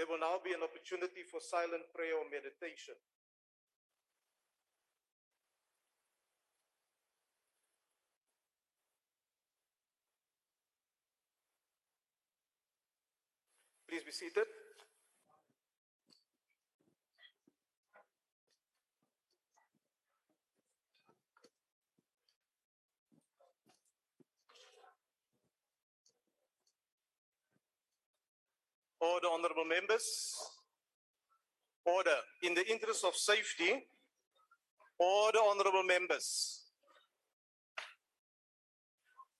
There 0.00 0.08
will 0.08 0.18
now 0.18 0.40
be 0.42 0.56
an 0.56 0.64
opportunity 0.64 1.28
for 1.30 1.44
silent 1.44 1.84
prayer 1.94 2.16
or 2.16 2.24
meditation. 2.24 2.96
Please 13.86 14.00
be 14.00 14.10
seated. 14.10 14.48
Order, 29.00 29.28
honorable 29.32 29.64
members. 29.64 30.36
Order. 31.84 32.16
In 32.42 32.54
the 32.54 32.70
interest 32.70 33.04
of 33.04 33.14
safety, 33.14 33.84
order, 34.98 35.38
honorable 35.38 35.82
members. 35.82 36.64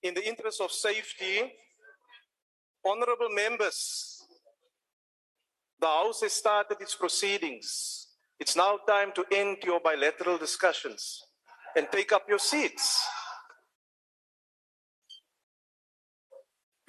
In 0.01 0.15
the 0.15 0.27
interest 0.27 0.61
of 0.61 0.71
safety, 0.71 1.53
honorable 2.83 3.29
members, 3.29 4.23
the 5.79 5.87
House 5.87 6.21
has 6.21 6.33
started 6.33 6.77
its 6.81 6.95
proceedings. 6.95 8.07
It's 8.39 8.55
now 8.55 8.79
time 8.87 9.11
to 9.13 9.25
end 9.31 9.57
your 9.63 9.79
bilateral 9.79 10.39
discussions 10.39 11.21
and 11.75 11.87
take 11.91 12.11
up 12.11 12.23
your 12.27 12.39
seats. 12.39 13.05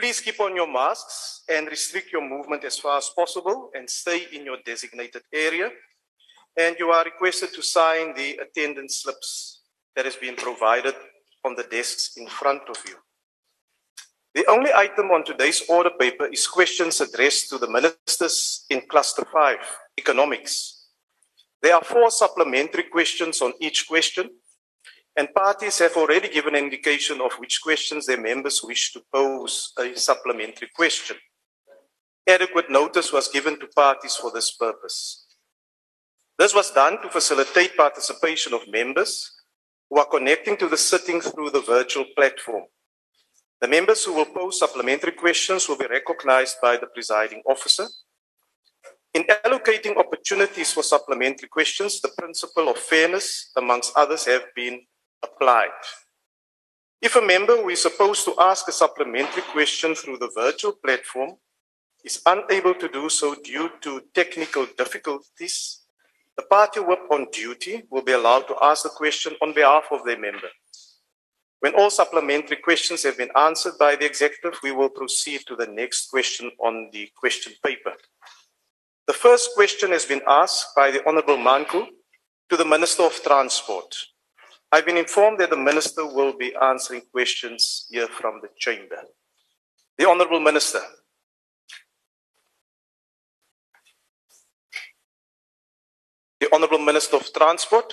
Please 0.02 0.20
keep 0.20 0.40
on 0.40 0.56
your 0.56 0.66
masks 0.66 1.44
and 1.48 1.68
restrict 1.68 2.12
your 2.12 2.28
movement 2.28 2.64
as 2.64 2.76
far 2.76 2.98
as 2.98 3.08
possible 3.10 3.70
and 3.72 3.88
stay 3.88 4.26
in 4.32 4.44
your 4.44 4.56
designated 4.66 5.22
area. 5.32 5.70
And 6.58 6.74
you 6.76 6.90
are 6.90 7.04
requested 7.04 7.54
to 7.54 7.62
sign 7.62 8.12
the 8.16 8.36
attendance 8.42 9.02
slips 9.02 9.62
that 9.94 10.04
has 10.04 10.16
been 10.16 10.34
provided 10.34 10.96
on 11.44 11.54
the 11.54 11.62
desks 11.62 12.16
in 12.16 12.26
front 12.26 12.62
of 12.68 12.78
you. 12.88 12.96
The 14.34 14.44
only 14.50 14.72
item 14.74 15.12
on 15.12 15.24
today's 15.24 15.62
order 15.68 15.92
paper 15.96 16.26
is 16.26 16.48
questions 16.48 17.00
addressed 17.00 17.48
to 17.50 17.58
the 17.58 17.70
ministers 17.70 18.66
in 18.70 18.80
Cluster 18.88 19.24
5, 19.32 19.56
Economics. 20.00 20.88
There 21.62 21.76
are 21.76 21.84
four 21.84 22.10
supplementary 22.10 22.86
questions 22.90 23.40
on 23.40 23.52
each 23.60 23.86
question, 23.86 24.30
and 25.16 25.34
parties 25.34 25.78
have 25.78 25.96
already 25.96 26.28
given 26.28 26.54
indication 26.54 27.20
of 27.20 27.32
which 27.34 27.60
questions 27.62 28.06
their 28.06 28.20
members 28.20 28.62
wish 28.62 28.92
to 28.92 29.02
pose 29.12 29.72
a 29.78 29.94
supplementary 29.96 30.68
question. 30.74 31.16
Adequate 32.26 32.70
notice 32.70 33.12
was 33.12 33.28
given 33.28 33.58
to 33.58 33.66
parties 33.68 34.16
for 34.16 34.30
this 34.30 34.52
purpose. 34.52 35.26
This 36.38 36.54
was 36.54 36.70
done 36.70 37.02
to 37.02 37.10
facilitate 37.10 37.76
participation 37.76 38.54
of 38.54 38.66
members 38.68 39.30
who 39.90 39.98
are 39.98 40.06
connecting 40.06 40.56
to 40.56 40.68
the 40.68 40.76
sitting 40.76 41.20
through 41.20 41.50
the 41.50 41.60
virtual 41.60 42.06
platform. 42.16 42.64
The 43.60 43.68
members 43.68 44.04
who 44.04 44.14
will 44.14 44.24
pose 44.24 44.58
supplementary 44.58 45.12
questions 45.12 45.68
will 45.68 45.76
be 45.76 45.86
recognized 45.86 46.56
by 46.62 46.78
the 46.78 46.86
presiding 46.86 47.42
officer. 47.46 47.86
In 49.14 49.24
allocating 49.44 49.96
opportunities 49.98 50.72
for 50.72 50.82
supplementary 50.82 51.48
questions, 51.48 52.00
the 52.00 52.10
principle 52.16 52.68
of 52.70 52.78
fairness, 52.78 53.50
amongst 53.56 53.92
others, 53.94 54.24
have 54.24 54.44
been 54.56 54.80
applied. 55.22 55.70
If 57.00 57.16
a 57.16 57.20
member 57.20 57.56
who 57.56 57.68
is 57.68 57.82
supposed 57.82 58.24
to 58.26 58.34
ask 58.38 58.68
a 58.68 58.72
supplementary 58.72 59.42
question 59.42 59.94
through 59.94 60.18
the 60.18 60.30
virtual 60.36 60.72
platform 60.72 61.36
is 62.04 62.22
unable 62.26 62.74
to 62.74 62.88
do 62.88 63.08
so 63.08 63.34
due 63.34 63.70
to 63.80 64.02
technical 64.14 64.66
difficulties, 64.78 65.80
the 66.36 66.44
party 66.44 66.80
whip 66.80 67.00
on 67.10 67.26
duty 67.32 67.82
will 67.90 68.02
be 68.02 68.12
allowed 68.12 68.46
to 68.48 68.56
ask 68.62 68.84
the 68.84 68.88
question 68.88 69.34
on 69.42 69.52
behalf 69.52 69.84
of 69.90 70.04
their 70.04 70.18
member. 70.18 70.48
When 71.60 71.74
all 71.74 71.90
supplementary 71.90 72.56
questions 72.56 73.02
have 73.04 73.18
been 73.18 73.30
answered 73.36 73.74
by 73.78 73.96
the 73.96 74.06
executive, 74.06 74.58
we 74.62 74.72
will 74.72 74.88
proceed 74.88 75.42
to 75.46 75.54
the 75.54 75.66
next 75.66 76.10
question 76.10 76.50
on 76.58 76.90
the 76.92 77.08
question 77.16 77.52
paper. 77.64 77.92
The 79.06 79.12
first 79.12 79.50
question 79.54 79.90
has 79.90 80.04
been 80.04 80.22
asked 80.26 80.74
by 80.74 80.90
the 80.90 81.06
Honorable 81.06 81.36
Manku 81.36 81.86
to 82.48 82.56
the 82.56 82.64
Minister 82.64 83.04
of 83.04 83.22
Transport. 83.22 83.94
I've 84.74 84.86
been 84.86 84.96
informed 84.96 85.38
that 85.40 85.50
the 85.50 85.56
Minister 85.56 86.06
will 86.06 86.32
be 86.32 86.54
answering 86.56 87.02
questions 87.12 87.86
here 87.90 88.06
from 88.06 88.40
the 88.40 88.48
chamber. 88.58 88.96
The 89.98 90.08
Honorable 90.08 90.40
Minister. 90.40 90.80
The 96.40 96.48
Honorable 96.54 96.78
Minister 96.78 97.16
of 97.16 97.30
Transport. 97.34 97.92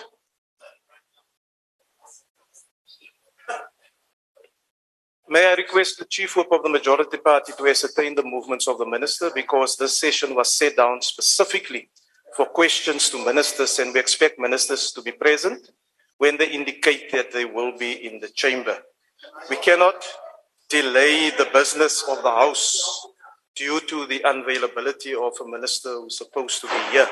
May 5.27 5.47
I 5.47 5.55
request 5.55 5.99
the 5.99 6.05
Chief 6.05 6.33
Whip 6.37 6.47
of 6.53 6.63
the 6.63 6.69
Majority 6.69 7.17
Party 7.17 7.51
to 7.57 7.67
ascertain 7.67 8.15
the 8.15 8.23
movements 8.23 8.69
of 8.69 8.77
the 8.77 8.85
Minister 8.85 9.29
because 9.35 9.75
this 9.75 9.99
session 9.99 10.33
was 10.33 10.53
set 10.53 10.77
down 10.77 11.01
specifically 11.01 11.89
for 12.37 12.45
questions 12.45 13.09
to 13.09 13.23
ministers 13.25 13.79
and 13.79 13.93
we 13.93 13.99
expect 13.99 14.39
ministers 14.39 14.93
to 14.93 15.01
be 15.01 15.11
present 15.11 15.71
when 16.19 16.37
they 16.37 16.49
indicate 16.49 17.11
that 17.11 17.31
they 17.31 17.45
will 17.45 17.75
be 17.77 17.91
in 17.93 18.19
the 18.19 18.29
chamber. 18.29 18.77
We 19.49 19.55
cannot 19.57 19.95
delay 20.69 21.31
the 21.31 21.47
business 21.51 22.03
of 22.07 22.21
the 22.23 22.29
House 22.29 23.07
due 23.55 23.79
to 23.81 24.05
the 24.05 24.19
unavailability 24.19 25.13
of 25.15 25.33
a 25.41 25.49
minister 25.49 25.89
who's 25.89 26.17
supposed 26.17 26.61
to 26.61 26.67
be 26.67 26.81
here. 26.91 27.07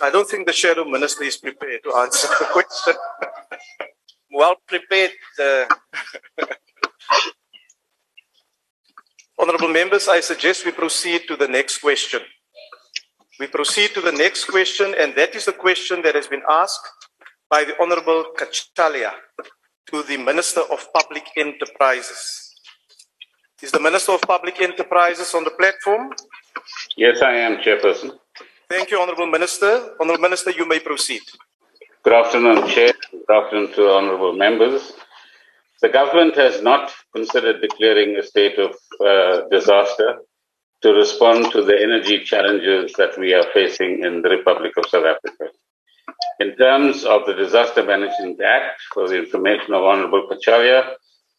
I 0.00 0.10
don't 0.10 0.28
think 0.28 0.46
the 0.46 0.52
shadow 0.52 0.84
minister 0.84 1.24
is 1.24 1.36
prepared 1.38 1.82
to 1.84 1.94
answer 1.96 2.28
the 2.28 2.46
question. 2.52 2.94
well 4.30 4.56
prepared. 4.68 5.10
Uh, 5.40 5.64
Honorable 9.38 9.65
members, 9.80 10.08
I 10.08 10.20
suggest 10.20 10.64
we 10.64 10.72
proceed 10.84 11.20
to 11.28 11.34
the 11.42 11.50
next 11.58 11.76
question. 11.86 12.22
We 13.40 13.46
proceed 13.58 13.90
to 13.96 14.02
the 14.08 14.16
next 14.24 14.42
question, 14.54 14.88
and 15.00 15.08
that 15.20 15.34
is 15.38 15.44
the 15.50 15.58
question 15.66 15.96
that 16.04 16.14
has 16.18 16.28
been 16.34 16.44
asked 16.62 16.86
by 17.54 17.60
the 17.68 17.74
Honorable 17.82 18.20
Cachalia 18.38 19.12
to 19.90 19.96
the 20.08 20.16
Minister 20.30 20.62
of 20.74 20.80
Public 20.98 21.24
Enterprises. 21.44 22.20
Is 23.66 23.70
the 23.76 23.84
Minister 23.88 24.12
of 24.16 24.22
Public 24.34 24.56
Enterprises 24.68 25.28
on 25.38 25.44
the 25.48 25.54
platform? 25.60 26.04
Yes, 26.96 27.16
I 27.30 27.34
am, 27.46 27.52
Chairperson. 27.64 28.10
Thank 28.72 28.90
you, 28.90 28.98
Honorable 29.02 29.30
Minister. 29.36 29.72
Honorable 30.00 30.24
Minister, 30.28 30.50
you 30.58 30.66
may 30.72 30.80
proceed. 30.90 31.24
Good 32.04 32.16
afternoon, 32.22 32.58
Chair. 32.72 32.92
Good 33.12 33.34
afternoon 33.38 33.68
to 33.76 33.82
honorable 33.96 34.34
members. 34.46 34.82
The 35.82 35.90
government 35.98 36.34
has 36.44 36.62
not 36.62 36.84
considered 37.16 37.60
declaring 37.60 38.16
a 38.16 38.22
state 38.22 38.58
of 38.58 38.72
uh, 39.00 39.48
disaster 39.50 40.08
to 40.82 40.92
respond 40.92 41.50
to 41.52 41.62
the 41.64 41.76
energy 41.88 42.18
challenges 42.22 42.92
that 42.98 43.18
we 43.18 43.32
are 43.32 43.46
facing 43.54 44.04
in 44.04 44.22
the 44.22 44.28
Republic 44.28 44.72
of 44.76 44.84
South 44.86 45.06
Africa. 45.14 45.46
In 46.38 46.54
terms 46.56 47.04
of 47.04 47.24
the 47.26 47.32
Disaster 47.32 47.82
Management 47.82 48.38
Act, 48.42 48.78
for 48.92 49.08
the 49.08 49.18
information 49.24 49.72
of 49.72 49.82
Honorable 49.82 50.28
Cachalia, 50.30 50.92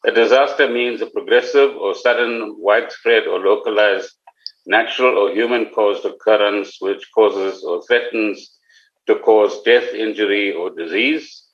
a 0.05 0.11
disaster 0.11 0.67
means 0.67 1.01
a 1.01 1.07
progressive 1.07 1.75
or 1.75 1.93
sudden, 1.93 2.55
widespread 2.57 3.23
or 3.27 3.39
localized 3.39 4.11
natural 4.65 5.17
or 5.17 5.31
human 5.31 5.65
caused 5.73 6.05
occurrence 6.05 6.77
which 6.81 7.03
causes 7.13 7.63
or 7.63 7.81
threatens 7.83 8.57
to 9.07 9.15
cause 9.19 9.61
death, 9.63 9.93
injury, 9.93 10.53
or 10.53 10.69
disease. 10.71 11.46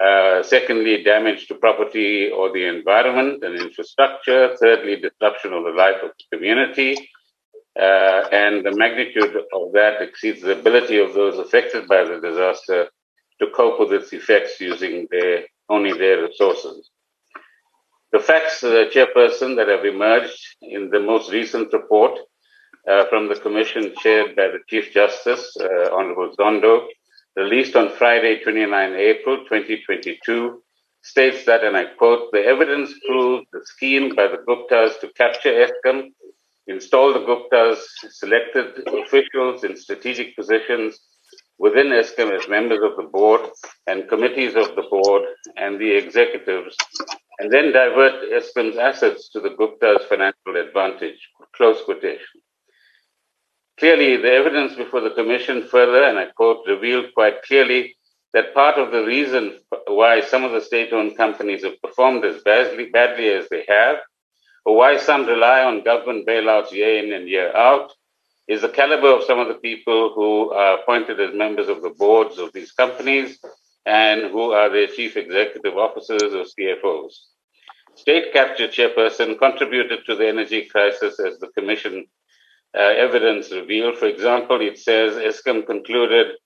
Uh, 0.00 0.42
secondly, 0.44 1.02
damage 1.02 1.48
to 1.48 1.54
property 1.56 2.30
or 2.30 2.52
the 2.52 2.64
environment 2.64 3.42
and 3.42 3.60
infrastructure. 3.60 4.56
Thirdly, 4.60 4.96
disruption 4.96 5.52
of 5.52 5.64
the 5.64 5.70
life 5.70 5.96
of 6.02 6.10
the 6.10 6.36
community. 6.36 7.10
Uh, 7.78 8.28
and 8.32 8.64
the 8.64 8.74
magnitude 8.76 9.36
of 9.52 9.72
that 9.72 10.00
exceeds 10.00 10.42
the 10.42 10.58
ability 10.58 10.98
of 10.98 11.14
those 11.14 11.38
affected 11.38 11.86
by 11.88 12.04
the 12.04 12.20
disaster 12.20 12.88
to 13.40 13.46
cope 13.54 13.78
with 13.78 13.92
its 13.92 14.12
effects 14.12 14.60
using 14.60 15.06
their, 15.10 15.44
only 15.68 15.96
their 15.96 16.22
resources. 16.22 16.90
The 18.12 18.20
facts, 18.20 18.64
uh, 18.64 18.86
Chairperson, 18.92 19.56
that 19.56 19.68
have 19.68 19.84
emerged 19.84 20.40
in 20.62 20.90
the 20.90 21.00
most 21.00 21.30
recent 21.30 21.72
report 21.72 22.18
uh, 22.88 23.04
from 23.10 23.28
the 23.28 23.34
commission 23.34 23.92
chaired 24.00 24.34
by 24.34 24.48
the 24.48 24.60
Chief 24.68 24.92
Justice, 24.92 25.56
uh, 25.60 25.94
Honorable 25.94 26.34
Zondo, 26.38 26.86
released 27.38 27.76
on 27.76 27.94
Friday, 27.96 28.42
29 28.42 28.94
April 28.94 29.38
2022, 29.44 30.60
states 31.02 31.46
that, 31.46 31.62
and 31.62 31.76
I 31.76 31.84
quote, 31.84 32.32
the 32.32 32.44
evidence 32.44 32.92
proves 33.08 33.46
the 33.52 33.60
scheme 33.64 34.14
by 34.14 34.26
the 34.26 34.42
Guptas 34.48 35.00
to 35.00 35.12
capture 35.16 35.66
Eskom, 35.66 36.08
install 36.66 37.12
the 37.12 37.20
Guptas, 37.20 37.78
selected 38.10 38.66
officials 38.88 39.62
in 39.62 39.76
strategic 39.76 40.34
positions, 40.34 40.98
within 41.58 41.88
Eskom 41.88 42.36
as 42.36 42.48
members 42.48 42.82
of 42.82 42.96
the 42.96 43.08
board 43.10 43.40
and 43.86 44.08
committees 44.08 44.54
of 44.56 44.74
the 44.74 44.86
board 44.90 45.22
and 45.56 45.80
the 45.80 45.96
executives, 45.96 46.76
and 47.38 47.52
then 47.52 47.72
divert 47.72 48.16
Eskom's 48.32 48.76
assets 48.76 49.30
to 49.30 49.40
the 49.40 49.50
Gupta's 49.50 50.04
financial 50.08 50.56
advantage. 50.56 51.20
Close 51.56 51.80
quotation. 51.84 52.40
Clearly, 53.78 54.16
the 54.16 54.32
evidence 54.32 54.74
before 54.74 55.00
the 55.00 55.10
commission 55.10 55.62
further, 55.62 56.02
and 56.02 56.18
I 56.18 56.26
quote, 56.26 56.66
revealed 56.66 57.14
quite 57.14 57.42
clearly 57.42 57.96
that 58.32 58.52
part 58.52 58.76
of 58.76 58.90
the 58.90 59.04
reason 59.04 59.58
why 59.86 60.20
some 60.20 60.42
of 60.42 60.50
the 60.50 60.60
state 60.60 60.92
owned 60.92 61.16
companies 61.16 61.62
have 61.62 61.80
performed 61.80 62.24
as 62.24 62.42
badly, 62.42 62.86
badly 62.86 63.28
as 63.28 63.48
they 63.48 63.64
have, 63.68 63.98
or 64.64 64.76
why 64.76 64.96
some 64.96 65.26
rely 65.26 65.62
on 65.62 65.84
government 65.84 66.26
bailouts 66.26 66.72
year 66.72 67.04
in 67.04 67.12
and 67.12 67.28
year 67.28 67.56
out, 67.56 67.92
is 68.48 68.62
the 68.62 68.68
caliber 68.68 69.12
of 69.12 69.22
some 69.22 69.38
of 69.38 69.46
the 69.46 69.54
people 69.54 70.12
who 70.12 70.50
are 70.50 70.80
appointed 70.80 71.20
as 71.20 71.32
members 71.34 71.68
of 71.68 71.80
the 71.80 71.90
boards 71.90 72.38
of 72.38 72.52
these 72.52 72.72
companies 72.72 73.38
and 73.86 74.32
who 74.32 74.50
are 74.50 74.70
their 74.70 74.88
chief 74.88 75.16
executive 75.16 75.76
officers 75.76 76.34
or 76.34 76.44
CFOs. 76.44 77.12
State 77.94 78.32
capture 78.32 78.66
chairperson 78.66 79.38
contributed 79.38 80.00
to 80.06 80.16
the 80.16 80.26
energy 80.26 80.64
crisis 80.64 81.20
as 81.20 81.38
the 81.38 81.48
commission 81.56 82.06
evidence 82.74 83.50
revealed. 83.52 83.98
For 83.98 84.06
example, 84.06 84.60
it 84.60 84.78
says 84.78 85.14
Eskom 85.14 85.66
concluded 85.66 86.36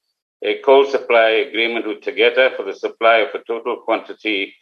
a 0.45 0.59
coal 0.65 0.85
supply 0.85 1.29
agreement 1.49 1.87
with 1.87 2.01
Tegeta 2.01 2.57
for 2.57 2.65
the 2.65 2.75
supply 2.75 3.19
of 3.19 3.35
a 3.35 3.45
total 3.45 3.77
quantity 3.85 4.55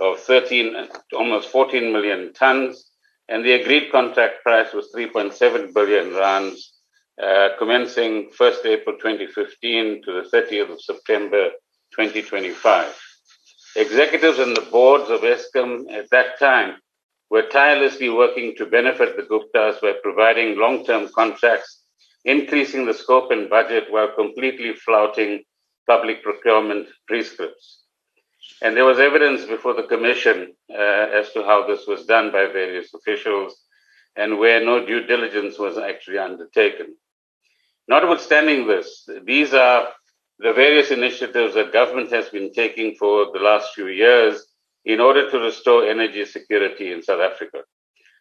of 0.00 0.18
13, 0.20 0.88
almost 1.14 1.48
14 1.48 1.92
million 1.92 2.32
tons, 2.32 2.90
and 3.28 3.44
the 3.44 3.52
agreed 3.52 3.90
contract 3.92 4.42
price 4.42 4.72
was 4.72 4.92
3.7 4.94 5.74
billion 5.74 6.14
rands, 6.14 6.74
uh, 7.22 7.50
commencing 7.58 8.30
1st 8.38 8.66
April 8.66 8.96
2015 8.96 10.02
to 10.04 10.12
the 10.12 10.28
30th 10.36 10.72
of 10.72 10.80
September 10.80 11.50
2025. 11.94 13.00
Executives 13.76 14.38
and 14.38 14.56
the 14.56 14.66
boards 14.72 15.10
of 15.10 15.20
Eskom 15.20 15.90
at 15.92 16.08
that 16.10 16.38
time 16.38 16.76
were 17.30 17.42
tirelessly 17.42 18.08
working 18.08 18.54
to 18.56 18.66
benefit 18.66 19.16
the 19.16 19.22
Guptas 19.22 19.80
by 19.80 19.92
providing 20.02 20.58
long-term 20.58 21.10
contracts, 21.14 21.82
increasing 22.24 22.86
the 22.86 22.94
scope 22.94 23.30
and 23.30 23.50
budget 23.50 23.84
while 23.90 24.14
completely 24.14 24.74
flouting 24.74 25.42
public 25.86 26.22
procurement 26.22 26.88
prescripts. 27.06 27.82
And 28.62 28.76
there 28.76 28.84
was 28.84 28.98
evidence 28.98 29.44
before 29.44 29.74
the 29.74 29.84
commission 29.84 30.54
uh, 30.70 31.06
as 31.20 31.32
to 31.32 31.44
how 31.44 31.66
this 31.66 31.86
was 31.86 32.06
done 32.06 32.32
by 32.32 32.46
various 32.46 32.92
officials 32.94 33.62
and 34.16 34.38
where 34.38 34.64
no 34.64 34.84
due 34.84 35.06
diligence 35.06 35.58
was 35.58 35.78
actually 35.78 36.18
undertaken. 36.18 36.96
Notwithstanding 37.86 38.66
this, 38.66 39.08
these 39.24 39.54
are 39.54 39.88
the 40.40 40.52
various 40.52 40.90
initiatives 40.90 41.54
that 41.54 41.72
government 41.72 42.10
has 42.10 42.28
been 42.28 42.52
taking 42.52 42.96
for 42.96 43.26
the 43.32 43.38
last 43.38 43.74
few 43.74 43.88
years 43.88 44.47
in 44.88 45.00
order 45.00 45.30
to 45.30 45.38
restore 45.38 45.84
energy 45.86 46.24
security 46.24 46.92
in 46.92 47.02
South 47.02 47.20
Africa. 47.20 47.58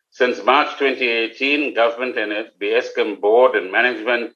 Since 0.10 0.44
March 0.44 0.78
2018, 0.78 1.74
government 1.74 2.18
and 2.18 2.32
the 2.60 2.72
Eskom 2.80 3.22
board 3.22 3.56
and 3.56 3.72
management 3.72 4.34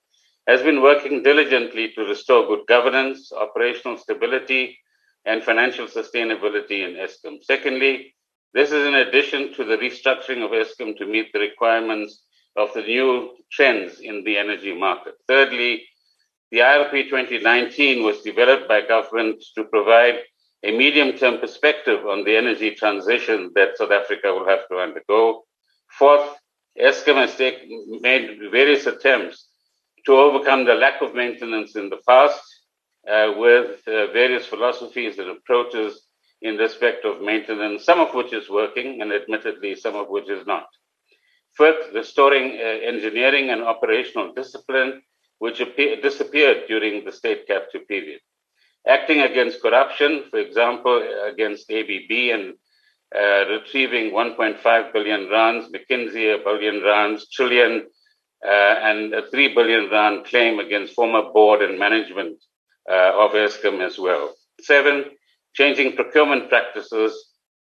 has 0.48 0.62
been 0.62 0.82
working 0.82 1.24
diligently 1.24 1.92
to 1.92 2.06
restore 2.06 2.48
good 2.48 2.66
governance, 2.68 3.32
operational 3.34 3.98
stability, 3.98 4.80
and 5.26 5.44
financial 5.44 5.88
sustainability 5.88 6.80
in 6.88 6.96
Eskom. 6.96 7.44
Secondly, 7.44 8.16
this 8.54 8.72
is 8.72 8.88
in 8.88 8.96
addition 8.96 9.54
to 9.56 9.66
the 9.66 9.78
restructuring 9.78 10.44
of 10.44 10.52
Eskom 10.52 10.98
to 10.98 11.06
meet 11.06 11.34
the 11.34 11.40
requirements 11.40 12.24
of 12.56 12.74
the 12.74 12.82
new 12.82 13.32
trends 13.52 14.00
in 14.00 14.24
the 14.24 14.38
energy 14.38 14.74
market. 14.74 15.16
Thirdly, 15.28 15.84
the 16.50 16.60
IRP 16.60 17.10
2019 17.10 18.04
was 18.04 18.22
developed 18.22 18.70
by 18.70 18.82
government 18.82 19.44
to 19.56 19.66
provide 19.66 20.20
a 20.64 20.72
medium 20.72 21.18
term 21.18 21.40
perspective 21.40 22.06
on 22.06 22.24
the 22.24 22.36
energy 22.36 22.72
transition 22.72 23.52
that 23.56 23.78
South 23.78 23.92
Africa 23.92 24.34
will 24.34 24.48
have 24.48 24.68
to 24.70 24.78
undergo. 24.78 25.44
Fourth, 25.90 26.38
Eskom 26.80 27.16
has 27.16 27.36
take, 27.36 27.68
made 28.02 28.40
various 28.52 28.86
attempts 28.86 29.48
to 30.06 30.14
overcome 30.14 30.66
the 30.66 30.76
lack 30.76 31.02
of 31.02 31.16
maintenance 31.16 31.76
in 31.76 31.90
the 31.90 32.00
past 32.08 32.42
uh, 33.12 33.34
with 33.38 33.82
uh, 33.88 34.08
various 34.14 34.46
philosophies 34.46 35.18
and 35.18 35.30
approaches 35.30 36.04
in 36.42 36.58
respect 36.58 37.06
of 37.06 37.22
maintenance, 37.22 37.84
some 37.84 38.00
of 38.00 38.14
which 38.14 38.34
is 38.34 38.50
working, 38.50 39.02
and 39.02 39.12
admittedly, 39.12 39.76
some 39.76 39.96
of 39.96 40.10
which 40.10 40.30
is 40.30 40.46
not. 40.48 40.66
Fifth, 41.58 41.94
restoring 41.94 42.58
uh, 42.58 42.64
engineering 42.64 43.50
and 43.50 43.62
operational 43.62 44.34
discipline, 44.34 45.02
which 45.40 45.60
appear, 45.60 46.00
disappeared 46.02 46.64
during 46.68 47.04
the 47.04 47.12
state 47.12 47.46
capture 47.48 47.80
period 47.80 48.22
acting 48.88 49.22
against 49.22 49.62
corruption, 49.62 50.24
for 50.30 50.40
example, 50.40 51.02
against 51.26 51.72
ABB 51.72 52.12
and 52.34 52.54
uh, 53.16 53.46
retrieving 53.50 54.12
1.5 54.12 54.94
billion 54.94 55.30
rands, 55.30 55.68
McKinsey 55.70 56.34
a 56.34 56.44
billion 56.44 56.82
rands, 56.84 57.28
trillion, 57.30 57.88
uh, 58.46 58.76
and 58.82 59.14
a 59.14 59.30
3 59.30 59.54
billion 59.54 59.90
rand 59.92 60.26
claim 60.26 60.60
against 60.60 60.94
former 60.94 61.24
board 61.32 61.62
and 61.62 61.78
management 61.78 62.42
uh, 62.90 63.12
of 63.16 63.32
Eskom 63.32 63.86
as 63.86 64.00
well. 64.00 64.34
Seven, 64.62 65.06
changing 65.54 65.96
procurement 65.96 66.50
practices, 66.50 67.14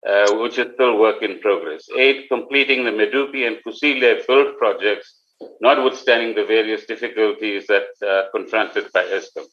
uh, 0.07 0.35
which 0.35 0.57
is 0.57 0.73
still 0.75 0.97
work 0.97 1.21
in 1.21 1.39
progress. 1.39 1.87
Eight, 1.97 2.29
completing 2.29 2.85
the 2.85 2.91
Medupi 2.91 3.47
and 3.47 3.57
Kusile 3.65 4.25
build 4.27 4.57
projects, 4.57 5.17
notwithstanding 5.59 6.35
the 6.35 6.45
various 6.45 6.85
difficulties 6.85 7.67
that 7.67 7.87
are 8.03 8.29
confronted 8.31 8.85
by 8.93 9.03
Eskom 9.05 9.45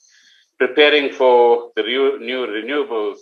preparing 0.58 1.12
for 1.12 1.70
the 1.76 1.82
new 1.82 2.46
renewables 2.46 3.18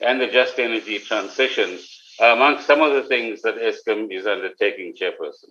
and 0.00 0.20
the 0.20 0.26
just 0.26 0.58
energy 0.58 0.98
transition 0.98 1.78
among 2.20 2.60
some 2.60 2.80
of 2.80 2.94
the 2.94 3.02
things 3.04 3.42
that 3.42 3.56
Eskom 3.56 4.12
is 4.12 4.26
undertaking, 4.26 4.94
Chairperson. 4.94 5.50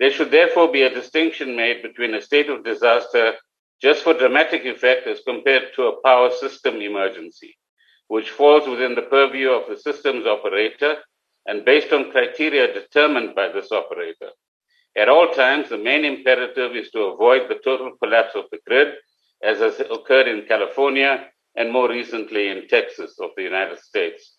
There 0.00 0.10
should 0.10 0.30
therefore 0.30 0.70
be 0.70 0.82
a 0.82 0.94
distinction 0.94 1.56
made 1.56 1.82
between 1.82 2.14
a 2.14 2.22
state 2.22 2.50
of 2.50 2.64
disaster 2.64 3.34
just 3.80 4.02
for 4.02 4.14
dramatic 4.14 4.64
effect 4.64 5.06
as 5.06 5.20
compared 5.26 5.74
to 5.74 5.84
a 5.84 6.02
power 6.02 6.30
system 6.30 6.76
emergency, 6.76 7.56
which 8.08 8.30
falls 8.30 8.68
within 8.68 8.94
the 8.94 9.02
purview 9.02 9.50
of 9.50 9.68
the 9.68 9.78
system's 9.78 10.26
operator 10.26 10.96
and 11.46 11.64
based 11.64 11.92
on 11.92 12.10
criteria 12.10 12.72
determined 12.72 13.34
by 13.34 13.48
this 13.48 13.70
operator. 13.70 14.30
At 14.96 15.08
all 15.08 15.28
times, 15.28 15.68
the 15.68 15.78
main 15.78 16.04
imperative 16.04 16.74
is 16.74 16.90
to 16.90 17.00
avoid 17.02 17.48
the 17.48 17.60
total 17.62 17.92
collapse 18.02 18.34
of 18.34 18.46
the 18.50 18.58
grid 18.66 18.94
as 19.42 19.58
has 19.58 19.80
occurred 19.80 20.28
in 20.28 20.46
California 20.46 21.26
and 21.56 21.72
more 21.72 21.88
recently 21.88 22.48
in 22.48 22.68
Texas 22.68 23.18
of 23.20 23.30
the 23.36 23.42
United 23.42 23.78
States. 23.78 24.36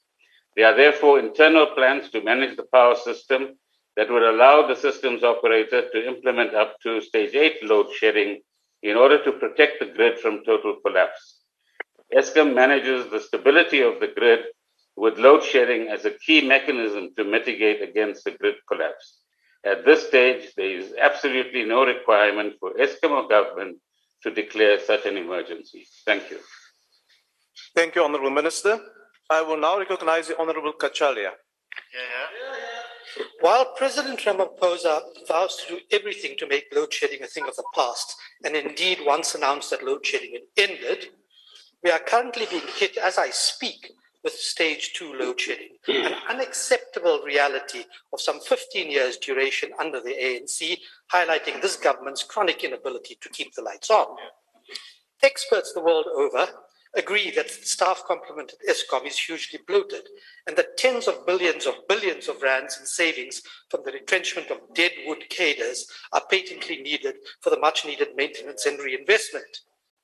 There 0.55 0.65
are 0.65 0.75
therefore 0.75 1.19
internal 1.19 1.67
plans 1.67 2.09
to 2.11 2.23
manage 2.23 2.57
the 2.57 2.67
power 2.73 2.95
system 2.95 3.57
that 3.95 4.09
would 4.11 4.23
allow 4.23 4.67
the 4.67 4.75
system's 4.75 5.23
operator 5.23 5.89
to 5.89 6.07
implement 6.07 6.53
up 6.53 6.79
to 6.83 7.01
stage 7.01 7.35
8 7.35 7.63
load 7.63 7.87
shedding 7.93 8.41
in 8.83 8.95
order 8.95 9.23
to 9.23 9.31
protect 9.31 9.79
the 9.79 9.87
grid 9.87 10.19
from 10.19 10.43
total 10.45 10.77
collapse. 10.85 11.41
Eskom 12.15 12.53
manages 12.53 13.09
the 13.09 13.19
stability 13.19 13.81
of 13.81 13.99
the 13.99 14.07
grid 14.07 14.45
with 14.95 15.17
load 15.17 15.43
shedding 15.43 15.89
as 15.89 16.05
a 16.05 16.17
key 16.25 16.41
mechanism 16.47 17.09
to 17.17 17.23
mitigate 17.23 17.81
against 17.81 18.23
the 18.23 18.31
grid 18.31 18.55
collapse. 18.67 19.19
At 19.65 19.85
this 19.85 20.07
stage, 20.07 20.53
there 20.55 20.69
is 20.79 20.93
absolutely 20.99 21.65
no 21.65 21.85
requirement 21.85 22.53
for 22.59 22.73
Eskom 22.73 23.11
or 23.11 23.27
government 23.27 23.77
to 24.23 24.31
declare 24.31 24.79
such 24.79 25.05
an 25.05 25.17
emergency. 25.17 25.85
Thank 26.05 26.29
you. 26.31 26.39
Thank 27.75 27.95
you, 27.95 28.03
Honorable 28.03 28.29
Minister. 28.29 28.79
I 29.29 29.41
will 29.41 29.57
now 29.57 29.77
recognize 29.77 30.27
the 30.27 30.39
Honorable 30.39 30.73
Cachalia. 30.73 31.31
Yeah. 31.93 33.23
While 33.41 33.73
President 33.75 34.19
Ramaphosa 34.19 35.01
vows 35.27 35.57
to 35.57 35.75
do 35.75 35.79
everything 35.91 36.35
to 36.37 36.47
make 36.47 36.65
load 36.73 36.93
shedding 36.93 37.23
a 37.23 37.27
thing 37.27 37.47
of 37.47 37.55
the 37.55 37.63
past, 37.75 38.15
and 38.43 38.55
indeed 38.55 38.99
once 39.05 39.35
announced 39.35 39.69
that 39.71 39.83
load 39.83 40.05
shedding 40.05 40.33
had 40.33 40.69
ended, 40.69 41.09
we 41.83 41.91
are 41.91 41.99
currently 41.99 42.45
being 42.49 42.67
hit 42.75 42.97
as 42.97 43.17
I 43.17 43.29
speak 43.29 43.91
with 44.23 44.33
stage 44.33 44.93
two 44.93 45.13
load 45.13 45.39
shedding, 45.39 45.77
an 45.87 46.13
unacceptable 46.29 47.21
reality 47.25 47.85
of 48.11 48.21
some 48.21 48.39
15 48.39 48.91
years 48.91 49.17
duration 49.17 49.69
under 49.79 50.01
the 50.01 50.15
ANC, 50.15 50.77
highlighting 51.13 51.61
this 51.61 51.77
government's 51.77 52.23
chronic 52.23 52.63
inability 52.63 53.17
to 53.21 53.29
keep 53.29 53.53
the 53.53 53.61
lights 53.61 53.89
on. 53.89 54.17
Experts 55.23 55.73
the 55.73 55.81
world 55.81 56.05
over 56.13 56.47
agree 56.95 57.31
that 57.31 57.47
the 57.47 57.65
staff 57.65 58.03
complement 58.07 58.53
at 58.53 58.75
Eskom 58.75 59.05
is 59.05 59.17
hugely 59.17 59.59
bloated 59.67 60.03
and 60.47 60.57
that 60.57 60.77
tens 60.77 61.07
of 61.07 61.25
billions 61.25 61.65
of 61.65 61.75
billions 61.87 62.27
of 62.27 62.41
rands 62.41 62.77
in 62.79 62.85
savings 62.85 63.41
from 63.69 63.81
the 63.85 63.91
retrenchment 63.91 64.49
of 64.49 64.59
deadwood 64.73 65.23
cadres 65.29 65.87
are 66.13 66.23
patently 66.29 66.77
needed 66.81 67.15
for 67.41 67.49
the 67.49 67.59
much 67.59 67.85
needed 67.85 68.09
maintenance 68.15 68.65
and 68.65 68.79
reinvestment. 68.79 69.59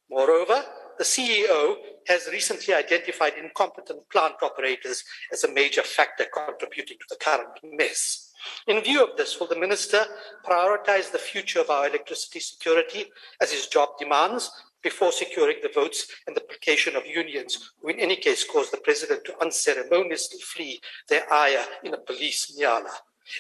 Moreover, 0.10 0.63
the 0.98 1.04
CEO 1.04 1.76
has 2.08 2.28
recently 2.32 2.74
identified 2.74 3.34
incompetent 3.42 4.10
plant 4.10 4.36
operators 4.42 5.04
as 5.32 5.44
a 5.44 5.52
major 5.52 5.82
factor 5.82 6.26
contributing 6.34 6.98
to 7.00 7.06
the 7.10 7.16
current 7.16 7.60
mess. 7.64 8.32
In 8.68 8.82
view 8.82 9.04
of 9.04 9.16
this, 9.16 9.40
will 9.40 9.48
the 9.48 9.60
Minister 9.60 10.04
prioritize 10.46 11.12
the 11.12 11.18
future 11.18 11.62
of 11.62 11.70
our 11.70 11.88
electricity 11.88 12.40
security 12.40 13.06
as 13.42 13.52
his 13.52 13.68
job 13.68 13.90
demands 13.98 14.52
before 14.82 15.14
securing 15.14 15.58
the 15.64 15.72
votes 15.74 16.08
and 16.28 16.36
the 16.36 16.42
placation 16.42 16.96
of 16.96 17.06
unions, 17.08 17.72
who 17.82 17.88
in 17.88 18.00
any 18.00 18.18
case 18.18 18.44
caused 18.44 18.74
the 18.74 18.78
president 18.78 19.24
to 19.26 19.40
unceremoniously 19.42 20.40
flee 20.42 20.82
their 21.08 21.32
ayah 21.34 21.64
in 21.84 21.94
a 21.94 21.98
police 21.98 22.58
nyala? 22.60 22.92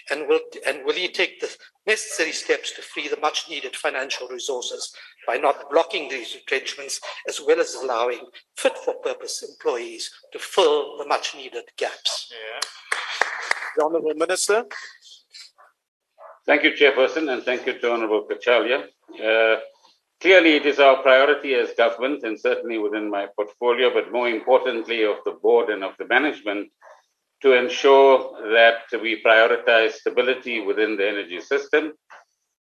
And 0.09 0.29
will, 0.29 0.39
and 0.65 0.85
will 0.85 0.93
he 0.93 1.09
take 1.09 1.41
the 1.41 1.53
necessary 1.85 2.31
steps 2.31 2.71
to 2.71 2.81
free 2.81 3.09
the 3.09 3.19
much 3.19 3.49
needed 3.49 3.75
financial 3.75 4.29
resources 4.29 4.95
by 5.27 5.37
not 5.37 5.69
blocking 5.71 6.09
these 6.09 6.35
retrenchments 6.35 6.99
as 7.27 7.39
well 7.45 7.59
as 7.59 7.75
allowing 7.75 8.25
fit 8.57 8.77
for 8.77 8.95
purpose 8.95 9.43
employees 9.43 10.11
to 10.31 10.39
fill 10.39 10.97
the 10.97 11.05
much 11.05 11.35
needed 11.35 11.63
gaps? 11.77 12.31
Yeah. 12.31 12.69
The 13.77 13.83
Honourable 13.83 14.13
Minister. 14.15 14.65
Thank 16.45 16.63
you, 16.63 16.71
Chairperson, 16.71 17.31
and 17.31 17.43
thank 17.43 17.65
you 17.65 17.79
to 17.79 17.91
Honourable 17.91 18.27
Cachalia. 18.27 18.83
Uh, 19.23 19.61
clearly, 20.19 20.57
it 20.57 20.65
is 20.65 20.79
our 20.79 21.01
priority 21.01 21.55
as 21.55 21.71
government 21.77 22.23
and 22.23 22.37
certainly 22.39 22.77
within 22.77 23.09
my 23.09 23.27
portfolio, 23.35 23.93
but 23.93 24.11
more 24.11 24.27
importantly 24.27 25.03
of 25.03 25.17
the 25.25 25.31
board 25.41 25.69
and 25.69 25.83
of 25.83 25.93
the 25.97 26.05
management, 26.05 26.69
to 27.41 27.53
ensure 27.53 28.51
that 28.53 28.83
we 29.01 29.21
prioritize 29.21 29.93
stability 29.93 30.61
within 30.61 30.97
the 30.97 31.07
energy 31.07 31.39
system. 31.41 31.93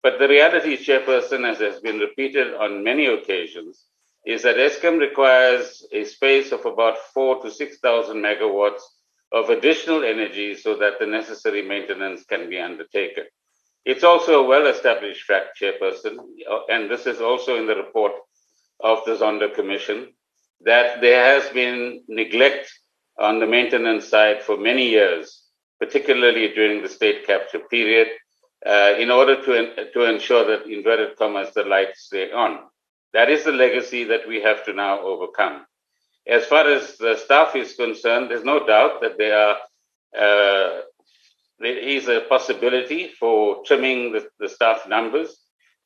But 0.03 0.19
the 0.19 0.29
reality, 0.29 0.77
Chairperson, 0.77 1.49
as 1.49 1.59
has 1.59 1.81
been 1.81 1.99
repeated 1.99 2.55
on 2.55 2.85
many 2.85 3.07
occasions, 3.07 3.85
is 4.25 4.43
that 4.43 4.57
Eskom 4.57 5.01
requires 5.01 5.87
a 5.93 6.05
space 6.05 6.53
of 6.53 6.65
about 6.67 6.99
four 7.15 7.43
to 7.43 7.51
6,000 7.51 8.17
megawatts 8.17 8.83
of 9.33 9.51
additional 9.51 10.05
energy 10.05 10.55
so 10.55 10.77
that 10.77 10.99
the 10.99 11.07
necessary 11.07 11.63
maintenance 11.63 12.25
can 12.25 12.49
be 12.49 12.59
undertaken. 12.59 13.25
It's 13.85 14.05
also 14.05 14.43
a 14.43 14.47
well 14.47 14.67
established 14.67 15.25
fact, 15.25 15.59
Chairperson, 15.61 16.19
and 16.69 16.91
this 16.91 17.07
is 17.07 17.21
also 17.21 17.57
in 17.57 17.67
the 17.67 17.77
report 17.77 18.13
of 18.81 19.05
the 19.05 19.17
Zondo 19.17 19.53
Commission, 19.55 20.13
that 20.61 21.01
there 21.01 21.25
has 21.25 21.49
been 21.53 22.03
neglect 22.09 22.71
on 23.19 23.41
the 23.41 23.47
maintenance 23.47 24.09
side 24.09 24.43
for 24.43 24.57
many 24.57 24.89
years, 24.89 25.43
particularly 25.81 26.49
during 26.55 26.83
the 26.83 26.89
state 26.89 27.27
capture 27.27 27.61
period, 27.61 28.09
uh, 28.67 28.95
in 28.99 29.11
order 29.11 29.43
to, 29.45 29.91
to 29.93 30.05
ensure 30.05 30.45
that, 30.47 30.71
inverted 30.71 31.17
commas, 31.17 31.53
the 31.55 31.65
lights 31.65 32.03
stay 32.03 32.31
on. 32.33 32.61
That 33.13 33.31
is 33.31 33.45
the 33.45 33.53
legacy 33.53 34.05
that 34.05 34.27
we 34.29 34.43
have 34.43 34.65
to 34.67 34.73
now 34.73 35.01
overcome. 35.01 35.65
As 36.27 36.45
far 36.45 36.69
as 36.69 36.99
the 36.99 37.17
staff 37.17 37.57
is 37.57 37.75
concerned, 37.75 38.31
there's 38.31 38.45
no 38.45 38.67
doubt 38.67 39.01
that 39.01 39.17
there 39.17 39.39
are 39.39 39.57
uh, 40.17 40.81
there 41.59 41.77
is 41.79 42.09
a 42.09 42.21
possibility 42.29 43.09
for 43.09 43.63
trimming 43.65 44.13
the, 44.13 44.29
the 44.39 44.49
staff 44.49 44.89
numbers. 44.89 45.37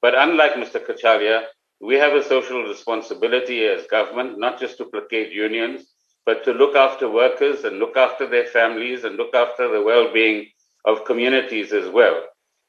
But 0.03 0.15
unlike 0.15 0.55
Mr. 0.55 0.85
Cachalia, 0.85 1.45
we 1.81 1.95
have 1.97 2.13
a 2.13 2.23
social 2.23 2.63
responsibility 2.63 3.65
as 3.65 3.87
government, 3.87 4.39
not 4.39 4.61
just 4.61 4.77
to 4.79 4.85
placate 4.85 5.33
unions, 5.33 5.87
but 6.27 6.45
to 6.45 6.53
look 6.53 6.77
after 6.77 7.09
workers 7.11 7.65
and 7.65 7.79
look 7.79 7.97
after 7.97 8.27
their 8.27 8.47
families 8.47 9.05
and 9.05 9.17
look 9.17 9.35
after 9.35 9.69
the 9.69 9.83
well-being 9.83 10.49
of 10.85 11.05
communities 11.05 11.73
as 11.73 11.89
well. 11.89 12.23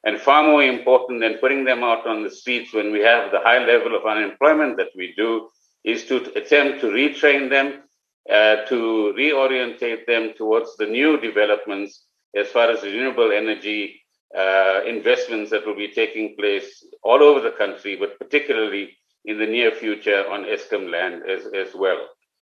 And 0.05 0.19
far 0.19 0.43
more 0.43 0.63
important 0.63 1.21
than 1.21 1.37
putting 1.37 1.63
them 1.63 1.83
out 1.83 2.05
on 2.05 2.23
the 2.23 2.29
streets 2.31 2.73
when 2.73 2.91
we 2.91 2.99
have 3.01 3.31
the 3.31 3.39
high 3.39 3.65
level 3.65 3.95
of 3.95 4.05
unemployment 4.05 4.77
that 4.77 4.89
we 4.95 5.13
do 5.15 5.49
is 5.83 6.05
to 6.05 6.17
attempt 6.35 6.81
to 6.81 6.87
retrain 6.87 7.49
them, 7.49 7.83
uh, 8.29 8.65
to 8.65 9.13
reorientate 9.17 10.05
them 10.05 10.33
towards 10.37 10.75
the 10.77 10.85
new 10.85 11.19
developments 11.19 12.05
as 12.35 12.47
far 12.47 12.69
as 12.69 12.83
renewable 12.83 13.31
energy 13.31 14.01
uh, 14.37 14.81
investments 14.87 15.51
that 15.51 15.65
will 15.65 15.75
be 15.75 15.89
taking 15.89 16.35
place 16.35 16.85
all 17.03 17.21
over 17.21 17.39
the 17.41 17.51
country, 17.51 17.95
but 17.95 18.17
particularly 18.19 18.97
in 19.25 19.37
the 19.37 19.45
near 19.45 19.71
future 19.71 20.27
on 20.29 20.43
Eskom 20.43 20.91
land 20.91 21.23
as, 21.29 21.45
as 21.53 21.73
well. 21.75 22.07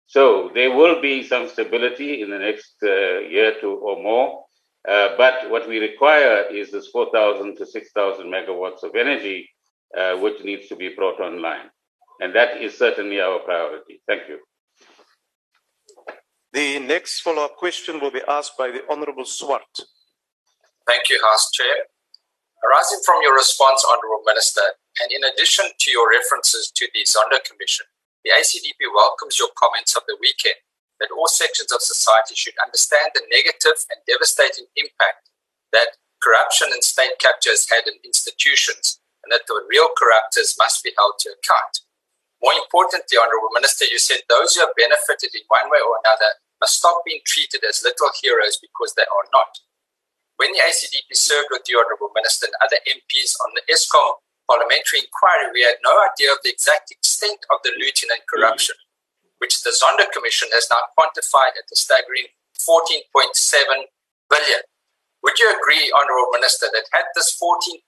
So 0.08 0.52
there 0.54 0.76
will 0.76 1.02
be 1.02 1.24
some 1.24 1.50
stability 1.50 2.22
in 2.22 2.30
the 2.30 2.40
next 2.40 2.76
uh, 2.84 3.20
year 3.20 3.60
to, 3.62 3.68
or 3.68 4.02
more. 4.02 4.45
Uh, 4.88 5.18
but 5.18 5.50
what 5.50 5.68
we 5.68 5.80
require 5.80 6.46
is 6.52 6.72
this 6.72 6.88
4,000 6.88 7.58
to 7.58 7.66
6,000 7.66 8.26
megawatts 8.28 8.84
of 8.84 8.96
energy, 8.96 9.50
uh, 9.98 10.16
which 10.18 10.44
needs 10.44 10.68
to 10.68 10.76
be 10.76 10.90
brought 10.90 11.20
online. 11.20 11.70
And 12.20 12.36
that 12.36 12.62
is 12.62 12.78
certainly 12.78 13.20
our 13.20 13.40
priority. 13.40 14.02
Thank 14.08 14.30
you. 14.30 14.40
The 16.54 16.80
next 16.80 17.22
follow-up 17.22 17.58
question 17.58 18.00
will 18.00 18.12
be 18.12 18.22
asked 18.28 18.54
by 18.58 18.72
the 18.72 18.82
Honorable 18.90 19.26
Swart. 19.26 19.74
Thank 20.88 21.10
you, 21.10 21.20
House 21.22 21.50
Chair. 21.52 21.90
Arising 22.64 23.02
from 23.06 23.22
your 23.22 23.36
response, 23.36 23.84
Honorable 23.90 24.24
Minister, 24.26 24.62
and 25.02 25.12
in 25.12 25.24
addition 25.24 25.66
to 25.78 25.92
your 25.92 26.10
references 26.10 26.72
to 26.76 26.88
the 26.94 27.02
Zondo 27.04 27.44
Commission, 27.44 27.86
the 28.24 28.32
ACDP 28.32 28.88
welcomes 28.94 29.38
your 29.38 29.50
comments 29.58 29.96
of 29.96 30.04
the 30.08 30.18
weekend 30.22 30.56
that 31.00 31.12
all 31.12 31.28
sections 31.28 31.72
of 31.72 31.82
society 31.82 32.36
should 32.36 32.56
understand 32.64 33.12
the 33.14 33.28
negative 33.28 33.84
and 33.92 34.00
devastating 34.08 34.66
impact 34.76 35.30
that 35.76 36.00
corruption 36.24 36.72
and 36.72 36.84
state 36.84 37.20
capture 37.20 37.52
has 37.52 37.68
had 37.68 37.86
in 37.86 38.00
institutions 38.04 39.00
and 39.26 39.34
that 39.34 39.46
the 39.50 39.60
real 39.68 39.92
corruptors 39.98 40.56
must 40.58 40.86
be 40.86 40.96
held 40.98 41.20
to 41.20 41.34
account. 41.34 41.84
More 42.42 42.56
importantly, 42.56 43.18
Honorable 43.18 43.52
Minister, 43.54 43.90
you 43.90 43.98
said 43.98 44.22
those 44.30 44.54
who 44.54 44.62
have 44.62 44.78
benefited 44.78 45.34
in 45.34 45.44
one 45.50 45.68
way 45.68 45.82
or 45.82 45.98
another 46.06 46.38
must 46.62 46.78
stop 46.80 47.02
being 47.04 47.26
treated 47.26 47.66
as 47.66 47.84
little 47.84 48.12
heroes 48.22 48.62
because 48.62 48.94
they 48.94 49.08
are 49.08 49.28
not. 49.34 49.60
When 50.38 50.52
the 50.52 50.62
ACDP 50.62 51.16
served 51.16 51.48
with 51.50 51.64
the 51.64 51.80
Honourable 51.80 52.12
Minister 52.14 52.48
and 52.48 52.56
other 52.60 52.80
MPs 52.86 53.34
on 53.40 53.56
the 53.56 53.64
Eskom 53.72 54.20
parliamentary 54.46 55.02
inquiry, 55.08 55.50
we 55.54 55.64
had 55.64 55.80
no 55.82 55.96
idea 56.12 56.32
of 56.32 56.44
the 56.44 56.52
exact 56.52 56.92
extent 56.92 57.40
of 57.50 57.64
the 57.64 57.72
looting 57.80 58.12
and 58.12 58.22
corruption, 58.30 58.76
which 59.40 59.64
the 59.64 59.76
Zondo 59.76 60.10
Commission 60.12 60.50
has 60.52 60.68
now 60.72 60.90
quantified 60.98 61.58
at 61.60 61.72
a 61.72 61.76
staggering 61.76 62.32
14.7 62.58 63.04
billion. 64.30 64.62
Would 65.24 65.40
you 65.40 65.50
agree, 65.50 65.92
Honourable 65.92 66.32
Minister, 66.32 66.68
that 66.72 66.90
had 66.94 67.10
this 67.16 67.36
14.7 67.36 67.82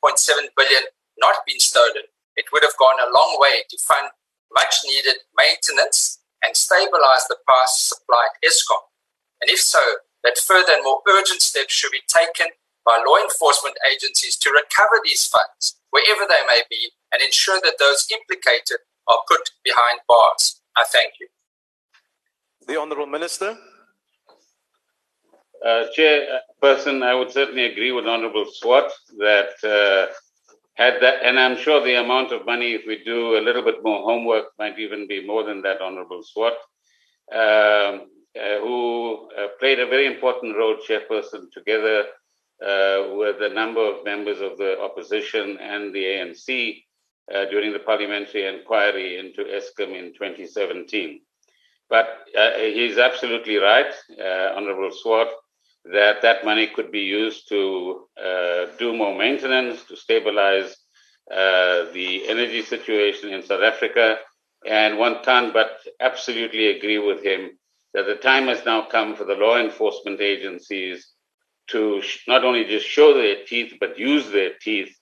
billion 0.58 0.84
not 1.20 1.46
been 1.46 1.60
stolen, 1.60 2.10
it 2.36 2.46
would 2.54 2.64
have 2.64 2.78
gone 2.78 3.02
a 3.02 3.14
long 3.14 3.38
way 3.40 3.64
to 3.70 3.78
fund 3.78 4.10
much 4.54 4.82
needed 4.86 5.26
maintenance 5.36 6.20
and 6.44 6.56
stabilize 6.56 7.26
the 7.28 7.38
power 7.48 7.68
supply 7.68 8.30
at 8.30 8.42
Eskom? 8.42 8.90
And 9.42 9.50
if 9.50 9.60
so, 9.60 10.02
that 10.24 10.38
further 10.38 10.74
and 10.74 10.84
more 10.84 11.02
urgent 11.08 11.42
steps 11.42 11.74
should 11.74 11.92
be 11.92 12.02
taken 12.08 12.54
by 12.86 13.04
law 13.06 13.22
enforcement 13.22 13.78
agencies 13.86 14.38
to 14.38 14.50
recover 14.50 15.02
these 15.04 15.26
funds, 15.26 15.78
wherever 15.92 16.26
they 16.28 16.46
may 16.48 16.64
be, 16.70 16.92
and 17.12 17.22
ensure 17.22 17.60
that 17.62 17.78
those 17.80 18.08
implicated 18.12 18.82
are 19.08 19.28
put 19.28 19.52
behind 19.64 20.00
bars. 20.08 20.62
I 20.76 20.86
thank 20.90 21.14
you. 21.20 21.28
The 22.68 22.78
Honourable 22.78 23.08
Minister. 23.08 23.58
Uh, 25.66 25.86
Chairperson, 25.98 27.02
I 27.02 27.16
would 27.16 27.32
certainly 27.32 27.66
agree 27.66 27.94
with 27.94 28.06
Honourable 28.06 28.46
Swart 28.52 28.92
that 29.20 29.52
uh, 29.64 30.14
had 30.74 31.02
that, 31.02 31.24
and 31.24 31.40
I'm 31.40 31.58
sure 31.58 31.82
the 31.82 31.96
amount 31.96 32.34
of 32.34 32.46
money, 32.46 32.74
if 32.74 32.82
we 32.86 33.02
do 33.06 33.38
a 33.38 33.42
little 33.42 33.64
bit 33.64 33.84
more 33.84 34.04
homework, 34.04 34.48
might 34.60 34.78
even 34.80 35.08
be 35.08 35.26
more 35.26 35.44
than 35.44 35.62
that, 35.62 35.82
Honorable 35.82 36.22
Swart, 36.24 36.56
um, 37.32 38.10
uh, 38.38 38.60
who 38.60 39.30
uh, 39.38 39.48
played 39.62 39.80
a 39.80 39.88
very 39.88 40.06
important 40.06 40.58
role, 40.58 40.76
Chairperson, 40.76 41.50
together 41.54 42.02
uh, 42.62 43.16
with 43.16 43.42
a 43.42 43.52
number 43.54 43.80
of 43.80 44.04
members 44.04 44.42
of 44.42 44.58
the 44.58 44.78
opposition 44.82 45.58
and 45.62 45.96
the 45.96 46.04
ANC 46.04 46.84
uh, 47.34 47.46
during 47.46 47.72
the 47.72 47.80
parliamentary 47.80 48.46
inquiry 48.46 49.20
into 49.20 49.46
Eskom 49.46 49.98
in 49.98 50.12
2017. 50.14 51.22
But 51.90 52.08
uh, 52.38 52.58
he's 52.58 52.98
absolutely 52.98 53.58
right, 53.58 53.94
uh, 54.20 54.54
Honorable 54.56 54.92
Swart 54.92 55.30
that 55.92 56.22
that 56.22 56.44
money 56.44 56.68
could 56.68 56.92
be 56.92 57.02
used 57.02 57.48
to 57.50 58.08
uh, 58.22 58.66
do 58.78 58.96
more 58.96 59.18
maintenance, 59.18 59.84
to 59.86 59.96
stabilize 59.96 60.76
uh, 61.32 61.86
the 61.94 62.28
energy 62.28 62.62
situation 62.62 63.34
in 63.34 63.44
South 63.44 63.64
Africa. 63.64 64.18
And 64.66 64.98
one 64.98 65.24
can't 65.24 65.54
but 65.54 65.80
absolutely 66.02 66.68
agree 66.68 66.98
with 66.98 67.24
him 67.24 67.52
that 67.94 68.06
the 68.06 68.16
time 68.16 68.48
has 68.48 68.66
now 68.66 68.88
come 68.90 69.16
for 69.16 69.24
the 69.24 69.36
law 69.36 69.58
enforcement 69.58 70.20
agencies 70.20 71.08
to 71.68 72.02
not 72.28 72.44
only 72.44 72.66
just 72.66 72.86
show 72.86 73.14
their 73.14 73.46
teeth, 73.46 73.74
but 73.80 74.00
use 74.00 74.30
their 74.30 74.52
teeth 74.62 74.94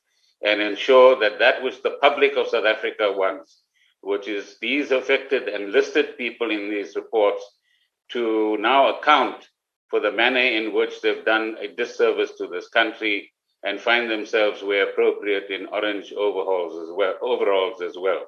and 0.43 0.62
ensure 0.62 1.19
that 1.19 1.39
that 1.39 1.63
which 1.63 1.82
the 1.82 1.98
public 2.02 2.36
of 2.38 2.48
South 2.48 2.65
Africa 2.65 3.12
wants, 3.12 3.62
which 4.05 4.27
is 4.27 4.57
these 4.61 4.91
affected 4.91 5.47
and 5.47 5.71
listed 5.71 6.15
people 6.15 6.51
in 6.51 6.69
these 6.69 6.95
reports, 6.95 7.43
to 8.11 8.55
now 8.59 8.95
account 8.95 9.47
for 9.89 9.99
the 9.99 10.11
manner 10.11 10.39
in 10.39 10.73
which 10.73 11.01
they've 11.01 11.25
done 11.25 11.55
a 11.59 11.67
disservice 11.67 12.31
to 12.37 12.45
this 12.47 12.67
country 12.69 13.31
and 13.63 13.81
find 13.81 14.09
themselves 14.09 14.61
where 14.61 14.89
appropriate 14.89 15.49
in 15.49 15.65
orange 15.65 16.13
overhauls 16.13 16.87
as 16.87 16.95
well, 16.95 17.15
overalls 17.21 17.81
as 17.81 17.95
well. 17.97 18.25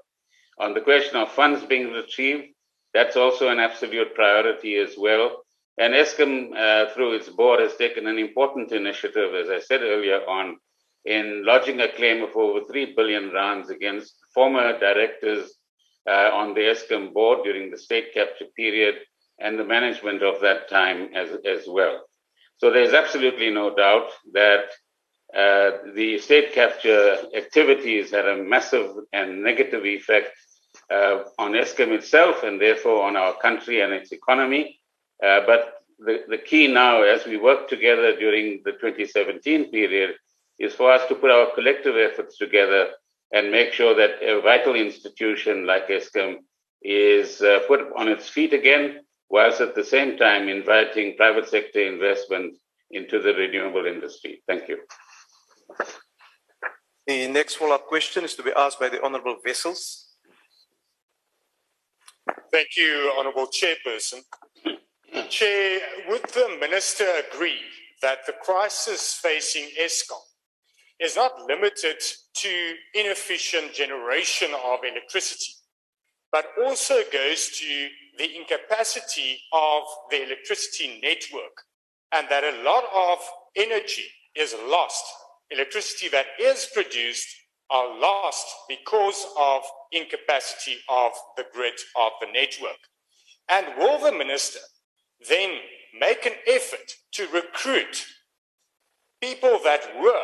On 0.60 0.74
the 0.74 0.82
question 0.82 1.18
of 1.18 1.32
funds 1.32 1.64
being 1.64 1.92
retrieved, 1.92 2.48
that's 2.96 3.16
also 3.16 3.50
an 3.50 3.60
absolute 3.60 4.16
priority 4.16 4.78
as 4.78 4.96
well. 4.98 5.44
And 5.78 5.94
Eskom, 5.94 6.58
uh, 6.58 6.92
through 6.96 7.14
its 7.18 7.30
board, 7.30 7.60
has 7.60 7.76
taken 7.76 8.08
an 8.08 8.18
important 8.18 8.72
initiative, 8.72 9.36
as 9.36 9.50
I 9.52 9.60
said 9.60 9.84
earlier 9.84 10.28
on, 10.28 10.58
in 11.06 11.46
lodging 11.46 11.82
a 11.82 11.92
claim 11.94 12.24
of 12.24 12.36
over 12.36 12.62
3 12.66 12.96
billion 12.96 13.32
rands 13.32 13.70
against 13.70 14.16
former 14.34 14.80
directors 14.80 15.57
uh, 16.08 16.32
on 16.34 16.54
the 16.54 16.62
Eskom 16.62 17.14
board 17.14 17.40
during 17.44 17.70
the 17.70 17.78
state 17.78 18.14
capture 18.14 18.46
period 18.56 18.96
and 19.40 19.60
the 19.60 19.64
management 19.64 20.24
of 20.24 20.42
that 20.42 20.70
time 20.70 21.10
as, 21.14 21.30
as 21.46 21.68
well. 21.68 22.02
So 22.58 22.72
there's 22.72 22.94
absolutely 22.94 23.52
no 23.52 23.76
doubt 23.76 24.10
that 24.34 24.66
uh, 25.36 25.72
the 25.94 26.18
state 26.20 26.54
capture 26.54 27.18
activities 27.36 28.12
had 28.12 28.28
a 28.28 28.38
massive 28.38 28.92
and 29.14 29.44
negative 29.44 29.86
effect 29.86 30.32
uh, 30.90 31.24
on 31.38 31.52
Eskom 31.52 31.92
itself 31.92 32.44
and 32.44 32.60
therefore 32.60 33.04
on 33.04 33.16
our 33.16 33.36
country 33.36 33.82
and 33.82 33.94
its 33.94 34.12
economy. 34.12 34.80
Uh, 35.24 35.42
but 35.46 35.74
the, 36.00 36.24
the 36.30 36.38
key 36.38 36.68
now, 36.68 37.02
as 37.02 37.26
we 37.26 37.38
work 37.38 37.68
together 37.68 38.16
during 38.16 38.62
the 38.64 38.72
2017 38.72 39.70
period, 39.72 40.16
is 40.60 40.74
for 40.74 40.92
us 40.92 41.08
to 41.08 41.16
put 41.16 41.30
our 41.30 41.54
collective 41.54 41.96
efforts 41.98 42.38
together 42.38 42.90
and 43.32 43.52
make 43.52 43.74
sure 43.74 43.94
that 43.96 44.22
a 44.22 44.42
vital 44.42 44.76
institution 44.76 45.66
like 45.66 45.88
Eskom 45.88 46.38
is 46.82 47.42
uh, 47.42 47.60
put 47.68 47.82
on 47.96 48.08
its 48.08 48.30
feet 48.30 48.54
again, 48.54 49.02
whilst 49.30 49.62
at 49.62 49.76
the 49.76 49.84
same 49.84 50.18
time 50.18 50.48
inviting 50.48 51.18
private 51.18 51.48
sector 51.48 51.82
investment 51.82 52.56
into 52.92 53.20
the 53.20 53.34
renewable 53.34 53.86
industry. 53.86 54.42
Thank 54.48 54.70
you. 54.70 54.78
The 57.06 57.28
next 57.28 57.56
follow-up 57.56 57.88
question 57.88 58.24
is 58.24 58.36
to 58.36 58.44
be 58.44 58.52
asked 58.56 58.80
by 58.80 58.90
the 58.90 59.04
Honorable 59.04 59.38
Wessels. 59.46 60.08
Thank 62.52 62.76
you, 62.78 63.14
Honorable 63.18 63.48
Chairperson. 63.48 64.22
Chair, 65.30 65.80
would 66.10 66.24
the 66.34 66.58
Minister 66.60 67.08
agree 67.32 67.60
that 68.02 68.20
the 68.26 68.34
crisis 68.44 69.14
facing 69.22 69.70
Eskom 69.82 70.27
is 71.00 71.16
not 71.16 71.46
limited 71.48 72.02
to 72.34 72.74
inefficient 72.94 73.74
generation 73.74 74.50
of 74.66 74.80
electricity, 74.84 75.54
but 76.32 76.46
also 76.66 76.96
goes 77.12 77.50
to 77.60 77.88
the 78.18 78.36
incapacity 78.36 79.40
of 79.54 79.84
the 80.10 80.24
electricity 80.24 81.00
network, 81.04 81.64
and 82.12 82.28
that 82.30 82.44
a 82.44 82.64
lot 82.64 82.84
of 82.96 83.20
energy 83.56 84.06
is 84.36 84.56
lost. 84.68 85.04
Electricity 85.52 86.10
that 86.10 86.26
is 86.40 86.68
produced 86.74 87.28
are 87.70 88.00
lost 88.00 88.48
because 88.68 89.26
of 89.40 89.62
incapacity 89.92 90.78
of 90.90 91.12
the 91.36 91.46
grid 91.54 91.74
of 91.98 92.12
the 92.22 92.28
network. 92.34 92.80
And 93.50 93.66
will 93.78 94.00
the 94.00 94.18
minister 94.18 94.60
then 95.30 95.52
make 96.00 96.26
an 96.26 96.34
effort 96.48 96.94
to 97.14 97.28
recruit 97.28 98.06
people 99.22 99.60
that 99.64 99.82
were 100.02 100.24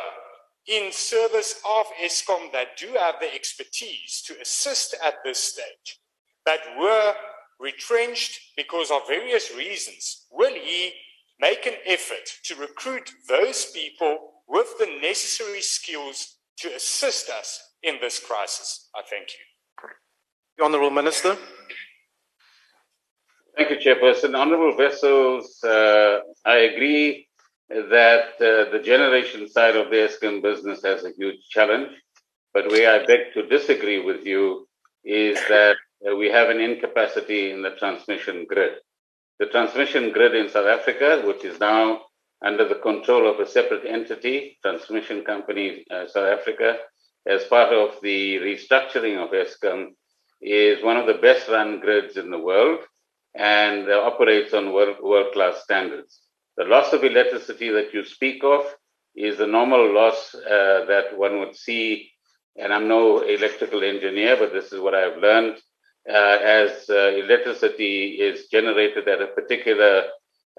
in 0.66 0.90
service 0.92 1.60
of 1.66 1.86
Eskom 2.02 2.52
that 2.52 2.76
do 2.78 2.88
have 2.98 3.16
the 3.20 3.34
expertise 3.34 4.22
to 4.26 4.40
assist 4.40 4.94
at 5.04 5.14
this 5.24 5.38
stage, 5.38 6.00
that 6.46 6.60
were 6.78 7.14
retrenched 7.60 8.40
because 8.56 8.90
of 8.90 9.06
various 9.06 9.54
reasons, 9.54 10.26
will 10.30 10.54
he 10.54 10.92
make 11.40 11.66
an 11.66 11.74
effort 11.86 12.26
to 12.44 12.54
recruit 12.56 13.10
those 13.28 13.66
people 13.72 14.18
with 14.48 14.68
the 14.78 14.98
necessary 15.02 15.60
skills 15.60 16.36
to 16.58 16.68
assist 16.74 17.28
us 17.28 17.60
in 17.82 17.96
this 18.00 18.18
crisis? 18.18 18.88
I 18.94 19.02
thank 19.08 19.28
you. 19.28 19.88
The 20.56 20.64
Honourable 20.64 20.90
Minister. 20.90 21.36
Thank 23.56 23.70
you, 23.70 23.76
Chairperson. 23.76 24.34
Honourable 24.34 24.76
Wessels, 24.76 25.62
uh, 25.62 26.18
I 26.44 26.56
agree 26.56 27.23
that 27.68 28.34
uh, 28.40 28.70
the 28.70 28.82
generation 28.84 29.48
side 29.48 29.76
of 29.76 29.90
the 29.90 29.96
Eskom 29.96 30.42
business 30.42 30.82
has 30.84 31.04
a 31.04 31.12
huge 31.16 31.48
challenge. 31.48 31.90
But 32.52 32.68
where 32.68 33.00
I 33.00 33.04
beg 33.06 33.32
to 33.34 33.46
disagree 33.46 34.00
with 34.00 34.24
you 34.24 34.68
is 35.04 35.38
that 35.48 35.76
uh, 36.06 36.14
we 36.16 36.30
have 36.30 36.50
an 36.50 36.60
incapacity 36.60 37.50
in 37.50 37.62
the 37.62 37.70
transmission 37.78 38.46
grid. 38.48 38.74
The 39.38 39.46
transmission 39.46 40.12
grid 40.12 40.34
in 40.34 40.48
South 40.48 40.66
Africa, 40.66 41.22
which 41.26 41.44
is 41.44 41.58
now 41.58 42.02
under 42.44 42.68
the 42.68 42.76
control 42.76 43.28
of 43.28 43.40
a 43.40 43.48
separate 43.48 43.84
entity, 43.86 44.58
Transmission 44.62 45.24
Company 45.24 45.84
uh, 45.90 46.06
South 46.06 46.38
Africa, 46.38 46.76
as 47.26 47.44
part 47.44 47.72
of 47.72 48.00
the 48.02 48.36
restructuring 48.36 49.16
of 49.22 49.30
Eskom, 49.30 49.88
is 50.42 50.84
one 50.84 50.98
of 50.98 51.06
the 51.06 51.14
best 51.14 51.48
run 51.48 51.80
grids 51.80 52.16
in 52.16 52.30
the 52.30 52.38
world 52.38 52.80
and 53.34 53.90
operates 53.90 54.52
on 54.52 54.72
world 54.72 55.32
class 55.32 55.62
standards. 55.62 56.20
The 56.56 56.64
loss 56.64 56.92
of 56.92 57.02
electricity 57.02 57.70
that 57.70 57.92
you 57.92 58.04
speak 58.04 58.44
of 58.44 58.64
is 59.16 59.38
the 59.38 59.46
normal 59.46 59.92
loss 59.92 60.34
uh, 60.34 60.84
that 60.86 61.16
one 61.16 61.40
would 61.40 61.56
see. 61.56 62.10
And 62.56 62.72
I'm 62.72 62.86
no 62.86 63.20
electrical 63.20 63.82
engineer, 63.82 64.36
but 64.36 64.52
this 64.52 64.72
is 64.72 64.80
what 64.80 64.94
I've 64.94 65.18
learned. 65.18 65.56
Uh, 66.08 66.38
as 66.42 66.88
uh, 66.90 67.08
electricity 67.16 68.18
is 68.20 68.48
generated 68.48 69.08
at 69.08 69.22
a 69.22 69.28
particular 69.28 70.04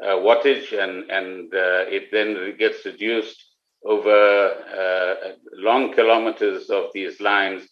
uh, 0.01 0.07
wattage 0.07 0.73
and, 0.73 1.09
and 1.09 1.53
uh, 1.53 1.85
it 1.87 2.09
then 2.11 2.57
gets 2.57 2.83
reduced 2.85 3.41
over 3.85 4.49
uh, 4.49 5.31
long 5.53 5.93
kilometers 5.93 6.69
of 6.69 6.85
these 6.93 7.21
lines 7.21 7.63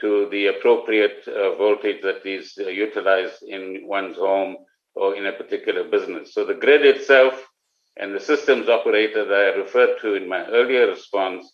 to 0.00 0.28
the 0.30 0.48
appropriate 0.48 1.22
voltage 1.56 2.02
that 2.02 2.26
is 2.26 2.56
utilized 2.56 3.42
in 3.42 3.82
one's 3.86 4.16
home 4.16 4.56
or 4.94 5.14
in 5.14 5.26
a 5.26 5.32
particular 5.32 5.84
business. 5.84 6.34
So 6.34 6.44
the 6.44 6.54
grid 6.54 6.84
itself 6.84 7.49
and 7.96 8.14
the 8.14 8.20
systems 8.20 8.68
operator 8.68 9.24
that 9.24 9.54
I 9.54 9.58
referred 9.58 10.00
to 10.02 10.14
in 10.14 10.28
my 10.28 10.46
earlier 10.46 10.86
response 10.86 11.52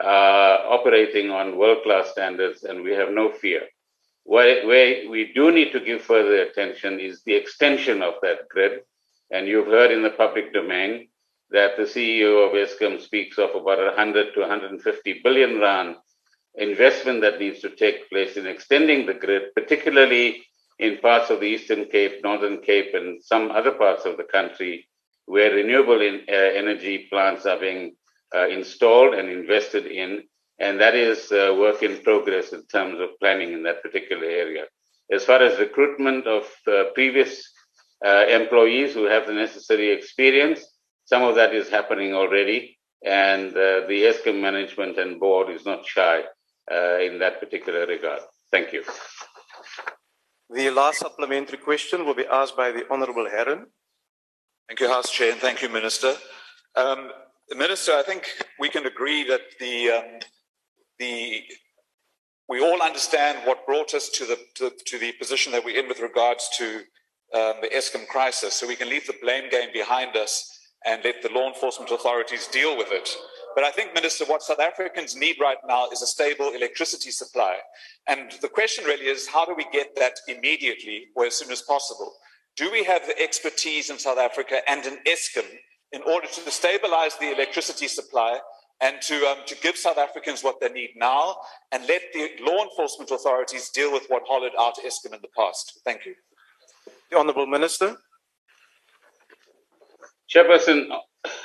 are 0.00 0.58
operating 0.66 1.30
on 1.30 1.56
world 1.56 1.82
class 1.82 2.10
standards, 2.10 2.64
and 2.64 2.82
we 2.82 2.92
have 2.92 3.10
no 3.10 3.32
fear. 3.32 3.62
Where, 4.24 4.66
we 4.66 5.32
do 5.34 5.52
need 5.52 5.72
to 5.72 5.80
give 5.80 6.02
further 6.02 6.42
attention 6.42 6.98
is 6.98 7.22
the 7.22 7.34
extension 7.34 8.02
of 8.02 8.14
that 8.22 8.48
grid. 8.48 8.80
And 9.30 9.46
you've 9.46 9.68
heard 9.68 9.90
in 9.90 10.02
the 10.02 10.10
public 10.10 10.52
domain 10.52 11.08
that 11.50 11.76
the 11.76 11.84
CEO 11.84 12.46
of 12.46 12.52
Eskom 12.52 13.00
speaks 13.00 13.38
of 13.38 13.50
about 13.50 13.78
100 13.78 14.34
to 14.34 14.40
150 14.40 15.20
billion 15.22 15.60
rand 15.60 15.96
investment 16.56 17.20
that 17.20 17.38
needs 17.38 17.60
to 17.60 17.70
take 17.70 18.08
place 18.10 18.36
in 18.36 18.46
extending 18.46 19.06
the 19.06 19.14
grid, 19.14 19.54
particularly 19.54 20.42
in 20.78 20.98
parts 20.98 21.30
of 21.30 21.40
the 21.40 21.46
Eastern 21.46 21.84
Cape, 21.86 22.22
Northern 22.22 22.60
Cape, 22.62 22.94
and 22.94 23.22
some 23.22 23.50
other 23.50 23.72
parts 23.72 24.04
of 24.04 24.16
the 24.16 24.24
country 24.24 24.88
where 25.26 25.52
renewable 25.52 26.00
in, 26.00 26.22
uh, 26.28 26.32
energy 26.32 27.06
plants 27.10 27.46
are 27.46 27.58
being 27.58 27.94
uh, 28.34 28.48
installed 28.48 29.14
and 29.14 29.28
invested 29.28 29.86
in. 29.86 30.22
And 30.58 30.80
that 30.80 30.94
is 30.94 31.30
uh, 31.30 31.54
work 31.58 31.82
in 31.82 32.02
progress 32.02 32.52
in 32.52 32.64
terms 32.66 32.98
of 33.00 33.10
planning 33.20 33.52
in 33.52 33.62
that 33.64 33.82
particular 33.82 34.24
area. 34.24 34.64
As 35.12 35.24
far 35.24 35.42
as 35.42 35.58
recruitment 35.58 36.26
of 36.26 36.44
uh, 36.66 36.84
previous 36.94 37.52
uh, 38.04 38.24
employees 38.28 38.94
who 38.94 39.04
have 39.04 39.26
the 39.26 39.34
necessary 39.34 39.92
experience, 39.92 40.60
some 41.04 41.22
of 41.22 41.34
that 41.36 41.54
is 41.54 41.68
happening 41.68 42.14
already. 42.14 42.78
And 43.04 43.50
uh, 43.50 43.86
the 43.86 44.10
Eskom 44.10 44.40
management 44.40 44.98
and 44.98 45.20
board 45.20 45.50
is 45.50 45.66
not 45.66 45.86
shy 45.86 46.22
in 47.00 47.20
that 47.20 47.38
particular 47.38 47.86
regard. 47.86 48.22
Thank 48.50 48.72
you. 48.72 48.82
The 50.50 50.70
last 50.70 50.98
supplementary 51.00 51.58
question 51.58 52.04
will 52.04 52.14
be 52.14 52.26
asked 52.26 52.56
by 52.56 52.72
the 52.72 52.84
Honorable 52.90 53.28
Herron. 53.28 53.66
Thank 54.68 54.80
you, 54.80 54.88
House 54.88 55.12
Chair, 55.12 55.30
and 55.30 55.40
thank 55.40 55.62
you, 55.62 55.68
Minister. 55.68 56.16
Um, 56.74 57.12
Minister, 57.54 57.92
I 57.92 58.02
think 58.02 58.26
we 58.58 58.68
can 58.68 58.84
agree 58.84 59.22
that 59.28 59.42
the 59.60 59.90
um, 59.90 60.20
the 60.98 61.42
we 62.48 62.60
all 62.60 62.82
understand 62.82 63.46
what 63.46 63.64
brought 63.64 63.94
us 63.94 64.08
to 64.08 64.24
the 64.24 64.36
to, 64.56 64.72
to, 64.86 64.98
the 64.98 65.12
position 65.12 65.52
that 65.52 65.64
we're 65.64 65.78
in 65.78 65.86
with 65.86 66.00
regards 66.00 66.48
to 66.58 66.78
um, 67.32 67.54
the 67.62 67.70
Eskom 67.72 68.08
crisis. 68.08 68.54
So 68.54 68.66
we 68.66 68.74
can 68.74 68.88
leave 68.88 69.06
the 69.06 69.14
blame 69.22 69.48
game 69.50 69.68
behind 69.72 70.16
us 70.16 70.58
and 70.84 71.00
let 71.04 71.22
the 71.22 71.30
law 71.30 71.46
enforcement 71.46 71.92
authorities 71.92 72.48
deal 72.48 72.76
with 72.76 72.90
it. 72.90 73.08
But 73.54 73.62
I 73.62 73.70
think, 73.70 73.94
Minister, 73.94 74.24
what 74.24 74.42
South 74.42 74.60
Africans 74.60 75.14
need 75.14 75.36
right 75.40 75.58
now 75.66 75.88
is 75.90 76.02
a 76.02 76.06
stable 76.06 76.50
electricity 76.54 77.12
supply. 77.12 77.58
And 78.08 78.32
the 78.42 78.48
question 78.48 78.84
really 78.84 79.06
is 79.06 79.28
how 79.28 79.44
do 79.44 79.54
we 79.54 79.66
get 79.72 79.94
that 79.94 80.14
immediately 80.26 81.06
or 81.14 81.24
as 81.24 81.36
soon 81.36 81.52
as 81.52 81.62
possible? 81.62 82.14
Do 82.56 82.70
we 82.72 82.84
have 82.84 83.06
the 83.06 83.20
expertise 83.20 83.90
in 83.90 83.98
South 83.98 84.18
Africa 84.18 84.60
and 84.66 84.84
in 84.86 84.98
Eskom 85.06 85.44
in 85.92 86.02
order 86.02 86.26
to 86.26 86.50
stabilize 86.50 87.14
the 87.16 87.32
electricity 87.32 87.86
supply 87.86 88.38
and 88.80 89.00
to, 89.02 89.14
um, 89.26 89.38
to 89.46 89.54
give 89.56 89.76
South 89.76 89.98
Africans 89.98 90.42
what 90.42 90.58
they 90.60 90.70
need 90.70 90.90
now 90.96 91.36
and 91.72 91.86
let 91.86 92.02
the 92.14 92.30
law 92.40 92.64
enforcement 92.64 93.10
authorities 93.10 93.68
deal 93.70 93.92
with 93.92 94.06
what 94.08 94.22
hollowed 94.26 94.52
out 94.58 94.76
Eskom 94.84 95.14
in 95.14 95.20
the 95.20 95.28
past? 95.36 95.80
Thank 95.84 96.06
you. 96.06 96.14
The 97.10 97.18
Honourable 97.18 97.46
Minister. 97.46 97.96
Chairperson, 100.34 100.88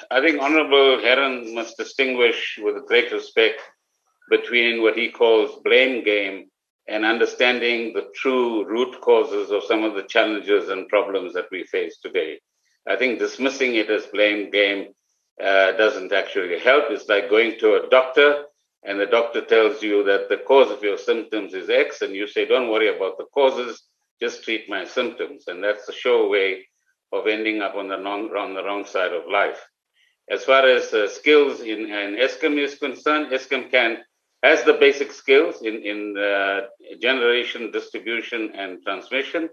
I 0.09 0.21
think 0.21 0.41
Honourable 0.41 1.01
Herron 1.01 1.53
must 1.53 1.77
distinguish 1.77 2.57
with 2.61 2.85
great 2.87 3.11
respect 3.11 3.59
between 4.29 4.81
what 4.81 4.97
he 4.97 5.09
calls 5.09 5.59
blame 5.63 6.03
game 6.03 6.50
and 6.91 7.05
understanding 7.05 7.93
the 7.93 8.07
true 8.13 8.65
root 8.65 8.99
causes 9.01 9.49
of 9.49 9.63
some 9.63 9.83
of 9.83 9.95
the 9.95 10.03
challenges 10.03 10.69
and 10.69 10.87
problems 10.89 11.33
that 11.33 11.49
we 11.51 11.63
face 11.63 11.97
today. 11.97 12.39
I 12.87 12.95
think 12.95 13.19
dismissing 13.19 13.75
it 13.75 13.89
as 13.89 14.05
blame 14.07 14.51
game 14.51 14.93
uh, 15.41 15.71
doesn't 15.73 16.11
actually 16.11 16.59
help. 16.59 16.85
It's 16.89 17.09
like 17.09 17.29
going 17.29 17.57
to 17.59 17.75
a 17.75 17.89
doctor 17.89 18.45
and 18.83 18.99
the 18.99 19.05
doctor 19.05 19.41
tells 19.41 19.83
you 19.83 20.03
that 20.05 20.27
the 20.27 20.37
cause 20.37 20.71
of 20.71 20.81
your 20.81 20.97
symptoms 20.97 21.53
is 21.53 21.69
X, 21.69 22.01
and 22.01 22.15
you 22.15 22.27
say, 22.27 22.45
Don't 22.45 22.69
worry 22.69 22.95
about 22.95 23.17
the 23.17 23.25
causes, 23.25 23.83
just 24.19 24.43
treat 24.43 24.69
my 24.69 24.85
symptoms. 24.85 25.45
And 25.47 25.63
that's 25.63 25.87
a 25.87 25.93
sure 25.93 26.27
way 26.29 26.67
of 27.11 27.27
ending 27.27 27.61
up 27.61 27.75
on 27.75 27.87
the 27.87 27.99
wrong, 27.99 28.35
on 28.35 28.55
the 28.55 28.63
wrong 28.63 28.85
side 28.85 29.13
of 29.13 29.29
life. 29.31 29.63
As 30.29 30.43
far 30.45 30.65
as 30.65 30.93
uh, 30.93 31.07
skills 31.07 31.61
in, 31.61 31.91
in 31.91 32.15
Eskom 32.15 32.57
is 32.57 32.75
concerned, 32.75 33.31
Eskom 33.31 33.69
can 33.69 33.99
has 34.43 34.63
the 34.63 34.73
basic 34.73 35.11
skills 35.11 35.61
in, 35.61 35.75
in 35.83 36.17
uh, 36.17 36.61
generation, 36.99 37.71
distribution, 37.71 38.51
and 38.55 38.81
transmission, 38.83 39.49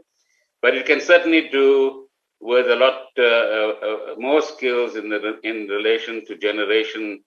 but 0.62 0.74
it 0.74 0.86
can 0.86 1.01
certainly 1.01 1.49
do 1.51 2.09
with 2.41 2.70
a 2.70 2.76
lot 2.76 3.07
uh, 3.18 3.22
uh, 3.22 4.14
more 4.18 4.41
skills 4.41 4.97
in, 4.97 5.09
the, 5.09 5.39
in 5.43 5.66
relation 5.68 6.24
to 6.26 6.36
generation 6.39 7.20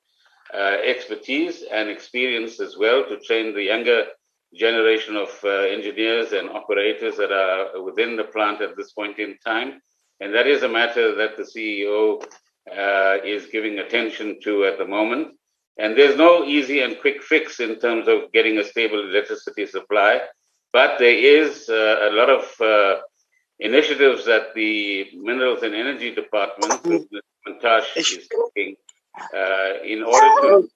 uh, 0.54 0.78
expertise 0.86 1.64
and 1.72 1.90
experience 1.90 2.60
as 2.60 2.78
well 2.78 3.04
to 3.08 3.20
train 3.20 3.54
the 3.54 3.64
younger 3.64 4.06
generation 4.56 5.16
of 5.16 5.30
uh, 5.44 5.50
engineers 5.50 6.34
and 6.34 6.50
operators 6.50 7.16
that 7.18 7.32
are 7.32 7.82
within 7.82 8.18
the 8.18 8.24
plant 8.24 8.62
at 8.62 8.76
this 8.76 8.92
point 8.92 9.18
in 9.20 9.38
time. 9.46 9.82
And 10.20 10.34
that 10.34 10.48
is 10.48 10.64
a 10.64 10.70
matter 10.70 11.16
that 11.16 11.38
the 11.38 11.44
CEO 11.44 12.22
uh, 12.70 13.24
is 13.26 13.48
giving 13.48 13.80
attention 13.80 14.40
to 14.44 14.66
at 14.66 14.78
the 14.78 14.86
moment. 14.86 15.36
And 15.78 15.98
there's 15.98 16.18
no 16.18 16.44
easy 16.44 16.82
and 16.82 17.00
quick 17.00 17.24
fix 17.24 17.60
in 17.60 17.80
terms 17.80 18.08
of 18.08 18.32
getting 18.32 18.58
a 18.58 18.64
stable 18.64 19.00
electricity 19.00 19.66
supply, 19.66 20.22
but 20.74 21.00
there 21.00 21.16
is 21.16 21.70
uh, 21.70 22.10
a 22.10 22.12
lot 22.12 22.30
of 22.30 22.62
uh, 22.62 23.02
initiatives 23.60 24.26
that 24.26 24.54
the 24.54 25.08
Minerals 25.16 25.64
and 25.64 25.74
Energy 25.74 26.14
Department, 26.14 27.10
Mantashe, 27.48 27.98
is 27.98 28.28
taking 28.56 28.76
uh, 29.36 29.84
in 29.84 30.04
order 30.04 30.30
to 30.42 30.70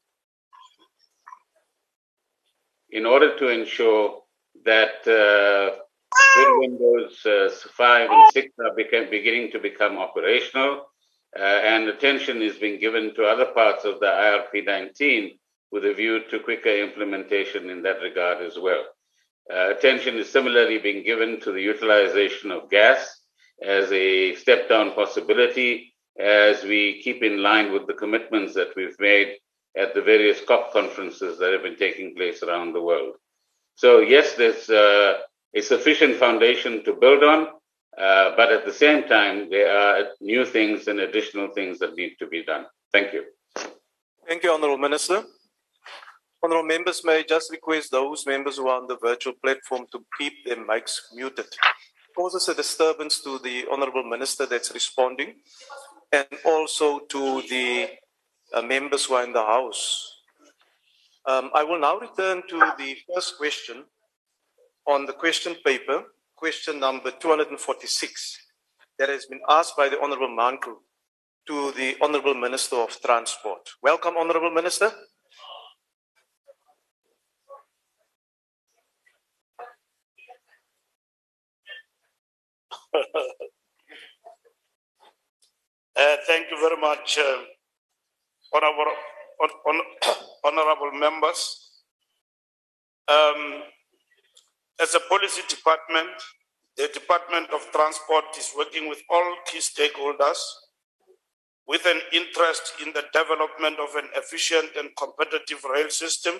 in 2.92 3.06
order 3.06 3.38
to 3.38 3.50
ensure 3.50 4.22
that 4.64 5.06
uh, 5.08 5.78
windows 6.60 7.26
uh, 7.26 7.50
five 7.72 8.10
and 8.10 8.32
six 8.32 8.54
are 8.60 8.74
become, 8.76 9.10
beginning 9.10 9.52
to 9.52 9.60
become 9.60 9.98
operational, 9.98 10.86
uh, 11.38 11.44
and 11.44 11.88
attention 11.88 12.42
is 12.42 12.58
being 12.58 12.80
given 12.80 13.14
to 13.16 13.26
other 13.26 13.46
parts 13.46 13.86
of 13.86 14.00
the 14.00 14.06
IRP 14.06 14.66
19 14.66 15.38
with 15.72 15.86
a 15.86 15.94
view 15.94 16.22
to 16.30 16.40
quicker 16.40 16.70
implementation 16.70 17.70
in 17.70 17.82
that 17.84 18.02
regard 18.02 18.42
as 18.42 18.58
well. 18.58 18.84
Uh, 19.54 19.70
attention 19.76 20.16
is 20.18 20.30
similarly 20.30 20.78
being 20.78 21.04
given 21.04 21.40
to 21.40 21.52
the 21.52 21.62
utilization 21.62 22.52
of 22.52 22.70
gas 22.70 23.22
as 23.62 23.92
a 23.92 24.36
step 24.36 24.70
down 24.70 24.94
possibility 24.94 25.94
as 26.20 26.64
we 26.64 27.02
keep 27.04 27.22
in 27.22 27.44
line 27.44 27.74
with 27.74 27.86
the 27.88 27.94
commitments 27.94 28.54
that 28.54 28.70
we've 28.76 29.00
made 29.00 29.36
at 29.78 29.94
the 29.94 30.02
various 30.02 30.40
COP 30.42 30.72
conferences 30.72 31.38
that 31.38 31.52
have 31.52 31.64
been 31.64 31.76
taking 31.76 32.16
place 32.16 32.42
around 32.42 32.74
the 32.74 32.82
world. 32.82 33.16
So, 33.76 34.00
yes, 34.00 34.34
there's 34.36 34.70
uh, 34.70 35.18
a 35.54 35.62
sufficient 35.62 36.16
foundation 36.16 36.84
to 36.86 36.94
build 36.94 37.24
on, 37.24 37.48
uh, 37.98 38.36
but 38.36 38.52
at 38.52 38.66
the 38.66 38.74
same 38.74 39.08
time, 39.08 39.50
there 39.50 39.72
are 39.72 40.08
new 40.20 40.46
things 40.46 40.88
and 40.88 41.00
additional 41.00 41.50
things 41.54 41.80
that 41.80 41.96
need 41.96 42.16
to 42.20 42.28
be 42.28 42.44
done. 42.44 42.66
Thank 42.92 43.14
you. 43.14 43.24
Thank 44.28 44.44
you, 44.44 44.52
Honourable 44.52 44.78
Minister. 44.78 45.24
Honourable 46.44 46.68
members 46.68 47.04
may 47.04 47.24
just 47.24 47.52
request 47.52 47.92
those 47.92 48.26
members 48.26 48.58
who 48.58 48.68
are 48.68 48.82
on 48.82 48.88
the 48.88 48.98
virtual 48.98 49.34
platform 49.44 49.86
to 49.92 50.06
keep 50.18 50.34
their 50.46 50.58
mics 50.58 51.00
muted. 51.14 51.46
It 51.46 52.16
causes 52.16 52.48
a 52.50 52.54
disturbance 52.54 53.22
to 53.22 53.40
the 53.40 53.66
Honourable 53.72 54.04
Minister 54.04 54.46
that's 54.46 54.74
responding 54.74 55.36
and 56.12 56.28
also 56.46 57.00
to 57.00 57.42
the 57.50 57.90
uh, 58.54 58.62
members 58.62 59.06
who 59.06 59.16
are 59.16 59.24
in 59.24 59.34
the 59.34 59.44
House. 59.44 60.12
Um, 61.28 61.50
I 61.56 61.64
will 61.64 61.80
now 61.80 61.98
return 61.98 62.44
to 62.50 62.58
the 62.78 62.96
first 63.14 63.38
question 63.38 63.84
on 64.88 65.06
the 65.06 65.14
question 65.14 65.56
paper, 65.66 66.04
question 66.36 66.80
number 66.80 67.12
246, 67.12 68.38
that 69.00 69.10
has 69.10 69.26
been 69.26 69.42
asked 69.50 69.76
by 69.78 69.90
the 69.90 70.00
Honourable 70.00 70.30
Manku 70.30 70.76
to 71.48 71.72
the 71.72 71.96
Honourable 72.02 72.34
Minister 72.36 72.78
of 72.78 73.00
Transport. 73.02 73.70
Welcome, 73.82 74.16
Honourable 74.18 74.52
Minister. 74.52 74.92
Uh, 85.98 86.18
thank 86.28 86.52
you 86.52 86.58
very 86.60 86.76
much, 86.76 87.18
uh, 87.18 87.38
honorable, 88.54 88.92
on, 89.66 89.80
honorable 90.44 90.92
members. 91.00 91.72
Um, 93.08 93.64
as 94.82 94.94
a 94.94 95.00
policy 95.10 95.42
department, 95.48 96.10
the 96.78 96.90
Department 96.94 97.50
of 97.54 97.66
Transport 97.72 98.26
is 98.38 98.52
working 98.58 98.90
with 98.90 99.02
all 99.10 99.36
key 99.46 99.60
stakeholders 99.60 100.38
with 101.68 101.86
an 101.86 102.02
interest 102.14 102.74
in 102.86 102.94
the 102.94 103.04
development 103.14 103.80
of 103.80 103.96
an 103.96 104.10
efficient 104.16 104.70
and 104.78 104.90
competitive 104.98 105.64
rail 105.64 105.90
system 105.90 106.36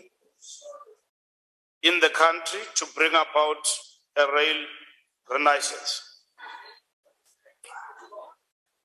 in 1.84 2.00
the 2.00 2.10
country 2.10 2.60
to 2.76 2.86
bring 2.96 3.12
about 3.12 3.66
a 4.18 4.26
rail 4.34 4.66
renaissance. 5.32 6.02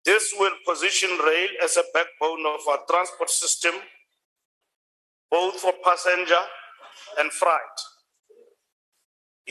This 0.04 0.32
will 0.38 0.52
position 0.66 1.10
rail 1.26 1.48
as 1.62 1.76
a 1.76 1.84
backbone 1.92 2.46
of 2.46 2.60
our 2.68 2.80
transport 2.88 3.28
system, 3.28 3.74
both 5.30 5.56
for 5.56 5.72
passenger 5.84 6.40
and 7.18 7.30
freight. 7.32 7.89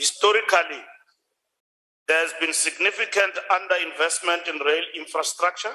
Historically, 0.00 0.80
there 2.08 2.24
has 2.24 2.32
been 2.40 2.54
significant 2.54 3.34
underinvestment 3.52 4.48
in 4.48 4.56
rail 4.64 4.82
infrastructure, 4.96 5.74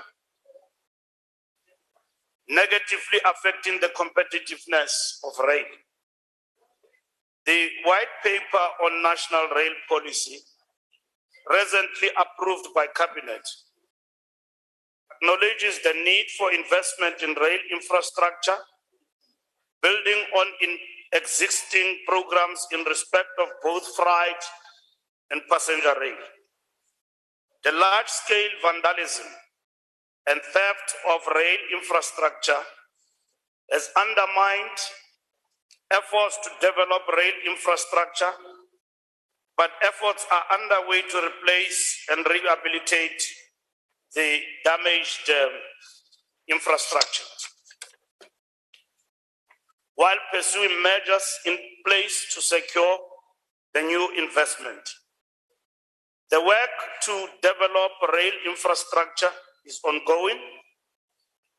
negatively 2.49 3.19
affecting 3.23 3.79
the 3.81 3.89
competitiveness 3.89 5.21
of 5.23 5.45
rail. 5.47 5.69
The 7.45 7.69
white 7.83 8.15
paper 8.23 8.65
on 8.85 9.03
national 9.03 9.45
rail 9.55 9.73
policy, 9.87 10.39
recently 11.47 12.09
approved 12.17 12.69
by 12.73 12.87
cabinet, 12.95 13.47
acknowledges 15.21 15.83
the 15.83 15.93
need 16.03 16.25
for 16.35 16.51
investment 16.51 17.21
in 17.21 17.35
rail 17.39 17.59
infrastructure, 17.71 18.57
building 19.83 20.25
on 20.35 20.47
in 20.63 20.79
existing 21.13 21.99
programs 22.07 22.67
in 22.71 22.83
respect 22.83 23.29
of 23.41 23.47
both 23.63 23.83
freight 23.95 24.43
and 25.31 25.41
passenger 25.49 25.93
rail. 25.99 26.17
The 27.63 27.71
large 27.71 28.07
scale 28.07 28.51
vandalism 28.61 29.25
and 30.27 30.41
theft 30.41 30.95
of 31.09 31.21
rail 31.35 31.57
infrastructure 31.73 32.61
has 33.71 33.89
undermined 33.97 34.77
efforts 35.91 36.37
to 36.43 36.49
develop 36.61 37.01
rail 37.15 37.33
infrastructure, 37.47 38.31
but 39.57 39.71
efforts 39.83 40.25
are 40.31 40.59
underway 40.59 41.01
to 41.09 41.17
replace 41.17 42.05
and 42.11 42.25
rehabilitate 42.27 43.23
the 44.13 44.39
damaged 44.63 45.29
um, 45.29 45.51
infrastructure 46.47 47.23
while 49.95 50.17
pursuing 50.31 50.81
measures 50.81 51.39
in 51.45 51.57
place 51.85 52.27
to 52.33 52.41
secure 52.41 52.97
the 53.73 53.81
new 53.81 54.09
investment. 54.17 54.89
The 56.31 56.41
work 56.41 56.75
to 57.03 57.27
develop 57.41 57.91
rail 58.13 58.33
infrastructure 58.47 59.31
is 59.65 59.79
ongoing 59.85 60.39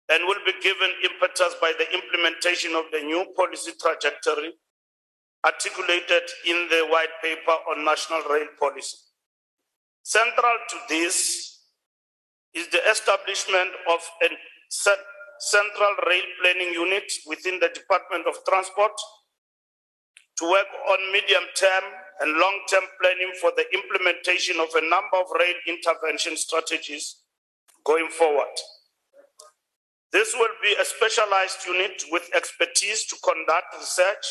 and 0.08 0.24
will 0.26 0.42
be 0.44 0.52
given 0.62 0.90
impetus 1.02 1.54
by 1.60 1.72
the 1.78 1.92
implementation 1.92 2.74
of 2.74 2.84
the 2.92 3.00
new 3.00 3.26
policy 3.36 3.72
trajectory 3.80 4.52
articulated 5.44 6.22
in 6.46 6.68
the 6.68 6.86
white 6.90 7.14
paper 7.22 7.56
on 7.70 7.84
national 7.84 8.22
rail 8.30 8.46
policy. 8.58 8.96
Central 10.02 10.56
to 10.68 10.76
this 10.88 11.60
is 12.54 12.68
the 12.68 12.80
establishment 12.90 13.70
of 13.90 14.00
a 14.22 14.28
central 15.40 15.94
rail 16.08 16.24
planning 16.40 16.72
unit 16.72 17.10
within 17.26 17.58
the 17.60 17.68
Department 17.68 18.26
of 18.26 18.36
Transport 18.48 18.92
to 20.38 20.50
work 20.50 20.66
on 20.90 21.12
medium 21.12 21.44
term 21.56 21.84
and 22.20 22.38
long 22.38 22.60
term 22.68 22.84
planning 23.00 23.32
for 23.40 23.52
the 23.56 23.64
implementation 23.72 24.60
of 24.60 24.68
a 24.74 24.88
number 24.88 25.16
of 25.16 25.26
rail 25.38 25.54
intervention 25.66 26.36
strategies 26.36 27.22
going 27.84 28.08
forward. 28.08 28.54
This 30.12 30.34
will 30.38 30.54
be 30.62 30.74
a 30.80 30.84
specialized 30.84 31.66
unit 31.66 32.04
with 32.10 32.30
expertise 32.34 33.06
to 33.06 33.16
conduct 33.24 33.74
research 33.78 34.26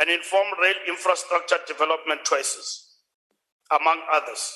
and 0.00 0.10
inform 0.10 0.46
rail 0.60 0.74
infrastructure 0.88 1.58
development 1.66 2.24
choices, 2.24 2.98
among 3.70 4.00
others 4.12 4.52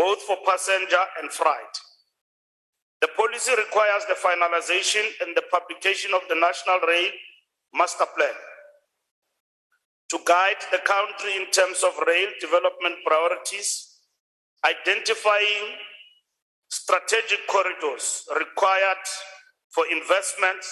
both 0.00 0.22
for 0.22 0.38
passenger 0.46 1.04
and 1.20 1.30
freight. 1.30 1.74
The 3.00 3.08
policy 3.16 3.52
requires 3.56 4.04
the 4.06 4.14
finalization 4.14 5.04
and 5.22 5.36
the 5.36 5.44
publication 5.50 6.12
of 6.14 6.22
the 6.28 6.34
National 6.34 6.80
Rail 6.80 7.10
master 7.74 8.04
plan 8.16 8.34
to 10.10 10.18
guide 10.26 10.60
the 10.72 10.78
country 10.84 11.36
in 11.36 11.50
terms 11.50 11.82
of 11.84 11.92
rail 12.06 12.28
development 12.40 12.96
priorities, 13.06 14.00
identifying 14.66 15.78
strategic 16.68 17.46
corridors 17.46 18.26
required 18.38 19.06
for 19.70 19.84
investments 19.90 20.68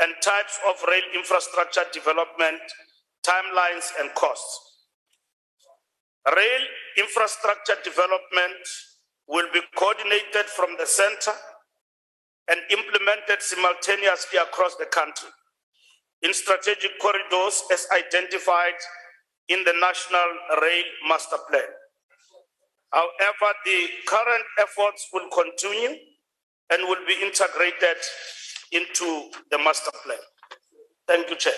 and 0.00 0.12
types 0.22 0.58
of 0.68 0.82
rail 0.88 1.02
infrastructure 1.14 1.84
development, 1.92 2.60
timelines, 3.24 3.92
and 4.00 4.12
costs. 4.14 4.60
Rail 6.34 6.62
infrastructure 6.98 7.76
development 7.84 8.56
will 9.28 9.46
be 9.52 9.60
coordinated 9.76 10.46
from 10.46 10.70
the 10.78 10.86
center 10.86 11.32
and 12.48 12.60
implemented 12.70 13.42
simultaneously 13.42 14.38
across 14.38 14.76
the 14.76 14.86
country 14.86 15.28
in 16.22 16.32
strategic 16.32 16.98
corridors 17.00 17.62
as 17.72 17.86
identified 17.92 18.78
in 19.48 19.64
the 19.64 19.74
National 19.80 20.60
Rail 20.62 20.84
Master 21.08 21.36
Plan. 21.48 21.70
However, 22.92 23.52
the 23.64 23.88
current 24.06 24.44
efforts 24.58 25.08
will 25.12 25.28
continue 25.30 25.96
and 26.70 26.82
will 26.88 27.04
be 27.06 27.14
integrated 27.22 27.98
into 28.72 29.30
the 29.50 29.58
master 29.58 29.90
plan. 30.04 30.18
Thank 31.06 31.30
you, 31.30 31.36
Chair. 31.36 31.52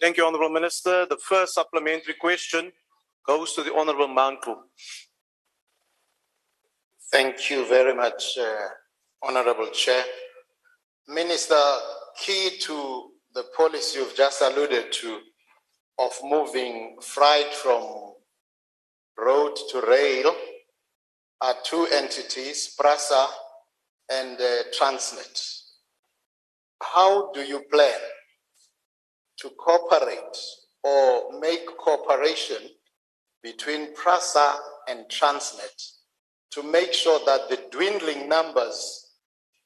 Thank 0.00 0.16
you, 0.16 0.26
Honourable 0.26 0.50
Minister. 0.50 1.06
The 1.06 1.16
first 1.16 1.54
supplementary 1.54 2.14
question 2.20 2.72
goes 3.26 3.54
to 3.54 3.62
the 3.62 3.72
Honourable 3.72 4.08
Manku. 4.08 4.56
Thank 7.12 7.50
you 7.50 7.66
very 7.66 7.94
much, 7.94 8.38
uh, 8.38 8.68
Honorable 9.22 9.68
Chair. 9.68 10.02
Minister, 11.06 11.60
key 12.18 12.58
to 12.60 13.10
the 13.34 13.44
policy 13.56 13.98
you've 13.98 14.16
just 14.16 14.40
alluded 14.42 14.90
to 14.92 15.20
of 15.98 16.12
moving 16.24 16.96
freight 17.00 17.52
from 17.54 18.14
road 19.18 19.54
to 19.70 19.80
rail 19.82 20.34
are 21.40 21.54
two 21.62 21.86
entities, 21.92 22.74
PRASA 22.78 23.26
and 24.10 24.40
uh, 24.40 24.62
Transnet. 24.78 25.60
How 26.82 27.30
do 27.32 27.42
you 27.42 27.60
plan 27.70 28.00
to 29.38 29.50
cooperate 29.50 30.36
or 30.82 31.38
make 31.38 31.66
cooperation 31.78 32.70
between 33.42 33.94
PRASA 33.94 34.54
and 34.88 35.04
Transnet 35.08 35.93
to 36.54 36.62
make 36.62 36.92
sure 36.92 37.20
that 37.26 37.48
the 37.48 37.58
dwindling 37.70 38.28
numbers 38.28 39.10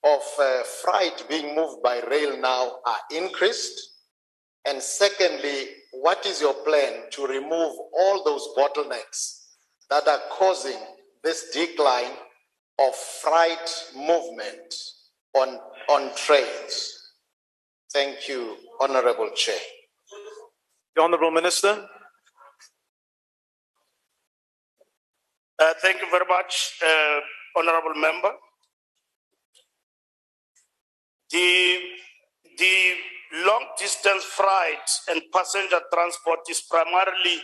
of 0.05 0.23
uh, 0.41 0.63
freight 0.63 1.25
being 1.29 1.55
moved 1.55 1.83
by 1.83 2.01
rail 2.11 2.41
now 2.41 2.77
are 2.87 2.99
increased? 3.15 3.79
And 4.67 4.83
secondly, 4.83 5.69
what 5.93 6.25
is 6.25 6.41
your 6.41 6.55
plan 6.55 7.11
to 7.13 7.27
remove 7.27 7.77
all 7.93 8.25
those 8.25 8.49
bottlenecks 8.57 9.45
that 9.91 10.09
are 10.09 10.21
causing 10.31 10.79
this 11.23 11.51
decline 11.53 12.13
of 12.79 12.95
freight 12.95 13.85
movement 13.95 14.75
on, 15.35 15.59
on 15.91 16.15
trains? 16.17 16.95
Thank 17.93 18.29
you, 18.29 18.57
Honorable 18.81 19.31
Chair. 19.35 19.59
The 20.97 21.03
Honourable 21.03 21.31
Minister. 21.33 21.87
Uh, 25.61 25.75
thank 25.83 26.01
you 26.01 26.09
very 26.09 26.25
much, 26.29 26.79
uh, 26.87 27.21
Honorable 27.57 27.95
Member. 28.01 28.31
The, 31.33 31.81
the 32.59 32.95
long 33.45 33.67
distance 33.77 34.23
freight 34.23 34.89
and 35.11 35.21
passenger 35.33 35.81
transport 35.93 36.41
is 36.49 36.63
primarily 36.71 37.43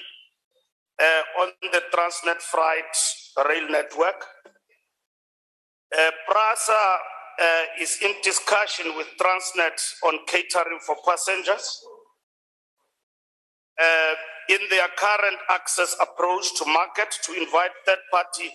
uh, 1.02 1.42
on 1.42 1.48
the 1.72 1.82
Transnet 1.92 2.40
freight 2.40 3.48
rail 3.48 3.68
network. 3.68 4.24
Uh, 5.96 6.10
PRASA 6.28 6.72
uh, 6.72 7.64
is 7.80 7.98
in 8.00 8.12
discussion 8.22 8.96
with 8.96 9.08
Transnet 9.20 9.80
on 10.06 10.20
catering 10.28 10.78
for 10.86 10.96
passengers. 11.04 11.84
Uh, 13.80 14.14
in 14.50 14.60
their 14.70 14.86
current 14.96 15.38
access 15.50 15.96
approach 16.00 16.44
to 16.58 16.64
market 16.66 17.08
to 17.24 17.32
invite 17.32 17.70
third 17.86 17.98
party 18.10 18.50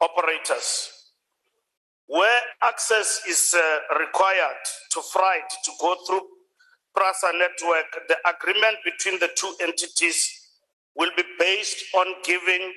operators. 0.00 0.90
Where 2.06 2.40
access 2.62 3.22
is 3.26 3.54
uh, 3.56 3.98
required 3.98 4.62
to 4.92 5.00
freight 5.00 5.48
to 5.64 5.70
go 5.80 5.96
through 6.06 6.20
PRASA 6.94 7.32
network, 7.38 8.08
the 8.08 8.16
agreement 8.28 8.76
between 8.84 9.18
the 9.18 9.30
two 9.34 9.52
entities 9.60 10.30
will 10.94 11.10
be 11.16 11.24
based 11.38 11.82
on 11.96 12.06
giving 12.22 12.72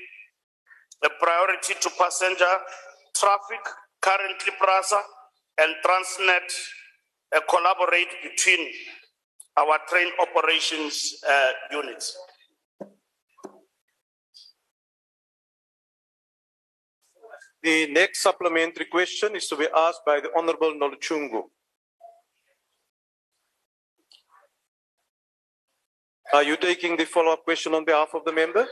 a 1.04 1.10
priority 1.22 1.76
to 1.82 1.90
passenger 2.00 2.54
traffic. 3.16 3.62
Currently, 4.02 4.54
PRASA 4.60 5.02
and 5.60 5.76
Transnet 5.86 6.50
uh, 7.36 7.42
collaborate 7.50 8.10
between 8.24 8.72
our 9.58 9.80
train 9.90 10.12
operations 10.22 11.16
uh, 11.28 11.52
units. 11.72 12.18
The 17.64 17.88
next 17.92 18.22
supplementary 18.22 18.86
question 18.86 19.36
is 19.36 19.48
to 19.48 19.58
be 19.58 19.68
asked 19.76 20.02
by 20.06 20.20
the 20.20 20.30
Honourable 20.38 20.74
Nolutshungu. 20.74 21.42
Are 26.34 26.44
you 26.44 26.56
taking 26.58 26.98
the 26.98 27.06
follow-up 27.06 27.44
question 27.44 27.74
on 27.74 27.84
behalf 27.84 28.10
of 28.14 28.24
the 28.26 28.34
member? 28.34 28.68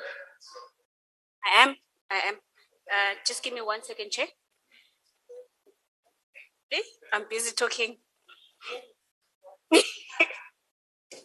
I 1.46 1.64
am. 1.64 1.76
I 2.12 2.16
am. 2.28 2.36
Uh, 2.36 3.16
just 3.26 3.44
give 3.44 3.54
me 3.54 3.62
one 3.62 3.84
second, 3.84 4.12
Chair. 4.12 4.28
I'm 7.14 7.24
busy 7.30 7.52
talking. 7.56 7.98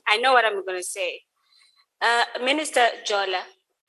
I 0.06 0.16
know 0.18 0.32
what 0.32 0.44
I'm 0.44 0.64
going 0.64 0.78
to 0.78 0.82
say. 0.82 1.22
Uh, 2.00 2.24
Minister 2.42 2.86
Jola, 3.06 3.42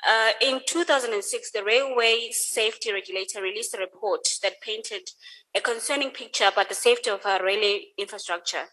uh, 0.07 0.31
in 0.41 0.61
2006, 0.65 1.51
the 1.51 1.63
Railway 1.63 2.29
Safety 2.31 2.91
Regulator 2.91 3.41
released 3.41 3.75
a 3.75 3.79
report 3.79 4.27
that 4.41 4.61
painted 4.61 5.11
a 5.55 5.61
concerning 5.61 6.09
picture 6.09 6.49
about 6.51 6.69
the 6.69 6.75
safety 6.75 7.09
of 7.09 7.25
our 7.25 7.43
railway 7.43 7.85
infrastructure. 7.97 8.65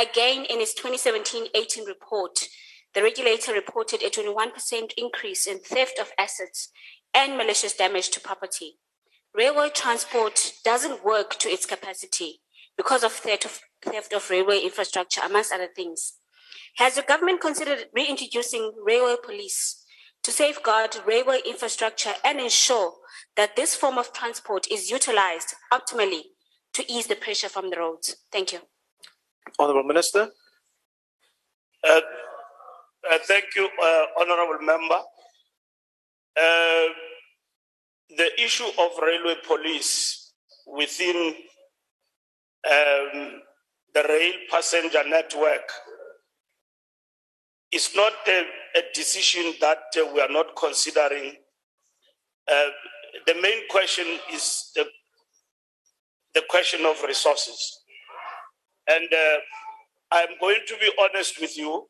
Again, 0.00 0.44
in 0.44 0.60
its 0.60 0.74
2017 0.74 1.48
18 1.54 1.84
report, 1.86 2.48
the 2.94 3.02
regulator 3.02 3.52
reported 3.52 4.02
a 4.02 4.10
21% 4.10 4.92
increase 4.96 5.46
in 5.46 5.58
theft 5.58 5.98
of 6.00 6.12
assets 6.18 6.70
and 7.14 7.36
malicious 7.36 7.74
damage 7.74 8.10
to 8.10 8.20
property. 8.20 8.76
Railway 9.34 9.70
transport 9.70 10.52
doesn't 10.64 11.04
work 11.04 11.38
to 11.38 11.48
its 11.48 11.66
capacity 11.66 12.40
because 12.76 13.04
of 13.04 13.12
theft 13.12 13.44
of, 13.44 13.60
theft 13.82 14.12
of 14.12 14.28
railway 14.30 14.60
infrastructure, 14.60 15.20
amongst 15.24 15.52
other 15.52 15.68
things. 15.68 16.14
Has 16.76 16.94
the 16.94 17.02
government 17.02 17.40
considered 17.40 17.86
reintroducing 17.94 18.72
railway 18.84 19.16
police 19.22 19.84
to 20.22 20.30
safeguard 20.30 20.96
railway 21.06 21.40
infrastructure 21.46 22.12
and 22.24 22.40
ensure 22.40 22.92
that 23.36 23.56
this 23.56 23.74
form 23.74 23.98
of 23.98 24.12
transport 24.12 24.66
is 24.70 24.90
utilized 24.90 25.54
optimally 25.72 26.22
to 26.74 26.92
ease 26.92 27.06
the 27.06 27.16
pressure 27.16 27.48
from 27.48 27.70
the 27.70 27.76
roads? 27.76 28.16
Thank 28.30 28.52
you. 28.52 28.60
Honourable 29.58 29.84
Minister. 29.84 30.28
Uh, 31.82 32.00
uh, 33.10 33.18
thank 33.24 33.44
you, 33.56 33.68
uh, 33.82 34.04
Honourable 34.20 34.64
Member. 34.64 35.00
Uh, 36.36 36.86
the 38.16 38.28
issue 38.42 38.68
of 38.78 38.90
railway 39.02 39.36
police 39.46 40.32
within 40.66 41.34
um, 42.70 43.40
the 43.94 44.02
rail 44.08 44.32
passenger 44.50 45.02
network 45.08 45.70
is 47.72 47.90
not 47.94 48.12
a, 48.26 48.44
a 48.76 48.82
decision 48.94 49.54
that 49.60 49.78
uh, 49.98 50.12
we 50.12 50.20
are 50.20 50.28
not 50.30 50.56
considering. 50.56 51.34
Uh, 52.50 52.68
the 53.26 53.34
main 53.40 53.68
question 53.68 54.06
is 54.32 54.70
the, 54.74 54.84
the 56.34 56.42
question 56.48 56.84
of 56.86 57.02
resources. 57.02 57.80
And 58.88 59.08
uh, 59.12 59.36
I'm 60.12 60.38
going 60.40 60.60
to 60.66 60.74
be 60.80 60.90
honest 61.00 61.40
with 61.40 61.56
you 61.56 61.86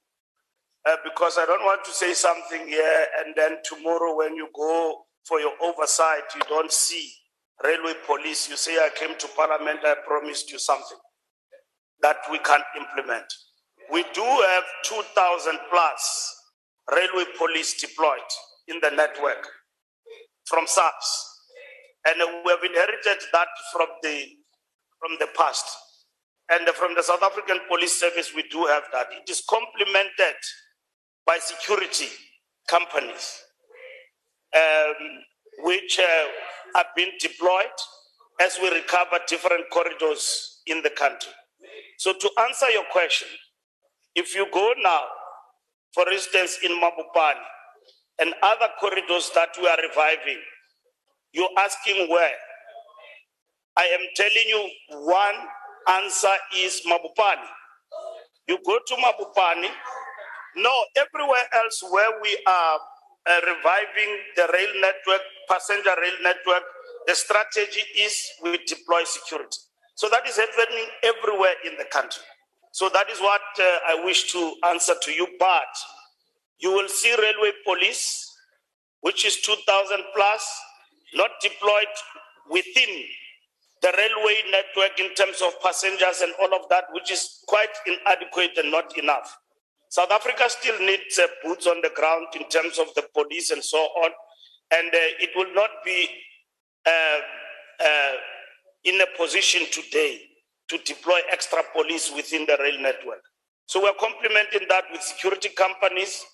uh, 0.88 0.96
because 1.04 1.38
I 1.38 1.46
don't 1.46 1.64
want 1.64 1.84
to 1.84 1.90
say 1.92 2.12
something 2.14 2.68
here 2.68 3.06
and 3.18 3.34
then 3.36 3.58
tomorrow 3.64 4.16
when 4.16 4.36
you 4.36 4.48
go 4.54 5.02
for 5.26 5.40
your 5.40 5.52
oversight, 5.62 6.24
you 6.34 6.42
don't 6.48 6.72
see 6.72 7.10
railway 7.62 7.94
police. 8.06 8.48
You 8.48 8.56
say, 8.56 8.76
I 8.76 8.90
came 8.94 9.16
to 9.18 9.28
parliament, 9.36 9.80
I 9.84 9.94
promised 10.06 10.50
you 10.50 10.58
something 10.58 10.98
that 12.02 12.16
we 12.30 12.38
can't 12.38 12.64
implement. 12.78 13.32
We 13.92 14.04
do 14.14 14.22
have 14.22 14.64
2,000 14.84 15.58
plus 15.70 16.36
railway 16.94 17.24
police 17.36 17.80
deployed 17.80 18.30
in 18.68 18.78
the 18.82 18.90
network 18.90 19.46
from 20.46 20.66
SARS. 20.66 21.26
And 22.06 22.16
we 22.44 22.50
have 22.50 22.64
inherited 22.64 23.22
that 23.32 23.48
from 23.72 23.88
the, 24.02 24.26
from 24.98 25.16
the 25.18 25.28
past. 25.36 25.66
and 26.50 26.68
from 26.70 26.94
the 26.96 27.02
South 27.02 27.22
African 27.22 27.58
Police 27.68 27.98
Service, 27.98 28.32
we 28.34 28.42
do 28.50 28.64
have 28.66 28.82
that. 28.92 29.06
It 29.12 29.30
is 29.30 29.42
complemented 29.48 30.36
by 31.24 31.38
security 31.38 32.08
companies, 32.68 33.40
um, 34.56 34.94
which 35.60 36.00
uh, 36.00 36.26
have 36.74 36.86
been 36.96 37.10
deployed 37.20 37.78
as 38.40 38.58
we 38.60 38.68
recover 38.70 39.20
different 39.28 39.64
corridors 39.72 40.60
in 40.66 40.82
the 40.82 40.90
country. 40.90 41.32
So, 41.98 42.14
to 42.14 42.30
answer 42.48 42.68
your 42.70 42.84
question, 42.90 43.28
if 44.14 44.34
you 44.34 44.46
go 44.52 44.74
now, 44.82 45.02
for 45.94 46.10
instance, 46.12 46.58
in 46.64 46.72
Mabopane 46.72 47.42
and 48.20 48.34
other 48.42 48.68
corridors 48.80 49.30
that 49.34 49.50
we 49.60 49.68
are 49.68 49.78
reviving, 49.82 50.40
you're 51.32 51.50
asking 51.58 52.08
where? 52.10 52.36
I 53.76 53.84
am 53.84 54.00
telling 54.16 54.48
you 54.48 54.70
one 55.06 55.34
answer 55.88 56.34
is 56.56 56.82
Mabopane. 56.86 57.46
You 58.48 58.58
go 58.66 58.78
to 58.86 58.94
Mabopane. 58.96 59.70
No, 60.56 60.72
everywhere 60.96 61.46
else 61.54 61.82
where 61.90 62.20
we 62.22 62.38
are 62.46 62.78
uh, 63.30 63.40
reviving 63.46 64.18
the 64.36 64.48
rail 64.52 64.80
network, 64.80 65.22
passenger 65.48 65.94
rail 66.00 66.14
network, 66.22 66.62
the 67.06 67.14
strategy 67.14 67.82
is 67.98 68.20
we 68.42 68.58
deploy 68.66 69.04
security. 69.04 69.58
So 69.94 70.08
that 70.10 70.26
is 70.28 70.36
happening 70.36 70.86
everywhere 71.04 71.54
in 71.64 71.76
the 71.78 71.84
country. 71.84 72.24
So 72.72 72.88
that 72.92 73.10
is 73.10 73.20
what 73.20 73.40
uh, 73.58 73.78
I 73.88 74.02
wish 74.04 74.32
to 74.32 74.54
answer 74.66 74.94
to 75.02 75.12
you. 75.12 75.26
But 75.38 75.68
you 76.58 76.72
will 76.72 76.88
see 76.88 77.10
railway 77.10 77.52
police, 77.64 78.32
which 79.00 79.24
is 79.24 79.40
2,000 79.40 79.98
plus, 80.14 80.60
not 81.14 81.30
deployed 81.42 81.88
within 82.50 83.04
the 83.82 83.92
railway 83.96 84.36
network 84.50 85.00
in 85.00 85.14
terms 85.14 85.40
of 85.42 85.60
passengers 85.62 86.20
and 86.20 86.32
all 86.40 86.54
of 86.54 86.68
that, 86.68 86.84
which 86.92 87.10
is 87.10 87.42
quite 87.48 87.70
inadequate 87.86 88.56
and 88.58 88.70
not 88.70 88.96
enough. 88.98 89.38
South 89.88 90.10
Africa 90.12 90.44
still 90.46 90.78
needs 90.80 91.18
uh, 91.18 91.26
boots 91.42 91.66
on 91.66 91.80
the 91.82 91.90
ground 91.96 92.26
in 92.36 92.48
terms 92.48 92.78
of 92.78 92.86
the 92.94 93.02
police 93.14 93.50
and 93.50 93.64
so 93.64 93.78
on, 93.78 94.10
and 94.72 94.88
uh, 94.88 94.98
it 95.18 95.30
will 95.34 95.52
not 95.54 95.70
be 95.84 96.08
uh, 96.86 97.18
uh 97.84 98.12
in 98.84 98.98
a 99.00 99.06
position 99.18 99.66
today 99.70 100.29
to 100.70 100.78
deploy 100.78 101.20
extra 101.30 101.62
police 101.74 102.10
within 102.14 102.46
the 102.46 102.56
rail 102.58 102.80
network. 102.80 103.22
So 103.66 103.82
we're 103.82 103.98
complementing 104.00 104.66
that 104.68 104.84
with 104.92 105.02
security 105.02 105.50
companies, 105.50 106.24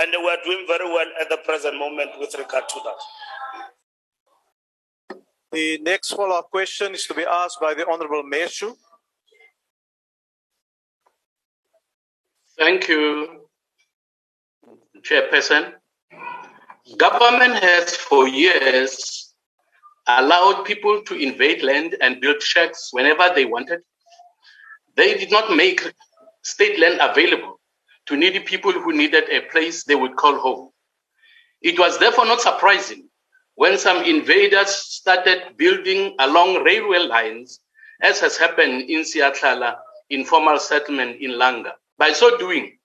and 0.00 0.12
we're 0.16 0.42
doing 0.44 0.64
very 0.66 0.88
well 0.88 1.06
at 1.20 1.28
the 1.28 1.38
present 1.38 1.76
moment 1.76 2.10
with 2.18 2.34
regard 2.38 2.68
to 2.68 2.80
that. 2.84 3.00
The 5.52 5.78
next 5.82 6.12
follow-up 6.12 6.50
question 6.50 6.94
is 6.94 7.04
to 7.06 7.14
be 7.14 7.24
asked 7.24 7.58
by 7.60 7.74
the 7.74 7.84
Honorable 7.90 8.22
Meshu. 8.22 8.76
Thank 12.56 12.88
you, 12.88 13.48
Chairperson. 15.02 15.72
Government 16.96 17.54
has 17.62 17.96
for 17.96 18.28
years 18.28 19.29
allowed 20.06 20.64
people 20.64 21.02
to 21.02 21.14
invade 21.14 21.62
land 21.62 21.96
and 22.00 22.20
build 22.20 22.42
shacks 22.42 22.88
whenever 22.92 23.30
they 23.34 23.44
wanted. 23.44 23.80
They 24.96 25.16
did 25.16 25.30
not 25.30 25.54
make 25.54 25.92
state 26.42 26.78
land 26.78 26.98
available 27.00 27.60
to 28.06 28.16
needy 28.16 28.40
people 28.40 28.72
who 28.72 28.92
needed 28.92 29.24
a 29.30 29.40
place 29.50 29.84
they 29.84 29.94
would 29.94 30.16
call 30.16 30.38
home. 30.38 30.70
It 31.62 31.78
was 31.78 31.98
therefore 31.98 32.26
not 32.26 32.40
surprising 32.40 33.08
when 33.54 33.76
some 33.76 34.04
invaders 34.04 34.70
started 34.70 35.56
building 35.56 36.16
along 36.18 36.64
railway 36.64 36.98
lines, 36.98 37.60
as 38.00 38.18
has 38.20 38.38
happened 38.38 38.88
in 38.88 39.00
Siyahlala 39.00 39.76
informal 40.08 40.58
settlement 40.58 41.20
in 41.20 41.32
Langa. 41.32 41.72
By 41.98 42.12
so 42.12 42.36
doing, 42.38 42.78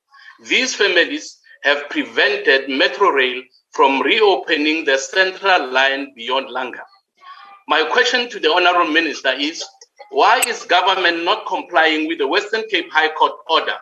these 0.43 0.75
families 0.75 1.39
have 1.63 1.89
prevented 1.89 2.69
Metro 2.69 3.09
Rail 3.09 3.41
from 3.71 4.01
reopening 4.01 4.85
the 4.85 4.97
central 4.97 5.71
line 5.71 6.13
beyond 6.15 6.47
Langa. 6.47 6.83
My 7.67 7.83
question 7.91 8.29
to 8.29 8.39
the 8.39 8.51
Honorable 8.51 8.91
Minister 8.91 9.33
is, 9.33 9.65
why 10.11 10.39
is 10.47 10.63
government 10.65 11.23
not 11.23 11.47
complying 11.47 12.07
with 12.07 12.19
the 12.19 12.27
Western 12.27 12.63
Cape 12.69 12.91
High 12.91 13.11
Court 13.13 13.33
order 13.49 13.77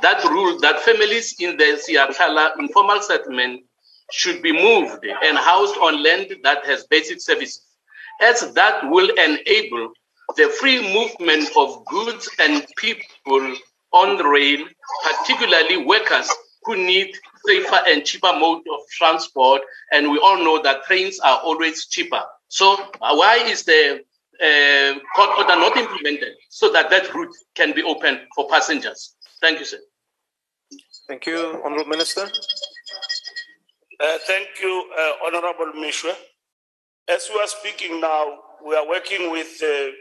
that 0.00 0.22
ruled 0.24 0.62
that 0.62 0.80
families 0.80 1.34
in 1.40 1.56
the 1.56 1.64
Siyahlala 1.82 2.58
informal 2.58 3.00
settlement 3.00 3.62
should 4.12 4.42
be 4.42 4.52
moved 4.52 5.04
and 5.04 5.36
housed 5.36 5.76
on 5.78 6.04
land 6.04 6.36
that 6.44 6.64
has 6.66 6.84
basic 6.86 7.20
services, 7.20 7.62
as 8.20 8.52
that 8.52 8.88
will 8.90 9.10
enable 9.10 9.92
the 10.36 10.48
free 10.60 10.80
movement 10.94 11.50
of 11.56 11.84
goods 11.86 12.28
and 12.38 12.64
people 12.76 13.56
on 13.92 14.24
rail, 14.24 14.64
particularly 15.02 15.84
workers 15.84 16.30
who 16.62 16.76
need 16.76 17.12
safer 17.44 17.80
and 17.88 18.04
cheaper 18.04 18.32
mode 18.38 18.62
of 18.72 18.80
transport. 18.90 19.62
And 19.92 20.10
we 20.10 20.18
all 20.18 20.38
know 20.38 20.62
that 20.62 20.84
trains 20.84 21.18
are 21.20 21.38
always 21.38 21.86
cheaper. 21.86 22.22
So 22.48 22.74
uh, 22.74 23.14
why 23.16 23.36
is 23.38 23.64
the 23.64 24.00
uh, 24.42 24.98
court 25.14 25.30
order 25.38 25.56
not 25.56 25.76
implemented 25.76 26.34
so 26.48 26.72
that 26.72 26.90
that 26.90 27.12
route 27.14 27.34
can 27.54 27.74
be 27.74 27.82
open 27.82 28.20
for 28.34 28.48
passengers? 28.48 29.16
Thank 29.40 29.58
you, 29.58 29.64
sir. 29.64 29.78
Thank 31.08 31.26
you, 31.26 31.60
Honorable 31.64 31.90
Minister. 31.90 32.28
Uh, 33.98 34.18
thank 34.26 34.48
you, 34.60 34.90
uh, 34.98 35.12
Honorable 35.26 35.72
Mishwe. 35.80 36.12
As 37.08 37.28
we 37.32 37.40
are 37.40 37.46
speaking 37.46 38.00
now, 38.00 38.38
we 38.66 38.74
are 38.74 38.86
working 38.86 39.30
with 39.30 39.58
the 39.60 39.92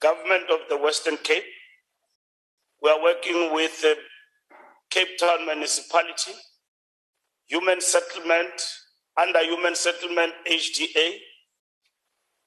government 0.00 0.44
of 0.50 0.60
the 0.68 0.76
Western 0.76 1.16
Cape. 1.18 1.44
We 2.82 2.90
are 2.90 3.02
working 3.02 3.52
with 3.52 3.80
the 3.82 3.96
Cape 4.90 5.18
Town 5.18 5.44
municipality, 5.46 6.32
human 7.46 7.80
settlement, 7.80 8.52
under 9.20 9.40
human 9.40 9.74
settlement 9.74 10.32
HDA. 10.48 11.18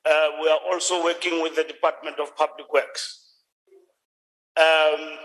Uh, 0.05 0.27
we 0.39 0.47
are 0.47 0.59
also 0.71 1.03
working 1.03 1.41
with 1.41 1.55
the 1.55 1.63
Department 1.63 2.19
of 2.19 2.35
Public 2.37 2.71
Works. 2.71 3.25
Um, 4.55 5.17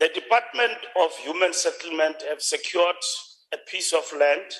the 0.00 0.08
Department 0.08 0.76
of 1.00 1.12
Human 1.18 1.52
Settlement 1.52 2.16
have 2.28 2.42
secured 2.42 2.96
a 3.52 3.58
piece 3.70 3.92
of 3.92 4.02
land 4.18 4.50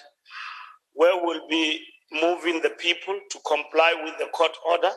where 0.92 1.20
we'll 1.20 1.48
be 1.48 1.80
moving 2.12 2.60
the 2.62 2.70
people 2.70 3.18
to 3.30 3.38
comply 3.46 3.94
with 4.04 4.14
the 4.18 4.26
court 4.26 4.52
order. 4.68 4.92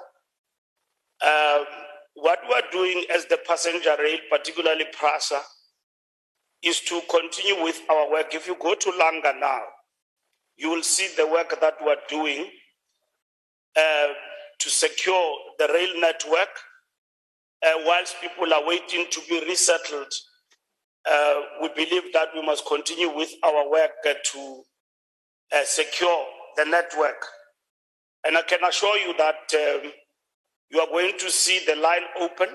Um, 1.22 1.66
what 2.14 2.40
we're 2.48 2.70
doing 2.72 3.06
as 3.12 3.26
the 3.26 3.40
passenger 3.48 3.96
rail, 3.98 4.20
particularly 4.30 4.86
PRASA, 4.94 5.40
is 6.62 6.82
to 6.82 7.02
continue 7.10 7.64
with 7.64 7.82
our 7.90 8.12
work. 8.12 8.36
If 8.36 8.46
you 8.48 8.56
go 8.62 8.76
to 8.76 8.92
Langa 8.92 9.40
now, 9.40 9.62
you 10.56 10.70
will 10.70 10.84
see 10.84 11.10
the 11.18 11.26
work 11.28 11.60
that 11.60 11.76
we're 11.84 11.96
doing 12.08 12.50
uh, 13.76 14.08
to 14.60 14.70
secure 14.70 15.38
the 15.60 15.68
rail 15.68 16.00
network 16.00 16.50
uh, 17.66 17.72
whilst 17.86 18.16
people 18.22 18.54
are 18.54 18.66
waiting 18.66 19.06
to 19.10 19.22
be 19.30 19.44
resettled 19.48 20.14
uh, 21.10 21.42
we 21.62 21.70
believe 21.76 22.14
that 22.14 22.30
we 22.34 22.42
must 22.46 22.66
continue 22.66 23.14
with 23.14 23.32
our 23.44 23.70
work 23.70 23.92
uh, 24.08 24.14
to 24.24 24.64
uh, 25.54 25.64
secure 25.66 26.26
the 26.56 26.66
network. 26.66 27.26
And 28.26 28.38
I 28.38 28.42
can 28.44 28.60
assure 28.64 28.98
you 28.98 29.14
that 29.18 29.36
um, 29.54 29.92
you 30.72 30.80
are 30.80 30.88
going 30.88 31.18
to 31.20 31.30
see 31.30 31.60
the 31.68 31.76
line 31.76 32.04
open 32.20 32.48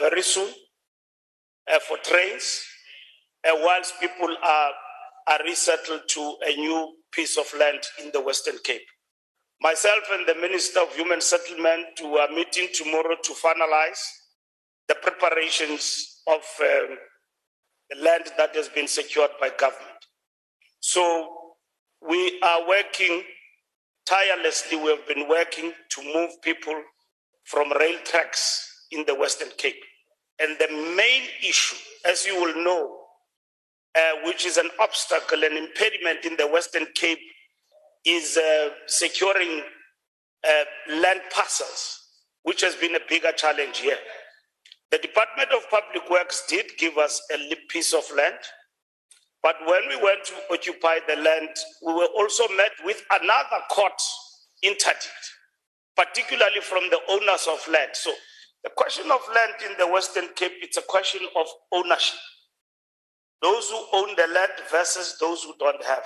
very 0.00 0.22
soon 0.22 0.52
for 1.86 1.96
trains, 1.98 2.64
whilst 3.44 4.00
people 4.00 4.34
are, 4.42 4.70
are 5.28 5.38
resettled 5.44 6.00
to 6.08 6.36
a 6.44 6.56
new 6.56 6.94
piece 7.12 7.36
of 7.36 7.46
land 7.58 7.80
in 8.02 8.10
the 8.12 8.20
Western 8.20 8.56
Cape. 8.64 8.86
Myself 9.62 10.04
and 10.12 10.26
the 10.26 10.34
Minister 10.36 10.80
of 10.80 10.94
Human 10.94 11.20
Settlement 11.20 12.00
are 12.02 12.34
meeting 12.34 12.68
tomorrow 12.72 13.14
to 13.22 13.32
finalize 13.34 14.00
the 14.88 14.94
preparations 14.94 16.22
of 16.26 16.40
um, 16.60 16.96
the 17.90 18.02
land 18.02 18.24
that 18.38 18.54
has 18.56 18.70
been 18.70 18.88
secured 18.88 19.30
by 19.38 19.50
government. 19.58 20.06
So 20.80 21.54
we 22.08 22.40
are 22.42 22.66
working 22.66 23.22
tirelessly. 24.06 24.78
We 24.78 24.88
have 24.90 25.06
been 25.06 25.28
working 25.28 25.72
to 25.90 26.02
move 26.14 26.30
people 26.42 26.80
from 27.44 27.70
rail 27.78 27.98
tracks 28.04 28.86
in 28.90 29.04
the 29.06 29.14
Western 29.14 29.50
Cape. 29.58 29.82
And 30.40 30.56
the 30.58 30.68
main 30.96 31.22
issue, 31.46 31.76
as 32.08 32.24
you 32.24 32.40
will 32.40 32.64
know, 32.64 32.96
uh, 33.94 34.12
which 34.24 34.46
is 34.46 34.56
an 34.56 34.70
obstacle, 34.80 35.44
an 35.44 35.56
impediment 35.56 36.24
in 36.24 36.36
the 36.36 36.46
Western 36.46 36.86
Cape, 36.94 37.18
is 38.06 38.36
uh, 38.38 38.70
securing 38.86 39.62
uh, 40.48 40.64
land 41.00 41.20
parcels, 41.34 42.00
which 42.44 42.62
has 42.62 42.74
been 42.76 42.96
a 42.96 43.00
bigger 43.08 43.32
challenge 43.32 43.78
here. 43.78 43.98
The 44.92 44.98
Department 44.98 45.50
of 45.56 45.68
Public 45.70 46.10
Works 46.10 46.44
did 46.48 46.66
give 46.78 46.98
us 46.98 47.22
a 47.32 47.56
piece 47.70 47.94
of 47.94 48.04
land, 48.16 48.38
but 49.42 49.56
when 49.66 49.82
we 49.88 49.96
went 50.02 50.24
to 50.26 50.34
occupy 50.52 50.98
the 51.08 51.16
land, 51.16 51.50
we 51.86 51.94
were 51.94 52.08
also 52.16 52.48
met 52.56 52.72
with 52.84 53.02
another 53.10 53.64
court 53.70 54.00
interdict, 54.62 55.10
particularly 55.96 56.60
from 56.62 56.84
the 56.90 57.00
owners 57.10 57.46
of 57.48 57.66
land. 57.72 57.90
So 57.94 58.12
The 58.64 58.70
question 58.76 59.10
of 59.10 59.20
land 59.34 59.54
in 59.70 59.76
the 59.78 59.88
Western 59.92 60.28
Cape, 60.36 60.52
it's 60.62 60.76
a 60.76 60.82
question 60.82 61.22
of 61.36 61.46
ownership. 61.72 62.18
Those 63.42 63.68
who 63.70 63.84
own 63.94 64.16
the 64.16 64.28
land 64.34 64.52
versus 64.70 65.16
those 65.20 65.44
who 65.44 65.54
don't 65.60 65.84
have. 65.84 66.04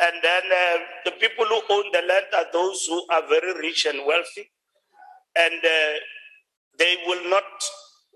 And 0.00 0.16
then 0.22 0.42
uh, 0.52 0.78
the 1.06 1.12
people 1.12 1.46
who 1.46 1.60
own 1.70 1.84
the 1.92 2.02
land 2.08 2.26
are 2.36 2.46
those 2.52 2.86
who 2.86 3.06
are 3.10 3.22
very 3.28 3.54
rich 3.60 3.86
and 3.86 4.06
wealthy. 4.06 4.50
And 5.36 5.54
uh, 5.64 5.98
they 6.78 6.96
will 7.06 7.30
not 7.30 7.44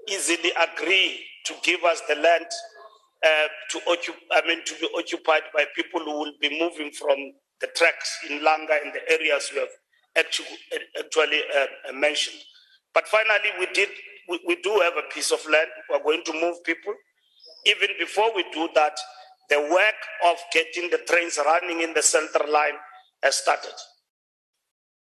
easily 0.09 0.53
agree 0.53 1.25
to 1.47 1.55
give 1.65 1.85
us 1.85 2.03
the 2.09 2.17
land 2.17 2.47
uh, 3.25 3.49
to 3.71 3.79
occup- 3.89 4.27
I 4.33 4.47
mean, 4.47 4.65
to 4.65 4.75
be 4.81 4.89
occupied 4.97 5.43
by 5.55 5.67
people 5.77 6.01
who 6.01 6.13
will 6.19 6.33
be 6.41 6.59
moving 6.61 6.93
from 6.93 7.17
the 7.61 7.69
tracks 7.69 8.19
in 8.31 8.41
Langa 8.41 8.83
in 8.85 8.93
the 8.93 9.13
areas 9.13 9.51
we 9.55 9.61
have 9.61 9.69
actually, 10.17 11.43
uh, 11.57 11.93
mentioned. 11.93 12.39
But 12.95 13.09
finally, 13.09 13.51
we 13.59 13.67
did. 13.75 13.89
We, 14.29 14.41
we 14.47 14.57
do 14.63 14.71
have 14.81 14.95
a 14.97 15.13
piece 15.15 15.33
of 15.33 15.45
land. 15.51 15.69
We're 15.91 16.03
going 16.03 16.25
to 16.25 16.33
move 16.33 16.63
people. 16.65 16.95
Even 17.67 17.91
before 17.99 18.35
we 18.35 18.45
do 18.53 18.69
that, 18.75 18.97
the 19.51 19.61
work 19.61 20.01
of 20.31 20.39
getting 20.53 20.91
the 20.91 21.01
trains 21.09 21.39
running 21.45 21.83
in 21.83 21.93
the 21.93 22.03
central 22.03 22.51
line 22.51 22.79
has 23.23 23.35
started. 23.35 23.75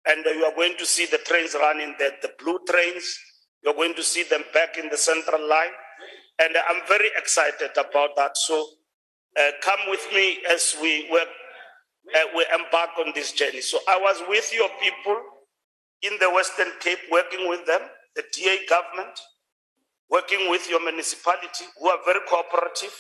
And 0.06 0.24
you 0.26 0.44
are 0.44 0.54
going 0.56 0.76
to 0.78 0.86
see 0.86 1.06
the 1.06 1.18
trains 1.20 1.56
running, 1.60 1.96
the, 1.98 2.12
the 2.22 2.32
blue 2.38 2.60
trains. 2.68 3.18
You're 3.64 3.74
going 3.74 3.96
to 3.96 4.04
see 4.04 4.24
them 4.24 4.44
back 4.54 4.78
in 4.78 4.90
the 4.90 4.98
central 4.98 5.48
line. 5.48 5.72
And 6.40 6.56
I'm 6.70 6.82
very 6.88 7.10
excited 7.18 7.72
about 7.78 8.18
that. 8.18 8.36
So 8.36 8.68
uh, 9.40 9.52
come 9.62 9.80
with 9.88 10.06
me 10.14 10.40
as 10.52 10.76
we 10.82 11.08
work, 11.10 11.30
uh, 12.14 12.20
we 12.36 12.46
embark 12.54 12.90
on 13.00 13.14
this 13.16 13.32
journey. 13.32 13.62
So 13.62 13.80
I 13.88 13.98
was 13.98 14.22
with 14.28 14.54
your 14.54 14.70
people 14.82 15.22
in 16.02 16.18
the 16.20 16.30
Western 16.30 16.68
Cape, 16.82 17.00
working 17.10 17.48
with 17.48 17.66
them, 17.66 17.80
the 18.18 18.24
DA 18.34 18.60
government, 18.68 19.18
working 20.10 20.50
with 20.50 20.70
your 20.70 20.84
municipality, 20.84 21.64
who 21.80 21.88
are 21.88 22.00
very 22.06 22.20
cooperative, 22.28 22.94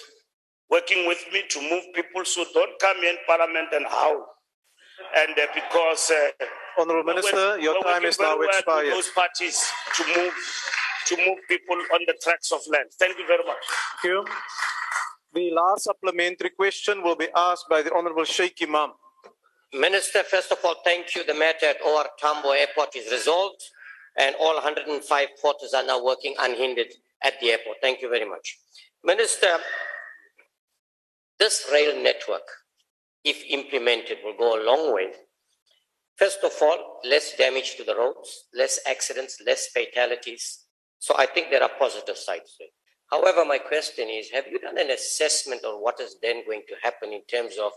working 0.73 1.07
with 1.07 1.23
me 1.31 1.43
to 1.53 1.59
move 1.61 1.85
people. 1.93 2.25
So 2.25 2.43
don't 2.53 2.75
come 2.79 2.97
in 3.09 3.15
Parliament 3.27 3.69
and 3.73 3.85
howl. 3.85 4.25
And 5.21 5.37
uh, 5.37 5.47
because 5.53 6.11
uh, 6.11 6.45
Honourable 6.81 7.13
Minister, 7.13 7.59
your 7.59 7.75
time 7.83 8.03
is 8.05 8.19
now 8.19 8.39
expired. 8.41 8.91
Those 8.91 9.11
parties 9.21 9.57
to 9.97 10.03
move 10.17 10.33
to 11.09 11.17
move 11.17 11.37
people 11.49 11.75
on 11.95 12.01
the 12.07 12.15
tracks 12.23 12.51
of 12.51 12.61
land. 12.71 12.89
Thank 12.97 13.17
you 13.19 13.27
very 13.27 13.45
much. 13.45 13.63
Thank 14.01 14.13
you. 14.13 14.25
The 15.33 15.51
last 15.51 15.83
supplementary 15.83 16.51
question 16.51 17.03
will 17.03 17.15
be 17.17 17.27
asked 17.35 17.65
by 17.69 17.81
the 17.81 17.91
Honourable 17.91 18.23
Shaik 18.23 18.55
Emam. 18.65 18.91
Minister, 19.73 20.23
first 20.23 20.51
of 20.51 20.59
all, 20.63 20.75
thank 20.85 21.15
you. 21.15 21.25
The 21.25 21.33
matter 21.33 21.65
at 21.65 21.77
OR 21.85 22.05
Tambo 22.19 22.51
Airport 22.51 22.95
is 22.95 23.11
resolved, 23.11 23.61
and 24.17 24.35
all 24.39 24.53
105 24.53 25.27
porters 25.41 25.73
are 25.73 25.85
now 25.85 26.03
working 26.03 26.35
unhindered 26.39 26.93
at 27.23 27.33
the 27.41 27.47
airport. 27.51 27.77
Thank 27.81 28.01
you 28.01 28.09
very 28.09 28.29
much. 28.29 28.57
Minister, 29.03 29.57
this 31.43 31.67
rail 31.73 32.01
network, 32.01 32.47
if 33.25 33.43
implemented, 33.49 34.17
will 34.23 34.37
go 34.37 34.55
a 34.55 34.63
long 34.63 34.93
way. 34.93 35.07
First 36.15 36.39
of 36.41 36.53
all, 36.61 37.01
less 37.03 37.35
damage 37.35 37.75
to 37.75 37.83
the 37.83 37.97
roads, 37.97 38.45
less 38.53 38.79
accidents, 38.87 39.41
less 39.45 39.67
fatalities. 39.67 40.59
So 40.99 41.13
I 41.17 41.25
think 41.25 41.49
there 41.49 41.61
are 41.61 41.77
positive 41.77 42.17
sides 42.17 42.55
to 42.55 42.63
it. 42.63 42.69
However, 43.11 43.43
my 43.43 43.57
question 43.57 44.07
is 44.07 44.29
have 44.31 44.47
you 44.47 44.57
done 44.57 44.77
an 44.77 44.89
assessment 44.91 45.65
on 45.65 45.83
what 45.83 45.99
is 45.99 46.15
then 46.21 46.45
going 46.45 46.61
to 46.69 46.75
happen 46.81 47.11
in 47.11 47.23
terms 47.25 47.55
of 47.61 47.73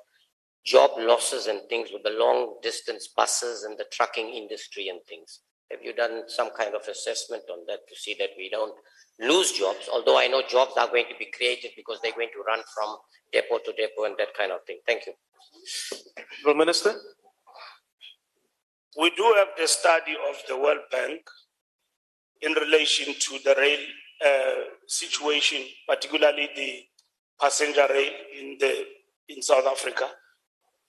job 0.64 0.92
losses 0.96 1.48
and 1.48 1.60
things 1.68 1.88
with 1.92 2.04
the 2.04 2.16
long 2.24 2.58
distance 2.62 3.08
buses 3.16 3.64
and 3.64 3.76
the 3.76 3.86
trucking 3.90 4.28
industry 4.28 4.86
and 4.86 5.00
things? 5.08 5.40
Have 5.72 5.82
you 5.82 5.92
done 5.92 6.22
some 6.28 6.50
kind 6.56 6.76
of 6.76 6.86
assessment 6.86 7.42
on 7.50 7.66
that 7.66 7.80
to 7.88 7.96
see 7.96 8.14
that 8.20 8.30
we 8.38 8.48
don't 8.48 8.76
lose 9.20 9.52
jobs? 9.52 9.88
Although 9.92 10.18
I 10.18 10.26
know 10.26 10.42
jobs 10.48 10.72
are 10.78 10.88
going 10.88 11.06
to 11.08 11.16
be 11.18 11.30
created 11.36 11.72
because 11.76 11.98
they're 12.02 12.12
going 12.12 12.30
to 12.34 12.42
run 12.46 12.60
from 12.74 12.96
depot 13.32 13.58
to 13.64 13.72
depot 13.72 14.04
and 14.04 14.16
that 14.18 14.34
kind 14.36 14.52
of 14.52 14.60
thing. 14.66 14.78
Thank 14.86 15.06
you. 15.06 15.12
The 16.44 16.54
Minister. 16.54 16.94
We 18.98 19.10
do 19.10 19.34
have 19.36 19.48
the 19.58 19.68
study 19.68 20.16
of 20.30 20.36
the 20.48 20.56
World 20.56 20.80
Bank 20.90 21.20
in 22.40 22.52
relation 22.52 23.14
to 23.18 23.38
the 23.44 23.54
rail 23.58 23.78
uh, 24.24 24.62
situation, 24.86 25.62
particularly 25.86 26.48
the 26.56 26.82
passenger 27.40 27.86
rail 27.90 28.12
in 28.38 28.56
the 28.58 28.84
in 29.28 29.42
South 29.42 29.66
Africa, 29.66 30.08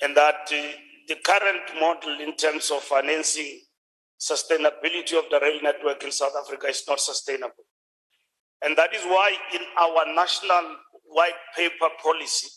and 0.01 0.15
that 0.15 0.49
uh, 0.51 0.71
the 1.07 1.15
current 1.25 1.63
model 1.79 2.19
in 2.21 2.35
terms 2.35 2.71
of 2.71 2.81
financing 2.83 3.61
sustainability 4.19 5.17
of 5.17 5.25
the 5.29 5.39
rail 5.41 5.59
network 5.61 6.03
in 6.03 6.11
South 6.11 6.33
Africa 6.39 6.67
is 6.67 6.83
not 6.87 6.99
sustainable. 6.99 7.65
And 8.63 8.77
that 8.77 8.93
is 8.93 9.03
why 9.03 9.33
in 9.53 9.61
our 9.79 10.13
national 10.15 10.75
white 11.05 11.39
paper 11.55 11.89
policy, 12.01 12.47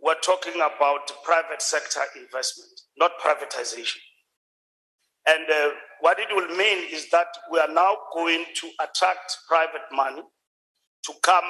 we're 0.00 0.20
talking 0.20 0.56
about 0.56 1.10
private 1.24 1.62
sector 1.62 2.00
investment, 2.16 2.80
not 2.98 3.12
privatization. 3.24 3.98
And 5.26 5.50
uh, 5.50 5.70
what 6.00 6.18
it 6.18 6.28
will 6.30 6.56
mean 6.56 6.86
is 6.92 7.08
that 7.10 7.26
we 7.50 7.58
are 7.58 7.72
now 7.72 7.96
going 8.14 8.44
to 8.60 8.70
attract 8.80 9.38
private 9.48 9.86
money 9.92 10.22
to 11.04 11.12
come 11.22 11.44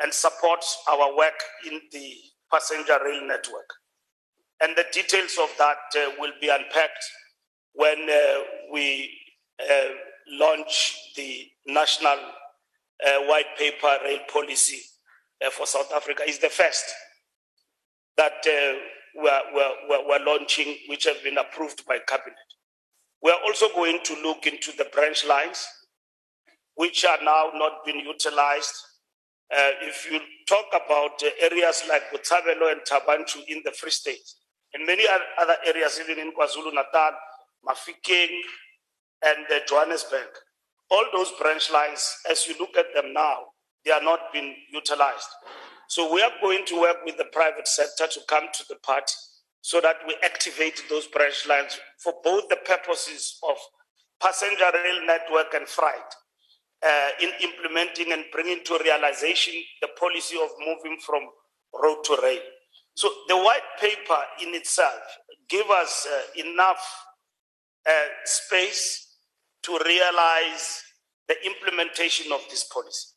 and 0.00 0.12
support 0.12 0.64
our 0.90 1.16
work 1.16 1.40
in 1.66 1.80
the 1.92 2.14
passenger 2.50 2.98
rail 3.04 3.26
network. 3.26 3.68
And 4.60 4.76
the 4.76 4.84
details 4.92 5.38
of 5.40 5.50
that 5.58 5.78
uh, 5.96 6.10
will 6.18 6.32
be 6.40 6.48
unpacked 6.48 7.04
when 7.74 8.08
uh, 8.10 8.40
we 8.72 9.10
uh, 9.60 9.88
launch 10.28 10.96
the 11.16 11.46
national 11.66 12.18
white 13.26 13.56
paper 13.58 13.96
rail 14.04 14.20
policy 14.32 14.80
uh, 15.44 15.50
for 15.50 15.66
South 15.66 15.92
Africa. 15.94 16.22
Is 16.28 16.38
the 16.38 16.48
first 16.48 16.84
that 18.16 18.44
we're, 19.14 19.40
we're, 19.54 20.08
we're 20.08 20.24
launching, 20.24 20.76
which 20.88 21.04
has 21.04 21.16
been 21.18 21.38
approved 21.38 21.84
by 21.86 21.98
cabinet. 22.06 22.36
We're 23.22 23.38
also 23.46 23.68
going 23.74 24.00
to 24.04 24.14
look 24.22 24.46
into 24.46 24.72
the 24.76 24.86
branch 24.92 25.24
lines, 25.24 25.66
which 26.74 27.04
are 27.04 27.18
now 27.22 27.50
not 27.54 27.84
being 27.84 28.00
utilized. 28.00 28.74
Uh, 29.54 29.70
if 29.82 30.10
you 30.10 30.18
talk 30.48 30.66
about 30.74 31.22
uh, 31.22 31.28
areas 31.40 31.82
like 31.88 32.02
Botshabelo 32.12 32.72
and 32.72 32.80
Thaba 32.88 33.18
Nchu 33.18 33.42
in 33.48 33.62
the 33.64 33.70
Free 33.72 33.90
State, 33.90 34.26
and 34.74 34.86
many 34.86 35.04
other 35.38 35.56
areas, 35.66 36.00
even 36.02 36.18
in 36.18 36.32
KwaZulu 36.32 36.72
Natal, 36.72 37.12
Mafikeng, 37.66 38.38
and 39.24 39.46
uh, 39.52 39.58
Johannesburg, 39.68 40.28
all 40.92 41.04
those 41.12 41.32
branch 41.40 41.72
lines, 41.72 42.16
as 42.30 42.46
you 42.46 42.54
look 42.60 42.76
at 42.76 42.94
them 42.94 43.14
now, 43.14 43.38
they 43.84 43.90
are 43.90 44.02
not 44.02 44.32
being 44.32 44.54
utilized. 44.70 45.28
So 45.88 46.12
we 46.12 46.22
are 46.22 46.30
going 46.40 46.64
to 46.66 46.80
work 46.80 46.98
with 47.04 47.16
the 47.16 47.24
private 47.32 47.66
sector 47.66 48.06
to 48.06 48.20
come 48.28 48.44
to 48.52 48.64
the 48.68 48.76
party 48.76 49.14
so 49.62 49.80
that 49.80 49.96
we 50.06 50.14
activate 50.22 50.82
those 50.90 51.06
branch 51.06 51.46
lines 51.48 51.78
for 51.98 52.12
both 52.22 52.48
the 52.48 52.56
purposes 52.56 53.38
of 53.48 53.56
passenger 54.20 54.70
rail 54.72 55.06
network 55.06 55.54
and 55.54 55.66
freight 55.66 56.10
uh, 56.86 57.08
in 57.20 57.30
implementing 57.40 58.12
and 58.12 58.24
bringing 58.32 58.62
to 58.64 58.78
realization 58.84 59.54
the 59.80 59.88
policy 59.98 60.36
of 60.36 60.50
moving 60.60 60.98
from 61.04 61.22
road 61.82 62.02
to 62.04 62.18
rail. 62.22 62.40
So 62.94 63.08
the 63.28 63.36
white 63.36 63.68
paper 63.80 64.18
in 64.42 64.54
itself 64.54 65.00
give 65.48 65.68
us 65.70 66.06
uh, 66.10 66.46
enough 66.46 66.84
uh, 67.88 68.08
space 68.24 69.11
to 69.62 69.78
realize 69.84 70.82
the 71.28 71.36
implementation 71.46 72.32
of 72.32 72.40
this 72.50 72.64
policy. 72.64 73.08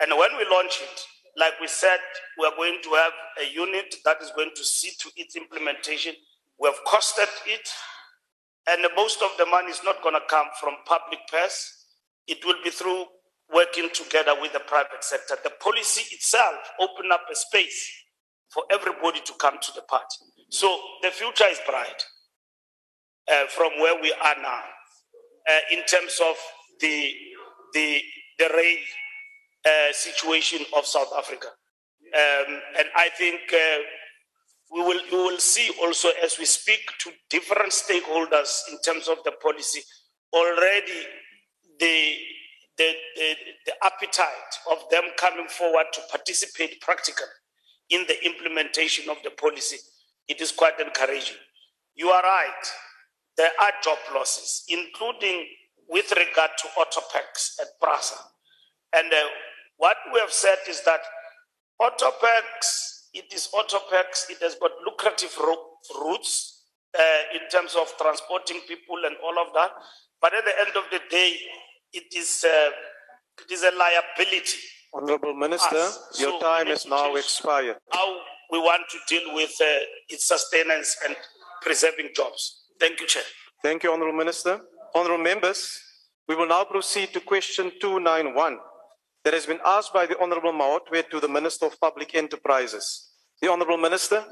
And 0.00 0.10
when 0.18 0.36
we 0.36 0.46
launch 0.50 0.80
it, 0.82 1.00
like 1.36 1.54
we 1.60 1.66
said, 1.66 1.98
we 2.38 2.46
are 2.46 2.56
going 2.56 2.78
to 2.82 2.90
have 2.90 3.12
a 3.42 3.52
unit 3.52 3.94
that 4.04 4.18
is 4.22 4.30
going 4.36 4.50
to 4.54 4.64
see 4.64 4.92
to 5.00 5.10
its 5.16 5.36
implementation. 5.36 6.14
We 6.60 6.68
have 6.68 6.78
costed 6.86 7.28
it, 7.46 7.68
and 8.68 8.86
most 8.96 9.20
of 9.22 9.30
the 9.38 9.46
money 9.46 9.70
is 9.70 9.80
not 9.84 10.02
going 10.02 10.14
to 10.14 10.22
come 10.30 10.46
from 10.60 10.74
public 10.86 11.20
purse. 11.30 11.86
It 12.26 12.44
will 12.44 12.62
be 12.62 12.70
through 12.70 13.06
working 13.52 13.90
together 13.92 14.32
with 14.40 14.52
the 14.52 14.60
private 14.60 15.02
sector. 15.02 15.36
The 15.42 15.52
policy 15.60 16.14
itself 16.14 16.54
open 16.80 17.10
up 17.12 17.22
a 17.30 17.34
space 17.34 17.90
for 18.52 18.62
everybody 18.70 19.20
to 19.24 19.32
come 19.40 19.58
to 19.60 19.72
the 19.74 19.82
party. 19.82 20.22
So 20.50 20.78
the 21.02 21.10
future 21.10 21.44
is 21.50 21.58
bright 21.66 22.04
uh, 23.30 23.46
from 23.48 23.72
where 23.80 24.00
we 24.00 24.12
are 24.12 24.36
now 24.40 24.62
in 25.70 25.84
terms 25.84 26.20
of 26.20 26.36
the 26.80 27.12
the 27.72 28.00
the 28.38 28.48
rail 28.54 28.78
uh, 29.64 29.92
situation 29.92 30.60
of 30.76 30.86
South 30.86 31.12
Africa. 31.16 31.48
Um, 32.14 32.60
and 32.78 32.88
I 32.96 33.08
think 33.16 33.40
uh, 33.52 33.78
we 34.72 34.80
will 34.82 35.00
we 35.10 35.18
will 35.18 35.38
see 35.38 35.70
also 35.82 36.08
as 36.22 36.38
we 36.38 36.44
speak 36.44 36.80
to 37.00 37.10
different 37.30 37.72
stakeholders 37.72 38.60
in 38.70 38.78
terms 38.82 39.08
of 39.08 39.18
the 39.24 39.32
policy 39.42 39.80
already 40.32 41.00
the 41.78 42.14
the, 42.76 42.92
the, 43.14 43.34
the 43.66 43.72
appetite 43.84 44.52
of 44.70 44.78
them 44.90 45.04
coming 45.16 45.46
forward 45.46 45.86
to 45.92 46.00
participate 46.10 46.80
practically 46.80 47.26
in 47.90 48.04
the 48.08 48.24
implementation 48.26 49.08
of 49.08 49.16
the 49.22 49.30
policy. 49.30 49.76
It 50.26 50.40
is 50.40 50.50
quite 50.50 50.80
encouraging. 50.80 51.36
You 51.94 52.08
are 52.08 52.22
right 52.22 52.66
there 53.36 53.50
are 53.60 53.72
job 53.82 53.98
losses 54.14 54.64
including 54.68 55.46
with 55.88 56.10
regard 56.12 56.50
to 56.58 56.66
Autopax 56.78 57.60
at 57.60 57.68
Prasa. 57.82 58.16
And 58.96 59.12
uh, 59.12 59.16
what 59.76 59.96
we 60.12 60.20
have 60.20 60.32
said 60.32 60.58
is 60.68 60.82
that 60.84 61.00
Autopax, 61.80 63.08
it 63.12 63.32
is 63.34 63.48
Autopax, 63.54 64.30
it 64.30 64.38
has 64.40 64.54
got 64.56 64.70
lucrative 64.86 65.36
ro- 65.38 65.68
routes 66.00 66.62
uh, 66.98 67.02
in 67.34 67.48
terms 67.50 67.74
of 67.74 67.92
transporting 68.00 68.60
people 68.68 68.96
and 69.04 69.16
all 69.22 69.38
of 69.44 69.52
that. 69.54 69.72
But 70.20 70.34
at 70.34 70.44
the 70.44 70.58
end 70.60 70.76
of 70.76 70.84
the 70.90 71.00
day, 71.10 71.34
it 71.92 72.14
is, 72.16 72.44
uh, 72.48 72.70
it 73.44 73.52
is 73.52 73.62
a 73.62 73.72
liability. 73.76 74.58
Honorable 74.94 75.34
Minister, 75.34 75.76
Us. 75.76 76.16
your 76.20 76.30
So 76.30 76.40
time 76.40 76.68
has 76.68 76.86
now 76.86 77.14
expired. 77.16 77.76
How 77.92 78.16
we 78.50 78.58
want 78.58 78.82
to 78.90 78.98
deal 79.08 79.34
with 79.34 79.52
uh, 79.60 79.64
its 80.08 80.26
sustenance 80.26 80.96
and 81.04 81.16
preserving 81.62 82.10
jobs. 82.14 82.63
Thank 82.80 83.00
you, 83.00 83.06
Chair. 83.06 83.22
Thank 83.62 83.82
you, 83.82 83.92
Honorable 83.92 84.18
Minister. 84.18 84.60
Honorable 84.94 85.22
members, 85.22 85.80
we 86.28 86.34
will 86.34 86.48
now 86.48 86.64
proceed 86.64 87.12
to 87.12 87.20
question 87.20 87.72
291 87.80 88.58
that 89.24 89.34
has 89.34 89.46
been 89.46 89.60
asked 89.64 89.92
by 89.92 90.06
the 90.06 90.20
Honorable 90.20 90.52
Maotwe 90.52 91.08
to 91.10 91.20
the 91.20 91.28
Minister 91.28 91.66
of 91.66 91.80
Public 91.80 92.14
Enterprises. 92.14 93.10
The 93.40 93.50
Honorable 93.50 93.78
Minister. 93.78 94.24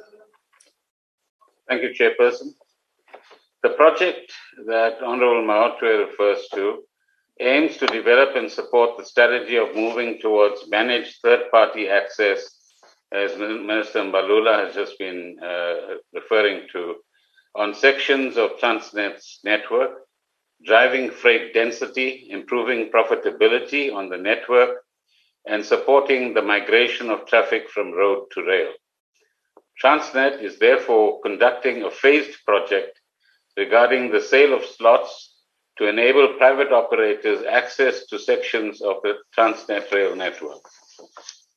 Thank 1.69 1.83
you, 1.83 1.91
Chairperson. 1.91 2.55
The 3.63 3.71
project 3.71 4.33
that 4.67 5.03
Honorable 5.03 5.47
Maotwe 5.47 6.07
refers 6.09 6.47
to 6.55 6.83
aims 7.41 7.77
to 7.79 7.87
develop 7.87 8.37
and 8.37 8.51
support 8.51 8.99
the 8.99 9.05
strategy 9.05 9.57
of 9.57 9.75
moving 9.75 10.19
towards 10.21 10.69
managed 10.69 11.21
third-party 11.23 11.89
access, 11.89 12.59
as 13.13 13.37
Minister 13.39 14.01
Mbalula 14.01 14.65
has 14.67 14.75
just 14.75 14.99
been 14.99 15.37
uh, 15.43 15.97
referring 16.13 16.67
to, 16.73 16.97
on 17.55 17.75
sections 17.75 18.37
of 18.37 18.59
Transnet's 18.59 19.41
network, 19.45 19.91
driving 20.65 21.11
freight 21.11 21.53
density, 21.53 22.29
improving 22.31 22.91
profitability 22.91 23.93
on 23.93 24.09
the 24.09 24.17
network, 24.17 24.85
and 25.47 25.65
supporting 25.65 26.35
the 26.35 26.43
migration 26.43 27.11
of 27.11 27.27
traffic 27.27 27.69
from 27.69 27.93
road 27.93 28.27
to 28.33 28.43
rail. 28.45 28.73
Transnet 29.83 30.41
is 30.43 30.59
therefore 30.59 31.21
conducting 31.23 31.83
a 31.83 31.91
phased 31.91 32.39
project 32.47 33.01
regarding 33.57 34.11
the 34.11 34.21
sale 34.21 34.55
of 34.55 34.65
slots 34.65 35.35
to 35.79 35.89
enable 35.89 36.35
private 36.35 36.73
operators 36.73 37.45
access 37.45 38.07
to 38.07 38.19
sections 38.19 38.81
of 38.83 38.97
the 39.03 39.15
Transnet 39.37 39.91
rail 39.93 40.15
network. 40.15 40.63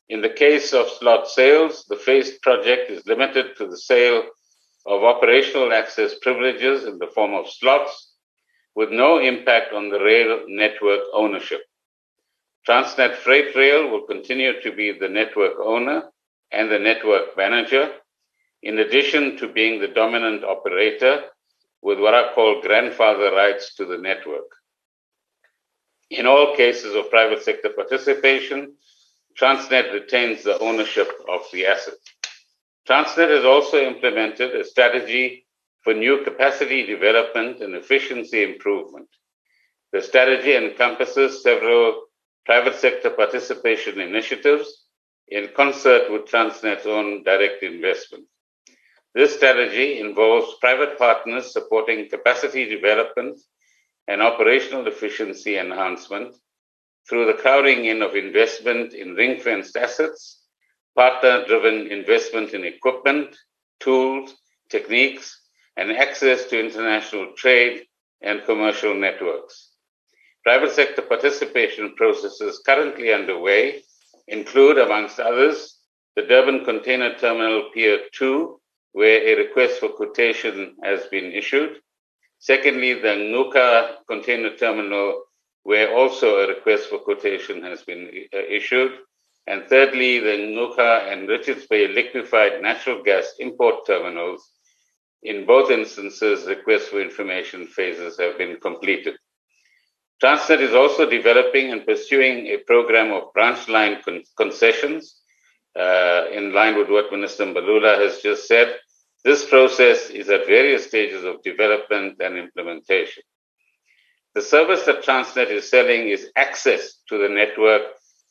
In 0.10 0.22
the 0.22 0.30
case 0.30 0.74
of 0.74 0.89
slot 0.89 1.28
sales, 1.28 1.86
the 1.89 1.98
phased 1.98 2.41
project 2.41 2.89
is 2.89 3.06
limited 3.06 3.56
to 3.58 3.68
the 3.68 3.78
sale 3.78 4.24
of 4.86 5.03
operational 5.03 5.73
access 5.73 6.15
privileges 6.21 6.86
in 6.86 6.97
the 6.99 7.07
form 7.07 7.33
of 7.33 7.49
slots 7.49 8.13
with 8.75 8.89
no 8.91 9.19
impact 9.19 9.73
on 9.73 9.89
the 9.89 9.99
rail 9.99 10.41
network 10.47 11.01
ownership. 11.13 11.61
Transnet 12.67 13.15
Freight 13.15 13.55
Rail 13.55 13.89
will 13.89 14.05
continue 14.05 14.59
to 14.61 14.71
be 14.71 14.91
the 14.91 15.09
network 15.09 15.53
owner 15.63 16.09
and 16.51 16.69
the 16.69 16.79
network 16.79 17.38
manager, 17.38 17.89
in 18.63 18.79
addition 18.79 19.38
to 19.38 19.47
being 19.47 19.79
the 19.79 19.88
dominant 19.88 20.43
operator 20.43 21.25
with 21.81 21.99
what 21.99 22.13
are 22.13 22.33
called 22.33 22.63
grandfather 22.63 23.31
rights 23.31 23.75
to 23.75 23.86
the 23.86 23.97
network. 23.97 24.49
In 26.09 26.25
all 26.25 26.55
cases 26.55 26.95
of 26.95 27.09
private 27.09 27.43
sector 27.43 27.69
participation, 27.69 28.73
Transnet 29.39 29.91
retains 29.93 30.43
the 30.43 30.57
ownership 30.59 31.11
of 31.29 31.41
the 31.51 31.65
asset. 31.65 31.95
Transnet 32.88 33.29
has 33.29 33.45
also 33.45 33.77
implemented 33.77 34.55
a 34.55 34.63
strategy 34.63 35.47
for 35.81 35.93
new 35.93 36.23
capacity 36.23 36.86
development 36.86 37.61
and 37.61 37.75
efficiency 37.75 38.43
improvement. 38.43 39.07
The 39.91 40.01
strategy 40.01 40.55
encompasses 40.55 41.41
several 41.41 42.05
private 42.45 42.75
sector 42.75 43.09
participation 43.09 43.99
initiatives 43.99 44.86
in 45.29 45.49
concert 45.55 46.11
with 46.11 46.25
Transnet's 46.25 46.86
own 46.86 47.23
direct 47.23 47.63
investment. 47.63 48.25
This 49.15 49.36
strategy 49.36 49.99
involves 49.99 50.57
private 50.59 50.97
partners 50.99 51.53
supporting 51.53 52.09
capacity 52.09 52.65
development 52.65 53.39
and 54.07 54.21
operational 54.21 54.86
efficiency 54.88 55.57
enhancement 55.57 56.36
through 57.09 57.25
the 57.25 57.41
crowding 57.41 57.86
in 57.86 58.01
of 58.01 58.15
investment 58.15 58.93
in 58.93 59.15
ring 59.15 59.39
fenced 59.39 59.75
assets, 59.75 60.45
partner 60.96 61.46
driven 61.46 61.88
investment 61.91 62.54
in 62.54 62.64
equipment, 62.64 63.36
tools, 63.80 64.36
techniques, 64.70 65.41
and 65.78 65.91
access 65.91 66.46
to 66.46 66.60
international 66.60 67.34
trade 67.36 67.86
and 68.22 68.46
commercial 68.46 68.96
networks. 68.96 69.72
Private 70.43 70.72
sector 70.72 71.02
participation 71.02 71.96
processes 71.96 72.62
currently 72.66 73.12
underway 73.12 73.84
include, 74.28 74.78
amongst 74.78 75.20
others, 75.20 75.80
the 76.16 76.22
Durban 76.22 76.64
Container 76.64 77.16
Terminal 77.16 77.70
Pier 77.74 78.00
2, 78.14 78.60
where 78.93 79.22
a 79.28 79.36
request 79.36 79.80
for 79.80 79.89
quotation 79.89 80.76
has 80.84 81.06
been 81.08 81.32
issued. 81.34 81.82
Secondly, 82.39 82.93
the 82.93 83.08
Ngqura 83.08 83.96
Container 84.08 84.56
Terminal, 84.56 85.24
where 85.64 85.93
also 85.93 86.38
a 86.39 86.48
request 86.48 86.89
for 86.89 87.00
quotation 87.00 87.64
has 87.64 87.82
been 87.84 88.10
uh, 88.34 88.38
issued. 88.38 88.91
And 89.48 89.68
thirdly, 89.70 90.20
the 90.20 90.38
Ngqura 90.38 91.12
and 91.12 91.30
Richards 91.30 91.68
Bay 91.68 91.88
liquefied 91.88 92.62
natural 92.62 93.04
gas 93.04 93.36
import 93.39 93.86
terminals. 93.86 94.50
In 95.22 95.46
both 95.46 95.72
instances, 95.72 96.48
requests 96.48 96.88
for 96.88 97.02
information 97.02 97.68
phases 97.68 98.20
have 98.20 98.38
been 98.38 98.60
completed. 98.60 99.16
Transnet 100.24 100.62
is 100.62 100.74
also 100.74 101.08
developing 101.10 101.72
and 101.72 101.86
pursuing 101.86 102.48
a 102.48 102.58
program 102.58 103.12
of 103.12 103.34
branch 103.34 103.68
line 103.68 104.02
con- 104.04 104.24
concessions 104.38 105.20
uh, 105.78 106.26
in 106.32 106.54
line 106.54 106.78
with 106.78 106.89
what 106.89 107.12
Minister 107.12 107.46
Mbalula 107.46 107.98
has 108.00 108.22
just 108.22 108.48
said. 108.48 108.78
This 109.24 109.46
process 109.46 110.10
is 110.10 110.30
at 110.30 110.48
various 110.48 110.88
stages 110.88 111.24
of 111.24 111.43
development 111.43 112.18
and 112.20 112.38
implementation. 112.38 113.24
The 114.36 114.41
service 114.41 114.84
that 114.86 115.04
Transnet 115.04 115.50
is 115.50 115.70
selling 115.70 116.10
is 116.10 116.30
access 116.36 117.02
to 117.10 117.18
the 117.18 117.30
network 117.30 117.84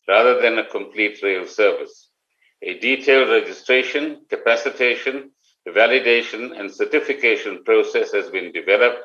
rather 0.09 0.41
than 0.41 0.59
a 0.59 0.69
complete 0.69 1.23
rail 1.23 1.47
service. 1.47 2.11
A 2.63 2.79
detailed 2.79 3.29
registration, 3.31 4.25
capacitation, 4.29 5.31
validation, 5.69 6.59
and 6.59 6.71
certification 6.71 7.65
process 7.65 8.13
has 8.13 8.31
been 8.31 8.53
developed 8.53 9.03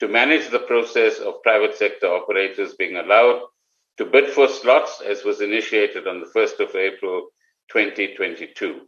to 0.00 0.08
manage 0.08 0.48
the 0.50 0.58
process 0.58 1.18
of 1.18 1.42
private 1.42 1.76
sector 1.76 2.06
operators 2.06 2.74
being 2.74 2.96
allowed 2.96 3.42
to 3.96 4.04
bid 4.04 4.28
for 4.30 4.48
slots 4.48 5.00
as 5.00 5.24
was 5.24 5.40
initiated 5.40 6.08
on 6.08 6.20
the 6.20 6.26
1st 6.26 6.60
of 6.60 6.74
April 6.74 7.28
2022. 7.70 8.80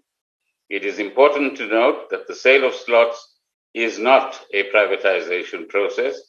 It 0.68 0.84
is 0.84 0.98
important 0.98 1.56
to 1.58 1.68
note 1.68 2.10
that 2.10 2.26
the 2.26 2.34
sale 2.34 2.66
of 2.66 2.74
slots 2.74 3.38
is 3.72 3.98
not 3.98 4.40
a 4.52 4.64
privatization 4.70 5.68
process, 5.68 6.20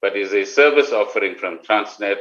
but 0.00 0.16
is 0.16 0.32
a 0.32 0.44
service 0.44 0.92
offering 0.92 1.34
from 1.34 1.58
Transnet, 1.58 2.18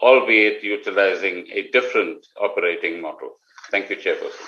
albeit 0.00 0.62
utilizing 0.62 1.46
a 1.52 1.70
different 1.70 2.26
operating 2.40 3.00
model. 3.00 3.36
Thank 3.70 3.90
you, 3.90 3.96
Chairperson. 3.96 4.46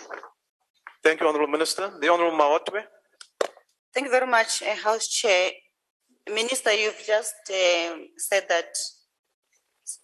Thank 1.03 1.21
you, 1.21 1.29
Honorable 1.29 1.53
Minister. 1.53 1.93
The 2.01 2.09
Honorable 2.09 2.39
Maotwe. 2.39 2.83
Thank 3.95 4.07
you 4.07 4.11
very 4.11 4.27
much, 4.27 4.63
uh, 4.63 4.75
House 4.75 5.09
Chair. 5.09 5.51
Minister, 6.29 6.73
you've 6.73 7.03
just 7.07 7.35
uh, 7.51 7.97
said 8.19 8.45
that 8.49 8.77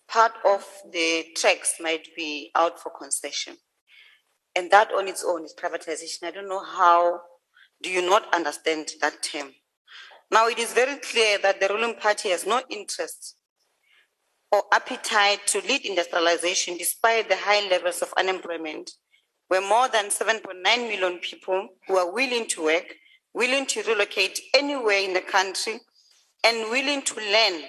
part 0.08 0.32
of 0.44 0.64
the 0.92 1.24
tracks 1.36 1.74
might 1.80 2.06
be 2.16 2.50
out 2.54 2.80
for 2.80 2.90
concession. 2.90 3.56
And 4.54 4.70
that 4.70 4.92
on 4.92 5.08
its 5.08 5.24
own 5.26 5.44
is 5.44 5.54
privatization. 5.54 6.24
I 6.24 6.30
don't 6.30 6.48
know 6.48 6.62
how 6.62 7.20
do 7.82 7.90
you 7.90 8.02
not 8.02 8.32
understand 8.34 8.92
that 9.00 9.22
term. 9.22 9.50
Now 10.30 10.46
it 10.46 10.58
is 10.58 10.72
very 10.72 10.98
clear 10.98 11.38
that 11.38 11.60
the 11.60 11.68
ruling 11.68 11.96
party 11.96 12.30
has 12.30 12.46
no 12.46 12.62
interest 12.70 13.36
or 14.52 14.62
appetite 14.70 15.46
to 15.46 15.60
lead 15.62 15.84
industrialization 15.86 16.76
despite 16.76 17.28
the 17.28 17.36
high 17.36 17.66
levels 17.70 18.02
of 18.02 18.12
unemployment, 18.18 18.90
where 19.48 19.66
more 19.66 19.88
than 19.88 20.10
7.9 20.10 20.62
million 20.62 21.18
people 21.18 21.68
who 21.88 21.96
are 21.96 22.12
willing 22.12 22.46
to 22.46 22.62
work, 22.64 22.94
willing 23.32 23.64
to 23.64 23.82
relocate 23.84 24.38
anywhere 24.54 24.98
in 24.98 25.14
the 25.14 25.22
country, 25.22 25.80
and 26.44 26.70
willing 26.70 27.00
to 27.02 27.14
learn 27.16 27.62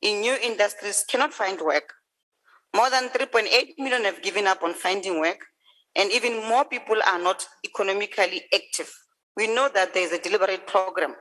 in 0.00 0.20
new 0.20 0.34
industries 0.42 1.04
cannot 1.08 1.34
find 1.34 1.60
work. 1.60 1.92
More 2.74 2.88
than 2.88 3.08
3.8 3.10 3.74
million 3.78 4.04
have 4.04 4.22
given 4.22 4.46
up 4.46 4.62
on 4.62 4.72
finding 4.72 5.20
work, 5.20 5.44
and 5.94 6.10
even 6.10 6.48
more 6.48 6.64
people 6.64 6.96
are 7.06 7.18
not 7.18 7.46
economically 7.66 8.42
active. 8.54 8.90
We 9.36 9.46
know 9.46 9.68
that 9.74 9.92
there 9.92 10.04
is 10.04 10.12
a 10.12 10.22
deliberate 10.22 10.66
program 10.66 11.14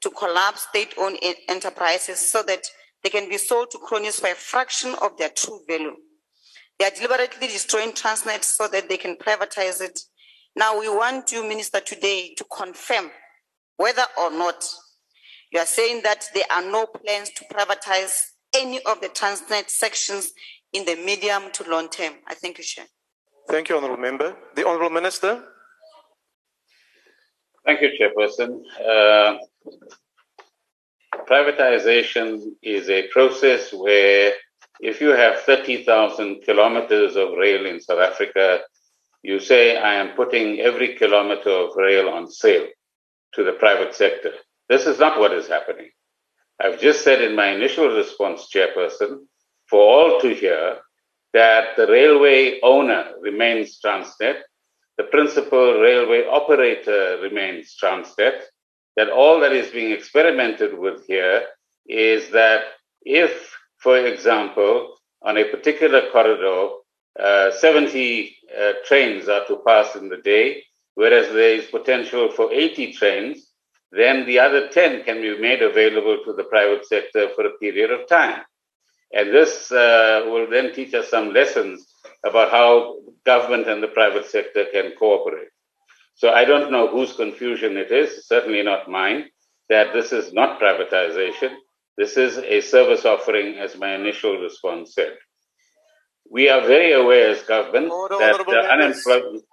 to 0.00 0.10
collapse 0.10 0.62
state 0.62 0.94
owned 0.98 1.18
enterprises 1.48 2.18
so 2.18 2.42
that 2.44 2.64
they 3.02 3.10
can 3.10 3.28
be 3.28 3.38
sold 3.38 3.70
to 3.70 3.78
cronies 3.78 4.20
for 4.20 4.28
a 4.28 4.34
fraction 4.34 4.94
of 5.02 5.16
their 5.16 5.30
true 5.30 5.60
value. 5.68 5.96
They 6.78 6.86
are 6.86 6.90
deliberately 6.90 7.48
destroying 7.48 7.92
Transnet 7.92 8.44
so 8.44 8.68
that 8.68 8.88
they 8.88 8.96
can 8.96 9.16
privatize 9.16 9.80
it. 9.80 9.98
Now, 10.56 10.78
we 10.78 10.88
want 10.88 11.32
you, 11.32 11.46
Minister, 11.46 11.80
today 11.80 12.34
to 12.36 12.44
confirm 12.44 13.10
whether 13.76 14.04
or 14.20 14.30
not 14.30 14.64
you 15.52 15.58
are 15.60 15.66
saying 15.66 16.02
that 16.04 16.26
there 16.34 16.44
are 16.50 16.62
no 16.62 16.86
plans 16.86 17.30
to 17.30 17.44
privatize 17.52 18.22
any 18.54 18.82
of 18.84 19.00
the 19.00 19.08
Transnet 19.08 19.68
sections 19.68 20.32
in 20.72 20.84
the 20.84 20.96
medium 20.96 21.50
to 21.52 21.68
long 21.70 21.88
term? 21.88 22.14
I 22.26 22.34
thank 22.34 22.58
you, 22.58 22.64
Chair. 22.64 22.86
Thank 23.48 23.68
you, 23.68 23.76
Honourable 23.76 24.02
Member. 24.02 24.36
The 24.54 24.66
Honourable 24.66 24.90
Minister. 24.90 25.42
Thank 27.64 27.80
you, 27.82 27.90
Chairperson. 27.98 28.62
Uh, 28.80 29.38
privatization 31.28 32.40
is 32.62 32.88
a 32.88 33.08
process 33.08 33.72
where 33.72 34.32
if 34.80 35.00
you 35.00 35.10
have 35.10 35.40
30,000 35.40 36.42
kilometers 36.42 37.16
of 37.16 37.32
rail 37.36 37.66
in 37.66 37.80
South 37.80 38.00
Africa, 38.00 38.60
you 39.22 39.40
say, 39.40 39.76
I 39.76 39.94
am 39.94 40.14
putting 40.14 40.60
every 40.60 40.94
kilometer 40.94 41.50
of 41.50 41.76
rail 41.76 42.08
on 42.08 42.30
sale 42.30 42.66
to 43.34 43.44
the 43.44 43.52
private 43.52 43.94
sector. 43.94 44.32
This 44.68 44.86
is 44.86 44.98
not 44.98 45.18
what 45.18 45.32
is 45.32 45.48
happening. 45.48 45.90
I've 46.60 46.80
just 46.80 47.02
said 47.04 47.20
in 47.20 47.36
my 47.36 47.48
initial 47.48 47.88
response, 47.88 48.48
Chairperson, 48.52 49.26
for 49.68 49.80
all 49.80 50.20
to 50.20 50.34
hear 50.34 50.78
that 51.34 51.76
the 51.76 51.86
railway 51.86 52.60
owner 52.62 53.12
remains 53.20 53.78
Transnet, 53.84 54.40
the 54.96 55.04
principal 55.04 55.80
railway 55.80 56.24
operator 56.26 57.18
remains 57.22 57.76
Transnet, 57.80 58.40
that 58.98 59.10
all 59.10 59.38
that 59.38 59.52
is 59.52 59.70
being 59.70 59.92
experimented 59.92 60.76
with 60.76 61.06
here 61.06 61.44
is 61.86 62.30
that 62.30 62.62
if, 63.02 63.56
for 63.76 63.96
example, 63.96 64.96
on 65.22 65.38
a 65.38 65.44
particular 65.44 66.10
corridor, 66.10 66.70
uh, 67.16 67.52
70 67.52 68.36
uh, 68.60 68.72
trains 68.84 69.28
are 69.28 69.46
to 69.46 69.62
pass 69.64 69.94
in 69.94 70.08
the 70.08 70.16
day, 70.16 70.64
whereas 70.94 71.32
there 71.32 71.54
is 71.54 71.66
potential 71.66 72.28
for 72.32 72.52
80 72.52 72.92
trains, 72.94 73.52
then 73.92 74.26
the 74.26 74.40
other 74.40 74.68
10 74.68 75.04
can 75.04 75.22
be 75.22 75.38
made 75.38 75.62
available 75.62 76.18
to 76.24 76.32
the 76.32 76.48
private 76.54 76.84
sector 76.84 77.28
for 77.36 77.46
a 77.46 77.56
period 77.58 77.92
of 77.92 78.08
time. 78.08 78.42
And 79.12 79.32
this 79.32 79.70
uh, 79.70 80.22
will 80.26 80.50
then 80.50 80.74
teach 80.74 80.92
us 80.94 81.08
some 81.08 81.32
lessons 81.32 81.86
about 82.24 82.50
how 82.50 82.96
government 83.24 83.68
and 83.68 83.80
the 83.80 83.94
private 83.98 84.26
sector 84.26 84.64
can 84.72 84.90
cooperate. 84.98 85.50
So 86.18 86.30
I 86.30 86.44
don't 86.44 86.72
know 86.72 86.88
whose 86.88 87.12
confusion 87.12 87.76
it 87.76 87.92
is, 87.92 88.26
certainly 88.26 88.64
not 88.64 88.90
mine, 88.90 89.26
that 89.68 89.92
this 89.92 90.12
is 90.12 90.32
not 90.32 90.60
privatization. 90.60 91.54
This 91.96 92.16
is 92.16 92.38
a 92.38 92.60
service 92.60 93.04
offering, 93.04 93.54
as 93.58 93.78
my 93.78 93.94
initial 93.94 94.36
response 94.40 94.94
said. 94.94 95.12
We 96.28 96.48
are 96.48 96.66
very 96.66 96.92
aware 96.92 97.30
as 97.30 97.42
government 97.42 97.90
that, 98.18 98.68
unemployment, 98.68 99.44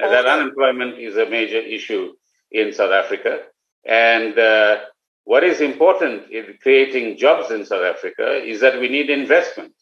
that 0.00 0.26
unemployment 0.26 0.98
is 0.98 1.16
a 1.16 1.30
major 1.30 1.60
issue 1.60 2.12
in 2.50 2.74
South 2.74 2.92
Africa. 2.92 3.44
And 3.86 4.38
uh, 4.38 4.80
what 5.24 5.44
is 5.44 5.62
important 5.62 6.30
in 6.30 6.58
creating 6.62 7.16
jobs 7.16 7.50
in 7.50 7.64
South 7.64 7.84
Africa 7.84 8.36
is 8.44 8.60
that 8.60 8.78
we 8.78 8.90
need 8.90 9.08
investment. 9.08 9.72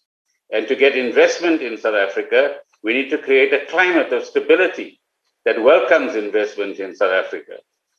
And 0.52 0.68
to 0.68 0.76
get 0.76 0.96
investment 0.96 1.60
in 1.60 1.76
South 1.76 1.96
Africa, 1.96 2.58
we 2.84 2.94
need 2.94 3.10
to 3.10 3.18
create 3.18 3.52
a 3.52 3.66
climate 3.66 4.12
of 4.12 4.24
stability 4.24 4.99
that 5.44 5.62
welcomes 5.62 6.14
investment 6.14 6.78
in 6.78 6.94
South 6.94 7.12
Africa. 7.12 7.54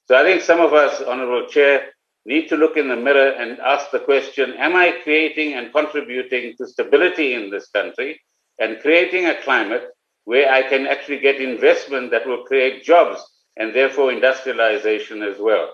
So 0.05 0.15
I 0.15 0.23
think 0.23 0.41
some 0.41 0.59
of 0.59 0.73
us, 0.73 1.01
Honorable 1.01 1.47
Chair, 1.47 1.89
need 2.25 2.49
to 2.49 2.57
look 2.57 2.77
in 2.77 2.87
the 2.87 2.95
mirror 2.95 3.31
and 3.31 3.59
ask 3.59 3.91
the 3.91 3.99
question 3.99 4.53
Am 4.53 4.75
I 4.75 4.91
creating 5.03 5.53
and 5.53 5.73
contributing 5.73 6.55
to 6.57 6.67
stability 6.67 7.33
in 7.33 7.49
this 7.49 7.69
country 7.69 8.21
and 8.59 8.79
creating 8.81 9.25
a 9.25 9.41
climate 9.41 9.87
where 10.25 10.51
I 10.51 10.63
can 10.63 10.85
actually 10.85 11.19
get 11.19 11.41
investment 11.41 12.11
that 12.11 12.27
will 12.27 12.43
create 12.43 12.83
jobs 12.83 13.21
and 13.57 13.73
therefore 13.73 14.11
industrialization 14.11 15.23
as 15.23 15.37
well? 15.39 15.69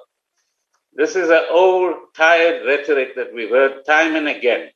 This 0.94 1.16
is 1.16 1.30
an 1.30 1.44
old, 1.52 1.96
tired 2.16 2.66
rhetoric 2.66 3.16
that 3.16 3.34
we've 3.34 3.50
heard 3.50 3.86
time 3.86 4.16
and 4.16 4.28
again 4.28 4.70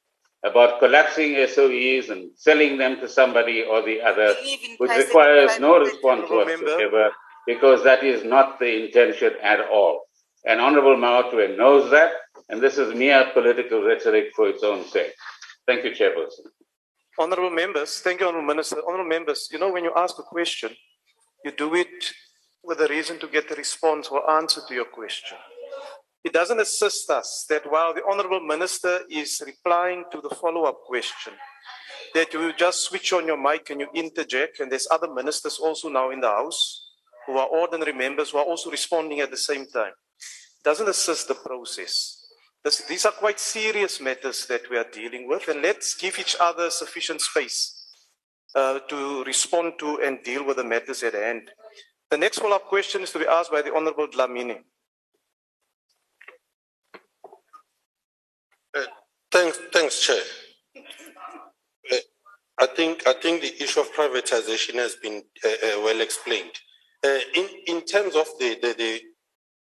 about 0.43 0.79
collapsing 0.79 1.33
SOEs 1.33 2.09
and 2.09 2.31
selling 2.35 2.77
them 2.77 2.99
to 2.99 3.07
somebody 3.07 3.63
or 3.63 3.81
the 3.83 4.01
other, 4.01 4.33
which 4.77 4.91
requires 4.91 5.59
no 5.59 5.79
response 5.79 6.29
whatsoever, 6.29 7.11
because 7.45 7.83
that 7.83 8.03
is 8.03 8.23
not 8.23 8.59
the 8.59 8.85
intention 8.85 9.33
at 9.41 9.59
all. 9.71 10.01
And 10.45 10.59
Honorable 10.59 10.95
Maotwe 10.95 11.57
knows 11.57 11.91
that, 11.91 12.11
and 12.49 12.61
this 12.61 12.77
is 12.77 12.95
mere 12.95 13.29
political 13.33 13.83
rhetoric 13.83 14.31
for 14.35 14.49
its 14.49 14.63
own 14.63 14.83
sake. 14.85 15.13
Thank 15.67 15.85
you, 15.85 15.91
Chairperson. 15.91 16.49
Honorable 17.19 17.51
members, 17.51 17.99
thank 17.99 18.21
you, 18.21 18.27
Honorable 18.27 18.47
Minister. 18.47 18.77
Honorable 18.87 19.09
members, 19.09 19.47
you 19.51 19.59
know, 19.59 19.71
when 19.71 19.83
you 19.83 19.91
ask 19.95 20.17
a 20.17 20.23
question, 20.23 20.71
you 21.45 21.51
do 21.51 21.75
it 21.75 22.13
with 22.63 22.81
a 22.81 22.87
reason 22.87 23.19
to 23.19 23.27
get 23.27 23.51
a 23.51 23.55
response 23.55 24.07
or 24.07 24.29
answer 24.31 24.61
to 24.67 24.73
your 24.73 24.85
question. 24.85 25.37
It 26.23 26.33
doesn't 26.33 26.59
assist 26.59 27.09
us 27.09 27.45
that 27.49 27.69
while 27.71 27.93
the 27.93 28.03
Honorable 28.07 28.41
Minister 28.41 28.99
is 29.09 29.41
replying 29.45 30.03
to 30.11 30.21
the 30.21 30.29
follow 30.29 30.63
up 30.65 30.81
question, 30.85 31.33
that 32.13 32.33
you 32.33 32.53
just 32.53 32.83
switch 32.85 33.11
on 33.13 33.25
your 33.25 33.41
mic 33.41 33.69
and 33.69 33.79
you 33.81 33.87
interject, 33.93 34.59
and 34.59 34.71
there's 34.71 34.87
other 34.91 35.11
ministers 35.11 35.57
also 35.57 35.89
now 35.89 36.11
in 36.11 36.21
the 36.21 36.27
House 36.27 36.89
who 37.25 37.37
are 37.37 37.47
ordinary 37.47 37.93
members 37.93 38.31
who 38.31 38.37
are 38.37 38.45
also 38.45 38.69
responding 38.69 39.19
at 39.19 39.31
the 39.31 39.37
same 39.37 39.65
time. 39.67 39.93
Doesn't 40.63 40.89
assist 40.89 41.27
the 41.27 41.35
process. 41.35 42.17
This, 42.63 42.85
these 42.87 43.05
are 43.05 43.11
quite 43.11 43.39
serious 43.39 43.99
matters 43.99 44.45
that 44.47 44.69
we 44.69 44.77
are 44.77 44.85
dealing 44.91 45.27
with, 45.27 45.47
and 45.47 45.61
let's 45.63 45.95
give 45.95 46.19
each 46.19 46.35
other 46.39 46.69
sufficient 46.69 47.21
space 47.21 47.81
uh, 48.53 48.79
to 48.89 49.23
respond 49.23 49.73
to 49.79 49.99
and 50.03 50.23
deal 50.23 50.45
with 50.45 50.57
the 50.57 50.63
matters 50.63 51.01
at 51.01 51.13
hand. 51.13 51.49
The 52.11 52.17
next 52.17 52.39
follow 52.39 52.57
up 52.57 52.65
question 52.65 53.01
is 53.01 53.11
to 53.11 53.19
be 53.19 53.25
asked 53.25 53.51
by 53.51 53.63
the 53.63 53.73
Honorable 53.73 54.07
Dlamini. 54.07 54.57
Thanks, 59.31 59.59
thanks, 59.73 60.01
Chair. 60.05 60.21
Uh, 61.91 61.97
I 62.59 62.67
think 62.67 63.07
I 63.07 63.13
think 63.13 63.41
the 63.41 63.63
issue 63.63 63.81
of 63.81 63.93
privatization 63.93 64.75
has 64.75 64.95
been 64.95 65.23
uh, 65.45 65.49
uh, 65.49 65.81
well 65.83 66.01
explained. 66.01 66.51
Uh, 67.05 67.19
in 67.35 67.47
in 67.67 67.81
terms 67.85 68.15
of 68.15 68.27
the, 68.39 68.57
the, 68.61 68.73
the 68.77 69.01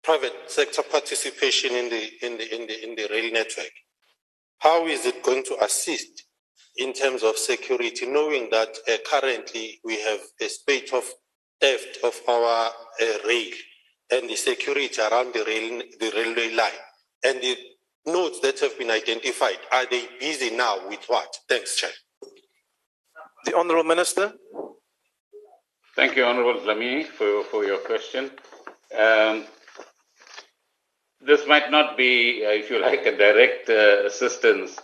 private 0.03 0.33
sector 0.47 0.83
participation 0.83 1.71
in 1.75 1.89
the 1.89 2.09
in 2.23 2.37
the 2.37 2.55
in 2.55 2.67
the 2.67 2.83
in 2.89 2.95
the 2.95 3.07
rail 3.11 3.31
network, 3.31 3.71
how 4.59 4.87
is 4.87 5.05
it 5.05 5.23
going 5.23 5.43
to 5.45 5.63
assist 5.63 6.25
in 6.77 6.93
terms 6.93 7.23
of 7.23 7.37
security, 7.37 8.07
knowing 8.07 8.49
that 8.51 8.75
uh, 8.89 8.97
currently 9.09 9.79
we 9.85 10.01
have 10.01 10.19
a 10.41 10.49
spate 10.49 10.91
of 10.93 11.03
theft 11.61 11.99
of 12.03 12.19
our 12.27 12.69
uh, 13.01 13.05
rail 13.27 13.53
and 14.11 14.29
the 14.29 14.35
security 14.35 15.01
around 15.01 15.33
the 15.33 15.43
rail 15.45 15.81
the 15.99 16.11
railway 16.15 16.53
line 16.53 16.81
and 17.23 17.41
the 17.41 17.57
nodes 18.05 18.39
that 18.41 18.59
have 18.59 18.77
been 18.77 18.91
identified, 18.91 19.57
are 19.71 19.85
they 19.85 20.07
busy 20.19 20.55
now 20.55 20.87
with 20.87 21.03
what? 21.07 21.35
Thanks, 21.47 21.75
Chair. 21.77 21.91
The 23.45 23.55
Honourable 23.55 23.83
Minister. 23.83 24.33
Thank 25.95 26.15
you, 26.15 26.23
Honourable 26.23 26.61
Dlamini, 26.61 27.05
for, 27.05 27.43
for 27.43 27.65
your 27.65 27.77
question. 27.77 28.31
Um, 28.97 29.45
this 31.21 31.47
might 31.47 31.71
not 31.71 31.97
be, 31.97 32.45
uh, 32.45 32.49
if 32.49 32.69
you 32.69 32.81
like, 32.81 33.05
a 33.05 33.15
direct 33.15 33.69
uh, 33.69 34.05
assistance 34.05 34.77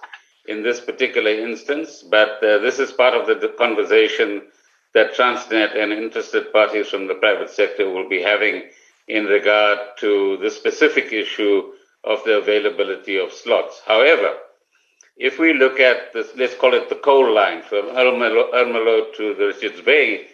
in 0.47 0.63
this 0.63 0.79
particular 0.79 1.31
instance, 1.31 2.03
but 2.09 2.43
uh, 2.43 2.59
this 2.59 2.79
is 2.79 2.91
part 2.91 3.13
of 3.13 3.27
the, 3.27 3.35
the 3.35 3.53
conversation 3.57 4.43
that 4.93 5.13
Transnet 5.13 5.77
and 5.77 5.91
interested 5.91 6.51
parties 6.51 6.87
from 6.87 7.07
the 7.07 7.15
private 7.15 7.49
sector 7.49 7.89
will 7.89 8.07
be 8.09 8.21
having 8.21 8.63
in 9.07 9.25
regard 9.25 9.79
to 9.99 10.37
the 10.37 10.49
specific 10.49 11.11
issue 11.11 11.71
of 12.03 12.23
the 12.23 12.37
availability 12.37 13.17
of 13.17 13.31
slots. 13.31 13.81
However, 13.85 14.37
if 15.17 15.37
we 15.37 15.53
look 15.53 15.79
at 15.79 16.13
this, 16.13 16.29
let's 16.37 16.55
call 16.55 16.73
it 16.73 16.87
the 16.89 16.95
coal 16.95 17.33
line 17.33 17.61
from 17.61 17.87
Ermelo 17.87 19.13
to 19.15 19.33
the 19.35 19.47
Richards 19.47 19.81
Bay, 19.81 20.27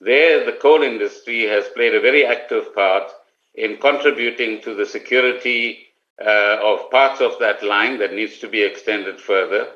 there 0.00 0.44
the 0.44 0.52
coal 0.52 0.82
industry 0.82 1.42
has 1.42 1.68
played 1.70 1.94
a 1.94 2.00
very 2.00 2.24
active 2.24 2.72
part 2.74 3.10
in 3.54 3.78
contributing 3.78 4.60
to 4.62 4.74
the 4.74 4.86
security 4.86 5.88
uh, 6.24 6.58
of 6.62 6.90
parts 6.90 7.20
of 7.20 7.38
that 7.40 7.64
line 7.64 7.98
that 7.98 8.12
needs 8.12 8.38
to 8.38 8.48
be 8.48 8.62
extended 8.62 9.20
further, 9.20 9.68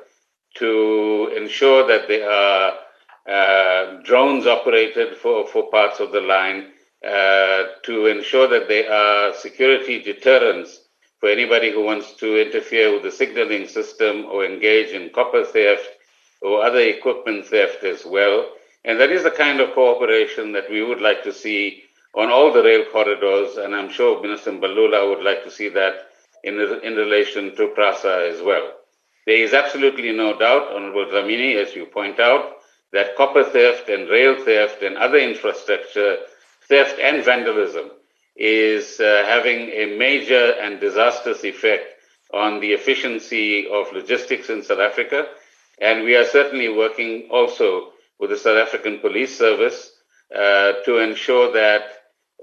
to 0.55 1.33
ensure 1.35 1.85
that 1.87 2.07
there 2.07 2.29
are 2.29 2.73
uh, 3.27 4.01
drones 4.03 4.45
operated 4.47 5.17
for, 5.17 5.45
for 5.47 5.69
parts 5.71 5.99
of 5.99 6.11
the 6.13 6.21
line, 6.21 6.71
uh, 7.05 7.63
to 7.83 8.07
ensure 8.07 8.47
that 8.47 8.69
there 8.69 8.89
are 8.91 9.33
security 9.33 10.01
deterrents 10.01 10.82
for 11.23 11.29
anybody 11.29 11.71
who 11.71 11.81
wants 11.81 12.11
to 12.15 12.35
interfere 12.35 12.91
with 12.91 13.03
the 13.03 13.09
signaling 13.09 13.65
system 13.65 14.25
or 14.25 14.43
engage 14.43 14.89
in 14.89 15.09
copper 15.11 15.45
theft 15.45 15.87
or 16.41 16.61
other 16.61 16.81
equipment 16.81 17.45
theft 17.45 17.85
as 17.85 18.05
well. 18.05 18.49
And 18.83 18.99
that 18.99 19.09
is 19.09 19.23
the 19.23 19.31
kind 19.31 19.61
of 19.61 19.73
cooperation 19.73 20.51
that 20.51 20.69
we 20.69 20.83
would 20.83 20.99
like 20.99 21.23
to 21.23 21.31
see 21.31 21.83
on 22.13 22.29
all 22.29 22.51
the 22.51 22.61
rail 22.61 22.83
corridors, 22.91 23.55
and 23.55 23.73
I'm 23.73 23.89
sure 23.89 24.21
Minister 24.21 24.51
Mbalula 24.51 25.09
would 25.11 25.23
like 25.23 25.45
to 25.45 25.49
see 25.49 25.69
that 25.69 25.93
in, 26.43 26.59
in 26.59 26.95
relation 26.95 27.55
to 27.55 27.69
PRASA 27.69 28.29
as 28.29 28.41
well. 28.41 28.73
There 29.25 29.37
is 29.37 29.53
absolutely 29.53 30.11
no 30.11 30.37
doubt, 30.37 30.73
Honorable 30.75 31.05
Dlamini, 31.05 31.55
as 31.55 31.73
you 31.73 31.85
point 31.85 32.19
out, 32.19 32.57
that 32.91 33.15
copper 33.15 33.45
theft 33.45 33.87
and 33.87 34.09
rail 34.09 34.43
theft 34.43 34.83
and 34.83 34.97
other 34.97 35.19
infrastructure 35.19 36.17
theft 36.67 36.99
and 36.99 37.23
vandalism 37.23 37.91
is 38.35 38.99
uh, 38.99 39.23
having 39.25 39.69
a 39.69 39.97
major 39.97 40.53
and 40.61 40.79
disastrous 40.79 41.43
effect 41.43 41.85
on 42.33 42.59
the 42.59 42.73
efficiency 42.73 43.67
of 43.71 43.91
logistics 43.93 44.49
in 44.49 44.63
South 44.63 44.79
Africa. 44.79 45.27
And 45.79 46.03
we 46.03 46.15
are 46.15 46.25
certainly 46.25 46.69
working 46.69 47.27
also 47.29 47.91
with 48.19 48.31
the 48.31 48.37
South 48.37 48.57
African 48.57 48.99
Police 48.99 49.37
Service 49.37 49.91
uh, 50.35 50.73
to 50.85 50.97
ensure 50.97 51.51
that 51.53 51.83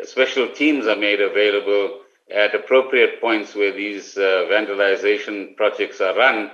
special 0.05 0.49
teams 0.49 0.87
are 0.87 0.97
made 0.97 1.21
available 1.21 2.01
at 2.33 2.55
appropriate 2.55 3.21
points 3.21 3.55
where 3.55 3.73
these 3.73 4.17
uh, 4.17 4.47
vandalization 4.49 5.57
projects 5.57 6.01
are 6.01 6.17
run 6.17 6.51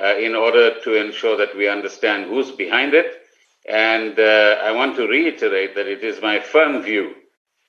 uh, 0.00 0.16
in 0.16 0.34
order 0.34 0.78
to 0.80 0.94
ensure 0.94 1.36
that 1.36 1.56
we 1.56 1.68
understand 1.68 2.26
who's 2.26 2.52
behind 2.52 2.94
it. 2.94 3.12
And 3.68 4.18
uh, 4.18 4.58
I 4.62 4.70
want 4.72 4.94
to 4.96 5.08
reiterate 5.08 5.74
that 5.74 5.88
it 5.88 6.04
is 6.04 6.22
my 6.22 6.38
firm 6.38 6.82
view 6.82 7.14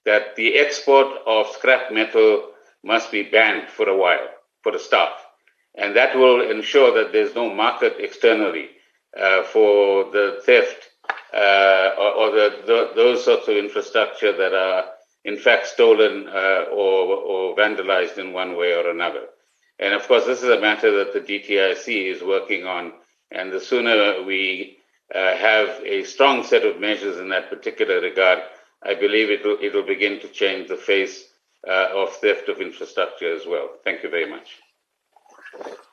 that 0.07 0.37
the 0.37 0.57
export 0.57 1.07
of 1.27 1.47
scrap 1.49 1.91
metal 1.91 2.51
must 2.83 3.11
be 3.11 3.23
banned 3.23 3.67
for 3.67 3.89
a 3.89 3.97
while, 3.97 4.27
for 4.63 4.73
a 4.73 4.79
start. 4.79 5.13
And 5.75 5.95
that 5.97 6.15
will 6.15 6.49
ensure 6.49 6.91
that 6.95 7.11
there's 7.11 7.35
no 7.35 7.53
market 7.53 7.97
externally 7.99 8.69
uh, 9.19 9.43
for 9.43 10.05
the 10.11 10.41
theft 10.45 10.79
uh, 11.33 11.89
or, 11.99 12.11
or 12.21 12.31
the, 12.31 12.49
the, 12.65 12.91
those 12.95 13.25
sorts 13.25 13.49
of 13.49 13.57
infrastructure 13.57 14.35
that 14.35 14.53
are 14.53 14.85
in 15.25 15.37
fact 15.37 15.67
stolen 15.67 16.27
uh, 16.29 16.65
or, 16.71 17.15
or 17.31 17.55
vandalized 17.57 18.17
in 18.17 18.31
one 18.31 18.55
way 18.55 18.73
or 18.73 18.89
another. 18.89 19.25
And 19.77 19.93
of 19.93 20.07
course, 20.07 20.25
this 20.25 20.41
is 20.41 20.49
a 20.49 20.61
matter 20.61 20.91
that 20.99 21.13
the 21.13 21.19
DTIC 21.19 22.15
is 22.15 22.23
working 22.23 22.65
on. 22.65 22.93
And 23.29 23.51
the 23.51 23.59
sooner 23.59 24.23
we 24.23 24.77
uh, 25.13 25.35
have 25.35 25.81
a 25.85 26.03
strong 26.05 26.43
set 26.43 26.65
of 26.65 26.79
measures 26.79 27.17
in 27.17 27.29
that 27.29 27.49
particular 27.49 27.99
regard, 27.99 28.39
I 28.83 28.93
believe 28.93 29.29
it 29.29 29.43
will, 29.43 29.57
it 29.61 29.73
will 29.73 29.85
begin 29.85 30.19
to 30.21 30.27
change 30.27 30.67
the 30.67 30.77
face 30.77 31.25
uh, 31.67 31.89
of 31.93 32.13
theft 32.17 32.49
of 32.49 32.61
infrastructure 32.61 33.33
as 33.33 33.45
well. 33.47 33.69
Thank 33.83 34.03
you 34.03 34.09
very 34.09 34.29
much. 34.29 34.57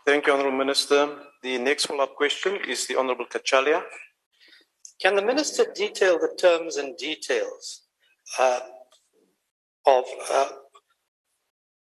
Thank 0.06 0.26
you, 0.26 0.34
Honourable 0.34 0.58
Minister. 0.58 1.08
The 1.42 1.58
next 1.58 1.86
follow-up 1.86 2.14
question 2.16 2.58
is 2.68 2.86
the 2.86 2.96
Honourable 2.96 3.26
Cachalia. 3.26 3.82
Can 5.00 5.16
the 5.16 5.24
Minister 5.24 5.66
detail 5.74 6.18
the 6.18 6.36
terms 6.38 6.76
and 6.76 6.96
details 6.96 7.82
uh, 8.38 8.60
of 9.86 10.04
uh, 10.30 10.48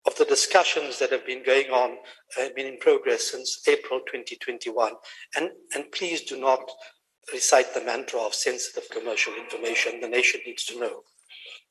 of 0.07 0.15
the 0.17 0.25
discussions 0.27 0.99
that 0.99 1.11
have 1.11 1.25
been 1.25 1.43
going 1.43 1.71
on, 1.71 1.97
uh, 2.39 2.49
been 2.55 2.67
in 2.67 2.79
progress 2.79 3.31
since 3.31 3.67
April 3.67 4.01
2021, 4.01 4.93
and 5.37 5.51
and 5.75 5.91
please 5.93 6.23
do 6.23 6.39
not 6.39 6.71
recite 7.33 7.75
the 7.75 7.85
mantra 7.85 8.21
of 8.21 8.35
sensitive 8.35 8.89
commercial 8.91 9.35
information. 9.35 10.01
The 10.01 10.09
nation 10.09 10.41
needs 10.47 10.65
to 10.67 10.79
know. 10.79 11.03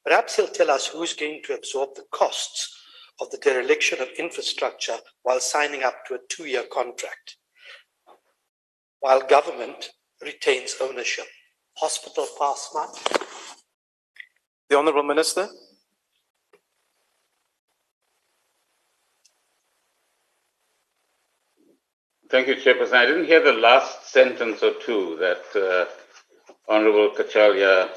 Perhaps 0.06 0.36
he'll 0.36 0.48
tell 0.48 0.72
us 0.72 0.88
who's 0.88 1.14
going 1.14 1.42
to 1.46 1.56
absorb 1.56 1.96
the 1.96 2.06
costs 2.12 2.76
of 3.22 3.30
the 3.32 3.38
dereliction 3.38 4.02
of 4.02 4.10
infrastructure 4.18 4.98
while 5.22 5.40
signing 5.40 5.84
up 5.84 6.06
to 6.08 6.16
a 6.16 6.20
two-year 6.30 6.64
contract, 6.72 7.38
while 9.00 9.22
government 9.22 9.92
retains 10.22 10.76
ownership. 10.82 11.26
Hospital 11.78 12.28
pass 12.40 12.70
much? 12.74 13.22
The 14.70 14.78
Honourable 14.78 15.04
Minister. 15.04 15.48
Thank 22.34 22.48
you, 22.48 22.56
Chairperson. 22.56 22.94
I 22.94 23.06
didn't 23.06 23.26
hear 23.26 23.44
the 23.44 23.54
last 23.54 24.12
sentence 24.12 24.64
or 24.64 24.74
two 24.84 25.18
that 25.20 25.46
uh, 25.56 25.86
Honorable 26.68 27.12
Cachalia, 27.16 27.90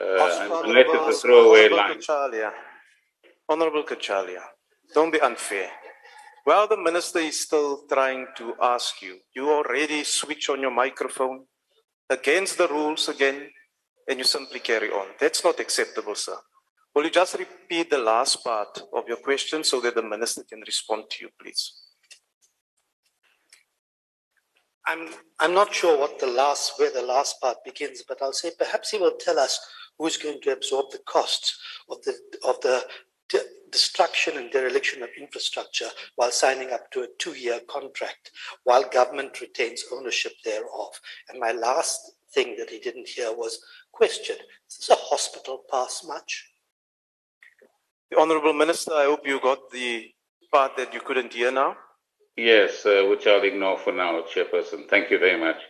uh, 0.00 0.62
unless 0.64 0.86
it's 0.88 1.18
a 1.18 1.20
throwaway 1.20 1.66
Honorable 1.66 1.76
line. 1.76 1.98
Cachalia. 2.00 2.50
Honorable 3.48 3.84
Cachalia, 3.84 4.42
don't 4.92 5.12
be 5.12 5.20
unfair. 5.20 5.70
While 6.42 6.66
the 6.66 6.76
minister 6.76 7.20
is 7.20 7.40
still 7.40 7.86
trying 7.88 8.26
to 8.36 8.54
ask 8.60 9.00
you, 9.00 9.20
you 9.32 9.48
already 9.48 10.02
switch 10.02 10.50
on 10.50 10.60
your 10.60 10.72
microphone 10.72 11.44
against 12.10 12.58
the 12.58 12.66
rules 12.66 13.08
again, 13.08 13.48
and 14.08 14.18
you 14.18 14.24
simply 14.24 14.58
carry 14.58 14.90
on. 14.90 15.06
That's 15.20 15.44
not 15.44 15.60
acceptable, 15.60 16.16
sir. 16.16 16.38
Will 16.96 17.04
you 17.04 17.10
just 17.10 17.38
repeat 17.38 17.90
the 17.90 17.98
last 17.98 18.42
part 18.42 18.76
of 18.92 19.06
your 19.06 19.18
question 19.18 19.62
so 19.62 19.80
that 19.82 19.94
the 19.94 20.02
minister 20.02 20.42
can 20.42 20.62
respond 20.66 21.04
to 21.10 21.26
you, 21.26 21.30
please? 21.40 21.83
I'm 24.86 25.08
I'm 25.40 25.54
not 25.54 25.74
sure 25.74 25.98
what 25.98 26.18
the 26.18 26.26
last 26.26 26.78
where 26.78 26.92
the 26.92 27.02
last 27.02 27.40
part 27.40 27.58
begins, 27.64 28.02
but 28.06 28.20
I'll 28.20 28.32
say 28.32 28.50
perhaps 28.58 28.90
he 28.90 28.98
will 28.98 29.16
tell 29.18 29.38
us 29.38 29.58
who's 29.98 30.16
going 30.16 30.40
to 30.42 30.52
absorb 30.52 30.90
the 30.90 30.98
costs 31.06 31.58
of 31.90 32.02
the 32.02 32.14
of 32.46 32.60
the 32.60 32.84
de- 33.28 33.50
destruction 33.70 34.36
and 34.36 34.50
dereliction 34.50 35.02
of 35.02 35.08
infrastructure 35.18 35.88
while 36.16 36.30
signing 36.30 36.70
up 36.70 36.90
to 36.92 37.02
a 37.02 37.08
two-year 37.18 37.60
contract, 37.68 38.30
while 38.64 38.84
government 38.88 39.40
retains 39.40 39.84
ownership 39.92 40.32
thereof. 40.44 41.00
And 41.28 41.40
my 41.40 41.52
last 41.52 42.12
thing 42.32 42.56
that 42.58 42.70
he 42.70 42.78
didn't 42.78 43.08
hear 43.08 43.32
was 43.32 43.60
question: 43.92 44.36
Is 44.70 44.76
this 44.78 44.90
a 44.90 44.96
hospital 44.96 45.62
pass 45.70 46.04
much? 46.06 46.50
The 48.10 48.20
Honorable 48.20 48.52
Minister, 48.52 48.92
I 48.92 49.04
hope 49.04 49.26
you 49.26 49.40
got 49.40 49.70
the 49.70 50.10
part 50.52 50.76
that 50.76 50.92
you 50.92 51.00
couldn't 51.00 51.32
hear 51.32 51.50
now. 51.50 51.76
Yes, 52.36 52.84
uh, 52.84 53.06
which 53.08 53.26
I'll 53.26 53.44
ignore 53.44 53.78
for 53.78 53.92
now, 53.92 54.22
Chairperson. 54.22 54.88
Thank 54.88 55.10
you 55.10 55.18
very 55.18 55.38
much. 55.38 55.60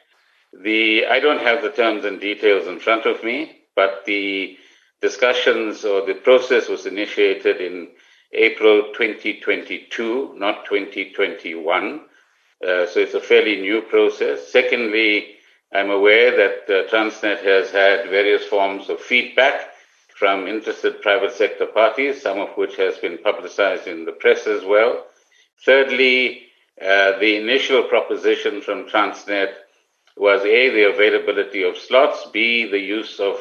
The 0.52 1.06
I 1.06 1.20
don't 1.20 1.42
have 1.42 1.62
the 1.62 1.70
terms 1.70 2.04
and 2.04 2.20
details 2.20 2.66
in 2.66 2.80
front 2.80 3.06
of 3.06 3.22
me, 3.22 3.64
but 3.76 4.04
the 4.06 4.56
discussions 5.02 5.84
or 5.84 6.06
the 6.06 6.14
process 6.14 6.68
was 6.68 6.86
initiated 6.86 7.60
in 7.60 7.88
April 8.32 8.92
2022, 8.94 10.34
not 10.38 10.64
2021. 10.64 12.00
Uh, 12.66 12.86
so 12.86 13.00
it's 13.00 13.14
a 13.14 13.20
fairly 13.20 13.60
new 13.60 13.82
process. 13.82 14.50
Secondly, 14.50 15.36
I'm 15.74 15.90
aware 15.90 16.30
that 16.34 16.62
uh, 16.68 16.88
Transnet 16.88 17.42
has 17.42 17.70
had 17.70 18.08
various 18.08 18.44
forms 18.44 18.88
of 18.88 19.00
feedback 19.00 19.68
from 20.16 20.46
interested 20.46 21.02
private 21.02 21.32
sector 21.32 21.66
parties, 21.66 22.22
some 22.22 22.38
of 22.38 22.56
which 22.56 22.76
has 22.76 22.96
been 22.98 23.18
publicized 23.18 23.86
in 23.86 24.04
the 24.04 24.12
press 24.12 24.46
as 24.46 24.64
well. 24.64 25.04
Thirdly, 25.64 26.44
uh, 26.80 27.18
the 27.18 27.36
initial 27.36 27.84
proposition 27.84 28.60
from 28.60 28.86
Transnet 28.86 29.52
was 30.16 30.42
A, 30.42 30.70
the 30.70 30.90
availability 30.92 31.62
of 31.62 31.76
slots, 31.76 32.26
B, 32.32 32.68
the 32.68 32.78
use 32.78 33.18
of 33.20 33.36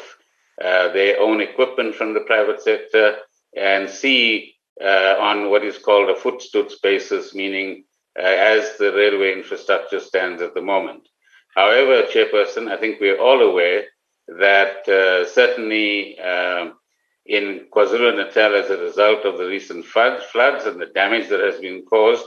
uh, 0.64 0.92
their 0.92 1.20
own 1.20 1.42
equipment 1.42 1.96
from 1.96 2.14
the 2.14 2.22
private 2.22 2.62
sector, 2.62 3.18
and 3.56 3.90
C, 3.90 4.56
uh, 4.84 5.16
on 5.20 5.50
what 5.50 5.64
is 5.64 5.78
called 5.78 6.10
a 6.10 6.14
voetstoots 6.14 6.82
basis, 6.82 7.34
meaning 7.34 7.86
uh, 8.18 8.24
as 8.24 8.78
the 8.78 8.92
railway 8.92 9.34
infrastructure 9.34 10.00
stands 10.00 10.42
at 10.42 10.54
the 10.54 10.62
moment. 10.62 11.08
However, 11.56 12.04
Chairperson, 12.04 12.72
I 12.72 12.78
think 12.78 13.00
we're 13.00 13.20
all 13.20 13.42
aware 13.42 13.84
that 14.28 14.88
uh, 14.88 15.28
certainly 15.28 16.20
um, 16.20 16.74
in 17.26 17.68
KwaZulu-Natal, 17.72 18.56
as 18.56 18.70
a 18.70 18.78
result 18.78 19.26
of 19.26 19.38
the 19.38 19.46
recent 19.46 19.86
flood, 19.86 20.22
floods 20.24 20.66
and 20.66 20.80
the 20.80 20.88
damage 20.88 21.30
that 21.30 21.40
has 21.40 21.60
been 21.60 21.84
caused 21.86 22.26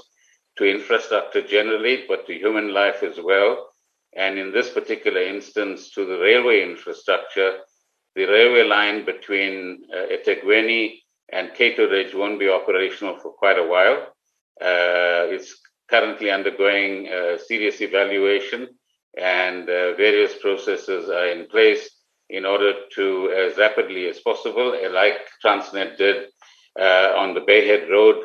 to 0.57 0.65
infrastructure 0.65 1.43
generally, 1.43 2.05
but 2.09 2.27
to 2.27 2.35
human 2.35 2.73
life 2.73 3.03
as 3.03 3.19
well, 3.23 3.69
and 4.17 4.39
in 4.39 4.53
this 4.53 4.71
particular 4.71 5.21
instance, 5.21 5.91
to 5.91 6.07
the 6.07 6.19
railway 6.19 6.63
infrastructure, 6.63 7.59
the 8.15 8.25
railway 8.25 8.63
line 8.63 9.05
between 9.05 9.85
uh, 9.93 10.07
eThekwini 10.15 10.99
and 11.31 11.53
Cato 11.55 11.89
Ridge 11.89 12.15
won't 12.15 12.39
be 12.39 12.49
operational 12.49 13.19
for 13.19 13.33
quite 13.33 13.59
a 13.59 13.67
while. 13.67 14.07
Uh, 14.61 15.29
it's 15.35 15.61
currently 15.91 16.31
undergoing 16.31 17.09
serious 17.47 17.81
evaluation, 17.81 18.69
and 19.19 19.69
uh, 19.69 19.95
various 19.95 20.35
processes 20.41 21.11
are 21.11 21.29
in 21.29 21.47
place 21.47 21.91
in 22.31 22.45
order 22.45 22.73
to, 22.95 23.31
as 23.31 23.57
rapidly 23.57 24.09
as 24.09 24.19
possible, 24.21 24.73
uh, 24.73 24.91
like 24.91 25.19
Transnet 25.45 25.97
did 25.97 26.29
uh, 26.79 27.13
on 27.17 27.35
the 27.35 27.41
Bayhead 27.41 27.89
Road 27.91 28.17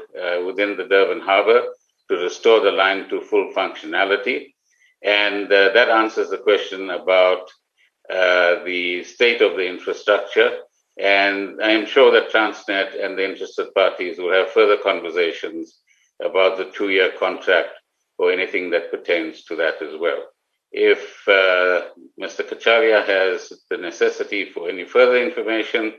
within 0.46 0.76
the 0.78 0.86
Durban 0.86 1.22
Harbour, 1.22 1.68
to 2.12 2.18
restore 2.18 2.60
the 2.60 2.72
line 2.72 3.08
to 3.10 3.22
full 3.22 3.54
functionality. 3.54 4.54
And 5.02 5.46
uh, 5.46 5.72
that 5.74 5.90
answers 5.90 6.30
the 6.30 6.38
question 6.38 6.90
about 6.90 7.50
uh, 8.10 8.64
the 8.66 9.04
state 9.06 9.42
of 9.42 9.56
the 9.56 9.66
infrastructure. 9.66 10.60
And 11.00 11.62
I 11.64 11.72
am 11.72 11.86
sure 11.86 12.12
that 12.12 12.30
Transnet 12.30 13.02
and 13.04 13.18
the 13.18 13.24
interested 13.24 13.74
parties 13.74 14.20
will 14.20 14.34
have 14.34 14.50
further 14.50 14.78
conversations 14.78 15.80
about 16.22 16.58
the 16.58 16.66
two 16.66 16.90
year 16.90 17.12
contract 17.18 17.70
or 18.18 18.32
anything 18.32 18.70
that 18.72 18.92
pertains 18.92 19.46
to 19.46 19.56
that 19.56 19.82
as 19.82 19.98
well. 19.98 20.22
If 20.74 21.28
uh, 21.28 21.90
Mr. 22.20 22.48
Cachalia 22.48 23.06
has 23.06 23.54
the 23.70 23.78
necessity 23.78 24.52
for 24.52 24.70
any 24.70 24.84
further 24.84 25.18
information, 25.18 25.94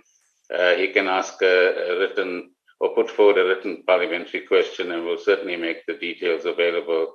uh, 0.55 0.75
he 0.75 0.89
can 0.89 1.09
ask 1.09 1.41
a, 1.43 1.91
a 1.91 1.99
written 1.99 2.52
or 2.83 2.93
put 2.97 3.09
forward 3.09 3.39
a 3.39 3.45
written 3.45 3.81
parliamentary 3.87 4.41
question 4.41 4.91
and 4.91 5.05
we'll 5.05 5.17
certainly 5.17 5.55
make 5.55 5.87
the 5.87 5.95
details 5.95 6.45
available. 6.45 7.15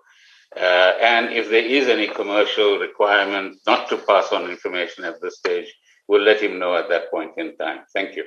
Uh, 0.56 0.94
and 1.02 1.34
if 1.34 1.49
there 1.49 1.65
is 1.65 1.89
any 1.89 2.07
commercial 2.07 2.80
requirement 2.80 3.57
not 3.68 3.89
to 3.89 3.98
pass 3.98 4.31
on 4.31 4.49
information 4.49 5.03
at 5.03 5.22
this 5.22 5.38
stage, 5.39 5.68
we'll 6.07 6.22
let 6.22 6.41
him 6.41 6.57
know 6.57 6.73
at 6.73 6.88
that 6.88 7.11
point 7.11 7.31
in 7.35 7.56
time. 7.57 7.80
Thank 7.94 8.15
you. 8.15 8.23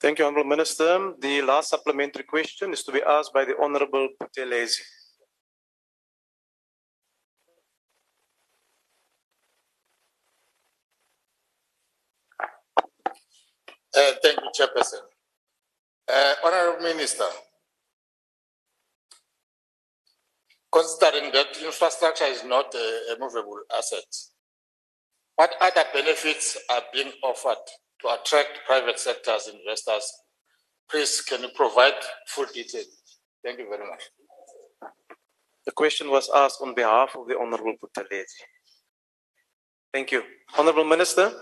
Thank 0.00 0.18
you, 0.18 0.24
Honourable 0.24 0.48
Minister. 0.48 1.12
The 1.18 1.42
last 1.42 1.68
supplementary 1.68 2.24
question 2.24 2.72
is 2.72 2.82
to 2.84 2.92
be 2.92 3.02
asked 3.06 3.34
by 3.34 3.44
the 3.44 3.58
Honourable 3.58 4.08
Buthelezi. 4.18 4.80
Uh, 13.94 14.12
thank 14.22 14.38
you, 14.40 14.50
Chairperson. 14.58 15.09
Uh, 16.12 16.34
Honorable 16.44 16.82
Minister, 16.82 17.24
considering 20.72 21.30
that 21.32 21.56
infrastructure 21.64 22.24
is 22.24 22.42
not 22.44 22.74
a, 22.74 23.14
a 23.14 23.18
movable 23.20 23.60
asset, 23.76 24.04
what 25.36 25.54
other 25.60 25.84
benefits 25.92 26.58
are 26.68 26.82
being 26.92 27.12
offered 27.22 27.62
to 28.00 28.08
attract 28.08 28.60
private 28.66 28.98
sector's 28.98 29.48
investors? 29.48 30.12
Please, 30.90 31.20
can 31.20 31.42
you 31.42 31.50
provide 31.54 31.94
full 32.26 32.46
detail? 32.52 32.82
Thank 33.44 33.60
you 33.60 33.68
very 33.68 33.88
much. 33.88 34.02
The 35.64 35.72
question 35.72 36.10
was 36.10 36.28
asked 36.34 36.60
on 36.60 36.74
behalf 36.74 37.14
of 37.16 37.28
the 37.28 37.38
Honourable 37.38 37.76
Buthelezi. 37.82 38.24
Thank 39.92 40.10
you. 40.10 40.22
Honourable 40.58 40.84
Minister. 40.84 41.32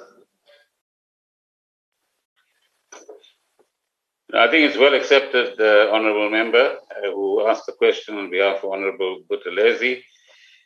I 4.34 4.48
think 4.50 4.68
it's 4.68 4.76
well 4.76 4.92
accepted, 4.92 5.56
the 5.56 5.90
honourable 5.90 6.28
member 6.28 6.76
uh, 6.90 7.10
who 7.12 7.46
asked 7.48 7.64
the 7.64 7.72
question 7.72 8.18
on 8.18 8.30
behalf 8.30 8.62
of 8.62 8.72
Honourable 8.72 9.22
Buthelezi, 9.30 10.02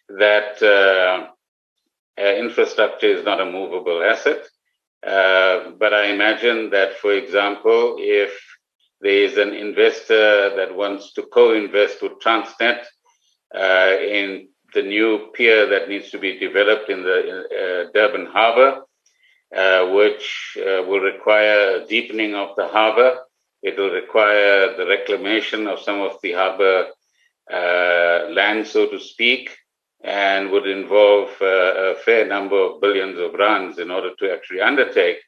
that 0.08 0.60
uh, 0.60 1.28
uh, 2.20 2.34
infrastructure 2.34 3.06
is 3.06 3.24
not 3.24 3.40
a 3.40 3.44
movable 3.44 4.02
asset. 4.02 4.44
Uh, 5.06 5.70
but 5.78 5.94
I 5.94 6.06
imagine 6.06 6.70
that, 6.70 6.94
for 6.98 7.12
example, 7.12 7.96
if 8.00 8.36
there 9.00 9.22
is 9.22 9.36
an 9.36 9.54
investor 9.54 10.56
that 10.56 10.74
wants 10.74 11.12
to 11.14 11.22
co-invest 11.22 12.02
with 12.02 12.18
Transnet 12.20 12.84
uh, 13.54 13.96
in 14.00 14.48
the 14.74 14.82
new 14.82 15.30
pier 15.34 15.68
that 15.68 15.88
needs 15.88 16.10
to 16.10 16.18
be 16.18 16.36
developed 16.36 16.90
in 16.90 17.04
the 17.04 17.86
uh, 17.86 17.90
Durban 17.94 18.26
harbour, 18.26 18.82
which 19.94 20.56
will 20.56 21.00
require 21.00 21.84
deepening 21.86 22.34
of 22.34 22.56
the 22.56 22.66
harbour, 22.66 23.18
it 23.62 23.78
will 23.78 23.90
require 23.90 24.76
the 24.76 24.86
reclamation 24.86 25.66
of 25.66 25.80
some 25.80 26.00
of 26.00 26.16
the 26.22 26.32
harbor 26.32 26.86
uh, 27.52 28.30
land, 28.30 28.66
so 28.66 28.88
to 28.88 28.98
speak, 28.98 29.56
and 30.04 30.50
would 30.50 30.66
involve 30.66 31.30
uh, 31.40 31.44
a 31.44 31.94
fair 32.04 32.26
number 32.26 32.56
of 32.56 32.80
billions 32.80 33.18
of 33.18 33.34
rands 33.34 33.78
in 33.78 33.90
order 33.90 34.10
to 34.18 34.32
actually 34.32 34.60
undertake. 34.60 35.18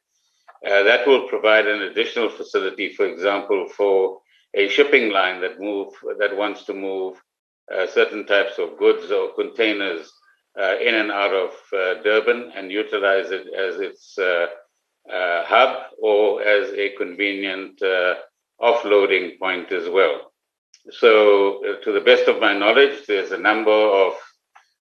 Uh, 0.66 0.82
that 0.82 1.06
will 1.06 1.28
provide 1.28 1.66
an 1.66 1.82
additional 1.82 2.28
facility, 2.28 2.93
for 2.93 3.06
example, 3.06 3.69
for 3.69 4.20
a 4.55 4.69
shipping 4.69 5.11
line 5.11 5.40
that 5.40 5.61
move 5.61 5.93
that 6.19 6.36
wants 6.36 6.65
to 6.65 6.73
move 6.73 7.20
uh, 7.73 7.86
certain 7.86 8.24
types 8.27 8.59
of 8.59 8.78
goods 8.78 9.11
or 9.11 9.35
containers 9.35 10.12
uh, 10.61 10.77
in 10.78 10.94
and 10.94 11.11
out 11.11 11.35
of 11.35 11.51
uh, 11.73 12.02
Durban 12.02 12.52
and 12.56 12.70
utilize 12.70 13.31
it 13.31 13.47
as 13.52 13.81
its 13.81 14.16
hub 15.10 15.86
or 16.01 16.43
as 16.43 16.70
a 16.72 16.90
convenient 16.97 17.81
uh, 17.82 18.14
offloading 18.60 19.39
point 19.39 19.72
as 19.72 19.89
well. 19.89 20.32
So, 20.90 21.64
uh, 21.64 21.85
to 21.85 21.93
the 21.93 22.01
best 22.01 22.28
of 22.28 22.40
my 22.40 22.56
knowledge, 22.56 23.06
there's 23.06 23.32
a 23.32 23.39
number 23.39 23.72
of 23.72 24.14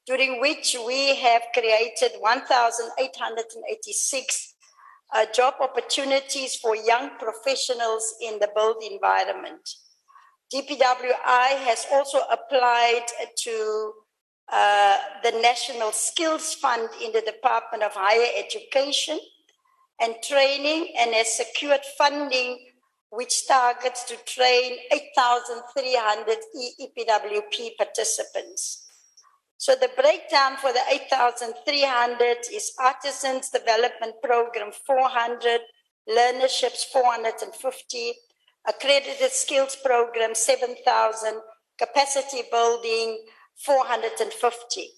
during 0.08 0.40
which 0.40 0.78
we 0.86 1.16
have 1.16 1.42
created 1.54 2.12
1,886 2.20 4.54
uh, 5.14 5.26
job 5.34 5.56
opportunities 5.60 6.56
for 6.56 6.74
young 6.76 7.12
professionals 7.18 8.16
in 8.22 8.40
the 8.40 8.50
built 8.56 8.84
environment. 8.84 9.68
DPWI 10.54 11.58
has 11.66 11.88
also 11.92 12.20
applied 12.32 13.06
to 13.38 13.94
uh, 14.52 14.98
the 15.24 15.32
National 15.42 15.92
Skills 15.92 16.54
Fund 16.56 16.90
in 17.04 17.12
the 17.12 17.22
Department 17.22 17.84
of 17.84 17.94
Higher 17.94 18.30
Education 18.38 19.20
and 20.00 20.16
Training 20.24 20.94
and 21.00 21.16
has 21.16 21.36
secured 21.36 21.82
funding 21.98 22.60
which 23.10 23.48
targets 23.48 24.04
to 24.04 24.16
train 24.26 24.78
8,300 24.92 26.38
EPWP 26.82 27.78
participants. 27.78 28.85
So 29.58 29.74
the 29.76 29.90
breakdown 29.96 30.58
for 30.58 30.74
the 30.74 30.82
8,300 30.90 32.38
is 32.54 32.74
Artisans 32.80 33.50
Development 33.50 34.14
Program 34.22 34.72
400, 34.86 35.62
Learnerships 36.10 36.86
450, 36.92 38.14
Accredited 38.68 39.32
Skills 39.32 39.78
Program 39.84 40.36
7,000, 40.36 41.42
Capacity 41.78 42.44
Building 42.52 43.24
450. 43.56 44.90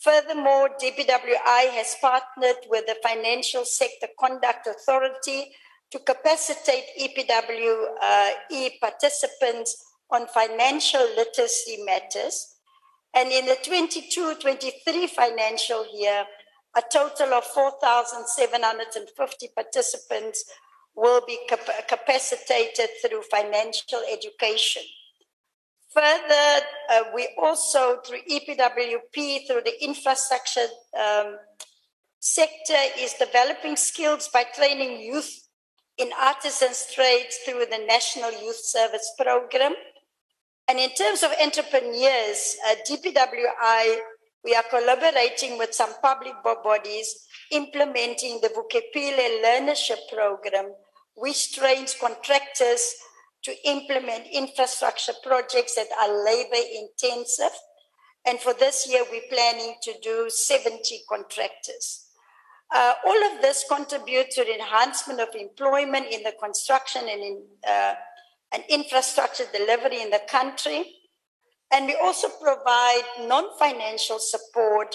Furthermore, 0.00 0.70
DPWI 0.80 1.70
has 1.70 1.96
partnered 2.00 2.66
with 2.68 2.86
the 2.86 2.96
Financial 3.02 3.64
Sector 3.64 4.08
Conduct 4.18 4.66
Authority 4.66 5.52
to 5.90 5.98
capacitate 6.00 6.84
EPWP 7.00 7.86
uh, 8.00 8.68
participants 8.80 9.84
on 10.10 10.26
financial 10.28 11.04
literacy 11.16 11.82
matters. 11.84 12.57
And 13.18 13.32
in 13.32 13.46
the 13.46 13.56
22-23 13.66 15.08
financial 15.08 15.84
year, 15.92 16.24
a 16.76 16.82
total 16.92 17.34
of 17.34 17.42
4,750 17.46 19.48
participants 19.56 20.44
will 20.94 21.20
be 21.26 21.36
cap- 21.48 21.88
capacitated 21.88 22.90
through 23.02 23.22
financial 23.22 24.02
education. 24.08 24.82
Further, 25.92 26.60
uh, 26.92 27.04
we 27.12 27.28
also, 27.42 27.98
through 28.06 28.20
EPWP, 28.30 29.48
through 29.48 29.62
the 29.64 29.82
infrastructure 29.82 30.68
um, 30.96 31.38
sector, 32.20 32.80
is 33.00 33.14
developing 33.14 33.74
skills 33.74 34.28
by 34.32 34.44
training 34.54 35.00
youth 35.00 35.48
in 35.96 36.12
artisans 36.20 36.86
trades 36.94 37.36
through 37.44 37.66
the 37.68 37.84
National 37.88 38.30
Youth 38.30 38.60
Service 38.62 39.12
Program. 39.18 39.74
And 40.68 40.78
in 40.78 40.90
terms 40.90 41.22
of 41.22 41.30
entrepreneurs, 41.42 42.56
uh, 42.68 42.74
DPWI, 42.88 43.96
we 44.44 44.54
are 44.54 44.64
collaborating 44.70 45.56
with 45.58 45.74
some 45.74 45.90
public 46.02 46.34
bodies 46.42 47.26
implementing 47.50 48.40
the 48.42 48.48
Vuk'uphile 48.48 49.42
Learnership 49.42 49.98
Program, 50.12 50.72
which 51.14 51.56
trains 51.56 51.96
contractors 51.98 52.94
to 53.42 53.54
implement 53.66 54.26
infrastructure 54.32 55.14
projects 55.22 55.74
that 55.76 55.88
are 56.02 56.24
labor 56.24 56.62
intensive. 56.74 57.56
And 58.26 58.38
for 58.38 58.52
this 58.52 58.86
year, 58.90 59.04
we're 59.10 59.22
planning 59.30 59.76
to 59.82 59.94
do 60.02 60.28
70 60.28 61.00
contractors. 61.08 62.04
Uh, 62.70 62.92
all 63.06 63.32
of 63.32 63.40
this 63.40 63.64
contributes 63.66 64.36
to 64.36 64.44
the 64.44 64.54
enhancement 64.54 65.20
of 65.20 65.28
employment 65.34 66.06
in 66.10 66.22
the 66.22 66.34
construction 66.38 67.02
and, 67.08 67.22
in, 67.22 67.42
uh, 67.66 67.94
and 68.52 68.62
infrastructure 68.68 69.44
delivery 69.52 70.00
in 70.00 70.10
the 70.10 70.20
country. 70.28 70.84
And 71.72 71.86
we 71.86 71.96
also 72.02 72.28
provide 72.28 73.02
non 73.20 73.56
financial 73.58 74.18
support 74.18 74.94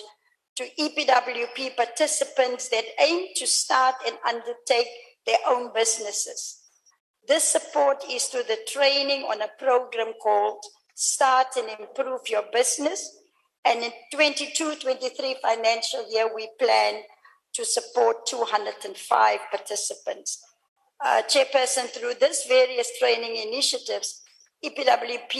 to 0.55 0.63
EPWP 0.79 1.75
participants 1.75 2.69
that 2.69 2.85
aim 2.99 3.27
to 3.35 3.47
start 3.47 3.95
and 4.05 4.17
undertake 4.27 4.87
their 5.25 5.37
own 5.47 5.71
businesses. 5.73 6.59
This 7.27 7.43
support 7.43 8.03
is 8.09 8.25
through 8.25 8.43
the 8.43 8.59
training 8.67 9.23
on 9.23 9.41
a 9.41 9.47
program 9.57 10.13
called 10.21 10.63
Start 10.95 11.47
and 11.57 11.69
Improve 11.79 12.21
Your 12.27 12.43
Business. 12.51 13.17
And 13.65 13.81
in 13.81 13.91
22 14.13 14.75
23 14.75 15.37
financial 15.41 16.11
year, 16.11 16.29
we 16.35 16.49
plan 16.59 17.01
to 17.53 17.63
support 17.63 18.25
205 18.27 19.39
participants. 19.49 20.41
Uh, 21.05 21.21
chairperson, 21.23 21.89
through 21.89 22.13
this 22.19 22.45
various 22.47 22.89
training 22.97 23.35
initiatives, 23.35 24.21
EPWP 24.63 25.35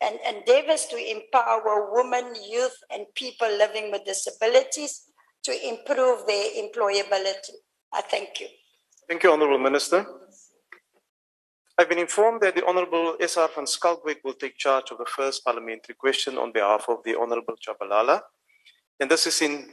and 0.00 0.18
endeavors 0.28 0.86
to 0.86 0.96
empower 0.96 1.90
women, 1.92 2.32
youth, 2.48 2.76
and 2.92 3.06
people 3.14 3.48
living 3.48 3.90
with 3.90 4.04
disabilities 4.04 5.10
to 5.42 5.52
improve 5.68 6.24
their 6.26 6.50
employability. 6.62 7.56
I 7.92 8.02
thank 8.02 8.40
you. 8.40 8.46
Thank 9.08 9.24
you, 9.24 9.32
Honourable 9.32 9.58
Minister. 9.58 10.06
I've 11.76 11.88
been 11.88 11.98
informed 11.98 12.42
that 12.42 12.54
the 12.54 12.64
Honourable 12.64 13.16
S.R. 13.20 13.48
van 13.54 13.64
Schalkwyk 13.64 14.18
will 14.22 14.34
take 14.34 14.56
charge 14.56 14.92
of 14.92 14.98
the 14.98 15.06
first 15.06 15.44
parliamentary 15.44 15.96
question 15.96 16.38
on 16.38 16.52
behalf 16.52 16.84
of 16.88 16.98
the 17.04 17.16
Honourable 17.16 17.56
Chabalala. 17.66 18.20
And 19.00 19.10
this 19.10 19.26
is 19.26 19.42
in 19.42 19.70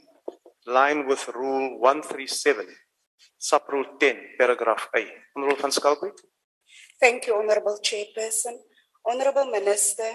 line 0.66 1.08
with 1.08 1.28
Rule 1.28 1.80
137, 1.80 2.66
Sub-Rule 3.40 3.96
10, 3.98 4.36
Paragraph 4.38 4.90
A. 4.96 5.06
Honourable 5.36 5.62
van 5.62 5.72
Schalkwyk. 5.72 6.20
Thank 7.00 7.26
you, 7.26 7.36
Honourable 7.36 7.80
Chairperson. 7.82 8.58
Honourable 9.10 9.46
Minister, 9.46 10.12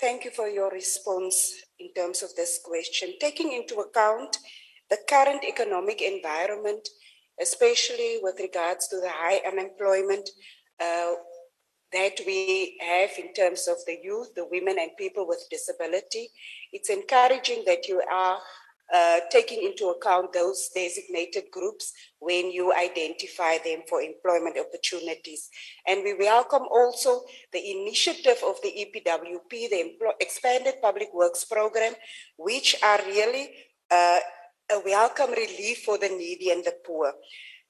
thank 0.00 0.24
you 0.24 0.30
for 0.30 0.48
your 0.48 0.70
response 0.70 1.52
in 1.80 1.92
terms 1.92 2.22
of 2.22 2.30
this 2.36 2.60
question. 2.64 3.14
Taking 3.20 3.52
into 3.52 3.80
account 3.80 4.38
the 4.88 4.98
current 5.08 5.44
economic 5.44 6.00
environment, 6.00 6.88
especially 7.42 8.20
with 8.22 8.38
regards 8.38 8.86
to 8.88 9.00
the 9.00 9.10
high 9.10 9.40
unemployment 9.44 10.30
uh, 10.80 11.14
that 11.92 12.20
we 12.24 12.78
have 12.80 13.10
in 13.18 13.34
terms 13.34 13.66
of 13.66 13.78
the 13.86 13.98
youth, 14.00 14.32
the 14.36 14.46
women, 14.48 14.76
and 14.78 14.92
people 14.96 15.26
with 15.26 15.44
disability. 15.50 16.30
It's 16.72 16.88
encouraging 16.88 17.64
that 17.66 17.88
you 17.88 18.00
are 18.12 18.38
uh, 18.92 19.20
taking 19.30 19.62
into 19.62 19.86
account 19.86 20.32
those 20.32 20.70
designated 20.74 21.44
groups 21.52 21.92
when 22.18 22.50
you 22.50 22.72
identify 22.74 23.58
them 23.64 23.80
for 23.88 24.02
employment 24.02 24.56
opportunities. 24.58 25.48
And 25.86 26.02
we 26.02 26.14
welcome 26.14 26.64
also 26.70 27.22
the 27.52 27.70
initiative 27.70 28.38
of 28.46 28.56
the 28.62 28.68
EPWP, 28.68 29.50
the 29.50 29.92
Expanded 30.20 30.74
Public 30.82 31.08
Works 31.14 31.44
Program, 31.44 31.94
which 32.36 32.76
are 32.82 33.00
really 33.06 33.50
uh, 33.90 34.18
a 34.72 34.80
welcome 34.84 35.30
relief 35.30 35.82
for 35.84 35.98
the 35.98 36.08
needy 36.08 36.50
and 36.50 36.64
the 36.64 36.74
poor. 36.84 37.12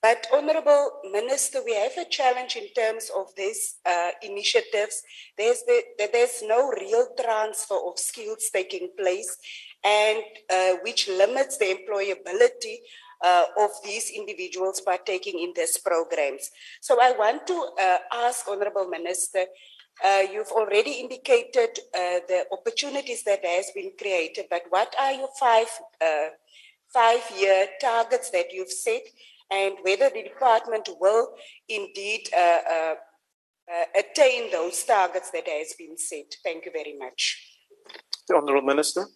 But, 0.02 0.26
Honorable 0.32 0.92
Minister, 1.12 1.60
we 1.62 1.74
have 1.74 1.92
a 1.98 2.08
challenge 2.08 2.56
in 2.56 2.72
terms 2.72 3.10
of 3.14 3.26
these 3.36 3.76
uh, 3.84 4.10
initiatives. 4.22 5.02
There's, 5.36 5.62
the, 5.64 5.82
there's 6.10 6.42
no 6.42 6.70
real 6.70 7.08
transfer 7.22 7.76
of 7.86 7.98
skills 7.98 8.48
taking 8.50 8.88
place, 8.98 9.36
and 9.84 10.22
uh, 10.52 10.72
which 10.82 11.08
limits 11.08 11.58
the 11.58 11.66
employability 11.66 12.76
uh, 13.22 13.44
of 13.58 13.70
these 13.84 14.10
individuals 14.10 14.80
partaking 14.80 15.40
in 15.40 15.52
these 15.54 15.78
programs. 15.78 16.50
So, 16.80 16.98
I 17.00 17.12
want 17.12 17.46
to 17.46 17.68
uh, 17.80 17.98
ask, 18.12 18.48
Honorable 18.48 18.88
Minister, 18.88 19.44
uh, 20.04 20.22
you've 20.32 20.52
already 20.52 20.92
indicated 20.92 21.78
uh, 21.94 22.20
the 22.28 22.46
opportunities 22.52 23.22
that 23.24 23.44
has 23.44 23.70
been 23.74 23.92
created, 23.98 24.46
but 24.48 24.62
what 24.70 24.94
are 24.98 25.12
your 25.12 25.28
five 25.38 25.68
five-year 26.92 27.68
targets 27.80 28.30
that 28.30 28.46
you've 28.52 28.70
set? 28.70 29.02
and 29.52 29.74
whether 29.82 30.08
the 30.10 30.22
department 30.22 30.88
will 31.00 31.34
indeed 31.68 32.28
uh, 32.36 32.94
attain 33.98 34.50
those 34.50 34.84
targets 34.84 35.30
that 35.32 35.48
has 35.48 35.74
been 35.78 35.98
set. 35.98 36.34
Thank 36.44 36.66
you 36.66 36.72
very 36.72 36.96
much. 36.96 37.58
The 38.28 38.36
Honourable 38.36 38.66
Minister. 38.66 39.06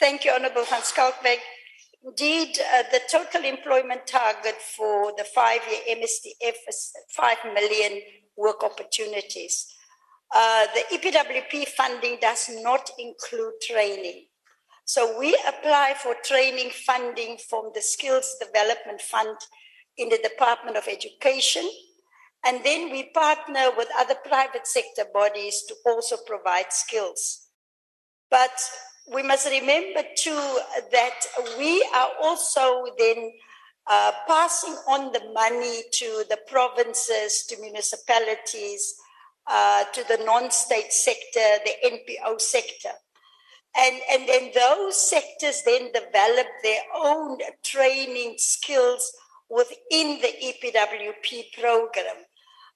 Thank 0.00 0.24
you, 0.24 0.32
Honourable 0.32 0.64
Van 0.64 0.80
Schalkwyk. 0.80 1.40
Indeed, 2.02 2.58
uh, 2.58 2.84
the 2.90 3.02
total 3.12 3.44
employment 3.44 4.06
target 4.06 4.54
for 4.74 5.12
the 5.18 5.24
five-year 5.24 5.94
MTSF 5.94 6.54
is 6.66 6.90
5 7.10 7.36
million 7.52 8.00
work 8.34 8.64
opportunities. 8.64 9.66
Uh, 10.34 10.64
the 10.74 10.96
EPWP 10.96 11.68
funding 11.68 12.16
does 12.18 12.48
not 12.62 12.90
include 12.98 13.52
training. 13.60 14.24
So 14.86 15.18
we 15.18 15.38
apply 15.46 15.92
for 16.02 16.14
training 16.24 16.70
funding 16.70 17.36
from 17.50 17.70
the 17.74 17.82
Skills 17.82 18.36
Development 18.40 19.02
Fund 19.02 19.36
in 19.98 20.08
the 20.08 20.16
Department 20.16 20.78
of 20.78 20.88
Education. 20.88 21.70
And 22.46 22.64
then 22.64 22.90
we 22.90 23.10
partner 23.12 23.68
with 23.76 23.88
other 23.98 24.14
private 24.26 24.66
sector 24.66 25.04
bodies 25.12 25.62
to 25.68 25.74
also 25.84 26.16
provide 26.26 26.72
skills. 26.72 27.48
But 28.30 28.58
we 29.12 29.22
must 29.22 29.48
remember 29.48 30.02
too 30.16 30.58
that 30.92 31.20
we 31.58 31.86
are 31.94 32.10
also 32.22 32.86
then 32.98 33.32
uh, 33.88 34.12
passing 34.26 34.74
on 34.88 35.12
the 35.12 35.22
money 35.32 35.82
to 35.92 36.24
the 36.28 36.38
provinces, 36.46 37.44
to 37.48 37.60
municipalities, 37.60 38.94
uh, 39.46 39.84
to 39.92 40.04
the 40.08 40.22
non 40.24 40.50
state 40.50 40.92
sector, 40.92 41.40
the 41.64 41.72
NPO 41.84 42.40
sector. 42.40 42.90
And, 43.76 44.00
and 44.10 44.28
then 44.28 44.50
those 44.54 44.96
sectors 44.96 45.62
then 45.64 45.92
develop 45.92 46.46
their 46.62 46.82
own 46.94 47.38
training 47.62 48.34
skills 48.38 49.12
within 49.48 50.20
the 50.20 50.32
EPWP 50.42 51.52
program. 51.60 52.24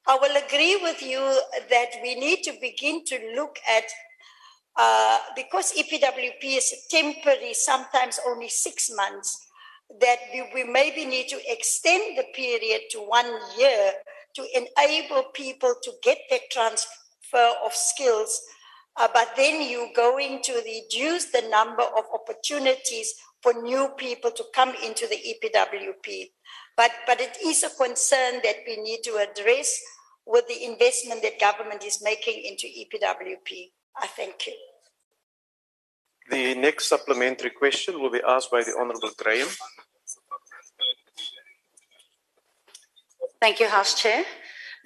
I 0.06 0.18
will 0.20 0.36
agree 0.36 0.78
with 0.82 1.02
you 1.02 1.40
that 1.70 1.90
we 2.02 2.14
need 2.14 2.42
to 2.42 2.52
begin 2.60 3.05
to 3.06 3.32
look 3.34 3.59
at, 3.70 3.84
uh, 4.76 5.18
because 5.36 5.72
EPWP 5.72 6.42
is 6.42 6.86
temporary, 6.90 7.55
sometimes 7.55 8.18
only 8.26 8.48
six 8.48 8.90
months, 8.94 9.48
that 10.01 10.18
we, 10.32 10.51
we 10.55 10.70
maybe 10.70 11.05
need 11.05 11.28
to 11.28 11.38
extend 11.46 12.18
the 12.18 12.24
period 12.34 12.82
to 12.90 12.98
one 12.98 13.30
year 13.59 13.92
to 14.34 14.46
enable 14.56 15.24
people 15.34 15.74
to 15.82 15.92
get 16.02 16.18
their 16.30 16.40
transfer 16.51 17.52
of 17.64 17.72
skills 17.72 18.40
uh, 18.96 19.09
but 19.12 19.32
then 19.36 19.68
you're 19.68 19.92
going 19.94 20.40
to 20.42 20.52
reduce 20.64 21.26
the 21.32 21.42
number 21.51 21.82
of 21.82 22.05
opportunities 22.14 23.14
for 23.42 23.52
new 23.52 23.88
people 23.96 24.30
to 24.30 24.44
come 24.55 24.72
into 24.84 25.06
the 25.09 25.16
EPWP. 25.16 26.30
But, 26.76 26.92
but 27.06 27.20
it 27.20 27.36
is 27.44 27.64
a 27.64 27.70
concern 27.70 28.40
that 28.44 28.56
we 28.66 28.76
need 28.76 29.02
to 29.05 29.16
address 29.16 29.80
with 30.26 30.46
the 30.48 30.64
investment 30.64 31.22
that 31.22 31.40
government 31.40 31.84
is 31.84 32.02
making 32.02 32.42
into 32.44 32.66
EPWP. 32.66 33.72
I 33.96 34.06
thank 34.06 34.46
you. 34.46 34.54
The 36.30 36.54
next 36.54 36.88
supplementary 36.88 37.50
question 37.50 38.00
will 38.00 38.10
be 38.10 38.22
asked 38.26 38.50
by 38.50 38.62
the 38.62 38.74
Honorable 38.78 39.10
Graham. 39.16 39.48
Thank 43.40 43.60
you, 43.60 43.68
House 43.68 44.00
Chair. 44.00 44.24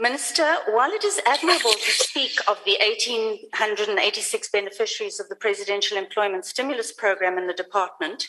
Minister, 0.00 0.56
while 0.70 0.90
it 0.92 1.04
is 1.04 1.20
admirable 1.26 1.72
to 1.72 1.90
speak 1.90 2.38
of 2.48 2.60
the 2.64 2.76
1,886 2.80 4.50
beneficiaries 4.50 5.18
of 5.18 5.28
the 5.28 5.36
Presidential 5.36 5.98
Employment 5.98 6.44
Stimulus 6.44 6.92
Program 6.92 7.36
in 7.38 7.46
the 7.46 7.52
department 7.52 8.28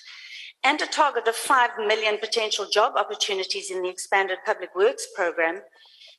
and 0.64 0.82
a 0.82 0.88
target 0.88 1.28
of 1.28 1.36
5 1.36 1.72
million 1.86 2.18
potential 2.18 2.68
job 2.72 2.94
opportunities 2.96 3.72
in 3.72 3.82
the 3.82 3.90
expanded 3.90 4.40
Public 4.46 4.76
Works 4.76 5.08
Program, 5.16 5.62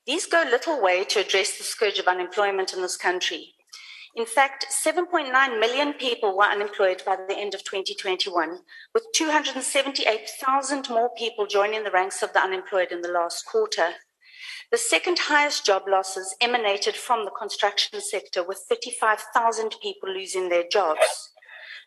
these 0.07 0.27
go 0.27 0.43
little 0.49 0.81
way 0.81 1.05
to 1.05 1.20
address 1.20 1.59
the 1.59 1.65
scourge 1.65 1.99
of 1.99 2.07
unemployment 2.07 2.73
in 2.73 2.81
this 2.82 2.97
country. 2.97 3.55
In 4.16 4.27
fact, 4.27 4.66
7.9 4.70 5.61
million 5.61 5.93
people 5.93 6.37
were 6.37 6.45
unemployed 6.45 7.03
by 7.07 7.16
the 7.16 7.37
end 7.37 7.55
of 7.55 7.62
2021, 7.62 8.59
with 8.93 9.05
278,000 9.15 10.89
more 10.91 11.11
people 11.16 11.47
joining 11.47 11.85
the 11.85 11.93
ranks 11.93 12.20
of 12.23 12.32
the 12.32 12.41
unemployed 12.41 12.91
in 12.91 13.03
the 13.03 13.12
last 13.12 13.47
quarter. 13.47 13.91
The 14.73 14.78
second 14.78 15.19
highest 15.20 15.65
job 15.65 15.82
losses 15.89 16.35
emanated 16.41 16.97
from 16.97 17.24
the 17.24 17.31
construction 17.31 18.01
sector, 18.01 18.43
with 18.43 18.65
35,000 18.69 19.77
people 19.81 20.12
losing 20.12 20.49
their 20.49 20.65
jobs. 20.70 21.31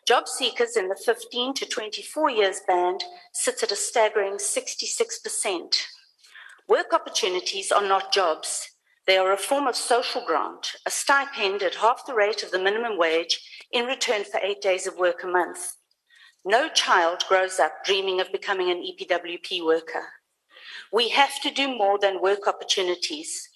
Job 0.06 0.26
seekers 0.26 0.76
in 0.76 0.88
the 0.88 0.96
15 0.96 1.54
to 1.54 1.66
24 1.66 2.30
years 2.30 2.60
band 2.66 3.04
sits 3.32 3.62
at 3.62 3.72
a 3.72 3.76
staggering 3.76 4.34
66%. 4.34 5.76
Work 6.68 6.92
opportunities 6.92 7.70
are 7.70 7.86
not 7.86 8.12
jobs. 8.12 8.73
They 9.06 9.18
are 9.18 9.32
a 9.32 9.36
form 9.36 9.66
of 9.66 9.76
social 9.76 10.24
grant, 10.24 10.72
a 10.86 10.90
stipend 10.90 11.62
at 11.62 11.74
half 11.74 12.06
the 12.06 12.14
rate 12.14 12.42
of 12.42 12.50
the 12.50 12.58
minimum 12.58 12.96
wage 12.96 13.40
in 13.70 13.84
return 13.84 14.24
for 14.24 14.40
eight 14.42 14.62
days 14.62 14.86
of 14.86 14.96
work 14.96 15.22
a 15.22 15.26
month. 15.26 15.74
No 16.44 16.68
child 16.68 17.24
grows 17.28 17.58
up 17.58 17.84
dreaming 17.84 18.20
of 18.20 18.32
becoming 18.32 18.70
an 18.70 18.82
EPWP 18.82 19.64
worker. 19.64 20.04
We 20.92 21.10
have 21.10 21.40
to 21.42 21.50
do 21.50 21.68
more 21.68 21.98
than 21.98 22.22
work 22.22 22.46
opportunities. 22.46 23.48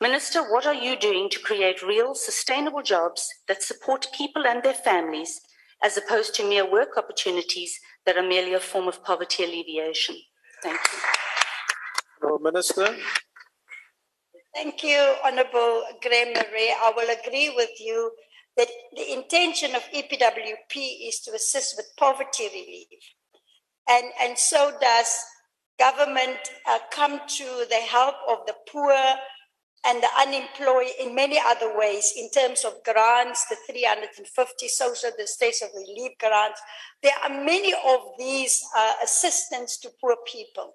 Minister, 0.00 0.42
what 0.42 0.66
are 0.66 0.74
you 0.74 0.96
doing 0.96 1.28
to 1.30 1.40
create 1.40 1.82
real, 1.82 2.14
sustainable 2.14 2.82
jobs 2.82 3.28
that 3.46 3.62
support 3.62 4.06
people 4.16 4.46
and 4.46 4.62
their 4.62 4.74
families, 4.74 5.40
as 5.82 5.96
opposed 5.96 6.34
to 6.36 6.48
mere 6.48 6.68
work 6.70 6.96
opportunities 6.96 7.78
that 8.06 8.16
are 8.16 8.26
merely 8.26 8.54
a 8.54 8.60
form 8.60 8.88
of 8.88 9.02
poverty 9.04 9.44
alleviation? 9.44 10.16
Thank 10.62 10.80
you. 10.92 10.98
Honourable 12.22 12.44
Minister. 12.44 12.96
Thank 14.60 14.82
you, 14.82 15.14
Honorable 15.24 15.84
Graham-Maré. 16.02 16.74
I 16.82 16.92
will 16.96 17.08
agree 17.16 17.54
with 17.54 17.70
you 17.78 18.10
that 18.56 18.66
the 18.96 19.12
intention 19.12 19.76
of 19.76 19.82
EPWP 19.94 21.08
is 21.08 21.20
to 21.20 21.32
assist 21.32 21.76
with 21.76 21.86
poverty 21.96 22.48
relief. 22.52 22.88
And, 23.88 24.06
and 24.20 24.36
so 24.36 24.72
does 24.80 25.16
government 25.78 26.40
uh, 26.68 26.80
come 26.90 27.20
to 27.36 27.66
the 27.70 27.82
help 27.88 28.16
of 28.28 28.38
the 28.48 28.54
poor 28.68 28.92
and 29.86 30.02
the 30.02 30.08
unemployed 30.18 30.90
in 30.98 31.14
many 31.14 31.38
other 31.38 31.78
ways 31.78 32.12
in 32.16 32.28
terms 32.32 32.64
of 32.64 32.82
grants, 32.82 33.46
the 33.46 33.56
350 33.70 34.66
social, 34.66 35.10
the 35.16 35.28
states 35.28 35.62
of 35.62 35.68
relief 35.72 36.18
grants. 36.18 36.60
There 37.00 37.14
are 37.22 37.44
many 37.44 37.74
of 37.74 38.00
these 38.18 38.60
uh, 38.76 38.94
assistance 39.04 39.78
to 39.78 39.90
poor 40.00 40.16
people. 40.26 40.72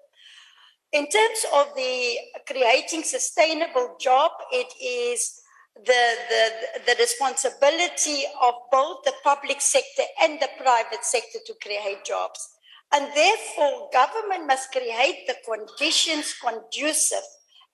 In 0.94 1.08
terms 1.08 1.44
of 1.52 1.74
the 1.74 2.18
creating 2.46 3.02
sustainable 3.02 3.96
job, 3.98 4.30
it 4.52 4.72
is 4.80 5.40
the, 5.74 6.02
the, 6.28 6.52
the 6.86 6.94
responsibility 7.00 8.22
of 8.40 8.54
both 8.70 9.02
the 9.04 9.12
public 9.24 9.60
sector 9.60 10.04
and 10.22 10.38
the 10.38 10.48
private 10.56 11.04
sector 11.04 11.40
to 11.46 11.54
create 11.60 12.04
jobs. 12.04 12.48
And 12.92 13.08
therefore, 13.12 13.90
government 13.92 14.46
must 14.46 14.70
create 14.70 15.26
the 15.26 15.34
conditions 15.44 16.32
conducive 16.40 17.26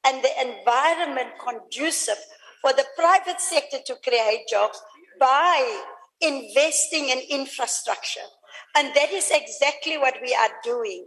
and 0.07 0.25
the 0.25 0.33
environment 0.41 1.33
conducive 1.47 2.17
for 2.63 2.73
the 2.73 2.87
private 2.97 3.43
sector 3.43 3.81
to 3.85 3.97
create 4.03 4.49
jobs 4.49 4.81
by 5.19 5.83
investing 6.23 7.11
in 7.11 7.21
infrastructure. 7.29 8.29
And 8.75 8.95
that 8.95 9.11
is 9.11 9.31
exactly 9.31 9.99
what 9.99 10.15
we 10.23 10.35
are 10.35 10.53
doing. 10.65 11.05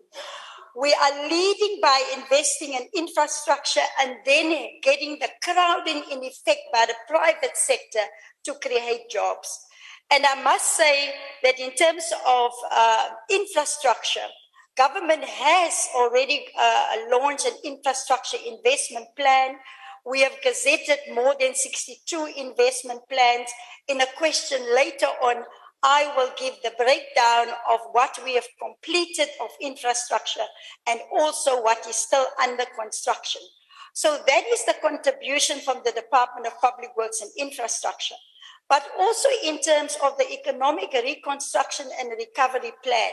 We 0.76 0.91
are 0.94 1.30
leading 1.30 1.80
by 1.82 2.04
investing 2.18 2.74
in 2.74 2.88
infrastructure 2.95 3.86
and 4.02 4.18
then 4.26 4.68
getting 4.82 5.20
the 5.20 5.30
crowding 5.44 6.04
in 6.12 6.24
effect 6.24 6.62
by 6.74 6.86
the 6.88 6.95
private 7.08 7.56
sector 7.56 8.00
to 8.45 8.56
create 8.56 9.08
jobs. 9.10 9.68
And 10.12 10.26
I 10.26 10.41
must 10.41 10.76
say 10.76 11.14
that 11.44 11.60
in 11.60 11.74
terms 11.76 12.12
of 12.28 12.52
uh, 12.72 13.10
infrastructure, 13.30 14.28
government 14.76 15.24
has 15.24 15.90
already 15.95 16.45
uh, 16.60 16.95
launched 17.12 17.45
an 17.45 17.54
infrastructure 17.64 18.38
investment 18.44 19.08
plan. 19.16 19.56
We 20.06 20.22
have 20.22 20.34
gazetted 20.44 21.14
more 21.14 21.36
than 21.40 21.54
62 21.54 22.34
investment 22.36 23.02
plans. 23.10 23.50
In 23.88 24.02
a 24.02 24.08
question 24.18 24.60
later 24.76 25.08
on, 25.22 25.44
I 25.84 26.14
will 26.15 26.31
give 26.38 26.55
the 26.64 26.72
breakdown 26.77 27.53
of 27.69 27.81
what 27.91 28.18
we 28.23 28.35
have 28.35 28.47
completed 28.61 29.27
of 29.41 29.49
infrastructure 29.61 30.47
and 30.88 31.01
also 31.11 31.61
what 31.61 31.85
is 31.88 31.97
still 31.97 32.26
under 32.41 32.64
construction. 32.80 33.41
So 33.93 34.18
that 34.26 34.43
is 34.51 34.65
the 34.65 34.76
contribution 34.81 35.60
from 35.60 35.81
the 35.85 35.91
Department 35.91 36.47
of 36.47 36.60
Public 36.61 36.95
Works 36.97 37.22
and 37.22 37.30
Infrastructure. 37.38 38.15
But 38.69 38.88
also 38.97 39.27
in 39.43 39.60
terms 39.61 39.97
of 40.03 40.18
the 40.18 40.31
economic 40.31 40.93
reconstruction 40.93 41.88
and 41.99 42.11
recovery 42.18 42.72
plan, 42.81 43.11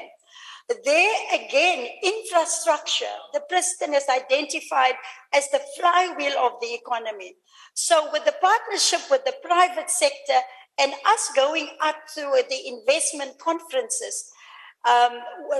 there 0.84 1.16
again, 1.34 1.88
infrastructure, 2.02 3.16
the 3.32 3.42
president 3.48 3.94
has 3.94 4.08
identified 4.08 4.94
as 5.34 5.48
the 5.50 5.60
flywheel 5.76 6.38
of 6.38 6.52
the 6.60 6.72
economy. 6.74 7.34
So 7.74 8.08
with 8.12 8.24
the 8.24 8.34
partnership 8.40 9.00
with 9.10 9.24
the 9.24 9.34
private 9.42 9.90
sector 9.90 10.38
and 10.80 10.92
us 11.06 11.30
going 11.36 11.68
up 11.82 11.96
to 12.14 12.42
the 12.48 12.68
investment 12.68 13.38
conferences, 13.38 14.32
um, 14.88 15.12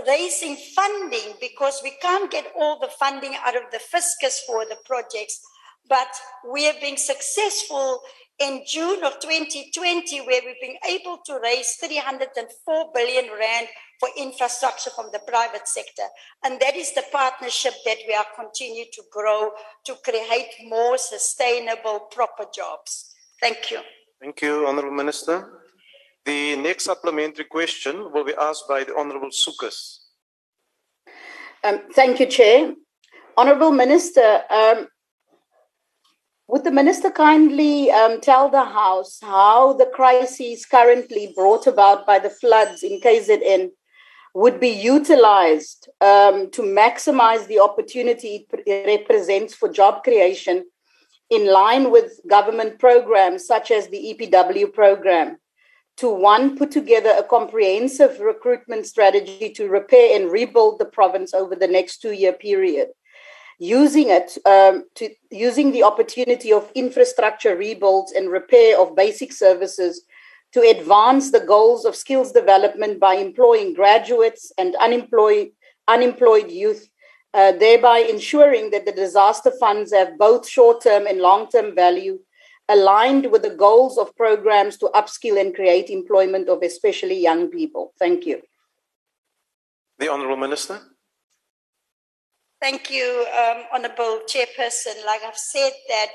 raising 0.09 0.57
funding 0.75 1.35
because 1.41 1.81
we 1.85 1.93
can't 2.01 2.31
get 2.31 2.47
all 2.59 2.81
the 2.81 2.91
funding 2.99 3.37
out 3.45 3.55
of 3.55 3.65
the 3.71 3.79
fiscus 3.79 4.43
for 4.47 4.65
the 4.65 4.79
projects. 4.87 5.41
But 5.89 6.09
we 6.51 6.65
have 6.65 6.81
been 6.81 6.97
successful 6.97 8.01
in 8.39 8.63
June 8.67 9.05
of 9.05 9.21
2020, 9.21 10.21
where 10.23 10.41
we've 10.45 10.61
been 10.63 10.79
able 10.89 11.19
to 11.27 11.39
raise 11.43 11.75
304 11.75 12.91
billion 12.95 13.27
rand 13.39 13.69
for 13.99 14.09
infrastructure 14.17 14.89
from 14.91 15.11
the 15.13 15.21
private 15.29 15.69
sector. 15.69 16.05
And 16.43 16.59
that 16.61 16.75
is 16.75 16.95
the 16.95 17.05
partnership 17.13 17.75
that 17.85 17.99
we 18.09 18.15
are 18.15 18.25
continuing 18.35 18.89
to 18.95 19.03
grow 19.13 19.51
to 19.85 19.95
create 20.03 20.53
more 20.67 20.97
sustainable, 20.97 22.09
proper 22.11 22.47
jobs. 22.55 23.15
Thank 23.43 23.71
you. 23.71 23.81
Thank 24.21 24.43
you, 24.43 24.67
Honourable 24.67 24.95
Minister. 24.97 25.49
The 26.27 26.55
next 26.57 26.85
supplementary 26.85 27.47
question 27.47 28.13
will 28.13 28.25
be 28.25 28.35
asked 28.39 28.69
by 28.69 28.85
the 28.85 28.95
Honourable 28.95 29.31
Sukas. 29.31 30.01
Um, 31.65 31.81
thank 31.95 32.21
you, 32.21 32.27
Chair. 32.27 32.75
Honourable 33.39 33.71
Minister, 33.71 34.43
um, 34.51 34.89
would 36.49 36.65
the 36.65 36.71
Minister 36.71 37.11
kindly 37.11 37.91
um, 37.91 38.21
tell 38.21 38.51
the 38.51 38.65
House 38.65 39.21
how 39.23 39.73
the 39.73 39.87
crises 39.87 40.67
currently 40.67 41.33
brought 41.35 41.67
about 41.67 42.07
by 42.07 42.19
the 42.19 42.29
floods 42.29 42.83
in 42.83 43.01
KZN 43.01 43.71
would 44.35 44.61
be 44.61 44.69
utilized 44.69 45.89
um, 46.03 46.51
to 46.51 46.61
maximize 46.61 47.47
the 47.47 47.61
opportunity 47.61 48.47
it 48.67 48.87
represents 48.87 49.55
for 49.55 49.73
job 49.73 50.05
creation 50.05 50.67
in 51.31 51.47
line 51.47 51.91
with 51.91 52.21
government 52.29 52.79
programs 52.79 53.47
such 53.47 53.71
as 53.71 53.89
the 53.89 54.15
EPW 54.15 54.73
program 54.73 55.37
to 56.01 56.09
one, 56.09 56.57
put 56.57 56.71
together 56.71 57.15
a 57.19 57.23
comprehensive 57.23 58.21
recruitment 58.21 58.87
strategy 58.87 59.51
to 59.51 59.69
repair 59.69 60.19
and 60.19 60.33
rebuild 60.33 60.79
the 60.79 60.87
province 60.87 61.35
over 61.35 61.55
the 61.55 61.69
next 61.69 61.99
two 61.99 62.13
year 62.13 62.33
period. 62.33 62.89
Using 63.59 64.09
it 64.09 64.39
um, 64.47 64.85
to 64.95 65.11
using 65.31 65.73
the 65.73 65.83
opportunity 65.83 66.55
of 66.55 66.73
infrastructure 66.75 67.55
rebuilds 67.55 68.13
and 68.13 68.31
repair 68.31 68.81
of 68.81 68.97
basic 68.97 69.31
services 69.31 70.03
to 70.53 70.63
advance 70.63 71.31
the 71.31 71.45
goals 71.47 71.85
of 71.85 71.95
skills 71.95 72.33
development 72.33 72.99
by 72.99 73.17
employing 73.17 73.75
graduates 73.75 74.51
and 74.57 74.75
unemployed 74.77 75.49
unemployed 75.87 76.51
youth 76.51 76.89
uh, 77.33 77.53
thereby 77.53 77.99
ensuring 77.99 78.71
that 78.71 78.87
the 78.87 78.93
disaster 78.93 79.53
funds 79.59 79.93
have 79.93 80.19
both 80.19 80.49
short 80.49 80.83
term 80.83 81.07
and 81.07 81.21
long 81.21 81.49
term 81.49 81.75
value, 81.75 82.19
aligned 82.69 83.31
with 83.31 83.43
the 83.43 83.55
goals 83.55 83.99
of 83.99 84.15
programs 84.17 84.77
to 84.79 84.87
upskill 84.95 85.41
and 85.41 85.55
create 85.55 85.91
employment 85.91 86.49
of 86.49 86.63
especially 86.63 87.21
young 87.21 87.49
people. 87.49 87.93
Thank 87.99 88.27
you. 88.27 88.43
The 89.99 90.09
Honourable 90.09 90.37
Minister. 90.37 90.81
Thank 92.61 92.91
you, 92.91 93.27
um, 93.33 93.65
Honourable 93.75 94.21
Chairperson. 94.29 95.05
Like 95.07 95.23
I've 95.27 95.37
said, 95.37 95.73
that 95.89 96.13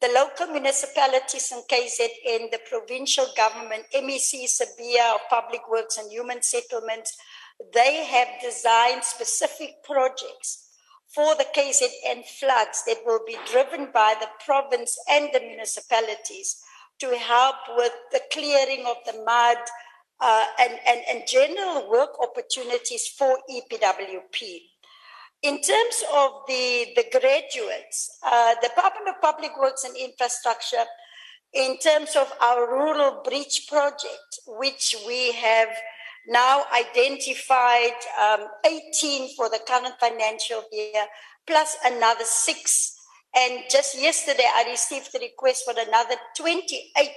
the 0.00 0.08
local 0.14 0.46
municipalities 0.52 1.52
in 1.52 1.62
KZN, 1.70 2.50
the 2.50 2.60
provincial 2.68 3.26
government, 3.36 3.84
MEC 3.94 4.46
Sibiya 4.46 5.14
of 5.14 5.20
Public 5.28 5.68
Works 5.68 5.98
and 5.98 6.10
Human 6.10 6.42
Settlements, 6.42 7.16
they 7.74 8.04
have 8.04 8.28
designed 8.40 9.04
specific 9.04 9.82
projects 9.84 10.68
for 11.14 11.34
the 11.34 11.46
KZN 11.56 12.24
floods 12.24 12.84
that 12.86 12.98
will 13.04 13.20
be 13.26 13.36
driven 13.50 13.88
by 13.92 14.14
the 14.20 14.28
province 14.44 14.96
and 15.08 15.30
the 15.32 15.40
municipalities 15.40 16.62
to 17.00 17.16
help 17.16 17.56
with 17.76 17.92
the 18.12 18.20
clearing 18.32 18.84
of 18.86 18.96
the 19.06 19.22
mud 19.24 19.56
uh, 20.20 20.44
and, 20.60 20.78
and, 20.86 21.00
and 21.08 21.22
general 21.26 21.88
work 21.90 22.10
opportunities 22.20 23.06
for 23.06 23.38
EPWP. 23.50 24.58
In 25.42 25.60
terms 25.60 26.02
of 26.12 26.30
the, 26.48 26.88
the 26.96 27.04
graduates, 27.12 28.18
uh, 28.26 28.54
the 28.60 28.68
Department 28.68 29.08
of 29.08 29.22
Public 29.22 29.52
Works 29.60 29.84
and 29.84 29.96
Infrastructure, 29.96 30.84
in 31.52 31.78
terms 31.78 32.16
of 32.16 32.32
our 32.42 32.68
rural 32.68 33.22
bridge 33.22 33.66
project, 33.68 34.40
which 34.46 34.96
we 35.06 35.32
have 35.32 35.68
now 36.26 36.64
identified 36.74 37.96
um, 38.20 38.46
18 38.66 39.34
for 39.36 39.48
the 39.48 39.60
current 39.66 39.94
financial 40.00 40.62
year, 40.72 41.04
plus 41.46 41.76
another 41.84 42.24
six. 42.24 42.96
And 43.36 43.64
just 43.70 44.00
yesterday, 44.00 44.48
I 44.54 44.70
received 44.70 45.14
a 45.14 45.18
request 45.18 45.64
for 45.64 45.74
another 45.78 46.16
28 46.36 47.10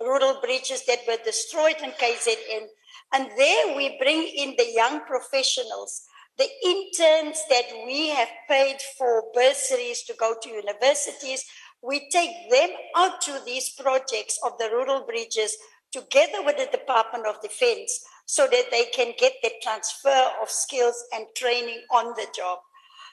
rural 0.00 0.40
bridges 0.40 0.84
that 0.86 0.98
were 1.06 1.18
destroyed 1.24 1.76
in 1.82 1.90
KZN. 1.90 2.66
And 3.12 3.28
there 3.36 3.76
we 3.76 3.96
bring 4.00 4.26
in 4.36 4.54
the 4.58 4.72
young 4.74 5.00
professionals 5.06 6.06
the 6.36 6.48
interns 6.64 7.38
that 7.48 7.66
we 7.86 8.08
have 8.08 8.28
paid 8.48 8.78
for 8.98 9.24
bursaries 9.32 10.02
to 10.04 10.14
go 10.18 10.34
to 10.42 10.48
universities, 10.48 11.44
we 11.82 12.08
take 12.10 12.50
them 12.50 12.70
out 12.96 13.20
to 13.22 13.40
these 13.44 13.70
projects 13.70 14.38
of 14.44 14.58
the 14.58 14.68
rural 14.70 15.04
bridges 15.06 15.56
together 15.92 16.42
with 16.44 16.56
the 16.56 16.76
Department 16.76 17.26
of 17.26 17.40
Defense 17.40 18.04
so 18.26 18.46
that 18.50 18.70
they 18.70 18.86
can 18.86 19.12
get 19.18 19.32
the 19.42 19.52
transfer 19.62 20.30
of 20.40 20.50
skills 20.50 21.04
and 21.14 21.26
training 21.36 21.82
on 21.92 22.06
the 22.14 22.26
job. 22.34 22.58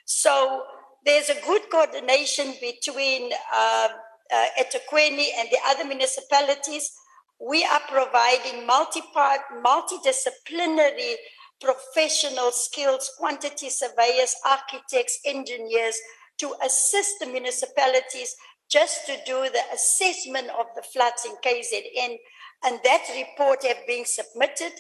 So 0.06 0.64
there's 1.06 1.30
a 1.30 1.42
good 1.46 1.64
coordination 1.72 2.54
between 2.62 3.32
uh, 3.54 3.90
uh, 4.34 4.46
eThekwini 4.60 5.28
and 5.38 5.50
the 5.50 5.60
other 5.68 5.86
municipalities. 5.86 6.92
We 7.40 7.66
are 7.66 7.82
providing 7.90 8.66
multi-part, 8.66 9.42
multidisciplinary 9.66 11.16
professional 11.62 12.52
skills, 12.52 13.12
quantity 13.18 13.70
surveyors, 13.70 14.36
architects, 14.46 15.20
engineers 15.26 15.98
to 16.40 16.54
assist 16.66 17.20
the 17.20 17.28
municipalities 17.28 18.36
just 18.70 19.06
to 19.06 19.14
do 19.26 19.50
the 19.52 19.62
assessment 19.74 20.50
of 20.60 20.66
the 20.76 20.82
floods 20.82 21.26
in 21.26 21.36
KZN. 21.44 22.18
And 22.64 22.80
that 22.84 23.08
report 23.16 23.64
have 23.64 23.86
been 23.88 24.06
submitted. 24.06 24.72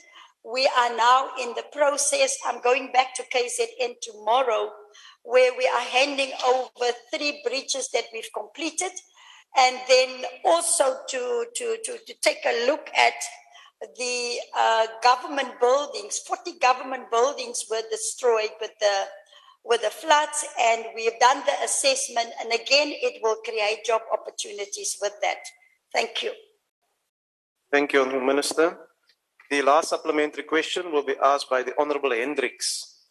We 0.43 0.69
are 0.77 0.95
now 0.95 1.29
in 1.39 1.49
the 1.49 1.65
process. 1.71 2.37
I'm 2.45 2.61
going 2.61 2.91
back 2.91 3.13
to 3.15 3.23
KZN 3.23 3.95
tomorrow, 4.01 4.71
where 5.23 5.51
we 5.57 5.67
are 5.67 5.81
handing 5.81 6.31
over 6.45 6.91
three 7.13 7.41
bridges 7.45 7.89
that 7.93 8.05
we've 8.11 8.29
completed. 8.35 8.91
And 9.57 9.77
then 9.87 10.23
also 10.45 10.97
to, 11.09 11.45
to, 11.53 11.77
to, 11.83 11.97
to 12.07 12.13
take 12.21 12.39
a 12.45 12.65
look 12.67 12.89
at 12.97 13.13
the 13.97 14.37
uh, 14.57 14.87
government 15.03 15.59
buildings, 15.59 16.19
40 16.19 16.57
government 16.59 17.11
buildings 17.11 17.65
were 17.69 17.81
destroyed 17.89 18.51
with 18.59 18.71
the 18.79 19.05
with 19.63 19.81
the 19.83 19.89
floods, 19.89 20.43
and 20.59 20.85
we 20.95 21.05
have 21.05 21.19
done 21.19 21.43
the 21.45 21.53
assessment, 21.63 22.29
and 22.41 22.51
again, 22.51 22.91
it 22.91 23.21
will 23.21 23.35
create 23.45 23.85
job 23.85 24.01
opportunities 24.11 24.97
with 24.99 25.13
that. 25.21 25.37
Thank 25.93 26.23
you. 26.23 26.31
Thank 27.71 27.93
you, 27.93 28.05
Minister. 28.19 28.77
The 29.51 29.61
last 29.61 29.89
supplementary 29.89 30.43
question 30.43 30.93
will 30.93 31.03
be 31.03 31.15
asked 31.21 31.49
by 31.49 31.61
the 31.61 31.77
Honourable 31.77 32.11
Hendricks. 32.11 33.01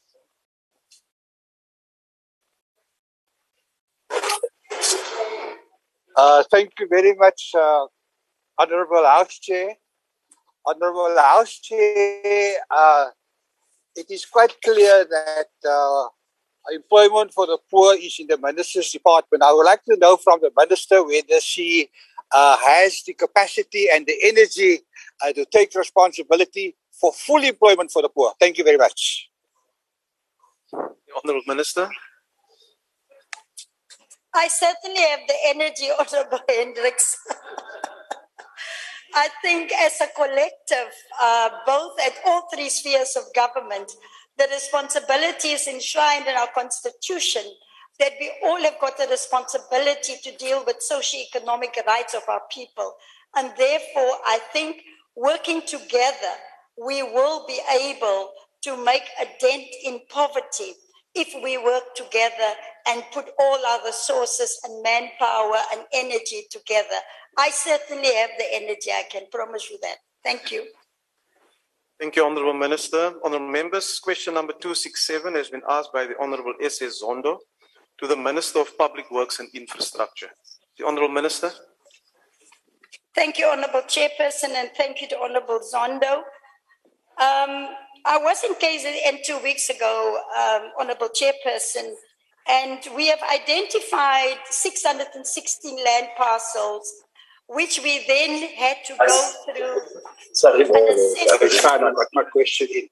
Uh, 6.17 6.43
thank 6.51 6.73
you 6.79 6.89
very 6.89 7.15
much, 7.15 7.51
uh, 7.55 7.85
Honourable 8.59 9.05
House 9.05 9.39
Chair. 9.39 9.75
Honorable 10.65 11.15
House 11.19 11.59
Chair, 11.59 12.55
uh, 12.71 13.09
it 13.95 14.07
is 14.09 14.25
quite 14.25 14.57
clear 14.62 15.05
that 15.05 15.69
uh, 15.69 16.09
employment 16.73 17.35
for 17.35 17.47
the 17.47 17.59
poor 17.71 17.97
is 17.97 18.17
in 18.19 18.29
the 18.29 18.39
minister's 18.39 18.89
department. 18.89 19.43
I 19.43 19.53
would 19.53 19.67
like 19.67 19.85
to 19.85 19.97
know 19.99 20.17
from 20.17 20.41
the 20.41 20.51
minister 20.57 21.05
whether 21.05 21.39
she 21.41 21.91
uh, 22.32 22.57
has 22.62 23.02
the 23.07 23.15
capacity 23.15 23.89
and 23.93 24.07
the 24.07 24.16
energy 24.23 24.81
uh, 25.24 25.32
to 25.32 25.44
take 25.47 25.74
responsibility 25.74 26.77
for 26.93 27.12
full 27.12 27.43
employment 27.43 27.90
for 27.90 28.02
the 28.02 28.09
poor. 28.09 28.32
Thank 28.39 28.59
you 28.59 28.65
very 28.65 28.77
much. 28.77 29.28
Honorable 30.73 31.43
Minister. 31.47 31.89
I 34.35 34.48
certainly 34.48 35.01
have 35.01 35.20
the 35.27 35.35
energy, 35.47 35.89
Honorable 35.98 36.40
Hendricks. 36.48 37.16
I 39.15 39.28
think 39.43 39.73
as 39.73 40.01
a 40.01 40.07
collective, 40.15 40.93
uh, 41.20 41.51
both 41.66 41.98
at 42.01 42.12
all 42.27 42.48
three 42.55 42.69
spheres 42.69 43.16
of 43.16 43.24
government, 43.35 43.90
the 44.39 44.47
responsibility 44.52 45.48
is 45.48 45.66
enshrined 45.66 46.28
in 46.28 46.36
our 46.36 46.48
constitution 46.55 47.43
that 48.01 48.14
we 48.18 48.32
all 48.43 48.60
have 48.62 48.81
got 48.81 48.98
a 48.98 49.09
responsibility 49.09 50.14
to 50.24 50.36
deal 50.39 50.64
with 50.66 50.77
socio-economic 50.81 51.77
rights 51.86 52.14
of 52.14 52.22
our 52.28 52.40
people. 52.51 52.94
And 53.36 53.52
therefore, 53.56 54.16
I 54.27 54.40
think 54.52 54.82
working 55.14 55.60
together, 55.66 56.35
we 56.82 57.02
will 57.02 57.47
be 57.47 57.60
able 57.70 58.31
to 58.62 58.85
make 58.85 59.05
a 59.20 59.27
dent 59.39 59.66
in 59.85 60.01
poverty 60.09 60.72
if 61.14 61.28
we 61.44 61.59
work 61.59 61.94
together 61.94 62.55
and 62.89 63.05
put 63.12 63.27
all 63.39 63.66
our 63.66 63.85
resources 63.85 64.59
and 64.64 64.82
manpower 64.82 65.59
and 65.72 65.82
energy 65.93 66.44
together. 66.51 67.01
I 67.39 67.51
certainly 67.51 68.14
have 68.14 68.31
the 68.39 68.47
energy, 68.51 68.90
I 68.90 69.05
can 69.10 69.24
promise 69.31 69.70
you 69.70 69.78
that. 69.82 69.97
Thank 70.24 70.51
you. 70.51 70.64
Thank 71.98 72.16
you, 72.16 72.24
Honourable 72.24 72.55
Minister. 72.55 73.12
Honourable 73.22 73.48
Members, 73.48 73.98
question 73.98 74.35
number 74.35 74.55
267 74.55 75.35
has 75.35 75.51
been 75.51 75.62
asked 75.68 75.93
by 75.93 76.06
the 76.06 76.16
Honourable 76.18 76.55
S.S. 76.62 77.02
Zondo 77.02 77.40
to 78.01 78.06
the 78.06 78.16
Minister 78.16 78.60
of 78.60 78.77
Public 78.78 79.10
Works 79.10 79.40
and 79.40 79.48
Infrastructure. 79.52 80.31
The 80.78 80.86
Honourable 80.86 81.12
Minister. 81.12 81.51
Thank 83.14 83.39
you, 83.39 83.47
Honourable 83.47 83.82
Chairperson, 83.82 84.55
and 84.56 84.70
thank 84.74 85.02
you 85.02 85.09
to 85.09 85.18
Honourable 85.18 85.60
Zondo. 85.60 86.22
Um, 87.20 87.68
I 88.06 88.16
was 88.18 88.43
in 88.43 88.55
KZN 88.55 89.22
two 89.27 89.39
weeks 89.43 89.68
ago, 89.68 90.18
um, 90.39 90.70
Honourable 90.81 91.10
Chairperson, 91.10 91.93
and 92.48 92.78
we 92.97 93.09
have 93.09 93.20
identified 93.31 94.39
616 94.48 95.85
land 95.85 96.09
parcels 96.16 96.90
which 97.51 97.81
we 97.82 98.05
then 98.06 98.48
had 98.56 98.77
to 98.86 98.94
go 98.97 99.32
through. 99.44 99.81
Sorry, 100.32 100.64
I 100.64 101.39
was 101.43 101.56
trying 101.59 101.81
to 101.81 101.93
my 102.12 102.22
question 102.22 102.68
in. 102.72 102.89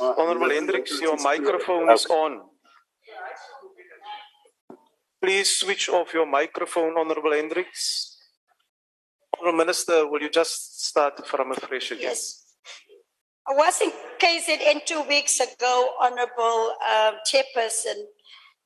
Honorable 0.00 0.50
Hendricks, 0.50 1.00
your 1.02 1.18
microphone 1.22 1.90
is 1.90 2.06
on. 2.06 2.40
Please 5.22 5.54
switch 5.54 5.90
off 5.90 6.14
your 6.14 6.24
microphone, 6.24 6.96
Honorable 6.96 7.32
Hendricks. 7.32 8.16
Honorable 9.38 9.58
Minister, 9.58 10.08
will 10.08 10.22
you 10.22 10.30
just 10.30 10.86
start 10.86 11.26
from 11.26 11.50
afresh 11.52 11.90
again? 11.90 12.04
Yes. 12.04 12.44
I 13.46 13.52
was 13.54 13.80
in 13.82 13.90
KZN 14.18 14.86
two 14.86 15.02
weeks 15.02 15.40
ago, 15.40 15.88
Honorable 16.00 16.72
uh, 16.86 17.12
Chairperson, 17.28 18.04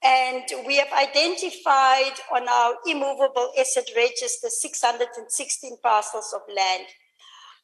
and 0.04 0.44
we 0.66 0.78
have 0.78 0.92
identified 0.92 2.18
on 2.34 2.48
our 2.48 2.74
immovable 2.86 3.52
asset 3.58 3.88
register 3.96 4.48
616 4.48 5.76
parcels 5.82 6.34
of 6.34 6.42
land. 6.54 6.86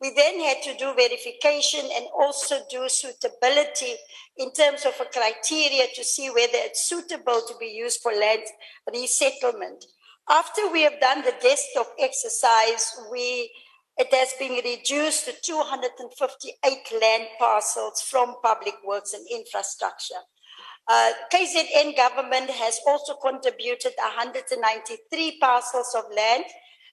We 0.00 0.12
then 0.14 0.38
had 0.40 0.62
to 0.62 0.76
do 0.76 0.94
verification 0.94 1.80
and 1.92 2.06
also 2.16 2.60
do 2.70 2.88
suitability 2.88 3.94
in 4.36 4.52
terms 4.52 4.84
of 4.84 4.94
a 5.00 5.06
criteria 5.06 5.86
to 5.94 6.04
see 6.04 6.30
whether 6.30 6.54
it's 6.54 6.88
suitable 6.88 7.40
to 7.48 7.54
be 7.58 7.66
used 7.66 8.00
for 8.00 8.12
land 8.12 8.42
resettlement. 8.92 9.84
After 10.30 10.70
we 10.70 10.82
have 10.82 11.00
done 11.00 11.22
the 11.22 11.34
desktop 11.42 11.88
exercise, 11.98 12.94
we 13.10 13.50
it 13.96 14.14
has 14.14 14.32
been 14.38 14.62
reduced 14.64 15.24
to 15.24 15.32
258 15.42 17.00
land 17.02 17.26
parcels 17.36 18.00
from 18.00 18.36
public 18.44 18.74
works 18.86 19.12
and 19.12 19.26
infrastructure. 19.28 20.22
Uh, 20.88 21.12
KZN 21.30 21.94
government 21.96 22.48
has 22.48 22.80
also 22.86 23.14
contributed 23.14 23.92
193 23.98 25.38
parcels 25.38 25.94
of 25.94 26.04
land. 26.14 26.44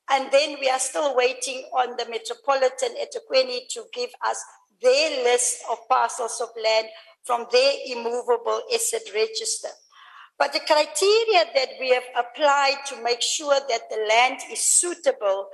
And 0.10 0.32
then 0.32 0.58
we 0.60 0.70
are 0.70 0.80
still 0.80 1.16
waiting 1.16 1.64
on 1.74 1.96
the 1.98 2.06
Metropolitan 2.10 2.90
eThekwini 3.00 3.68
to 3.70 3.86
give 3.94 4.12
us 4.28 4.44
their 4.82 5.24
list 5.24 5.64
of 5.72 5.78
parcels 5.88 6.42
of 6.42 6.50
land 6.62 6.88
from 7.24 7.48
their 7.52 7.74
immovable 7.88 8.62
asset 8.74 9.02
register. 9.16 9.70
But 10.38 10.52
the 10.52 10.60
criteria 10.60 11.46
that 11.56 11.70
we 11.80 11.90
have 11.92 12.04
applied 12.18 12.80
to 12.88 13.02
make 13.02 13.22
sure 13.22 13.58
that 13.70 13.90
the 13.90 14.06
land 14.08 14.42
is 14.52 14.60
suitable 14.60 15.48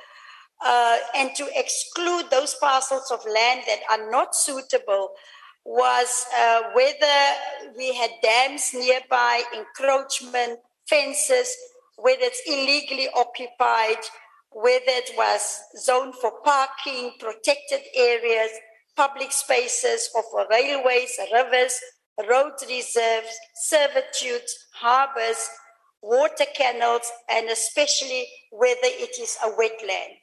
uh, 0.65 0.97
and 1.15 1.29
to 1.35 1.47
exclude 1.55 2.25
those 2.31 2.55
parcels 2.55 3.11
of 3.11 3.23
land 3.25 3.61
that 3.67 3.81
are 3.89 4.09
not 4.09 4.35
suitable 4.35 5.11
was 5.65 6.25
uh, 6.37 6.61
whether 6.73 7.75
we 7.77 7.93
had 7.93 8.11
dams 8.21 8.71
nearby, 8.73 9.43
encroachment, 9.55 10.59
fences, 10.87 11.55
whether 11.97 12.23
it's 12.23 12.41
illegally 12.47 13.07
occupied, 13.15 14.03
whether 14.51 14.83
it 14.87 15.11
was 15.15 15.61
zoned 15.79 16.15
for 16.15 16.31
parking, 16.43 17.11
protected 17.19 17.81
areas, 17.95 18.51
public 18.95 19.31
spaces, 19.31 20.09
or 20.13 20.23
for 20.31 20.45
railways, 20.49 21.17
rivers, 21.31 21.79
road 22.29 22.53
reserves, 22.67 23.39
servitudes, 23.55 24.67
harbors, 24.73 25.49
water 26.01 26.45
canals, 26.55 27.09
and 27.29 27.49
especially 27.49 28.27
whether 28.51 28.79
it 28.83 29.17
is 29.19 29.37
a 29.43 29.49
wetland. 29.49 30.19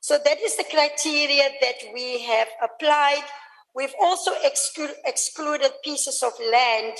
So 0.00 0.18
that 0.24 0.40
is 0.40 0.56
the 0.56 0.64
criteria 0.64 1.48
that 1.60 1.94
we 1.94 2.22
have 2.22 2.48
applied. 2.62 3.24
We've 3.74 3.94
also 4.00 4.32
exclu- 4.44 5.00
excluded 5.04 5.72
pieces 5.84 6.22
of 6.22 6.32
land 6.50 6.94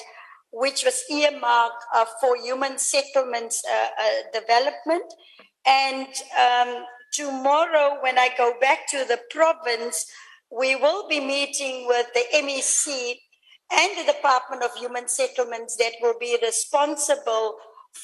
which 0.52 0.84
was 0.84 1.02
earmarked 1.10 1.84
uh, 1.94 2.04
for 2.20 2.36
human 2.36 2.78
settlements 2.78 3.62
uh, 3.64 3.88
uh, 3.98 4.38
development. 4.38 5.04
And 5.66 6.08
um, 6.38 6.84
tomorrow, 7.12 7.98
when 8.02 8.18
I 8.18 8.30
go 8.36 8.52
back 8.60 8.86
to 8.90 9.04
the 9.08 9.18
province, 9.30 10.06
we 10.50 10.76
will 10.76 11.08
be 11.08 11.20
meeting 11.20 11.86
with 11.86 12.06
the 12.12 12.24
MEC 12.34 13.16
and 13.72 13.98
the 13.98 14.12
Department 14.12 14.62
of 14.62 14.74
Human 14.76 15.08
Settlements 15.08 15.76
that 15.76 15.92
will 16.02 16.18
be 16.20 16.36
responsible 16.42 17.56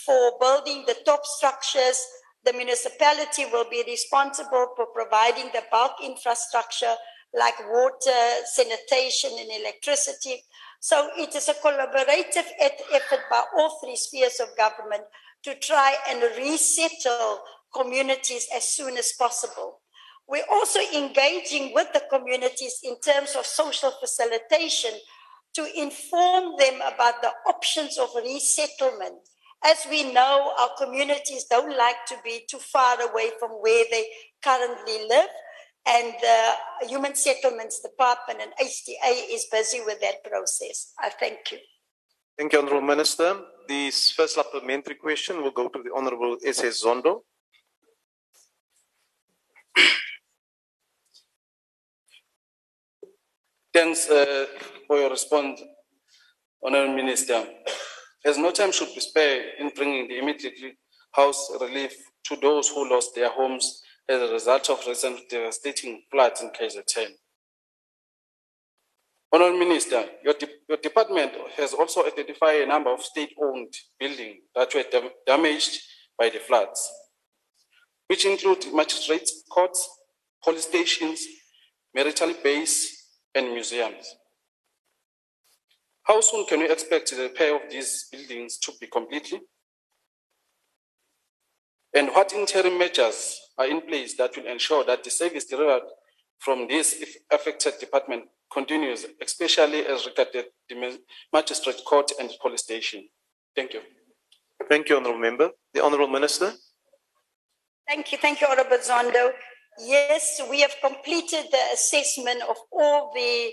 for 0.07 0.33
building 0.41 0.85
the 0.87 0.97
top 1.05 1.27
structures. 1.27 2.03
The 2.45 2.55
municipality 2.55 3.45
will 3.53 3.69
be 3.71 3.85
responsible 3.87 4.69
for 4.75 4.87
providing 4.95 5.51
the 5.53 5.65
bulk 5.71 5.93
infrastructure 6.03 6.95
like 7.35 7.59
water, 7.71 8.45
sanitation, 8.47 9.31
and 9.39 9.51
electricity. 9.61 10.43
So 10.81 11.11
it 11.17 11.35
is 11.35 11.49
a 11.49 11.55
collaborative 11.55 12.47
effort 12.61 13.21
by 13.31 13.43
all 13.57 13.79
three 13.83 13.97
spheres 13.97 14.41
of 14.41 14.57
government 14.57 15.05
to 15.45 15.55
try 15.57 15.95
and 16.09 16.23
resettle 16.37 17.41
communities 17.75 18.49
as 18.55 18.65
soon 18.65 18.97
as 18.97 19.13
possible. 19.13 19.81
We're 20.27 20.45
also 20.51 20.81
engaging 20.95 21.73
with 21.75 21.93
the 21.93 22.03
communities 22.11 22.81
in 22.83 23.01
terms 23.01 23.35
of 23.35 23.47
social 23.47 23.93
facilitation 23.99 24.93
to 25.55 25.81
inform 25.81 26.57
them 26.59 26.77
about 26.77 27.23
the 27.23 27.33
options 27.47 27.99
of 27.99 28.11
resettlement. 28.15 29.17
As 29.65 29.87
we 29.91 30.13
know, 30.13 30.53
our 30.59 30.71
communities 30.79 31.45
don't 31.45 31.77
like 31.77 32.05
to 32.09 32.17
be 32.23 32.43
too 32.49 32.59
far 32.59 33.01
away 33.01 33.31
from 33.41 33.53
where 33.53 33.85
they 33.91 34.07
currently 34.43 35.07
live. 35.09 35.31
And 35.87 36.15
the 36.21 36.89
Human 36.89 37.15
Settlements 37.15 37.81
Department 37.81 38.41
and 38.43 38.53
HDA 38.61 39.35
is 39.35 39.47
busy 39.51 39.81
with 39.85 40.01
that 40.01 40.23
process. 40.25 40.93
I 40.99 41.09
thank 41.09 41.53
you. 41.53 41.59
Thank 42.37 42.53
you, 42.53 42.61
Honorable 42.61 42.83
Minister. 42.83 43.41
This 43.67 44.13
first 44.13 44.35
supplementary 44.35 44.95
question 44.95 45.43
will 45.43 45.51
go 45.51 45.69
to 45.69 45.83
the 45.83 45.91
Honorable 45.95 46.37
S.S. 46.45 46.85
Zondo. 46.85 47.23
Thanks 53.75 54.09
uh, 54.11 54.47
for 54.87 54.99
your 54.99 55.11
response, 55.11 55.63
Honorable 56.65 56.95
Minister. 56.95 57.45
As 58.25 58.37
no 58.37 58.51
time 58.51 58.73
should 58.73 58.95
be 58.95 59.01
spared 59.01 59.47
in 59.59 59.71
bringing 59.75 60.09
the 60.09 60.19
immediate 60.19 60.55
house 61.13 61.51
relief 61.61 61.95
to 62.25 62.37
those 62.37 62.69
who 62.69 62.91
lost 62.91 63.15
their 63.15 63.31
homes 63.31 63.83
as 64.09 64.23
a 64.23 64.33
result 64.33 64.71
of 64.71 64.87
recent 64.87 65.29
devastating 65.29 66.03
floods 66.11 66.41
in 66.41 66.51
KZN. 66.51 67.11
Honorable 69.31 69.59
Minister, 69.59 70.07
your, 70.25 70.33
de 70.35 70.49
your 70.67 70.79
department 70.79 71.33
has 71.57 71.75
also 71.75 72.07
identified 72.07 72.63
a 72.63 72.67
number 72.67 72.91
of 72.91 73.03
state-owned 73.03 73.75
buildings 74.01 74.39
that 74.55 74.75
were 74.75 74.85
dam 74.91 75.11
damaged 75.27 75.81
by 76.19 76.31
the 76.31 76.39
floods, 76.39 76.91
which 78.07 78.25
include 78.25 78.73
magistrates' 78.73 79.43
courts, 79.51 79.87
police 80.43 80.65
stations, 80.65 81.23
military 81.93 82.35
base, 82.43 83.11
and 83.35 83.53
museums. 83.53 84.17
How 86.05 86.23
soon 86.23 86.47
can 86.47 86.61
we 86.61 86.71
expect 86.71 87.11
the 87.11 87.25
repair 87.25 87.55
of 87.55 87.71
these 87.71 88.07
buildings 88.11 88.57
to 88.61 88.73
be 88.81 88.87
completed? 88.87 89.41
And 91.95 92.09
what 92.09 92.33
interim 92.33 92.79
measures 92.79 93.39
are 93.59 93.67
in 93.67 93.81
place 93.83 94.17
that 94.17 94.37
will 94.37 94.47
ensure 94.47 94.85
that 94.85 95.05
the 95.05 95.11
service 95.11 95.45
delivered 95.45 95.83
from 96.39 96.69
this 96.69 97.05
affected 97.33 97.75
department 97.81 98.25
continues, 98.53 99.05
especially 99.23 99.85
as 99.85 100.07
regarded 100.07 100.47
the 100.69 100.99
magistrate 101.33 101.81
court 101.87 102.13
and 102.21 102.31
police 102.41 102.63
station? 102.63 103.09
Thank 103.55 103.75
you. 103.75 103.81
Thank 104.69 104.89
you, 104.89 104.97
Honourable 104.97 105.21
Member. 105.21 105.51
The 105.75 105.83
Honourable 105.83 106.13
Minister. 106.13 106.53
Thank 107.87 108.13
you. 108.13 108.19
Thank 108.19 108.41
you, 108.41 108.47
Honourable 108.47 108.79
Zondo. 108.79 109.31
Yes, 109.81 110.41
we 110.51 110.61
have 110.61 110.75
completed 110.83 111.47
the 111.51 111.63
assessment 111.73 112.43
of 112.49 112.57
all 112.73 113.13
the 113.15 113.51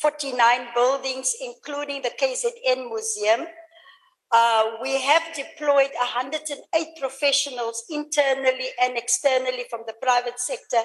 49 0.00 0.68
buildings, 0.74 1.34
including 1.40 2.02
the 2.02 2.10
KZN 2.10 2.88
Museum. 2.88 3.46
Uh, 4.30 4.72
we 4.82 5.00
have 5.00 5.22
deployed 5.34 5.90
108 5.98 6.86
professionals 7.00 7.84
internally 7.88 8.68
and 8.82 8.96
externally 8.96 9.64
from 9.70 9.80
the 9.86 9.94
private 10.02 10.38
sector 10.38 10.82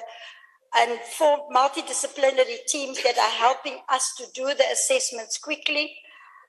and 0.76 0.98
four 1.00 1.48
multidisciplinary 1.54 2.64
teams 2.66 3.02
that 3.02 3.18
are 3.18 3.38
helping 3.38 3.78
us 3.90 4.14
to 4.16 4.24
do 4.34 4.46
the 4.46 4.64
assessments 4.72 5.38
quickly. 5.38 5.94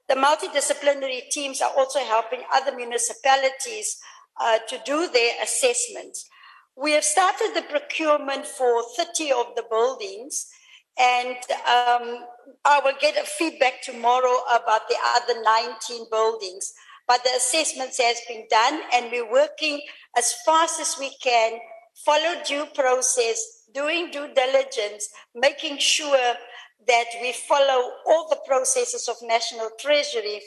The 0.07 0.15
multidisciplinary 0.15 1.29
teams 1.29 1.61
are 1.61 1.71
also 1.77 1.99
helping 1.99 2.41
other 2.53 2.75
municipalities 2.75 3.97
uh, 4.39 4.59
to 4.69 4.79
do 4.85 5.09
their 5.09 5.33
assessments. 5.43 6.29
We 6.77 6.91
have 6.91 7.03
started 7.03 7.51
the 7.55 7.63
procurement 7.63 8.45
for 8.45 8.83
30 8.97 9.31
of 9.31 9.55
the 9.55 9.63
buildings, 9.69 10.47
and 10.99 11.35
um, 11.67 12.25
I 12.63 12.79
will 12.83 12.95
get 12.99 13.17
a 13.17 13.25
feedback 13.25 13.81
tomorrow 13.81 14.37
about 14.53 14.87
the 14.87 14.97
other 15.15 15.41
19 15.43 16.05
buildings. 16.09 16.73
But 17.07 17.23
the 17.23 17.31
assessments 17.37 18.01
has 18.01 18.17
been 18.27 18.45
done, 18.49 18.81
and 18.93 19.11
we're 19.11 19.31
working 19.31 19.81
as 20.17 20.33
fast 20.45 20.79
as 20.79 20.95
we 20.99 21.15
can, 21.21 21.59
follow 22.03 22.41
due 22.45 22.65
process, 22.73 23.63
doing 23.73 24.09
due 24.09 24.33
diligence, 24.33 25.09
making 25.35 25.77
sure 25.77 26.35
that 26.87 27.05
we 27.21 27.31
follow 27.31 27.91
all 28.07 28.27
the 28.29 28.39
processes 28.47 29.07
of 29.07 29.15
National 29.21 29.69
Treasury 29.79 30.41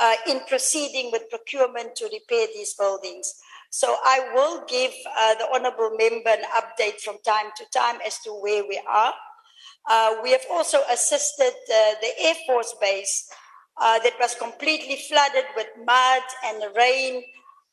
uh, 0.00 0.14
in 0.28 0.40
proceeding 0.48 1.10
with 1.12 1.28
procurement 1.28 1.94
to 1.96 2.04
repair 2.04 2.46
these 2.54 2.74
buildings. 2.74 3.34
So 3.70 3.96
I 4.02 4.30
will 4.34 4.64
give 4.66 4.92
uh, 5.16 5.34
the 5.34 5.48
honorable 5.52 5.96
member 5.98 6.30
an 6.30 6.44
update 6.56 7.00
from 7.00 7.18
time 7.24 7.50
to 7.56 7.64
time 7.76 7.98
as 8.06 8.18
to 8.20 8.30
where 8.30 8.62
we 8.66 8.80
are. 8.88 9.12
Uh, 9.88 10.16
we 10.22 10.30
have 10.32 10.44
also 10.50 10.80
assisted 10.90 11.52
uh, 11.52 11.94
the 12.02 12.10
Air 12.20 12.34
Force 12.46 12.74
Base 12.80 13.28
uh, 13.80 13.98
that 14.00 14.14
was 14.20 14.34
completely 14.34 14.96
flooded 15.08 15.44
with 15.56 15.68
mud 15.86 16.22
and 16.44 16.62
rain 16.76 17.24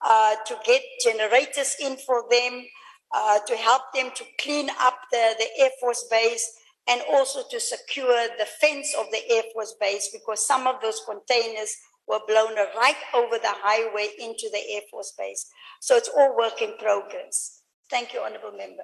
uh, 0.02 0.36
to 0.46 0.56
get 0.66 0.82
generators 1.04 1.76
in 1.82 1.98
for 1.98 2.24
them, 2.32 2.66
uh, 3.14 3.40
to 3.48 3.56
help 3.58 3.82
them 3.94 4.12
to 4.16 4.24
clean 4.40 4.70
up 4.80 4.98
the, 5.12 5.36
the 5.40 5.48
Air 5.60 5.72
Force 5.80 6.06
Base 6.10 6.58
and 6.88 7.02
also 7.12 7.42
to 7.52 7.60
secure 7.60 8.28
the 8.38 8.46
fence 8.62 8.96
of 8.98 9.08
the 9.12 9.22
Air 9.30 9.44
Force 9.54 9.76
Base 9.80 10.10
because 10.14 10.46
some 10.46 10.68
of 10.68 10.76
those 10.82 11.02
containers 11.06 11.76
were 12.08 12.20
blown 12.28 12.56
right 12.78 12.96
over 13.16 13.38
the 13.38 13.54
highway 13.64 14.10
into 14.20 14.48
the 14.52 14.62
Air 14.74 14.82
Force 14.92 15.14
Base. 15.18 15.50
So 15.82 15.96
it's 15.96 16.10
all 16.16 16.38
work 16.38 16.62
in 16.62 16.78
progress. 16.78 17.64
Thank 17.90 18.14
you, 18.14 18.22
Honourable 18.22 18.58
Member. 18.58 18.84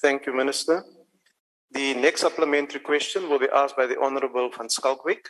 Thank 0.00 0.26
you, 0.26 0.34
Minister. 0.34 0.84
The 1.76 1.92
next 1.92 2.22
supplementary 2.22 2.80
question 2.80 3.28
will 3.28 3.38
be 3.38 3.50
asked 3.52 3.76
by 3.76 3.84
the 3.84 3.98
Honourable 3.98 4.48
Van 4.56 4.66
Schalkwyk. 4.66 5.26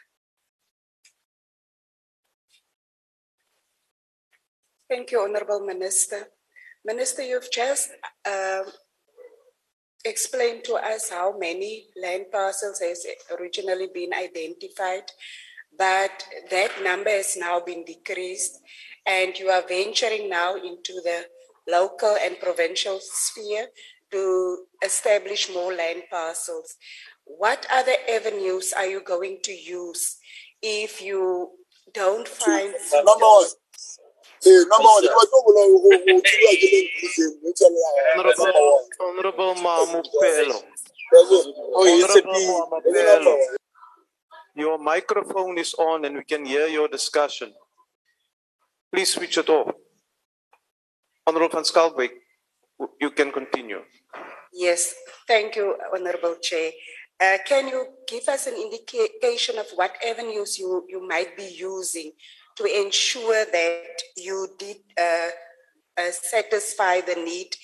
Thank 4.89 5.11
you, 5.11 5.23
Honourable 5.23 5.67
Minister. 5.67 6.29
Minister, 6.85 7.23
you've 7.23 7.51
just 7.51 7.91
uh, 8.25 8.63
explained 10.05 10.63
to 10.67 10.75
us 10.75 11.11
how 11.11 11.37
many 11.37 11.87
land 12.01 12.27
parcels 12.31 12.79
has 12.79 13.05
originally 13.37 13.89
been 13.93 14.15
identified 14.15 15.11
but 15.77 16.25
that 16.51 16.71
number 16.83 17.11
has 17.11 17.37
now 17.37 17.61
been 17.61 17.85
decreased 17.85 18.61
and 19.05 19.37
you 19.37 19.49
are 19.49 19.65
venturing 19.69 20.31
now 20.31 20.55
into 20.55 20.95
the 21.05 21.27
local 21.69 22.17
and 22.23 22.39
provincial 22.39 22.99
sphere 23.03 23.67
to 24.13 24.59
establish 24.85 25.51
more 25.53 25.73
land 25.73 26.03
parcels. 26.11 26.77
What 27.25 27.67
other 27.73 27.95
avenues 28.09 28.73
are 28.73 28.87
you 28.87 29.01
going 29.03 29.39
to 29.45 29.53
use 29.53 30.19
if 30.63 31.03
you 31.03 31.51
don't 31.93 32.27
find. 32.29 32.75
Number 32.93 33.13
one. 33.19 33.47
Number 34.47 34.91
one, 34.95 35.07
ba 35.07 35.23
tlo 35.27 35.39
bola 35.47 35.63
go 35.67 35.79
go 35.83 36.21
tswa 36.23 36.53
ke 36.61 36.69
le 36.73 36.81
ntse 37.03 37.25
mo 37.43 37.51
tsela. 37.57 37.91
Honorable, 38.17 38.85
Honorable 39.01 39.55
Mamupelo. 39.65 40.59
Oh, 41.15 41.87
Honorable 42.03 43.47
Your 44.55 44.79
microphone 44.79 45.59
is 45.59 45.75
on 45.75 46.05
and 46.05 46.17
we 46.17 46.25
can 46.25 46.45
hear 46.45 46.67
your 46.67 46.89
discussion. 46.89 47.53
Please 48.93 49.13
switch 49.13 49.39
it 49.39 49.49
off. 49.49 49.75
Honorable 51.27 51.49
Van 51.49 51.65
Schalkwyk, 51.65 52.13
you 53.01 53.11
can 53.11 53.33
continue. 53.33 53.83
Yes, 54.57 54.95
thank 55.29 55.55
you, 55.55 55.77
Honorable 55.93 56.37
Chair. 56.41 56.73
Uh, 57.23 57.37
can 57.47 57.69
you 57.69 57.87
give 58.09 58.27
us 58.27 58.47
an 58.47 58.55
indication 58.55 59.59
of 59.59 59.67
what 59.75 59.95
avenues 60.03 60.59
you, 60.59 60.83
you 60.89 61.07
might 61.07 61.37
be 61.37 61.45
using 61.45 62.13
to 62.57 62.65
ensure 62.65 63.45
that 63.45 63.85
you 64.17 64.49
did 64.59 64.79
uh, 64.99 65.29
uh, 65.99 66.11
satisfy 66.11 67.03
the 67.03 67.17
need? 67.17 67.55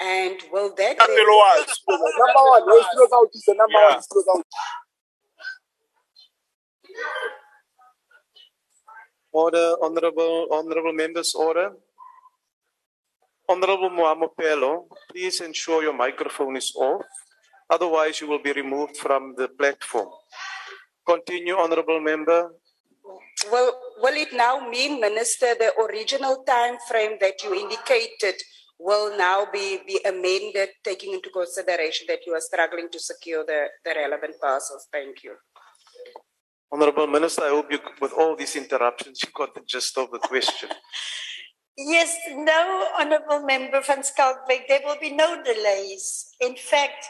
And 0.00 0.38
will 0.50 0.74
that 0.76 0.96
be... 0.96 1.04
Number 1.06 1.30
one, 1.30 1.58
let's 1.58 1.80
close 2.94 3.10
out 3.12 3.28
is 3.34 3.44
the 3.46 3.54
number 3.54 3.74
one, 3.74 3.92
let's 3.92 4.06
close 4.06 4.24
out. 4.34 4.46
Order, 9.32 9.74
honorable, 9.82 10.48
honorable 10.50 10.94
members, 10.94 11.34
order. 11.34 11.72
Honorable 13.50 13.88
Muamopelo, 13.88 14.84
please 15.10 15.40
ensure 15.40 15.82
your 15.82 15.94
microphone 15.94 16.56
is 16.56 16.70
off. 16.76 17.06
Otherwise, 17.70 18.20
you 18.20 18.28
will 18.28 18.42
be 18.42 18.52
removed 18.52 18.98
from 18.98 19.34
the 19.38 19.48
platform. 19.48 20.08
Continue, 21.06 21.56
honorable 21.56 21.98
member. 22.00 22.52
Will, 23.50 23.72
will 24.02 24.14
it 24.14 24.34
now 24.34 24.68
mean, 24.68 25.00
Minister, 25.00 25.54
the 25.58 25.72
original 25.80 26.44
time 26.44 26.76
frame 26.88 27.16
that 27.22 27.42
you 27.42 27.54
indicated 27.54 28.34
will 28.78 29.16
now 29.16 29.46
be, 29.50 29.80
be 29.86 29.98
amended, 30.04 30.68
taking 30.84 31.14
into 31.14 31.30
consideration 31.30 32.06
that 32.08 32.20
you 32.26 32.34
are 32.34 32.40
struggling 32.40 32.90
to 32.90 33.00
secure 33.00 33.44
the, 33.46 33.68
the 33.82 33.94
relevant 33.96 34.34
parcels? 34.40 34.88
Thank 34.92 35.24
you. 35.24 35.36
Honorable 36.70 37.06
Minister, 37.06 37.44
I 37.44 37.48
hope 37.48 37.72
you, 37.72 37.78
with 37.98 38.12
all 38.12 38.36
these 38.36 38.56
interruptions, 38.56 39.22
you 39.22 39.30
got 39.34 39.54
the 39.54 39.62
gist 39.66 39.96
of 39.96 40.10
the 40.10 40.18
question. 40.18 40.68
Yes, 41.80 42.18
no, 42.34 42.88
Honourable 42.98 43.46
Member 43.46 43.80
van 43.80 44.02
Schalkwyk, 44.02 44.66
there 44.66 44.80
will 44.84 44.98
be 45.00 45.12
no 45.12 45.40
delays. 45.44 46.34
In 46.40 46.56
fact, 46.56 47.06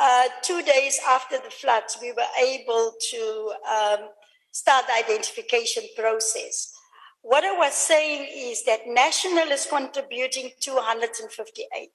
uh, 0.00 0.28
two 0.42 0.62
days 0.62 0.98
after 1.06 1.36
the 1.36 1.50
floods, 1.50 1.98
we 2.00 2.12
were 2.12 2.32
able 2.40 2.94
to 3.10 3.52
um, 3.70 4.08
start 4.52 4.86
the 4.86 4.94
identification 4.94 5.82
process. 5.94 6.72
What 7.20 7.44
I 7.44 7.58
was 7.58 7.74
saying 7.74 8.26
is 8.34 8.64
that 8.64 8.86
national 8.86 9.52
is 9.52 9.66
contributing 9.66 10.50
258. 10.60 11.90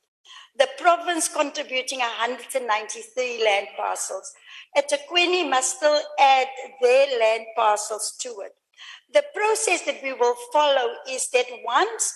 The 0.60 0.68
province 0.78 1.28
contributing 1.28 2.00
193 2.00 3.44
land 3.44 3.68
parcels. 3.76 4.32
eThekwini 4.78 5.50
must 5.50 5.78
still 5.78 6.00
add 6.20 6.48
their 6.82 7.20
land 7.20 7.46
parcels 7.56 8.16
to 8.20 8.30
it. 8.46 8.54
The 9.14 9.24
process 9.36 9.82
that 9.86 10.02
we 10.04 10.14
will 10.14 10.36
follow 10.54 10.94
is 11.10 11.30
that 11.32 11.46
once 11.66 12.14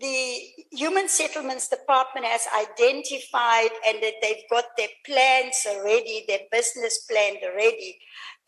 the 0.00 0.40
Human 0.72 1.08
Settlements 1.08 1.68
Department 1.68 2.26
has 2.26 2.46
identified 2.54 3.70
and 3.86 4.02
that 4.02 4.14
they've 4.20 4.48
got 4.50 4.64
their 4.76 4.88
plans 5.06 5.66
already, 5.68 6.24
their 6.26 6.40
business 6.50 7.06
plan 7.08 7.36
already, 7.42 7.98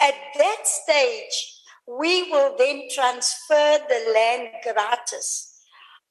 at 0.01 0.15
that 0.37 0.63
stage, 0.65 1.63
we 1.87 2.31
will 2.31 2.57
then 2.59 2.89
transfer 2.93 3.79
the 3.89 4.13
land 4.13 4.49
gratis 4.63 5.53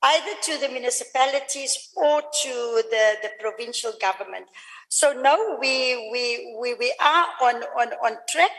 either 0.03 0.39
to 0.41 0.57
the 0.59 0.69
municipalities 0.69 1.89
or 1.95 2.21
to 2.21 2.83
the, 2.89 3.15
the 3.23 3.29
provincial 3.39 3.93
government. 3.99 4.45
So 4.87 5.13
no, 5.13 5.57
we, 5.59 6.09
we, 6.11 6.57
we, 6.61 6.73
we 6.75 6.93
are 7.01 7.25
on, 7.41 7.55
on, 7.55 7.87
on 8.03 8.17
track. 8.29 8.51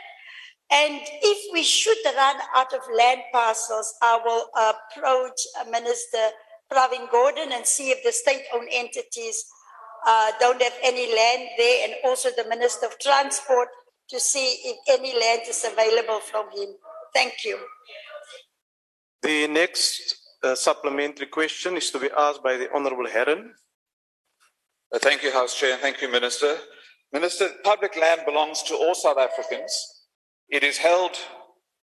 And 0.69 0.99
if 1.01 1.53
we 1.53 1.63
should 1.63 1.97
run 2.05 2.35
out 2.55 2.73
of 2.73 2.81
land 2.95 3.21
parcels, 3.31 3.93
I 4.01 4.19
will 4.23 4.49
approach 4.55 5.39
Minister 5.71 6.29
Pravin 6.71 7.09
Gordhan 7.09 7.51
and 7.51 7.65
see 7.65 7.91
if 7.91 8.03
the 8.03 8.11
state-owned 8.11 8.67
entities 8.71 9.45
uh, 10.05 10.31
don't 10.39 10.61
have 10.61 10.73
any 10.83 11.07
land 11.13 11.49
there, 11.57 11.87
and 11.87 11.95
also 12.03 12.29
the 12.35 12.47
Minister 12.49 12.85
of 12.85 12.99
Transport 12.99 13.69
to 14.09 14.19
see 14.19 14.59
if 14.65 14.77
any 14.89 15.13
land 15.17 15.41
is 15.47 15.65
available 15.65 16.19
from 16.19 16.45
him. 16.51 16.75
Thank 17.13 17.33
you. 17.45 17.57
The 19.21 19.47
next 19.47 20.17
uh, 20.43 20.55
supplementary 20.55 21.27
question 21.27 21.77
is 21.77 21.89
to 21.91 21.99
be 21.99 22.09
asked 22.15 22.43
by 22.43 22.57
the 22.57 22.69
Honorable 22.73 23.07
Herron. 23.07 23.53
Uh, 24.93 24.99
thank 24.99 25.23
you, 25.23 25.31
House 25.31 25.57
Chair, 25.57 25.73
and 25.73 25.81
thank 25.81 26.01
you, 26.01 26.11
Minister. 26.11 26.57
Minister, 27.11 27.49
public 27.63 27.97
land 27.97 28.21
belongs 28.25 28.63
to 28.63 28.75
all 28.75 28.93
South 28.93 29.17
Africans. 29.17 29.96
It 30.49 30.63
is 30.63 30.77
held 30.77 31.11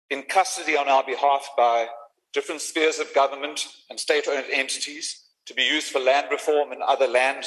in 0.10 0.24
custody 0.24 0.78
on 0.78 0.88
our 0.88 1.04
behalf 1.04 1.50
by 1.58 1.88
different 2.34 2.62
spheres 2.62 3.00
of 3.00 3.14
government 3.14 3.68
and 3.90 4.00
state 4.00 4.28
owned 4.28 4.46
entities 4.52 5.24
to 5.46 5.54
be 5.54 5.64
used 5.64 5.92
for 5.92 6.00
land 6.00 6.28
reform 6.32 6.72
and 6.72 6.82
other 6.82 7.08
land 7.08 7.44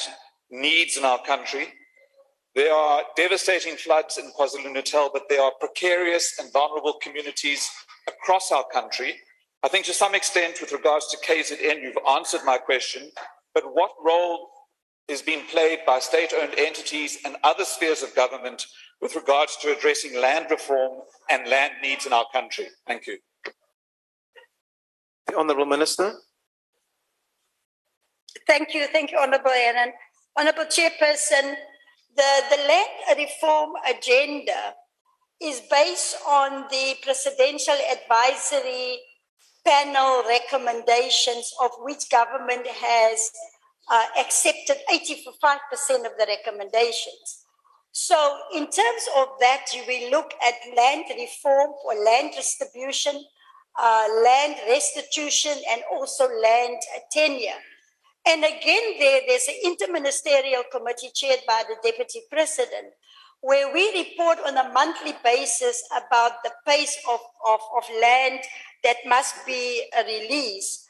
needs 0.51 0.95
in 0.95 1.03
our 1.03 1.21
country. 1.23 1.73
There 2.53 2.73
are 2.73 3.03
devastating 3.15 3.75
floods 3.75 4.17
in 4.17 4.31
KwaZulu 4.37 4.71
Natal, 4.71 5.09
but 5.11 5.23
there 5.27 5.41
are 5.41 5.51
precarious 5.59 6.37
and 6.39 6.53
vulnerable 6.53 6.93
communities 7.01 7.69
across 8.07 8.51
our 8.51 8.65
country. 8.71 9.15
I 9.63 9.69
think 9.69 9.85
to 9.85 9.93
some 9.93 10.13
extent, 10.13 10.59
with 10.61 10.71
regards 10.71 11.07
to 11.07 11.17
KZN, 11.17 11.81
you've 11.81 11.97
answered 12.09 12.41
my 12.45 12.57
question, 12.57 13.11
but 13.55 13.63
what 13.73 13.91
role 14.03 14.49
is 15.07 15.21
being 15.21 15.45
played 15.47 15.79
by 15.85 15.99
state 15.99 16.33
owned 16.39 16.53
entities 16.57 17.17
and 17.25 17.37
other 17.43 17.65
spheres 17.65 18.03
of 18.03 18.13
government 18.15 18.65
with 19.01 19.15
regards 19.15 19.57
to 19.57 19.75
addressing 19.75 20.19
land 20.19 20.47
reform 20.49 21.01
and 21.29 21.47
land 21.49 21.73
needs 21.81 22.05
in 22.05 22.13
our 22.13 22.25
country? 22.33 22.67
Thank 22.87 23.07
you. 23.07 23.17
The 25.27 25.35
Honourable 25.35 25.65
Minister. 25.65 26.13
Thank 28.47 28.73
you, 28.73 28.87
thank 28.87 29.11
you, 29.11 29.17
Honourable 29.17 29.51
Herron. 29.51 29.91
Honourable 30.39 30.65
Chairperson, 30.65 31.55
the, 32.15 32.41
the 32.49 32.57
land 32.67 33.17
reform 33.17 33.71
agenda 33.89 34.73
is 35.41 35.61
based 35.69 36.17
on 36.27 36.65
the 36.69 36.95
Presidential 37.03 37.75
Advisory 37.91 38.99
Panel 39.65 40.23
recommendations, 40.27 41.51
of 41.61 41.71
which 41.79 42.09
government 42.09 42.65
has 42.67 43.31
uh, 43.91 44.05
accepted 44.19 44.77
85% 44.89 46.05
of 46.05 46.13
the 46.17 46.25
recommendations. 46.27 47.45
So, 47.99 48.37
in 48.53 48.69
terms 48.69 49.03
of 49.17 49.27
that, 49.39 49.65
you 49.73 49.81
will 49.87 50.11
look 50.11 50.31
at 50.45 50.53
land 50.77 51.05
reform 51.17 51.71
or 51.83 51.95
land 51.95 52.31
distribution, 52.35 53.25
uh, 53.75 54.07
land 54.23 54.55
restitution, 54.69 55.53
and 55.71 55.81
also 55.91 56.29
land 56.29 56.77
tenure. 57.11 57.59
And 58.27 58.43
again, 58.43 58.99
there, 58.99 59.21
there's 59.27 59.47
an 59.47 59.55
interministerial 59.65 60.69
committee 60.71 61.09
chaired 61.11 61.39
by 61.47 61.63
the 61.67 61.75
deputy 61.81 62.21
president, 62.29 62.93
where 63.41 63.73
we 63.73 64.05
report 64.05 64.37
on 64.45 64.57
a 64.57 64.71
monthly 64.73 65.15
basis 65.23 65.81
about 65.89 66.43
the 66.43 66.51
pace 66.67 66.99
of, 67.09 67.19
of, 67.47 67.59
of 67.77 67.83
land 67.99 68.41
that 68.83 68.97
must 69.07 69.43
be 69.47 69.89
released. 70.05 70.85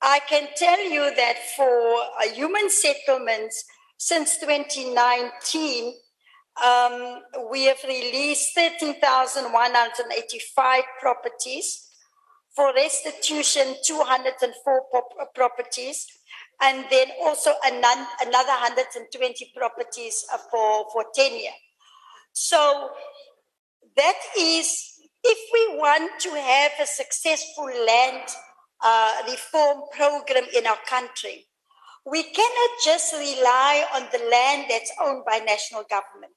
I 0.00 0.20
can 0.28 0.46
tell 0.54 0.88
you 0.88 1.12
that 1.16 1.38
for 1.56 1.66
uh, 1.66 2.32
human 2.32 2.70
settlements 2.70 3.64
since 3.98 4.38
2019, 4.38 5.94
um, 6.60 7.22
we 7.50 7.64
have 7.64 7.82
released 7.84 8.54
13,185 8.54 10.82
properties. 11.00 11.88
For 12.54 12.74
restitution, 12.74 13.76
204 13.84 14.82
properties. 15.34 16.06
And 16.60 16.84
then 16.90 17.08
also 17.22 17.52
another 17.64 18.04
120 18.20 19.52
properties 19.56 20.22
uh, 20.32 20.38
for, 20.50 20.84
for 20.92 21.06
tenure. 21.14 21.56
So 22.32 22.90
that 23.96 24.18
is, 24.38 25.00
if 25.24 25.38
we 25.52 25.78
want 25.78 26.20
to 26.20 26.30
have 26.30 26.72
a 26.80 26.86
successful 26.86 27.64
land 27.64 28.28
uh, 28.84 29.22
reform 29.28 29.82
program 29.92 30.44
in 30.54 30.66
our 30.66 30.78
country, 30.86 31.46
we 32.04 32.22
cannot 32.22 32.70
just 32.84 33.12
rely 33.12 33.84
on 33.94 34.02
the 34.12 34.28
land 34.30 34.66
that's 34.68 34.92
owned 35.00 35.24
by 35.24 35.38
national 35.38 35.84
government. 35.88 36.34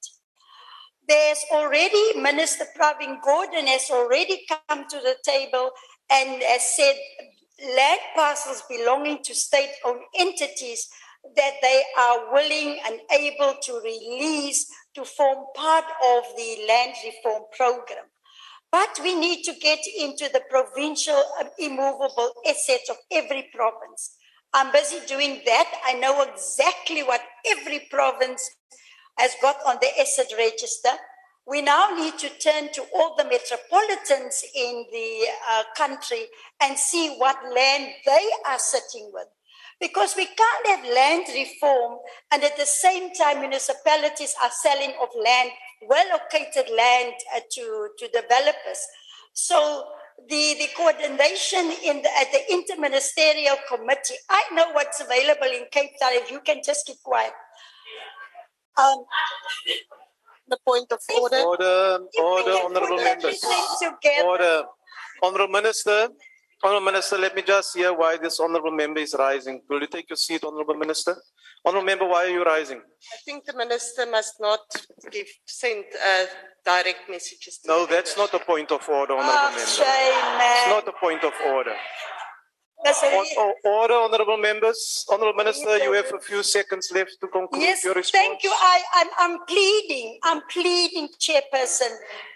There's 1.07 1.43
already, 1.51 2.19
Minister 2.19 2.65
Pravin 2.77 3.21
Gordhan 3.21 3.67
has 3.67 3.89
already 3.91 4.45
come 4.47 4.85
to 4.89 4.97
the 4.97 5.15
table 5.23 5.71
and 6.11 6.41
has 6.41 6.75
said 6.75 6.95
land 7.75 7.99
parcels 8.15 8.63
belonging 8.69 9.23
to 9.23 9.35
state 9.35 9.71
owned 9.85 10.01
entities 10.17 10.87
that 11.35 11.53
they 11.61 11.83
are 11.97 12.33
willing 12.33 12.79
and 12.85 12.99
able 13.11 13.55
to 13.63 13.81
release 13.83 14.69
to 14.95 15.03
form 15.03 15.45
part 15.55 15.85
of 15.85 16.23
the 16.37 16.65
land 16.67 16.93
reform 17.03 17.43
program. 17.55 18.05
But 18.71 18.99
we 19.01 19.15
need 19.15 19.43
to 19.43 19.53
get 19.53 19.79
into 19.99 20.29
the 20.31 20.41
provincial 20.49 21.21
um, 21.39 21.49
immovable 21.57 22.33
assets 22.47 22.89
of 22.89 22.97
every 23.11 23.49
province. 23.53 24.17
I'm 24.55 24.71
busy 24.71 25.05
doing 25.05 25.41
that. 25.45 25.69
I 25.85 25.95
know 25.95 26.21
exactly 26.21 27.03
what 27.03 27.19
every 27.45 27.87
province 27.91 28.49
has 29.17 29.35
got 29.41 29.57
on 29.67 29.75
the 29.81 29.99
asset 29.99 30.27
register. 30.37 30.91
We 31.45 31.61
now 31.61 31.89
need 31.93 32.17
to 32.19 32.29
turn 32.39 32.71
to 32.71 32.85
all 32.95 33.17
the 33.17 33.25
metropolitans 33.25 34.45
in 34.55 34.85
the 34.93 35.25
uh, 35.51 35.63
country 35.75 36.27
and 36.61 36.77
see 36.77 37.17
what 37.17 37.35
land 37.53 37.89
they 38.05 38.29
are 38.47 38.57
sitting 38.57 39.11
with. 39.13 39.27
Because 39.81 40.15
we 40.15 40.25
can't 40.25 40.67
have 40.67 40.85
land 40.85 41.25
reform 41.33 41.99
and 42.31 42.41
at 42.41 42.55
the 42.55 42.65
same 42.65 43.13
time 43.13 43.41
municipalities 43.41 44.35
are 44.41 44.51
selling 44.51 44.93
of 45.01 45.09
land, 45.21 45.49
well 45.85 46.05
located 46.11 46.73
land 46.73 47.13
uh, 47.35 47.41
to, 47.51 47.89
to 47.99 48.07
developers. 48.07 48.87
So 49.33 49.83
the, 50.29 50.55
the 50.59 50.67
coordination 50.75 51.71
in 51.83 52.01
the, 52.01 52.09
at 52.19 52.31
the 52.31 52.41
interministerial 52.51 53.57
committee, 53.67 54.15
I 54.29 54.43
know 54.53 54.71
what's 54.71 55.01
available 55.01 55.47
in 55.47 55.65
Cape 55.71 55.91
Town 56.01 56.13
if 56.13 56.31
you 56.31 56.39
can 56.41 56.61
just 56.65 56.85
keep 56.85 56.97
quiet. 57.03 57.33
Um, 58.77 59.05
the 60.47 60.57
point 60.65 60.91
of 60.91 60.99
order. 61.21 61.37
Order, 61.37 61.99
order, 62.21 62.51
honourable 62.65 62.97
members. 62.97 63.43
Order. 64.23 64.63
Honourable 65.23 65.51
Minister, 65.51 66.09
Honourable 66.65 66.85
Minister, 66.85 67.17
let 67.19 67.35
me 67.35 67.43
just 67.43 67.77
hear 67.77 67.93
why 67.93 68.17
this 68.17 68.39
honourable 68.39 68.71
member 68.71 68.99
is 68.99 69.15
rising. 69.19 69.61
Will 69.69 69.81
you 69.81 69.87
take 69.87 70.09
your 70.09 70.17
seat, 70.17 70.43
Honourable 70.43 70.73
Minister? 70.73 71.15
Honourable 71.63 71.85
member, 71.85 72.07
why 72.07 72.25
are 72.25 72.29
you 72.29 72.43
rising? 72.43 72.79
I 72.79 73.17
think 73.23 73.45
the 73.45 73.55
minister 73.55 74.07
must 74.09 74.33
not 74.39 74.61
give 75.11 75.27
send 75.45 75.83
uh, 76.03 76.25
direct 76.65 77.07
messages. 77.07 77.59
no, 77.67 77.85
that's 77.85 78.17
not 78.17 78.33
a 78.33 78.39
point 78.39 78.71
of 78.71 78.81
order, 78.89 79.13
Honourable 79.13 79.31
Oh, 79.31 79.49
member. 79.51 79.59
shame, 79.67 80.37
man. 80.39 80.57
It's 80.57 80.69
not 80.69 80.87
a 80.87 80.97
point 80.99 81.23
of 81.23 81.33
order. 81.53 81.75
Listen, 82.85 83.09
O- 83.13 83.55
o- 83.65 83.69
Order, 83.81 83.95
honourable 83.95 84.37
members. 84.37 85.05
Honourable 85.11 85.33
Minister, 85.43 85.77
you 85.79 85.93
have 85.93 86.11
a 86.13 86.19
few 86.19 86.43
seconds 86.43 86.91
left 86.93 87.17
to 87.21 87.27
conclude 87.27 87.61
Yes, 87.61 87.83
your 87.83 87.93
response. 87.95 88.21
thank 88.27 88.43
you. 88.43 88.51
I, 88.53 88.81
I'm, 88.99 89.07
I'm 89.19 89.45
pleading, 89.47 90.19
I'm 90.23 90.41
pleading, 90.49 91.09
Chairperson, 91.19 91.89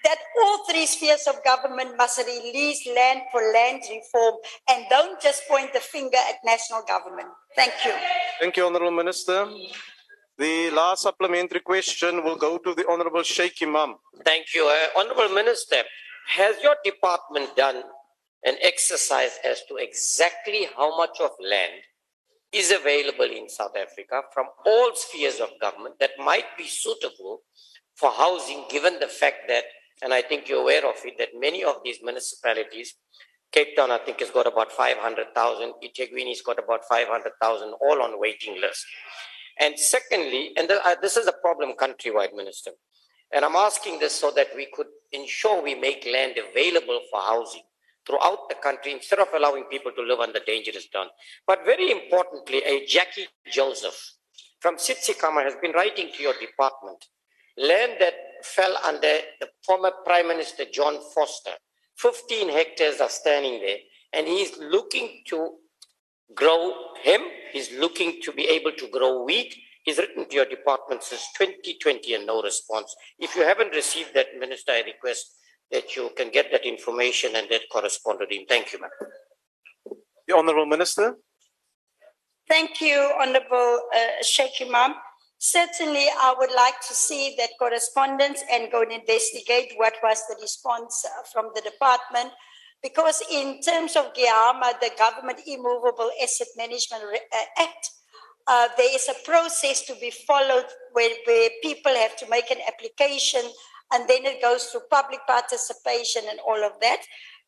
that 0.05 0.17
all 0.41 0.65
three 0.65 0.85
spheres 0.87 1.27
of 1.27 1.43
government 1.45 1.95
must 1.97 2.17
release 2.25 2.87
land 2.95 3.21
for 3.31 3.41
land 3.53 3.83
reform 3.89 4.35
and 4.71 4.85
don't 4.89 5.21
just 5.21 5.47
point 5.47 5.71
the 5.73 5.79
finger 5.79 6.17
at 6.17 6.37
national 6.43 6.81
government. 6.87 7.29
Thank 7.55 7.73
you. 7.85 7.93
Thank 8.41 8.57
you, 8.57 8.65
Honourable 8.65 8.91
Minister. 8.91 9.47
The 10.37 10.71
last 10.71 11.03
supplementary 11.03 11.59
question 11.59 12.23
will 12.23 12.37
go 12.37 12.57
to 12.57 12.73
the 12.73 12.87
Honourable 12.87 13.21
Shaik 13.21 13.57
Emam. 13.61 13.95
Thank 14.25 14.53
you. 14.55 14.65
Uh, 14.67 14.99
Honorable 14.99 15.29
Minister, 15.35 15.83
has 16.29 16.55
your 16.63 16.75
department 16.83 17.55
done 17.57 17.83
an 18.43 18.55
exercise 18.61 19.37
as 19.45 19.61
to 19.67 19.75
exactly 19.75 20.67
how 20.75 20.97
much 20.97 21.19
of 21.19 21.31
land 21.41 21.81
is 22.51 22.71
available 22.71 23.25
in 23.25 23.49
South 23.49 23.75
Africa 23.75 24.21
from 24.33 24.47
all 24.65 24.91
spheres 24.95 25.39
of 25.39 25.49
government 25.61 25.95
that 25.99 26.11
might 26.17 26.57
be 26.57 26.65
suitable 26.67 27.41
for 27.95 28.11
housing, 28.11 28.63
given 28.69 28.99
the 28.99 29.07
fact 29.07 29.47
that, 29.49 29.65
and 30.01 30.13
I 30.13 30.21
think 30.21 30.47
you're 30.47 30.61
aware 30.61 30.87
of 30.87 30.95
it, 31.03 31.17
that 31.17 31.29
many 31.37 31.63
of 31.63 31.75
these 31.83 31.97
municipalities, 32.01 32.95
Cape 33.51 33.75
Town, 33.75 33.91
I 33.91 33.97
think, 33.97 34.19
has 34.21 34.31
got 34.31 34.47
about 34.47 34.71
500,000, 34.71 35.73
eThekwini's 35.83 36.41
got 36.41 36.59
about 36.59 36.85
500,000, 36.89 37.73
all 37.81 38.01
on 38.01 38.19
waiting 38.19 38.59
list. 38.61 38.85
And 39.59 39.77
secondly, 39.77 40.51
and 40.55 40.69
the, 40.69 40.85
uh, 40.85 40.95
this 41.01 41.17
is 41.17 41.27
a 41.27 41.33
problem 41.33 41.73
countrywide, 41.77 42.33
Minister, 42.33 42.71
and 43.33 43.43
I'm 43.43 43.55
asking 43.55 43.99
this 43.99 44.13
so 44.13 44.31
that 44.31 44.47
we 44.55 44.67
could 44.73 44.87
ensure 45.11 45.61
we 45.61 45.75
make 45.75 46.07
land 46.11 46.35
available 46.37 47.01
for 47.11 47.19
housing 47.19 47.61
throughout 48.07 48.49
the 48.49 48.55
country 48.55 48.91
instead 48.91 49.19
of 49.19 49.27
allowing 49.35 49.63
people 49.65 49.91
to 49.91 50.01
live 50.01 50.19
under 50.19 50.39
dangerous 50.45 50.87
terms. 50.89 51.11
But 51.45 51.65
very 51.65 51.91
importantly, 51.91 52.61
a 52.65 52.85
Jackie 52.85 53.27
Joseph 53.51 54.13
from 54.59 54.75
Tsitsikamma 54.75 55.43
has 55.43 55.55
been 55.61 55.71
writing 55.71 56.09
to 56.15 56.23
your 56.23 56.33
department 56.39 57.05
land 57.59 57.93
that 57.99 58.13
fell 58.43 58.75
under 58.85 59.19
the 59.39 59.49
former 59.65 59.91
Prime 60.05 60.27
Minister 60.27 60.63
John 60.71 60.97
Vorster. 61.15 61.55
15 61.97 62.49
hectares 62.49 63.01
are 63.01 63.09
standing 63.09 63.59
there, 63.59 63.77
and 64.13 64.25
he's 64.25 64.57
looking 64.57 65.21
to 65.27 65.55
grow 66.33 66.73
hemp, 67.03 67.25
he's 67.51 67.71
looking 67.73 68.21
to 68.21 68.31
be 68.31 68.47
able 68.47 68.71
to 68.71 68.87
grow 68.87 69.23
wheat. 69.23 69.53
He's 69.83 69.97
written 69.97 70.27
to 70.29 70.35
your 70.35 70.45
department 70.45 71.03
since 71.03 71.27
2020 71.37 72.13
and 72.13 72.27
no 72.27 72.41
response. 72.41 72.95
If 73.17 73.35
you 73.35 73.43
haven't 73.43 73.73
received 73.73 74.13
that, 74.13 74.27
Minister, 74.37 74.73
I 74.73 74.83
request 74.85 75.35
that 75.71 75.95
you 75.95 76.09
can 76.17 76.29
get 76.31 76.51
that 76.51 76.65
information 76.65 77.35
and 77.35 77.47
that 77.49 77.61
correspond 77.71 78.19
to 78.19 78.35
him. 78.35 78.45
Thank 78.47 78.73
you, 78.73 78.79
ma'am. 78.79 78.89
The 80.27 80.35
Honourable 80.35 80.65
Minister. 80.65 81.15
Thank 82.47 82.81
you, 82.81 83.11
Honorable 83.19 83.79
uh, 83.95 84.23
Shaik 84.23 84.57
Emam. 84.61 84.93
Certainly, 85.37 86.07
I 86.19 86.35
would 86.37 86.51
like 86.53 86.81
to 86.87 86.93
see 86.93 87.35
that 87.37 87.51
correspondence 87.59 88.43
and 88.51 88.71
go 88.71 88.81
and 88.81 88.91
investigate 88.91 89.73
what 89.77 89.93
was 90.03 90.21
the 90.27 90.35
response 90.41 91.05
uh, 91.05 91.23
from 91.31 91.51
the 91.55 91.61
department. 91.61 92.31
Because 92.81 93.21
in 93.31 93.61
terms 93.61 93.95
of 93.95 94.13
GIAMA, 94.13 94.79
the 94.81 94.91
Government 94.97 95.39
Immovable 95.45 96.11
Asset 96.21 96.47
Management 96.57 97.03
uh, 97.03 97.61
Act, 97.61 97.91
uh, 98.47 98.67
there 98.77 98.95
is 98.95 99.07
a 99.09 99.25
process 99.25 99.85
to 99.85 99.95
be 99.95 100.11
followed 100.11 100.65
where, 100.93 101.13
where 101.25 101.49
people 101.61 101.93
have 101.93 102.17
to 102.17 102.27
make 102.29 102.49
an 102.49 102.57
application 102.67 103.41
and 103.91 104.07
then 104.07 104.25
it 104.25 104.41
goes 104.41 104.65
through 104.65 104.81
public 104.91 105.19
participation 105.27 106.23
and 106.29 106.39
all 106.47 106.63
of 106.63 106.73
that. 106.81 107.01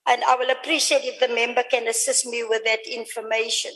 And 0.08 0.24
I 0.24 0.36
will 0.36 0.50
appreciate 0.50 1.04
if 1.04 1.20
the 1.20 1.34
member 1.34 1.64
can 1.70 1.88
assist 1.88 2.26
me 2.26 2.44
with 2.44 2.64
that 2.66 2.80
information. 2.92 3.72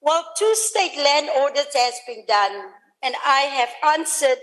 Well, 0.00 0.24
two 0.36 0.54
state 0.54 0.96
land 0.96 1.28
audits 1.36 1.74
has 1.74 1.94
been 2.06 2.24
done, 2.26 2.70
and 3.02 3.14
I 3.24 3.40
have 3.40 3.98
answered 3.98 4.38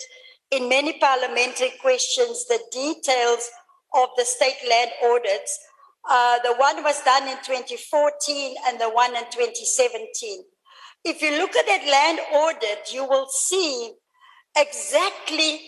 in 0.52 0.68
many 0.68 1.00
parliamentary 1.00 1.74
questions 1.80 2.46
the 2.46 2.60
details 2.72 3.50
of 3.94 4.10
the 4.18 4.26
state 4.26 4.58
land 4.70 4.92
audits. 5.04 5.60
Uh, 6.10 6.40
the 6.44 6.56
one 6.56 6.84
was 6.84 7.02
done 7.04 7.28
in 7.28 7.38
2014 7.38 8.56
and 8.68 8.80
the 8.80 8.90
one 8.90 9.16
in 9.16 9.24
2017. 9.24 10.44
If 11.04 11.22
you 11.22 11.38
look 11.38 11.56
at 11.56 11.66
that 11.66 11.88
land 11.88 12.20
audit, 12.34 12.94
you 12.94 13.06
will 13.08 13.28
see 13.28 13.94
exactly 14.58 15.60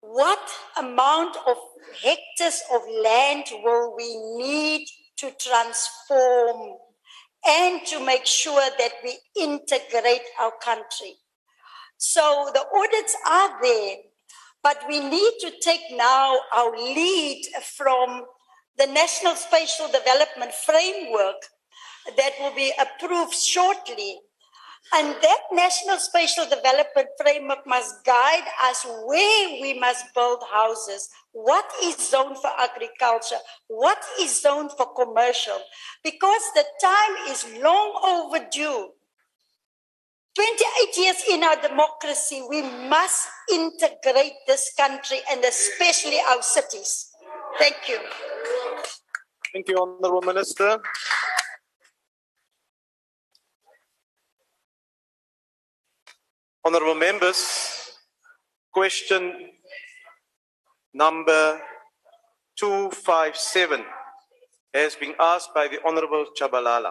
what 0.00 0.50
amount 0.78 1.36
of 1.46 1.56
hectares 2.02 2.62
of 2.72 2.82
land 3.02 3.44
will 3.62 3.96
we 3.96 4.16
need 4.36 4.86
to 5.18 5.30
transform 5.38 6.76
and 7.46 7.84
to 7.86 8.04
make 8.04 8.26
sure 8.26 8.68
that 8.78 8.92
we 9.04 9.18
integrate 9.40 10.22
our 10.40 10.52
country. 10.62 11.14
So 11.96 12.50
the 12.52 12.64
audits 12.74 13.16
are 13.26 13.62
there, 13.62 13.96
but 14.62 14.82
we 14.88 15.00
need 15.00 15.32
to 15.40 15.52
take 15.62 15.82
now 15.92 16.36
our 16.54 16.76
lead 16.76 17.44
from 17.76 18.24
the 18.76 18.86
National 18.86 19.34
Spatial 19.34 19.86
Development 19.86 20.52
Framework 20.52 21.36
that 22.16 22.32
will 22.40 22.54
be 22.54 22.72
approved 22.78 23.34
shortly. 23.34 24.18
And 24.94 25.16
that 25.20 25.40
National 25.52 25.98
Spatial 25.98 26.44
Development 26.44 27.08
Framework 27.20 27.66
must 27.66 28.04
guide 28.04 28.46
us 28.64 28.86
where 29.04 29.60
we 29.60 29.78
must 29.78 30.14
build 30.14 30.42
houses, 30.50 31.08
what 31.32 31.66
is 31.82 31.96
zoned 31.96 32.38
for 32.38 32.50
agriculture, 32.58 33.36
what 33.66 33.98
is 34.20 34.40
zoned 34.40 34.70
for 34.76 34.86
commercial, 34.94 35.58
because 36.04 36.42
the 36.54 36.64
time 36.80 37.30
is 37.30 37.44
long 37.60 38.00
overdue. 38.06 38.90
28 40.36 40.96
years 40.98 41.16
in 41.30 41.42
our 41.42 41.60
democracy, 41.62 42.42
we 42.48 42.62
must 42.88 43.28
integrate 43.50 44.34
this 44.46 44.72
country 44.76 45.18
and 45.30 45.42
especially 45.44 46.18
our 46.30 46.42
cities. 46.42 47.10
Thank 47.58 47.76
you. 47.88 47.98
Thank 49.52 49.68
you, 49.68 49.76
Honourable 49.76 50.20
Minister. 50.22 50.78
Honourable 56.66 56.96
members, 56.96 57.92
question 58.72 59.52
number 60.92 61.60
257 62.58 63.84
has 64.74 64.96
been 64.96 65.14
asked 65.20 65.54
by 65.54 65.68
the 65.68 65.78
Honourable 65.86 66.26
Chabalala 66.36 66.90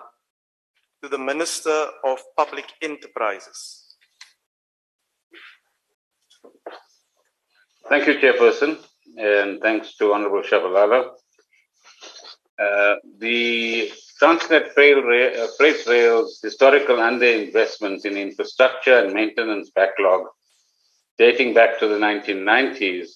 to 1.04 1.10
the 1.10 1.18
Minister 1.18 1.88
of 2.06 2.20
Public 2.38 2.64
Enterprises. 2.82 3.98
Thank 7.90 8.08
you, 8.08 8.14
Chairperson, 8.14 8.78
and 9.18 9.60
thanks 9.62 9.98
to 9.98 10.14
Honorable 10.14 10.42
Shabalala. 10.42 11.10
Uh, 12.58 12.96
the 13.18 13.92
Transnet 14.22 14.76
Rail, 14.78 15.44
uh, 15.44 15.48
Freight 15.58 15.86
Rail's 15.88 16.40
historical 16.42 16.98
underinvestment 16.98 18.06
in 18.06 18.18
infrastructure 18.18 19.00
and 19.00 19.14
maintenance 19.14 19.72
backlog 19.72 20.28
dating 21.18 21.54
back 21.54 21.80
to 21.80 21.88
the 21.88 21.98
1990s 21.98 23.08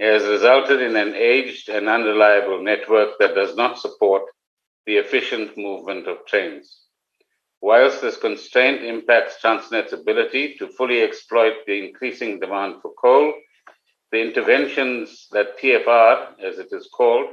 has 0.00 0.24
resulted 0.24 0.80
in 0.80 0.96
an 0.96 1.14
aged 1.14 1.68
and 1.68 1.88
unreliable 1.88 2.62
network 2.62 3.18
that 3.18 3.34
does 3.34 3.56
not 3.56 3.78
support 3.78 4.22
the 4.86 4.96
efficient 4.96 5.56
movement 5.56 6.06
of 6.06 6.24
trains. 6.26 6.82
Whilst 7.60 8.00
this 8.00 8.16
constraint 8.16 8.84
impacts 8.84 9.42
Transnet's 9.42 9.92
ability 9.92 10.54
to 10.58 10.68
fully 10.68 11.02
exploit 11.02 11.54
the 11.66 11.88
increasing 11.88 12.38
demand 12.38 12.76
for 12.80 12.92
coal, 12.94 13.34
the 14.12 14.20
interventions 14.20 15.26
that 15.32 15.58
TFR, 15.58 16.40
as 16.40 16.58
it 16.58 16.68
is 16.70 16.88
called, 16.94 17.28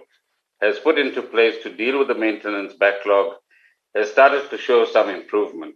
has 0.66 0.80
put 0.80 0.98
into 0.98 1.22
place 1.22 1.62
to 1.64 1.76
deal 1.76 2.00
with 2.00 2.08
the 2.08 2.16
maintenance 2.16 2.74
backlog 2.74 3.36
has 3.96 4.12
started 4.12 4.50
to 4.50 4.58
show 4.58 4.86
some 4.86 5.10
improvement. 5.10 5.76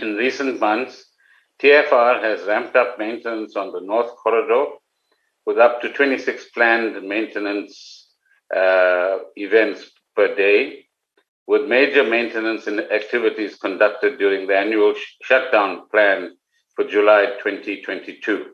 In 0.00 0.14
recent 0.14 0.60
months, 0.60 1.10
TFR 1.60 2.22
has 2.22 2.46
ramped 2.46 2.76
up 2.76 2.98
maintenance 2.98 3.56
on 3.56 3.72
the 3.72 3.80
North 3.80 4.14
Corridor 4.16 4.66
with 5.44 5.58
up 5.58 5.80
to 5.80 5.92
26 5.92 6.50
planned 6.50 7.02
maintenance 7.06 8.08
uh, 8.54 9.18
events 9.36 9.90
per 10.14 10.34
day, 10.34 10.86
with 11.46 11.68
major 11.68 12.04
maintenance 12.04 12.66
activities 12.68 13.56
conducted 13.56 14.18
during 14.18 14.46
the 14.46 14.56
annual 14.56 14.94
sh- 14.94 15.14
shutdown 15.22 15.88
planned 15.90 16.30
for 16.74 16.84
July 16.84 17.26
2022. 17.42 18.46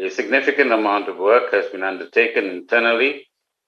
A 0.00 0.10
significant 0.10 0.72
amount 0.72 1.08
of 1.08 1.16
work 1.18 1.52
has 1.52 1.66
been 1.70 1.82
undertaken 1.82 2.46
internally 2.46 3.26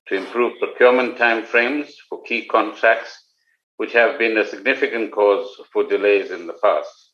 to 0.08 0.16
improve 0.16 0.58
procurement 0.58 1.16
timeframes 1.16 1.92
for 2.08 2.22
key 2.22 2.46
contracts, 2.46 3.28
which 3.76 3.92
have 3.92 4.18
been 4.18 4.38
a 4.38 4.46
significant 4.46 5.12
cause 5.12 5.48
for 5.72 5.84
delays 5.86 6.30
in 6.30 6.46
the 6.46 6.58
past. 6.62 7.12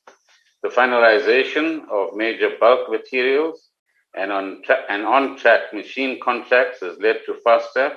The 0.63 0.69
finalization 0.69 1.89
of 1.91 2.17
major 2.17 2.51
bulk 2.59 2.91
materials 2.91 3.69
and 4.15 4.33
on, 4.33 4.63
tra- 4.65 4.85
and 4.89 5.05
on 5.05 5.37
track 5.37 5.73
machine 5.73 6.19
contracts 6.21 6.81
has 6.81 6.99
led 6.99 7.21
to 7.27 7.35
faster 7.45 7.93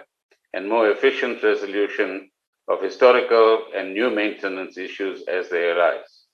and 0.54 0.68
more 0.68 0.90
efficient 0.90 1.42
resolution 1.42 2.30
of 2.68 2.82
historical 2.82 3.64
and 3.76 3.94
new 3.94 4.10
maintenance 4.10 4.78
issues 4.78 5.24
as 5.28 5.50
they 5.50 5.70
arise. 5.70 6.26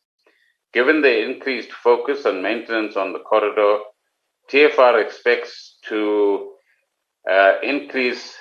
Given 0.73 1.01
the 1.01 1.23
increased 1.23 1.71
focus 1.71 2.25
on 2.25 2.41
maintenance 2.41 2.97
on 2.97 3.13
the 3.13 3.19
corridor, 3.19 3.79
TFR 4.51 5.01
expects 5.03 5.77
to 5.87 6.51
uh, 7.29 7.53
increase 7.63 8.35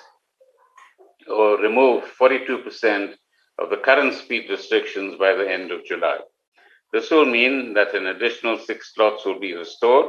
or 1.28 1.59
remove 1.59 2.05
42% 2.20 3.14
of 3.59 3.70
the 3.70 3.76
current 3.76 4.14
speed 4.14 4.51
restrictions 4.51 5.16
by 5.18 5.34
the 5.34 5.48
end 5.48 5.70
of 5.70 5.84
July. 5.84 6.18
This 6.92 7.10
will 7.10 7.24
mean 7.24 7.74
that 7.74 7.94
an 7.94 8.06
additional 8.06 8.59
six 8.59 8.94
slots 8.94 9.24
will 9.24 9.40
be 9.40 9.55
restored, 9.55 10.06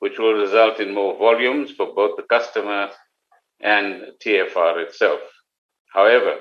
which 0.00 0.18
will 0.18 0.34
result 0.34 0.80
in 0.80 0.94
more 0.94 1.16
volumes 1.16 1.70
for 1.72 1.94
both 1.94 2.16
the 2.16 2.24
customer 2.24 2.90
and 3.60 4.12
TFR 4.24 4.82
itself. 4.84 5.20
However, 5.92 6.38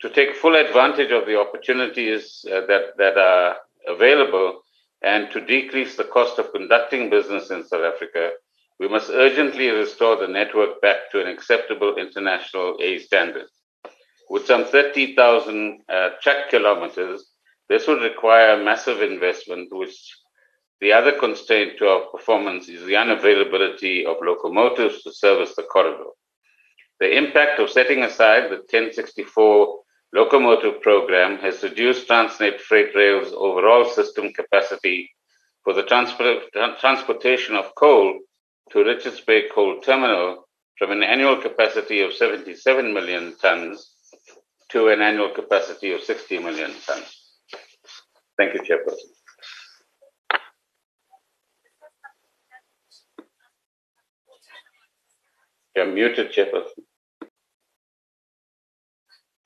to 0.00 0.10
take 0.10 0.36
full 0.36 0.56
advantage 0.56 1.10
of 1.10 1.26
the 1.26 1.38
opportunities 1.38 2.44
uh, 2.48 2.66
that, 2.66 2.96
that 2.98 3.18
are 3.18 3.56
available 3.88 4.62
and 5.02 5.30
to 5.32 5.44
decrease 5.44 5.96
the 5.96 6.04
cost 6.04 6.38
of 6.38 6.52
conducting 6.52 7.10
business 7.10 7.50
in 7.50 7.66
South 7.66 7.82
Africa, 7.82 8.30
we 8.78 8.88
must 8.88 9.10
urgently 9.10 9.70
restore 9.70 10.16
the 10.16 10.28
network 10.28 10.80
back 10.80 11.10
to 11.10 11.20
an 11.20 11.28
acceptable 11.28 11.96
international 11.96 12.76
A 12.80 12.98
standard. 12.98 13.46
With 14.32 14.46
some 14.46 14.64
30,000 14.64 15.82
uh, 15.90 16.08
track 16.22 16.48
kilometers, 16.48 17.22
this 17.68 17.86
would 17.86 18.00
require 18.00 18.64
massive 18.64 19.02
investment, 19.02 19.68
which 19.70 20.16
the 20.80 20.90
other 20.94 21.12
constraint 21.12 21.72
to 21.78 21.88
our 21.88 22.06
performance 22.06 22.66
is 22.66 22.82
the 22.86 22.94
unavailability 22.94 24.06
of 24.06 24.16
locomotives 24.22 25.02
to 25.02 25.12
service 25.12 25.54
the 25.54 25.64
corridor. 25.64 26.12
The 26.98 27.14
impact 27.14 27.60
of 27.60 27.68
setting 27.68 28.04
aside 28.04 28.44
the 28.44 28.64
1064 28.72 29.80
locomotive 30.14 30.80
program 30.80 31.36
has 31.40 31.62
reduced 31.62 32.08
Transnet 32.08 32.58
Freight 32.58 32.94
Rail's 32.94 33.34
overall 33.34 33.84
system 33.84 34.32
capacity 34.32 35.10
for 35.62 35.74
the 35.74 35.82
transport, 35.82 36.44
transportation 36.80 37.54
of 37.54 37.74
coal 37.74 38.18
to 38.70 38.82
Richards 38.82 39.20
Bay 39.20 39.50
Coal 39.54 39.82
Terminal 39.82 40.48
from 40.78 40.90
an 40.90 41.02
annual 41.02 41.36
capacity 41.36 42.00
of 42.00 42.14
77 42.14 42.94
million 42.94 43.36
tons 43.36 43.91
to 44.72 44.88
an 44.88 45.02
annual 45.02 45.28
capacity 45.30 45.92
of 45.92 46.02
60 46.02 46.38
million 46.38 46.72
tons. 46.86 47.30
Thank 48.38 48.54
you, 48.54 48.60
Chairperson. 48.60 49.12
You're 55.76 55.92
muted, 55.92 56.32
Chairperson. 56.32 56.84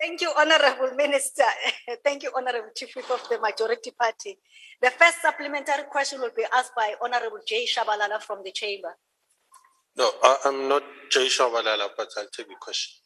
Thank 0.00 0.20
you, 0.20 0.32
Honorable 0.36 0.94
Minister. 0.94 1.42
Thank 2.04 2.22
you, 2.22 2.30
Honorable 2.36 2.70
Chief 2.76 2.94
Whip 2.94 3.10
of 3.10 3.28
the 3.28 3.40
Majority 3.40 3.92
Party. 3.98 4.38
The 4.80 4.90
first 4.90 5.22
supplementary 5.22 5.84
question 5.90 6.20
will 6.20 6.30
be 6.36 6.44
asked 6.54 6.72
by 6.76 6.94
Honorable 7.02 7.40
Jay 7.46 7.66
Shabalala 7.66 8.22
from 8.22 8.42
the 8.44 8.52
Chamber. 8.52 8.94
No, 9.96 10.08
I, 10.22 10.36
am 10.44 10.68
not 10.68 10.84
Jay 11.10 11.26
Shabalala, 11.26 11.88
but 11.96 12.08
I'll 12.16 12.28
take 12.32 12.46
the 12.46 12.54
question. 12.60 13.05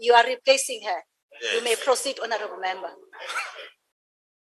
You 0.00 0.14
are 0.14 0.26
replacing 0.26 0.80
her. 0.86 1.00
Yes. 1.42 1.54
You 1.54 1.64
may 1.64 1.76
proceed, 1.76 2.18
Honorable 2.22 2.58
Member. 2.58 2.90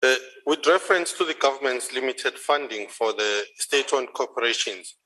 Uh, 0.02 0.14
with 0.46 0.66
reference 0.66 1.12
to 1.12 1.24
the 1.24 1.34
government's 1.34 1.92
limited 1.92 2.38
funding 2.38 2.88
for 2.88 3.12
the 3.12 3.44
state-owned 3.56 4.08
corporations, 4.14 4.96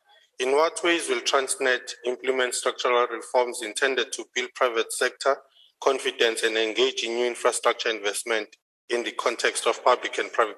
in 0.40 0.52
what 0.52 0.80
ways 0.82 1.08
will 1.08 1.20
Transnet 1.20 1.92
implement 2.06 2.54
structural 2.54 3.06
reforms 3.06 3.60
intended 3.62 4.12
to 4.12 4.24
build 4.34 4.50
private 4.54 4.92
sector 4.92 5.36
confidence 5.82 6.42
and 6.42 6.56
engage 6.56 7.04
in 7.04 7.14
new 7.14 7.26
infrastructure 7.26 7.90
investment 7.90 8.48
in 8.90 9.04
the 9.04 9.12
context 9.12 9.66
of 9.66 9.84
public 9.84 10.18
and 10.18 10.32
private 10.32 10.56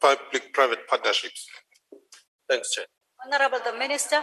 public-private 0.00 0.86
partnerships? 0.88 1.46
Thanks, 2.48 2.74
Chair. 2.74 2.86
Honorable 3.24 3.58
the 3.64 3.76
Minister. 3.78 4.22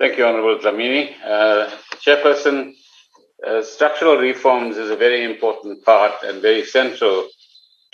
Thank 0.00 0.16
you, 0.16 0.24
Honorable 0.24 0.56
Dlamini. 0.56 1.14
Uh, 1.22 1.68
Chairperson, 1.96 2.72
uh, 3.46 3.60
structural 3.60 4.16
reforms 4.16 4.78
is 4.78 4.88
a 4.88 4.96
very 4.96 5.24
important 5.24 5.84
part 5.84 6.22
and 6.22 6.40
very 6.40 6.64
central 6.64 7.28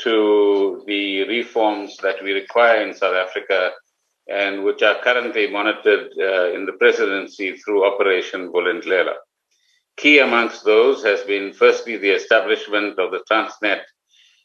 to 0.02 0.84
the 0.86 1.24
reforms 1.24 1.96
that 2.04 2.22
we 2.22 2.30
require 2.30 2.80
in 2.86 2.94
South 2.94 3.16
Africa 3.16 3.72
and 4.28 4.62
which 4.62 4.84
are 4.84 5.02
currently 5.02 5.50
monitored 5.50 6.12
uh, 6.20 6.52
in 6.52 6.64
the 6.64 6.74
presidency 6.78 7.56
through 7.56 7.84
Operation 7.84 8.52
Vulindlela. 8.52 9.14
Key 9.96 10.20
amongst 10.20 10.64
those 10.64 11.02
has 11.02 11.22
been 11.22 11.52
firstly 11.52 11.96
the 11.96 12.10
establishment 12.10 13.00
of 13.00 13.10
the 13.10 13.24
Transnet 13.28 13.80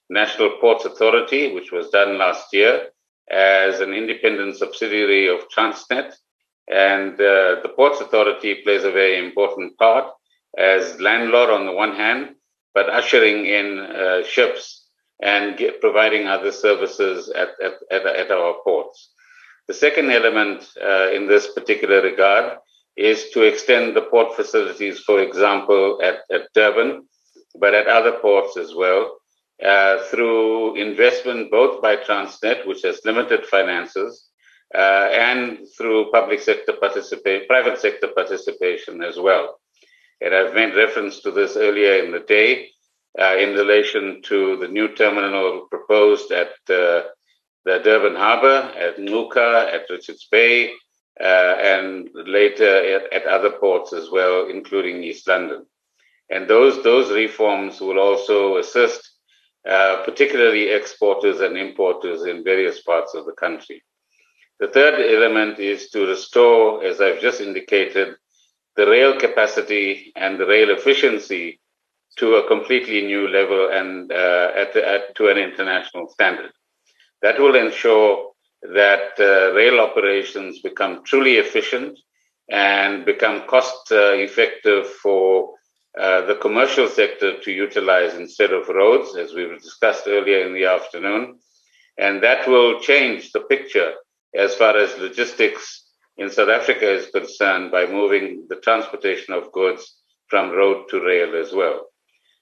National 0.10 0.58
Ports 0.60 0.86
Authority, 0.86 1.54
which 1.54 1.72
was 1.72 1.92
done 1.92 2.18
last 2.18 2.52
year 2.54 2.88
as 3.30 3.82
an 3.82 3.94
independent 3.94 4.58
subsidiary 4.58 5.28
of 5.28 5.48
Transnet. 5.56 6.16
And 6.70 7.14
uh, 7.14 7.62
the 7.64 7.74
Ports 7.76 8.02
Authority 8.02 8.56
plays 8.64 8.84
a 8.84 8.92
very 8.92 9.18
important 9.18 9.78
part 9.78 10.12
as 10.58 11.00
landlord 11.00 11.50
on 11.50 11.66
the 11.66 11.72
one 11.72 11.96
hand, 11.96 12.36
but 12.74 12.90
ushering 12.90 13.46
in 13.46 13.80
uh, 13.80 14.24
ships 14.24 14.88
and 15.22 15.58
get, 15.58 15.82
providing 15.82 16.28
other 16.28 16.52
services 16.52 17.30
at, 17.30 17.50
at, 17.64 17.74
at, 17.92 18.06
at 18.06 18.32
our 18.32 18.56
ports. 18.64 19.12
The 19.68 19.74
second 19.74 20.12
element 20.12 20.68
uh, 20.82 21.12
in 21.12 21.28
this 21.28 21.48
particular 21.54 22.02
regard 22.02 22.58
is 22.98 23.30
to 23.32 23.44
extend 23.44 23.96
the 23.96 24.02
port 24.02 24.36
facilities, 24.36 25.00
for 25.00 25.22
example, 25.22 26.00
at, 26.04 26.20
at 26.34 26.48
Durban, 26.54 27.08
but 27.60 27.74
at 27.74 27.88
other 27.88 28.14
ports 28.14 28.58
as 28.58 28.74
well, 28.74 29.18
uh, 29.64 30.04
through 30.10 30.76
investment 30.76 31.52
both 31.52 31.82
by 31.82 31.96
Transnet, 31.96 32.66
which 32.66 32.82
has 32.82 33.00
limited 33.06 33.46
finances, 33.46 34.31
and 34.73 35.68
through 35.77 36.11
public 36.11 36.39
sector 36.39 36.73
participation, 36.73 37.48
private 37.48 37.80
sector 37.80 38.07
participation 38.15 39.03
as 39.03 39.18
well. 39.18 39.60
And 40.22 40.35
I've 40.35 40.53
made 40.53 40.76
reference 40.76 41.22
to 41.22 41.31
this 41.31 41.57
earlier 41.57 42.03
in 42.03 42.11
the 42.11 42.19
day 42.19 42.69
uh, 43.19 43.35
in 43.38 43.53
relation 43.53 44.22
to 44.23 44.57
the 44.57 44.68
new 44.68 44.93
terminal 44.95 45.68
proposed 45.69 46.31
at 46.31 46.49
uh, 46.69 47.03
the 47.65 47.80
Durban 47.84 48.15
Harbour, 48.15 48.72
at 48.77 48.98
Ngqura, 48.98 49.73
at 49.73 49.89
Richards 49.89 50.27
Bay, 50.31 50.72
uh, 51.19 51.23
and 51.23 52.10
later 52.14 52.95
at, 52.95 53.14
at, 53.14 53.26
other 53.26 53.52
ports 53.52 53.93
as 53.93 54.10
well, 54.10 54.48
including 54.48 55.03
East 55.03 55.27
London. 55.27 55.65
And 56.30 56.48
those, 56.48 56.81
those 56.84 57.11
reforms 57.11 57.81
will 57.81 57.99
also 57.99 58.57
assist 58.57 59.11
uh, 59.69 60.03
particularly 60.06 60.69
exporters 60.69 61.41
and 61.41 61.57
importers 61.57 62.23
in 62.23 62.43
various 62.43 62.81
parts 62.81 63.14
of 63.14 63.26
the 63.26 63.34
country. 63.34 63.84
The 64.62 64.68
third 64.68 65.02
element 65.02 65.58
is 65.58 65.90
to 65.90 66.06
restore, 66.06 66.84
as 66.84 67.02
I've 67.02 67.20
just 67.20 67.42
indicated, 67.42 68.10
the 68.76 68.86
rail 68.86 69.20
capacity 69.20 70.14
and 70.16 70.40
the 70.40 70.46
rail 70.46 70.70
efficiency 70.70 71.60
to 72.20 72.36
a 72.36 72.48
completely 72.48 73.02
new 73.02 73.28
level 73.28 73.72
and 73.72 74.12
uh, 74.12 74.52
at, 74.56 74.76
at, 74.76 75.16
to 75.16 75.30
an 75.30 75.40
international 75.40 76.10
standard. 76.10 76.52
That 77.24 77.40
will 77.40 77.56
ensure 77.56 78.34
that 78.62 79.20
uh, 79.20 79.52
rail 79.56 79.80
operations 79.80 80.60
become 80.60 81.04
truly 81.06 81.38
efficient 81.38 81.98
and 82.52 83.04
become 83.04 83.48
cost 83.48 83.92
uh, 83.92 84.14
effective 84.14 84.86
for 84.86 85.56
uh, 86.00 86.22
the 86.28 86.36
commercial 86.36 86.88
sector 86.88 87.40
to 87.40 87.52
utilize 87.52 88.14
instead 88.14 88.54
of 88.54 88.70
roads, 88.70 89.16
as 89.16 89.34
we 89.34 89.48
discussed 89.58 90.04
earlier 90.06 90.46
in 90.46 90.54
the 90.54 90.66
afternoon. 90.66 91.40
And 91.98 92.22
that 92.22 92.48
will 92.48 92.80
change 92.80 93.32
the 93.32 93.42
picture 93.42 93.94
as 94.36 94.56
far 94.56 94.78
as 94.78 94.98
logistics 94.98 95.90
in 96.18 96.30
South 96.30 96.49
Africa 96.49 96.90
is 96.90 97.08
concerned 97.08 97.72
by 97.72 97.86
moving 97.86 98.45
the 98.49 98.58
transportation 98.58 99.34
of 99.34 99.52
goods 99.52 100.02
from 100.28 100.52
road 100.52 100.88
to 100.90 101.02
rail 101.02 101.36
as 101.36 101.53
well. 101.53 101.88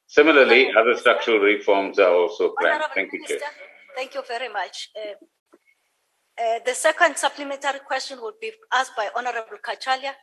Similarly, 0.08 0.72
other 0.78 0.96
structural 0.98 1.40
reforms 1.40 2.00
are 2.00 2.12
also 2.12 2.54
planned. 2.60 2.84
Thank 2.96 3.14
you, 3.14 3.26
Chair. 3.26 3.40
Thank 3.96 4.16
you 4.16 4.24
very 4.28 4.50
much. 4.50 4.90
Uh, 4.96 5.14
uh, 6.42 6.60
the 6.66 6.74
second 6.74 7.18
supplementary 7.18 7.80
question 7.86 8.20
would 8.22 8.40
be 8.40 8.52
asked 8.74 8.96
by 8.96 9.10
Honorable 9.16 9.58
Cachalia. 9.64 10.14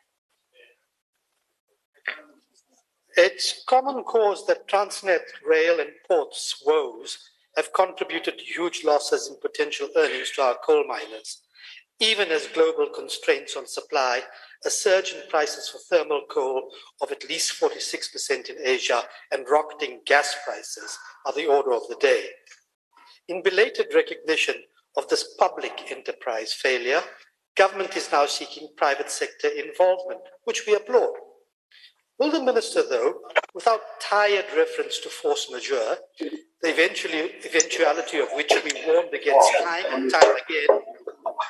It's 3.17 3.65
common 3.67 4.03
cause 4.05 4.47
that 4.47 4.69
Transnet 4.69 5.25
Rail 5.47 5.81
and 5.81 5.91
Ports 6.07 6.63
woes 6.67 7.19
have 7.57 7.73
contributed 7.73 8.39
to 8.39 8.45
huge 8.45 8.85
losses 8.85 9.29
in 9.29 9.37
potential 9.41 9.89
earnings 9.97 10.31
to 10.33 10.43
our 10.43 10.57
coal 10.65 10.85
miners. 10.87 11.43
Even 11.99 12.31
as 12.31 12.47
global 12.49 12.89
constraints 12.95 13.57
on 13.57 13.67
supply, 13.67 14.23
a 14.65 14.71
surge 14.71 15.13
in 15.13 15.29
prices 15.31 15.69
for 15.69 15.79
thermal 15.79 16.23
coal 16.31 16.69
of 17.01 17.11
at 17.11 17.29
least 17.29 17.59
46% 17.59 18.51
in 18.51 18.57
Asia 18.63 19.03
and 19.33 19.47
rocketing 19.49 20.01
gas 20.05 20.37
prices 20.45 20.99
are 21.25 21.33
the 21.33 21.47
order 21.47 21.73
of 21.73 21.89
the 21.89 21.97
day. 21.97 22.27
In 23.29 23.43
belated 23.43 23.87
recognition 23.95 24.57
of 24.97 25.09
this 25.09 25.35
public 25.39 25.91
enterprise 25.91 26.53
failure, 26.53 27.03
government 27.57 27.97
is 27.97 28.13
now 28.13 28.27
seeking 28.27 28.69
private 28.77 29.11
sector 29.11 29.49
involvement, 29.49 30.21
which 30.45 30.65
we 30.67 30.75
applaud. 30.75 31.15
Will 32.19 32.31
the 32.31 32.43
minister, 32.43 32.83
though, 32.83 33.21
without 33.55 33.81
tired 34.01 34.47
reference 34.57 34.99
to 35.01 35.09
force 35.09 35.49
majeure, 35.51 35.97
the 36.63 36.71
eventuality 37.45 38.19
of 38.19 38.29
which 38.35 38.53
we 38.65 38.71
warned 38.87 39.13
against 39.15 39.51
time 39.63 39.85
and 39.91 40.11
time 40.11 40.37
again, 40.47 40.81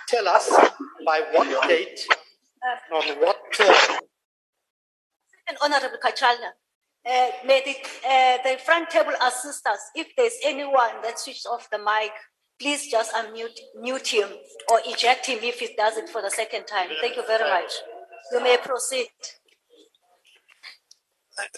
tell 0.08 0.28
us 0.28 0.50
by 1.04 1.22
what 1.32 1.68
date 1.68 2.06
on 2.92 3.02
what 3.20 3.36
term 3.52 3.74
And 5.48 5.56
Honorable 5.62 5.98
Cachalia, 6.04 6.52
uh, 7.06 7.30
may 7.46 7.62
the, 7.64 7.76
uh, 8.08 8.38
the 8.42 8.58
front 8.64 8.90
table 8.90 9.12
assist 9.22 9.66
us. 9.66 9.78
If 9.94 10.08
there's 10.16 10.38
anyone 10.44 11.02
that 11.02 11.20
switched 11.20 11.46
off 11.46 11.68
the 11.70 11.78
mic, 11.78 12.10
please 12.60 12.90
just 12.90 13.14
unmute 13.14 13.60
mute 13.80 14.08
him 14.08 14.28
or 14.70 14.80
eject 14.86 15.26
him 15.26 15.38
if 15.42 15.60
he 15.60 15.74
does 15.76 15.96
it 15.96 16.08
for 16.08 16.22
the 16.22 16.30
second 16.30 16.66
time. 16.66 16.88
Thank 17.00 17.16
you 17.16 17.26
very 17.26 17.48
much. 17.48 17.72
You 18.32 18.42
may 18.42 18.56
proceed. 18.56 19.08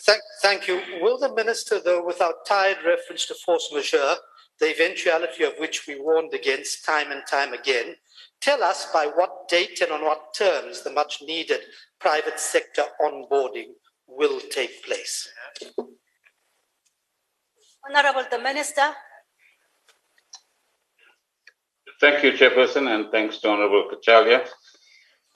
Thank, 0.01 0.21
thank 0.43 0.69
you. 0.69 0.83
Will 1.01 1.19
the 1.19 1.33
minister, 1.33 1.81
though, 1.81 2.05
without 2.05 2.45
tired 2.47 2.79
reference 2.85 3.27
to 3.27 3.35
force 3.35 3.71
majeure, 3.73 4.17
the 4.59 4.71
eventuality 4.71 5.45
of 5.45 5.53
which 5.59 5.87
we 5.87 6.01
warned 6.01 6.35
against 6.35 6.85
time 6.85 7.13
and 7.13 7.23
time 7.31 7.53
again, 7.53 7.95
tell 8.41 8.63
us 8.63 8.87
by 8.93 9.07
what 9.07 9.49
date 9.49 9.81
and 9.81 9.93
on 9.93 10.03
what 10.03 10.35
terms 10.35 10.83
the 10.83 10.93
much 10.93 11.23
needed 11.23 11.61
private 12.01 12.39
sector 12.39 12.85
onboarding 13.01 13.73
will 14.07 14.41
take 14.51 14.85
place? 14.85 15.29
Honorable 17.89 18.25
the 18.31 18.39
Minister, 18.39 18.95
Thank 22.01 22.23
you, 22.23 22.31
Chairperson, 22.31 22.87
and 22.95 23.11
thanks 23.11 23.39
to 23.39 23.49
Honorable 23.49 23.91
Cachalia. 23.91 24.47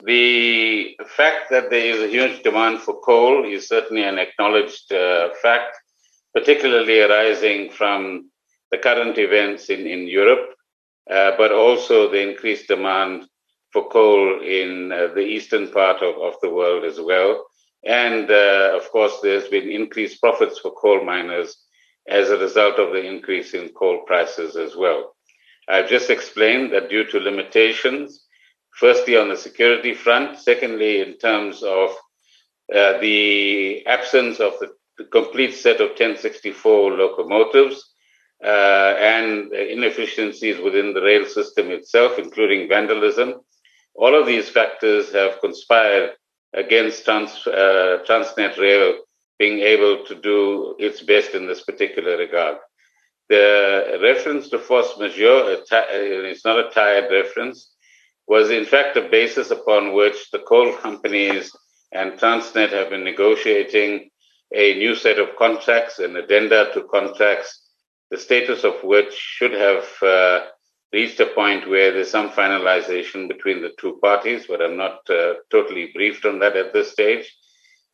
The 0.05 0.97
fact 1.05 1.49
that 1.49 1.69
there 1.69 1.85
is 1.85 2.01
a 2.01 2.07
huge 2.07 2.41
demand 2.41 2.79
for 2.79 3.01
coal 3.01 3.43
is 3.43 3.67
certainly 3.67 4.03
an 4.03 4.17
acknowledged 4.17 4.93
uh, 4.93 5.31
fact, 5.41 5.77
particularly 6.33 7.01
arising 7.01 7.69
from 7.69 8.29
the 8.71 8.77
current 8.77 9.17
events 9.17 9.69
in, 9.69 9.85
in 9.85 10.07
Europe, 10.07 10.55
but 11.07 11.51
also 11.51 12.09
the 12.09 12.21
increased 12.21 12.67
demand 12.67 13.25
for 13.71 13.89
coal 13.89 14.41
in 14.41 14.91
uh, 14.91 15.07
the 15.15 15.21
eastern 15.21 15.69
part 15.71 16.01
of, 16.01 16.15
of 16.21 16.35
the 16.41 16.49
world 16.49 16.85
as 16.85 16.99
well. 16.99 17.45
And 17.85 18.29
uh, 18.29 18.71
of 18.75 18.89
course, 18.91 19.19
there's 19.21 19.47
been 19.47 19.69
increased 19.69 20.21
profits 20.21 20.59
for 20.59 20.71
coal 20.71 21.03
miners 21.03 21.57
as 22.07 22.29
a 22.29 22.37
result 22.37 22.79
of 22.79 22.91
the 22.91 23.03
increase 23.03 23.53
in 23.53 23.69
coal 23.69 24.03
prices 24.05 24.55
as 24.55 24.75
well. 24.75 25.15
I've 25.67 25.89
just 25.89 26.09
explained 26.09 26.73
that 26.73 26.89
due 26.89 27.05
to 27.05 27.19
limitations, 27.19 28.25
firstly 28.77 29.17
on 29.17 29.29
the 29.29 29.37
security 29.37 29.93
front, 29.93 30.37
secondly 30.39 31.01
in 31.01 31.17
terms 31.17 31.63
of 31.63 31.91
uh, 32.73 32.97
the 32.99 33.85
absence 33.87 34.39
of 34.39 34.53
the, 34.59 34.71
complete 35.11 35.53
set 35.53 35.81
of 35.81 35.89
1064 35.89 36.91
locomotives 36.91 37.77
uh, 37.77 37.92
and 38.43 39.53
inefficiencies 39.53 40.59
within 40.59 40.93
the 40.93 41.01
rail 41.01 41.25
system 41.25 41.71
itself, 41.71 42.17
including 42.17 42.67
vandalism, 42.67 43.41
all 43.95 44.19
of 44.19 44.25
these 44.25 44.49
factors 44.49 45.11
have 45.13 45.39
conspired 45.39 46.11
against 46.53 47.05
trans, 47.05 47.31
uh, 47.47 47.99
Transnet 48.07 48.57
Rail 48.57 48.99
being 49.39 49.59
able 49.59 50.05
to 50.05 50.15
do 50.15 50.75
its 50.79 51.01
best 51.01 51.33
in 51.33 51.47
this 51.47 51.63
particular 51.63 52.17
regard. 52.17 52.57
The 53.29 53.99
reference 54.01 54.49
to 54.49 54.59
force 54.59 54.93
majeure, 54.99 55.57
it's 55.71 56.45
not 56.45 56.59
a 56.59 56.69
tired 56.69 57.11
reference, 57.11 57.71
was 58.27 58.51
in 58.51 58.65
fact 58.65 58.97
a 58.97 59.09
basis 59.09 59.51
upon 59.51 59.93
which 59.93 60.29
the 60.31 60.39
coal 60.39 60.73
companies 60.77 61.51
and 61.91 62.13
Transnet 62.13 62.71
have 62.71 62.89
been 62.89 63.03
negotiating 63.03 64.09
a 64.53 64.75
new 64.75 64.95
set 64.95 65.19
of 65.19 65.35
contracts 65.37 65.99
an 65.99 66.15
addenda 66.15 66.71
to 66.73 66.83
contracts, 66.83 67.62
the 68.13 68.19
status 68.19 68.63
of 68.63 68.75
which 68.83 69.11
should 69.11 69.53
have 69.53 69.85
uh, 70.03 70.41
reached 70.93 71.19
a 71.19 71.25
point 71.25 71.67
where 71.67 71.91
there's 71.91 72.11
some 72.11 72.29
finalization 72.29 73.27
between 73.27 73.59
the 73.63 73.71
two 73.79 73.97
parties, 74.03 74.45
but 74.47 74.61
I'm 74.61 74.77
not 74.77 74.99
uh, 75.09 75.33
totally 75.49 75.89
briefed 75.95 76.23
on 76.23 76.37
that 76.37 76.55
at 76.55 76.73
this 76.73 76.91
stage. 76.91 77.25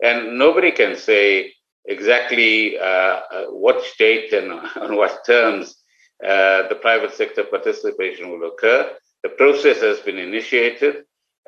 And 0.03 0.37
nobody 0.37 0.71
can 0.73 0.97
say 0.97 1.53
exactly 1.85 2.77
uh, 2.77 3.19
uh 3.35 3.45
what 3.63 3.81
date 3.97 4.33
and 4.33 4.51
on 4.85 4.97
what 4.97 5.25
terms 5.25 5.77
uh, 6.21 6.67
the 6.67 6.79
private 6.81 7.13
sector 7.13 7.45
participation 7.45 8.29
will 8.29 8.49
occur. 8.49 8.91
The 9.23 9.29
process 9.29 9.79
has 9.79 10.01
been 10.01 10.17
initiated. 10.17 10.95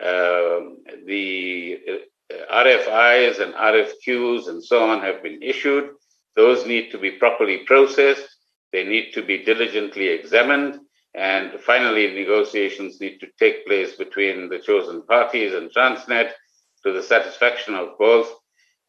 Um, 0.01 0.77
the 1.05 1.77
uh, 1.91 2.55
RFIs 2.65 3.41
and 3.41 3.53
RFQs 3.53 4.47
and 4.47 4.63
so 4.63 4.89
on 4.89 5.01
have 5.01 5.21
been 5.21 5.43
issued. 5.43 5.89
Those 6.37 6.65
need 6.65 6.91
to 6.91 6.97
be 6.97 7.11
properly 7.11 7.57
processed. 7.65 8.30
They 8.71 8.83
need 8.83 9.11
to 9.13 9.21
be 9.21 9.43
diligently 9.43 10.07
examined. 10.07 10.79
And 11.13 11.59
finally, 11.59 12.13
negotiations 12.13 13.01
need 13.01 13.19
to 13.19 13.27
take 13.37 13.67
place 13.67 13.95
between 13.95 14.49
the 14.49 14.59
chosen 14.59 15.01
parties 15.05 15.53
and 15.53 15.69
Transnet 15.73 16.31
to 16.83 16.93
the 16.93 17.03
satisfaction 17.03 17.75
of 17.75 17.97
both. 17.99 18.31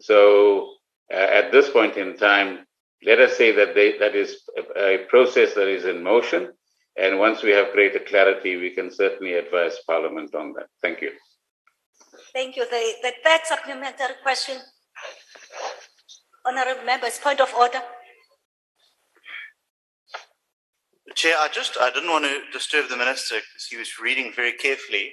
So 0.01 0.75
uh, 1.13 1.17
at 1.17 1.51
this 1.51 1.69
point 1.71 1.97
in 1.97 2.17
time, 2.17 2.65
let 3.05 3.19
us 3.19 3.37
say 3.37 3.51
that 3.53 3.75
they, 3.75 3.99
that 3.99 4.15
is 4.15 4.43
a, 4.77 4.99
process 5.09 5.55
that 5.55 5.67
is 5.67 5.85
in 5.85 6.03
motion. 6.03 6.53
And 6.97 7.19
once 7.19 7.43
we 7.43 7.51
have 7.51 7.73
greater 7.73 7.99
clarity, 7.99 8.57
we 8.57 8.71
can 8.71 8.93
certainly 8.93 9.35
advise 9.35 9.79
Parliament 9.87 10.35
on 10.35 10.53
that. 10.53 10.67
Thank 10.81 11.01
you. 11.01 11.11
thank 12.33 12.57
you. 12.57 12.65
The, 12.65 12.93
the 13.03 13.13
third 13.25 13.41
supplementary 13.45 14.17
question. 14.23 14.59
Honorable 16.47 16.85
members, 16.85 17.19
point 17.19 17.41
of 17.41 17.53
order. 17.55 17.81
Chair, 21.15 21.35
I 21.39 21.49
just 21.49 21.77
I 21.81 21.91
didn't 21.91 22.11
want 22.11 22.25
to 22.25 22.41
disturb 22.53 22.89
the 22.89 22.97
minister 22.97 23.37
because 23.37 23.67
he 23.69 23.77
was 23.77 23.99
reading 24.01 24.33
very 24.35 24.53
carefully, 24.53 25.13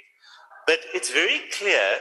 but 0.67 0.79
it's 0.93 1.09
very 1.11 1.41
clear 1.57 1.97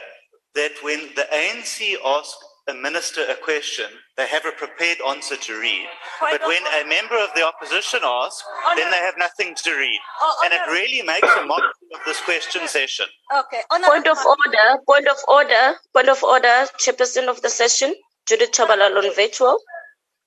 that 0.54 0.72
when 0.82 1.08
the 1.16 1.26
ANC 1.32 1.94
ask 2.04 2.36
a 2.68 2.74
minister 2.74 3.22
a 3.30 3.34
question, 3.34 3.86
they 4.18 4.26
have 4.26 4.44
a 4.44 4.52
prepared 4.52 4.98
answer 5.08 5.36
to 5.36 5.58
read. 5.58 5.86
But 6.20 6.42
when 6.46 6.62
a 6.80 6.86
member 6.86 7.16
of 7.16 7.30
the 7.34 7.42
opposition 7.42 8.00
asks, 8.04 8.44
then 8.76 8.90
they 8.90 8.98
have 8.98 9.14
nothing 9.16 9.54
to 9.64 9.70
read, 9.74 10.00
oh, 10.20 10.42
and 10.44 10.52
it 10.52 10.60
really 10.70 11.02
makes 11.02 11.28
a 11.34 11.46
mockery 11.46 11.88
of 11.94 12.00
this 12.04 12.20
question 12.20 12.68
session. 12.68 13.06
Okay. 13.34 13.62
Point 13.70 14.06
of 14.06 14.18
order, 14.18 14.82
point 14.86 15.08
of 15.08 15.16
order, 15.28 15.76
point 15.94 16.08
of 16.10 16.22
order, 16.22 16.66
chairperson 16.78 17.28
of 17.28 17.40
the 17.40 17.48
session, 17.48 17.94
Judith 18.26 18.52
Chabalala 18.52 19.02
on 19.02 19.14
virtual. 19.14 19.58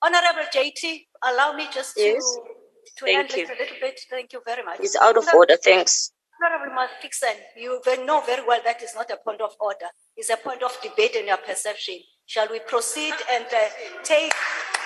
Honorable 0.04 0.50
JT, 0.54 1.06
allow 1.24 1.54
me 1.54 1.68
just 1.72 1.94
Yes. 1.96 2.24
to 2.24 2.51
Thank 3.00 3.16
handle 3.32 3.38
you. 3.40 3.46
a 3.46 3.58
little 3.60 3.78
bit. 3.82 4.00
Thank 4.10 4.34
you 4.34 4.42
very 4.46 4.64
much. 4.64 4.80
It's 4.80 4.96
out 4.96 5.18
of 5.18 5.24
Honorable- 5.24 5.40
order, 5.40 5.58
thanks. 5.58 6.12
Honorable 6.44 6.88
Dixon, 7.02 7.36
you 7.56 7.80
know 8.06 8.22
very 8.22 8.44
well 8.44 8.60
that 8.66 8.82
is 8.82 8.96
not 8.96 9.12
a 9.12 9.18
point 9.18 9.42
of 9.42 9.54
order. 9.60 9.86
It's 10.18 10.30
a 10.32 10.38
point 10.38 10.64
of 10.64 10.76
debate 10.82 11.16
in 11.16 11.28
your 11.28 11.38
perception. 11.38 12.00
Shall 12.26 12.48
we 12.50 12.60
proceed 12.62 13.14
and 13.30 13.46
uh, 13.46 13.60
take 14.04 14.34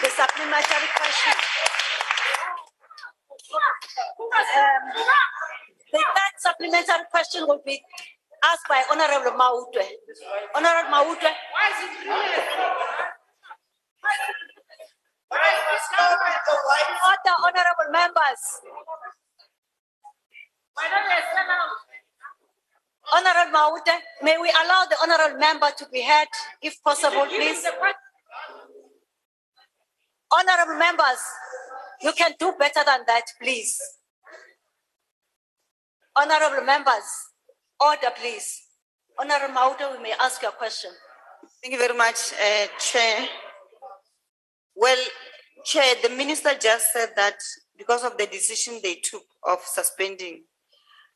the 0.02 0.10
supplementary 0.10 0.90
question? 1.00 1.34
Um, 4.36 4.84
The 5.94 6.00
third 6.00 6.36
supplementary 6.40 7.06
question 7.10 7.48
will 7.48 7.62
be 7.66 7.82
asked 8.44 8.68
by 8.68 8.84
Honorable 8.92 9.32
Mautwe. 9.40 9.86
Honorable 10.56 10.92
Mautwe. 10.92 11.32
Order, 17.06 17.36
honorable 17.44 17.91
members. 17.91 18.41
Honorable 23.14 23.52
Maute, 23.52 23.90
may 24.24 24.38
we 24.38 24.49
allow 24.49 24.86
the 24.90 24.98
honorable 25.02 25.40
member 25.40 25.70
to 25.78 25.86
be 25.91 26.02
heard 26.02 26.28
if 26.62 26.82
possible, 26.84 27.26
please? 27.28 27.66
Honorable 30.32 30.78
members, 30.80 31.22
you 32.02 32.12
can 32.14 32.34
do 32.40 32.53
better 32.57 32.82
than 32.86 33.02
that, 33.07 33.24
please. 33.41 33.80
Honorable 36.16 36.66
members, 36.66 37.06
order, 37.80 38.10
please. 38.20 38.62
Honorable 39.20 39.53
Maute, 39.53 39.84
we 39.98 40.03
may 40.03 40.14
ask 40.20 40.41
your 40.41 40.52
question. 40.52 40.91
Thank 41.62 41.74
you 41.74 41.80
very 41.80 41.95
much, 41.95 42.34
uh, 42.34 42.68
Chair. 42.80 43.28
Well, 44.76 44.97
Chair, 45.64 45.95
the 46.03 46.10
minister 46.10 46.52
just 46.60 46.91
said 46.91 47.10
that 47.15 47.38
because 47.77 48.03
of 48.03 48.18
the 48.18 48.27
decision 48.27 48.80
they 48.84 48.95
took 48.95 49.23
of 49.47 49.60
suspending 49.64 50.43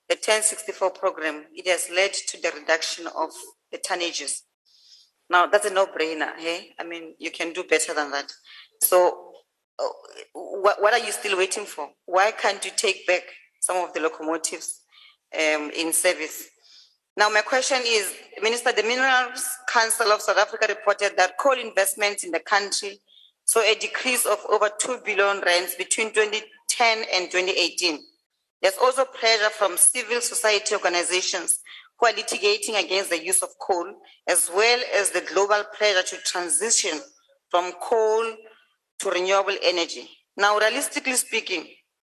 the 0.07 0.15
1064 0.15 0.91
program, 0.91 1.45
it 1.53 1.68
has 1.68 1.90
led 1.94 2.14
to 2.14 2.41
the 2.41 2.52
reduction 2.57 3.07
of 3.07 3.31
the 3.72 3.77
tonnages. 3.77 4.41
Now, 5.30 5.45
that's 5.45 5.68
a 5.68 5.73
no-brainer, 5.73 6.36
hey? 6.38 6.69
I 6.80 6.84
mean, 6.84 7.14
you 7.19 7.30
can 7.30 7.53
do 7.53 7.64
better 7.64 7.94
than 7.94 8.11
that. 8.11 8.31
So, 8.81 9.34
uh, 9.77 9.88
what, 10.34 10.81
what 10.81 10.94
are 10.94 11.06
you 11.06 11.11
still 11.11 11.38
waiting 11.38 11.65
for? 11.65 11.90
Why 12.06 12.31
can't 12.31 12.64
you 12.65 12.72
take 12.76 13.06
back 13.06 13.23
some 13.60 13.77
of 13.77 13.94
the 13.94 13.99
locomotives 13.99 14.81
um, 15.36 15.69
in 15.77 15.94
service? 15.94 16.48
Now, 17.15 17.30
my 17.30 17.41
question 17.41 17.80
is, 17.86 18.11
Minister, 18.41 18.72
the 18.72 18.84
Minerals 18.84 19.45
Council 19.72 20.07
of 20.07 20.22
South 20.22 20.38
Africa 20.38 20.65
reported 20.69 21.18
that 21.18 21.38
coal 21.38 21.60
investments 21.60 22.23
in 22.23 22.31
the 22.31 22.40
country 22.40 22.99
saw 23.50 23.62
a 23.62 23.74
decrease 23.74 24.28
of 24.28 24.38
over 24.48 24.70
2 24.80 25.00
billion 25.04 25.42
rands 25.42 25.74
between 25.74 26.14
2010 26.14 27.04
and 27.12 27.32
2018. 27.32 28.00
There's 28.62 28.78
also 28.80 29.06
pressure 29.06 29.50
from 29.50 29.76
civil 29.76 30.22
society 30.22 30.76
organizations 30.76 31.58
who 31.98 32.06
are 32.06 32.14
litigating 32.14 32.80
against 32.80 33.10
the 33.10 33.26
use 33.26 33.42
of 33.42 33.50
coal, 33.60 33.88
as 34.28 34.52
well 34.56 34.80
as 34.94 35.10
the 35.10 35.22
global 35.22 35.64
pressure 35.76 36.04
to 36.04 36.18
transition 36.26 37.00
from 37.50 37.72
coal 37.82 38.24
to 39.00 39.10
renewable 39.10 39.58
energy. 39.64 40.08
Now, 40.38 40.60
realistically 40.60 41.16
speaking, 41.16 41.66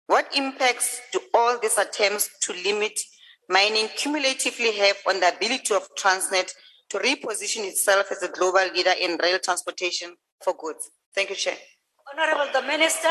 what 0.07 0.35
impacts 0.35 0.99
do 1.13 1.19
all 1.35 1.59
these 1.59 1.77
attempts 1.77 2.31
to 2.47 2.53
limit 2.63 2.99
mining 3.47 3.89
cumulatively 3.95 4.71
have 4.77 4.97
on 5.07 5.19
the 5.19 5.35
ability 5.35 5.75
of 5.75 5.87
Transnet 5.99 6.51
to 6.89 6.97
reposition 6.97 7.63
itself 7.67 8.07
as 8.11 8.23
a 8.23 8.27
global 8.29 8.73
leader 8.73 8.93
in 8.99 9.19
rail 9.21 9.37
transportation 9.37 10.15
for 10.43 10.55
goods? 10.59 10.89
Thank 11.15 11.29
you, 11.29 11.35
Chair. 11.35 11.55
Honorable 12.11 12.51
the 12.53 12.61
Minister. 12.65 13.09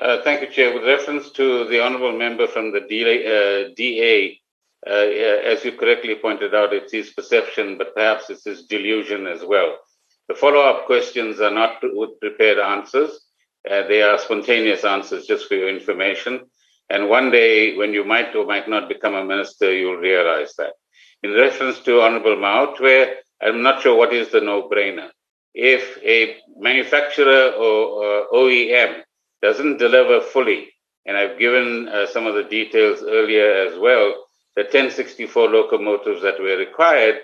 Uh, 0.00 0.22
thank 0.22 0.42
you, 0.42 0.48
Chair. 0.48 0.74
With 0.74 0.84
reference 0.84 1.30
to 1.32 1.66
the 1.68 1.80
honourable 1.80 2.16
member 2.16 2.46
from 2.46 2.72
the 2.72 2.80
DA, 2.80 3.14
uh, 3.26 3.74
DA 3.76 4.40
uh, 4.86 4.90
as 4.90 5.64
you 5.64 5.72
correctly 5.72 6.14
pointed 6.14 6.54
out, 6.54 6.72
it's 6.72 6.92
his 6.92 7.10
perception, 7.10 7.76
but 7.78 7.94
perhaps 7.94 8.30
it's 8.30 8.44
his 8.44 8.66
delusion 8.66 9.26
as 9.26 9.44
well. 9.44 9.76
The 10.28 10.34
follow-up 10.34 10.86
questions 10.86 11.40
are 11.40 11.50
not 11.50 11.78
with 11.82 12.20
prepared 12.20 12.58
answers. 12.58 13.10
Uh, 13.68 13.86
they 13.88 14.02
are 14.02 14.18
spontaneous 14.18 14.84
answers, 14.84 15.26
just 15.26 15.48
for 15.48 15.54
your 15.54 15.68
information. 15.68 16.42
And 16.90 17.08
one 17.08 17.30
day, 17.30 17.76
when 17.76 17.92
you 17.92 18.04
might 18.04 18.34
or 18.36 18.46
might 18.46 18.68
not 18.68 18.88
become 18.88 19.14
a 19.14 19.24
minister, 19.24 19.72
you'll 19.72 19.96
realize 19.96 20.54
that. 20.58 20.74
In 21.22 21.32
reference 21.32 21.80
to 21.80 22.00
Honourable 22.00 22.36
Mautwe, 22.36 23.14
I'm 23.42 23.62
not 23.62 23.82
sure 23.82 23.96
what 23.96 24.12
is 24.12 24.30
the 24.30 24.40
no-brainer. 24.40 25.08
If 25.54 25.98
a 26.04 26.36
manufacturer 26.56 27.52
or, 27.52 28.04
or 28.04 28.26
OEM 28.32 29.02
doesn't 29.42 29.78
deliver 29.78 30.20
fully. 30.20 30.68
And 31.06 31.16
I've 31.16 31.38
given 31.38 31.88
uh, 31.88 32.06
some 32.06 32.26
of 32.26 32.34
the 32.34 32.44
details 32.44 33.02
earlier 33.02 33.66
as 33.66 33.78
well. 33.78 34.14
The 34.56 34.64
1064 34.64 35.48
locomotives 35.48 36.22
that 36.22 36.40
were 36.40 36.56
required, 36.56 37.20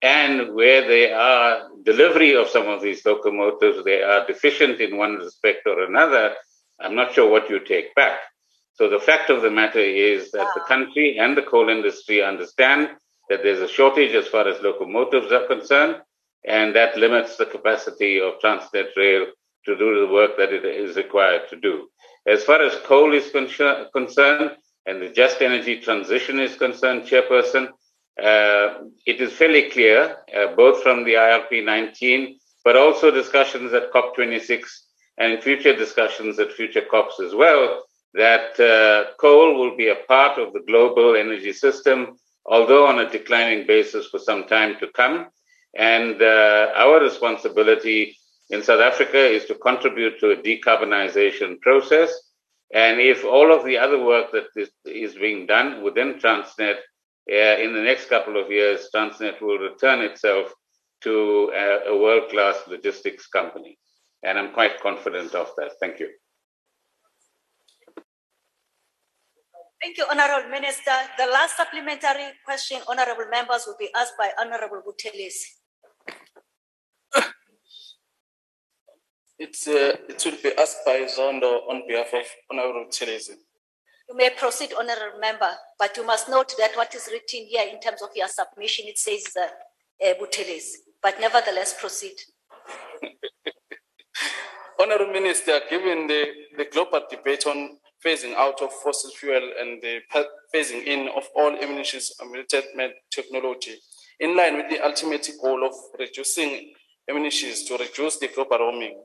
and 0.00 0.54
where 0.54 0.86
they 0.86 1.12
are 1.12 1.68
delivery 1.84 2.34
of 2.34 2.48
some 2.48 2.68
of 2.68 2.80
these 2.80 3.04
locomotives, 3.04 3.84
they 3.84 4.02
are 4.02 4.26
deficient 4.26 4.80
in 4.80 4.96
one 4.96 5.16
respect 5.16 5.66
or 5.66 5.82
another. 5.84 6.34
I'm 6.80 6.94
not 6.94 7.12
sure 7.12 7.30
what 7.30 7.50
you 7.50 7.60
take 7.60 7.94
back. 7.94 8.18
So 8.74 8.88
the 8.88 9.00
fact 9.00 9.28
of 9.28 9.42
the 9.42 9.50
matter 9.50 9.80
is 9.80 10.30
that 10.30 10.48
the 10.54 10.62
country 10.68 11.18
and 11.18 11.36
the 11.36 11.42
coal 11.42 11.68
industry 11.68 12.22
understand 12.22 12.90
that 13.28 13.42
there's 13.42 13.60
a 13.60 13.68
shortage 13.68 14.14
as 14.14 14.28
far 14.28 14.48
as 14.48 14.60
locomotives 14.62 15.32
are 15.32 15.46
concerned, 15.46 15.96
and 16.46 16.74
that 16.74 16.96
limits 16.96 17.36
the 17.36 17.46
capacity 17.46 18.20
of 18.20 18.38
Transnet 18.40 18.96
Rail 18.96 19.26
to 19.64 19.76
do 19.76 20.00
the 20.00 20.12
work 20.12 20.36
that 20.38 20.52
it 20.52 20.64
is 20.64 20.96
required 20.96 21.48
to 21.50 21.56
do. 21.56 21.88
As 22.26 22.44
far 22.44 22.62
as 22.62 22.74
coal 22.84 23.12
is 23.14 23.30
concerned 23.30 24.50
and 24.86 25.02
the 25.02 25.10
just 25.10 25.42
energy 25.42 25.80
transition 25.80 26.40
is 26.40 26.56
concerned, 26.56 27.02
Chairperson, 27.02 27.68
uh, 28.22 28.84
it 29.06 29.20
is 29.20 29.32
fairly 29.32 29.70
clear, 29.70 30.16
uh, 30.36 30.54
both 30.56 30.82
from 30.82 31.04
the 31.04 31.14
IRP 31.14 31.64
19, 31.64 32.38
but 32.64 32.76
also 32.76 33.10
discussions 33.10 33.72
at 33.72 33.92
COP26 33.92 34.62
and 35.18 35.42
future 35.42 35.74
discussions 35.74 36.38
at 36.38 36.52
future 36.52 36.82
COPs 36.90 37.20
as 37.20 37.34
well, 37.34 37.84
that 38.14 38.58
uh, 38.58 39.14
coal 39.18 39.54
will 39.58 39.76
be 39.76 39.88
a 39.88 40.02
part 40.06 40.38
of 40.38 40.52
the 40.52 40.60
global 40.66 41.16
energy 41.16 41.52
system, 41.52 42.16
although 42.48 42.86
on 42.86 42.98
a 42.98 43.10
declining 43.10 43.66
basis 43.66 44.06
for 44.06 44.18
some 44.18 44.44
time 44.44 44.76
to 44.80 44.88
come. 44.94 45.26
And 45.76 46.20
uh, 46.22 46.72
our 46.74 47.00
responsibility 47.00 48.16
in 48.50 48.62
South 48.62 48.80
Africa 48.80 49.18
is 49.18 49.44
to 49.46 49.54
contribute 49.54 50.18
to 50.20 50.30
a 50.30 50.36
decarbonization 50.36 51.60
process. 51.60 52.10
And 52.74 53.00
if 53.00 53.24
all 53.24 53.52
of 53.52 53.64
the 53.64 53.78
other 53.78 54.02
work 54.02 54.32
that 54.32 54.48
is, 54.56 54.70
is 54.84 55.14
being 55.14 55.46
done 55.46 55.82
within 55.82 56.14
Transnet 56.14 56.76
uh, 57.30 57.34
in 57.34 57.74
the 57.74 57.82
next 57.82 58.08
couple 58.08 58.40
of 58.42 58.50
years, 58.50 58.88
Transnet 58.94 59.40
will 59.40 59.58
return 59.58 60.00
itself 60.00 60.52
to 61.02 61.52
a, 61.54 61.90
a 61.90 61.98
world 61.98 62.30
class 62.30 62.56
logistics 62.66 63.26
company. 63.26 63.78
And 64.22 64.38
I'm 64.38 64.52
quite 64.52 64.80
confident 64.80 65.34
of 65.34 65.50
that. 65.56 65.72
Thank 65.80 66.00
you. 66.00 66.08
Thank 69.80 69.96
you, 69.96 70.06
Honorable 70.10 70.50
Minister. 70.50 70.90
The 71.16 71.26
last 71.26 71.56
supplementary 71.56 72.34
question, 72.44 72.80
honorable 72.88 73.26
members, 73.30 73.64
will 73.66 73.76
be 73.78 73.88
asked 73.94 74.14
by 74.18 74.30
Honorable 74.40 74.82
Buthelezi. 74.82 75.58
It's, 79.38 79.68
uh, 79.68 79.94
it 80.08 80.20
will 80.24 80.38
be 80.42 80.50
asked 80.58 80.84
by 80.84 81.06
Zondo 81.06 81.62
on 81.70 81.86
behalf 81.86 82.12
of 82.12 82.26
Honorable 82.50 82.86
Buthelezi. 82.86 83.36
You 84.08 84.16
may 84.16 84.30
proceed, 84.30 84.72
honorable 84.76 85.20
member, 85.20 85.50
but 85.78 85.96
you 85.96 86.04
must 86.04 86.28
note 86.28 86.54
that 86.58 86.74
what 86.74 86.92
is 86.96 87.08
written 87.12 87.46
here 87.46 87.68
in 87.72 87.78
terms 87.78 88.02
of 88.02 88.08
your 88.16 88.26
submission, 88.26 88.86
it 88.88 88.98
says 88.98 89.22
uh, 89.36 89.46
uh, 90.04 90.14
Buthelezi, 90.14 90.78
but 91.00 91.20
nevertheless 91.20 91.78
proceed. 91.78 92.16
Honorable 94.80 95.12
Minister, 95.12 95.60
given 95.70 96.08
the, 96.08 96.24
the 96.56 96.64
global 96.64 97.02
debate 97.08 97.46
on 97.46 97.78
phasing 98.04 98.34
out 98.34 98.60
of 98.62 98.72
fossil 98.72 99.10
fuel 99.10 99.52
and 99.60 99.82
the 99.82 100.00
phasing 100.54 100.84
in 100.84 101.08
of 101.16 101.28
all 101.34 101.56
emissions 101.56 102.12
emitted 102.22 102.64
technology, 103.10 103.76
in 104.20 104.36
line 104.36 104.56
with 104.56 104.68
the 104.70 104.80
ultimate 104.84 105.28
goal 105.42 105.66
of 105.66 105.72
reducing 105.98 106.72
emissions 107.08 107.64
to 107.64 107.76
reduce 107.76 108.18
the 108.18 108.28
global 108.28 108.58
warming, 108.58 109.00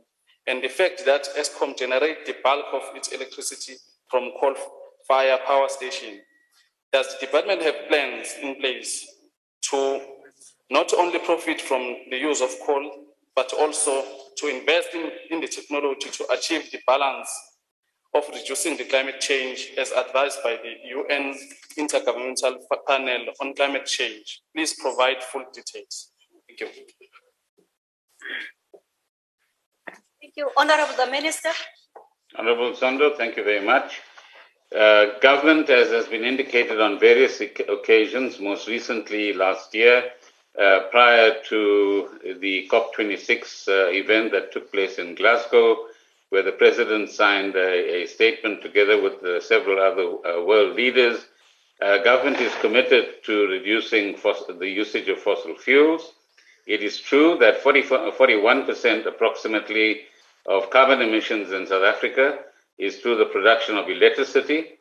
and 0.47 0.63
the 0.63 0.67
fact 0.67 1.03
that 1.05 1.27
Eskom 1.37 1.77
generates 1.77 2.21
the 2.25 2.35
bulk 2.43 2.65
of 2.73 2.83
its 2.95 3.09
electricity 3.09 3.73
from 4.09 4.31
coal 4.39 4.55
fire 5.07 5.39
power 5.45 5.69
station. 5.69 6.19
Does 6.91 7.07
the 7.13 7.25
department 7.25 7.61
have 7.63 7.87
plans 7.87 8.35
in 8.41 8.55
place 8.55 9.07
to 9.71 10.01
not 10.69 10.93
only 10.93 11.19
profit 11.19 11.61
from 11.61 11.95
the 12.09 12.17
use 12.17 12.41
of 12.41 12.49
coal, 12.65 13.05
but 13.35 13.51
also 13.53 14.03
to 14.37 14.47
invest 14.47 14.89
in, 14.93 15.09
in 15.31 15.41
the 15.41 15.47
technology 15.47 16.09
to 16.09 16.25
achieve 16.31 16.69
the 16.71 16.79
balance 16.85 17.29
of 18.13 18.23
reducing 18.33 18.77
the 18.77 18.83
climate 18.85 19.19
change 19.19 19.71
as 19.77 19.91
advised 19.91 20.39
by 20.43 20.57
the 20.61 20.73
UN 20.89 21.35
Intergovernmental 21.77 22.57
Panel 22.87 23.25
on 23.41 23.53
Climate 23.55 23.85
Change? 23.85 24.41
Please 24.55 24.75
provide 24.79 25.23
full 25.23 25.45
details. 25.53 26.11
Thank 26.47 26.59
you. 26.59 26.67
Thank 30.21 30.33
you. 30.37 30.49
Honorable 30.57 30.95
the 30.95 31.11
Minister. 31.11 31.49
Honorable 32.35 32.71
Zondo, 32.73 33.15
thank 33.17 33.37
you 33.37 33.43
very 33.43 33.65
much. 33.65 34.01
Uh, 34.75 35.19
government, 35.19 35.69
as 35.69 35.89
has 35.89 36.07
been 36.07 36.23
indicated 36.23 36.81
on 36.81 36.99
various 36.99 37.41
occasions, 37.41 38.39
most 38.39 38.67
recently 38.67 39.33
last 39.33 39.75
year, 39.75 40.03
uh, 40.59 40.81
prior 40.89 41.35
to 41.47 42.09
the 42.41 42.67
COP26 42.71 43.67
uh, 43.67 43.91
event 43.91 44.31
that 44.31 44.51
took 44.51 44.71
place 44.71 44.97
in 44.97 45.13
Glasgow, 45.13 45.77
where 46.33 46.41
the 46.41 46.51
president 46.51 47.11
signed 47.11 47.55
a, 47.55 48.01
a 48.01 48.07
statement 48.07 48.63
together 48.63 48.99
with 48.99 49.23
uh, 49.23 49.39
several 49.39 49.77
other 49.79 50.07
uh, 50.27 50.43
world 50.43 50.75
leaders. 50.75 51.27
Uh, 51.79 51.99
government 51.99 52.41
is 52.41 52.51
committed 52.55 53.23
to 53.23 53.45
reducing 53.45 54.17
the 54.57 54.67
usage 54.67 55.07
of 55.09 55.19
fossil 55.19 55.55
fuels. 55.55 56.13
It 56.65 56.81
is 56.81 56.99
true 56.99 57.37
that 57.39 57.61
40, 57.61 57.83
41% 57.83 59.05
approximately 59.05 60.01
of 60.47 60.71
carbon 60.71 61.03
emissions 61.03 61.51
in 61.51 61.67
South 61.67 61.83
Africa 61.83 62.39
is 62.79 62.97
through 62.97 63.17
the 63.17 63.25
production 63.25 63.77
of 63.77 63.87
electricity. 63.87 64.79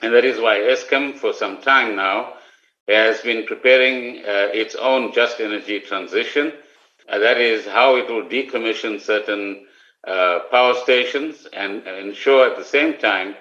And 0.00 0.14
that 0.14 0.24
is 0.24 0.38
why 0.38 0.58
Eskom, 0.58 1.16
for 1.16 1.32
some 1.32 1.60
time 1.60 1.96
now, 1.96 2.34
has 2.86 3.20
been 3.22 3.46
preparing 3.46 4.18
uh, 4.18 4.54
its 4.54 4.76
own 4.76 5.12
just 5.12 5.40
energy 5.40 5.80
transition. 5.80 6.52
Uh, 7.08 7.18
that 7.18 7.38
is 7.38 7.66
how 7.66 7.96
it 7.96 8.08
will 8.08 8.22
decommission 8.22 9.00
certain 9.00 9.66
uh, 10.06 10.40
power 10.50 10.74
stations 10.74 11.46
and 11.52 11.86
ensure 11.86 12.50
at 12.50 12.56
the 12.56 12.64
same 12.64 12.98
time 12.98 13.36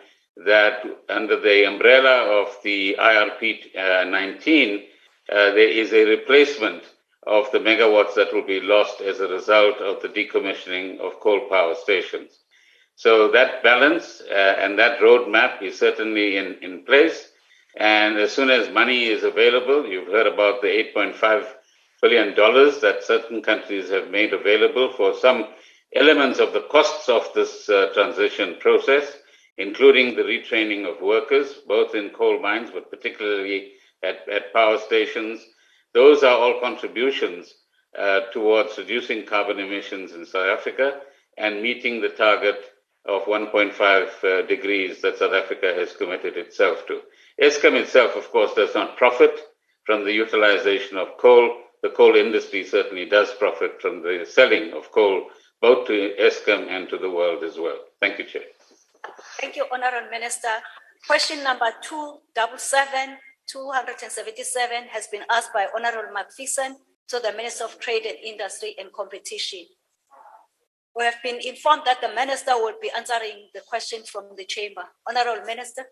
that 0.46 0.84
under 1.10 1.40
the 1.40 1.66
umbrella 1.66 2.42
of 2.42 2.56
the 2.64 2.96
IRP 3.00 3.76
uh, 3.76 4.04
19, 4.06 4.84
uh, 5.32 5.36
there 5.52 5.58
is 5.58 5.94
a 5.94 6.06
replacement 6.06 6.84
of 7.28 7.52
the 7.52 7.60
megawatts 7.60 8.16
that 8.16 8.34
will 8.34 8.46
be 8.46 8.60
lost 8.60 9.02
as 9.02 9.20
a 9.20 9.28
result 9.28 9.78
of 9.78 10.02
the 10.02 10.10
decommissioning 10.10 11.00
of 11.00 11.20
coal 11.20 11.42
power 11.50 11.76
stations. 11.76 12.40
So 12.96 13.32
that 13.32 13.64
balance 13.64 14.22
uh, 14.30 14.56
and 14.60 14.78
that 14.80 15.00
roadmap 15.00 15.62
is 15.62 15.80
certainly 15.80 16.38
in, 16.38 16.58
in 16.62 16.84
place. 16.86 17.32
And 17.78 18.18
as 18.18 18.34
soon 18.34 18.50
as 18.50 18.70
money 18.74 19.06
is 19.06 19.24
available, 19.24 19.88
you've 19.88 20.08
heard 20.08 20.28
about 20.28 20.62
the 20.62 20.68
$8.5 20.68 21.46
billion 22.02 22.36
that 22.36 23.04
certain 23.04 23.42
countries 23.42 23.90
have 23.90 24.10
made 24.10 24.34
available 24.34 24.92
for 24.94 25.14
some 25.14 25.48
elements 25.96 26.40
of 26.40 26.54
the 26.54 26.68
costs 26.72 27.10
of 27.10 27.28
this 27.34 27.70
uh, 27.70 27.90
transition 27.94 28.56
process, 28.60 29.18
including 29.58 30.16
the 30.16 30.24
retraining 30.24 30.90
of 30.90 31.02
workers, 31.02 31.56
both 31.68 31.96
in 31.96 32.10
coal 32.10 32.40
mines, 32.40 32.72
but 32.72 32.90
particularly 32.90 33.74
at, 34.04 34.28
at 34.30 34.54
power 34.54 34.78
stations. 34.78 35.46
Those 35.94 36.24
are 36.24 36.38
all 36.38 36.60
contributions 36.62 37.54
uh, 37.98 38.22
towards 38.32 38.78
reducing 38.78 39.26
carbon 39.26 39.60
emissions 39.60 40.14
in 40.14 40.26
South 40.26 40.58
Africa 40.58 41.02
and 41.38 41.62
meeting 41.62 42.02
the 42.02 42.10
target 42.10 42.64
of 43.06 43.24
1.5 43.24 43.74
uh, 44.24 44.48
degrees 44.48 45.02
that 45.02 45.18
South 45.18 45.34
Africa 45.34 45.74
has 45.76 45.96
committed 45.96 46.38
itself 46.38 46.86
to. 46.88 47.02
Eskom 47.42 47.74
itself, 47.74 48.16
of 48.16 48.32
course, 48.32 48.54
does 48.54 48.76
not 48.76 48.98
profit 48.98 49.38
from 49.86 50.06
the 50.06 50.14
utilization 50.14 50.98
of 50.98 51.18
coal. 51.18 51.52
The 51.82 51.90
coal 51.90 52.16
industry 52.16 52.64
certainly 52.64 53.06
does 53.06 53.34
profit 53.34 53.82
from 53.82 54.04
the 54.04 54.26
selling 54.30 54.74
of 54.74 54.92
coal, 54.92 55.26
both 55.62 55.88
to 55.88 56.16
Eskom 56.20 56.68
and 56.68 56.90
to 56.90 56.98
the 56.98 57.10
world 57.10 57.44
as 57.44 57.58
well. 57.58 57.78
Thank 58.02 58.18
you, 58.18 58.26
Chair. 58.26 58.44
Thank 59.40 59.56
you, 59.56 59.66
Honorable 59.72 60.10
Minister. 60.10 60.50
Question 61.08 61.44
number 61.44 61.72
277, 61.84 63.18
277 63.48 64.88
has 64.90 65.08
been 65.08 65.24
asked 65.30 65.54
by 65.54 65.68
Honorable 65.76 66.14
McPherson 66.14 66.74
to 67.08 67.20
the 67.20 67.32
Minister 67.34 67.66
of 67.66 67.80
Trade 67.80 68.06
and 68.06 68.18
Industry 68.24 68.76
and 68.80 68.92
Competition. 68.94 69.66
We 70.96 71.06
have 71.06 71.22
been 71.24 71.40
informed 71.44 71.84
that 71.86 72.02
the 72.02 72.10
Minister 72.10 72.52
will 72.56 72.76
be 72.82 72.92
answering 72.96 73.50
the 73.54 73.62
question 73.68 74.04
from 74.04 74.26
the 74.36 74.46
chamber. 74.46 74.84
Honorable 75.08 75.46
Minister. 75.46 75.86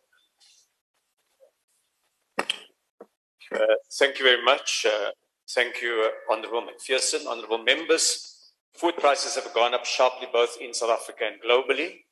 Uh, 3.52 3.76
thank 3.98 4.20
you 4.20 4.26
very 4.26 4.44
much. 4.44 4.86
Uh, 4.86 5.12
thank 5.50 5.82
you, 5.82 6.06
uh, 6.06 6.34
Honorable 6.34 6.68
McPherson, 6.68 7.26
Honorable 7.28 7.64
members. 7.64 8.39
Food 8.80 8.96
prices 8.96 9.36
have 9.36 9.54
gone 9.54 9.74
up 9.74 9.84
sharply 9.84 10.30
both 10.32 10.56
in 10.62 10.74
South 10.74 10.92
Africa 10.92 11.26
and 11.30 11.42
globally. 11.42 12.06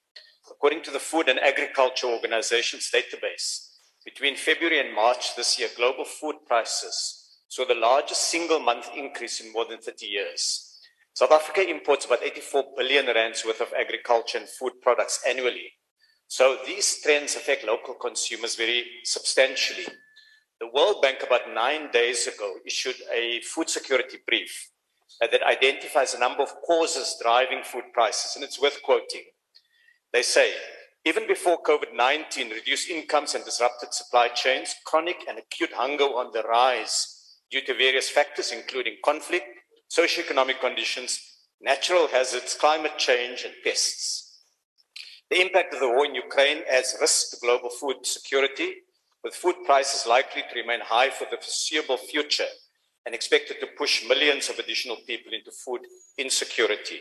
According 0.51 0.83
to 0.83 0.91
the 0.91 0.99
Food 0.99 1.29
and 1.29 1.39
Agriculture 1.39 2.07
Organization's 2.07 2.91
database, 2.93 3.69
between 4.03 4.35
February 4.35 4.81
and 4.81 4.93
March 4.93 5.33
this 5.37 5.57
year, 5.57 5.69
global 5.77 6.03
food 6.03 6.35
prices 6.45 7.37
saw 7.47 7.65
the 7.65 7.73
largest 7.73 8.29
single 8.29 8.59
month 8.59 8.89
increase 8.93 9.39
in 9.39 9.53
more 9.53 9.63
than 9.63 9.79
30 9.79 10.07
years. 10.07 10.77
South 11.13 11.31
Africa 11.31 11.65
imports 11.65 12.05
about 12.05 12.21
84 12.21 12.65
billion 12.75 13.05
rands 13.05 13.45
worth 13.45 13.61
of 13.61 13.71
agriculture 13.79 14.37
and 14.37 14.49
food 14.49 14.73
products 14.81 15.23
annually. 15.25 15.71
So 16.27 16.57
these 16.65 17.01
trends 17.01 17.37
affect 17.37 17.65
local 17.65 17.93
consumers 17.93 18.57
very 18.57 18.83
substantially. 19.05 19.87
The 20.59 20.67
World 20.67 21.01
Bank, 21.01 21.19
about 21.25 21.53
nine 21.53 21.91
days 21.93 22.27
ago, 22.27 22.55
issued 22.65 22.97
a 23.13 23.39
food 23.39 23.69
security 23.69 24.17
brief 24.27 24.71
uh, 25.21 25.27
that 25.31 25.43
identifies 25.43 26.13
a 26.13 26.19
number 26.19 26.43
of 26.43 26.53
causes 26.65 27.17
driving 27.21 27.63
food 27.63 27.85
prices, 27.93 28.35
and 28.35 28.43
it's 28.43 28.61
worth 28.61 28.81
quoting. 28.83 29.23
They 30.13 30.21
say, 30.21 30.53
even 31.05 31.27
before 31.27 31.61
COVID 31.63 31.95
19 31.95 32.49
reduced 32.49 32.89
incomes 32.89 33.33
and 33.33 33.45
disrupted 33.45 33.93
supply 33.93 34.27
chains, 34.29 34.75
chronic 34.85 35.17
and 35.27 35.39
acute 35.39 35.73
hunger 35.73 36.03
on 36.03 36.31
the 36.33 36.43
rise 36.43 37.35
due 37.49 37.61
to 37.61 37.73
various 37.73 38.09
factors, 38.09 38.51
including 38.51 38.97
conflict, 39.03 39.45
socioeconomic 39.89 40.59
conditions, 40.59 41.19
natural 41.61 42.07
hazards, 42.07 42.55
climate 42.59 42.97
change, 42.97 43.43
and 43.43 43.53
pests. 43.63 44.41
The 45.29 45.41
impact 45.41 45.73
of 45.73 45.79
the 45.79 45.89
war 45.89 46.05
in 46.05 46.15
Ukraine 46.15 46.63
adds 46.69 46.95
risk 47.01 47.31
to 47.31 47.37
global 47.41 47.69
food 47.69 48.05
security 48.05 48.75
with 49.23 49.33
food 49.33 49.55
prices 49.65 50.07
likely 50.07 50.41
to 50.41 50.59
remain 50.59 50.79
high 50.81 51.09
for 51.09 51.25
the 51.29 51.37
foreseeable 51.37 51.97
future 51.97 52.47
and 53.07 53.15
expected 53.15 53.55
to 53.61 53.67
push 53.77 54.05
millions 54.05 54.49
of 54.49 54.59
additional 54.59 54.97
people 55.07 55.31
into 55.31 55.49
food 55.49 55.79
insecurity. 56.17 56.99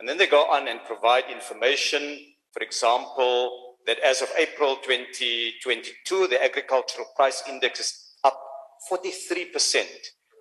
And 0.00 0.08
then 0.08 0.16
they 0.16 0.26
go 0.26 0.44
on 0.50 0.66
and 0.66 0.80
provide 0.86 1.24
information, 1.30 2.18
for 2.52 2.62
example, 2.62 3.74
that 3.86 3.98
as 3.98 4.22
of 4.22 4.30
April 4.38 4.76
2022, 4.76 6.28
the 6.28 6.42
agricultural 6.42 7.08
price 7.14 7.42
index 7.50 7.80
is 7.80 8.14
up 8.24 8.40
43% 8.90 9.84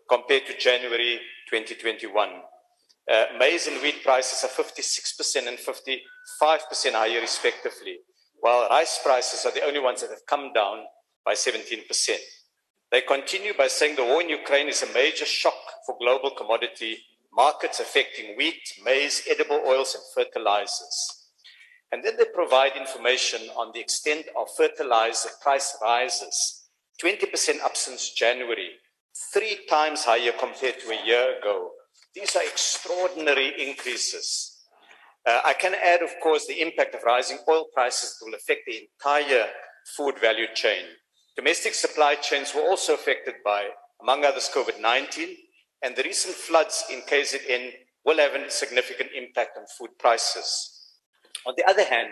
compared 0.10 0.46
to 0.48 0.58
January 0.58 1.20
2021. 1.52 2.30
Uh, 3.12 3.26
maize 3.38 3.68
and 3.68 3.82
wheat 3.82 4.02
prices 4.02 4.46
are 4.46 4.64
56% 4.64 5.46
and 5.46 5.58
55% 5.58 6.94
higher, 6.94 7.20
respectively, 7.20 7.98
while 8.40 8.70
rice 8.70 8.98
prices 9.04 9.46
are 9.46 9.52
the 9.52 9.66
only 9.66 9.82
ones 9.82 10.00
that 10.00 10.10
have 10.10 10.26
come 10.26 10.54
down 10.54 10.86
by 11.26 11.34
17%. 11.34 12.16
They 12.96 13.02
continue 13.02 13.54
by 13.54 13.68
saying 13.68 13.98
the 13.98 14.06
war 14.06 14.22
in 14.22 14.30
Ukraine 14.30 14.70
is 14.70 14.82
a 14.82 14.94
major 14.94 15.26
shock 15.26 15.62
for 15.86 15.98
global 16.00 16.32
commodity 16.32 17.00
markets 17.34 17.82
affecting 17.82 18.38
wheat, 18.38 18.64
maize, 18.86 19.22
edible 19.30 19.62
oils, 19.68 19.96
and 19.96 20.04
fertilizers. 20.16 21.28
And 21.92 22.06
then 22.06 22.16
they 22.16 22.24
provide 22.34 22.78
information 22.78 23.42
on 23.58 23.74
the 23.74 23.82
extent 23.82 24.28
of 24.40 24.48
fertilizer 24.56 25.28
price 25.44 25.76
rises 25.82 26.70
20% 27.04 27.60
up 27.66 27.76
since 27.76 28.14
January, 28.14 28.70
three 29.34 29.58
times 29.70 30.06
higher 30.06 30.32
compared 30.32 30.80
to 30.80 30.92
a 30.92 31.06
year 31.06 31.38
ago. 31.38 31.72
These 32.16 32.34
are 32.38 32.44
extraordinary 32.44 33.68
increases. 33.68 34.62
Uh, 35.26 35.42
I 35.44 35.52
can 35.52 35.76
add, 35.76 36.02
of 36.02 36.12
course, 36.24 36.48
the 36.48 36.62
impact 36.62 36.96
of 36.96 37.04
rising 37.04 37.40
oil 37.50 37.66
prices 37.74 38.16
will 38.22 38.36
affect 38.36 38.62
the 38.66 38.88
entire 38.88 39.48
food 39.98 40.18
value 40.18 40.48
chain. 40.56 40.86
Domestic 41.36 41.74
supply 41.74 42.16
chains 42.16 42.56
were 42.56 42.62
also 42.62 42.94
affected 42.94 43.36
by, 43.44 43.68
among 44.02 44.24
others, 44.24 44.50
COVID 44.54 44.80
19, 44.80 45.36
and 45.84 45.94
the 45.96 46.04
recent 46.04 46.34
floods 46.34 46.86
in 46.90 47.02
KZN 47.02 47.72
will 48.06 48.18
have 48.18 48.36
a 48.36 48.50
significant 48.50 49.10
impact 49.14 49.58
on 49.58 49.66
food 49.78 49.90
prices. 50.00 50.72
On 51.46 51.54
the 51.58 51.68
other 51.70 51.84
hand, 51.84 52.10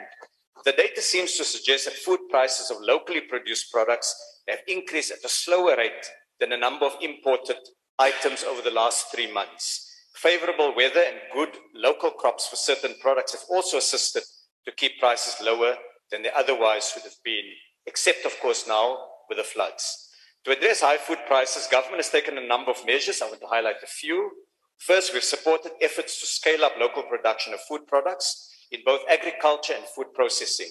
the 0.66 0.74
data 0.74 1.02
seems 1.02 1.38
to 1.38 1.46
suggest 1.46 1.86
that 1.86 1.94
food 1.94 2.20
prices 2.30 2.70
of 2.70 2.78
locally 2.82 3.22
produced 3.22 3.72
products 3.72 4.14
have 4.50 4.60
increased 4.68 5.12
at 5.12 5.24
a 5.24 5.30
slower 5.30 5.78
rate 5.78 6.06
than 6.40 6.50
the 6.50 6.58
number 6.58 6.86
of 6.86 6.98
imported 7.02 7.58
items 7.98 8.44
over 8.44 8.62
the 8.62 8.72
last 8.72 9.08
three 9.10 9.32
months. 9.32 9.90
Favorable 10.16 10.76
weather 10.76 11.02
and 11.08 11.18
good 11.34 11.58
local 11.74 12.12
crops 12.12 12.48
for 12.48 12.58
certain 12.58 12.96
products 13.02 13.32
have 13.32 13.44
also 13.50 13.78
assisted 13.78 14.24
to 14.66 14.72
keep 14.74 15.00
prices 15.00 15.38
lower 15.42 15.76
than 16.12 16.24
they 16.24 16.32
otherwise 16.36 16.92
would 16.96 17.04
have 17.04 17.24
been, 17.24 17.46
except, 17.86 18.26
of 18.26 18.38
course, 18.42 18.68
now 18.68 18.98
with 19.30 19.38
the 19.38 19.44
floods. 19.44 20.10
To 20.46 20.52
address 20.52 20.82
high 20.82 20.98
food 20.98 21.20
prices, 21.26 21.68
government 21.72 22.04
has 22.04 22.10
taken 22.10 22.38
a 22.38 22.48
number 22.48 22.72
of 22.72 22.86
measures. 22.86 23.22
I 23.22 23.28
want 23.28 23.40
to 23.40 23.48
highlight 23.48 23.78
a 23.82 23.88
few. 23.88 24.32
First, 24.78 25.14
we've 25.14 25.24
supported 25.24 25.72
efforts 25.82 26.20
to 26.20 26.26
scale 26.26 26.66
up 26.66 26.74
local 26.78 27.04
production 27.04 27.54
of 27.54 27.62
food 27.62 27.88
products 27.88 28.52
in 28.72 28.82
both 28.86 29.02
agriculture 29.10 29.74
and 29.74 29.86
food 29.96 30.08
processing. 30.14 30.68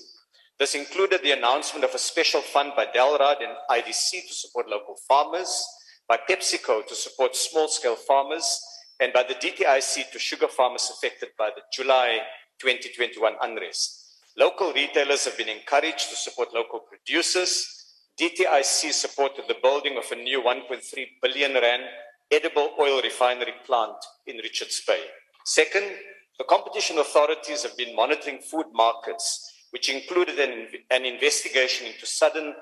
This 0.58 0.74
included 0.74 1.22
the 1.22 1.32
announcement 1.32 1.84
of 1.84 1.94
a 1.94 1.98
special 1.98 2.42
fund 2.42 2.72
by 2.76 2.86
DALRRD 2.86 3.38
and 3.40 3.56
IDC 3.70 4.28
to 4.28 4.34
support 4.34 4.68
local 4.68 4.96
farmers, 5.08 5.64
by 6.06 6.18
PepsiCo 6.28 6.86
to 6.86 6.94
support 6.94 7.34
small 7.34 7.68
scale 7.68 7.96
farmers, 7.96 8.60
and 9.00 9.12
by 9.12 9.22
the 9.22 9.34
DTIC 9.34 10.10
to 10.12 10.18
sugar 10.18 10.48
farmers 10.48 10.92
affected 10.92 11.30
by 11.38 11.50
the 11.56 11.62
July 11.72 12.20
2021 12.60 13.34
unrest. 13.42 14.20
Local 14.36 14.72
retailers 14.72 15.24
have 15.24 15.36
been 15.38 15.48
encouraged 15.48 16.10
to 16.10 16.16
support 16.16 16.54
local 16.54 16.80
producers 16.80 17.81
DTIC 18.20 18.92
supported 18.92 19.44
the 19.48 19.56
building 19.62 19.96
of 19.96 20.10
a 20.12 20.16
new 20.16 20.42
1.3 20.42 20.82
billion 21.22 21.54
rand 21.54 21.82
edible 22.30 22.70
oil 22.80 23.00
refinery 23.02 23.54
plant 23.66 23.96
in 24.26 24.36
Richards 24.36 24.82
Bay. 24.86 25.02
Second, 25.44 25.84
The 26.38 26.44
competition 26.44 26.98
authorities 26.98 27.62
have 27.62 27.76
been 27.76 27.94
monitoring 27.94 28.40
food 28.40 28.66
markets, 28.72 29.52
which 29.70 29.88
included 29.88 30.38
an, 30.38 30.68
an 30.90 31.04
investigation 31.04 31.86
into 31.86 32.06
sudden 32.06 32.54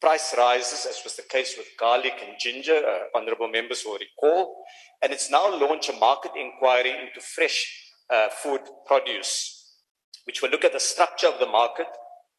price 0.00 0.34
rises, 0.36 0.84
as 0.84 1.00
was 1.04 1.16
the 1.16 1.22
case 1.22 1.54
with 1.56 1.68
garlic 1.78 2.14
and 2.26 2.36
ginger, 2.38 2.74
uh, 2.76 3.16
honorable 3.16 3.48
members 3.48 3.84
will 3.86 3.98
recall. 3.98 4.64
And 5.00 5.12
it's 5.12 5.30
now 5.30 5.48
launched 5.56 5.88
a 5.88 5.94
market 5.94 6.32
inquiry 6.36 6.90
into 6.90 7.20
fresh 7.20 7.90
uh, 8.10 8.28
food 8.28 8.60
produce, 8.84 9.76
which 10.24 10.42
will 10.42 10.50
look 10.50 10.64
at 10.64 10.72
the 10.72 10.80
structure 10.80 11.28
of 11.28 11.38
the 11.38 11.46
market 11.46 11.86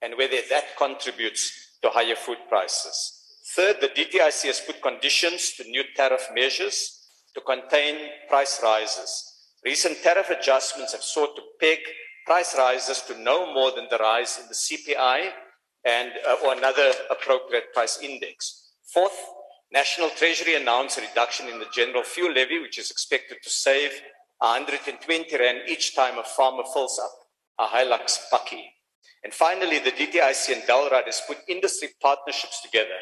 and 0.01 0.15
whether 0.17 0.37
that 0.49 0.77
contributes 0.77 1.72
to 1.83 1.89
higher 1.89 2.15
food 2.15 2.37
prices. 2.49 3.19
Third, 3.55 3.77
the 3.81 3.89
DTIC 3.89 4.47
has 4.47 4.61
put 4.65 4.81
conditions 4.81 5.53
to 5.57 5.63
new 5.65 5.83
tariff 5.95 6.27
measures 6.33 7.01
to 7.35 7.41
contain 7.41 7.95
price 8.29 8.59
rises. 8.63 9.31
Recent 9.65 10.01
tariff 10.01 10.29
adjustments 10.29 10.93
have 10.93 11.03
sought 11.03 11.35
to 11.35 11.41
peg 11.59 11.79
price 12.25 12.55
rises 12.57 13.01
to 13.01 13.19
no 13.19 13.53
more 13.53 13.71
than 13.71 13.87
the 13.89 13.97
rise 13.97 14.39
in 14.41 14.47
the 14.47 14.53
CPI 14.53 15.31
and 15.85 16.11
uh, 16.27 16.35
or 16.45 16.53
another 16.53 16.91
appropriate 17.09 17.73
price 17.73 17.99
index. 18.01 18.71
Fourth, 18.93 19.17
National 19.71 20.09
Treasury 20.11 20.55
announced 20.55 20.97
a 20.97 21.01
reduction 21.01 21.47
in 21.47 21.59
the 21.59 21.65
general 21.73 22.03
fuel 22.03 22.31
levy, 22.31 22.59
which 22.59 22.77
is 22.77 22.91
expected 22.91 23.37
to 23.43 23.49
save 23.49 23.91
120 24.39 25.37
rand 25.37 25.59
each 25.67 25.95
time 25.95 26.17
a 26.17 26.23
farmer 26.23 26.63
fills 26.73 26.99
up 26.99 27.11
a 27.59 27.75
Hilux 27.75 28.19
bakkie. 28.31 28.72
And 29.23 29.33
finally, 29.33 29.79
the 29.79 29.91
DTIC 29.91 30.53
and 30.53 30.63
DALRRD 30.63 31.05
has 31.05 31.21
put 31.27 31.37
industry 31.47 31.89
partnerships 32.01 32.61
together 32.61 32.99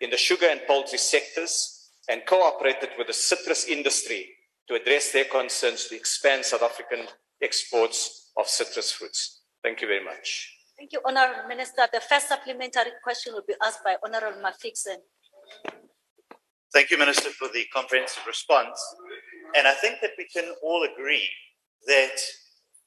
in 0.00 0.10
the 0.10 0.16
sugar 0.16 0.46
and 0.50 0.60
poultry 0.66 0.98
sectors 0.98 1.90
and 2.08 2.26
cooperated 2.26 2.90
with 2.98 3.06
the 3.06 3.12
citrus 3.12 3.66
industry 3.66 4.28
to 4.68 4.74
address 4.74 5.12
their 5.12 5.24
concerns 5.24 5.86
to 5.86 5.96
expand 5.96 6.44
South 6.44 6.62
African 6.62 7.06
exports 7.42 8.30
of 8.36 8.46
citrus 8.46 8.92
fruits. 8.92 9.42
Thank 9.62 9.80
you 9.80 9.88
very 9.88 10.04
much. 10.04 10.58
Thank 10.76 10.92
you, 10.92 11.00
Honorable 11.06 11.48
Minister. 11.48 11.86
The 11.92 12.00
first 12.00 12.28
supplementary 12.28 12.92
question 13.04 13.34
will 13.34 13.44
be 13.46 13.54
asked 13.62 13.84
by 13.84 13.96
Honorable 14.04 14.42
McPherson. 14.42 14.96
Thank 16.72 16.90
you, 16.90 16.98
Minister, 16.98 17.30
for 17.30 17.48
the 17.48 17.64
comprehensive 17.72 18.26
response. 18.26 18.80
And 19.56 19.68
I 19.68 19.74
think 19.74 19.96
that 20.00 20.12
we 20.16 20.26
can 20.26 20.52
all 20.62 20.84
agree 20.84 21.28
that 21.86 22.18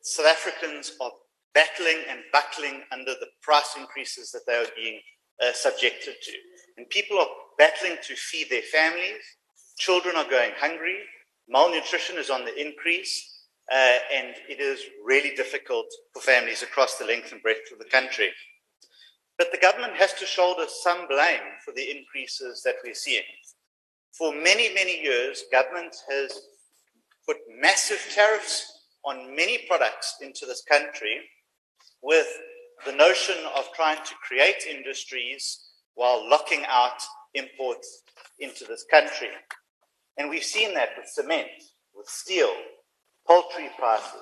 South 0.02 0.26
Africans 0.26 0.94
are 1.00 1.12
battling 1.56 2.04
and 2.10 2.20
buckling 2.32 2.84
under 2.92 3.14
the 3.14 3.30
price 3.42 3.76
increases 3.80 4.30
that 4.32 4.42
they 4.46 4.54
are 4.54 4.68
being 4.76 5.00
uh, 5.44 5.54
subjected 5.54 6.16
to. 6.22 6.32
And 6.78 6.88
people 6.90 7.18
are 7.18 7.28
battling 7.58 7.98
to 8.04 8.16
feed 8.16 8.50
their 8.50 8.62
families. 8.62 9.24
Children 9.78 10.18
are 10.18 10.30
going 10.30 10.52
hungry. 10.58 10.98
Malnutrition 11.50 12.18
is 12.18 12.30
on 12.30 12.46
the 12.46 12.56
increase. 12.56 13.32
Uh, 13.72 13.98
and 14.14 14.36
it 14.48 14.60
is 14.60 14.82
really 15.04 15.36
difficult 15.36 15.88
for 16.14 16.22
families 16.22 16.62
across 16.62 16.98
the 16.98 17.06
length 17.06 17.32
and 17.32 17.42
breadth 17.42 17.72
of 17.72 17.80
the 17.80 17.86
country. 17.86 18.30
But 19.40 19.52
the 19.52 19.58
government 19.58 19.94
has 19.96 20.14
to 20.14 20.26
shoulder 20.26 20.66
some 20.68 21.08
blame 21.08 21.42
for 21.66 21.74
the 21.74 21.90
increases 21.98 22.62
that 22.64 22.76
we're 22.84 22.94
seeing. 22.94 23.24
For 24.18 24.34
many, 24.34 24.74
many 24.74 25.02
years, 25.02 25.44
government 25.52 25.96
has 26.10 26.40
put 27.28 27.38
massive 27.60 28.06
tariffs 28.14 28.72
on 29.04 29.36
many 29.36 29.66
products 29.68 30.16
into 30.22 30.46
this 30.46 30.64
country 30.70 31.20
with 32.06 32.28
the 32.86 32.92
notion 32.94 33.36
of 33.58 33.66
trying 33.76 33.98
to 34.06 34.14
create 34.28 34.64
industries 34.70 35.60
while 35.96 36.30
locking 36.30 36.64
out 36.70 37.02
imports 37.34 38.04
into 38.40 38.64
this 38.64 38.86
country. 38.92 39.30
And 40.18 40.30
we've 40.30 40.44
seen 40.44 40.76
that 40.76 40.90
with 40.96 41.10
cement, 41.10 41.50
with 41.96 42.08
steel, 42.08 42.54
poultry 43.28 43.70
prices, 43.78 44.22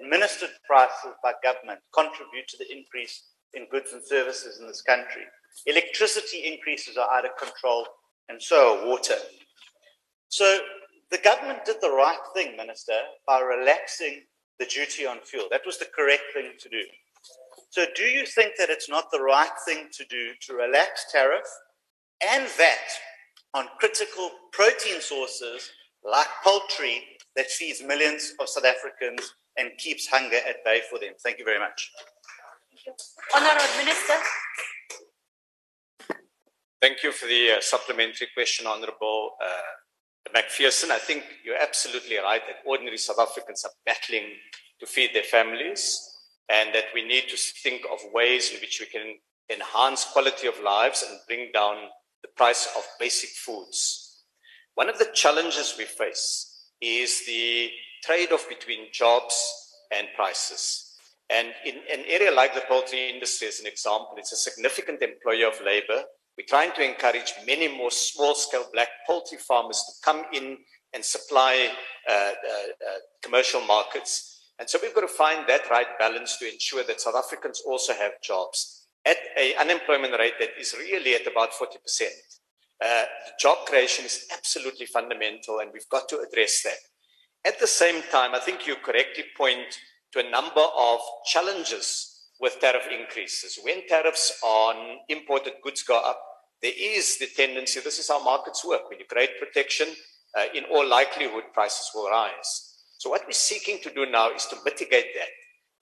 administered 0.00 0.50
prices 0.66 1.12
by 1.22 1.32
government 1.44 1.80
contribute 1.94 2.48
to 2.48 2.56
the 2.56 2.74
increase 2.74 3.22
in 3.52 3.66
goods 3.70 3.92
and 3.92 4.02
services 4.02 4.58
in 4.58 4.66
this 4.66 4.80
country. 4.80 5.22
Electricity 5.66 6.38
increases 6.50 6.96
are 6.96 7.12
out 7.12 7.26
of 7.26 7.36
control, 7.36 7.86
and 8.30 8.40
so 8.40 8.78
are 8.78 8.86
water. 8.86 9.16
So 10.28 10.58
the 11.10 11.18
government 11.18 11.66
did 11.66 11.76
the 11.82 11.90
right 11.90 12.18
thing, 12.34 12.56
Minister, 12.56 12.98
by 13.26 13.40
relaxing 13.40 14.22
the 14.58 14.66
duty 14.66 15.06
on 15.06 15.18
fuel. 15.20 15.48
That 15.50 15.66
was 15.66 15.78
the 15.78 15.88
correct 15.94 16.22
thing 16.32 16.52
to 16.58 16.68
do. 16.68 16.82
So 17.70 17.86
do 17.94 18.02
you 18.02 18.26
think 18.26 18.54
that 18.58 18.68
it's 18.68 18.88
not 18.88 19.12
the 19.12 19.20
right 19.20 19.50
thing 19.64 19.86
to 19.92 20.04
do 20.06 20.32
to 20.42 20.54
relax 20.54 21.06
tariff 21.12 21.46
and 22.28 22.48
VAT 22.48 22.90
on 23.54 23.66
critical 23.78 24.28
protein 24.52 25.00
sources 25.00 25.70
like 26.04 26.26
poultry 26.42 27.04
that 27.36 27.46
feeds 27.46 27.80
millions 27.80 28.34
of 28.40 28.48
South 28.48 28.64
Africans 28.64 29.34
and 29.56 29.70
keeps 29.78 30.08
hunger 30.08 30.38
at 30.48 30.64
bay 30.64 30.80
for 30.90 30.98
them. 30.98 31.12
Thank 31.22 31.38
you 31.38 31.44
very 31.44 31.60
much. 31.60 31.92
Honorable 33.34 33.62
Minister. 33.78 34.14
Thank 36.82 37.04
you 37.04 37.12
for 37.12 37.26
the 37.26 37.52
uh, 37.52 37.60
supplementary 37.60 38.28
question, 38.34 38.66
Honorable 38.66 39.32
uh, 39.40 40.34
McPherson. 40.34 40.90
I 40.90 40.98
think 40.98 41.22
you're 41.44 41.60
absolutely 41.60 42.16
right 42.16 42.42
that 42.48 42.68
ordinary 42.68 42.96
South 42.96 43.20
Africans 43.20 43.64
are 43.64 43.70
battling 43.86 44.24
to 44.80 44.86
feed 44.86 45.10
their 45.14 45.22
families 45.22 46.09
and 46.50 46.74
that 46.74 46.86
we 46.94 47.06
need 47.06 47.28
to 47.28 47.36
think 47.36 47.82
of 47.92 48.00
ways 48.12 48.50
in 48.52 48.60
which 48.60 48.80
we 48.80 48.86
can 48.86 49.16
enhance 49.50 50.04
quality 50.04 50.46
of 50.46 50.60
lives 50.62 51.04
and 51.08 51.18
bring 51.26 51.50
down 51.52 51.76
the 52.22 52.28
price 52.36 52.68
of 52.76 52.82
basic 52.98 53.30
foods. 53.30 54.24
One 54.74 54.88
of 54.88 54.98
the 54.98 55.10
challenges 55.14 55.74
we 55.78 55.84
face 55.84 56.68
is 56.80 57.24
the 57.26 57.70
trade-off 58.04 58.48
between 58.48 58.92
jobs 58.92 59.36
and 59.94 60.08
prices. 60.16 60.86
And 61.28 61.48
in 61.64 61.76
an 61.92 62.04
area 62.08 62.32
like 62.32 62.54
the 62.54 62.62
poultry 62.68 63.10
industry, 63.10 63.48
as 63.48 63.60
an 63.60 63.66
example, 63.66 64.14
it's 64.16 64.32
a 64.32 64.36
significant 64.36 65.02
employer 65.02 65.48
of 65.48 65.60
labor. 65.64 66.02
We're 66.36 66.46
trying 66.48 66.72
to 66.72 66.84
encourage 66.84 67.32
many 67.46 67.68
more 67.68 67.90
small-scale 67.90 68.66
black 68.72 68.88
poultry 69.06 69.38
farmers 69.38 69.82
to 69.86 69.92
come 70.04 70.24
in 70.32 70.58
and 70.92 71.04
supply 71.04 71.70
uh, 72.08 72.12
uh, 72.12 72.24
uh, 72.24 72.98
commercial 73.22 73.60
markets. 73.60 74.29
And 74.60 74.68
so 74.68 74.78
we've 74.82 74.94
got 74.94 75.00
to 75.00 75.08
find 75.08 75.48
that 75.48 75.70
right 75.70 75.98
balance 75.98 76.36
to 76.36 76.52
ensure 76.52 76.84
that 76.84 77.00
South 77.00 77.14
Africans 77.16 77.62
also 77.66 77.94
have 77.94 78.20
jobs 78.22 78.84
at 79.06 79.16
an 79.38 79.52
unemployment 79.58 80.12
rate 80.18 80.34
that 80.38 80.50
is 80.60 80.74
really 80.78 81.14
at 81.14 81.26
about 81.26 81.52
40%. 81.52 82.02
Uh, 82.84 83.04
job 83.40 83.66
creation 83.66 84.04
is 84.04 84.26
absolutely 84.32 84.84
fundamental, 84.84 85.60
and 85.60 85.70
we've 85.72 85.88
got 85.88 86.10
to 86.10 86.18
address 86.18 86.62
that. 86.62 86.76
At 87.46 87.58
the 87.58 87.66
same 87.66 88.02
time, 88.12 88.34
I 88.34 88.38
think 88.38 88.66
you 88.66 88.76
correctly 88.76 89.24
point 89.34 89.78
to 90.12 90.20
a 90.20 90.30
number 90.30 90.64
of 90.78 91.00
challenges 91.24 92.28
with 92.38 92.60
tariff 92.60 92.86
increases. 92.90 93.58
When 93.62 93.86
tariffs 93.88 94.38
on 94.42 94.98
imported 95.08 95.54
goods 95.62 95.82
go 95.82 95.98
up, 95.98 96.20
there 96.60 96.72
is 96.78 97.16
the 97.18 97.28
tendency, 97.34 97.80
this 97.80 97.98
is 97.98 98.08
how 98.08 98.22
markets 98.22 98.62
work. 98.66 98.90
When 98.90 98.98
you 98.98 99.06
create 99.06 99.38
protection, 99.38 99.88
uh, 100.38 100.44
in 100.54 100.64
all 100.64 100.86
likelihood, 100.86 101.44
prices 101.54 101.90
will 101.94 102.10
rise. 102.10 102.69
So 103.00 103.08
what 103.08 103.22
we're 103.26 103.32
seeking 103.32 103.78
to 103.82 103.90
do 103.94 104.04
now 104.04 104.30
is 104.30 104.44
to 104.48 104.56
mitigate 104.62 105.14
that 105.14 105.30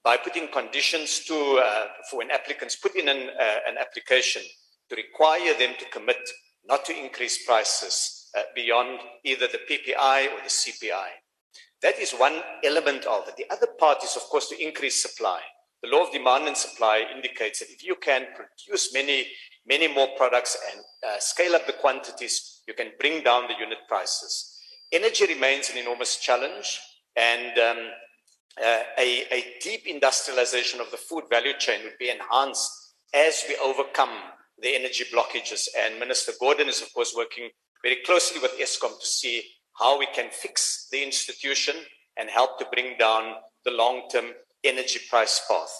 by 0.05 0.15
putting 0.15 0.47
conditions 0.47 1.25
to, 1.25 1.35
uh, 1.61 1.87
for 2.09 2.19
when 2.19 2.31
applicants 2.31 2.77
put 2.77 2.95
in 2.95 3.09
an, 3.09 3.27
uh, 3.37 3.57
an 3.67 3.77
application 3.77 4.41
to 4.87 4.95
require 4.95 5.53
them 5.59 5.73
to 5.79 5.85
commit 5.89 6.29
not 6.65 6.85
to 6.85 6.97
increase 6.97 7.45
prices 7.45 8.31
uh, 8.37 8.43
beyond 8.55 8.99
either 9.25 9.47
the 9.47 9.59
PPI 9.69 10.27
or 10.27 10.41
the 10.41 10.49
CPI. 10.49 11.09
That 11.81 11.99
is 11.99 12.13
one 12.13 12.41
element 12.63 13.03
of 13.03 13.27
it. 13.27 13.35
The 13.35 13.51
other 13.53 13.67
part 13.77 14.01
is, 14.01 14.15
of 14.15 14.21
course, 14.23 14.47
to 14.47 14.65
increase 14.65 15.01
supply. 15.01 15.41
The 15.83 15.89
law 15.89 16.05
of 16.05 16.13
demand 16.13 16.47
and 16.47 16.55
supply 16.55 17.03
indicates 17.13 17.59
that 17.59 17.69
if 17.69 17.83
you 17.83 17.97
can 18.01 18.27
produce 18.33 18.93
many, 18.93 19.27
many 19.67 19.93
more 19.93 20.07
products 20.15 20.55
and 20.71 20.81
uh, 21.05 21.19
scale 21.19 21.55
up 21.55 21.67
the 21.67 21.73
quantities, 21.73 22.61
you 22.65 22.73
can 22.73 22.93
bring 22.97 23.23
down 23.23 23.49
the 23.49 23.59
unit 23.59 23.79
prices. 23.89 24.55
Energy 24.93 25.27
remains 25.27 25.69
an 25.69 25.77
enormous 25.77 26.15
challenge, 26.15 26.79
and 27.19 27.59
um, 27.59 27.77
uh, 28.63 28.83
a, 28.97 29.25
a 29.31 29.43
deep 29.61 29.85
industrialization 29.85 30.79
of 30.79 30.89
the 30.91 30.97
food 30.97 31.23
value 31.29 31.53
chain 31.59 31.81
would 31.83 31.97
be 31.99 32.09
enhanced 32.09 32.71
as 33.13 33.43
we 33.47 33.57
overcome 33.63 34.09
the 34.61 34.75
energy 34.75 35.05
blockages. 35.13 35.67
And 35.77 35.99
Minister 35.99 36.31
Gordhan 36.41 36.67
is, 36.67 36.81
of 36.81 36.93
course, 36.93 37.13
working 37.15 37.49
very 37.83 37.97
closely 38.05 38.41
with 38.41 38.57
Eskom 38.59 38.99
to 38.99 39.05
see 39.05 39.43
how 39.77 39.99
we 39.99 40.07
can 40.07 40.29
fix 40.31 40.87
the 40.91 41.03
institution 41.03 41.75
and 42.17 42.29
help 42.29 42.57
to 42.59 42.67
bring 42.71 42.97
down 42.97 43.35
the 43.65 43.71
long-term 43.71 44.25
energy 44.63 44.99
price 45.09 45.41
path. 45.49 45.71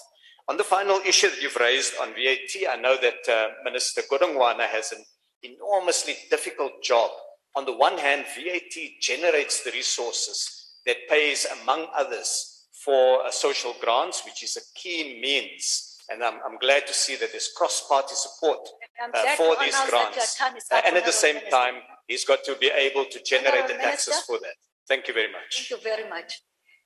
On 0.48 0.56
the 0.56 0.64
final 0.64 1.00
issue 1.06 1.28
that 1.30 1.42
you've 1.42 1.56
raised 1.56 1.92
on 2.00 2.08
VAT, 2.08 2.68
I 2.70 2.76
know 2.80 2.96
that 3.00 3.28
uh, 3.32 3.48
Minister 3.64 4.02
Godongwana 4.10 4.66
has 4.66 4.92
an 4.92 5.04
enormously 5.42 6.16
difficult 6.30 6.72
job. 6.82 7.10
On 7.56 7.64
the 7.64 7.76
one 7.76 7.98
hand, 7.98 8.24
VAT 8.34 9.00
generates 9.00 9.62
the 9.62 9.70
resources 9.70 10.59
that 10.86 10.96
pays, 11.08 11.46
among 11.62 11.86
others, 11.96 12.66
for 12.84 13.24
uh, 13.24 13.30
social 13.30 13.74
grants, 13.80 14.24
which 14.24 14.42
is 14.42 14.56
a 14.56 14.78
key 14.78 15.20
means 15.20 15.90
and 16.10 16.24
I'm, 16.24 16.34
I'm 16.44 16.58
glad 16.58 16.86
to 16.88 16.92
see 16.92 17.16
that 17.16 17.30
there's 17.30 17.50
cross-party 17.56 18.14
support 18.14 18.68
uh, 19.02 19.36
for 19.36 19.56
these 19.60 19.76
grants. 19.88 20.40
Uh, 20.70 20.80
and 20.84 20.96
at 20.96 21.06
the 21.06 21.12
same 21.12 21.36
time, 21.50 21.74
he's 22.08 22.24
got 22.24 22.42
to 22.44 22.56
be 22.56 22.66
able 22.66 23.04
to 23.04 23.22
generate 23.22 23.68
the 23.68 23.74
taxes 23.74 24.20
for 24.26 24.38
that. 24.38 24.54
Thank 24.88 25.06
you 25.06 25.14
very 25.14 25.30
much. 25.30 25.68
Thank 25.68 25.70
you 25.70 25.88
very 25.88 26.08
much. 26.08 26.42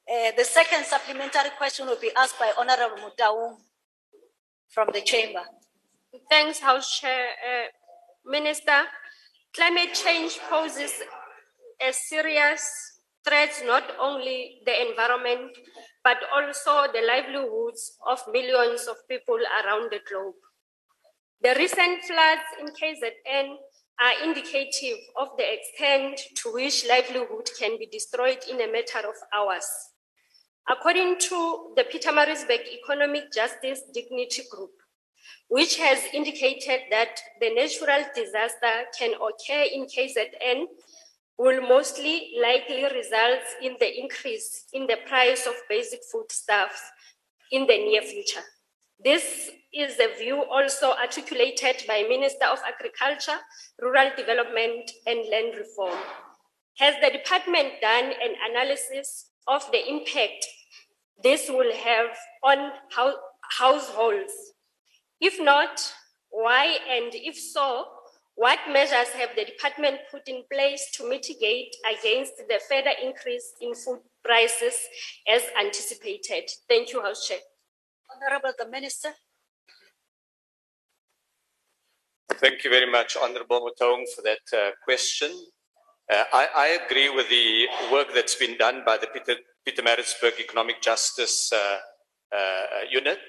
Uh, 0.06 0.32
the 0.36 0.44
second 0.44 0.84
supplementary 0.84 1.50
question 1.56 1.86
will 1.86 2.00
be 2.00 2.10
asked 2.14 2.38
by 2.38 2.52
Honorable 2.58 2.98
Mutaung 2.98 3.56
from 4.68 4.88
the 4.92 5.00
chamber. 5.00 5.40
Thanks, 6.30 6.60
House 6.60 7.00
Chair. 7.00 7.28
Uh, 7.28 8.30
Minister, 8.30 8.82
climate 9.54 9.94
change 9.94 10.38
poses 10.50 10.92
a 11.80 11.92
serious 11.92 12.93
threat 13.24 13.52
not 13.64 13.84
only 14.00 14.60
the 14.66 14.90
environment 14.90 15.56
but 16.02 16.18
also 16.32 16.92
the 16.92 17.00
livelihoods 17.00 17.96
of 18.06 18.20
millions 18.30 18.86
of 18.86 18.96
people 19.08 19.38
around 19.64 19.90
the 19.90 20.00
globe. 20.08 20.34
The 21.40 21.54
recent 21.58 22.04
floods 22.04 22.48
in 22.60 22.66
KZN 22.68 23.56
are 24.00 24.24
indicative 24.24 24.98
of 25.16 25.28
the 25.38 25.44
extent 25.50 26.20
to 26.42 26.52
which 26.52 26.86
livelihood 26.86 27.48
can 27.58 27.78
be 27.78 27.86
destroyed 27.86 28.38
in 28.50 28.60
a 28.60 28.70
matter 28.70 29.06
of 29.08 29.14
hours. 29.34 29.66
According 30.68 31.18
to 31.20 31.72
the 31.76 31.84
Pietermaritzburg 31.84 32.64
Economic 32.82 33.32
Justice 33.32 33.82
Dignity 33.92 34.42
Group, 34.50 34.72
which 35.48 35.76
has 35.76 36.00
indicated 36.12 36.80
that 36.90 37.20
the 37.40 37.54
natural 37.54 38.04
disaster 38.14 38.84
can 38.98 39.12
occur 39.14 39.64
in 39.72 39.86
KZN 39.86 40.64
will 41.38 41.60
mostly 41.62 42.32
likely 42.40 42.84
result 42.84 43.42
in 43.62 43.76
the 43.80 44.00
increase 44.00 44.66
in 44.72 44.86
the 44.86 44.98
price 45.06 45.46
of 45.46 45.54
basic 45.68 46.00
foodstuffs 46.10 46.82
in 47.50 47.66
the 47.66 47.76
near 47.76 48.02
future. 48.02 48.42
This 49.02 49.50
is 49.72 49.96
the 49.96 50.10
view 50.18 50.44
also 50.44 50.92
articulated 50.92 51.82
by 51.88 52.04
Minister 52.08 52.46
of 52.46 52.58
Agriculture, 52.66 53.38
Rural 53.80 54.10
Development 54.16 54.90
and 55.06 55.28
Land 55.30 55.54
Reform. 55.58 55.98
Has 56.78 56.94
the 57.02 57.10
department 57.10 57.80
done 57.80 58.04
an 58.04 58.34
analysis 58.50 59.30
of 59.48 59.68
the 59.72 59.88
impact 59.88 60.46
this 61.22 61.48
will 61.48 61.74
have 61.74 62.16
on 62.42 62.72
hou- 62.96 63.18
households? 63.58 64.32
If 65.20 65.40
not, 65.40 65.92
why? 66.30 66.78
And 66.88 67.14
if 67.14 67.36
so, 67.36 67.86
what 68.36 68.58
measures 68.70 69.10
have 69.14 69.30
the 69.36 69.44
department 69.44 70.00
put 70.10 70.28
in 70.28 70.42
place 70.50 70.90
to 70.94 71.08
mitigate 71.08 71.74
against 71.90 72.36
the 72.36 72.60
further 72.68 72.90
increase 73.02 73.52
in 73.60 73.74
food 73.74 74.00
prices 74.24 74.74
as 75.28 75.42
anticipated? 75.58 76.50
Thank 76.68 76.92
you, 76.92 77.02
House 77.02 77.28
Chair. 77.28 77.38
Honorable 78.10 78.52
the 78.58 78.68
Minister. 78.68 79.10
Thank 82.32 82.64
you 82.64 82.70
very 82.70 82.90
much, 82.90 83.16
Honorable 83.16 83.60
Mutong, 83.60 84.04
for 84.14 84.22
that 84.22 84.42
uh, 84.52 84.70
question. 84.84 85.30
Uh, 86.12 86.24
I, 86.32 86.48
I 86.54 86.66
agree 86.84 87.08
with 87.08 87.28
the 87.28 87.66
work 87.92 88.08
that's 88.14 88.34
been 88.34 88.58
done 88.58 88.82
by 88.84 88.98
the 88.98 89.06
Peter, 89.06 89.36
Pietermaritzburg 89.66 90.38
Economic 90.40 90.82
Justice 90.82 91.52
uh, 91.52 91.78
uh, 92.36 92.66
Unit 92.90 93.20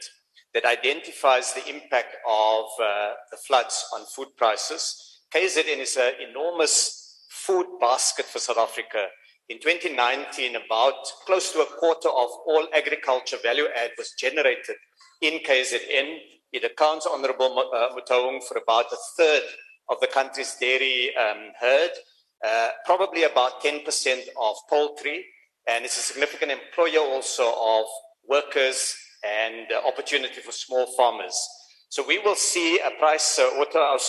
that 0.55 0.65
identifies 0.65 1.53
the 1.53 1.69
impact 1.69 2.15
of 2.27 2.65
uh, 2.81 3.11
the 3.29 3.37
floods 3.45 3.85
on 3.93 4.05
food 4.05 4.29
prices. 4.37 5.19
KZN 5.35 5.79
is 5.79 5.97
an 5.97 6.13
enormous 6.29 7.25
food 7.29 7.67
basket 7.81 8.25
for 8.25 8.39
South 8.39 8.57
Africa. 8.57 9.07
In 9.49 9.59
2019, 9.59 10.55
about 10.55 10.95
close 11.25 11.51
to 11.51 11.59
a 11.59 11.65
quarter 11.65 12.07
of 12.07 12.29
all 12.47 12.67
agriculture 12.73 13.35
value 13.43 13.65
add 13.75 13.91
was 13.97 14.13
generated 14.17 14.77
in 15.21 15.39
KZN. 15.39 16.19
It 16.53 16.63
accounts, 16.63 17.05
Honorable 17.05 17.59
uh, 17.59 17.89
Mutaung, 17.93 18.41
for 18.41 18.57
about 18.57 18.85
a 18.93 18.97
third 19.17 19.43
of 19.89 19.99
the 19.99 20.07
country's 20.07 20.55
dairy 20.55 21.11
um, 21.17 21.51
herd, 21.59 21.91
uh, 22.47 22.69
probably 22.85 23.23
about 23.23 23.61
10% 23.61 23.83
of 24.41 24.55
poultry, 24.69 25.25
and 25.67 25.83
it's 25.83 25.97
a 25.97 26.01
significant 26.01 26.53
employer 26.53 27.01
also 27.01 27.43
of 27.43 27.85
workers 28.27 28.95
and 29.25 29.67
uh, 29.71 29.87
opportunity 29.87 30.41
for 30.41 30.51
small 30.51 30.85
farmers. 30.95 31.37
So 31.89 32.05
we 32.05 32.19
will 32.19 32.35
see 32.35 32.79
a 32.79 32.91
price. 32.99 33.39
Uh, 33.39 33.49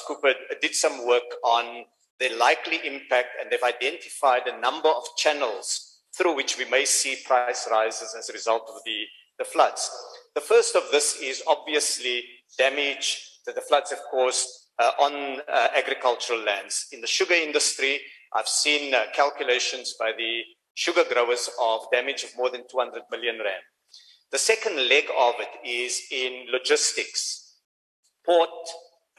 Cooper 0.06 0.34
did 0.60 0.74
some 0.74 1.06
work 1.06 1.22
on 1.44 1.84
the 2.18 2.30
likely 2.30 2.80
impact, 2.84 3.28
and 3.40 3.51
they've 3.51 3.62
identified 3.62 4.43
a 4.47 4.60
number 4.60 4.88
of 4.88 5.05
channels 5.16 6.01
through 6.16 6.34
which 6.34 6.59
we 6.59 6.64
may 6.64 6.84
see 6.84 7.16
price 7.26 7.68
rises 7.70 8.14
as 8.18 8.28
a 8.28 8.32
result 8.32 8.62
of 8.68 8.80
the, 8.84 9.05
the 9.38 9.44
floods. 9.44 9.90
The 10.34 10.40
first 10.40 10.74
of 10.74 10.84
this 10.90 11.20
is 11.20 11.43
obviously 11.47 12.24
damage 12.59 13.40
that 13.47 13.55
the 13.55 13.60
floods 13.60 13.90
have 13.90 14.01
caused 14.10 14.48
uh, 14.78 14.93
on 15.01 15.40
uh, 15.52 15.68
agricultural 15.76 16.43
lands. 16.43 16.86
In 16.93 17.01
the 17.01 17.06
sugar 17.06 17.34
industry, 17.34 18.01
I've 18.34 18.48
seen 18.48 18.94
uh, 18.94 19.05
calculations 19.14 19.94
by 19.98 20.12
the 20.16 20.43
sugar 20.74 21.05
growers 21.10 21.48
of 21.60 21.82
damage 21.93 22.24
of 22.24 22.30
more 22.36 22.51
than 22.51 22.64
200 22.70 23.02
million 23.10 23.36
rand. 23.38 23.62
The 24.32 24.38
second 24.38 24.76
leg 24.88 25.04
of 25.16 25.34
it 25.38 25.68
is 25.68 26.02
in 26.10 26.46
logistics. 26.50 27.54
Port, 28.24 28.50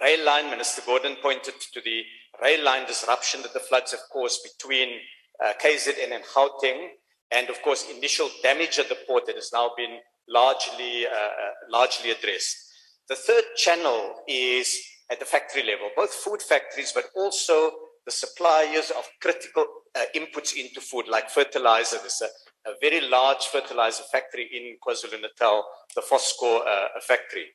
rail 0.02 0.26
line, 0.26 0.50
Minister 0.50 0.82
Gordhan 0.82 1.22
pointed 1.22 1.54
to 1.74 1.82
the 1.82 2.04
rail 2.42 2.64
line 2.64 2.86
disruption 2.86 3.42
that 3.42 3.54
the 3.54 3.60
floods 3.60 3.92
have 3.92 4.02
caused 4.12 4.42
between 4.44 5.00
uh, 5.44 5.54
KZN 5.62 6.14
and 6.14 6.24
Gauteng, 6.24 6.90
and 7.32 7.50
of 7.50 7.62
course, 7.62 7.90
initial 7.96 8.30
damage 8.44 8.80
at 8.80 8.90
the 8.90 8.98
port 9.08 9.26
that 9.28 9.36
has 9.36 9.52
now 9.54 9.72
been 9.78 10.00
largely, 10.28 11.06
uh, 11.06 11.10
uh, 11.10 11.52
largely 11.70 12.12
addressed. 12.12 12.56
The 13.08 13.16
third 13.16 13.44
channel 13.56 14.16
is 14.28 14.78
at 15.10 15.20
the 15.20 15.26
factory 15.26 15.64
level, 15.64 15.90
both 15.96 16.14
food 16.14 16.42
factories, 16.42 16.92
but 16.94 17.06
also 17.16 17.72
the 18.08 18.12
suppliers 18.12 18.90
of 18.98 19.04
critical 19.22 19.66
uh, 19.94 20.06
inputs 20.16 20.56
into 20.56 20.80
food, 20.80 21.10
like 21.10 21.30
fertilizer. 21.30 21.98
There's 21.98 22.22
a, 22.22 22.70
a, 22.70 22.74
very 22.82 23.02
large 23.02 23.44
fertilizer 23.48 24.04
factory 24.10 24.50
in 24.54 24.78
KwaZulu-Natal, 24.82 25.66
the 25.94 26.02
Foskor 26.02 26.62
uh, 26.66 26.88
factory. 27.06 27.48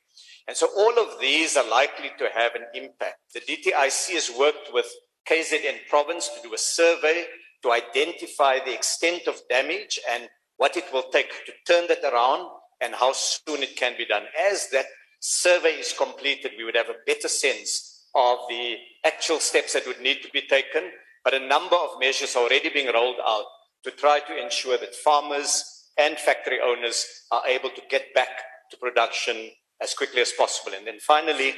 And 0.47 0.55
so 0.55 0.67
all 0.77 0.99
of 0.99 1.19
these 1.19 1.57
are 1.57 1.67
likely 1.67 2.11
to 2.19 2.29
have 2.35 2.51
an 2.53 2.65
impact. 2.75 3.15
The 3.33 3.39
DTIC 3.39 4.13
has 4.13 4.31
worked 4.37 4.69
with 4.71 4.85
KZN 5.27 5.87
province 5.89 6.29
to 6.29 6.47
do 6.47 6.53
a 6.53 6.57
survey 6.59 7.25
to 7.63 7.71
identify 7.71 8.59
the 8.59 8.75
extent 8.75 9.23
of 9.25 9.41
damage 9.49 9.99
and 10.11 10.29
what 10.57 10.77
it 10.77 10.85
will 10.93 11.09
take 11.11 11.31
to 11.47 11.53
turn 11.67 11.87
that 11.87 12.03
around 12.03 12.47
and 12.79 12.93
how 12.93 13.13
soon 13.13 13.63
it 13.63 13.75
can 13.75 13.93
be 13.97 14.05
done. 14.05 14.25
As 14.51 14.69
that 14.69 14.85
survey 15.19 15.79
is 15.79 15.93
completed, 15.93 16.51
we 16.59 16.63
would 16.63 16.75
have 16.75 16.89
a 16.89 17.01
better 17.07 17.27
sense 17.27 17.92
of 18.15 18.39
the 18.49 18.77
actual 19.03 19.39
steps 19.39 19.73
that 19.73 19.87
would 19.87 20.01
need 20.01 20.21
to 20.21 20.29
be 20.31 20.41
taken. 20.41 20.91
But 21.23 21.33
a 21.33 21.47
number 21.47 21.75
of 21.75 21.99
measures 21.99 22.35
are 22.35 22.43
already 22.43 22.69
being 22.69 22.93
rolled 22.93 23.19
out 23.25 23.45
to 23.83 23.91
try 23.91 24.19
to 24.19 24.43
ensure 24.43 24.77
that 24.77 24.95
farmers 24.95 25.63
and 25.97 26.17
factory 26.17 26.59
owners 26.63 27.05
are 27.31 27.45
able 27.47 27.69
to 27.69 27.81
get 27.89 28.13
back 28.13 28.29
to 28.71 28.77
production 28.77 29.51
as 29.81 29.93
quickly 29.93 30.21
as 30.21 30.31
possible. 30.31 30.73
And 30.75 30.87
then 30.87 30.99
finally, 30.99 31.55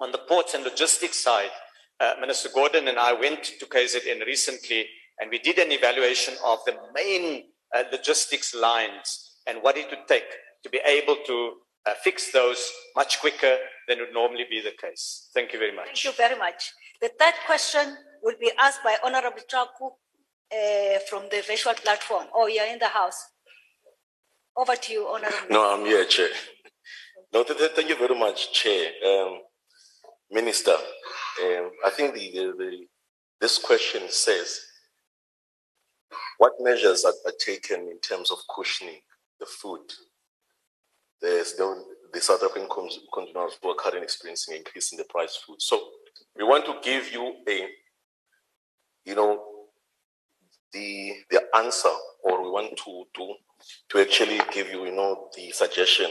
on 0.00 0.12
the 0.12 0.18
ports 0.18 0.54
and 0.54 0.64
logistics 0.64 1.22
side, 1.22 1.50
uh, 2.00 2.14
Minister 2.20 2.48
Gordhan 2.48 2.88
and 2.88 2.98
I 2.98 3.12
went 3.12 3.42
to 3.44 3.66
KZN 3.66 4.24
recently 4.24 4.86
and 5.20 5.30
we 5.30 5.38
did 5.38 5.58
an 5.58 5.72
evaluation 5.72 6.34
of 6.44 6.60
the 6.64 6.76
main 6.94 7.44
uh, 7.76 7.82
logistics 7.90 8.54
lines 8.54 9.36
and 9.46 9.62
what 9.62 9.76
it 9.76 9.90
would 9.90 10.06
take 10.06 10.28
to 10.62 10.70
be 10.70 10.80
able 10.86 11.16
to 11.26 11.54
uh, 11.86 11.94
fix 12.02 12.32
those 12.32 12.70
much 12.96 13.20
quicker 13.20 13.56
than 13.86 13.98
would 14.00 14.12
normally 14.12 14.44
be 14.50 14.60
the 14.60 14.72
case. 14.80 15.28
Thank 15.34 15.52
you 15.52 15.58
very 15.58 15.74
much. 15.74 15.86
Thank 15.86 16.04
you 16.04 16.12
very 16.12 16.38
much. 16.38 16.72
The 17.00 17.10
third 17.18 17.34
question 17.46 17.96
will 18.22 18.36
be 18.40 18.50
asked 18.58 18.82
by 18.84 18.96
Honorable 19.04 19.42
Chaku 19.50 19.90
uh, 20.52 20.98
from 21.08 21.24
the 21.30 21.42
virtual 21.46 21.74
platform. 21.74 22.26
Oh, 22.34 22.46
you're 22.46 22.66
in 22.66 22.78
the 22.78 22.88
house. 22.88 23.22
Over 24.56 24.74
to 24.74 24.92
you, 24.92 25.06
Honorable. 25.06 25.48
No, 25.50 25.74
I'm 25.74 25.86
here, 25.86 26.04
Chair. 26.04 26.28
No, 27.32 27.44
th- 27.44 27.58
th- 27.58 27.70
thank 27.72 27.88
you 27.88 27.96
very 27.96 28.18
much, 28.18 28.52
Chair. 28.52 28.90
Um, 29.06 29.38
Minister, 30.30 30.72
um, 30.72 31.70
I 31.86 31.90
think 31.90 32.14
the, 32.14 32.30
the, 32.32 32.52
the, 32.58 32.86
this 33.40 33.58
question 33.58 34.02
says, 34.08 34.60
what 36.38 36.52
measures 36.60 37.04
are, 37.04 37.14
are 37.26 37.32
taken 37.38 37.82
in 37.82 37.98
terms 38.00 38.30
of 38.30 38.38
cushioning 38.54 39.00
the 39.40 39.46
food? 39.46 39.80
There's 41.20 41.54
the, 41.54 41.84
the 42.12 42.20
South 42.20 42.42
African 42.42 42.68
consumers 42.68 43.58
who 43.62 43.70
are 43.70 43.74
currently 43.74 44.02
experiencing 44.02 44.56
increase 44.56 44.92
in 44.92 44.98
the 44.98 45.04
price 45.04 45.36
of 45.36 45.42
food. 45.42 45.62
So 45.62 45.80
we 46.36 46.44
want 46.44 46.64
to 46.66 46.76
give 46.82 47.12
you 47.12 47.34
a, 47.48 47.66
you 49.04 49.14
know, 49.14 49.44
the 50.72 51.12
the 51.30 51.42
answer, 51.56 51.88
or 52.22 52.42
we 52.42 52.50
want 52.50 52.76
to 52.84 53.04
to 53.14 53.34
to 53.88 54.00
actually 54.00 54.40
give 54.52 54.70
you, 54.70 54.84
you 54.84 54.92
know, 54.92 55.28
the 55.34 55.50
suggestion 55.50 56.10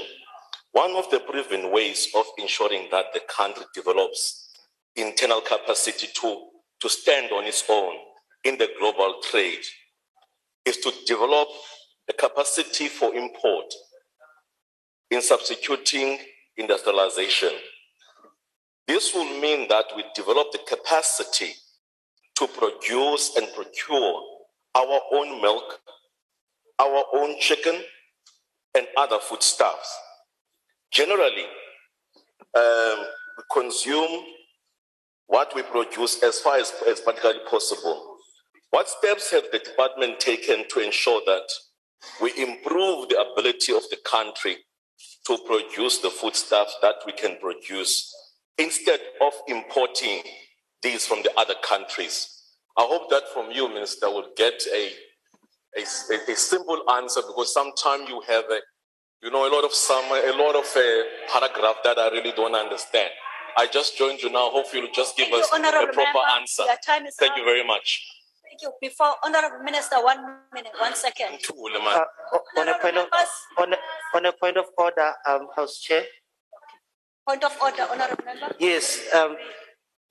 one 0.77 0.95
of 0.95 1.09
the 1.09 1.19
proven 1.21 1.71
ways 1.71 2.07
of 2.15 2.25
ensuring 2.37 2.87
that 2.91 3.05
the 3.13 3.21
country 3.27 3.65
develops 3.73 4.49
internal 4.95 5.41
capacity 5.41 6.07
to, 6.13 6.47
to 6.79 6.87
stand 6.87 7.31
on 7.31 7.45
its 7.45 7.63
own 7.67 7.95
in 8.43 8.59
the 8.59 8.69
global 8.79 9.15
trade 9.23 9.63
is 10.65 10.77
to 10.77 10.91
develop 11.07 11.47
a 12.09 12.13
capacity 12.13 12.87
for 12.89 13.15
import 13.15 13.73
in 15.11 15.21
substituting 15.21 16.19
industrialization. 16.57 17.51
This 18.87 19.13
will 19.13 19.39
mean 19.39 19.67
that 19.67 19.85
we 19.95 20.03
develop 20.15 20.51
the 20.51 20.59
capacity 20.59 21.53
to 22.35 22.47
produce 22.47 23.35
and 23.35 23.47
procure 23.53 24.21
our 24.75 24.99
own 25.13 25.41
milk, 25.41 25.79
our 26.79 27.03
own 27.13 27.39
chicken 27.39 27.81
and 28.75 28.87
other 28.95 29.17
foodstuffs. 29.19 29.93
Generally, 30.91 31.45
um, 32.55 33.05
we 33.37 33.43
consume 33.51 34.23
what 35.27 35.53
we 35.55 35.63
produce 35.63 36.23
as 36.23 36.39
far 36.39 36.57
as, 36.57 36.73
as 36.87 37.01
practically 37.01 37.41
possible. 37.49 38.17
What 38.69 38.87
steps 38.87 39.31
have 39.31 39.45
the 39.51 39.59
department 39.59 40.19
taken 40.19 40.65
to 40.69 40.79
ensure 40.79 41.21
that 41.25 41.49
we 42.21 42.31
improve 42.37 43.09
the 43.09 43.19
ability 43.19 43.73
of 43.73 43.83
the 43.89 43.97
country 44.05 44.57
to 45.27 45.37
produce 45.45 45.99
the 45.99 46.09
foodstuffs 46.09 46.75
that 46.81 46.95
we 47.05 47.11
can 47.11 47.37
produce 47.39 48.13
instead 48.57 48.99
of 49.21 49.33
importing 49.47 50.21
these 50.81 51.05
from 51.05 51.21
the 51.23 51.31
other 51.37 51.55
countries? 51.63 52.33
I 52.77 52.83
hope 52.87 53.09
that 53.09 53.23
from 53.33 53.51
you, 53.51 53.67
Minister, 53.67 54.09
will 54.09 54.29
get 54.37 54.61
a, 54.73 54.91
a, 55.77 56.31
a 56.31 56.35
simple 56.35 56.81
answer 56.91 57.21
because 57.27 57.53
sometimes 57.53 58.07
you 58.09 58.21
have 58.27 58.45
a, 58.45 58.59
you 59.21 59.31
know, 59.31 59.47
a 59.47 59.51
lot 59.53 59.65
of 59.65 59.73
some, 59.73 60.05
a 60.05 60.31
lot 60.37 60.55
of 60.55 60.65
uh, 60.75 61.03
paragraph 61.31 61.77
that 61.83 61.97
I 61.97 62.09
really 62.11 62.31
don't 62.35 62.55
understand. 62.55 63.09
I 63.57 63.65
just 63.65 63.97
joined 63.97 64.21
you 64.21 64.29
now. 64.29 64.49
Hopefully, 64.51 64.83
you'll 64.83 64.93
just 64.93 65.17
give 65.17 65.29
Thank 65.29 65.43
us 65.43 65.49
you, 65.51 65.57
a 65.57 65.71
proper 65.71 65.95
Member. 65.95 66.19
answer. 66.39 66.63
Your 66.63 66.75
time 66.85 67.07
is 67.07 67.15
Thank 67.15 67.31
up. 67.31 67.37
you 67.39 67.43
very 67.43 67.65
much. 67.65 68.05
Thank 68.59 68.73
you. 68.81 68.89
Before 68.89 69.13
Honorable 69.23 69.63
Minister, 69.63 69.97
one 70.03 70.17
minute, 70.51 70.71
one 70.79 70.95
second. 70.95 71.39
Uh, 71.47 72.05
on 72.57 72.67
a 72.67 72.79
point 72.79 72.97
of 72.97 73.07
on 73.59 73.73
a, 73.73 73.77
on 74.15 74.25
a 74.25 74.31
point 74.31 74.57
of 74.57 74.65
order, 74.77 75.13
um, 75.27 75.47
House 75.55 75.79
Chair. 75.79 76.03
Point 77.27 77.43
of 77.43 77.55
order, 77.61 77.83
Honorable 77.83 78.23
Member. 78.25 78.55
Yes, 78.57 79.13
um, 79.13 79.35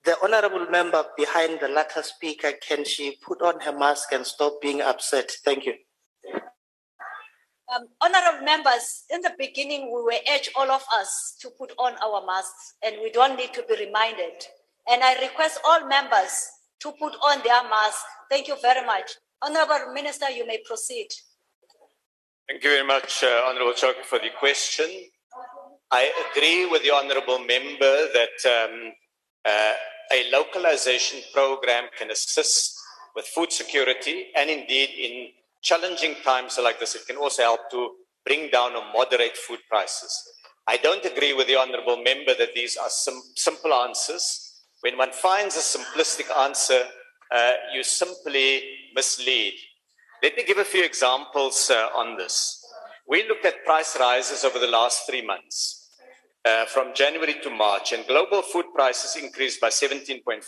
the 0.05 0.17
honourable 0.23 0.65
member 0.69 1.03
behind 1.17 1.59
the 1.59 1.67
latter 1.67 2.01
speaker, 2.01 2.53
can 2.65 2.85
she 2.85 3.17
put 3.21 3.41
on 3.41 3.59
her 3.61 3.77
mask 3.77 4.13
and 4.13 4.25
stop 4.25 4.61
being 4.61 4.81
upset? 4.81 5.29
Thank 5.43 5.65
you. 5.65 5.73
Um, 7.75 7.87
honorable 7.99 8.45
members, 8.45 9.03
in 9.09 9.19
the 9.21 9.33
beginning, 9.37 9.91
we 9.93 10.01
were 10.03 10.19
urged 10.33 10.51
all 10.55 10.71
of 10.71 10.85
us 10.93 11.35
to 11.41 11.49
put 11.49 11.73
on 11.77 11.95
our 12.01 12.25
masks, 12.25 12.75
and 12.81 12.95
we 13.03 13.11
don't 13.11 13.35
need 13.35 13.53
to 13.55 13.63
be 13.67 13.75
reminded. 13.85 14.45
And 14.89 15.03
I 15.03 15.19
request 15.21 15.59
all 15.65 15.85
members 15.85 16.47
to 16.81 16.91
put 16.99 17.13
on 17.15 17.41
their 17.43 17.63
mask. 17.69 18.03
Thank 18.29 18.47
you 18.47 18.55
very 18.61 18.85
much. 18.85 19.11
Honorable 19.41 19.93
Minister, 19.93 20.29
you 20.29 20.45
may 20.45 20.59
proceed. 20.65 21.07
Thank 22.49 22.63
you 22.63 22.69
very 22.69 22.87
much, 22.87 23.23
uh, 23.23 23.43
Honorable 23.47 23.73
Choki, 23.73 24.03
for 24.03 24.19
the 24.19 24.29
question. 24.39 24.89
I 25.91 26.11
agree 26.31 26.65
with 26.65 26.83
the 26.83 26.91
Honorable 26.91 27.39
Member 27.39 28.07
that 28.13 28.37
um, 28.45 28.93
uh, 29.45 29.73
a 30.13 30.31
localization 30.31 31.19
program 31.33 31.85
can 31.97 32.11
assist 32.11 32.73
with 33.15 33.25
food 33.25 33.51
security 33.51 34.27
and 34.35 34.49
indeed 34.49 34.89
in 34.89 35.29
challenging 35.61 36.15
times 36.23 36.57
like 36.61 36.79
this, 36.79 36.95
it 36.95 37.05
can 37.07 37.17
also 37.17 37.41
help 37.41 37.69
to 37.71 37.91
bring 38.25 38.49
down 38.49 38.75
or 38.75 38.83
moderate 38.93 39.35
food 39.35 39.59
prices. 39.69 40.13
I 40.67 40.77
don't 40.77 41.03
agree 41.05 41.33
with 41.33 41.47
the 41.47 41.55
Honorable 41.55 41.97
Member 41.97 42.33
that 42.37 42.53
these 42.53 42.77
are 42.77 42.89
sim- 42.89 43.23
simple 43.35 43.73
answers. 43.73 44.46
When 44.81 44.97
one 44.97 45.11
finds 45.11 45.55
a 45.55 45.59
simplistic 45.59 46.35
answer, 46.37 46.83
uh, 47.31 47.51
you 47.73 47.83
simply 47.83 48.61
mislead. 48.93 49.53
Let 50.21 50.35
me 50.35 50.43
give 50.43 50.59
a 50.59 50.63
few 50.63 50.83
examples 50.83 51.69
uh, 51.69 51.89
on 51.95 52.17
this. 52.17 52.63
We 53.07 53.27
looked 53.27 53.45
at 53.45 53.65
price 53.65 53.97
rises 53.99 54.43
over 54.43 54.59
the 54.59 54.67
last 54.67 55.07
three 55.07 55.25
months, 55.25 55.89
uh, 56.45 56.65
from 56.65 56.93
January 56.93 57.35
to 57.43 57.49
March, 57.49 57.91
and 57.91 58.05
global 58.05 58.41
food 58.41 58.65
prices 58.75 59.21
increased 59.21 59.61
by 59.61 59.69
17.5%, 59.69 60.41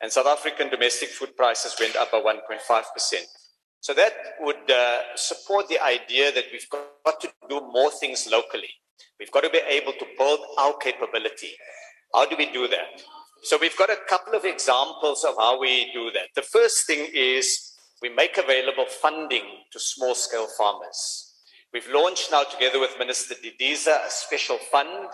and 0.00 0.10
South 0.10 0.26
African 0.26 0.70
domestic 0.70 1.10
food 1.10 1.36
prices 1.36 1.76
went 1.78 1.96
up 1.96 2.12
by 2.12 2.20
1.5%. 2.20 3.14
So 3.80 3.92
that 3.94 4.12
would 4.40 4.70
uh, 4.70 4.98
support 5.16 5.68
the 5.68 5.82
idea 5.82 6.32
that 6.32 6.44
we've 6.52 6.68
got 6.70 7.20
to 7.20 7.28
do 7.48 7.60
more 7.72 7.90
things 7.90 8.28
locally. 8.30 8.70
We've 9.18 9.30
got 9.30 9.42
to 9.42 9.50
be 9.50 9.60
able 9.68 9.92
to 9.92 10.06
build 10.16 10.40
our 10.58 10.74
capability. 10.78 11.50
How 12.14 12.26
do 12.26 12.36
we 12.36 12.52
do 12.52 12.68
that? 12.68 13.02
So 13.42 13.58
we've 13.60 13.76
got 13.76 13.90
a 13.90 13.96
couple 14.08 14.34
of 14.34 14.44
examples 14.44 15.24
of 15.24 15.34
how 15.38 15.58
we 15.58 15.90
do 15.92 16.10
that. 16.12 16.28
The 16.34 16.42
first 16.42 16.86
thing 16.86 17.08
is 17.12 17.72
we 18.00 18.08
make 18.08 18.36
available 18.36 18.86
funding 18.86 19.44
to 19.72 19.80
small 19.80 20.14
scale 20.14 20.46
farmers. 20.58 21.32
We've 21.72 21.88
launched 21.88 22.30
now 22.30 22.44
together 22.44 22.78
with 22.78 22.98
Minister 22.98 23.34
Didiza 23.34 24.06
a 24.06 24.10
special 24.10 24.58
fund 24.58 25.08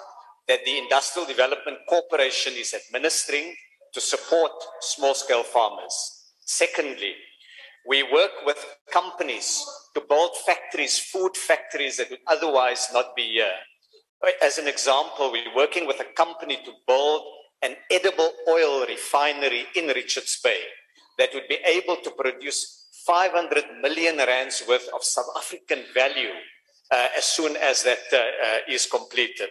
that 0.49 0.65
the 0.65 0.79
Industrial 0.79 1.27
Development 1.27 1.79
Corporation 1.89 2.55
is 2.57 2.75
administering 2.75 3.55
to 3.95 4.01
support 4.01 4.51
small 4.81 5.15
scale 5.15 5.45
farmers. 5.45 6.25
Secondly, 6.45 7.15
we 7.87 8.03
work 8.03 8.33
with 8.45 8.77
companies 8.93 9.65
to 9.95 10.03
build 10.09 10.33
factories, 10.45 10.99
food 10.99 11.37
factories 11.37 11.99
that 11.99 12.11
would 12.11 12.21
otherwise 12.27 12.89
not 12.93 13.15
be 13.15 13.33
here. 13.33 13.55
As 14.43 14.59
an 14.59 14.67
example, 14.67 15.31
we're 15.31 15.55
working 15.55 15.87
with 15.87 16.01
a 16.01 16.13
company 16.17 16.59
to 16.65 16.73
build 16.87 17.23
an 17.63 17.77
edible 17.91 18.33
oil 18.49 18.85
refinery 18.87 19.67
in 19.75 19.87
Richards 19.89 20.41
Bay 20.43 20.61
that 21.19 21.31
would 21.35 21.49
be 21.49 21.59
able 21.65 21.97
to 21.97 22.11
produce 22.11 22.87
500 23.07 23.65
million 23.81 24.17
rands 24.19 24.63
worth 24.69 24.89
of 24.95 25.05
South 25.05 25.29
African 25.37 25.85
value 25.95 26.35
uh, 26.91 27.09
as 27.17 27.25
soon 27.25 27.57
as 27.57 27.83
that 27.85 27.99
uh, 28.13 28.17
uh, 28.17 28.59
is 28.69 28.87
completed. 28.87 29.49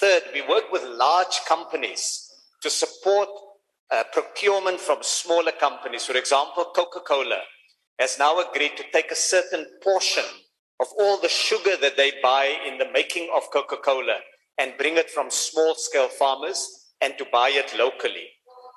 Third, 0.00 0.22
we 0.34 0.42
work 0.42 0.72
with 0.72 0.82
large 0.84 1.40
companies 1.46 2.30
to 2.62 2.70
support 2.70 3.28
uh, 3.90 4.04
procurement 4.12 4.80
from 4.80 4.98
smaller 5.02 5.52
companies. 5.52 6.06
For 6.06 6.16
example, 6.16 6.66
Coca 6.74 7.00
Cola 7.00 7.40
has 7.98 8.18
now 8.18 8.40
agreed 8.40 8.76
to 8.76 8.84
take 8.92 9.10
a 9.10 9.16
certain 9.16 9.66
portion 9.82 10.24
of 10.80 10.88
all 10.98 11.20
the 11.20 11.28
sugar 11.28 11.76
that 11.80 11.96
they 11.96 12.12
buy 12.22 12.56
in 12.66 12.78
the 12.78 12.90
making 12.92 13.30
of 13.34 13.50
Coca 13.52 13.76
Cola 13.76 14.18
and 14.58 14.76
bring 14.78 14.96
it 14.96 15.10
from 15.10 15.30
small 15.30 15.74
scale 15.74 16.08
farmers 16.08 16.88
and 17.00 17.14
to 17.18 17.26
buy 17.32 17.50
it 17.50 17.74
locally. 17.78 18.28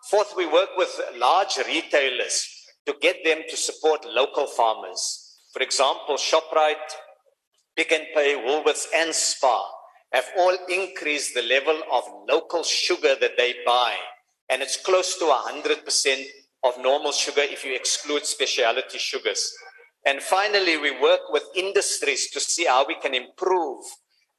Fourth, 0.10 0.34
we 0.38 0.46
work 0.46 0.70
with 0.78 1.00
large 1.18 1.58
retailers 1.68 2.48
to 2.86 2.94
get 3.02 3.18
them 3.24 3.40
to 3.50 3.58
support 3.58 4.06
local 4.06 4.48
farmers. 4.48 5.40
For 5.54 5.62
example, 5.62 6.16
ShopRite, 6.16 6.92
Pick 7.76 7.92
n 7.92 8.06
Pay, 8.14 8.36
Woolworths, 8.36 8.86
and 8.96 9.14
Spar 9.14 9.66
have 10.14 10.26
all 10.38 10.56
increased 10.70 11.34
the 11.34 11.42
level 11.42 11.78
of 11.92 12.04
local 12.30 12.64
sugar 12.64 13.16
that 13.20 13.38
they 13.38 13.56
buy. 13.66 13.96
And 14.50 14.62
it's 14.62 14.78
close 14.78 15.18
to 15.18 15.26
100% 15.26 16.24
of 16.64 16.78
normal 16.80 17.12
sugar 17.12 17.42
if 17.42 17.66
you 17.66 17.76
exclude 17.76 18.26
specialty 18.26 18.98
sugars. 18.98 19.52
And 20.06 20.22
finally, 20.22 20.78
we 20.78 20.92
work 21.00 21.30
with 21.30 21.44
industries 21.56 22.30
to 22.32 22.40
see 22.40 22.66
how 22.66 22.86
we 22.86 22.96
can 22.96 23.14
improve 23.16 23.84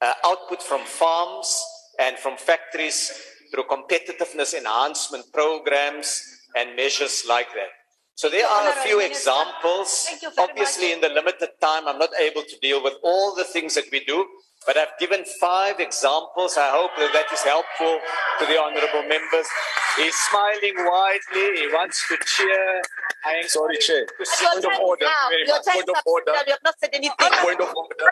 uh, 0.01 0.13
output 0.25 0.63
from 0.63 0.85
farms 0.85 1.61
and 1.99 2.17
from 2.17 2.37
factories 2.37 3.11
through 3.51 3.63
competitiveness 3.63 4.53
enhancement 4.53 5.25
programs 5.33 6.23
and 6.55 6.75
measures 6.75 7.25
like 7.27 7.47
that. 7.53 7.71
So 8.15 8.29
there 8.29 8.47
are 8.47 8.69
a 8.69 8.81
few 8.81 8.99
examples. 8.99 10.07
Obviously, 10.37 10.91
in 10.91 11.01
the 11.01 11.09
limited 11.09 11.49
time, 11.61 11.87
I'm 11.87 11.99
not 11.99 12.09
able 12.19 12.41
to 12.41 12.57
deal 12.61 12.83
with 12.83 12.93
all 13.03 13.35
the 13.35 13.43
things 13.43 13.75
that 13.75 13.85
we 13.91 14.03
do, 14.05 14.25
but 14.67 14.75
I've 14.75 14.91
given 14.99 15.23
five 15.39 15.79
examples. 15.79 16.57
I 16.59 16.69
hope 16.69 16.91
that 16.97 17.11
that 17.15 17.31
is 17.31 17.39
helpful 17.41 17.99
to 18.39 18.45
the 18.45 18.59
honourable 18.59 19.07
members. 19.07 19.47
He's 19.95 20.13
smiling 20.27 20.75
widely. 20.83 21.63
He 21.63 21.67
wants 21.71 22.05
to 22.09 22.17
cheer. 22.19 22.81
I 23.25 23.41
am 23.41 23.47
sorry, 23.47 23.77
Chair. 23.77 24.05
Point 24.05 24.65
of 24.65 24.79
order. 24.83 25.07
Very. 25.31 25.47
Point 25.47 25.89
of 25.89 26.03
order. 26.05 26.33
You 26.45 26.51
have 26.51 26.63
not 26.63 26.75
said 26.79 26.89
anything. 26.91 27.15
Point 27.17 27.61
of 27.61 27.73
order. 27.73 28.11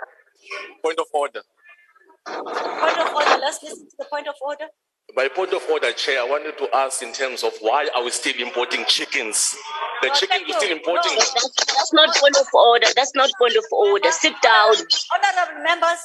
Point 0.81 0.99
of 0.99 1.07
order. 1.13 1.41
Point 2.25 2.97
of 3.03 3.13
order. 3.13 3.37
Let's 3.43 3.61
listen 3.61 3.89
to 3.89 3.95
the 3.99 4.05
point 4.05 4.27
of 4.27 4.35
order. 4.41 4.65
By 5.15 5.27
point 5.27 5.53
of 5.53 5.61
order, 5.69 5.91
Chair, 5.93 6.21
I 6.21 6.23
wanted 6.27 6.57
to 6.57 6.75
ask 6.75 7.03
in 7.03 7.13
terms 7.13 7.43
of 7.43 7.53
why 7.61 7.87
are 7.95 8.03
we 8.03 8.09
still 8.09 8.33
importing 8.39 8.85
chickens? 8.87 9.55
The 10.01 10.09
chickens 10.09 10.43
we're 10.47 10.57
still 10.57 10.71
importing. 10.75 11.13
No, 11.13 11.19
That's 11.19 11.93
not 11.93 12.15
point 12.15 12.37
of 12.37 12.47
order. 12.53 12.87
That's 12.95 13.13
not 13.13 13.29
point 13.39 13.55
of 13.55 13.65
order. 13.71 14.11
Sit 14.11 14.33
down. 14.41 14.73
Honourable 14.73 15.63
members, 15.63 16.01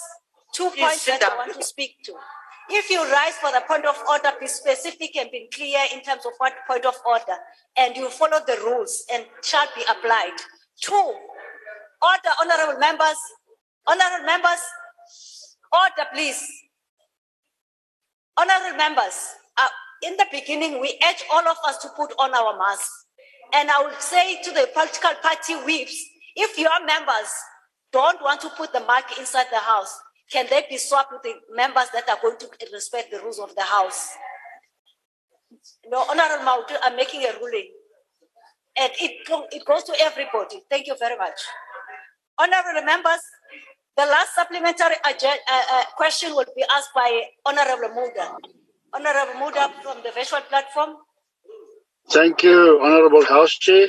two 0.54 0.70
points 0.78 1.06
that 1.06 1.22
I 1.22 1.36
want 1.36 1.54
to 1.54 1.62
speak 1.62 1.96
to. 2.04 2.14
If 2.70 2.88
you 2.88 3.02
rise 3.02 3.34
for 3.42 3.50
the 3.50 3.62
point 3.66 3.84
of 3.84 3.96
order, 4.08 4.30
be 4.38 4.46
specific 4.46 5.16
and 5.16 5.30
be 5.30 5.48
clear 5.52 5.80
in 5.92 6.02
terms 6.02 6.24
of 6.24 6.32
what 6.38 6.54
point 6.68 6.86
of 6.86 6.94
order, 7.04 7.36
and 7.76 7.96
you 7.96 8.08
follow 8.10 8.38
the 8.46 8.56
rules 8.64 9.04
and 9.12 9.24
shall 9.42 9.66
be 9.74 9.82
applied. 9.82 10.36
Two, 10.80 10.94
order, 10.94 12.32
honourable 12.40 12.78
members, 12.78 13.18
honourable 13.88 14.24
members, 14.24 14.62
order, 15.72 16.08
please. 16.14 16.46
Honourable 18.38 18.76
members, 18.76 19.34
uh, 19.60 19.68
in 20.02 20.16
the 20.16 20.26
beginning, 20.30 20.80
we 20.80 20.96
urge 21.08 21.24
all 21.32 21.46
of 21.46 21.56
us 21.66 21.78
to 21.78 21.88
put 21.96 22.12
on 22.18 22.32
our 22.32 22.56
masks. 22.56 23.06
And 23.52 23.68
I 23.68 23.82
would 23.82 24.00
say 24.00 24.40
to 24.42 24.50
the 24.52 24.68
political 24.72 25.10
party 25.22 25.54
whips, 25.66 25.96
if 26.36 26.56
your 26.56 26.86
members 26.86 27.30
don't 27.92 28.22
want 28.22 28.40
to 28.42 28.50
put 28.50 28.72
the 28.72 28.80
mic 28.80 29.18
inside 29.18 29.46
the 29.50 29.58
house, 29.58 29.98
can 30.30 30.46
they 30.50 30.64
be 30.68 30.76
swapped 30.78 31.12
with 31.12 31.22
the 31.22 31.34
members 31.54 31.88
that 31.92 32.08
are 32.08 32.18
going 32.22 32.38
to 32.38 32.48
respect 32.72 33.10
the 33.10 33.20
rules 33.20 33.38
of 33.38 33.54
the 33.54 33.62
house? 33.62 34.14
No, 35.88 36.04
Honorable 36.08 36.44
Mautu, 36.44 36.76
I'm 36.82 36.96
making 36.96 37.22
a 37.24 37.32
ruling. 37.40 37.68
And 38.78 38.92
it, 39.00 39.26
it 39.52 39.64
goes 39.66 39.82
to 39.84 39.94
everybody. 40.00 40.62
Thank 40.70 40.86
you 40.86 40.96
very 40.98 41.16
much. 41.16 41.40
Honorable 42.38 42.82
members, 42.86 43.20
the 43.96 44.06
last 44.06 44.34
supplementary 44.34 44.96
agen- 45.04 45.44
uh, 45.50 45.62
uh, 45.72 45.84
question 45.96 46.30
will 46.34 46.46
be 46.56 46.64
asked 46.72 46.90
by 46.94 47.22
Honorable 47.44 47.94
Mulder. 47.94 48.28
Honorable 48.94 49.38
Mulder 49.40 49.66
from 49.82 49.98
the 50.04 50.12
virtual 50.12 50.40
platform. 50.42 50.96
Thank 52.10 52.42
you, 52.42 52.80
Honorable 52.82 53.24
House 53.24 53.52
Chair. 53.58 53.88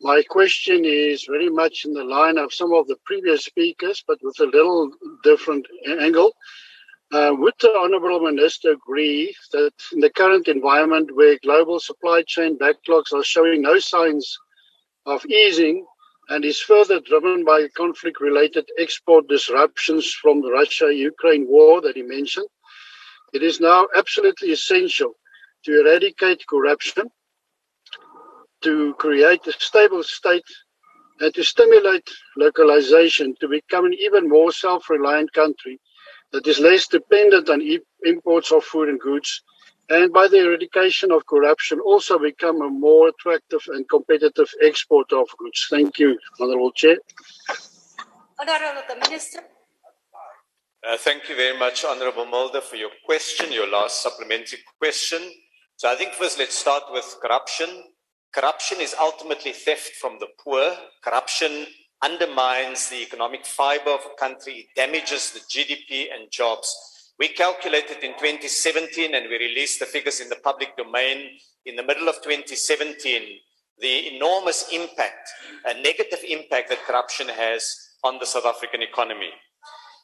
My 0.00 0.22
question 0.22 0.84
is 0.84 1.24
very 1.24 1.48
much 1.48 1.84
in 1.84 1.92
the 1.92 2.04
line 2.04 2.38
of 2.38 2.54
some 2.54 2.72
of 2.72 2.86
the 2.86 2.96
previous 3.04 3.44
speakers, 3.44 4.04
but 4.06 4.18
with 4.22 4.38
a 4.38 4.44
little 4.46 4.92
different 5.24 5.66
angle. 5.88 6.34
Uh, 7.10 7.34
would 7.36 7.54
the 7.60 7.74
Honourable 7.74 8.20
Minister 8.20 8.72
agree 8.72 9.34
that 9.52 9.72
in 9.92 10.00
the 10.00 10.10
current 10.10 10.46
environment 10.46 11.16
where 11.16 11.38
global 11.42 11.80
supply 11.80 12.22
chain 12.26 12.56
backlogs 12.58 13.12
are 13.12 13.24
showing 13.24 13.62
no 13.62 13.78
signs 13.78 14.38
of 15.06 15.24
easing 15.26 15.84
and 16.28 16.44
is 16.44 16.60
further 16.60 17.00
driven 17.00 17.44
by 17.44 17.66
conflict 17.68 18.20
related 18.20 18.68
export 18.78 19.26
disruptions 19.28 20.12
from 20.12 20.42
the 20.42 20.50
Russia 20.50 20.94
Ukraine 20.94 21.46
war 21.48 21.80
that 21.80 21.96
he 21.96 22.02
mentioned, 22.02 22.46
it 23.32 23.42
is 23.42 23.58
now 23.60 23.88
absolutely 23.96 24.52
essential 24.52 25.14
to 25.64 25.80
eradicate 25.80 26.46
corruption, 26.46 27.10
to 28.62 28.94
create 28.94 29.46
a 29.46 29.52
stable 29.52 30.02
state, 30.02 30.44
and 31.20 31.34
to 31.34 31.42
stimulate 31.44 32.08
localization 32.36 33.34
to 33.40 33.48
become 33.48 33.86
an 33.86 33.94
even 33.94 34.28
more 34.28 34.52
self 34.52 34.88
reliant 34.90 35.32
country 35.32 35.80
that 36.32 36.46
is 36.46 36.58
less 36.60 36.86
dependent 36.86 37.48
on 37.48 37.62
e- 37.62 37.80
imports 38.04 38.52
of 38.52 38.64
food 38.64 38.88
and 38.88 39.00
goods, 39.00 39.42
and 39.88 40.12
by 40.12 40.28
the 40.28 40.38
eradication 40.38 41.10
of 41.10 41.26
corruption, 41.26 41.80
also 41.80 42.18
become 42.18 42.60
a 42.60 42.68
more 42.68 43.08
attractive 43.08 43.62
and 43.68 43.88
competitive 43.88 44.48
exporter 44.60 45.18
of 45.18 45.28
goods. 45.38 45.66
Thank 45.70 45.98
you, 45.98 46.18
Honorable 46.40 46.72
Chair. 46.72 46.98
Honorable 48.38 48.82
the 48.88 48.96
Minister. 48.96 49.40
Uh, 50.86 50.96
thank 50.96 51.28
you 51.28 51.34
very 51.36 51.58
much, 51.58 51.84
Honorable 51.84 52.24
Mulder, 52.26 52.60
for 52.60 52.76
your 52.76 52.90
question, 53.04 53.50
your 53.52 53.66
last 53.68 54.02
supplementary 54.02 54.60
question. 54.78 55.20
So 55.76 55.90
I 55.90 55.96
think 55.96 56.12
first 56.12 56.38
let's 56.38 56.54
start 56.54 56.84
with 56.92 57.16
corruption. 57.20 57.68
Corruption 58.34 58.80
is 58.80 58.94
ultimately 59.00 59.52
theft 59.52 59.92
from 60.00 60.18
the 60.20 60.28
poor. 60.42 60.76
Corruption 61.02 61.66
undermines 62.02 62.88
the 62.88 63.02
economic 63.02 63.44
fiber 63.46 63.90
of 63.90 64.00
a 64.06 64.18
country, 64.18 64.52
it 64.52 64.66
damages 64.76 65.32
the 65.32 65.40
GDP 65.40 66.06
and 66.14 66.30
jobs. 66.30 66.68
We 67.18 67.28
calculated 67.28 68.04
in 68.04 68.12
2017 68.12 69.14
and 69.14 69.28
we 69.28 69.38
released 69.38 69.80
the 69.80 69.86
figures 69.86 70.20
in 70.20 70.28
the 70.28 70.36
public 70.44 70.76
domain 70.76 71.30
in 71.66 71.74
the 71.74 71.82
middle 71.82 72.08
of 72.08 72.16
2017 72.22 73.22
the 73.80 74.14
enormous 74.14 74.68
impact, 74.72 75.28
a 75.64 75.74
negative 75.80 76.20
impact 76.28 76.68
that 76.68 76.84
corruption 76.84 77.28
has 77.28 77.74
on 78.02 78.18
the 78.18 78.26
South 78.26 78.44
African 78.44 78.82
economy. 78.82 79.30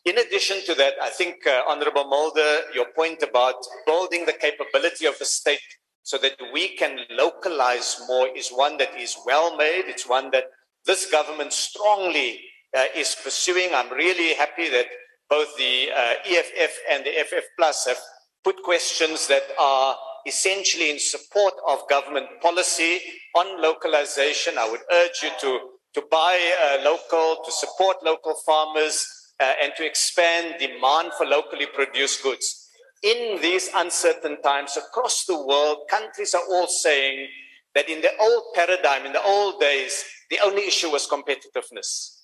In 0.05 0.19
addition 0.19 0.63
to 0.67 0.75
that, 0.75 0.95
I 1.03 1.11
think, 1.11 1.47
uh, 1.47 1.63
Honorable 1.67 2.05
Mulder, 2.05 2.61
your 2.75 2.87
point 2.95 3.23
about 3.23 3.55
building 3.87 4.27
the 4.27 4.33
capability 4.33 5.07
of 5.07 5.19
the 5.19 5.25
state 5.25 5.61
so 6.05 6.19
that 6.19 6.37
we 6.53 6.77
can 6.77 7.01
localize 7.11 8.01
more 8.07 8.29
is 8.37 8.51
one 8.51 8.77
that 8.77 8.95
is 8.97 9.17
well 9.27 9.57
made. 9.57 9.85
It's 9.87 10.09
one 10.09 10.31
that 10.31 10.45
this 10.87 11.11
government 11.11 11.53
strongly 11.53 12.41
uh, 12.77 12.85
is 12.95 13.17
pursuing. 13.23 13.71
I'm 13.75 13.91
really 13.91 14.35
happy 14.35 14.69
that 14.69 14.87
both 15.31 15.57
the 15.57 15.89
uh, 15.91 16.15
EFF 16.27 16.73
and 16.91 17.05
the 17.05 17.11
FF 17.25 17.45
Plus 17.59 17.87
have 17.87 17.99
put 18.45 18.63
questions 18.63 19.27
that 19.29 19.45
are 19.59 19.97
essentially 20.27 20.91
in 20.91 20.99
support 20.99 21.55
of 21.67 21.89
government 21.89 22.27
policy 22.43 23.01
on 23.35 23.63
localization. 23.63 24.59
I 24.59 24.69
would 24.71 24.81
urge 24.93 25.23
you 25.23 25.31
to, 25.41 25.61
to 25.95 26.07
buy 26.11 26.39
uh, 26.63 26.85
local, 26.85 27.43
to 27.43 27.51
support 27.51 27.97
local 28.05 28.35
farmers, 28.45 29.07
uh, 29.41 29.53
and 29.63 29.73
to 29.79 29.87
expand 29.87 30.57
demand 30.59 31.13
for 31.17 31.25
locally 31.27 31.67
produced 31.67 32.23
goods. 32.23 32.64
In 33.05 33.39
these 33.43 33.69
uncertain 33.75 34.41
times 34.41 34.79
across 34.79 35.27
the 35.27 35.37
world, 35.37 35.81
countries 35.91 36.33
are 36.33 36.43
all 36.49 36.67
saying 36.67 37.29
that 37.75 37.91
in 37.91 38.01
the 38.01 38.17
old 38.19 38.45
paradigm, 38.55 39.05
in 39.05 39.13
the 39.13 39.23
old 39.23 39.61
days, 39.61 40.03
the 40.31 40.39
only 40.43 40.67
issue 40.67 40.91
was 40.91 41.07
competitiveness. 41.07 42.21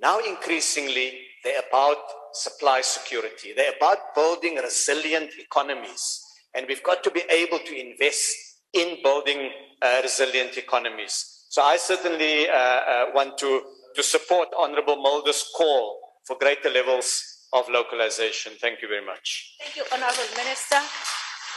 Now, 0.00 0.20
increasingly, 0.20 1.18
they're 1.44 1.60
about 1.68 1.98
supply 2.32 2.80
security. 2.80 3.52
They're 3.54 3.76
about 3.76 4.14
building 4.14 4.56
resilient 4.56 5.32
economies. 5.38 6.24
And 6.54 6.64
we've 6.66 6.82
got 6.82 7.04
to 7.04 7.10
be 7.10 7.22
able 7.28 7.58
to 7.58 7.78
invest 7.78 8.34
in 8.72 9.02
building 9.02 9.50
uh, 9.82 10.00
resilient 10.02 10.56
economies. 10.56 11.44
So 11.50 11.60
I 11.60 11.76
certainly 11.76 12.48
uh, 12.48 12.54
uh, 12.54 13.04
want 13.14 13.36
to, 13.38 13.60
to 13.94 14.02
support 14.02 14.48
Honorable 14.58 14.96
Mulder's 14.96 15.44
call 15.54 16.00
for 16.26 16.38
greater 16.38 16.70
levels 16.70 17.31
of 17.52 17.68
localization. 17.68 18.52
Thank 18.60 18.82
you 18.82 18.88
very 18.88 19.04
much. 19.04 19.56
Thank 19.60 19.76
you, 19.76 19.84
Honorable 19.92 20.28
Minister. 20.36 20.80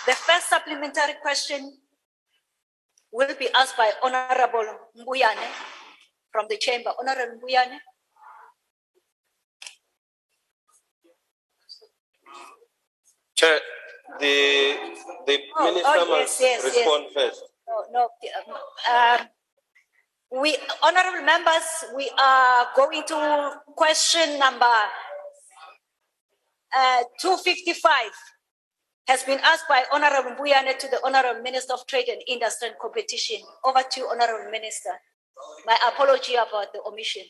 The 0.06 0.14
first 0.14 0.50
supplementary 0.50 1.16
question 1.22 1.78
will 3.12 3.34
be 3.40 3.48
asked 3.56 3.78
by 3.78 3.92
Honorable 4.04 4.66
Mbuyane 5.00 5.50
from 6.32 6.46
the 6.50 6.58
chamber. 6.58 6.92
Honorable 7.00 7.40
Mbuyane. 7.40 7.80
Chair, 13.36 13.60
the 14.20 14.76
the 15.28 15.40
Oh, 15.58 15.66
minister 15.66 15.90
oh, 15.90 16.20
must 16.20 16.40
yes, 16.40 16.64
yes, 16.64 16.64
yes. 16.64 16.76
respond 16.78 17.06
first. 17.14 17.44
No, 17.68 17.84
no. 17.92 18.10
Um, 18.94 19.28
we, 20.42 20.56
honorable 20.84 21.26
members, 21.26 21.68
we 21.96 22.10
are 22.18 22.68
going 22.76 23.04
to 23.08 23.52
question 23.76 24.40
number 24.40 24.72
uh, 26.76 27.04
255 27.20 28.12
has 29.08 29.24
been 29.24 29.40
asked 29.44 29.66
by 29.70 29.84
Honorable 29.94 30.32
Mbuyane 30.32 30.78
to 30.78 30.88
the 30.88 31.00
Honorable 31.06 31.42
Minister 31.42 31.74
of 31.74 31.86
Trade 31.88 32.10
and 32.10 32.22
Industry 32.28 32.70
and 32.70 32.78
Competition. 32.80 33.38
Over 33.64 33.82
to 33.92 34.00
you, 34.00 34.08
Honorable 34.08 34.52
Minister. 34.52 34.90
My 35.66 35.78
apology 35.88 36.34
about 36.34 36.74
the 36.74 36.82
omission. 36.88 37.24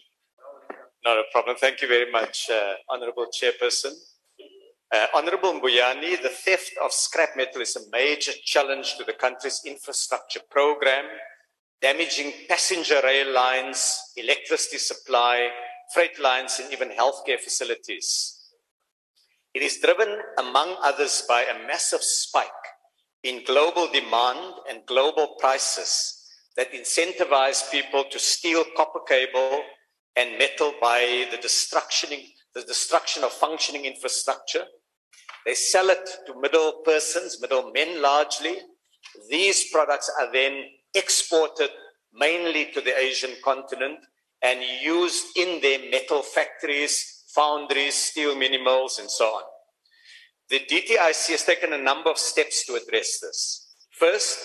Not 1.03 1.17
a 1.17 1.23
problem. 1.31 1.57
Thank 1.57 1.81
you 1.81 1.87
very 1.87 2.11
much, 2.11 2.49
uh, 2.49 2.73
Honorable 2.89 3.27
Chairperson. 3.27 3.93
Uh, 4.91 5.07
Honorable 5.13 5.53
Mbuyane, 5.53 6.21
the 6.21 6.29
theft 6.29 6.71
of 6.83 6.91
scrap 6.91 7.35
metal 7.35 7.61
is 7.61 7.75
a 7.75 7.81
major 7.91 8.31
challenge 8.43 8.95
to 8.97 9.03
the 9.03 9.13
country's 9.13 9.61
infrastructure 9.65 10.39
program, 10.49 11.05
damaging 11.81 12.31
passenger 12.47 13.01
rail 13.03 13.33
lines, 13.33 13.99
electricity 14.15 14.77
supply, 14.77 15.49
freight 15.93 16.19
lines, 16.19 16.59
and 16.63 16.71
even 16.71 16.89
healthcare 16.89 17.39
facilities. 17.39 18.34
It 19.55 19.63
is 19.63 19.79
driven, 19.79 20.19
among 20.37 20.75
others, 20.83 21.23
by 21.29 21.43
a 21.43 21.65
massive 21.65 22.03
spike 22.03 22.51
in 23.23 23.45
global 23.45 23.87
demand 23.87 24.53
and 24.69 24.85
global 24.85 25.37
prices 25.39 26.27
that 26.57 26.73
incentivize 26.73 27.71
people 27.71 28.03
to 28.11 28.19
steal 28.19 28.65
copper 28.75 28.99
cable 29.07 29.61
and 30.17 30.37
metal 30.37 30.73
by 30.81 31.27
the 31.31 31.37
destruction, 31.37 32.09
the 32.53 32.63
destruction 32.63 33.23
of 33.23 33.31
functioning 33.31 33.85
infrastructure. 33.85 34.65
They 35.45 35.53
sell 35.53 35.89
it 35.89 36.05
to 36.27 36.41
middle 36.41 36.81
persons, 36.83 37.39
middle 37.39 37.71
men 37.71 38.01
largely. 38.01 38.57
These 39.29 39.71
products 39.71 40.11
are 40.19 40.33
then 40.33 40.65
exported 40.93 41.69
mainly 42.13 42.71
to 42.73 42.81
the 42.81 42.97
Asian 42.97 43.31
continent 43.41 43.99
and 44.41 44.59
used 44.83 45.25
in 45.37 45.61
their 45.61 45.79
metal 45.89 46.23
factories, 46.23 47.14
foundries, 47.35 47.95
steel 47.95 48.35
mini 48.35 48.61
mills, 48.61 48.99
and 48.99 49.09
so 49.09 49.25
on. 49.25 49.43
The 50.49 50.59
DTIC 50.59 51.31
has 51.31 51.43
taken 51.43 51.73
a 51.73 51.77
number 51.77 52.09
of 52.09 52.17
steps 52.17 52.65
to 52.65 52.75
address 52.75 53.19
this. 53.19 53.67
First, 53.91 54.37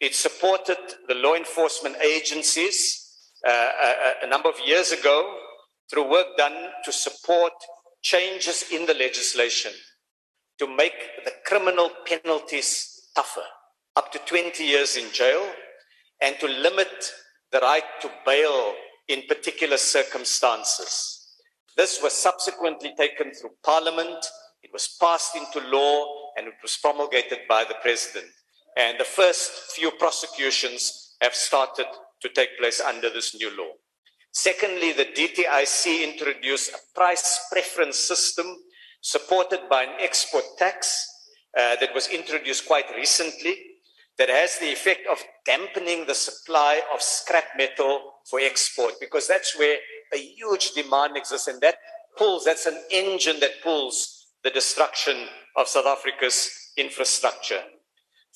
it 0.00 0.14
supported 0.14 0.78
the 1.08 1.14
law 1.14 1.34
enforcement 1.34 1.96
agencies 2.02 3.02
uh, 3.46 3.50
a, 3.50 4.26
a 4.26 4.28
number 4.28 4.48
of 4.48 4.56
years 4.66 4.92
ago 4.92 5.36
through 5.90 6.10
work 6.10 6.26
done 6.36 6.70
to 6.84 6.92
support 6.92 7.52
changes 8.02 8.64
in 8.72 8.86
the 8.86 8.94
legislation 8.94 9.72
to 10.58 10.66
make 10.66 10.94
the 11.24 11.32
criminal 11.44 11.90
penalties 12.06 13.08
tougher, 13.14 13.44
up 13.94 14.10
to 14.12 14.18
20 14.26 14.64
years 14.64 14.96
in 14.96 15.12
jail, 15.12 15.46
and 16.22 16.38
to 16.40 16.46
limit 16.46 17.12
the 17.52 17.60
right 17.60 17.84
to 18.00 18.10
bail 18.24 18.74
in 19.08 19.22
particular 19.28 19.76
circumstances. 19.76 21.15
This 21.76 22.00
was 22.02 22.12
subsequently 22.12 22.94
taken 22.96 23.32
through 23.32 23.50
Parliament, 23.62 24.24
it 24.62 24.70
was 24.72 24.96
passed 25.00 25.36
into 25.36 25.60
law, 25.68 26.32
and 26.36 26.46
it 26.46 26.54
was 26.62 26.76
promulgated 26.76 27.40
by 27.48 27.64
the 27.64 27.76
President. 27.82 28.26
And 28.76 28.98
the 28.98 29.04
first 29.04 29.50
few 29.74 29.90
prosecutions 29.92 31.16
have 31.20 31.34
started 31.34 31.86
to 32.22 32.28
take 32.30 32.58
place 32.58 32.80
under 32.80 33.10
this 33.10 33.34
new 33.34 33.50
law. 33.56 33.72
Secondly, 34.32 34.92
the 34.92 35.06
DTIC 35.06 36.12
introduced 36.12 36.70
a 36.70 36.98
price 36.98 37.46
preference 37.50 37.98
system 37.98 38.46
supported 39.00 39.60
by 39.70 39.84
an 39.84 39.94
export 40.00 40.44
tax 40.58 41.06
uh, 41.56 41.76
that 41.80 41.94
was 41.94 42.08
introduced 42.08 42.66
quite 42.66 42.84
recently 42.96 43.56
that 44.18 44.28
has 44.28 44.58
the 44.58 44.72
effect 44.72 45.06
of 45.10 45.22
dampening 45.44 46.06
the 46.06 46.14
supply 46.14 46.80
of 46.92 47.00
scrap 47.00 47.44
metal 47.56 48.14
for 48.28 48.40
export 48.40 48.94
because 49.00 49.28
that's 49.28 49.58
where 49.58 49.76
a 50.14 50.18
huge 50.18 50.72
demand 50.72 51.16
exists, 51.16 51.48
and 51.48 51.60
that 51.60 51.76
pulls, 52.16 52.44
that's 52.44 52.66
an 52.66 52.78
engine 52.90 53.40
that 53.40 53.62
pulls 53.62 54.26
the 54.44 54.50
destruction 54.50 55.26
of 55.56 55.68
South 55.68 55.86
Africa's 55.86 56.50
infrastructure. 56.76 57.62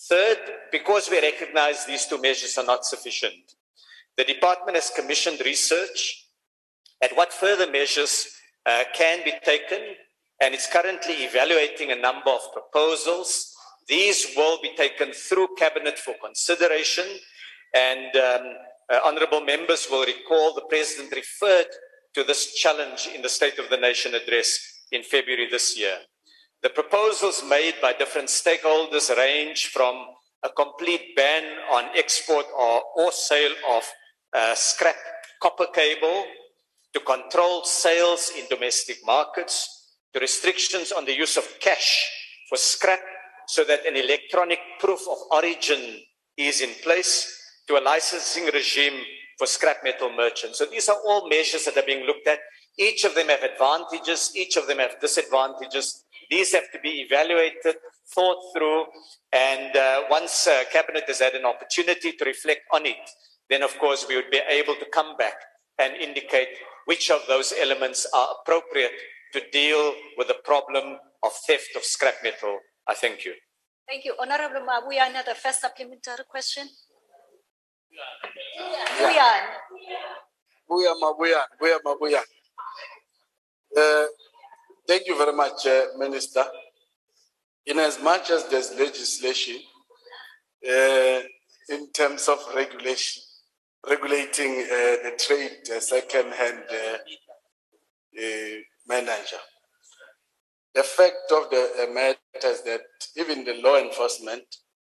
Third, 0.09 0.39
because 0.73 1.11
we 1.11 1.21
recognize 1.21 1.85
these 1.85 2.07
two 2.07 2.21
measures 2.21 2.57
are 2.59 2.65
not 2.65 2.85
sufficient, 2.85 3.55
the 4.17 4.25
department 4.25 4.77
has 4.77 4.91
commissioned 4.95 5.41
research 5.45 6.27
at 7.03 7.17
what 7.17 7.33
further 7.33 7.71
measures 7.71 8.29
uh, 8.67 8.85
can 8.95 9.25
be 9.25 9.33
taken, 9.45 9.79
and 10.43 10.55
it's 10.55 10.71
currently 10.71 11.15
evaluating 11.25 11.91
a 11.91 11.97
number 11.97 12.31
of 12.31 12.41
proposals. 12.53 13.55
These 13.89 14.35
will 14.37 14.59
be 14.63 14.75
taken 14.77 15.13
through 15.13 15.49
cabinet 15.59 15.99
for 15.99 16.15
consideration, 16.23 17.07
and 17.75 18.17
um, 18.17 18.55
uh, 18.91 18.99
honorable 19.05 19.41
members 19.41 19.86
will 19.91 20.05
recall 20.05 20.55
the 20.55 20.67
president 20.69 21.15
referred 21.15 21.69
to 22.15 22.25
this 22.25 22.55
challenge 22.55 23.09
in 23.15 23.23
the 23.23 23.28
State 23.28 23.59
of 23.59 23.70
the 23.70 23.77
Nation 23.77 24.15
address 24.15 24.59
in 24.91 25.02
February 25.02 25.49
this 25.49 25.78
year. 25.78 25.97
The 26.62 26.70
proposals 26.70 27.43
made 27.49 27.75
by 27.81 27.93
different 27.93 28.28
stakeholders 28.28 29.17
range 29.17 29.69
from 29.69 30.07
a 30.43 30.49
complete 30.49 31.15
ban 31.17 31.44
on 31.73 31.85
export 31.97 32.47
or, 32.59 32.83
or 32.97 33.12
sale 33.12 33.55
of 33.70 33.85
uh, 34.35 34.55
scrap 34.55 34.97
copper 35.41 35.67
cable 35.73 36.25
to 36.93 37.01
control 37.01 37.65
sales 37.65 38.33
in 38.36 38.44
domestic 38.51 38.99
markets 39.07 39.93
to 40.12 40.20
restrictions 40.20 40.93
on 40.93 41.05
the 41.05 41.17
use 41.17 41.36
of 41.36 41.44
cash 41.60 42.05
for 42.49 42.57
scrap 42.57 43.01
so 43.47 43.65
that 43.65 43.86
an 43.86 43.97
electronic 43.97 44.59
proof 44.81 45.01
of 45.09 45.19
origin 45.31 46.01
is 46.36 46.60
in 46.60 46.70
place 46.83 47.40
to 47.71 47.79
a 47.79 47.81
licensing 47.81 48.47
regime 48.47 49.01
for 49.39 49.47
scrap 49.47 49.79
metal 49.85 50.11
merchants. 50.11 50.59
So 50.59 50.67
these 50.67 50.89
are 50.89 50.99
all 51.07 51.29
measures 51.29 51.65
that 51.67 51.77
are 51.77 51.87
being 51.87 52.05
looked 52.05 52.27
at. 52.27 52.41
Each 52.77 53.05
of 53.05 53.15
them 53.15 53.29
have 53.29 53.45
advantages, 53.45 54.33
each 54.35 54.57
of 54.57 54.67
them 54.67 54.79
have 54.79 55.01
disadvantages. 55.01 56.05
These 56.31 56.53
have 56.53 56.71
to 56.73 56.81
be 56.81 57.07
evaluated, 57.07 57.77
thought 58.15 58.39
through, 58.53 58.87
and 59.33 59.77
uh, 59.77 60.03
once 60.11 60.47
uh, 60.47 60.63
Cabinet 60.73 61.05
has 61.07 61.21
had 61.21 61.35
an 61.35 61.45
opportunity 61.45 62.13
to 62.13 62.25
reflect 62.25 62.63
on 62.73 62.87
it, 62.87 63.05
then 63.49 63.63
of 63.63 63.77
course 63.79 64.07
we 64.09 64.17
would 64.17 64.31
be 64.31 64.41
able 64.49 64.75
to 64.75 64.87
come 64.93 65.17
back 65.17 65.35
and 65.79 65.95
indicate 65.95 66.49
which 66.87 67.11
of 67.11 67.23
those 67.29 67.53
elements 67.61 68.07
are 68.15 68.29
appropriate 68.41 68.93
to 69.33 69.41
deal 69.53 69.95
with 70.17 70.29
the 70.29 70.39
problem 70.45 70.99
of 71.23 71.33
theft 71.47 71.71
of 71.77 71.85
scrap 71.85 72.15
metal. 72.23 72.59
I 72.89 72.95
thank 72.95 73.25
you. 73.25 73.35
Thank 73.89 74.05
you. 74.05 74.15
Honorable 74.21 74.67
Mabuyana, 74.67 75.25
the 75.25 75.35
first 75.35 75.61
supplementary 75.61 76.25
question. 76.29 76.69
Buyan. 79.01 79.43
Buya 80.69 80.93
Mabuya, 81.02 81.43
Buya 81.60 81.78
Mabuya. 81.85 82.23
Uh, 83.77 84.07
thank 84.86 85.07
you 85.07 85.17
very 85.17 85.33
much, 85.33 85.67
uh, 85.67 85.86
Minister. 85.99 86.44
In 87.67 87.78
as 87.78 88.02
much 88.02 88.31
as 88.31 88.47
there's 88.49 88.73
legislation 88.78 89.59
uh, 90.69 91.20
in 91.69 91.91
terms 91.93 92.28
of 92.28 92.39
regulation, 92.55 93.23
regulating 93.89 94.62
uh, 94.62 94.97
the 95.05 95.12
trade 95.19 95.59
uh, 95.75 95.81
second-hand 95.81 96.65
uh, 96.70 96.99
manager, 98.89 99.39
the 100.75 100.83
fact 100.83 101.33
of 101.33 101.51
the 101.51 101.86
uh, 101.89 101.93
matter 101.93 102.17
is 102.44 102.62
that 102.62 102.81
even 103.17 103.44
the 103.44 103.55
law 103.62 103.77
enforcement 103.77 104.44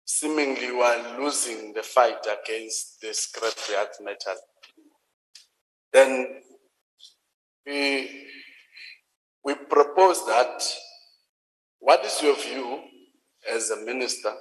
seemingly 0.08 0.72
were 0.72 1.16
losing 1.20 1.74
the 1.74 1.82
fight 1.82 2.26
against 2.26 2.98
the 3.02 3.08
scrapyard 3.08 3.88
metal. 4.02 4.36
Then 5.92 6.40
we, 7.66 8.26
we 9.44 9.54
propose 9.54 10.24
that 10.24 10.62
what 11.78 12.02
is 12.06 12.22
your 12.22 12.36
view 12.36 12.80
as 13.52 13.68
a 13.70 13.84
minister 13.84 14.32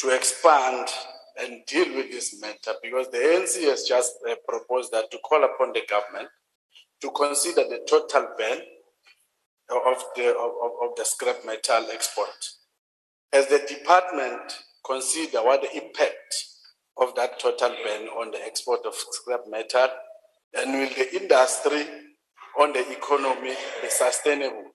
to 0.00 0.10
expand 0.10 0.88
and 1.40 1.64
deal 1.66 1.94
with 1.94 2.10
this 2.10 2.40
matter? 2.40 2.76
Because 2.82 3.08
the 3.10 3.18
ANC 3.18 3.62
has 3.70 3.84
just 3.84 4.14
uh, 4.28 4.34
proposed 4.48 4.90
that 4.90 5.12
to 5.12 5.18
call 5.18 5.44
upon 5.44 5.74
the 5.74 5.82
government 5.88 6.28
to 7.02 7.10
consider 7.12 7.62
the 7.68 7.86
total 7.88 8.34
ban 8.36 8.58
of 9.70 10.04
the, 10.16 10.30
of, 10.30 10.90
of 10.90 10.96
the 10.96 11.04
scrap 11.04 11.46
metal 11.46 11.86
export 11.92 12.56
as 13.32 13.46
the 13.48 13.58
department 13.68 14.58
consider 14.84 15.42
what 15.42 15.62
the 15.62 15.76
impact 15.76 16.34
of 16.98 17.14
that 17.14 17.38
total 17.38 17.70
ban 17.84 18.08
on 18.08 18.30
the 18.30 18.44
export 18.44 18.80
of 18.86 18.94
scrap 18.94 19.40
metal 19.48 19.88
and 20.56 20.72
will 20.72 20.88
the 20.88 21.20
industry 21.20 21.84
on 22.58 22.72
the 22.72 22.90
economy 22.90 23.54
be 23.82 23.88
sustainable 23.88 24.72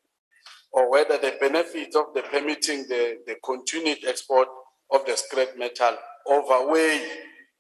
or 0.72 0.92
whether 0.92 1.18
the 1.18 1.36
benefits 1.40 1.96
of 1.96 2.06
the 2.14 2.22
permitting 2.22 2.86
the, 2.88 3.18
the 3.26 3.36
continued 3.44 4.00
export 4.08 4.48
of 4.92 5.06
the 5.06 5.16
scrap 5.16 5.58
metal 5.58 5.98
overweigh 6.28 7.06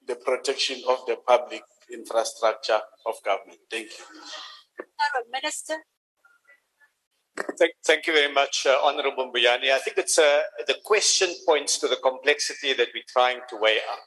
the 0.08 0.16
protection 0.16 0.82
of 0.90 1.00
the 1.08 1.18
public 1.28 1.64
infrastructure 1.92 2.80
of 3.06 3.16
government. 3.24 3.60
Thank 3.70 3.88
you. 3.88 4.06
Minister. 5.32 5.76
Thank, 7.38 7.74
thank 7.85 8.08
you 8.08 8.14
very 8.14 8.34
much, 8.34 8.66
uh, 8.66 8.77
Honorable 8.84 9.32
Mbuyane. 9.32 9.72
I 9.72 9.80
think 9.80 9.98
it's 9.98 10.19
uh, 10.19 10.42
the 10.68 10.76
question 10.84 11.30
points 11.48 11.77
to 11.80 11.88
the 11.88 11.95
complexity 11.98 12.74
that 12.74 12.90
we're 12.93 13.03
trying 13.08 13.40
to 13.50 13.58
weigh 13.58 13.77
up. 13.92 14.00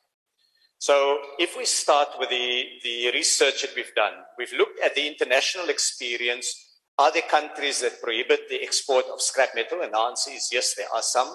So, 0.78 1.18
if 1.38 1.56
we 1.56 1.64
start 1.64 2.08
with 2.18 2.28
the, 2.28 2.64
the 2.82 3.10
research 3.12 3.62
that 3.62 3.70
we've 3.74 3.94
done, 3.96 4.12
we've 4.36 4.52
looked 4.52 4.80
at 4.84 4.94
the 4.94 5.06
international 5.06 5.68
experience. 5.68 6.54
Are 6.98 7.10
there 7.10 7.22
countries 7.22 7.80
that 7.80 8.02
prohibit 8.02 8.48
the 8.50 8.62
export 8.62 9.06
of 9.12 9.20
scrap 9.20 9.48
metal? 9.54 9.80
And 9.82 9.94
the 9.94 9.98
answer 9.98 10.30
is 10.30 10.50
yes, 10.52 10.74
there 10.76 10.86
are 10.94 11.02
some. 11.02 11.28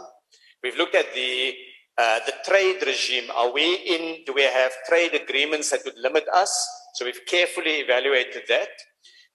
We've 0.63 0.77
looked 0.77 0.95
at 0.95 1.13
the 1.15 1.53
uh, 1.97 2.19
the 2.25 2.33
trade 2.45 2.81
regime. 2.85 3.29
Are 3.35 3.51
we 3.51 3.75
in? 3.75 4.23
Do 4.25 4.33
we 4.33 4.43
have 4.43 4.71
trade 4.87 5.13
agreements 5.15 5.71
that 5.71 5.81
would 5.83 5.97
limit 5.97 6.25
us? 6.33 6.53
So 6.93 7.05
we've 7.05 7.25
carefully 7.25 7.79
evaluated 7.79 8.43
that. 8.47 8.69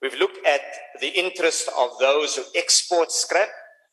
We've 0.04 0.20
looked 0.20 0.46
at 0.46 0.60
the 1.00 1.08
interest 1.08 1.66
of 1.78 1.92
those 1.98 2.36
who 2.36 2.42
export 2.54 3.10
scrap 3.10 3.48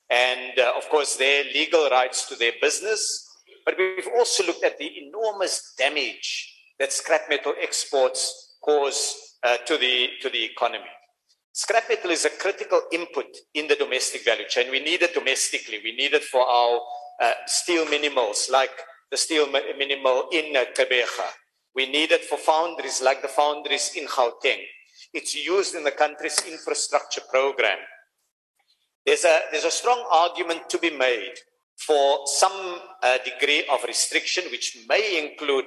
and, 0.10 0.60
uh, 0.60 0.74
of 0.76 0.90
course, 0.90 1.16
their 1.16 1.46
legal 1.46 1.90
rights 1.90 2.28
to 2.28 2.36
their 2.36 2.52
business. 2.62 3.30
But 3.66 3.76
we've 3.78 4.10
also 4.18 4.46
looked 4.46 4.66
at 4.66 4.78
the 4.78 4.92
enormous 5.08 5.74
damage 5.78 6.54
that 6.80 6.92
scrap 6.92 7.30
metal 7.30 7.54
exports 7.62 8.58
cause 8.62 9.16
uh, 9.42 9.56
to, 9.66 9.78
the, 9.78 10.10
to 10.22 10.30
the 10.30 10.44
economy. 10.44 10.92
Scrap 11.54 11.86
metal 11.88 12.12
is 12.12 12.26
a 12.26 12.30
critical 12.30 12.82
input 12.92 13.28
in 13.54 13.70
the 13.70 13.76
domestic 13.76 14.26
value 14.26 14.50
chain. 14.50 14.70
We 14.70 14.82
need 14.82 15.04
it 15.04 15.14
domestically. 15.14 15.80
We 15.82 15.96
need 15.96 16.14
it 16.14 16.26
for 16.26 16.42
our 16.42 16.82
uh, 17.22 17.32
steel 17.46 17.86
mini 17.86 18.10
mills, 18.10 18.50
like 18.52 18.72
the 19.12 19.18
steel 19.18 19.50
mini 19.50 19.96
mill 20.04 20.28
in 20.34 20.58
uh, 20.58 20.66
We 21.74 21.86
need 21.86 22.12
it 22.12 22.26
for 22.26 22.38
foundries, 22.38 23.02
like 23.02 23.22
the 23.22 23.30
foundries 23.30 23.94
in 23.96 24.08
Gauteng. 24.08 24.60
It's 25.14 25.36
used 25.36 25.76
in 25.76 25.84
the 25.84 25.92
country's 25.92 26.40
infrastructure 26.50 27.22
program. 27.30 27.78
There's 29.06 29.26
a, 29.26 29.40
there's 29.52 29.66
a 29.66 29.72
strong 29.72 30.06
argument 30.12 30.70
to 30.70 30.78
be 30.78 30.90
made 30.90 31.34
for 31.78 32.20
some 32.26 32.80
uh, 33.04 33.18
degree 33.26 33.66
of 33.72 33.84
restriction, 33.84 34.46
which 34.52 34.78
may 34.88 35.32
include 35.32 35.66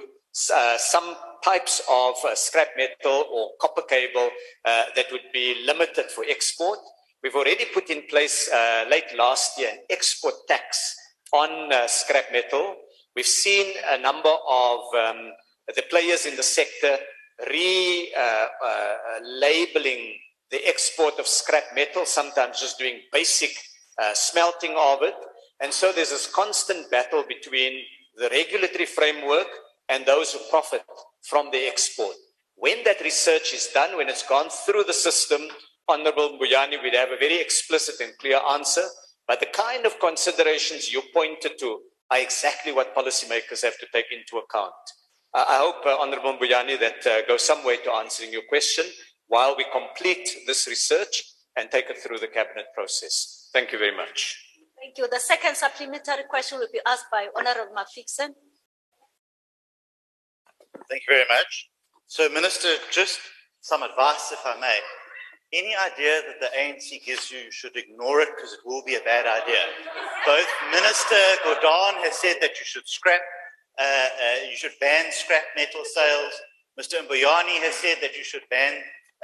uh, 0.55 0.77
some 0.79 1.17
types 1.45 1.83
of 1.91 2.15
uh, 2.25 2.35
scrap 2.35 2.69
metal 2.77 3.25
or 3.33 3.51
copper 3.61 3.83
cable 3.83 4.31
uh, 4.65 4.85
that 4.97 5.07
would 5.13 5.29
be 5.33 5.63
limited 5.67 6.07
for 6.07 6.25
export. 6.29 6.79
We've 7.23 7.35
already 7.35 7.67
put 7.73 7.91
in 7.91 8.03
place 8.09 8.51
uh, 8.53 8.85
late 8.91 9.17
last 9.17 9.59
year 9.59 9.71
an 9.71 9.79
export 9.91 10.35
tax 10.49 10.97
on 11.33 11.73
uh, 11.73 11.87
scrap 11.87 12.33
metal. 12.33 12.77
We've 13.17 13.27
seen 13.27 13.75
a 13.89 13.99
number 13.99 14.33
of 14.49 14.81
um, 14.95 15.33
the 15.75 15.85
players 15.91 16.27
in 16.27 16.37
the 16.37 16.43
sector 16.43 16.99
re-labeling 17.51 18.13
uh, 19.99 20.09
uh, 20.09 20.21
the 20.51 20.67
export 20.69 21.19
of 21.19 21.27
scrap 21.27 21.65
metal, 21.75 22.05
sometimes 22.07 22.61
just 22.61 22.79
doing 22.79 23.01
basic 23.13 23.51
uh, 24.01 24.13
smelting 24.15 24.75
of 24.79 25.03
it. 25.03 25.15
And 25.61 25.73
so 25.73 25.93
there's 25.93 26.11
this 26.11 26.27
constant 26.27 26.91
battle 26.91 27.25
between 27.27 27.83
the 28.17 28.29
regulatory 28.31 28.87
framework 28.87 29.49
and 29.89 30.05
those 30.07 30.33
who 30.33 30.39
profit 30.51 30.83
from 31.23 31.51
the 31.51 31.67
export. 31.67 32.15
When 32.57 32.85
that 32.85 33.01
research 33.01 33.53
is 33.53 33.69
done, 33.75 33.97
when 33.97 34.09
it's 34.09 34.27
gone 34.27 34.49
through 34.49 34.85
the 34.85 34.93
system, 34.93 35.43
Honorable 35.89 36.39
Mbuyane 36.39 36.83
would 36.83 36.95
have 36.95 37.11
a 37.11 37.17
very 37.17 37.41
explicit 37.41 37.97
and 38.01 38.17
clear 38.19 38.41
answer. 38.51 38.85
But 39.27 39.41
the 39.41 39.47
kind 39.47 39.87
of 39.87 39.99
considerations 40.01 40.93
you 40.93 41.03
pointed 41.13 41.59
to 41.59 41.81
are 42.11 42.19
exactly 42.19 42.73
what 42.73 42.95
policymakers 42.95 43.63
have 43.63 43.79
to 43.79 43.87
take 43.93 44.07
into 44.13 44.37
account. 44.37 44.73
I 45.35 45.59
hope, 45.59 45.85
uh, 45.85 45.97
Honorable 46.01 46.39
Mbuyane, 46.39 46.79
that 46.79 47.05
uh, 47.07 47.27
goes 47.27 47.43
some 47.43 47.65
way 47.65 47.79
to 47.79 47.93
answering 47.93 48.33
your 48.33 48.43
question 48.49 48.85
while 49.27 49.57
we 49.57 49.65
complete 49.73 50.29
this 50.47 50.69
research 50.69 51.25
and 51.57 51.71
take 51.71 51.91
it 51.91 51.99
through 51.99 52.19
the 52.19 52.29
cabinet 52.29 52.67
process. 52.75 53.51
Thank 53.53 53.73
you 53.73 53.79
very 53.79 53.97
much. 53.97 54.39
Thank 54.81 54.99
you. 54.99 55.09
The 55.11 55.19
second 55.19 55.57
supplementary 55.57 56.25
question 56.29 56.59
will 56.59 56.69
be 56.73 56.81
asked 56.87 57.07
by 57.11 57.27
Honorable 57.37 57.75
McPherson. 57.75 58.31
Thank 60.89 61.03
you 61.09 61.15
very 61.17 61.27
much. 61.29 61.71
So, 62.07 62.29
Minister, 62.29 62.69
just 62.93 63.19
some 63.61 63.83
advice, 63.83 64.31
if 64.31 64.41
I 64.45 64.61
may. 64.61 64.79
Any 65.53 65.75
idea 65.75 66.21
that 66.27 66.39
the 66.41 66.51
ANC 66.59 67.05
gives 67.05 67.31
you, 67.31 67.39
you 67.39 67.51
should 67.51 67.77
ignore 67.77 68.21
it 68.21 68.29
because 68.37 68.53
it 68.53 68.61
will 68.65 68.85
be 68.85 68.97
a 68.97 69.01
bad 69.01 69.27
idea. 69.27 69.63
Both 70.27 70.49
Minister 70.71 71.23
Gordhan 71.45 72.03
has 72.05 72.19
said 72.19 72.37
that 72.41 72.59
you 72.59 72.65
should 72.65 72.87
scrap, 72.87 73.21
you 74.51 74.57
should 74.57 74.73
ban 74.81 75.07
scrap 75.11 75.43
metal 75.57 75.83
sales. 75.85 76.33
Mr. 76.79 77.07
Mbuyane 77.07 77.63
has 77.63 77.75
said 77.75 77.99
that 78.03 78.17
you 78.17 78.25
should 78.25 78.43
ban 78.51 78.75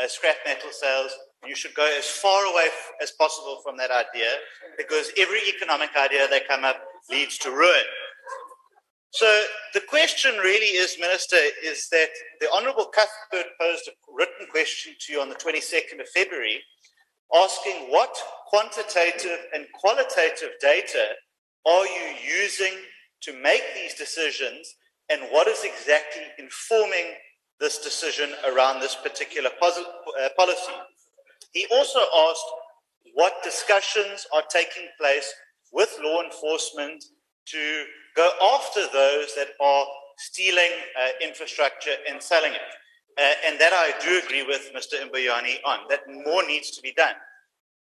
uh, 0.02 0.06
scrap 0.08 0.36
metal 0.44 0.70
sales. 0.70 1.12
You 1.46 1.56
should 1.56 1.74
go 1.74 1.86
as 1.98 2.06
far 2.06 2.44
away 2.46 2.66
f- 2.66 2.92
as 3.02 3.12
possible 3.12 3.60
from 3.64 3.76
that 3.78 3.90
idea 3.90 4.30
because 4.76 5.10
every 5.16 5.40
economic 5.48 5.90
idea 5.96 6.28
they 6.28 6.40
come 6.48 6.64
up 6.64 6.80
leads 7.10 7.38
to 7.38 7.50
ruin. 7.50 7.84
So 9.12 9.42
the 9.74 9.80
question 9.80 10.36
really 10.36 10.76
is, 10.76 10.96
Minister, 11.00 11.38
is 11.64 11.88
that 11.90 12.10
the 12.40 12.48
Honourable 12.54 12.90
Cuthbert 12.94 13.46
posed 13.60 13.88
a 13.88 13.92
written 14.14 14.46
question 14.50 14.94
to 15.00 15.12
you 15.12 15.20
on 15.20 15.28
the 15.28 15.34
22nd 15.34 16.00
of 16.00 16.08
February, 16.14 16.62
asking 17.34 17.90
what 17.90 18.16
quantitative 18.48 19.38
and 19.52 19.66
qualitative 19.74 20.50
data 20.60 21.06
are 21.66 21.86
you 21.86 22.14
using 22.24 22.74
to 23.22 23.32
make 23.40 23.62
these 23.74 23.94
decisions, 23.94 24.74
and 25.08 25.22
what 25.30 25.48
is 25.48 25.64
exactly 25.64 26.22
informing 26.38 27.14
this 27.60 27.78
decision 27.78 28.30
around 28.50 28.80
this 28.80 28.96
particular 28.96 29.50
uh, 29.62 30.28
policy. 30.36 30.72
He 31.52 31.66
also 31.70 32.00
asked 32.00 32.50
what 33.14 33.42
discussions 33.44 34.26
are 34.34 34.42
taking 34.48 34.88
place 34.98 35.32
with 35.72 35.94
law 36.02 36.22
enforcement 36.22 37.04
to 37.46 37.84
go 38.16 38.30
after 38.54 38.80
those 38.92 39.34
that 39.34 39.48
are 39.60 39.86
stealing 40.16 40.70
uh, 40.98 41.08
infrastructure 41.22 41.96
and 42.08 42.22
selling 42.22 42.52
it. 42.52 42.60
Uh, 43.18 43.32
and 43.46 43.60
that 43.60 43.72
I 43.72 43.92
do 44.02 44.20
agree 44.24 44.44
with 44.44 44.70
Mr. 44.74 44.94
Mbuyane 45.06 45.58
on, 45.66 45.80
that 45.90 46.00
more 46.08 46.46
needs 46.46 46.70
to 46.72 46.82
be 46.82 46.92
done. 46.92 47.14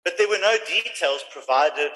But 0.04 0.18
there 0.18 0.30
were 0.30 0.40
no 0.40 0.56
details 0.68 1.24
provided 1.32 1.92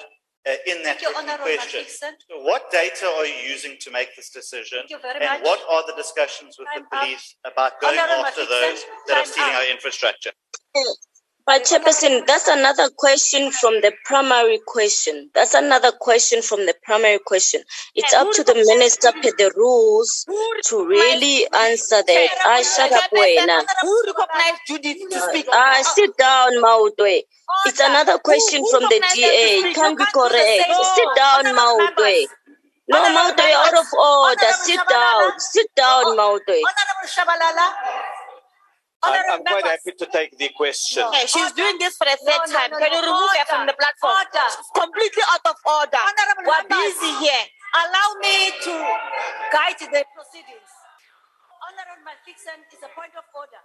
uh, 0.46 0.50
in 0.66 0.82
that 0.82 0.98
Thank 0.98 1.02
you, 1.02 1.08
written 1.08 1.30
Honourable 1.30 1.54
question. 1.54 1.84
So 1.86 2.42
what 2.42 2.70
data 2.70 3.06
are 3.06 3.26
you 3.26 3.34
using 3.48 3.76
to 3.80 3.90
make 3.90 4.16
this 4.16 4.30
decision? 4.30 4.78
Thank 4.88 4.90
you 4.90 4.98
very 4.98 5.24
and 5.24 5.42
what 5.42 5.60
are 5.70 5.84
the 5.86 5.94
discussions 5.94 6.56
with 6.58 6.68
the 6.74 6.82
police 6.90 7.36
about 7.44 7.80
going 7.80 7.98
after 7.98 8.46
those 8.46 8.84
that 9.06 9.18
are 9.18 9.26
stealing 9.26 9.54
our 9.54 9.70
infrastructure? 9.70 10.32
But 11.44 11.64
Chairperson, 11.64 12.24
that's 12.26 12.46
another 12.46 12.88
question 12.96 13.50
from 13.50 13.74
the 13.80 13.92
primary 14.04 14.60
question. 14.66 15.28
That's 15.34 15.54
another 15.54 15.90
question 15.90 16.40
from 16.40 16.66
the 16.66 16.74
primary 16.84 17.18
question. 17.26 17.62
It's 17.96 18.14
up 18.14 18.30
to 18.32 18.44
the 18.44 18.54
minister 18.54 19.10
per 19.12 19.30
the 19.36 19.52
rules 19.56 20.24
to 20.66 20.86
really 20.86 21.46
answer 21.52 22.02
that. 22.06 22.28
I 22.46 22.62
shut 22.62 22.92
up, 22.92 23.10
wena. 23.10 23.64
Who 23.80 24.02
recognized 24.06 24.60
Judith 24.68 24.98
to 25.10 25.20
speak? 25.20 25.46
Ah, 25.52 25.82
sit 25.82 26.16
down, 26.16 26.52
Maudwe. 26.62 27.22
It's 27.66 27.80
another 27.80 28.18
question 28.18 28.64
from 28.70 28.82
the 28.82 29.02
DA. 29.12 29.74
Can't 29.74 29.98
be 29.98 30.04
correct. 30.14 30.62
Sit 30.94 31.08
down, 31.16 31.44
Maudwe. 31.58 32.26
No, 32.88 32.98
Maudwe, 33.02 33.52
out 33.52 33.78
of 33.78 33.86
order. 33.98 34.52
Sit 34.62 34.80
down. 34.88 35.32
Sit 35.38 35.66
down, 35.74 36.16
Maudwe. 36.16 36.62
Honorable 39.02 39.26
Tshabalala. 39.26 39.34
I'm, 39.34 39.40
I'm 39.40 39.44
quite 39.44 39.66
happy 39.66 39.92
to 39.98 40.06
take 40.10 40.32
the 40.38 40.48
question. 40.56 41.02
Okay, 41.10 41.26
she's 41.26 41.52
doing 41.52 41.76
this 41.78 41.96
for 41.98 42.06
a 42.06 42.16
third 42.16 42.42
No, 42.46 42.46
no, 42.46 42.58
time. 42.58 42.70
no, 42.72 42.78
Can 42.78 42.90
you 42.94 43.02
no. 43.02 43.08
remove 43.10 43.32
her 43.38 43.46
from 43.50 43.62
the 43.66 43.76
platform? 43.78 44.14
Order. 44.14 44.46
She's 44.54 44.70
completely 44.74 45.24
out 45.34 45.44
of 45.46 45.56
order. 45.66 46.02
Honorable 46.02 46.46
We're 46.46 46.64
members, 46.70 46.94
busy 46.98 47.12
here. 47.22 47.44
Allow 47.72 48.08
me 48.20 48.36
to 48.68 48.74
guide 49.50 49.80
the 49.80 50.02
proceedings. 50.14 50.70
Honorable 51.66 52.02
Malfixen 52.06 52.60
is 52.74 52.80
a 52.84 52.90
point 52.94 53.14
of 53.18 53.24
order. 53.34 53.62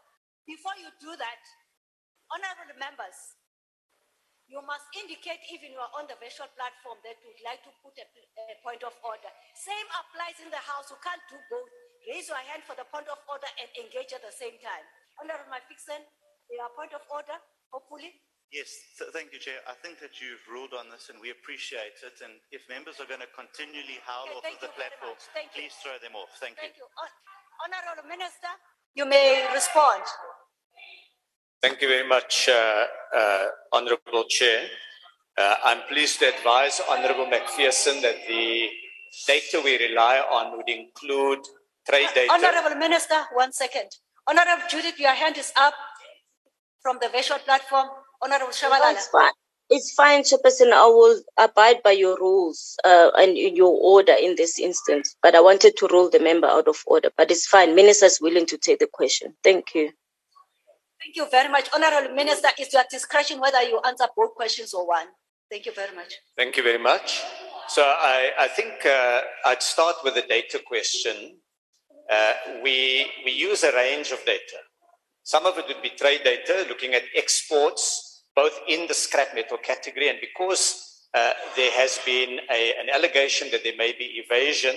Before 0.48 0.74
you 0.80 0.88
do 1.02 1.12
that, 1.20 1.42
honorable 2.32 2.72
members, 2.80 3.18
you 4.48 4.64
must 4.64 4.88
indicate 4.96 5.44
even 5.52 5.76
you 5.76 5.82
are 5.84 5.92
on 6.00 6.08
the 6.08 6.16
virtual 6.24 6.48
platform 6.56 6.96
that 7.04 7.20
you 7.20 7.28
would 7.36 7.44
like 7.44 7.60
to 7.68 7.72
put 7.84 7.92
a, 8.00 8.06
a 8.08 8.56
point 8.64 8.80
of 8.88 8.96
order. 9.04 9.28
Same 9.60 9.88
applies 9.92 10.40
in 10.40 10.48
the 10.48 10.62
house. 10.64 10.88
You 10.88 10.96
can't 11.04 11.20
do 11.28 11.36
both. 11.52 11.68
Raise 12.08 12.32
your 12.32 12.40
hand 12.48 12.64
for 12.64 12.72
the 12.80 12.88
point 12.88 13.12
of 13.12 13.20
order 13.28 13.52
and 13.60 13.68
engage 13.76 14.16
at 14.16 14.24
the 14.24 14.32
same 14.32 14.56
time. 14.64 14.88
Honorable 15.22 15.50
Malfixen, 15.50 16.02
your 16.54 16.70
point 16.78 16.94
of 16.94 17.02
order, 17.10 17.38
hopefully. 17.74 18.14
Yes, 18.54 18.70
th- 18.96 19.12
thank 19.12 19.34
you, 19.36 19.40
Chair. 19.44 19.60
I 19.68 19.76
think 19.84 20.00
that 20.00 20.22
you've 20.24 20.40
ruled 20.48 20.72
on 20.72 20.88
this 20.88 21.10
and 21.12 21.20
we 21.20 21.32
appreciate 21.36 22.00
it. 22.00 22.16
And 22.24 22.40
if 22.56 22.64
members 22.72 23.02
are 23.04 23.10
going 23.10 23.20
to 23.20 23.28
continually 23.36 24.00
howl 24.08 24.30
Okay, 24.40 24.56
off 24.56 24.56
of 24.56 24.62
the 24.64 24.72
you 24.72 24.80
platform, 24.80 25.18
much. 25.20 25.36
You. 25.36 25.52
please 25.52 25.74
throw 25.84 25.98
them 26.00 26.16
off. 26.16 26.32
Thank, 26.40 26.56
Thank 26.56 26.80
you. 26.80 26.88
you. 26.88 26.96
Hon- 26.96 27.20
Honorable 27.68 28.08
Minister, 28.08 28.52
you 28.96 29.04
may 29.06 29.44
respond. 29.52 30.04
Thank 31.62 31.82
you 31.82 31.88
very 31.90 32.08
much, 32.08 32.48
uh, 32.48 32.86
uh, 33.18 33.46
Honorable 33.74 34.24
Chair. 34.30 34.70
Uh, 35.36 35.56
I'm 35.66 35.82
pleased 35.90 36.20
to 36.20 36.30
advise 36.30 36.80
Honorable 36.88 37.26
McPherson 37.26 38.02
that 38.02 38.16
the 38.28 38.70
data 39.28 39.60
we 39.64 39.78
rely 39.90 40.20
on 40.20 40.56
would 40.56 40.70
include 40.70 41.40
trade 41.90 42.10
data. 42.16 42.32
Honorable 42.32 42.76
Minister, 42.78 43.26
one 43.34 43.52
second. 43.52 43.90
Honorable 44.28 44.64
Judith, 44.70 45.00
your 45.00 45.14
hand 45.14 45.38
is 45.38 45.52
up 45.58 45.74
from 46.82 46.98
the 47.02 47.10
virtual 47.10 47.38
platform. 47.40 47.88
Honorable 48.22 48.52
Tshabalala. 48.52 48.94
It's 48.94 49.08
fine. 49.08 49.32
It's 49.70 49.92
fine, 49.94 50.24
Chairperson. 50.24 50.72
I 50.72 50.86
will 50.88 51.22
abide 51.38 51.84
by 51.84 51.92
your 51.92 52.18
rules 52.18 52.78
uh, 52.86 53.12
and 53.18 53.38
your 53.38 53.78
order 53.82 54.14
in 54.20 54.36
this 54.36 54.58
instance. 54.60 55.16
But 55.22 55.36
I 55.36 55.42
wanted 55.42 55.76
to 55.78 55.88
rule 55.92 56.10
the 56.10 56.20
member 56.20 56.48
out 56.48 56.68
of 56.68 56.78
order. 56.88 57.10
But 57.18 57.32
it's 57.32 57.48
fine. 57.48 57.76
Minister 57.76 58.06
is 58.06 58.20
willing 58.22 58.46
to 58.48 58.58
take 58.58 58.80
the 58.80 58.88
question. 58.92 59.34
Thank 59.44 59.76
you. 59.76 59.92
Thank 61.02 61.16
you 61.16 61.30
very 61.30 61.50
much. 61.50 61.70
Honorable 61.74 62.16
Minister, 62.16 62.50
it's 62.58 62.74
your 62.74 62.84
discretion 62.90 63.40
whether 63.40 63.62
you 63.64 63.80
answer 63.86 64.06
both 64.16 64.36
questions 64.36 64.74
or 64.74 64.88
one. 64.88 65.08
Thank 65.50 65.66
you 65.66 65.74
very 65.74 65.96
much. 65.96 66.14
Thank 66.36 66.58
you 66.58 66.64
very 66.64 66.82
much. 66.82 67.22
So 67.70 67.82
I, 67.84 68.32
I 68.40 68.48
think 68.48 68.86
uh, 68.86 69.22
I'd 69.46 69.62
start 69.64 69.96
with 70.04 70.16
the 70.16 70.24
data 70.24 70.60
question. 70.66 71.38
Uh, 72.10 72.34
we, 72.64 73.06
we 73.26 73.32
use 73.32 73.64
a 73.64 73.76
range 73.76 74.12
of 74.12 74.24
data. 74.26 74.58
Some 75.24 75.46
of 75.46 75.58
it 75.58 75.66
would 75.68 75.82
be 75.82 75.90
trade 75.90 76.22
data, 76.24 76.66
looking 76.70 76.94
at 76.94 77.04
exports, 77.16 78.24
both 78.36 78.58
in 78.68 78.88
the 78.88 78.94
scrap 78.94 79.36
metal 79.36 79.58
category, 79.58 80.10
and 80.10 80.20
because 80.22 81.04
uh, 81.14 81.34
there 81.56 81.72
has 81.72 82.00
been 82.06 82.40
a, 82.52 82.74
an 82.80 82.90
allegation 82.94 83.50
that 83.52 83.64
there 83.64 83.76
may 83.78 83.92
be 83.92 84.24
evasion, 84.26 84.76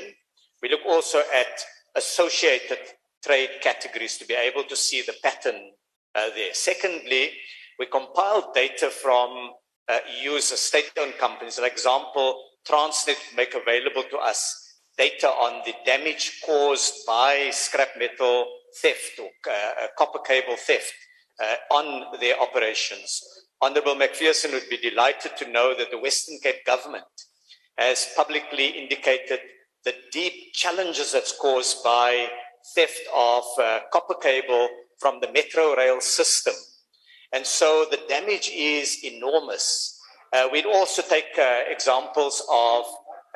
we 0.63 0.69
look 0.69 0.81
also 0.87 1.19
at 1.19 1.65
associated 1.97 2.79
trade 3.25 3.51
categories 3.61 4.19
to 4.19 4.27
be 4.27 4.35
able 4.35 4.65
to 4.65 4.77
see 4.77 5.03
the 5.03 5.15
pattern 5.23 5.71
uh, 6.15 6.31
there. 6.35 6.53
Secondly, 6.53 7.31
we 7.79 7.87
compile 7.87 8.51
data 8.55 8.91
from 8.91 9.51
uh, 9.89 9.99
state-owned 10.41 11.15
companies. 11.19 11.59
For 11.59 11.67
example, 11.67 12.43
Transnet 12.69 13.19
make 13.37 13.55
available 13.55 14.05
to 14.11 14.19
us 14.19 14.60
data 15.01 15.29
on 15.29 15.63
the 15.65 15.75
damage 15.87 16.43
caused 16.45 17.07
by 17.07 17.49
scrap 17.53 17.89
metal 17.99 18.47
theft 18.83 19.19
or 19.19 19.31
uh, 19.51 19.87
copper 19.97 20.19
cable 20.19 20.57
theft 20.59 20.93
uh, 21.43 21.55
on 21.73 22.19
their 22.21 22.39
operations. 22.39 23.23
Honorable 23.63 23.95
McPherson 23.95 24.53
would 24.53 24.69
be 24.69 24.77
delighted 24.77 25.33
to 25.39 25.51
know 25.51 25.75
that 25.79 25.91
the 25.91 25.99
Western 25.99 26.39
Cape 26.43 26.67
government 26.67 27.15
has 27.79 28.09
publicly 28.15 28.67
indicated 28.83 29.41
the 29.87 29.95
deep 30.13 30.53
challenges 30.53 31.13
that's 31.13 31.35
caused 31.41 31.83
by 31.83 32.29
theft 32.75 33.01
of 33.17 33.45
uh, 33.59 33.79
copper 33.95 34.19
cable 34.21 34.69
from 34.99 35.19
the 35.21 35.33
metro 35.33 35.75
rail 35.77 35.99
system. 36.03 36.55
And 37.33 37.47
so 37.47 37.87
the 37.91 38.01
damage 38.07 38.51
is 38.55 39.03
enormous. 39.03 39.99
Uh, 40.33 40.49
we'd 40.53 40.67
also 40.67 41.01
take 41.01 41.39
uh, 41.39 41.61
examples 41.71 42.43
of 42.53 42.85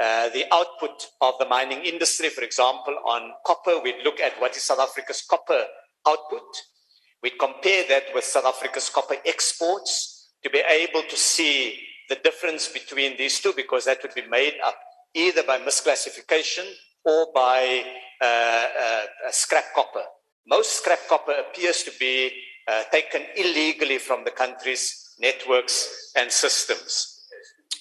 uh, 0.02 0.28
the 0.30 0.44
output 0.52 1.06
of 1.20 1.34
the 1.38 1.46
mining 1.46 1.82
industry. 1.84 2.28
For 2.28 2.42
example, 2.42 2.96
on 3.06 3.32
copper, 3.46 3.80
we'd 3.82 4.02
look 4.04 4.20
at 4.20 4.40
what 4.40 4.56
is 4.56 4.62
South 4.64 4.80
Africa's 4.80 5.22
copper 5.28 5.64
output. 6.06 6.42
We'd 7.22 7.38
compare 7.38 7.84
that 7.88 8.04
with 8.14 8.24
South 8.24 8.44
Africa's 8.44 8.90
copper 8.90 9.16
exports 9.24 10.30
to 10.42 10.50
be 10.50 10.62
able 10.68 11.02
to 11.08 11.16
see 11.16 11.78
the 12.08 12.16
difference 12.16 12.68
between 12.68 13.16
these 13.16 13.40
two, 13.40 13.52
because 13.56 13.84
that 13.86 13.98
would 14.02 14.14
be 14.14 14.26
made 14.28 14.54
up 14.64 14.76
either 15.14 15.42
by 15.42 15.58
misclassification 15.58 16.64
or 17.04 17.28
by 17.34 17.84
uh, 18.20 18.24
uh, 18.24 19.02
scrap 19.30 19.64
copper. 19.74 20.02
Most 20.46 20.72
scrap 20.82 20.98
copper 21.08 21.32
appears 21.32 21.82
to 21.84 21.92
be 21.98 22.30
uh, 22.68 22.82
taken 22.92 23.22
illegally 23.36 23.98
from 23.98 24.24
the 24.24 24.30
country's 24.30 25.14
networks 25.18 26.12
and 26.16 26.30
systems. 26.30 27.22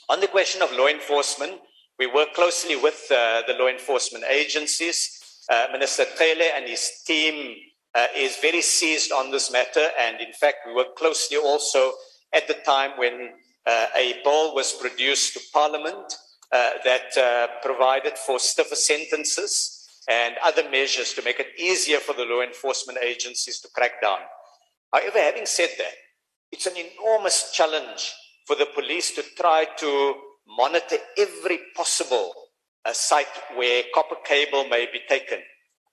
On 0.10 0.20
the 0.20 0.28
question 0.28 0.62
of 0.62 0.72
law 0.74 0.88
enforcement, 0.88 1.54
we 2.00 2.08
work 2.08 2.34
closely 2.34 2.76
with 2.76 3.06
uh, 3.12 3.44
the 3.48 3.54
law 3.54 3.68
enforcement 3.68 4.26
agencies. 4.30 5.20
Uh, 5.50 5.68
Minister 5.72 6.06
Cele 6.16 6.50
and 6.56 6.68
his 6.68 7.04
team 7.06 7.56
uh, 7.96 8.08
is 8.16 8.38
very 8.38 8.62
seized 8.62 9.12
on 9.12 9.32
this 9.32 9.52
matter, 9.52 9.88
and 10.00 10.20
in 10.20 10.34
fact, 10.34 10.58
we 10.66 10.74
work 10.74 10.96
closely 10.96 11.38
also 11.38 11.92
at 12.34 12.48
the 12.48 12.56
time 12.66 12.92
when 12.98 13.30
a 13.68 14.20
bill 14.24 14.54
was 14.56 14.74
produced 14.74 15.34
to 15.34 15.40
Parliament 15.54 16.14
that 16.52 17.60
provided 17.62 18.18
for 18.18 18.40
stiffer 18.40 18.76
sentences 18.76 20.02
and 20.10 20.36
other 20.44 20.70
measures 20.70 21.14
to 21.14 21.22
make 21.22 21.40
it 21.40 21.48
easier 21.58 22.00
for 22.00 22.14
the 22.14 22.26
law 22.26 22.42
enforcement 22.42 22.98
agencies 23.02 23.60
to 23.62 23.70
crack 23.70 24.02
down. 24.02 24.20
However, 24.92 25.20
having 25.20 25.46
said 25.46 25.70
that, 25.78 25.94
it's 26.52 26.66
an 26.66 26.74
enormous 26.76 27.52
challenge 27.54 28.14
for 28.46 28.56
the 28.56 28.66
police 28.66 29.12
to 29.16 29.24
try 29.38 29.66
to 29.78 30.16
monitor 30.48 30.98
every 31.18 31.60
possible 31.76 32.34
uh, 32.86 32.94
site 32.94 33.28
where 33.56 33.84
copper 33.94 34.16
cable 34.26 34.66
may 34.68 34.88
be 34.92 35.00
taken 35.08 35.40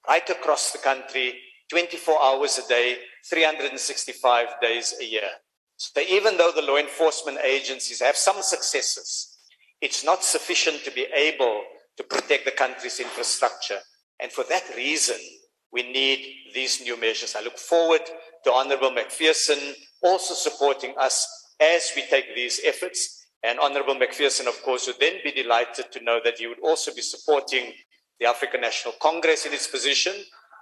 right 0.09 0.29
across 0.31 0.73
the 0.73 0.79
country, 0.79 1.35
24 1.71 2.23
hours 2.23 2.59
a 2.59 2.69
day, 2.69 2.97
365 3.29 4.49
days 4.61 4.95
a 5.01 5.05
year. 5.05 5.31
So 5.77 6.01
even 6.01 6.37
though 6.37 6.53
the 6.55 6.63
law 6.63 6.77
enforcement 6.77 7.39
agencies 7.45 8.01
have 8.01 8.17
some 8.17 8.43
successes, 8.43 9.39
it's 9.81 10.05
not 10.05 10.25
sufficient 10.25 10.85
to 10.85 10.91
be 10.91 11.07
able 11.15 11.63
to 11.97 12.05
protect 12.05 12.45
the 12.45 12.51
country's 12.51 13.01
infrastructure. 13.01 13.79
And 14.21 14.31
for 14.31 14.45
that 14.49 14.65
reason, 14.77 15.17
we 15.73 15.83
need 15.91 16.27
these 16.55 16.81
new 16.81 17.01
measures. 17.01 17.35
I 17.37 17.43
look 17.43 17.59
forward 17.59 18.03
to 18.45 18.53
Honorable 18.53 18.91
McPherson 18.91 19.75
also 20.03 20.35
supporting 20.35 20.95
us 20.99 21.27
as 21.61 21.91
we 21.95 22.03
take 22.03 22.35
these 22.35 22.61
efforts. 22.65 23.20
And 23.43 23.59
Honorable 23.59 23.95
McPherson, 23.95 24.47
of 24.47 24.63
course, 24.63 24.87
would 24.87 25.01
then 25.01 25.15
be 25.25 25.33
delighted 25.33 25.91
to 25.93 26.05
know 26.05 26.21
that 26.25 26.39
he 26.39 26.47
would 26.47 26.61
also 26.61 26.95
be 26.95 27.01
supporting 27.01 27.73
the 28.19 28.27
African 28.27 28.61
National 28.61 28.95
Congress 29.01 29.47
in 29.47 29.53
its 29.53 29.67
position 29.67 30.13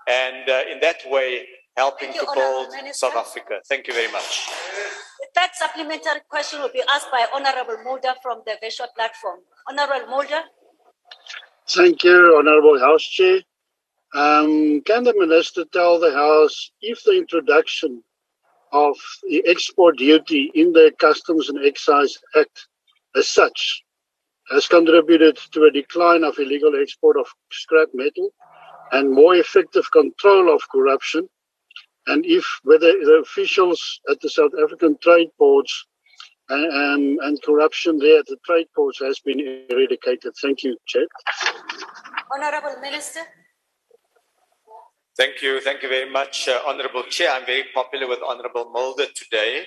and 0.07 0.49
uh, 0.49 0.63
in 0.73 0.79
that 0.81 0.99
way 1.07 1.47
helping 1.77 2.13
you, 2.13 2.21
to 2.21 2.27
build 2.35 2.69
Minister. 2.71 3.07
South 3.07 3.17
Africa. 3.17 3.61
Thank 3.69 3.89
you 3.89 3.95
very 3.95 4.11
much. 4.13 4.49
The 5.21 5.27
third 5.35 5.51
supplementary 5.55 6.21
question 6.29 6.61
will 6.61 6.71
be 6.73 6.83
asked 6.95 7.11
by 7.11 7.27
Honorable 7.35 7.83
Mulder 7.85 8.15
from 8.23 8.43
the 8.47 8.55
virtual 8.63 8.89
platform. 8.97 9.41
Honorable 9.69 10.09
Mulder? 10.09 10.43
Thank 11.69 12.05
you, 12.05 12.37
Honourable 12.39 12.79
House 12.81 13.03
Chair. 13.03 13.41
Um, 14.15 14.81
can 14.87 15.05
the 15.05 15.15
Minister 15.17 15.65
tell 15.73 16.01
the 16.01 16.13
House 16.13 16.71
if 16.81 17.03
the 17.05 17.13
introduction 17.13 18.03
of 18.73 18.97
the 19.29 19.43
export 19.47 19.97
duty 19.99 20.51
in 20.55 20.73
the 20.73 20.93
Customs 20.99 21.49
and 21.49 21.65
Excise 21.65 22.19
Act 22.37 22.69
as 23.17 23.29
such 23.29 23.83
has 24.51 24.67
contributed 24.67 25.39
to 25.53 25.65
a 25.65 25.71
decline 25.71 26.25
of 26.25 26.39
illegal 26.39 26.73
export 26.81 27.19
of 27.19 27.27
scrap 27.53 27.89
metal 27.93 28.31
and 28.93 29.11
more 29.11 29.35
effective 29.35 29.91
control 29.93 30.55
of 30.55 30.63
corruption? 30.71 31.29
And 32.07 32.25
if 32.25 32.45
whether 32.63 32.93
the 32.93 33.21
officials 33.23 34.01
at 34.11 34.21
the 34.21 34.31
South 34.31 34.53
African 34.63 34.97
trade 35.03 35.29
ports 35.37 35.87
and, 36.49 37.19
and, 37.21 37.43
corruption 37.43 37.99
there 37.99 38.21
at 38.21 38.27
the 38.27 38.39
trade 38.47 38.69
ports 38.75 38.99
has 39.01 39.19
been 39.21 39.67
eradicated. 39.69 40.33
Thank 40.41 40.63
you, 40.63 40.79
Chair. 40.87 41.07
Honorable 42.33 42.81
Minister? 42.81 43.21
Thank 45.19 45.43
you. 45.43 45.61
Thank 45.61 45.83
you 45.83 45.89
very 45.89 46.09
much, 46.09 46.47
uh, 46.47 46.61
Honorable 46.65 47.03
Chair. 47.03 47.33
I'm 47.33 47.45
very 47.45 47.65
popular 47.75 48.07
with 48.07 48.21
Honorable 48.25 48.71
Mulder 48.71 49.07
today. 49.17 49.65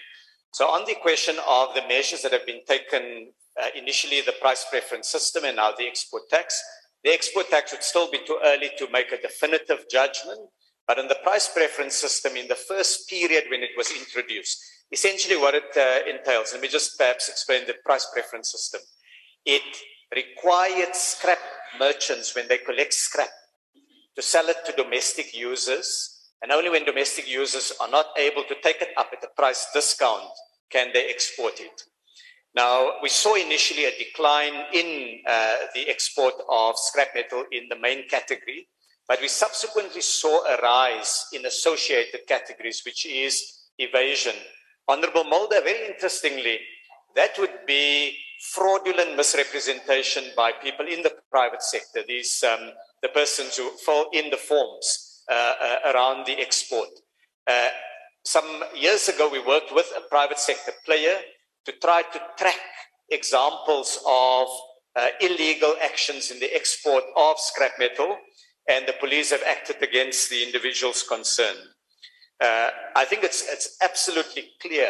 So 0.53 0.67
on 0.67 0.85
the 0.88 0.95
question 0.95 1.35
of 1.45 1.75
the 1.75 1.81
measures 1.89 2.21
that 2.21 2.31
have 2.31 2.45
been 2.45 2.63
taken, 2.65 3.33
uh, 3.61 3.67
initially 3.75 4.21
the 4.21 4.31
price 4.39 4.65
preference 4.69 5.09
system 5.09 5.43
and 5.43 5.57
now 5.57 5.73
the 5.77 5.85
export 5.85 6.30
tax, 6.30 6.63
the 7.03 7.11
export 7.11 7.49
tax 7.49 7.73
would 7.73 7.83
still 7.83 8.09
be 8.09 8.19
too 8.25 8.39
early 8.45 8.69
to 8.77 8.89
make 8.91 9.11
a 9.11 9.21
definitive 9.21 9.83
judgment. 9.91 10.39
But 10.88 10.99
in 10.99 11.09
the 11.09 11.19
price 11.21 11.49
preference 11.49 11.95
system, 11.95 12.38
in 12.38 12.47
the 12.47 12.55
first 12.55 13.09
period 13.09 13.43
when 13.51 13.61
it 13.61 13.71
was 13.75 13.91
introduced, 13.91 14.57
essentially 14.89 15.35
what 15.35 15.53
it 15.53 15.75
uh, 15.75 16.09
entails, 16.09 16.53
let 16.53 16.61
me 16.61 16.69
just 16.69 16.97
perhaps 16.97 17.27
explain 17.27 17.67
the 17.67 17.75
price 17.83 18.07
preference 18.13 18.53
system. 18.53 18.80
It 19.45 19.63
required 20.15 20.95
scrap 20.95 21.39
merchants, 21.77 22.35
when 22.35 22.47
they 22.47 22.59
collect 22.59 22.93
scrap, 22.93 23.31
to 24.15 24.22
sell 24.22 24.48
it 24.49 24.57
to 24.65 24.83
domestic 24.83 25.35
users. 25.35 26.19
And 26.41 26.51
only 26.51 26.69
when 26.69 26.85
domestic 26.85 27.30
users 27.30 27.72
are 27.80 27.90
not 27.90 28.07
able 28.17 28.43
to 28.43 28.56
take 28.64 28.81
it 28.81 28.90
up 28.98 29.09
at 29.14 29.23
a 29.23 29.35
price 29.35 29.67
discount 29.73 30.30
can 30.72 30.90
they 30.93 31.09
export 31.09 31.59
it. 31.59 31.83
Now, 32.56 32.93
we 33.01 33.09
saw 33.09 33.35
initially 33.35 33.85
a 33.85 33.98
decline 33.98 34.53
in 34.73 35.19
uh, 35.27 35.56
the 35.73 35.88
export 35.88 36.33
of 36.49 36.77
scrap 36.77 37.09
metal 37.15 37.45
in 37.51 37.69
the 37.69 37.77
main 37.77 38.07
category, 38.09 38.67
but 39.07 39.22
we 39.22 39.27
subsequently 39.27 40.01
saw 40.01 40.45
a 40.45 40.61
rise 40.61 41.25
in 41.33 41.45
associated 41.45 42.22
categories, 42.27 42.81
which 42.85 43.06
is 43.06 43.67
evasion. 43.77 44.35
Honorable 44.88 45.23
Mulder, 45.23 45.61
very 45.61 45.88
interestingly, 45.88 46.59
that 47.15 47.38
would 47.38 47.65
be 47.67 48.17
fraudulent 48.53 49.15
misrepresentation 49.15 50.25
by 50.35 50.51
people 50.51 50.88
in 50.88 51.03
the 51.03 51.14
private 51.30 51.61
sector, 51.61 52.03
these 52.07 52.43
um, 52.43 52.72
the 53.01 53.09
persons 53.09 53.57
who 53.57 53.69
fill 53.85 54.05
in 54.13 54.30
the 54.30 54.38
forms 54.38 55.23
uh, 55.31 55.53
uh, 55.61 55.93
around 55.93 56.25
the 56.25 56.39
export. 56.39 56.89
Uh, 57.47 57.69
some 58.23 58.63
years 58.75 59.09
ago, 59.09 59.30
we 59.30 59.39
worked 59.43 59.73
with 59.73 59.91
a 59.97 60.07
private 60.09 60.39
sector 60.39 60.73
player 60.85 61.17
to 61.65 61.71
try 61.81 62.01
to 62.01 62.21
track 62.38 62.59
examples 63.09 63.99
of 64.07 64.47
uh, 64.95 65.07
illegal 65.21 65.75
actions 65.81 66.31
in 66.31 66.39
the 66.39 66.53
export 66.53 67.03
of 67.15 67.39
scrap 67.39 67.71
metal, 67.80 68.17
and 68.69 68.88
the 68.88 68.93
police 68.99 69.31
have 69.31 69.43
acted 69.47 69.81
against 69.81 70.30
the 70.30 70.43
individuals 70.43 71.03
concerned. 71.03 71.59
Uh, 72.39 72.69
I 72.95 73.05
think 73.05 73.23
it's, 73.23 73.47
it's 73.51 73.77
absolutely 73.81 74.49
clear 74.61 74.89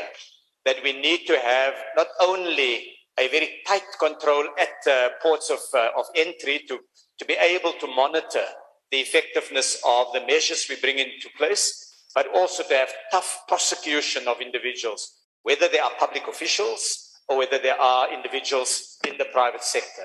that 0.65 0.77
we 0.83 0.93
need 0.93 1.25
to 1.27 1.38
have 1.38 1.73
not 1.95 2.07
only 2.22 2.85
a 3.19 3.27
very 3.27 3.61
tight 3.67 3.83
control 3.99 4.48
at 4.59 4.91
uh, 4.91 5.09
ports 5.22 5.49
of, 5.49 5.59
uh, 5.73 5.90
of 5.98 6.06
entry 6.15 6.64
to, 6.67 6.80
to 7.22 7.25
be 7.25 7.35
able 7.40 7.74
to 7.74 7.85
monitor 7.85 8.45
the 8.90 8.98
effectiveness 8.98 9.80
of 9.88 10.08
the 10.11 10.25
measures 10.25 10.66
we 10.67 10.75
bring 10.82 10.98
into 10.98 11.30
place, 11.38 12.08
but 12.16 12.25
also 12.33 12.64
to 12.64 12.74
have 12.74 12.90
tough 13.11 13.43
prosecution 13.48 14.27
of 14.27 14.41
individuals, 14.41 15.19
whether 15.43 15.67
they 15.67 15.77
are 15.77 15.91
public 16.00 16.27
officials 16.27 17.11
or 17.30 17.38
whether 17.38 17.59
they 17.59 17.69
are 17.69 18.11
individuals 18.11 18.98
in 19.08 19.19
the 19.19 19.25
private 19.25 19.64
sector. 19.64 20.01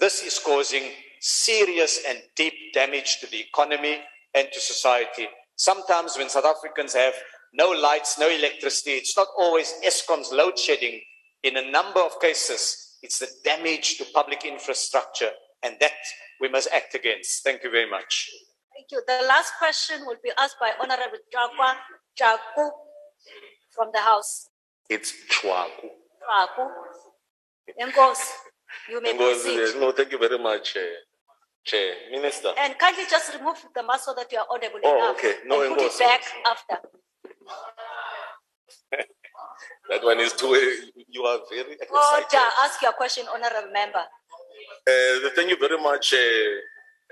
This 0.00 0.24
is 0.24 0.40
causing 0.40 0.90
serious 1.20 2.00
and 2.08 2.18
deep 2.34 2.54
damage 2.74 3.20
to 3.20 3.30
the 3.30 3.38
economy 3.38 4.00
and 4.34 4.48
to 4.52 4.58
society. 4.58 5.28
Sometimes 5.54 6.16
when 6.18 6.28
South 6.28 6.46
Africans 6.46 6.94
have 6.94 7.14
no 7.54 7.70
lights, 7.70 8.18
no 8.18 8.28
electricity, 8.28 8.90
it's 8.90 9.16
not 9.16 9.28
always 9.38 9.72
Eskom's 9.86 10.32
load 10.32 10.58
shedding. 10.58 11.00
In 11.44 11.58
a 11.58 11.70
number 11.70 12.00
of 12.00 12.20
cases, 12.20 12.96
it's 13.02 13.20
the 13.20 13.28
damage 13.44 13.98
to 13.98 14.04
public 14.12 14.44
infrastructure, 14.44 15.30
and 15.62 15.76
that 15.78 15.92
we 16.40 16.48
must 16.48 16.68
act 16.72 16.94
against. 16.94 17.42
Thank 17.44 17.62
you 17.64 17.70
very 17.70 17.88
much. 17.88 18.30
Thank 18.74 18.90
you. 18.92 19.02
The 19.06 19.26
last 19.26 19.54
question 19.58 20.04
will 20.06 20.16
be 20.22 20.30
asked 20.38 20.56
by 20.60 20.72
Honorable 20.80 21.18
Chakwa 21.32 21.74
Chaku 22.18 22.70
from 23.74 23.88
the 23.92 24.00
House. 24.00 24.48
It's 24.90 25.12
Chwaku. 25.30 25.88
Enkosi, 27.80 28.30
you 28.90 29.00
may 29.02 29.14
proceed. 29.16 29.80
No, 29.80 29.92
thank 29.92 30.12
you 30.12 30.18
very 30.18 30.38
much, 30.38 30.74
Chair. 30.74 30.92
Chair. 31.64 31.94
Minister. 32.12 32.52
And 32.58 32.78
kindly 32.78 33.04
just 33.10 33.34
remove 33.34 33.56
the 33.74 33.82
mask 33.82 34.04
so 34.04 34.14
that 34.14 34.30
you 34.30 34.38
are 34.38 34.46
audible 34.50 34.78
Oh, 34.84 34.96
enough. 34.96 35.16
okay. 35.18 35.34
No, 35.46 35.62
and 35.66 35.74
put 35.76 35.84
it 35.92 35.98
back 35.98 36.22
after. 36.46 36.76
That 39.88 40.02
one 40.02 40.18
is 40.18 40.32
too, 40.32 40.48
you 41.08 41.22
are 41.22 41.38
very 41.48 41.72
excited. 41.74 41.90
Order, 41.92 42.44
ask 42.64 42.82
your 42.82 42.92
question, 42.92 43.24
Honorable 43.32 43.72
Member. 43.72 44.02
Uh, 44.86 45.28
thank 45.34 45.50
you 45.50 45.56
very 45.58 45.80
much, 45.80 46.14
uh, 46.14 46.16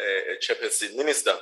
uh. 0.01 0.97
Minister, 0.97 1.35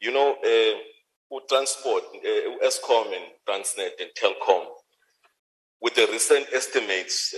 you 0.00 0.12
know, 0.12 0.36
uh, 0.44 1.38
transport, 1.48 2.02
uh, 2.14 2.66
Eskom 2.66 3.06
and 3.06 3.24
Transnet 3.46 3.92
and 4.00 4.10
Telkom, 4.20 4.66
with 5.80 5.94
the 5.94 6.06
recent 6.10 6.46
estimates 6.52 7.32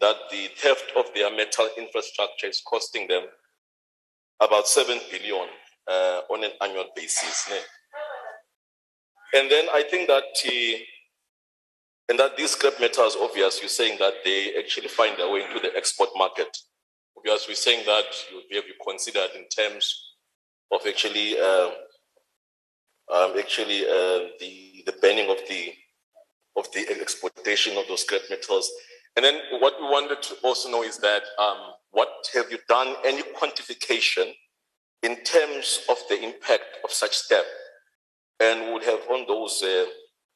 that 0.00 0.16
the 0.30 0.48
theft 0.56 0.92
of 0.96 1.06
their 1.14 1.34
metal 1.34 1.68
infrastructure 1.78 2.48
is 2.48 2.60
costing 2.66 3.06
them 3.08 3.24
about 4.40 4.66
7 4.66 4.98
billion 5.10 5.48
on 6.30 6.44
an 6.44 6.50
annual 6.60 6.86
basis. 6.96 7.48
And 9.32 9.50
then 9.50 9.66
I 9.72 9.82
think 9.82 10.08
that 10.08 10.24
and 12.08 12.18
that 12.18 12.36
these 12.36 12.50
scrap 12.50 12.74
metals, 12.80 13.16
obvious, 13.18 13.60
you're 13.60 13.68
saying 13.68 13.98
that 13.98 14.14
they 14.24 14.52
actually 14.58 14.88
find 14.88 15.16
their 15.16 15.30
way 15.30 15.44
into 15.44 15.60
the 15.60 15.74
export 15.76 16.10
market. 16.16 16.54
Obvious, 17.26 17.48
we're 17.48 17.54
saying 17.54 17.86
that 17.86 18.04
you 18.50 18.56
have 18.56 18.66
you 18.66 18.74
considered 18.86 19.30
in 19.34 19.48
terms 19.48 20.12
of 20.70 20.80
actually, 20.86 21.40
um, 21.40 21.70
um, 23.14 23.38
actually 23.38 23.80
uh, 23.86 24.28
the 24.40 24.82
the 24.84 24.92
banning 25.00 25.30
of 25.30 25.38
the 25.48 25.72
of 26.54 26.70
the 26.72 26.86
exportation 27.00 27.78
of 27.78 27.88
those 27.88 28.02
scrap 28.02 28.20
metals. 28.28 28.70
And 29.16 29.24
then 29.24 29.40
what 29.58 29.72
we 29.80 29.86
wanted 29.86 30.20
to 30.20 30.34
also 30.42 30.70
know 30.70 30.82
is 30.82 30.98
that 30.98 31.22
um, 31.38 31.56
what 31.92 32.10
have 32.34 32.50
you 32.50 32.58
done 32.68 32.94
any 33.06 33.22
quantification 33.22 34.30
in 35.02 35.16
terms 35.24 35.80
of 35.88 35.96
the 36.10 36.22
impact 36.22 36.76
of 36.84 36.90
such 36.90 37.16
step, 37.16 37.46
and 38.40 38.70
would 38.74 38.84
have 38.84 39.00
on 39.08 39.24
those. 39.26 39.62
Uh, 39.62 39.86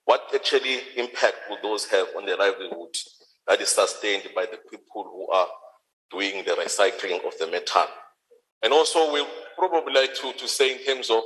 what 0.07 0.23
actually 0.35 0.79
impact 0.97 1.37
will 1.51 1.59
those 1.63 1.85
have 1.85 2.07
on 2.17 2.25
the 2.25 2.35
livelihood 2.35 2.97
that 3.47 3.61
is 3.61 3.69
sustained 3.69 4.27
by 4.35 4.47
the 4.47 4.57
people 4.71 5.05
who 5.05 5.29
are 5.31 5.49
doing 6.11 6.45
the 6.45 6.53
recycling 6.53 7.25
of 7.27 7.37
the 7.39 7.47
metal? 7.47 7.87
And 8.63 8.73
also, 8.73 9.13
we 9.13 9.25
probably 9.57 9.93
like 9.95 10.15
to, 10.17 10.33
to 10.33 10.49
say 10.49 10.73
in 10.73 10.85
terms 10.85 11.11
of 11.11 11.23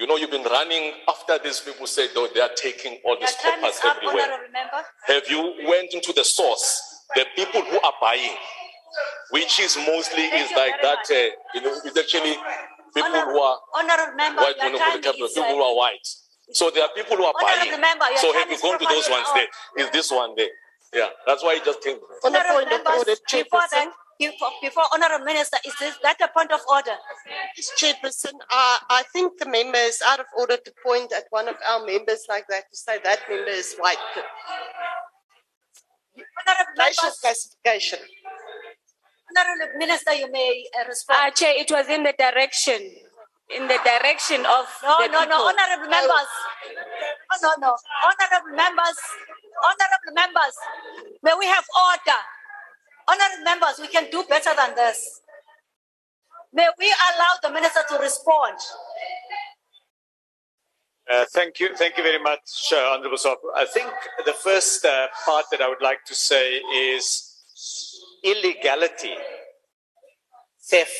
You 0.00 0.06
know, 0.08 0.16
you've 0.16 0.30
been 0.32 0.42
running 0.58 0.92
after 1.06 1.38
these 1.38 1.60
people 1.60 1.86
say, 1.86 2.08
though, 2.14 2.26
they 2.34 2.40
are 2.40 2.50
taking 2.56 2.98
all 3.04 3.16
these 3.20 3.36
coppers 3.40 3.78
everywhere. 3.84 4.24
honorable. 4.24 4.82
Have 5.06 5.22
you 5.28 5.40
went 5.68 5.92
into 5.94 6.12
the 6.12 6.24
source? 6.24 6.66
The 7.14 7.24
people 7.36 7.60
who 7.62 7.78
are 7.80 7.92
buying, 8.00 8.34
which 9.30 9.60
is 9.60 9.76
mostly 9.76 10.26
Thank 10.32 10.50
is 10.50 10.56
like 10.56 10.76
that, 10.82 11.04
uh, 11.10 11.30
you 11.54 11.60
know, 11.62 11.72
it's 11.84 11.96
actually 11.98 12.34
people 12.96 13.12
Honor- 13.14 13.30
who 13.32 13.38
are 13.38 13.58
Honorable 13.76 14.16
member, 14.16 14.42
white 14.42 14.58
monopoly 14.58 15.02
capital, 15.06 15.28
people 15.28 15.44
uh, 15.44 15.52
who 15.54 15.62
are 15.62 15.76
white. 15.76 16.08
So 16.52 16.70
there 16.70 16.82
are 16.88 16.92
people 16.96 17.16
who 17.18 17.24
are 17.28 17.34
Honorable 17.36 17.70
buying. 17.70 17.80
member, 17.80 18.06
so 18.16 18.32
have 18.32 18.50
you 18.50 18.58
gone 18.58 18.78
to 18.80 18.86
those 18.88 19.08
ones 19.12 19.28
out. 19.28 19.34
there? 19.36 19.84
Is 19.84 19.90
this 19.92 20.10
one 20.10 20.34
there? 20.36 20.50
Yeah, 20.92 21.08
that's 21.26 21.42
why 21.42 21.54
you 21.54 21.64
just 21.64 21.82
think. 21.82 22.00
Honorable 22.22 22.68
members, 22.68 23.20
before 23.30 23.62
then, 23.72 23.88
before, 24.18 24.48
before 24.60 24.84
honorable 24.92 25.24
minister, 25.24 25.56
is 25.64 25.74
this, 25.80 25.96
that 26.02 26.20
a 26.20 26.28
point 26.28 26.52
of 26.52 26.60
order? 26.70 26.96
Chairperson, 27.78 28.34
uh, 28.50 28.76
I 28.90 29.02
think 29.12 29.38
the 29.38 29.48
member 29.48 29.78
is 29.78 30.02
out 30.06 30.20
of 30.20 30.26
order 30.38 30.58
to 30.58 30.72
point 30.84 31.12
at 31.12 31.24
one 31.30 31.48
of 31.48 31.56
our 31.66 31.84
members 31.86 32.26
like 32.28 32.44
that 32.48 32.70
to 32.70 32.76
say 32.76 32.98
that 33.04 33.20
member 33.28 33.50
is 33.50 33.74
white. 33.78 33.96
Racial 36.78 37.10
classification. 37.20 37.98
Honorable 39.34 39.78
minister, 39.78 40.12
you 40.12 40.30
may 40.30 40.64
uh, 40.78 40.86
respond. 40.86 41.18
Uh, 41.26 41.30
Chair, 41.30 41.54
it 41.56 41.70
was 41.70 41.88
in 41.88 42.02
the 42.02 42.14
direction, 42.18 42.80
in 43.56 43.68
the 43.68 43.78
direction 43.84 44.44
of 44.46 44.66
No, 44.82 44.98
the 45.02 45.08
no, 45.08 45.24
no, 45.24 45.36
people. 45.36 45.52
honorable 45.52 45.90
members. 45.90 46.30
No, 47.42 47.48
no, 47.48 47.50
no, 47.60 47.76
honorable 48.04 48.56
members, 48.56 48.98
honorable 49.64 50.12
members, 50.14 50.54
may 51.22 51.34
we 51.38 51.46
have 51.46 51.64
order? 51.76 52.20
Honorable 53.08 53.44
members, 53.44 53.74
we 53.80 53.88
can 53.88 54.10
do 54.10 54.24
better 54.28 54.50
than 54.56 54.74
this. 54.74 55.20
May 56.52 56.68
we 56.78 56.86
allow 56.86 57.32
the 57.42 57.50
minister 57.50 57.80
to 57.90 57.98
respond? 57.98 58.58
Uh, 61.10 61.24
thank 61.32 61.58
you. 61.60 61.74
Thank 61.76 61.96
you 61.96 62.02
very 62.04 62.22
much, 62.22 62.72
uh, 62.72 62.92
Honorable 62.94 63.18
Sop. 63.18 63.40
I 63.56 63.64
think 63.66 63.90
the 64.24 64.32
first 64.32 64.84
uh, 64.84 65.08
part 65.24 65.46
that 65.50 65.60
I 65.60 65.68
would 65.68 65.82
like 65.82 66.04
to 66.06 66.14
say 66.14 66.56
is 66.56 67.28
illegality, 68.24 69.14
theft, 70.70 70.92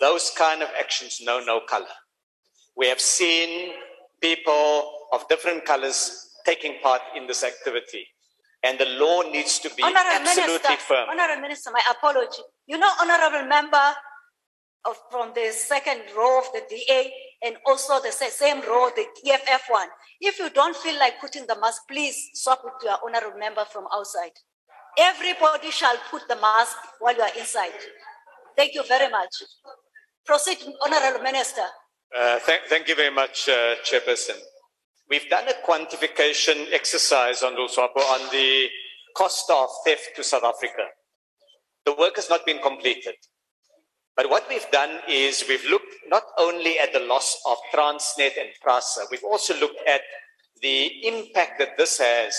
those 0.00 0.30
kind 0.36 0.62
of 0.62 0.68
actions 0.78 1.20
know 1.22 1.40
no 1.44 1.60
color. 1.68 1.94
We 2.76 2.86
have 2.88 3.00
seen 3.00 3.72
people 4.20 4.92
of 5.12 5.26
different 5.28 5.64
colors 5.64 6.30
taking 6.46 6.76
part 6.82 7.00
in 7.16 7.26
this 7.26 7.42
activity, 7.44 8.06
and 8.62 8.78
the 8.78 8.86
law 8.86 9.22
needs 9.22 9.58
to 9.60 9.68
be 9.74 9.82
Honorable 9.82 10.00
absolutely 10.10 10.52
minister, 10.54 10.76
firm. 10.76 11.08
honorable 11.10 11.42
minister, 11.42 11.70
my 11.72 11.82
apology. 11.90 12.42
You 12.66 12.78
know, 12.78 12.90
honorable 13.00 13.46
member 13.48 13.86
of, 14.86 14.96
from 15.10 15.32
the 15.34 15.50
second 15.52 16.00
row 16.16 16.38
of 16.38 16.46
the 16.52 16.62
DA 16.70 17.12
and 17.42 17.56
also 17.66 18.00
the 18.00 18.12
same 18.12 18.60
row, 18.62 18.90
the 18.96 19.06
EFF 19.30 19.62
one. 19.68 19.88
If 20.20 20.38
you 20.38 20.50
don't 20.50 20.76
feel 20.76 20.98
like 20.98 21.20
putting 21.20 21.46
the 21.46 21.58
mask, 21.60 21.82
please 21.88 22.16
swap 22.34 22.62
it 22.64 22.72
to 22.80 22.86
your 22.86 22.98
honorable 23.04 23.38
member 23.38 23.64
from 23.64 23.86
outside. 23.94 24.32
Everybody 24.98 25.70
shall 25.70 25.96
put 26.10 26.22
the 26.28 26.36
mask 26.36 26.76
while 26.98 27.14
you 27.14 27.22
are 27.22 27.36
inside. 27.38 27.72
Thank 28.56 28.74
you 28.74 28.82
very 28.88 29.08
much. 29.10 29.30
Proceed, 30.28 30.58
honorable 30.84 31.22
minister. 31.22 31.64
Uh, 32.14 32.38
thank, 32.40 32.60
thank 32.68 32.86
you 32.86 32.94
very 32.94 33.14
much, 33.14 33.48
uh, 33.48 33.76
Chairperson. 33.82 34.36
We've 35.08 35.26
done 35.30 35.48
a 35.48 35.54
quantification 35.66 36.66
exercise 36.70 37.42
on 37.42 37.54
on 37.54 38.30
the 38.30 38.68
cost 39.16 39.50
of 39.50 39.70
theft 39.86 40.10
to 40.16 40.22
South 40.22 40.44
Africa. 40.44 40.84
The 41.86 41.94
work 41.94 42.16
has 42.16 42.28
not 42.28 42.44
been 42.44 42.60
completed. 42.60 43.14
But 44.18 44.28
what 44.28 44.44
we've 44.50 44.70
done 44.70 44.98
is 45.08 45.44
we've 45.48 45.64
looked 45.64 45.94
not 46.08 46.24
only 46.38 46.78
at 46.78 46.92
the 46.92 47.00
loss 47.00 47.40
of 47.48 47.56
Transnet 47.72 48.32
and 48.38 48.50
Prasa, 48.62 49.10
we've 49.10 49.24
also 49.24 49.58
looked 49.58 49.80
at 49.88 50.02
the 50.60 51.06
impact 51.06 51.58
that 51.58 51.78
this 51.78 51.96
has 52.00 52.36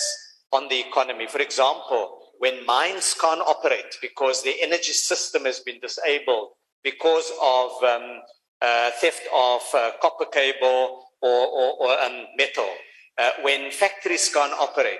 on 0.51 0.68
the 0.68 0.80
economy. 0.80 1.26
For 1.26 1.40
example, 1.42 2.19
when 2.38 2.64
mines 2.68 3.16
can't 3.19 3.42
operate 3.42 3.98
because 4.00 4.43
the 4.43 4.61
energy 4.61 4.93
system 4.93 5.45
has 5.45 5.61
been 5.61 5.80
disabled 5.80 6.50
because 6.83 7.32
of 7.41 7.72
um, 7.83 8.22
uh, 8.61 8.91
theft 8.99 9.24
of 9.33 9.61
uh, 9.74 9.91
copper 10.01 10.25
cable 10.25 11.06
or, 11.22 11.48
or, 11.48 11.74
or 11.80 11.99
um, 11.99 12.25
metal, 12.38 12.69
uh, 13.17 13.32
when 13.41 13.72
factories 13.72 14.30
can't 14.33 14.53
operate. 14.53 14.98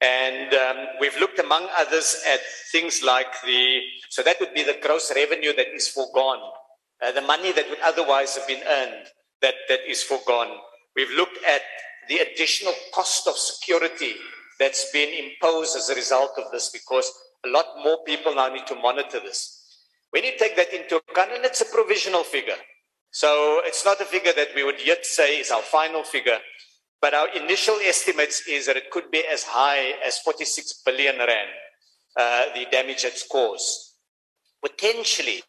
And 0.00 0.52
um, 0.52 0.76
we've 1.00 1.18
looked, 1.18 1.38
among 1.38 1.68
others, 1.78 2.22
at 2.28 2.40
things 2.70 3.02
like 3.02 3.32
the, 3.44 3.80
so 4.10 4.22
that 4.22 4.36
would 4.40 4.52
be 4.52 4.62
the 4.62 4.76
gross 4.82 5.10
revenue 5.14 5.54
that 5.56 5.68
is 5.74 5.88
foregone, 5.88 6.40
uh, 7.02 7.12
the 7.12 7.22
money 7.22 7.52
that 7.52 7.68
would 7.70 7.80
otherwise 7.80 8.36
have 8.36 8.46
been 8.46 8.62
earned 8.66 9.06
that, 9.40 9.54
that 9.68 9.80
is 9.88 10.02
foregone. 10.02 10.58
We've 10.94 11.10
looked 11.16 11.38
at 11.44 11.62
the 12.08 12.18
additional 12.18 12.74
cost 12.94 13.26
of 13.26 13.36
security 13.36 14.14
that's 14.58 14.90
been 14.92 15.12
imposed 15.12 15.76
as 15.76 15.88
a 15.88 15.94
result 15.94 16.32
of 16.38 16.50
this 16.52 16.70
because 16.70 17.10
a 17.44 17.48
lot 17.48 17.66
more 17.82 17.98
people 18.04 18.34
now 18.34 18.48
need 18.48 18.66
to 18.66 18.74
monitor 18.74 19.20
this. 19.20 19.55
When 20.16 20.24
you 20.24 20.32
take 20.38 20.56
that 20.56 20.72
into 20.72 20.96
account, 20.96 21.32
and 21.34 21.44
it's 21.44 21.60
a 21.60 21.66
provisional 21.66 22.24
figure, 22.24 22.56
so 23.10 23.60
it's 23.66 23.84
not 23.84 24.00
a 24.00 24.06
figure 24.06 24.32
that 24.34 24.48
we 24.56 24.64
would 24.64 24.80
yet 24.82 25.04
say 25.04 25.36
is 25.36 25.50
our 25.50 25.60
final 25.60 26.04
figure, 26.04 26.38
but 27.02 27.12
our 27.12 27.28
initial 27.36 27.76
estimates 27.84 28.40
is 28.48 28.64
that 28.64 28.78
it 28.78 28.90
could 28.90 29.10
be 29.10 29.22
as 29.30 29.42
high 29.42 29.92
as 30.02 30.18
46 30.20 30.80
billion 30.86 31.18
rand, 31.18 31.50
uh, 32.16 32.44
the 32.54 32.64
damage 32.72 33.04
it's 33.04 33.26
caused. 33.28 33.92
Potentially, 34.64 35.42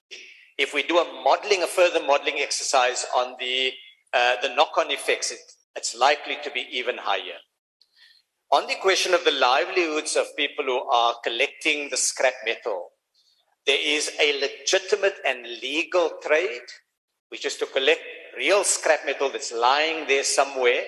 if 0.58 0.74
we 0.74 0.84
do 0.84 0.98
a 0.98 1.24
modeling, 1.24 1.64
a 1.64 1.68
further 1.68 2.06
modeling 2.06 2.40
exercise 2.40 3.06
on 3.16 3.38
the, 3.40 3.72
uh, 4.14 4.36
the 4.42 4.54
knock-on 4.54 4.92
effects, 4.92 5.32
it, 5.32 5.40
it's 5.78 5.96
likely 5.96 6.40
to 6.44 6.52
be 6.52 6.68
even 6.74 6.98
higher. 6.98 7.40
On 8.52 8.68
the 8.68 8.76
question 8.82 9.14
of 9.14 9.24
the 9.24 9.32
livelihoods 9.32 10.18
of 10.18 10.26
people 10.36 10.66
who 10.66 10.84
are 10.90 11.16
collecting 11.24 11.88
the 11.90 11.96
scrap 11.96 12.34
metal, 12.46 12.90
there 13.68 13.78
is 13.84 14.10
a 14.20 14.40
legitimate 14.40 15.16
and 15.26 15.44
legal 15.62 16.12
trade, 16.26 16.68
which 17.30 17.46
is 17.46 17.58
to 17.58 17.66
collect 17.68 18.02
real 18.38 18.64
scrap 18.64 19.06
metal 19.06 19.30
that's 19.30 19.52
lying 19.52 20.08
there 20.08 20.24
somewhere 20.24 20.84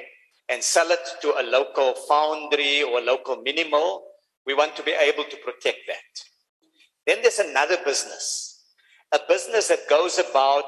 and 0.48 0.64
sell 0.64 0.90
it 0.90 1.06
to 1.22 1.34
a 1.40 1.44
local 1.44 1.94
foundry 2.08 2.82
or 2.82 3.00
a 3.00 3.04
local 3.04 3.42
mini 3.42 3.70
mill. 3.70 4.04
We 4.46 4.54
want 4.54 4.76
to 4.78 4.84
be 4.84 4.92
able 4.92 5.26
to 5.26 5.38
protect 5.38 5.80
that. 5.88 6.10
Then 7.06 7.20
there's 7.22 7.40
another 7.40 7.78
business, 7.84 8.64
a 9.12 9.20
business 9.28 9.68
that 9.68 9.90
goes 9.90 10.18
about 10.18 10.66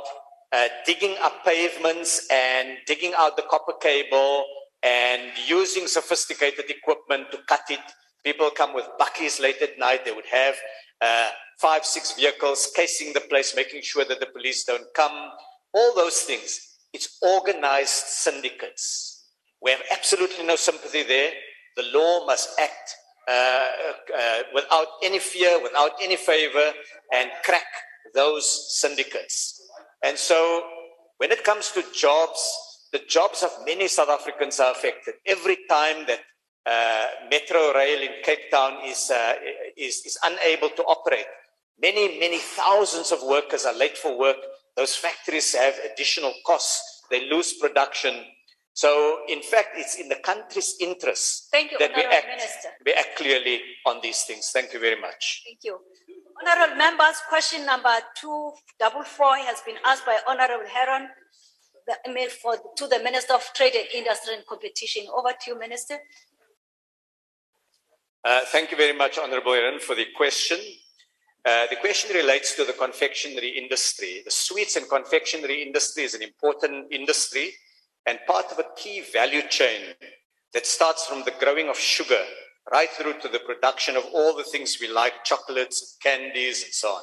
uh, 0.51 0.67
digging 0.85 1.15
up 1.21 1.45
pavements 1.45 2.27
and 2.29 2.77
digging 2.85 3.13
out 3.17 3.37
the 3.37 3.43
copper 3.49 3.73
cable 3.81 4.43
and 4.83 5.31
using 5.47 5.87
sophisticated 5.87 6.65
equipment 6.69 7.31
to 7.31 7.37
cut 7.47 7.61
it. 7.69 7.79
People 8.23 8.49
come 8.49 8.73
with 8.73 8.85
buckies 8.99 9.39
late 9.39 9.61
at 9.61 9.79
night. 9.79 10.03
They 10.03 10.11
would 10.11 10.25
have 10.31 10.55
uh, 11.01 11.29
five, 11.59 11.85
six 11.85 12.13
vehicles 12.13 12.71
casing 12.75 13.13
the 13.13 13.21
place, 13.21 13.55
making 13.55 13.81
sure 13.81 14.05
that 14.05 14.19
the 14.19 14.27
police 14.27 14.63
don't 14.63 14.87
come. 14.95 15.31
All 15.73 15.95
those 15.95 16.19
things. 16.21 16.59
It's 16.93 17.17
organized 17.21 17.89
syndicates. 17.89 19.25
We 19.61 19.71
have 19.71 19.81
absolutely 19.91 20.45
no 20.45 20.55
sympathy 20.55 21.03
there. 21.03 21.31
The 21.77 21.83
law 21.93 22.25
must 22.25 22.59
act 22.59 22.95
uh, 23.27 23.67
uh, 24.17 24.39
without 24.53 24.87
any 25.03 25.19
fear, 25.19 25.61
without 25.61 25.91
any 26.01 26.17
favor, 26.17 26.71
and 27.13 27.29
crack 27.45 27.67
those 28.13 28.79
syndicates. 28.79 29.61
And 30.03 30.17
so, 30.17 30.63
when 31.17 31.31
it 31.31 31.43
comes 31.43 31.71
to 31.71 31.83
jobs, 31.95 32.41
the 32.91 32.99
jobs 33.07 33.43
of 33.43 33.51
many 33.65 33.87
South 33.87 34.09
Africans 34.09 34.59
are 34.59 34.71
affected. 34.71 35.13
Every 35.25 35.57
time 35.69 36.05
that 36.07 36.19
uh, 36.65 37.05
Metro 37.29 37.73
Rail 37.73 38.01
in 38.01 38.21
Cape 38.23 38.51
Town 38.51 38.79
is, 38.85 39.11
uh, 39.11 39.33
is, 39.77 40.05
is 40.05 40.17
unable 40.23 40.69
to 40.69 40.83
operate, 40.83 41.25
many, 41.81 42.19
many 42.19 42.37
thousands 42.37 43.11
of 43.11 43.19
workers 43.23 43.65
are 43.65 43.73
late 43.73 43.97
for 43.97 44.17
work. 44.17 44.37
Those 44.77 44.95
factories 44.95 45.53
have 45.55 45.75
additional 45.91 46.33
costs. 46.45 47.03
They 47.09 47.29
lose 47.29 47.53
production. 47.53 48.15
So, 48.73 49.19
in 49.27 49.41
fact, 49.41 49.69
it's 49.75 49.95
in 49.95 50.07
the 50.07 50.15
country's 50.23 50.75
interest 50.79 51.49
Thank 51.51 51.71
you, 51.71 51.77
that 51.79 51.91
we 51.95 52.03
act, 52.03 52.27
Minister. 52.27 52.69
we 52.85 52.93
act 52.93 53.17
clearly 53.17 53.59
on 53.85 53.99
these 54.01 54.23
things. 54.23 54.49
Thank 54.53 54.73
you 54.73 54.79
very 54.79 54.99
much. 54.99 55.43
Thank 55.45 55.59
you. 55.63 55.77
Honorable 56.41 56.77
members, 56.77 57.21
question 57.27 57.65
number 57.65 57.93
two 58.15 58.53
double 58.79 59.03
four 59.03 59.35
has 59.35 59.61
been 59.65 59.75
asked 59.85 60.05
by 60.05 60.17
Honorable 60.27 60.65
Herron 60.71 61.09
the 61.87 62.29
for 62.41 62.57
to 62.77 62.87
the 62.87 62.99
Minister 62.99 63.33
of 63.33 63.49
Trade 63.53 63.73
and 63.75 63.87
Industry 63.93 64.35
and 64.35 64.45
Competition. 64.45 65.03
Over 65.13 65.31
to 65.31 65.51
you, 65.51 65.59
Minister. 65.59 65.97
Uh, 68.23 68.41
thank 68.47 68.69
you 68.69 68.77
very 68.77 68.95
much, 68.95 69.17
Honorable 69.17 69.53
Herron, 69.53 69.79
for 69.79 69.95
the 69.95 70.05
question. 70.15 70.59
Uh, 71.43 71.65
the 71.71 71.75
question 71.77 72.15
relates 72.15 72.55
to 72.55 72.63
the 72.63 72.73
confectionery 72.73 73.49
industry. 73.57 74.21
The 74.23 74.29
sweets 74.29 74.75
and 74.75 74.87
confectionery 74.87 75.63
industry 75.63 76.03
is 76.03 76.13
an 76.13 76.21
important 76.21 76.93
industry 76.93 77.51
and 78.05 78.19
part 78.27 78.51
of 78.51 78.59
a 78.59 78.65
key 78.77 79.01
value 79.11 79.41
chain 79.49 79.95
that 80.53 80.67
starts 80.67 81.07
from 81.07 81.23
the 81.23 81.33
growing 81.39 81.67
of 81.67 81.79
sugar 81.79 82.21
right 82.71 82.89
through 82.91 83.19
to 83.21 83.27
the 83.27 83.39
production 83.39 83.97
of 83.97 84.05
all 84.13 84.35
the 84.37 84.43
things 84.43 84.77
we 84.79 84.87
like, 84.87 85.23
chocolates, 85.23 85.97
candies, 85.99 86.63
and 86.63 86.73
so 86.73 86.89
on. 86.89 87.01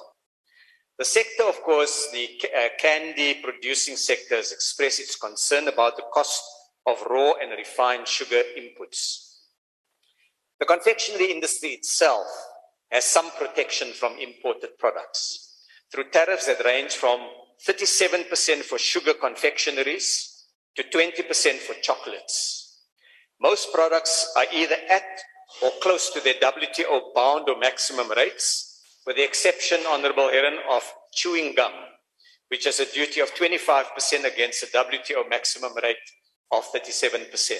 The 1.01 1.05
sector, 1.05 1.45
of 1.49 1.61
course, 1.63 2.11
the 2.13 2.29
uh, 2.57 2.69
candy 2.79 3.41
producing 3.43 3.97
sector 3.97 4.37
has 4.37 4.53
expressed 4.53 5.01
its 5.01 5.17
concern 5.17 5.67
about 5.67 5.97
the 5.97 6.05
cost 6.15 6.43
of 6.87 7.03
raw 7.11 7.33
and 7.43 7.51
refined 7.51 8.07
sugar 8.07 8.43
inputs. 8.57 9.28
The 10.61 10.67
confectionery 10.67 11.31
industry 11.31 11.71
itself 11.71 12.27
has 12.91 13.05
some 13.05 13.31
protection 13.39 13.93
from 13.93 14.19
imported 14.19 14.79
products 14.79 15.57
through 15.93 16.11
tariffs 16.11 16.47
that 16.47 16.65
range 16.65 16.93
from 16.95 17.21
37% 17.67 18.63
for 18.63 18.79
sugar 18.79 19.13
confectioneries 19.15 20.45
to 20.77 20.83
20% 20.85 21.59
for 21.59 21.75
chocolates. 21.83 22.81
Most 23.41 23.73
products 23.73 24.33
are 24.37 24.47
either 24.53 24.77
at 24.91 25.05
or 25.63 25.71
close 25.81 26.11
to 26.11 26.21
their 26.21 26.35
WTO 26.35 27.15
bound 27.15 27.49
or 27.49 27.59
maximum 27.59 28.11
rates, 28.17 28.81
with 29.07 29.17
the 29.17 29.25
exception, 29.25 29.79
Honorable 29.89 30.29
Herron, 30.29 30.59
of 30.71 30.83
chewing 31.13 31.55
gum, 31.55 31.73
which 32.49 32.65
has 32.65 32.81
a 32.81 32.93
duty 32.93 33.21
of 33.21 33.35
25% 33.35 34.25
against 34.25 34.61
the 34.61 34.79
WTO 34.79 35.29
maximum 35.31 35.73
rate 35.83 35.97
of 36.53 36.65
37%. 36.73 37.53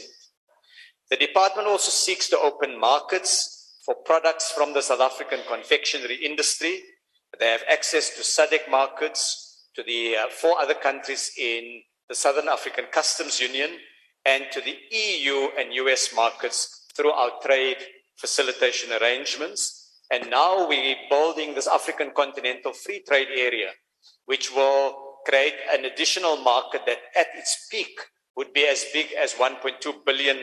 The 1.11 1.17
department 1.17 1.69
also 1.69 1.91
seeks 1.91 2.29
to 2.29 2.39
open 2.39 2.79
markets 2.79 3.79
for 3.85 3.95
products 3.95 4.53
from 4.53 4.75
the 4.75 4.83
South 4.83 5.01
African 5.01 5.41
confectionery 5.49 6.17
industry. 6.17 6.83
They 7.39 7.47
have 7.47 7.63
access 7.71 8.11
to 8.11 8.23
SADC 8.23 8.71
markets, 8.71 9.69
to 9.75 9.83
the 9.83 10.17
uh, 10.17 10.29
four 10.29 10.59
other 10.61 10.75
countries 10.75 11.31
in 11.39 11.81
the 12.09 12.15
Southern 12.15 12.49
African 12.49 12.87
Customs 12.93 13.41
Union, 13.41 13.71
and 14.27 14.45
to 14.53 14.61
the 14.61 14.77
EU 14.91 15.49
and 15.59 15.73
US 15.73 16.15
markets 16.15 16.87
through 16.95 17.13
our 17.13 17.31
trade 17.43 17.79
facilitation 18.17 18.93
arrangements. 19.01 20.01
And 20.11 20.29
now 20.29 20.69
we're 20.69 20.97
building 21.09 21.55
this 21.55 21.67
African 21.67 22.11
continental 22.15 22.73
free 22.75 23.03
trade 23.09 23.29
area, 23.35 23.71
which 24.27 24.53
will 24.55 25.21
create 25.27 25.55
an 25.73 25.87
additional 25.87 26.37
market 26.37 26.83
that 26.87 26.99
at 27.17 27.29
its 27.35 27.69
peak 27.71 27.99
would 28.37 28.53
be 28.53 28.67
as 28.67 28.85
big 28.93 29.09
as 29.19 29.35
1.2 29.35 30.05
billion 30.05 30.37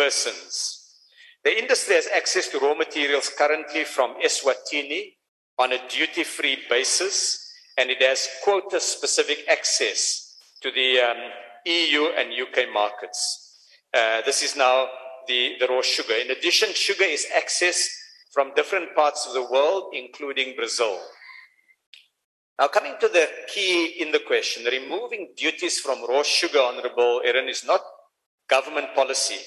persons. 0.00 0.96
The 1.44 1.58
industry 1.58 1.94
has 1.96 2.08
access 2.14 2.48
to 2.48 2.58
raw 2.58 2.74
materials 2.74 3.30
currently 3.36 3.84
from 3.84 4.14
Eswatini 4.24 5.16
on 5.58 5.72
a 5.72 5.88
duty 5.88 6.24
free 6.24 6.58
basis, 6.70 7.38
and 7.76 7.90
it 7.90 8.00
has 8.02 8.28
quota 8.42 8.80
specific 8.80 9.44
access 9.46 10.38
to 10.62 10.70
the 10.70 11.00
um, 11.00 11.20
EU 11.66 12.02
and 12.16 12.32
UK 12.32 12.72
markets. 12.72 13.18
Uh, 13.92 14.22
this 14.24 14.42
is 14.42 14.56
now 14.56 14.88
the, 15.28 15.56
the 15.60 15.66
raw 15.66 15.82
sugar. 15.82 16.14
In 16.14 16.30
addition, 16.30 16.72
sugar 16.72 17.04
is 17.04 17.26
accessed 17.36 17.90
from 18.32 18.54
different 18.54 18.94
parts 18.94 19.26
of 19.26 19.34
the 19.34 19.52
world, 19.52 19.92
including 19.92 20.56
Brazil. 20.56 20.98
Now, 22.58 22.68
coming 22.68 22.94
to 23.00 23.08
the 23.08 23.28
key 23.52 23.96
in 24.00 24.12
the 24.12 24.20
question, 24.20 24.64
removing 24.64 25.34
duties 25.36 25.78
from 25.78 26.06
raw 26.08 26.22
sugar, 26.22 26.60
Honorable 26.60 27.20
Herron, 27.22 27.48
is 27.48 27.64
not 27.64 27.80
government 28.48 28.94
policy. 28.94 29.40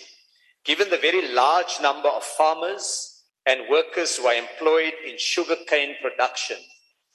Given 0.66 0.90
the 0.90 0.98
very 0.98 1.34
large 1.34 1.80
number 1.82 2.08
of 2.08 2.24
farmers 2.24 3.24
and 3.46 3.62
workers 3.70 4.16
who 4.16 4.28
are 4.28 4.36
employed 4.36 4.94
in 5.06 5.18
sugarcane 5.18 5.96
production, 6.02 6.58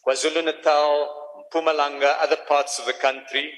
KwaZulu 0.07 0.45
Natal, 0.45 1.09
Mpumalanga, 1.51 2.17
other 2.21 2.37
parts 2.47 2.79
of 2.79 2.85
the 2.85 2.93
country, 2.93 3.51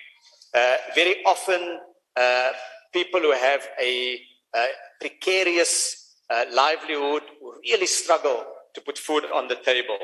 uh, 0.55 0.77
very 0.94 1.17
often 1.27 1.81
uh, 2.17 2.51
people 2.93 3.20
who 3.20 3.33
have 3.33 3.67
a, 3.81 4.20
a 4.55 4.67
precarious 5.01 6.15
uh, 6.31 6.44
livelihood 6.52 7.23
really 7.69 7.86
struggle 7.86 8.44
to 8.75 8.81
put 8.83 8.97
food 8.97 9.25
on 9.35 9.49
the 9.49 9.57
table. 9.57 9.99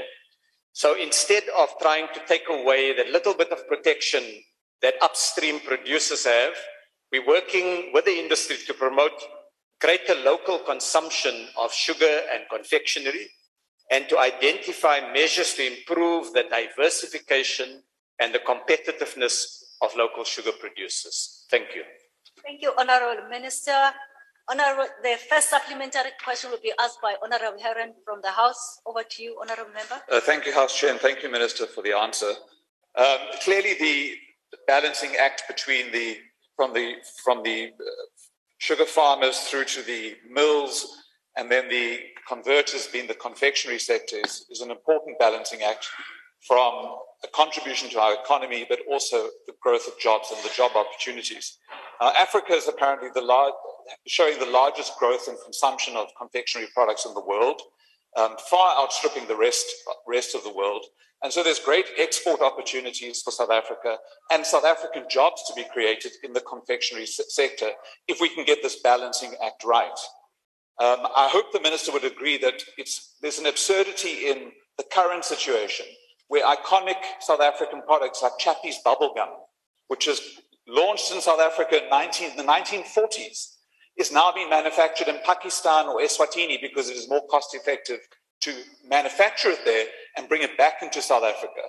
So 0.73 0.97
instead 1.00 1.44
of 1.56 1.68
trying 1.81 2.08
to 2.12 2.20
take 2.26 2.48
away 2.50 2.92
the 2.92 3.10
little 3.12 3.34
bit 3.34 3.52
of 3.52 3.66
protection 3.68 4.24
that 4.82 4.94
upstream 5.00 5.60
producers 5.60 6.24
have, 6.24 6.55
we're 7.12 7.26
working 7.26 7.92
with 7.94 8.05
the 8.05 8.18
industry 8.18 8.56
to 8.66 8.74
promote 8.74 9.12
greater 9.80 10.14
local 10.24 10.58
consumption 10.58 11.48
of 11.60 11.72
sugar 11.72 12.20
and 12.32 12.44
confectionery 12.50 13.28
and 13.90 14.08
to 14.08 14.18
identify 14.18 15.00
measures 15.12 15.55
to 15.55 15.66
improve 15.66 16.32
the 16.32 16.44
diversification 16.50 17.82
and 18.20 18.34
the 18.34 18.40
competitiveness 18.40 19.62
of 19.82 19.94
local 19.96 20.24
sugar 20.24 20.52
producers. 20.58 21.44
Thank 21.50 21.74
you. 21.74 21.84
Thank 22.42 22.62
you, 22.62 22.72
Honorable 22.78 23.28
Minister. 23.28 23.92
Honorable, 24.48 24.86
the 25.02 25.16
first 25.28 25.50
supplementary 25.50 26.10
question 26.22 26.50
will 26.50 26.60
be 26.62 26.72
asked 26.80 27.00
by 27.02 27.16
Honorable 27.22 27.60
Herron 27.60 27.94
from 28.05 28.20
the 28.22 28.30
House. 28.30 28.80
Over 28.86 29.02
to 29.02 29.22
you, 29.22 29.36
Honorable 29.40 29.72
Member. 29.72 30.00
Uh, 30.10 30.20
thank 30.20 30.46
you, 30.46 30.55
House 30.55 30.78
Chair, 30.78 30.90
and 30.90 31.00
thank 31.00 31.22
you, 31.22 31.30
Minister, 31.30 31.66
for 31.66 31.82
the 31.82 31.92
answer. 31.92 32.32
Um, 32.96 33.18
clearly, 33.42 33.74
the 33.74 34.14
balancing 34.66 35.16
act 35.16 35.42
between 35.48 35.90
the 35.92 36.18
from 36.55 36.72
the 36.72 36.94
from 37.24 37.42
the 37.42 37.66
uh, 37.66 38.06
sugar 38.59 38.85
farmers 38.85 39.39
through 39.41 39.65
to 39.65 39.83
the 39.83 40.17
mills 40.31 41.02
and 41.36 41.51
then 41.51 41.68
the 41.68 42.01
converters 42.26 42.89
being 42.89 43.07
the 43.07 43.15
confectionery 43.15 43.78
sector 43.78 44.17
is, 44.25 44.60
an 44.60 44.70
important 44.70 45.18
balancing 45.18 45.62
act 45.62 45.86
from 46.47 46.97
a 47.25 47.28
contribution 47.35 47.91
to 47.91 48.01
our 48.01 48.15
economy, 48.15 48.65
but 48.68 48.78
also 48.91 49.28
the 49.47 49.52
growth 49.60 49.86
of 49.86 49.99
jobs 49.99 50.33
and 50.35 50.43
the 50.43 50.55
job 50.55 50.73
opportunities. 50.75 51.59
Africa 52.01 52.52
is 52.52 52.68
apparently 52.68 53.09
the 53.15 53.20
large, 53.20 53.52
showing 54.07 54.39
the 54.39 54.47
largest 54.47 54.99
growth 54.99 55.28
in 55.28 55.36
consumption 55.44 55.97
of 55.97 56.09
confectionery 56.18 56.68
products 56.75 57.05
in 57.05 57.15
the 57.15 57.25
world, 57.25 57.60
um, 58.17 58.36
far 58.51 58.83
outstripping 58.83 59.28
the 59.28 59.36
rest, 59.36 59.67
rest 60.07 60.35
of 60.35 60.43
the 60.43 60.52
world. 60.52 60.85
And 61.23 61.33
so 61.33 61.43
there's 61.43 61.59
great 61.59 61.86
export 61.99 62.41
opportunities 62.41 63.23
for 63.23 63.31
South 63.31 63.51
Africa 63.51 63.97
and 64.31 64.44
South 64.44 64.65
African 64.65 65.05
jobs 65.09 65.43
to 65.49 65.55
be 65.55 65.65
created 65.73 66.12
in 66.23 66.33
the 66.33 66.41
confectionery 66.41 67.07
sector 67.07 67.70
if 68.07 68.20
we 68.20 68.28
can 68.28 68.44
get 68.44 68.62
this 68.62 68.81
balancing 68.83 69.35
act 69.44 69.65
right. 69.65 69.99
Um, 70.78 70.99
I 71.17 71.28
hope 71.33 71.52
the 71.52 71.60
minister 71.60 71.91
would 71.93 72.05
agree 72.05 72.36
that 72.39 72.62
there's 73.23 73.39
an 73.39 73.47
absurdity 73.47 74.28
in 74.28 74.52
the 74.76 74.85
current 74.93 75.25
situation 75.25 75.86
where 76.28 76.44
iconic 76.44 76.97
South 77.20 77.41
African 77.41 77.83
products 77.83 78.23
like 78.23 78.33
Chappie's 78.39 78.78
bubblegum, 78.85 79.28
which 79.89 80.07
was 80.07 80.20
launched 80.68 81.12
in 81.12 81.20
South 81.20 81.41
Africa 81.41 81.83
in, 81.83 81.89
19, 81.89 82.33
in 82.33 82.36
the 82.36 82.43
1940s, 82.43 83.56
is 83.99 84.12
now 84.12 84.33
being 84.33 84.50
manufactured 84.50 85.08
in 85.08 85.18
Pakistan 85.25 85.86
or 85.86 86.00
Eswatini 86.00 86.60
because 86.60 86.89
it 86.91 86.97
is 86.97 87.08
more 87.08 87.26
cost 87.28 87.55
effective 87.55 88.00
to 88.41 88.55
manufacture 88.86 89.50
it 89.50 89.65
there 89.65 89.86
and 90.16 90.28
bring 90.28 90.42
it 90.42 90.57
back 90.58 90.83
into 90.83 91.00
South 91.00 91.25
Africa. 91.25 91.62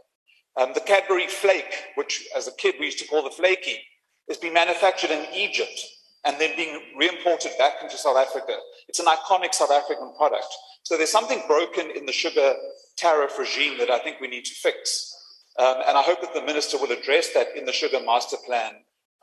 Um, 0.59 0.71
the 0.73 0.81
Cadbury 0.81 1.27
Flake, 1.27 1.73
which 1.95 2.27
as 2.35 2.47
a 2.47 2.51
kid 2.53 2.75
we 2.79 2.85
used 2.85 2.99
to 2.99 3.07
call 3.07 3.23
the 3.23 3.29
flaky, 3.29 3.79
is 4.27 4.37
being 4.37 4.53
manufactured 4.53 5.11
in 5.11 5.25
Egypt 5.33 5.79
and 6.25 6.37
then 6.39 6.55
being 6.57 6.81
re-imported 6.97 7.51
back 7.57 7.75
into 7.81 7.97
South 7.97 8.17
Africa. 8.17 8.53
It's 8.89 8.99
an 8.99 9.05
iconic 9.05 9.53
South 9.53 9.71
African 9.71 10.13
product. 10.17 10.47
So 10.83 10.97
there's 10.97 11.11
something 11.11 11.41
broken 11.47 11.91
in 11.95 12.05
the 12.05 12.11
sugar 12.11 12.55
tariff 12.97 13.37
regime 13.39 13.77
that 13.77 13.89
I 13.89 13.99
think 13.99 14.19
we 14.19 14.27
need 14.27 14.45
to 14.45 14.53
fix. 14.55 15.13
Um, 15.59 15.77
and 15.87 15.97
I 15.97 16.01
hope 16.01 16.21
that 16.21 16.33
the 16.33 16.41
minister 16.41 16.77
will 16.77 16.91
address 16.91 17.33
that 17.33 17.55
in 17.55 17.65
the 17.65 17.71
sugar 17.71 17.99
master 18.03 18.37
plan, 18.45 18.73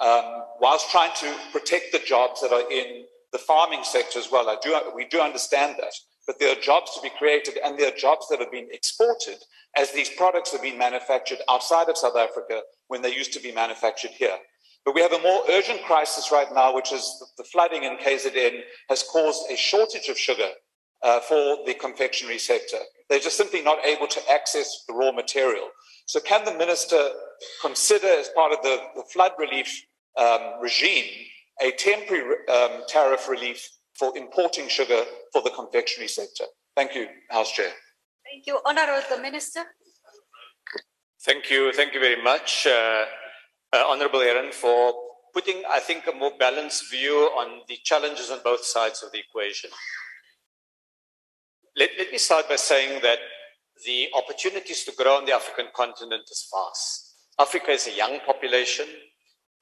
um, 0.01 0.45
whilst 0.61 0.91
trying 0.91 1.13
to 1.17 1.35
protect 1.53 1.93
the 1.93 1.99
jobs 2.01 2.41
that 2.41 2.53
are 2.53 2.71
in 2.71 3.05
the 3.33 3.39
farming 3.39 3.83
sector 3.83 4.19
as 4.19 4.31
well. 4.31 4.57
Do, 4.63 4.79
we 4.95 5.07
do 5.07 5.21
understand 5.21 5.77
that, 5.81 5.93
but 6.27 6.39
there 6.39 6.53
are 6.53 6.61
jobs 6.61 6.95
to 6.95 7.03
be 7.03 7.11
created 7.19 7.59
and 7.65 7.79
there 7.79 7.89
are 7.89 7.97
jobs 7.97 8.27
that 8.31 8.41
have 8.41 8.53
been 8.53 8.69
exported 8.71 9.37
as 9.77 9.91
these 9.91 10.09
products 10.11 10.53
have 10.53 10.63
been 10.63 10.79
manufactured 10.79 11.39
outside 11.51 11.89
of 11.89 11.99
South 11.99 12.17
Africa 12.17 12.61
when 12.89 13.03
they 13.03 13.15
used 13.15 13.33
to 13.33 13.41
be 13.41 13.53
manufactured 13.53 14.13
here. 14.13 14.37
But 14.85 14.95
we 14.95 15.01
have 15.01 15.13
a 15.13 15.23
more 15.23 15.43
urgent 15.49 15.83
crisis 15.83 16.31
right 16.31 16.53
now, 16.55 16.75
which 16.75 16.93
is 16.93 17.23
the 17.39 17.45
flooding 17.45 17.85
in 17.85 17.97
KZN 17.97 18.61
has 18.91 19.03
caused 19.03 19.51
a 19.51 19.57
shortage 19.57 20.09
of 20.09 20.19
sugar 20.19 20.51
uh, 21.03 21.21
for 21.21 21.59
the 21.67 21.75
confectionery 21.75 22.39
sector. 22.39 22.79
They're 23.09 23.19
just 23.19 23.37
simply 23.37 23.63
not 23.63 23.85
able 23.85 24.07
to 24.07 24.21
access 24.31 24.85
the 24.87 24.95
raw 24.95 25.13
material. 25.13 25.69
So, 26.07 26.21
can 26.21 26.45
the 26.45 26.55
minister 26.55 27.11
consider, 27.61 28.09
as 28.09 28.29
part 28.29 28.53
of 28.53 28.63
the, 28.63 28.79
the 28.97 29.03
flood 29.03 29.33
relief 29.39 29.85
um, 30.19 30.61
regime, 30.61 31.11
a 31.63 31.71
temporary 31.73 32.37
um, 32.49 32.83
tariff 32.89 33.29
relief 33.29 33.67
for 33.99 34.17
importing 34.17 34.69
sugar 34.69 35.05
for 35.33 35.43
the 35.43 35.51
confectionery 35.51 36.09
sector? 36.09 36.45
Thank 36.77 36.95
you, 36.95 37.09
House 37.31 37.53
Chair. 37.53 37.71
Thank 38.31 38.47
you. 38.47 38.59
Honorable 38.67 39.03
the 39.09 39.23
Minister. 39.23 39.61
Thank 41.25 41.51
you. 41.51 41.73
Thank 41.73 41.95
you 41.95 42.01
very 42.01 42.23
much, 42.23 42.67
uh, 42.67 43.05
uh, 43.73 43.85
Honorable 43.87 44.21
Herron, 44.21 44.53
for 44.53 44.93
putting, 45.33 45.63
I 45.71 45.81
think, 45.81 46.07
a 46.07 46.15
more 46.15 46.33
balanced 46.39 46.91
view 46.91 47.15
on 47.37 47.63
the 47.67 47.79
challenges 47.83 48.31
on 48.31 48.41
both 48.45 48.65
sides 48.65 49.03
of 49.03 49.11
the 49.13 49.21
equation. 49.21 49.71
Let, 51.77 51.91
let 51.99 52.13
me 52.13 52.19
start 52.19 52.49
by 52.49 52.57
saying 52.57 53.01
that 53.03 53.19
the 53.85 54.09
opportunities 54.15 54.85
to 54.85 54.93
grow 54.93 55.17
on 55.17 55.25
the 55.25 55.33
African 55.33 55.67
continent 55.75 56.23
is 56.31 56.49
vast. 56.53 57.17
Africa 57.39 57.73
is 57.73 57.87
a 57.87 57.93
young 57.93 58.21
population, 58.27 58.87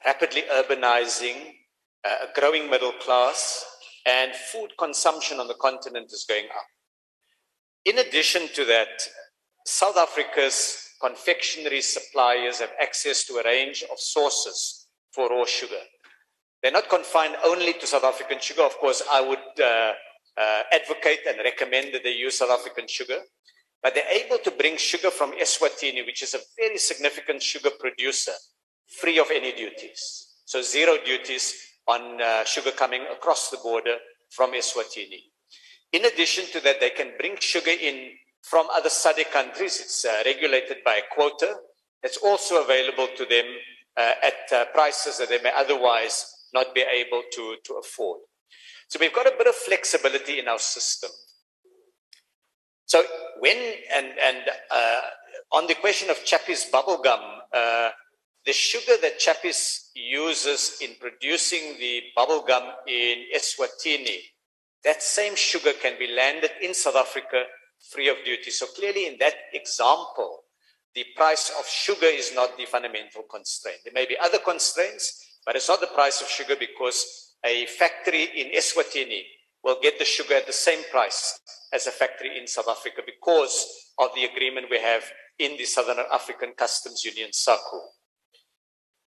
rapidly 0.04 0.42
urbanizing, 0.52 1.54
uh, 2.04 2.26
a 2.28 2.40
growing 2.40 2.68
middle 2.68 2.92
class, 2.92 3.64
and 4.04 4.34
food 4.34 4.70
consumption 4.78 5.40
on 5.40 5.48
the 5.48 5.54
continent 5.54 6.06
is 6.12 6.26
going 6.28 6.46
up. 6.46 6.66
In 7.84 7.98
addition 7.98 8.48
to 8.54 8.64
that, 8.66 9.08
South 9.64 9.96
Africa's 9.96 10.88
confectionery 11.00 11.80
suppliers 11.80 12.60
have 12.60 12.70
access 12.80 13.24
to 13.24 13.34
a 13.34 13.44
range 13.44 13.84
of 13.90 13.98
sources 13.98 14.86
for 15.12 15.28
raw 15.30 15.44
sugar. 15.44 15.82
They're 16.62 16.72
not 16.72 16.88
confined 16.88 17.36
only 17.44 17.72
to 17.74 17.86
South 17.86 18.04
African 18.04 18.38
sugar. 18.40 18.62
Of 18.62 18.78
course, 18.78 19.02
I 19.10 19.20
would 19.20 19.38
uh, 19.60 19.92
uh, 20.36 20.62
advocate 20.72 21.20
and 21.28 21.38
recommend 21.38 21.92
that 21.94 22.04
they 22.04 22.12
use 22.12 22.38
South 22.38 22.50
African 22.50 22.86
sugar, 22.88 23.18
but 23.82 23.94
they're 23.94 24.24
able 24.24 24.38
to 24.38 24.50
bring 24.52 24.76
sugar 24.76 25.10
from 25.10 25.32
Eswatini, 25.32 26.06
which 26.06 26.22
is 26.22 26.34
a 26.34 26.38
very 26.56 26.78
significant 26.78 27.42
sugar 27.42 27.70
producer, 27.78 28.32
free 29.00 29.18
of 29.18 29.30
any 29.32 29.52
duties. 29.52 30.28
So 30.44 30.62
zero 30.62 30.96
duties 31.04 31.54
on 31.88 32.20
uh, 32.20 32.44
sugar 32.44 32.70
coming 32.70 33.02
across 33.12 33.50
the 33.50 33.58
border 33.62 33.96
from 34.30 34.52
Eswatini. 34.52 35.32
In 35.92 36.04
addition 36.04 36.44
to 36.52 36.60
that, 36.60 36.80
they 36.80 36.90
can 36.90 37.12
bring 37.18 37.36
sugar 37.38 37.72
in 37.72 38.10
from 38.42 38.66
other 38.72 38.88
SADC 38.88 39.30
countries. 39.30 39.80
It's 39.80 40.04
uh, 40.04 40.22
regulated 40.24 40.78
by 40.84 40.96
a 40.96 41.14
quota. 41.14 41.54
It's 42.02 42.16
also 42.18 42.62
available 42.62 43.08
to 43.16 43.24
them 43.24 43.44
uh, 43.96 44.12
at 44.22 44.52
uh, 44.52 44.64
prices 44.72 45.18
that 45.18 45.28
they 45.28 45.40
may 45.42 45.52
otherwise 45.54 46.26
not 46.54 46.74
be 46.74 46.80
able 46.82 47.22
to, 47.32 47.56
to 47.64 47.74
afford. 47.74 48.20
So 48.88 48.98
we've 49.00 49.12
got 49.12 49.26
a 49.26 49.34
bit 49.36 49.46
of 49.46 49.54
flexibility 49.54 50.38
in 50.38 50.48
our 50.48 50.58
system. 50.58 51.10
So 52.92 53.02
when, 53.38 53.56
and, 53.96 54.08
and 54.22 54.42
uh, 54.70 55.00
on 55.52 55.66
the 55.66 55.76
question 55.76 56.10
of 56.10 56.16
Chappies 56.26 56.70
bubblegum, 56.70 57.38
uh, 57.50 57.88
the 58.44 58.52
sugar 58.52 59.00
that 59.00 59.18
Chappies 59.18 59.88
uses 59.94 60.76
in 60.82 60.90
producing 61.00 61.78
the 61.78 62.02
bubblegum 62.14 62.70
in 62.86 63.24
Eswatini, 63.34 64.18
that 64.84 65.02
same 65.02 65.34
sugar 65.36 65.72
can 65.72 65.98
be 65.98 66.14
landed 66.14 66.50
in 66.60 66.74
South 66.74 66.96
Africa 66.96 67.44
free 67.90 68.10
of 68.10 68.16
duty. 68.26 68.50
So 68.50 68.66
clearly 68.66 69.06
in 69.06 69.16
that 69.20 69.36
example, 69.54 70.40
the 70.94 71.06
price 71.16 71.50
of 71.58 71.66
sugar 71.66 72.04
is 72.04 72.34
not 72.34 72.58
the 72.58 72.66
fundamental 72.66 73.22
constraint. 73.22 73.78
There 73.84 73.94
may 73.94 74.04
be 74.04 74.18
other 74.22 74.38
constraints, 74.44 75.38
but 75.46 75.56
it's 75.56 75.70
not 75.70 75.80
the 75.80 75.86
price 75.86 76.20
of 76.20 76.28
sugar 76.28 76.56
because 76.60 77.32
a 77.42 77.64
factory 77.64 78.24
in 78.24 78.48
Eswatini 78.54 79.22
will 79.64 79.78
get 79.82 79.98
the 79.98 80.04
sugar 80.04 80.34
at 80.34 80.46
the 80.46 80.52
same 80.52 80.82
price 80.90 81.40
as 81.72 81.86
a 81.86 81.90
factory 81.90 82.38
in 82.38 82.46
South 82.46 82.68
Africa 82.68 83.02
because 83.04 83.66
of 83.98 84.10
the 84.14 84.24
agreement 84.24 84.66
we 84.70 84.78
have 84.80 85.04
in 85.38 85.56
the 85.56 85.64
Southern 85.64 85.98
African 86.12 86.52
Customs 86.56 87.04
Union, 87.04 87.30
SACU. 87.30 87.80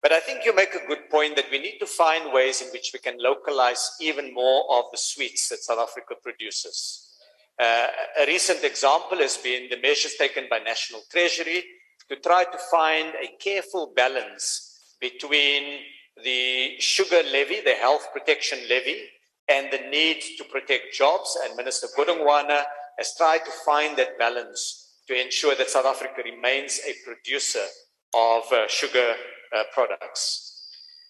But 0.02 0.12
I 0.12 0.20
think 0.20 0.44
you 0.44 0.54
make 0.54 0.74
a 0.74 0.86
good 0.86 1.10
point 1.10 1.36
that 1.36 1.50
we 1.50 1.58
need 1.58 1.78
to 1.78 1.86
find 1.86 2.32
ways 2.32 2.62
in 2.62 2.68
which 2.68 2.90
we 2.92 2.98
can 2.98 3.16
localize 3.18 3.96
even 4.00 4.32
more 4.32 4.64
of 4.78 4.84
the 4.90 4.98
sweets 4.98 5.48
that 5.50 5.58
South 5.58 5.78
Africa 5.78 6.14
produces. 6.22 7.10
Uh, 7.58 7.88
a 8.22 8.26
recent 8.26 8.64
example 8.64 9.18
has 9.18 9.36
been 9.36 9.68
the 9.68 9.80
measures 9.80 10.14
taken 10.14 10.44
by 10.48 10.58
National 10.58 11.02
Treasury 11.10 11.62
to 12.08 12.16
try 12.16 12.44
to 12.44 12.58
find 12.70 13.08
a 13.22 13.36
careful 13.38 13.92
balance 13.94 14.94
between 15.00 15.80
the 16.24 16.76
sugar 16.78 17.22
levy, 17.30 17.60
the 17.60 17.74
health 17.74 18.08
protection 18.12 18.58
levy, 18.68 19.02
and 19.50 19.72
the 19.72 19.90
need 19.90 20.22
to 20.38 20.44
protect 20.44 20.94
jobs. 20.94 21.36
And 21.44 21.56
Minister 21.56 21.88
Godongwana 21.98 22.62
has 22.98 23.14
tried 23.16 23.44
to 23.44 23.50
find 23.66 23.96
that 23.98 24.18
balance 24.18 24.94
to 25.08 25.20
ensure 25.20 25.56
that 25.56 25.68
South 25.68 25.86
Africa 25.86 26.22
remains 26.24 26.80
a 26.86 26.94
producer 27.04 27.66
of 28.14 28.44
uh, 28.52 28.68
sugar 28.68 29.14
uh, 29.56 29.64
products. 29.74 30.46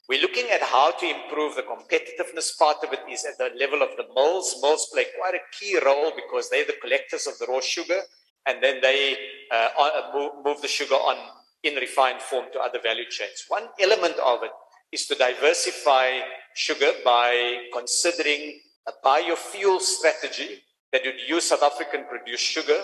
We're 0.09 0.23
looking 0.23 0.47
at 0.51 0.63
how 0.63 0.91
to 0.91 1.07
improve 1.07 1.55
the 1.55 1.63
competitiveness. 1.63 2.59
Part 2.59 2.79
of 2.83 2.93
it 2.93 3.01
is 3.09 3.25
at 3.25 3.39
the 3.39 3.51
level 3.59 3.83
of 3.83 3.91
the 3.97 4.07
mills. 4.15 4.57
Mills 4.61 4.89
play 4.93 5.05
quite 5.19 5.35
a 5.35 5.45
key 5.57 5.79
role 5.85 6.13
because 6.17 6.51
they're 6.51 6.65
the 6.65 6.81
collectors 6.83 7.27
of 7.27 7.39
the 7.39 7.47
raw 7.47 7.61
sugar, 7.61 8.01
and 8.47 8.63
then 8.63 8.81
they 8.81 9.17
uh, 9.53 9.69
uh 9.79 10.11
move, 10.13 10.33
move 10.45 10.63
the 10.63 10.69
sugar 10.69 10.97
on 10.97 11.17
in 11.63 11.75
refined 11.75 12.21
form 12.23 12.47
to 12.53 12.59
other 12.59 12.81
value 12.83 13.09
chains. 13.09 13.45
One 13.49 13.69
element 13.79 14.17
of 14.19 14.43
it 14.43 14.51
is 14.93 15.07
to 15.07 15.15
diversify 15.15 16.21
sugar 16.55 16.93
by 17.05 17.67
considering 17.73 18.61
a 18.89 18.93
biofuel 19.05 19.81
strategy 19.81 20.63
that 20.93 21.03
would 21.05 21.21
use 21.29 21.45
South 21.45 21.63
African 21.63 22.05
produced 22.09 22.45
sugar, 22.45 22.83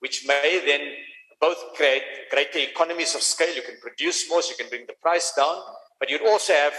which 0.00 0.24
may 0.26 0.62
then 0.64 0.80
both 1.40 1.58
create 1.74 2.02
greater 2.30 2.58
economies 2.58 3.14
of 3.14 3.22
scale. 3.22 3.54
You 3.54 3.62
can 3.62 3.78
produce 3.80 4.28
more, 4.28 4.42
so 4.42 4.50
you 4.50 4.56
can 4.56 4.68
bring 4.68 4.86
the 4.86 4.94
price 5.00 5.32
down, 5.36 5.56
but 5.98 6.10
you'd 6.10 6.26
also 6.26 6.52
have 6.52 6.74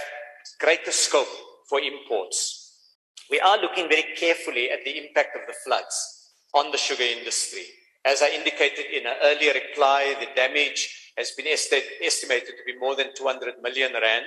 greater 0.59 0.91
scope 0.91 1.27
for 1.69 1.79
imports. 1.81 2.77
We 3.29 3.39
are 3.39 3.59
looking 3.61 3.89
very 3.89 4.05
carefully 4.15 4.71
at 4.71 4.83
the 4.85 4.97
impact 4.97 5.35
of 5.35 5.41
the 5.47 5.53
floods 5.65 6.31
on 6.53 6.71
the 6.71 6.77
sugar 6.77 7.03
industry. 7.03 7.63
As 8.05 8.21
I 8.21 8.29
indicated 8.29 8.85
in 8.91 9.05
an 9.05 9.17
earlier 9.23 9.53
reply, 9.53 10.15
the 10.19 10.27
damage 10.35 11.11
has 11.17 11.31
been 11.31 11.45
estimated 11.47 12.47
to 12.47 12.63
be 12.65 12.79
more 12.79 12.95
than 12.95 13.13
200 13.15 13.61
million 13.61 13.91
rand. 13.93 14.25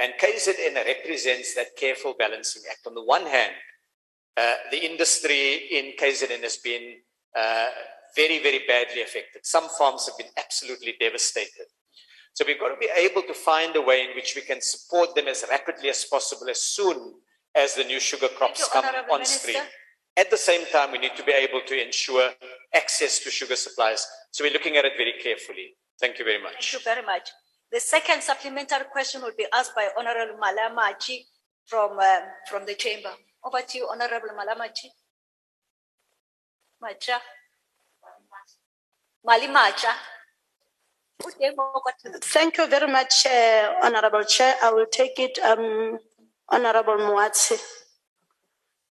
And 0.00 0.12
KZN 0.20 0.74
represents 0.74 1.54
that 1.54 1.76
careful 1.76 2.14
balancing 2.18 2.62
act. 2.70 2.86
On 2.86 2.94
the 2.94 3.04
one 3.04 3.26
hand, 3.26 3.52
uh, 4.36 4.54
the 4.70 4.84
industry 4.84 5.68
in 5.70 5.92
KZN 6.00 6.42
has 6.42 6.56
been 6.56 6.96
uh, 7.36 7.68
very, 8.16 8.42
very 8.42 8.62
badly 8.66 9.02
affected. 9.02 9.44
Some 9.44 9.68
farms 9.78 10.06
have 10.06 10.18
been 10.18 10.32
absolutely 10.36 10.94
devastated. 10.98 11.66
So 12.32 12.44
we've 12.46 12.58
got 12.58 12.70
to 12.70 12.76
be 12.80 12.88
able 12.96 13.22
to 13.22 13.34
find 13.34 13.76
a 13.76 13.80
way 13.80 14.02
in 14.02 14.16
which 14.16 14.34
we 14.34 14.42
can 14.42 14.60
support 14.60 15.14
them 15.14 15.28
as 15.28 15.44
rapidly 15.48 15.88
as 15.88 16.04
possible, 16.04 16.48
as 16.50 16.60
soon 16.62 17.14
as 17.54 17.74
the 17.74 17.84
new 17.84 18.00
sugar 18.00 18.28
crops 18.28 18.68
come 18.68 18.84
on 18.84 19.18
Minister. 19.18 19.38
stream. 19.38 19.62
At 20.16 20.30
the 20.30 20.36
same 20.36 20.66
time, 20.66 20.90
we 20.92 20.98
need 20.98 21.14
to 21.16 21.24
be 21.24 21.32
able 21.32 21.60
to 21.66 21.84
ensure 21.86 22.30
access 22.74 23.20
to 23.20 23.30
sugar 23.30 23.56
supplies. 23.56 24.06
So 24.32 24.44
we're 24.44 24.52
looking 24.52 24.76
at 24.76 24.84
it 24.84 24.94
very 24.96 25.14
carefully. 25.22 25.76
Thank 26.00 26.18
you 26.18 26.24
very 26.24 26.42
much. 26.42 26.72
Thank 26.72 26.84
you 26.84 26.94
very 26.94 27.06
much. 27.06 27.30
The 27.74 27.80
second 27.80 28.22
supplementary 28.22 28.84
question 28.92 29.20
will 29.20 29.34
be 29.36 29.46
asked 29.52 29.74
by 29.74 29.88
Honorable 29.98 30.38
Malamachi 30.40 31.24
from, 31.66 31.98
um, 31.98 32.22
from 32.48 32.64
the 32.66 32.76
chamber. 32.76 33.10
Over 33.42 33.62
to 33.62 33.78
you, 33.78 33.88
Honorable 33.90 34.28
Malamachi. 34.28 34.90
Macha. 36.80 37.20
Malimacha. 39.26 39.92
Thank 42.20 42.58
you 42.58 42.68
very 42.68 42.86
much, 42.86 43.26
uh, 43.26 43.74
Honorable 43.82 44.22
Chair. 44.22 44.54
I 44.62 44.70
will 44.70 44.86
take 44.86 45.18
it, 45.18 45.36
um, 45.40 45.98
Honorable 46.48 46.98
Muatsi. 46.98 47.60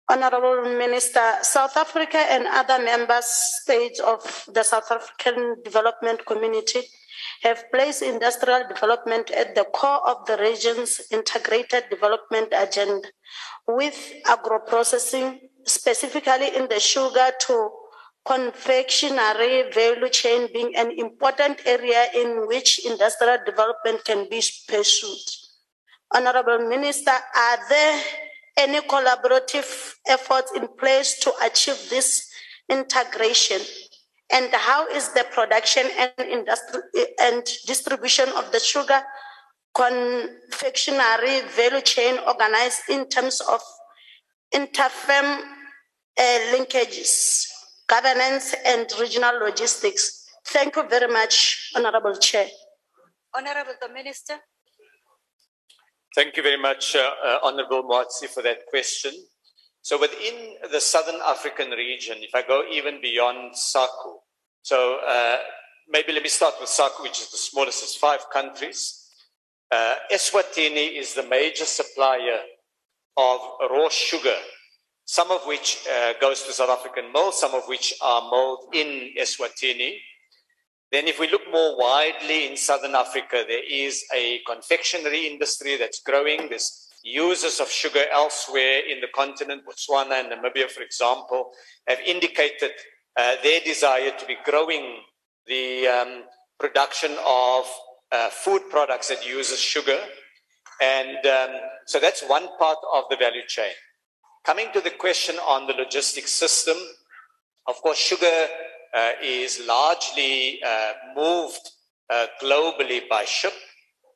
Honorable 0.09 0.63
Minister, 0.79 1.39
South 1.43 1.77
Africa 1.77 2.19
and 2.19 2.47
other 2.47 2.79
member 2.79 3.19
states 3.23 3.99
of 3.99 4.49
the 4.53 4.63
South 4.63 4.89
African 4.93 5.57
Development 5.65 6.25
Community 6.25 6.89
have 7.42 7.65
placed 7.73 8.02
industrial 8.02 8.67
development 8.68 9.31
at 9.31 9.55
the 9.55 9.65
core 9.65 10.07
of 10.08 10.26
the 10.26 10.36
region's 10.39 11.00
integrated 11.10 11.84
development 11.91 12.52
agenda, 12.57 13.08
with 13.67 14.15
agro-processing, 14.26 15.41
specifically 15.65 16.57
in 16.57 16.68
the 16.68 16.81
sugar 16.81 17.31
to 17.41 17.70
confectionery 18.26 19.70
value 19.73 20.08
chain 20.10 20.49
being 20.52 20.75
an 20.76 20.91
important 20.99 21.60
area 21.65 22.07
in 22.15 22.47
which 22.47 22.84
industrial 22.84 23.39
development 23.47 24.05
can 24.05 24.28
be 24.28 24.42
pursued. 24.68 25.26
Honorable 26.15 26.68
Minister, 26.68 27.10
are 27.10 27.68
there 27.68 28.02
any 28.57 28.81
collaborative 28.81 29.94
efforts 30.07 30.52
in 30.57 30.68
place 30.78 31.18
to 31.20 31.33
achieve 31.42 31.89
this 31.91 32.28
integration? 32.68 33.60
And 34.31 34.53
how 34.53 34.87
is 34.89 35.13
the 35.15 35.25
production 35.33 35.85
and, 35.99 36.13
industri- 36.19 37.05
and 37.21 37.43
distribution 37.67 38.29
of 38.37 38.53
the 38.53 38.61
sugar 38.61 39.01
confectionery 39.75 41.41
value 41.57 41.81
chain 41.81 42.19
organized 42.27 42.83
in 42.91 43.09
terms 43.09 43.41
of 43.41 43.61
interfirm 44.55 45.41
uh, 46.19 46.39
linkages? 46.53 47.47
governance 47.89 48.55
and 48.65 48.87
regional 49.01 49.39
logistics. 49.41 50.27
Thank 50.47 50.77
you 50.77 50.87
very 50.89 51.11
much, 51.13 51.73
Honorable 51.75 52.17
Chair. 52.17 52.47
Honorable 53.35 53.75
the 53.81 53.89
Minister. 53.89 54.35
Thank 56.15 56.37
you 56.37 56.43
very 56.43 56.61
much, 56.61 56.97
uh, 56.97 57.11
uh, 57.25 57.39
Honorable 57.43 57.83
Mwatsi, 57.83 58.29
for 58.29 58.43
that 58.43 58.67
question. 58.69 59.13
So 59.83 59.99
within 59.99 60.57
the 60.71 60.81
Southern 60.81 61.21
African 61.25 61.71
region, 61.71 62.19
if 62.21 62.35
I 62.35 62.43
go 62.43 62.65
even 62.71 63.01
beyond 63.01 63.55
SACU, 63.55 64.19
so 64.63 64.99
uh, 65.07 65.37
maybe 65.89 66.13
let 66.13 66.23
me 66.23 66.29
start 66.29 66.55
with 66.61 66.69
SACU, 66.69 67.03
which 67.03 67.21
is 67.21 67.31
the 67.31 67.39
smallest, 67.39 67.83
it's 67.83 67.97
five 67.97 68.21
countries. 68.33 69.07
Uh, 69.71 69.95
Eswatini 70.13 70.99
is 70.99 71.15
the 71.15 71.23
major 71.23 71.65
supplier 71.65 72.41
of 73.17 73.41
raw 73.71 73.89
sugar 73.89 74.37
some 75.09 75.31
of 75.31 75.41
which 75.47 75.87
uh, 75.91 76.13
goes 76.21 76.43
to 76.43 76.53
South 76.53 76.69
African 76.69 77.11
mills, 77.11 77.41
some 77.41 77.55
of 77.55 77.63
which 77.67 77.95
are 78.03 78.31
milled 78.31 78.67
in 78.75 79.15
Eswatini. 79.19 79.95
Then 80.93 81.09
if 81.09 81.19
we 81.19 81.31
look 81.31 81.51
more 81.51 81.79
widely 81.79 82.47
in 82.47 82.59
Southern 82.59 82.95
Africa, 82.95 83.43
there 83.49 83.65
is 83.67 84.05
a 84.15 84.41
confectionery 84.47 85.27
industry 85.27 85.79
that's 85.79 86.03
growing. 86.03 86.51
There's 86.51 86.88
users 87.02 87.60
of 87.60 87.70
sugar 87.70 88.05
elsewhere 88.12 88.81
in 88.89 89.01
the 89.01 89.09
continent, 89.15 89.62
Botswana 89.67 90.20
and 90.20 90.33
Namibia, 90.33 90.68
for 90.70 90.83
example, 90.83 91.51
have 91.86 92.01
indicated 92.01 92.73
uh, 93.17 93.36
their 93.43 93.60
desire 93.60 94.12
to 94.18 94.27
be 94.27 94.36
growing 94.44 94.99
the, 95.47 95.86
um, 95.86 96.25
production 96.59 97.17
of 97.27 97.70
uh, 98.10 98.28
food 98.31 98.62
products 98.70 99.09
that 99.09 99.27
uses 99.27 99.60
sugar. 99.60 99.99
And 100.81 101.25
um, 101.27 101.51
so 101.86 101.99
that's 102.01 102.23
one 102.23 102.49
part 102.59 102.78
of 102.94 103.05
the 103.10 103.17
value 103.17 103.47
chain. 103.47 103.73
Coming 104.44 104.68
to 104.73 104.81
the 104.81 104.91
question 104.91 105.36
on 105.36 105.67
the 105.67 105.75
logistics 105.75 106.33
system, 106.33 106.77
of 107.67 107.77
course, 107.77 107.99
sugar 107.99 108.47
uh, 108.94 109.10
is 109.23 109.60
largely 109.67 110.60
uh, 110.65 110.93
moved 111.15 111.70
uh, 112.10 112.27
globally 112.43 113.02
by 113.09 113.25
ship. 113.25 113.52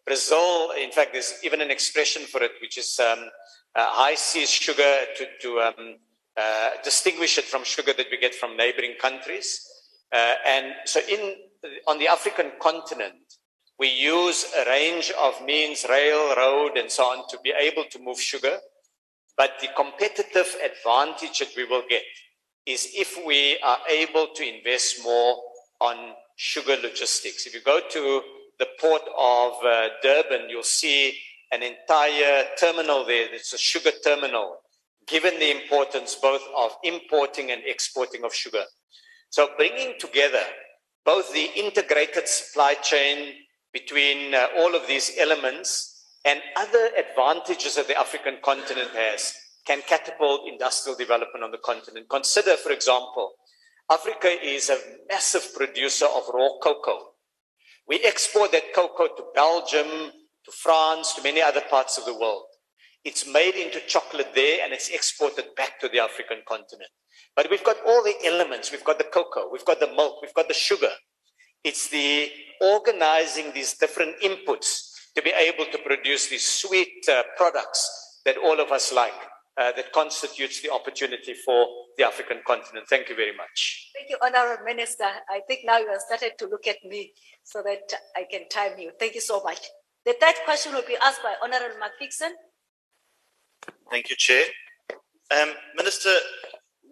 Brazil, 0.07 0.73
in 0.79 0.91
fact, 0.91 1.13
there's 1.13 1.35
even 1.45 1.61
an 1.61 1.71
expression 1.71 2.23
for 2.23 2.43
it, 2.43 2.53
which 2.61 2.77
is 2.77 2.99
um, 2.99 3.31
uh, 3.75 3.87
high 3.87 4.15
seas 4.15 4.51
sugar 4.51 4.95
to, 5.17 5.27
to 5.41 5.61
um, 5.61 5.97
uh, 6.37 6.71
distinguish 6.83 7.39
it 7.39 7.45
from 7.45 7.65
sugar 7.65 7.93
that 7.93 8.07
we 8.11 8.19
get 8.19 8.35
from 8.35 8.57
neighboring 8.57 8.95
countries. 9.01 9.67
Uh, 10.13 10.35
and 10.47 10.75
so 10.85 11.01
in, 11.09 11.37
on 11.87 11.99
the 11.99 12.09
African 12.09 12.53
continent, 12.61 13.15
we 13.79 13.89
use 13.89 14.47
a 14.59 14.69
range 14.69 15.13
of 15.19 15.45
means, 15.45 15.87
rail, 15.89 16.35
road, 16.37 16.77
and 16.77 16.91
so 16.91 17.05
on, 17.05 17.25
to 17.31 17.39
be 17.43 17.53
able 17.59 17.85
to 17.91 17.99
move 17.99 18.21
sugar. 18.21 18.59
But 19.37 19.53
the 19.61 19.69
competitive 19.75 20.55
advantage 20.65 21.39
that 21.39 21.53
we 21.57 21.65
will 21.65 21.83
get 21.89 22.03
is 22.67 22.89
if 22.95 23.19
we 23.27 23.59
are 23.65 23.79
able 23.89 24.29
to 24.35 24.57
invest 24.57 25.03
more 25.03 25.37
on 25.81 26.15
sugar 26.37 26.77
logistics. 26.83 27.47
If 27.47 27.55
you 27.55 27.61
go 27.61 27.81
to 27.91 28.23
the 28.63 28.69
port 28.81 29.03
of 29.19 29.53
uh, 29.65 29.89
Durban, 30.05 30.49
you'll 30.49 30.63
see 30.63 31.19
an 31.51 31.65
entire 31.65 32.45
terminal 32.57 33.05
there. 33.05 33.27
It's 33.35 33.53
a 33.53 33.59
sugar 33.59 33.91
terminal, 34.05 34.59
given 35.09 35.37
the 35.41 35.51
importance 35.51 36.15
both 36.15 36.43
of 36.57 36.71
importing 36.85 37.51
and 37.51 37.61
exporting 37.67 38.23
of 38.23 38.33
sugar. 38.33 38.63
So 39.31 39.49
bringing 39.57 39.95
together 39.99 40.45
both 41.05 41.33
the 41.33 41.51
integrated 41.57 42.29
supply 42.29 42.75
chain 42.75 43.33
between 43.73 44.33
uh, 44.33 44.47
all 44.59 44.77
of 44.77 44.87
these 44.87 45.11
elements 45.19 46.05
and 46.25 46.41
other 46.57 46.91
advantages 46.97 47.75
that 47.75 47.89
the 47.89 47.99
African 47.99 48.37
continent 48.45 48.91
has 48.95 49.35
can 49.67 49.83
catapult 49.89 50.49
industrial 50.49 50.97
development 50.97 51.43
on 51.43 51.51
the 51.51 51.59
continent. 51.59 52.09
Consider, 52.09 52.55
for 52.57 52.71
example, 52.71 53.33
Africa 53.91 54.29
is 54.29 54.71
a 54.71 54.79
massive 55.09 55.53
producer 55.53 56.07
of 56.07 56.23
raw 56.33 56.51
cocoa. 56.63 57.12
We 57.89 58.01
export 58.05 58.53
that 58.53 58.75
cocoa 58.75 59.09
to 59.09 59.25
Belgium, 59.35 60.13
to 60.45 60.53
France, 60.53 61.15
to 61.15 61.23
many 61.23 61.41
other 61.43 61.63
parts 61.69 61.99
of 61.99 62.05
the 62.05 62.19
world. 62.19 62.45
It's 63.05 63.27
made 63.27 63.55
into 63.55 63.81
chocolate 63.81 64.33
there 64.35 64.65
and 64.65 64.73
it's 64.73 64.89
exported 64.89 65.47
back 65.57 65.81
to 65.81 65.89
the 65.89 65.99
African 65.99 66.39
continent. 66.47 66.91
But 67.35 67.49
we've 67.51 67.65
got 67.65 67.77
all 67.87 68.03
the 68.03 68.15
elements. 68.25 68.71
We've 68.71 68.85
got 68.85 68.99
the 68.99 69.05
cocoa, 69.05 69.49
we've 69.51 69.65
got 69.65 69.81
the 69.81 69.89
milk, 69.89 70.23
we've 70.23 70.35
got 70.35 70.49
the 70.49 70.55
sugar. 70.55 70.91
It's 71.65 71.89
the 71.89 72.31
organizing 72.61 73.53
these 73.53 73.75
different 73.75 74.21
inputs 74.21 74.93
to 75.17 75.23
be 75.23 75.31
able 75.31 75.65
to 75.71 75.79
produce 75.79 76.29
these 76.29 76.47
sweet 76.47 77.07
uh, 77.09 77.23
products 77.37 78.21
that 78.25 78.37
all 78.37 78.61
of 78.61 78.71
us 78.71 78.93
like, 78.93 79.13
uh, 79.59 79.73
that 79.73 79.93
constitutes 79.93 80.63
the 80.63 80.71
opportunity 80.71 81.35
for 81.35 81.67
the 81.99 82.05
African 82.05 82.41
continent. 82.47 82.87
Thank 82.89 83.09
you 83.09 83.17
very 83.17 83.37
much. 83.37 83.91
Thank 83.95 84.11
you, 84.11 84.17
Honorable 84.23 84.65
Minister. 84.65 85.05
I 85.29 85.41
think 85.47 85.61
now 85.65 85.79
you 85.79 85.91
have 85.91 86.01
started 86.01 86.33
to 86.39 86.47
look 86.47 86.67
at 86.67 86.79
me 86.85 87.13
so 87.45 87.63
that 87.63 87.93
I 88.17 88.25
can 88.31 88.49
time 88.49 88.79
you. 88.79 88.93
Thank 88.99 89.15
you 89.15 89.21
so 89.21 89.43
much. 89.43 89.61
The 90.05 90.15
third 90.21 90.35
question 90.45 90.73
will 90.73 90.87
be 90.87 90.97
asked 91.03 91.23
by 91.23 91.35
Honorable 91.43 91.77
McPherson. 91.77 92.31
Thank 93.91 94.11
you, 94.11 94.17
Chair. 94.17 94.45
Um, 95.31 95.53
Minister, 95.77 96.15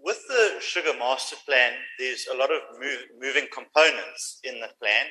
with 0.03 0.21
the 0.29 0.61
Sugar 0.61 0.93
Master 0.99 1.37
Plan, 1.47 1.73
there's 1.99 2.27
a 2.33 2.37
lot 2.37 2.51
of 2.51 2.61
move, 2.79 3.05
moving 3.21 3.47
components 3.53 4.41
in 4.45 4.61
the 4.61 4.69
plan, 4.81 5.07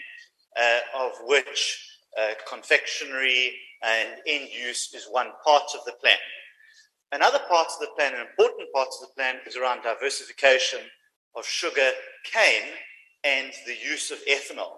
uh, 0.58 1.06
of 1.06 1.12
which 1.26 1.86
uh, 2.20 2.34
confectionery 2.48 3.54
and 3.84 4.10
end 4.28 4.50
use 4.50 4.94
is 4.94 5.08
one 5.12 5.28
part 5.44 5.64
of 5.76 5.84
the 5.86 5.94
plan. 6.02 6.18
Another 7.12 7.40
part 7.50 7.68
of 7.68 7.80
the 7.80 7.90
plan, 7.98 8.14
an 8.14 8.22
important 8.22 8.72
part 8.74 8.88
of 8.88 9.08
the 9.08 9.14
plan, 9.16 9.38
is 9.48 9.58
around 9.58 9.82
diversification 9.82 10.80
of 11.36 11.46
sugar 11.46 11.92
cane 12.24 12.70
and 13.24 13.52
the 13.66 13.76
use 13.76 14.12
of 14.12 14.20
ethanol. 14.30 14.78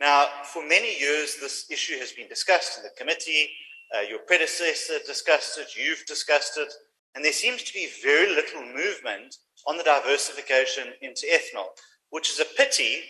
Now, 0.00 0.26
for 0.52 0.66
many 0.66 0.98
years, 1.00 1.36
this 1.40 1.70
issue 1.70 1.98
has 1.98 2.12
been 2.12 2.28
discussed 2.28 2.78
in 2.78 2.84
the 2.84 2.90
committee. 2.98 3.50
Uh, 3.96 4.00
your 4.00 4.18
predecessor 4.20 4.98
discussed 5.06 5.58
it, 5.58 5.76
you've 5.76 6.04
discussed 6.06 6.58
it, 6.58 6.72
and 7.14 7.24
there 7.24 7.32
seems 7.32 7.62
to 7.62 7.72
be 7.72 7.88
very 8.02 8.28
little 8.34 8.62
movement 8.62 9.36
on 9.66 9.78
the 9.78 9.84
diversification 9.84 10.88
into 11.00 11.26
ethanol, 11.26 11.68
which 12.10 12.28
is 12.28 12.40
a 12.40 12.56
pity 12.56 13.02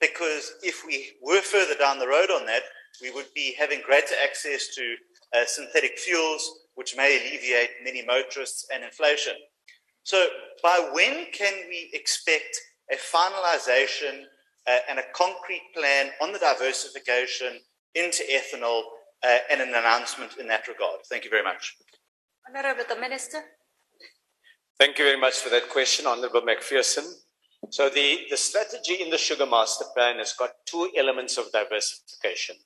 because 0.00 0.54
if 0.62 0.84
we 0.86 1.12
were 1.22 1.42
further 1.42 1.74
down 1.74 1.98
the 1.98 2.08
road 2.08 2.30
on 2.30 2.46
that, 2.46 2.62
we 3.02 3.10
would 3.10 3.32
be 3.34 3.54
having 3.58 3.82
greater 3.82 4.14
access 4.24 4.74
to 4.74 4.96
uh, 5.34 5.44
synthetic 5.46 5.98
fuels, 5.98 6.50
which 6.74 6.96
may 6.96 7.18
alleviate 7.18 7.70
many 7.84 8.04
motorists 8.04 8.66
and 8.72 8.84
inflation. 8.84 9.34
So, 10.02 10.26
by 10.62 10.90
when 10.92 11.26
can 11.32 11.52
we 11.68 11.90
expect 11.92 12.58
a 12.90 12.96
finalization 12.96 14.24
uh, 14.66 14.78
and 14.88 14.98
a 14.98 15.04
concrete 15.14 15.62
plan 15.74 16.10
on 16.22 16.32
the 16.32 16.38
diversification 16.38 17.60
into 17.94 18.22
ethanol 18.30 18.82
uh, 19.22 19.38
and 19.50 19.60
an 19.60 19.68
announcement 19.68 20.36
in 20.38 20.46
that 20.48 20.68
regard? 20.68 21.00
Thank 21.08 21.24
you 21.24 21.30
very 21.30 21.44
much. 21.44 21.76
Honorable 22.48 22.84
the 22.88 23.00
Minister. 23.00 23.42
Thank 24.78 24.98
you 24.98 25.04
very 25.04 25.20
much 25.20 25.34
for 25.34 25.50
that 25.50 25.68
question, 25.68 26.06
Honorable 26.06 26.40
McPherson. 26.40 27.04
So 27.68 27.90
the, 27.90 28.20
the 28.30 28.36
strategy 28.36 28.94
in 28.94 29.10
the 29.10 29.18
Sugar 29.18 29.44
Master 29.44 29.84
Plan 29.94 30.16
has 30.16 30.32
got 30.32 30.50
two 30.64 30.90
elements 30.96 31.36
of 31.36 31.52
diversification. 31.52 32.56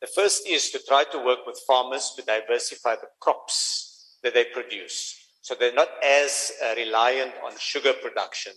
The 0.00 0.06
first 0.06 0.48
is 0.48 0.70
to 0.70 0.80
try 0.86 1.04
to 1.10 1.18
work 1.18 1.40
with 1.46 1.60
farmers 1.66 2.12
to 2.16 2.22
diversify 2.22 2.96
the 2.96 3.08
crops 3.20 4.16
that 4.22 4.34
they 4.34 4.44
produce. 4.44 5.16
So 5.40 5.54
they're 5.54 5.72
not 5.72 5.88
as 6.04 6.52
uh, 6.64 6.74
reliant 6.76 7.32
on 7.44 7.52
sugar 7.58 7.92
production. 7.94 8.52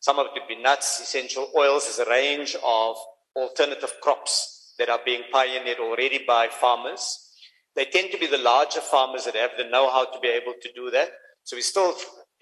Some 0.00 0.18
of 0.18 0.26
it 0.26 0.32
could 0.32 0.48
be 0.48 0.60
nuts, 0.60 1.00
essential 1.00 1.50
oils. 1.56 1.84
There's 1.84 2.06
a 2.06 2.10
range 2.10 2.56
of 2.64 2.96
alternative 3.36 3.92
crops 4.02 4.74
that 4.78 4.88
are 4.88 5.00
being 5.04 5.22
pioneered 5.30 5.78
already 5.78 6.24
by 6.26 6.48
farmers. 6.48 7.28
They 7.76 7.84
tend 7.84 8.10
to 8.10 8.18
be 8.18 8.26
the 8.26 8.38
larger 8.38 8.80
farmers 8.80 9.26
that 9.26 9.36
have 9.36 9.50
the 9.56 9.68
know-how 9.68 10.06
to 10.06 10.20
be 10.20 10.28
able 10.28 10.54
to 10.60 10.72
do 10.74 10.90
that. 10.90 11.10
So 11.44 11.56
we 11.56 11.62
still 11.62 11.94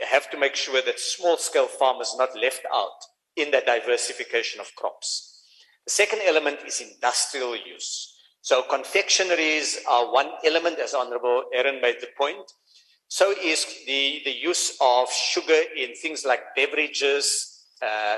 have 0.08 0.30
to 0.30 0.38
make 0.38 0.54
sure 0.54 0.80
that 0.80 1.00
small-scale 1.00 1.66
farmers 1.66 2.14
are 2.14 2.26
not 2.26 2.38
left 2.38 2.62
out 2.72 2.98
in 3.36 3.50
the 3.50 3.62
diversification 3.66 4.60
of 4.60 4.74
crops. 4.76 5.42
The 5.84 5.92
second 5.92 6.20
element 6.24 6.60
is 6.66 6.80
industrial 6.80 7.56
use. 7.56 8.14
So 8.48 8.62
confectionaries 8.62 9.78
are 9.86 10.10
one 10.10 10.30
element, 10.42 10.78
as 10.78 10.94
Honorable 10.94 11.44
Herron 11.52 11.82
made 11.82 11.96
the 12.00 12.08
point. 12.16 12.50
So 13.08 13.34
is 13.44 13.66
the, 13.86 14.22
the 14.24 14.30
use 14.30 14.74
of 14.80 15.12
sugar 15.12 15.60
in 15.76 15.94
things 15.94 16.24
like 16.24 16.56
beverages, 16.56 17.66
uh, 17.82 18.16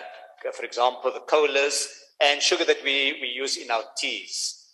for 0.54 0.64
example, 0.64 1.10
the 1.12 1.26
colas, 1.28 1.88
and 2.20 2.40
sugar 2.40 2.64
that 2.64 2.76
we, 2.84 3.18
we 3.20 3.26
use 3.26 3.56
in 3.56 3.72
our 3.72 3.82
teas. 3.98 4.68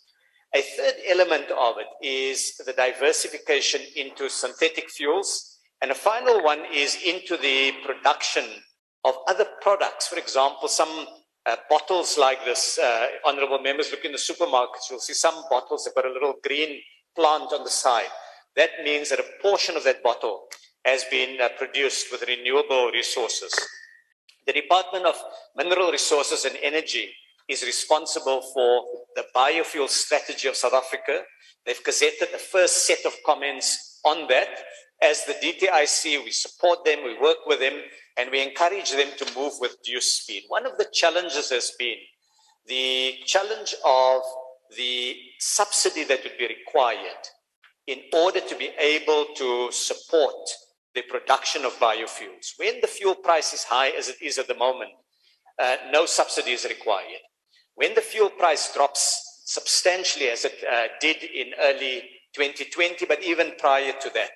A 0.54 0.60
third 0.60 0.96
element 1.08 1.50
of 1.50 1.76
it 1.78 2.06
is 2.06 2.60
the 2.66 2.74
diversification 2.74 3.80
into 3.96 4.28
synthetic 4.28 4.90
fuels. 4.90 5.58
And 5.80 5.90
a 5.90 5.94
final 5.94 6.44
one 6.44 6.64
is 6.70 6.98
into 7.02 7.38
the 7.38 7.72
production 7.82 8.44
of 9.06 9.14
other 9.26 9.46
products. 9.62 10.06
For 10.06 10.18
example, 10.18 10.68
some 10.68 11.06
uh, 11.46 11.56
bottles 11.70 12.18
like 12.18 12.44
this, 12.44 12.78
uh, 12.78 13.06
honorable 13.24 13.60
members 13.60 13.90
look 13.90 14.04
in 14.04 14.12
the 14.12 14.18
supermarkets, 14.18 14.90
you'll 14.90 14.98
see 14.98 15.14
some 15.14 15.44
bottles 15.48 15.84
that 15.84 15.92
have 15.94 16.04
got 16.04 16.10
a 16.10 16.12
little 16.12 16.34
green 16.42 16.80
plant 17.14 17.52
on 17.52 17.64
the 17.64 17.70
side. 17.70 18.08
That 18.56 18.70
means 18.82 19.10
that 19.10 19.20
a 19.20 19.42
portion 19.42 19.76
of 19.76 19.84
that 19.84 20.02
bottle 20.02 20.44
has 20.84 21.04
been 21.10 21.40
uh, 21.40 21.48
produced 21.56 22.06
with 22.10 22.24
renewable 22.26 22.90
resources. 22.90 23.52
The 24.46 24.52
Department 24.52 25.06
of 25.06 25.16
Mineral 25.56 25.90
Resources 25.90 26.44
and 26.44 26.56
Energy 26.62 27.10
is 27.48 27.62
responsible 27.62 28.42
for 28.54 28.84
the 29.14 29.24
biofuel 29.34 29.88
strategy 29.88 30.48
of 30.48 30.56
South 30.56 30.74
Africa. 30.74 31.22
They've 31.64 31.82
gazetted 31.82 32.32
the 32.32 32.38
first 32.38 32.86
set 32.86 33.04
of 33.04 33.12
comments 33.24 34.00
on 34.04 34.26
that. 34.28 34.48
As 35.02 35.24
the 35.24 35.34
DTIC, 35.34 36.24
we 36.24 36.30
support 36.30 36.84
them, 36.84 37.04
we 37.04 37.18
work 37.20 37.38
with 37.46 37.60
them, 37.60 37.74
and 38.16 38.30
we 38.30 38.42
encourage 38.42 38.92
them 38.92 39.08
to 39.18 39.38
move 39.38 39.52
with 39.60 39.82
due 39.82 40.00
speed. 40.00 40.44
One 40.48 40.66
of 40.66 40.78
the 40.78 40.86
challenges 40.92 41.50
has 41.50 41.72
been 41.78 41.98
the 42.66 43.14
challenge 43.24 43.74
of 43.84 44.22
the 44.76 45.14
subsidy 45.38 46.04
that 46.04 46.22
would 46.24 46.38
be 46.38 46.48
required 46.48 47.28
in 47.86 48.00
order 48.12 48.40
to 48.40 48.56
be 48.56 48.70
able 48.78 49.26
to 49.36 49.70
support 49.70 50.34
the 50.94 51.02
production 51.02 51.64
of 51.64 51.78
biofuels. 51.78 52.52
When 52.56 52.80
the 52.80 52.86
fuel 52.86 53.14
price 53.14 53.52
is 53.52 53.64
high, 53.64 53.90
as 53.90 54.08
it 54.08 54.16
is 54.20 54.38
at 54.38 54.48
the 54.48 54.56
moment, 54.56 54.90
uh, 55.58 55.76
no 55.92 56.06
subsidy 56.06 56.52
is 56.52 56.64
required. 56.64 57.22
When 57.74 57.94
the 57.94 58.00
fuel 58.00 58.30
price 58.30 58.72
drops 58.74 59.42
substantially, 59.44 60.28
as 60.28 60.44
it 60.44 60.54
uh, 60.70 60.86
did 61.00 61.22
in 61.22 61.52
early 61.62 62.02
2020, 62.34 63.06
but 63.06 63.22
even 63.22 63.52
prior 63.58 63.92
to 64.00 64.10
that, 64.14 64.32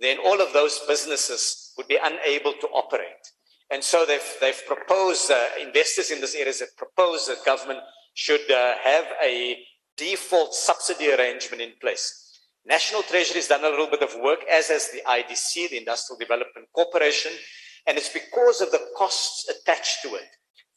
then 0.00 0.18
all 0.18 0.40
of 0.40 0.52
those 0.52 0.80
businesses 0.88 1.72
would 1.76 1.88
be 1.88 1.98
unable 2.02 2.52
to 2.54 2.66
operate. 2.68 3.24
And 3.70 3.84
so 3.84 4.04
they've, 4.04 4.36
they've 4.40 4.62
proposed, 4.66 5.30
uh, 5.30 5.44
investors 5.60 6.10
in 6.10 6.20
this 6.20 6.34
area 6.34 6.52
have 6.60 6.76
proposed 6.76 7.28
that 7.28 7.44
government 7.44 7.80
should 8.14 8.50
uh, 8.50 8.74
have 8.82 9.04
a 9.22 9.58
default 9.96 10.54
subsidy 10.54 11.12
arrangement 11.12 11.62
in 11.62 11.72
place. 11.80 12.38
National 12.66 13.02
Treasury 13.02 13.36
has 13.36 13.48
done 13.48 13.64
a 13.64 13.68
little 13.68 13.86
bit 13.86 14.02
of 14.02 14.14
work, 14.22 14.40
as 14.50 14.68
has 14.68 14.90
the 14.90 15.02
IDC, 15.06 15.70
the 15.70 15.78
Industrial 15.78 16.18
Development 16.18 16.66
Corporation, 16.74 17.32
and 17.86 17.96
it's 17.96 18.12
because 18.12 18.60
of 18.60 18.70
the 18.70 18.80
costs 18.96 19.48
attached 19.48 20.02
to 20.02 20.14
it 20.14 20.28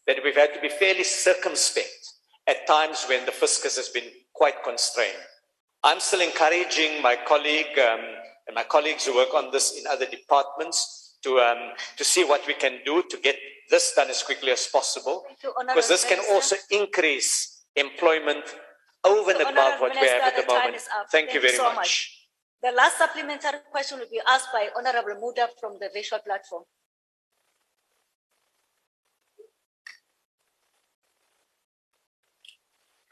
that 0.08 0.18
we've 0.24 0.36
had 0.36 0.54
to 0.54 0.62
be 0.62 0.70
fairly 0.70 1.04
circumspect 1.04 2.14
at 2.48 2.68
times 2.68 3.06
when 3.08 3.26
the 3.26 3.32
fiscus 3.32 3.76
has 3.78 3.90
been 3.90 4.10
quite 4.34 4.64
constrained. 4.64 5.14
I'm 5.84 6.00
still 6.00 6.22
encouraging 6.22 7.02
my 7.02 7.18
colleague 7.28 7.78
um, 7.80 8.02
and 8.48 8.56
my 8.56 8.64
colleagues 8.64 9.06
who 9.06 9.16
work 9.16 9.34
on 9.34 9.52
this 9.52 9.78
in 9.78 9.86
other 9.88 10.06
departments 10.06 11.18
to, 11.24 11.40
um, 11.40 11.72
to 11.98 12.04
see 12.04 12.24
what 12.24 12.46
we 12.48 12.54
can 12.54 12.80
do 12.86 13.04
to 13.10 13.18
get 13.18 13.38
this 13.70 13.94
done 13.96 14.10
as 14.10 14.22
quickly 14.24 14.52
as 14.52 14.68
possible. 14.68 15.24
you, 15.42 15.54
Because 15.68 15.88
this 15.88 16.06
can 16.06 16.20
also 16.32 16.56
increase 16.70 17.64
employment 17.76 18.44
over 19.04 19.32
and 19.32 19.42
above 19.42 19.80
what 19.80 19.92
we 20.00 20.08
have 20.08 20.22
at 20.22 20.36
the 20.36 20.42
the 20.42 20.48
moment. 20.48 20.78
Thank 20.78 20.82
you 20.82 21.10
Thank 21.12 21.34
you 21.34 21.42
very 21.42 21.56
so 21.56 21.64
much. 21.64 21.76
much. 21.76 22.20
The 22.62 22.72
last 22.72 22.98
supplementary 22.98 23.60
question 23.72 24.00
will 24.00 24.10
be 24.10 24.22
asked 24.28 24.50
by 24.54 24.70
Honorable 24.78 25.20
Mulder 25.20 25.48
from 25.60 25.78
the 25.80 25.90
visual 25.94 26.22
platform. 26.22 26.64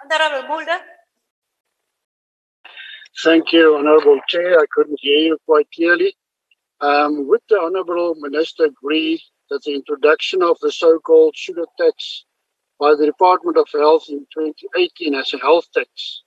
Honorable 0.03 0.47
Mulder, 0.47 0.79
Thank 3.19 3.51
you, 3.51 3.75
Honourable 3.77 4.19
Chair. 4.27 4.59
I 4.59 4.65
couldn't 4.71 4.99
hear 5.01 5.19
you 5.19 5.37
quite 5.45 5.67
clearly. 5.75 6.15
Um, 6.79 7.27
would 7.27 7.41
the 7.49 7.59
Honourable 7.59 8.15
Minister 8.15 8.65
agree 8.65 9.21
that 9.49 9.61
the 9.63 9.75
introduction 9.75 10.41
of 10.41 10.57
the 10.61 10.71
so-called 10.71 11.35
sugar 11.35 11.65
tax 11.79 12.25
by 12.79 12.95
the 12.95 13.05
Department 13.05 13.57
of 13.57 13.67
Health 13.71 14.05
in 14.09 14.25
2018 14.33 15.13
as 15.13 15.33
a 15.33 15.37
health 15.37 15.65
tax 15.73 16.23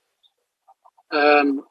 um, 1.10 1.62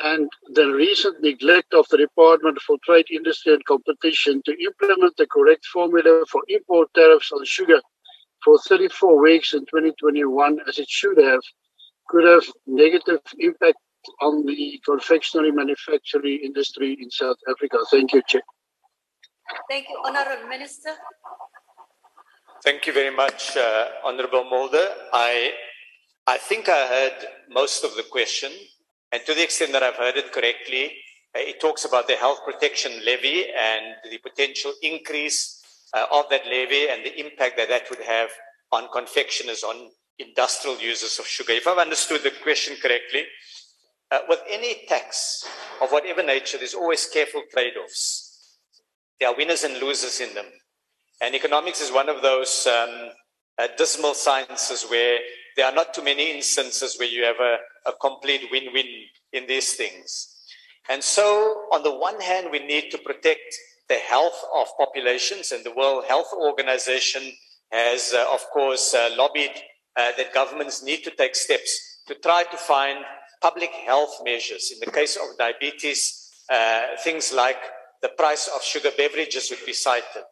and 0.00 0.28
the 0.52 0.66
recent 0.72 1.22
neglect 1.22 1.72
of 1.72 1.86
the 1.88 1.96
Department 1.96 2.60
for 2.60 2.76
Trade, 2.84 3.06
Industry 3.10 3.54
and 3.54 3.64
Competition 3.64 4.42
to 4.44 4.52
implement 4.62 5.16
the 5.16 5.26
correct 5.26 5.64
formula 5.66 6.24
for 6.30 6.42
import 6.48 6.88
tariffs 6.94 7.32
on 7.32 7.44
sugar 7.44 7.80
for 8.44 8.58
34 8.58 9.18
weeks 9.18 9.54
in 9.54 9.60
2021 9.60 10.58
as 10.68 10.78
it 10.78 10.88
should 10.88 11.18
have 11.18 11.40
could 12.08 12.24
have 12.24 12.44
negative 12.66 13.20
impact 13.38 13.78
on 14.20 14.44
the 14.46 14.80
confectionery 14.84 15.52
manufacturing 15.52 16.40
industry 16.42 16.96
in 17.00 17.10
South 17.10 17.36
Africa. 17.48 17.78
Thank 17.90 18.12
you, 18.12 18.22
Chair. 18.26 18.42
thank 19.68 19.88
you, 19.88 20.00
Honorable 20.04 20.48
Minister. 20.48 20.90
Thank 22.62 22.86
you 22.86 22.92
very 22.92 23.14
much, 23.14 23.56
uh, 23.56 23.86
Honorable 24.04 24.44
Mulder. 24.44 24.86
I, 25.12 25.52
I 26.26 26.36
think 26.36 26.68
I 26.68 26.86
heard 26.86 27.26
most 27.50 27.84
of 27.84 27.94
the 27.96 28.02
question, 28.02 28.52
and 29.12 29.22
to 29.24 29.34
the 29.34 29.42
extent 29.42 29.72
that 29.72 29.82
I've 29.82 29.96
heard 29.96 30.16
it 30.16 30.32
correctly, 30.32 30.92
uh, 31.34 31.40
it 31.40 31.60
talks 31.60 31.84
about 31.84 32.06
the 32.06 32.16
health 32.16 32.40
protection 32.44 32.92
levy 33.04 33.46
and 33.56 33.96
the 34.10 34.18
potential 34.18 34.72
increase 34.82 35.62
uh, 35.94 36.06
of 36.12 36.26
that 36.30 36.44
levy 36.46 36.88
and 36.88 37.04
the 37.04 37.18
impact 37.18 37.56
that 37.56 37.68
that 37.68 37.88
would 37.88 38.00
have 38.00 38.28
on 38.72 38.88
confectioners, 38.92 39.62
on 39.62 39.90
industrial 40.18 40.78
users 40.78 41.18
of 41.18 41.26
sugar. 41.26 41.52
If 41.52 41.66
I've 41.66 41.78
understood 41.78 42.22
the 42.22 42.32
question 42.42 42.76
correctly, 42.82 43.24
uh, 44.10 44.20
with 44.28 44.40
any 44.48 44.86
tax 44.88 45.44
of 45.82 45.90
whatever 45.90 46.22
nature, 46.22 46.58
there's 46.58 46.74
always 46.74 47.06
careful 47.06 47.42
trade-offs. 47.52 48.58
There 49.18 49.28
are 49.28 49.36
winners 49.36 49.64
and 49.64 49.74
losers 49.78 50.20
in 50.20 50.34
them. 50.34 50.46
And 51.20 51.34
economics 51.34 51.80
is 51.80 51.92
one 51.92 52.08
of 52.08 52.22
those 52.22 52.66
um, 52.66 53.10
uh, 53.58 53.68
dismal 53.76 54.14
sciences 54.14 54.84
where 54.88 55.18
there 55.56 55.66
are 55.66 55.74
not 55.74 55.92
too 55.92 56.02
many 56.02 56.34
instances 56.34 56.96
where 56.98 57.08
you 57.08 57.24
have 57.24 57.36
a, 57.40 57.56
a 57.86 57.92
complete 58.00 58.48
win 58.50 58.72
win 58.72 58.86
in 59.32 59.46
these 59.46 59.74
things. 59.74 60.36
And 60.88 61.04
so, 61.04 61.66
on 61.72 61.82
the 61.82 61.94
one 61.94 62.20
hand, 62.20 62.48
we 62.50 62.60
need 62.60 62.90
to 62.90 62.98
protect 62.98 63.54
the 63.88 63.96
health 63.96 64.44
of 64.54 64.68
populations, 64.78 65.52
and 65.52 65.64
the 65.64 65.72
World 65.72 66.04
Health 66.06 66.32
Organization 66.32 67.22
has, 67.70 68.12
uh, 68.14 68.24
of 68.32 68.40
course, 68.52 68.94
uh, 68.94 69.10
lobbied 69.16 69.50
uh, 69.96 70.12
that 70.16 70.32
governments 70.32 70.82
need 70.82 71.04
to 71.04 71.10
take 71.10 71.34
steps 71.34 72.00
to 72.06 72.14
try 72.14 72.44
to 72.44 72.56
find 72.56 73.04
public 73.40 73.70
health 73.70 74.20
measures. 74.24 74.72
In 74.72 74.78
the 74.80 74.90
case 74.90 75.16
of 75.16 75.36
diabetes, 75.38 76.30
uh, 76.48 76.82
things 77.02 77.32
like 77.32 77.58
the 78.02 78.08
price 78.08 78.48
of 78.54 78.62
sugar 78.62 78.90
beverages 78.96 79.50
would 79.50 79.64
be 79.64 79.72
cited. 79.72 80.24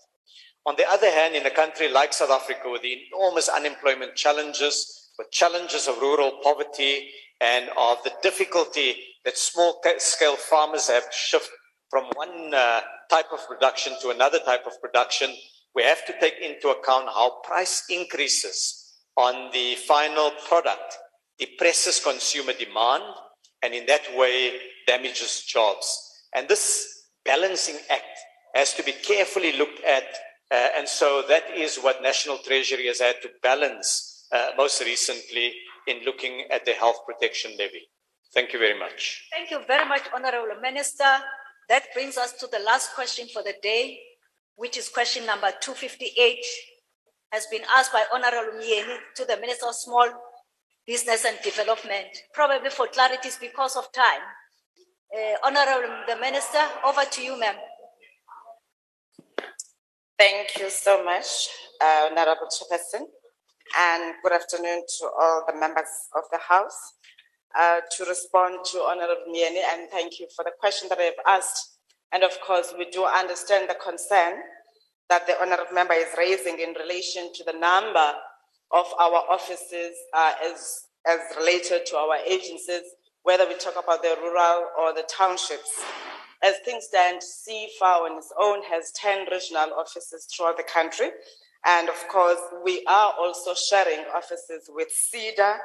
On 0.67 0.75
the 0.77 0.89
other 0.91 1.11
hand, 1.11 1.35
in 1.35 1.47
a 1.47 1.51
country 1.51 1.89
like 1.89 2.13
South 2.13 2.31
Africa, 2.31 2.69
with 2.71 2.83
the 2.83 2.97
enormous 3.13 3.49
unemployment 3.49 4.17
challenges, 4.17 5.11
with 5.19 5.31
challenges 5.31 5.89
of 5.89 5.99
rural 5.99 6.33
poverty, 6.43 7.09
and 7.41 7.69
of 7.79 7.99
the 8.05 8.13
difficulty 8.23 8.97
that 9.25 9.39
small 9.39 9.81
scale 9.99 10.37
farmers 10.37 10.89
have 10.89 11.05
to 11.05 11.17
shift 11.17 11.51
from 11.91 12.05
one 12.15 12.53
uh, 12.53 12.81
type 13.11 13.33
of 13.33 13.47
production 13.47 13.95
to 14.03 14.11
another 14.11 14.39
type 14.45 14.67
of 14.67 14.81
production, 14.81 15.31
we 15.75 15.83
have 15.83 16.05
to 16.07 16.15
take 16.21 16.35
into 16.43 16.69
account 16.69 17.07
how 17.07 17.41
price 17.45 17.85
increases 17.89 18.95
on 19.17 19.51
the 19.53 19.75
final 19.87 20.31
product 20.49 20.99
depresses 21.39 22.01
consumer 22.01 22.53
demand 22.53 23.03
and 23.63 23.75
in 23.75 23.87
that 23.87 24.03
way 24.17 24.53
damages 24.87 25.45
jobs. 25.45 25.87
And 26.35 26.49
this 26.49 27.05
balancing 27.25 27.77
act 27.91 28.19
has 28.55 28.75
to 28.75 28.83
be 28.83 28.93
carefully 28.93 29.53
looked 29.53 29.83
at. 29.85 30.05
uh, 30.51 30.69
and 30.79 30.89
so 30.89 31.23
that 31.29 31.45
is 31.55 31.77
what 31.77 32.03
National 32.03 32.39
Treasury 32.39 32.87
has 32.87 33.01
had 33.01 33.17
to 33.23 33.29
balance 33.43 34.27
uh, 34.33 34.51
most 34.57 34.81
recently 34.81 35.53
in 35.87 36.05
looking 36.05 36.45
at 36.51 36.65
the 36.65 36.73
health 36.73 37.01
protection 37.07 37.53
levy. 37.59 37.89
Thank 38.35 38.53
you 38.53 38.59
very 38.59 38.79
much. 38.79 39.27
Thank 39.33 39.51
you 39.51 39.61
very 39.67 39.89
much, 39.89 40.03
Honorable 40.15 40.61
Minister. 40.61 41.05
That 41.69 41.85
brings 41.95 42.17
us 42.17 42.33
to 42.35 42.47
the 42.47 42.61
last 42.61 42.95
question 42.95 43.27
for 43.33 43.43
the 43.43 43.55
day, 43.63 43.99
which 44.57 44.77
is 44.77 44.89
question 44.89 45.27
number 45.27 45.51
258, 45.61 46.39
has 47.33 47.47
been 47.51 47.63
asked 47.77 47.93
by 47.93 48.05
Honorable 48.13 48.59
Mieni 48.59 48.97
to 49.17 49.25
the 49.25 49.37
Minister 49.39 49.67
of 49.67 49.75
Small 49.75 50.09
Business 50.89 51.27
and 51.27 51.37
Development, 51.45 52.09
probably 52.33 52.71
for 52.71 52.87
clarities 52.87 53.39
because 53.39 53.77
of 53.77 53.93
time. 53.93 54.25
Uh, 55.15 55.37
Honorable 55.45 55.95
the 56.09 56.17
Minister, 56.17 56.65
over 56.83 57.05
to 57.05 57.23
you, 57.23 57.39
ma'am. 57.39 57.57
Thank 60.19 60.59
you 60.59 60.71
so 60.71 61.05
much, 61.05 61.27
uh, 61.83 62.09
Honorable 62.11 62.49
Chairperson, 62.49 63.05
and 63.79 64.15
good 64.23 64.33
afternoon 64.33 64.83
to 64.99 65.11
all 65.21 65.45
the 65.47 65.61
members 65.61 65.93
of 66.17 66.23
the 66.33 66.39
House. 66.39 66.95
Uh, 67.55 67.81
to 67.99 68.05
respond 68.07 68.65
to 68.73 68.79
Honorable 68.79 69.31
Mieni, 69.31 69.61
and 69.75 69.91
thank 69.91 70.19
you 70.19 70.27
for 70.35 70.43
the 70.43 70.53
question 70.59 70.89
that 70.89 70.99
I 70.99 71.13
have 71.13 71.21
asked. 71.27 71.81
And 72.13 72.23
of 72.23 72.33
course, 72.41 72.73
we 72.79 72.89
do 72.91 73.05
understand 73.05 73.69
the 73.69 73.75
concern 73.75 74.41
that 75.11 75.27
the 75.27 75.39
Honorable 75.39 75.75
Member 75.75 75.95
is 75.95 76.09
raising 76.17 76.59
in 76.61 76.73
relation 76.81 77.31
to 77.35 77.45
the 77.45 77.59
number 77.59 78.15
of 78.73 78.87
our 78.99 79.23
offices 79.31 79.97
uh, 80.15 80.33
as, 80.45 80.87
as 81.07 81.21
related 81.39 81.87
to 81.87 81.97
our 81.97 82.17
agencies, 82.27 82.83
whether 83.23 83.47
we 83.47 83.55
talk 83.55 83.75
about 83.83 84.03
the 84.03 84.17
rural 84.21 84.67
or 84.79 84.95
the 84.95 85.05
townships. 85.09 85.83
As 86.43 86.55
things 86.65 86.85
stand, 86.85 87.21
SEFA 87.21 87.83
on 87.83 88.19
its 88.19 88.33
own 88.41 88.63
has 88.71 88.93
10 88.93 89.27
regional 89.31 89.73
offices 89.77 90.27
throughout 90.27 90.57
the 90.57 90.63
country. 90.63 91.11
And 91.67 91.89
of 91.89 92.09
course, 92.09 92.39
we 92.65 92.85
are 92.89 93.13
also 93.19 93.55
sharing 93.55 94.05
offices 94.15 94.69
with 94.69 94.89
SEDA, 94.89 95.57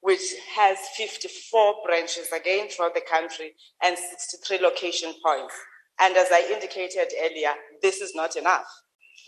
which 0.00 0.22
has 0.54 0.78
54 0.96 1.74
branches 1.84 2.28
again 2.34 2.68
throughout 2.68 2.94
the 2.94 3.02
country 3.08 3.54
and 3.82 3.96
63 3.98 4.58
location 4.58 5.12
points. 5.24 5.54
And 6.00 6.16
as 6.16 6.28
I 6.30 6.48
indicated 6.52 7.12
earlier, 7.22 7.52
this 7.82 8.00
is 8.00 8.14
not 8.14 8.36
enough. 8.36 8.66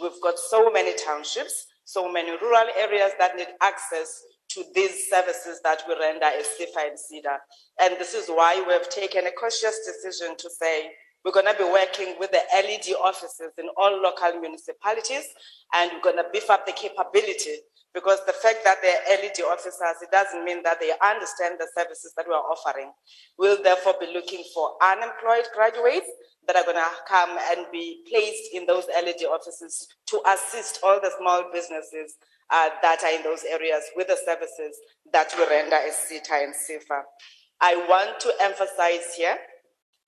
We've 0.00 0.20
got 0.22 0.38
so 0.38 0.70
many 0.70 0.94
townships, 0.96 1.66
so 1.84 2.10
many 2.10 2.30
rural 2.30 2.68
areas 2.78 3.12
that 3.18 3.36
need 3.36 3.48
access 3.62 4.22
to 4.50 4.64
these 4.74 5.08
services 5.08 5.60
that 5.64 5.82
we 5.88 5.94
render 5.98 6.26
as 6.26 6.46
SEFA 6.58 6.88
and 6.88 6.98
SEDA. 6.98 7.36
And 7.80 7.98
this 7.98 8.14
is 8.14 8.28
why 8.28 8.62
we 8.66 8.72
have 8.72 8.88
taken 8.88 9.26
a 9.26 9.32
cautious 9.32 9.80
decision 9.84 10.36
to 10.38 10.50
say 10.50 10.90
we're 11.24 11.32
going 11.32 11.46
to 11.46 11.56
be 11.56 11.64
working 11.64 12.14
with 12.20 12.30
the 12.30 12.42
LED 12.54 12.94
offices 13.02 13.52
in 13.58 13.66
all 13.78 14.00
local 14.00 14.40
municipalities 14.40 15.24
and 15.74 15.90
we're 15.94 16.12
going 16.12 16.22
to 16.22 16.30
beef 16.32 16.50
up 16.50 16.66
the 16.66 16.72
capability 16.72 17.56
because 17.94 18.18
the 18.26 18.32
fact 18.32 18.58
that 18.64 18.78
they're 18.82 19.18
LED 19.18 19.38
officers, 19.46 20.02
it 20.02 20.10
doesn't 20.10 20.44
mean 20.44 20.62
that 20.64 20.80
they 20.80 20.90
understand 21.02 21.56
the 21.58 21.68
services 21.78 22.12
that 22.16 22.26
we're 22.28 22.34
offering. 22.34 22.90
We'll 23.38 23.62
therefore 23.62 23.94
be 24.00 24.12
looking 24.12 24.42
for 24.52 24.72
unemployed 24.82 25.46
graduates 25.54 26.10
that 26.46 26.56
are 26.56 26.64
going 26.64 26.76
to 26.76 26.90
come 27.08 27.38
and 27.52 27.66
be 27.72 28.02
placed 28.10 28.50
in 28.52 28.66
those 28.66 28.84
LED 28.90 29.24
offices 29.30 29.86
to 30.08 30.20
assist 30.26 30.80
all 30.82 31.00
the 31.00 31.12
small 31.18 31.44
businesses 31.52 32.16
uh, 32.50 32.70
that 32.82 33.02
are 33.04 33.14
in 33.14 33.22
those 33.22 33.44
areas 33.44 33.84
with 33.96 34.08
the 34.08 34.18
services 34.24 34.76
that 35.12 35.32
we 35.38 35.46
render 35.46 35.76
as 35.76 35.94
SEDA 35.94 36.44
and 36.44 36.52
SEFA. 36.52 37.00
I 37.60 37.76
want 37.88 38.20
to 38.20 38.32
emphasize 38.42 39.14
here 39.16 39.38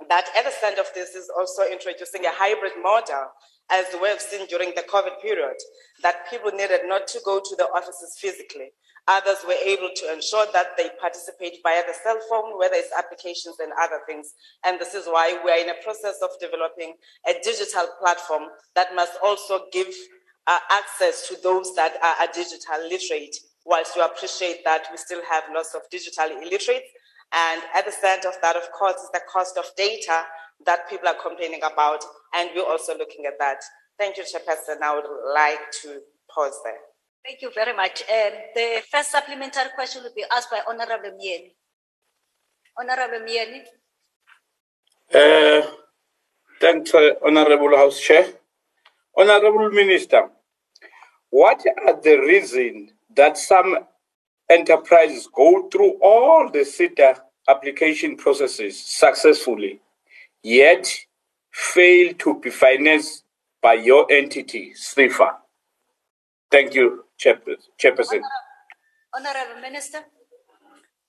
that 0.08 0.28
at 0.36 0.44
the 0.44 0.50
center 0.50 0.80
of 0.80 0.88
this 0.94 1.14
is 1.14 1.30
also 1.38 1.62
introducing 1.70 2.24
a 2.26 2.32
hybrid 2.32 2.72
model 2.82 3.30
as 3.70 3.86
we 4.00 4.08
have 4.08 4.20
seen 4.20 4.46
during 4.46 4.72
the 4.74 4.82
COVID 4.82 5.20
period, 5.20 5.56
that 6.02 6.30
people 6.30 6.50
needed 6.52 6.80
not 6.84 7.06
to 7.08 7.20
go 7.24 7.40
to 7.40 7.56
the 7.56 7.64
offices 7.64 8.16
physically. 8.20 8.70
Others 9.08 9.38
were 9.46 9.60
able 9.64 9.90
to 9.94 10.12
ensure 10.12 10.46
that 10.52 10.76
they 10.76 10.90
participate 11.00 11.58
via 11.62 11.82
the 11.86 11.94
cell 12.02 12.18
phone, 12.28 12.58
whether 12.58 12.74
it's 12.74 12.90
applications 12.96 13.56
and 13.60 13.72
other 13.80 14.00
things. 14.06 14.34
And 14.64 14.80
this 14.80 14.94
is 14.94 15.06
why 15.06 15.38
we 15.44 15.50
are 15.50 15.58
in 15.58 15.70
a 15.70 15.82
process 15.84 16.18
of 16.22 16.30
developing 16.40 16.94
a 17.28 17.34
digital 17.42 17.86
platform 18.00 18.44
that 18.74 18.94
must 18.96 19.12
also 19.24 19.66
give 19.72 19.86
uh, 20.48 20.58
access 20.70 21.28
to 21.28 21.36
those 21.42 21.74
that 21.76 21.94
are, 22.02 22.26
are 22.26 22.32
digital 22.32 22.82
literate. 22.88 23.36
Whilst 23.64 23.96
we 23.96 24.02
appreciate 24.02 24.64
that 24.64 24.86
we 24.90 24.96
still 24.96 25.22
have 25.30 25.44
lots 25.54 25.74
of 25.74 25.82
digital 25.90 26.26
illiterates, 26.42 26.86
and 27.32 27.62
at 27.74 27.84
the 27.84 27.92
center 27.92 28.28
of 28.28 28.34
that, 28.42 28.56
of 28.56 28.70
course, 28.72 28.96
is 28.96 29.10
the 29.12 29.20
cost 29.32 29.56
of 29.56 29.64
data 29.76 30.22
that 30.64 30.88
people 30.88 31.08
are 31.08 31.20
complaining 31.20 31.60
about, 31.62 32.02
and 32.34 32.50
we're 32.54 32.64
also 32.64 32.96
looking 32.96 33.26
at 33.26 33.38
that. 33.38 33.58
Thank 33.98 34.16
you, 34.16 34.24
Chairperson. 34.24 34.82
I 34.82 34.94
would 34.94 35.04
like 35.34 35.70
to 35.82 36.00
pause 36.32 36.58
there. 36.64 36.78
Thank 37.24 37.42
you 37.42 37.50
very 37.54 37.74
much. 37.74 38.02
Um, 38.02 38.32
the 38.54 38.82
first 38.90 39.10
supplementary 39.10 39.70
question 39.74 40.02
will 40.02 40.14
be 40.14 40.24
asked 40.34 40.50
by 40.50 40.60
Honorable 40.68 41.18
Mieni. 41.18 41.54
Honorable 42.78 43.26
Mieni. 43.26 43.62
Uh, 45.12 45.66
thanks, 46.60 46.94
uh, 46.94 47.10
Honorable 47.24 47.76
House 47.76 48.00
Chair. 48.00 48.26
Honorable 49.16 49.70
Minister, 49.70 50.28
what 51.30 51.64
are 51.86 52.00
the 52.00 52.18
reasons 52.20 52.90
that 53.14 53.38
some 53.38 53.78
enterprises 54.48 55.28
go 55.34 55.68
through 55.70 55.98
all 56.02 56.50
the 56.50 56.60
SEDA 56.60 57.18
application 57.48 58.16
processes 58.16 58.84
successfully, 58.84 59.80
yet 60.46 60.86
fail 61.50 62.14
to 62.14 62.38
be 62.40 62.50
financed 62.50 63.24
by 63.60 63.74
your 63.74 64.06
entity, 64.10 64.72
SEFA? 64.76 65.30
Thank 66.52 66.72
you, 66.74 67.04
Chairperson. 67.18 67.56
Chairperson. 67.82 68.20
Honorable 69.12 69.60
Minister. 69.60 69.98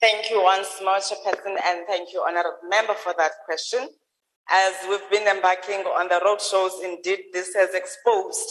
Thank 0.01 0.31
you 0.31 0.41
once 0.41 0.81
more, 0.83 0.97
Chairperson, 0.97 1.55
and 1.65 1.85
thank 1.87 2.11
you, 2.13 2.23
Honorable 2.27 2.67
Member, 2.67 2.95
for 2.95 3.13
that 3.17 3.31
question. 3.45 3.87
As 4.49 4.73
we've 4.89 5.09
been 5.11 5.27
embarking 5.27 5.81
on 5.81 6.07
the 6.07 6.19
road 6.25 6.41
shows, 6.41 6.81
indeed, 6.83 7.25
this 7.31 7.53
has 7.53 7.75
exposed 7.75 8.47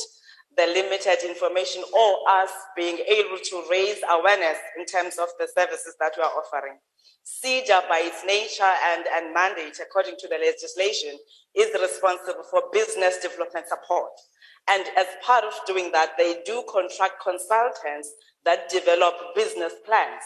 the 0.57 0.67
limited 0.67 1.19
information 1.29 1.83
or 1.93 2.19
us 2.29 2.51
being 2.77 2.99
able 3.07 3.37
to 3.37 3.65
raise 3.71 4.01
awareness 4.11 4.57
in 4.79 4.87
terms 4.87 5.19
of 5.19 5.29
the 5.39 5.49
services 5.57 5.95
that 6.01 6.13
we 6.17 6.23
are 6.23 6.33
offering. 6.33 6.79
SEDA, 7.27 7.89
by 7.89 8.01
its 8.07 8.25
nature 8.25 8.73
and, 8.95 9.05
and 9.15 9.35
mandate, 9.35 9.79
according 9.83 10.15
to 10.19 10.29
the 10.29 10.39
legislation, 10.39 11.19
is 11.55 11.69
responsible 11.75 12.45
for 12.51 12.63
business 12.73 13.19
development 13.19 13.67
support. 13.69 14.13
And 14.69 14.85
as 14.97 15.07
part 15.25 15.45
of 15.45 15.53
doing 15.67 15.93
that, 15.93 16.13
they 16.17 16.41
do 16.47 16.63
contract 16.71 17.23
consultants 17.23 18.11
that 18.45 18.69
develop 18.71 19.15
business 19.35 19.75
plans. 19.85 20.23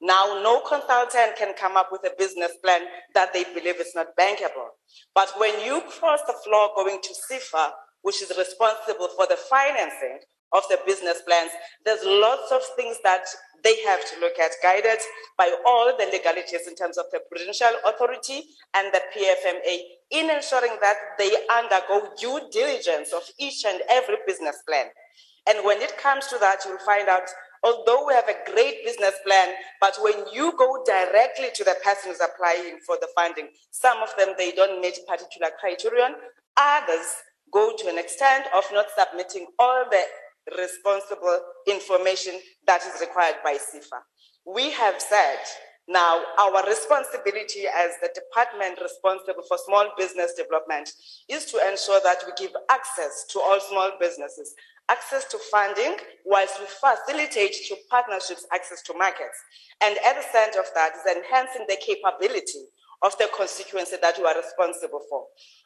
Now, 0.00 0.40
no 0.42 0.60
consultant 0.60 1.36
can 1.36 1.54
come 1.54 1.76
up 1.76 1.88
with 1.90 2.04
a 2.04 2.14
business 2.16 2.52
plan 2.62 2.82
that 3.14 3.32
they 3.32 3.42
believe 3.42 3.80
is 3.80 3.92
not 3.96 4.16
bankable. 4.16 4.78
But 5.14 5.34
when 5.38 5.60
you 5.64 5.82
cross 5.98 6.20
the 6.26 6.34
floor 6.44 6.70
going 6.76 7.00
to 7.02 7.14
SEFA, 7.14 7.72
which 8.02 8.22
is 8.22 8.32
responsible 8.36 9.08
for 9.16 9.26
the 9.26 9.36
financing 9.36 10.20
of 10.52 10.62
the 10.70 10.78
business 10.86 11.20
plans, 11.26 11.50
there's 11.84 12.04
lots 12.04 12.50
of 12.52 12.62
things 12.76 12.96
that 13.04 13.26
they 13.64 13.82
have 13.82 14.00
to 14.00 14.20
look 14.20 14.38
at, 14.38 14.52
guided 14.62 14.98
by 15.36 15.54
all 15.66 15.92
the 15.98 16.06
legalities 16.06 16.66
in 16.66 16.74
terms 16.74 16.96
of 16.96 17.06
the 17.12 17.20
Prudential 17.28 17.74
Authority 17.86 18.44
and 18.74 18.92
the 18.92 19.02
PFMA, 19.14 19.78
in 20.10 20.30
ensuring 20.30 20.76
that 20.80 20.96
they 21.18 21.30
undergo 21.52 22.08
due 22.18 22.40
diligence 22.52 23.12
of 23.12 23.22
each 23.38 23.64
and 23.66 23.82
every 23.90 24.16
business 24.26 24.56
plan. 24.66 24.86
And 25.48 25.64
when 25.64 25.80
it 25.82 25.98
comes 25.98 26.26
to 26.28 26.38
that, 26.38 26.60
you'll 26.64 26.78
find 26.78 27.08
out 27.08 27.28
although 27.64 28.06
we 28.06 28.14
have 28.14 28.28
a 28.28 28.50
great 28.50 28.84
business 28.84 29.14
plan, 29.26 29.54
but 29.80 29.96
when 30.00 30.14
you 30.32 30.52
go 30.56 30.82
directly 30.86 31.48
to 31.54 31.64
the 31.64 31.74
person 31.82 32.10
who's 32.10 32.20
applying 32.20 32.78
for 32.86 32.96
the 33.00 33.08
funding, 33.16 33.48
some 33.70 33.98
of 34.02 34.10
them 34.16 34.34
they 34.38 34.52
don't 34.52 34.80
meet 34.80 34.98
particular 35.08 35.50
criterion. 35.58 36.14
Others 36.56 37.06
go 37.52 37.72
to 37.76 37.88
an 37.88 37.98
extent 37.98 38.46
of 38.54 38.64
not 38.72 38.86
submitting 38.96 39.46
all 39.58 39.84
the 39.90 40.02
responsible 40.56 41.40
information 41.66 42.34
that 42.66 42.82
is 42.82 43.00
required 43.00 43.36
by 43.44 43.54
SEFA. 43.54 44.00
We 44.46 44.70
have 44.72 45.00
said 45.00 45.38
now 45.88 46.22
our 46.38 46.66
responsibility 46.66 47.64
as 47.64 47.92
the 48.02 48.10
department 48.14 48.78
responsible 48.80 49.42
for 49.48 49.58
small 49.64 49.88
business 49.96 50.34
development 50.34 50.90
is 51.28 51.46
to 51.46 51.58
ensure 51.68 52.00
that 52.04 52.22
we 52.26 52.32
give 52.36 52.54
access 52.70 53.24
to 53.30 53.40
all 53.40 53.58
small 53.60 53.92
businesses, 53.98 54.54
access 54.90 55.24
to 55.26 55.38
funding, 55.50 55.96
whilst 56.24 56.60
we 56.60 56.66
facilitate 56.66 57.54
to 57.68 57.76
partnerships 57.90 58.46
access 58.52 58.82
to 58.82 58.94
markets. 58.98 59.38
And 59.82 59.96
at 60.04 60.16
the 60.16 60.26
center 60.30 60.60
of 60.60 60.68
that 60.74 60.92
is 60.92 61.16
enhancing 61.16 61.64
the 61.68 61.76
capability 61.80 62.68
of 63.02 63.16
the 63.18 63.28
constituency 63.36 63.96
that 64.02 64.18
you 64.18 64.26
are 64.26 64.36
responsible 64.36 65.00
for. 65.08 65.24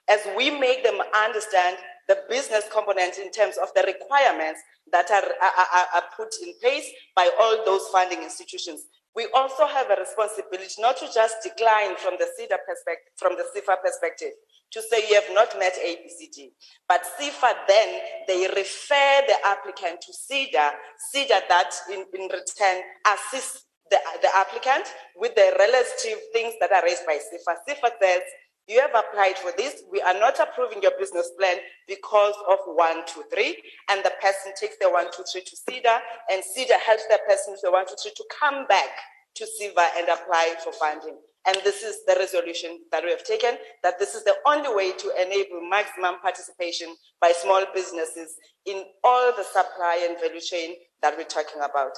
As 0.09 0.21
we 0.37 0.51
make 0.51 0.83
them 0.83 0.99
understand 1.15 1.77
the 2.09 2.19
business 2.29 2.65
component 2.73 3.19
in 3.19 3.31
terms 3.31 3.57
of 3.57 3.69
the 3.75 3.83
requirements 3.83 4.61
that 4.93 5.11
are, 5.11 5.23
are, 5.23 5.87
are 5.95 6.05
put 6.17 6.35
in 6.43 6.53
place 6.61 6.87
by 7.15 7.31
all 7.41 7.65
those 7.65 7.89
funding 7.89 8.23
institutions. 8.23 8.83
We 9.15 9.29
also 9.35 9.67
have 9.67 9.91
a 9.91 10.01
responsibility 10.01 10.81
not 10.81 10.97
to 10.99 11.07
just 11.13 11.37
decline 11.43 11.97
from 11.97 12.15
the 12.19 12.27
SEDA 12.39 12.57
perspective, 12.67 13.13
from 13.17 13.37
the 13.37 13.45
SEFA 13.55 13.77
perspective, 13.83 14.33
to 14.73 14.81
say 14.81 15.07
you 15.09 15.15
have 15.15 15.33
not 15.33 15.59
met 15.59 15.75
ABCD. 15.75 16.51
But 16.89 17.03
SEFA 17.19 17.55
then, 17.69 18.01
they 18.27 18.49
refer 18.57 19.23
the 19.29 19.37
applicant 19.45 20.01
to 20.01 20.13
SEDA, 20.13 20.71
SEDA 21.15 21.43
that 21.49 21.71
in, 21.91 22.05
in 22.15 22.23
return 22.23 22.83
assists 23.07 23.67
the, 23.93 24.01
the 24.23 24.33
applicant 24.35 24.89
with 25.17 25.35
the 25.37 25.53
relative 25.61 26.19
things 26.33 26.55
that 26.61 26.73
are 26.73 26.83
raised 26.83 27.05
by 27.05 27.21
SEFA. 27.21 27.61
SEFA 27.69 27.91
says, 28.01 28.23
you 28.69 28.81
have 28.81 28.95
applied 28.95 29.37
for 29.37 29.53
this. 29.57 29.83
We 29.91 30.01
are 30.01 30.15
not 30.15 30.41
approving 30.41 30.83
your 30.83 30.97
business 30.99 31.31
plan 31.39 31.59
because 31.87 32.35
of 32.49 32.59
one, 32.67 33.05
two, 33.07 33.25
three. 33.33 33.61
And 33.91 34.01
the 34.05 34.13
person 34.23 34.53
takes 34.59 34.77
the 34.81 34.89
one, 34.89 35.07
two, 35.13 35.25
three 35.31 35.43
to 35.43 35.57
SEDA, 35.69 35.99
and 36.31 36.43
SEDA 36.43 36.79
helps 36.81 37.05
the 37.09 37.19
person 37.29 37.53
with 37.53 37.61
the 37.63 37.71
one, 37.71 37.87
two, 37.87 37.97
three 38.01 38.13
to 38.17 38.25
come 38.41 38.67
back 38.67 38.89
to 39.37 39.45
SEFA 39.45 39.85
and 39.99 40.09
apply 40.09 40.55
for 40.65 40.73
funding. 40.73 41.19
And 41.45 41.57
this 41.65 41.83
is 41.83 42.05
the 42.07 42.15
resolution 42.19 42.79
that 42.93 43.03
we 43.03 43.11
have 43.11 43.25
taken, 43.25 43.59
that 43.83 43.99
this 43.99 44.15
is 44.15 44.23
the 44.23 44.37
only 44.47 44.73
way 44.73 44.93
to 44.93 45.13
enable 45.21 45.69
maximum 45.69 46.21
participation 46.23 46.95
by 47.21 47.33
small 47.33 47.65
businesses 47.75 48.37
in 48.65 48.85
all 49.03 49.33
the 49.37 49.43
supply 49.43 50.07
and 50.09 50.21
value 50.21 50.41
chain 50.41 50.77
that 51.03 51.17
we're 51.19 51.25
talking 51.25 51.61
about. 51.69 51.91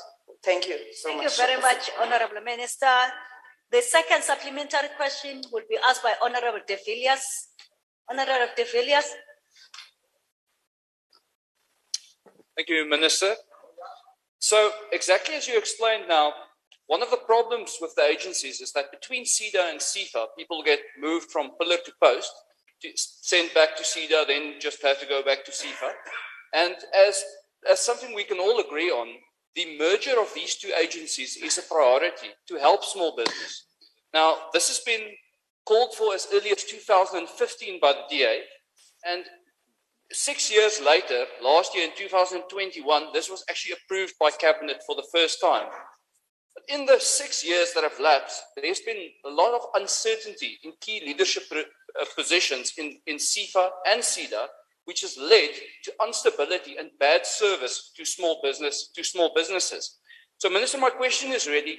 Thank 0.44 0.68
you 0.68 0.76
so 0.92 1.08
Thank 1.08 1.23
much. 1.23 1.39
you 1.39 1.47
very 1.47 1.60
much, 1.60 1.90
Honorable 1.98 2.42
Minister. 2.44 2.97
The 3.73 3.81
second 3.81 4.23
supplementary 4.23 4.90
question 4.97 5.42
will 5.50 5.62
be 5.70 5.78
asked 5.89 6.02
by 6.02 6.14
Honorable 6.23 6.60
De 6.66 6.76
Villiers. 6.84 7.24
Honorable 8.10 8.52
De 8.55 8.64
Villiers. 8.64 9.06
Thank 12.56 12.68
you, 12.68 12.89
Minister. 12.89 13.34
So, 14.39 14.70
exactly 14.92 15.34
as 15.34 15.48
you 15.48 15.56
explained 15.56 16.05
now, 16.08 16.34
one 16.86 17.02
of 17.02 17.10
the 17.10 17.16
problems 17.16 17.78
with 17.81 17.94
the 17.97 18.02
agencies 18.02 18.60
is 18.60 18.73
that 18.73 18.92
between 18.92 19.24
SEDA 19.24 19.70
and 19.70 19.81
SEFA, 19.81 20.26
people 20.36 20.62
get 20.62 20.81
moved 21.00 21.31
from 21.31 21.52
pillar 21.58 21.78
to 21.86 21.92
post, 22.02 22.31
to, 22.82 22.90
sent 22.94 23.55
back 23.55 23.76
to 23.76 23.82
SEDA, 23.82 24.26
then 24.26 24.56
just 24.60 24.82
have 24.82 25.00
to 25.00 25.06
go 25.06 25.23
back 25.23 25.47
to 25.47 25.50
SEFA. 25.50 25.90
And 26.52 26.74
as, 26.94 27.24
as 27.68 27.81
something 27.81 28.14
we 28.14 28.24
can 28.24 28.39
all 28.39 28.60
agree 28.60 28.90
on, 28.90 29.08
the 29.55 29.78
merger 29.78 30.20
of 30.20 30.33
these 30.34 30.57
two 30.57 30.73
agencies 30.81 31.36
is 31.36 31.58
a 31.58 31.62
priority 31.62 32.28
to 32.49 32.57
help 32.57 32.84
small 32.84 33.16
business. 33.16 33.66
Now, 34.12 34.36
this 34.52 34.68
has 34.68 34.81
been 34.81 35.12
called 35.65 35.94
for 35.94 36.15
as 36.15 36.28
early 36.33 36.50
as 36.50 36.65
2015 36.65 37.81
by 37.81 37.92
the 37.92 38.02
DA, 38.10 38.41
and 39.07 39.24
six 40.12 40.50
years 40.52 40.81
later, 40.84 41.24
last 41.42 41.74
year 41.74 41.84
in 41.84 41.97
2021, 41.97 43.07
this 43.12 43.31
was 43.31 43.44
actually 43.49 43.74
approved 43.74 44.15
by 44.20 44.31
Cabinet 44.31 44.83
for 44.86 44.94
the 44.97 45.07
first 45.12 45.41
time. 45.41 45.66
But 46.55 46.65
in 46.68 46.86
the 46.86 47.00
six 47.00 47.44
years 47.44 47.73
that 47.74 47.83
have 47.83 47.99
lapsed, 48.00 48.42
there's 48.57 48.81
been 48.81 49.08
a 49.26 49.31
lot 49.31 49.55
of 49.55 49.66
uncertainty 49.74 50.58
in 50.62 50.73
key 50.81 51.02
leadership 51.05 51.44
uh, 51.52 52.05
positions 52.16 52.73
in, 52.78 52.99
in 53.07 53.16
SEFA 53.16 53.70
and 53.86 54.02
SEDA, 54.02 54.47
which 54.84 55.00
has 55.02 55.16
led 55.18 55.50
to 55.84 55.92
instability 56.06 56.76
and 56.76 56.90
bad 56.98 57.26
service 57.26 57.92
to 57.96 58.04
small 58.04 58.40
business 58.42 58.90
to 58.94 59.02
small 59.02 59.32
businesses. 59.34 59.98
So, 60.38 60.48
Minister, 60.50 60.78
my 60.78 60.90
question 60.90 61.32
is 61.32 61.46
really: 61.46 61.78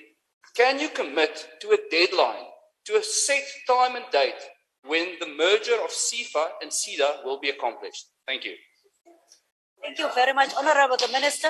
Can 0.56 0.80
you 0.80 0.90
commit 0.90 1.48
to 1.62 1.72
a 1.72 1.78
deadline, 1.92 2.46
to 2.86 2.98
a 2.98 3.04
set 3.04 3.44
time 3.68 3.96
and 3.96 4.06
date 4.12 4.42
when 4.86 5.18
the 5.20 5.28
merger 5.28 5.76
of 5.84 5.92
SEFA 5.92 6.46
and 6.62 6.72
SEDA 6.72 7.24
will 7.24 7.40
be 7.40 7.50
accomplished? 7.50 8.06
Thank 8.28 8.46
you. 8.46 8.56
Thank 9.84 10.00
you 10.00 10.10
very 10.16 10.34
much, 10.34 10.52
Honorable 10.58 10.98
the 10.98 11.10
Minister. 11.12 11.50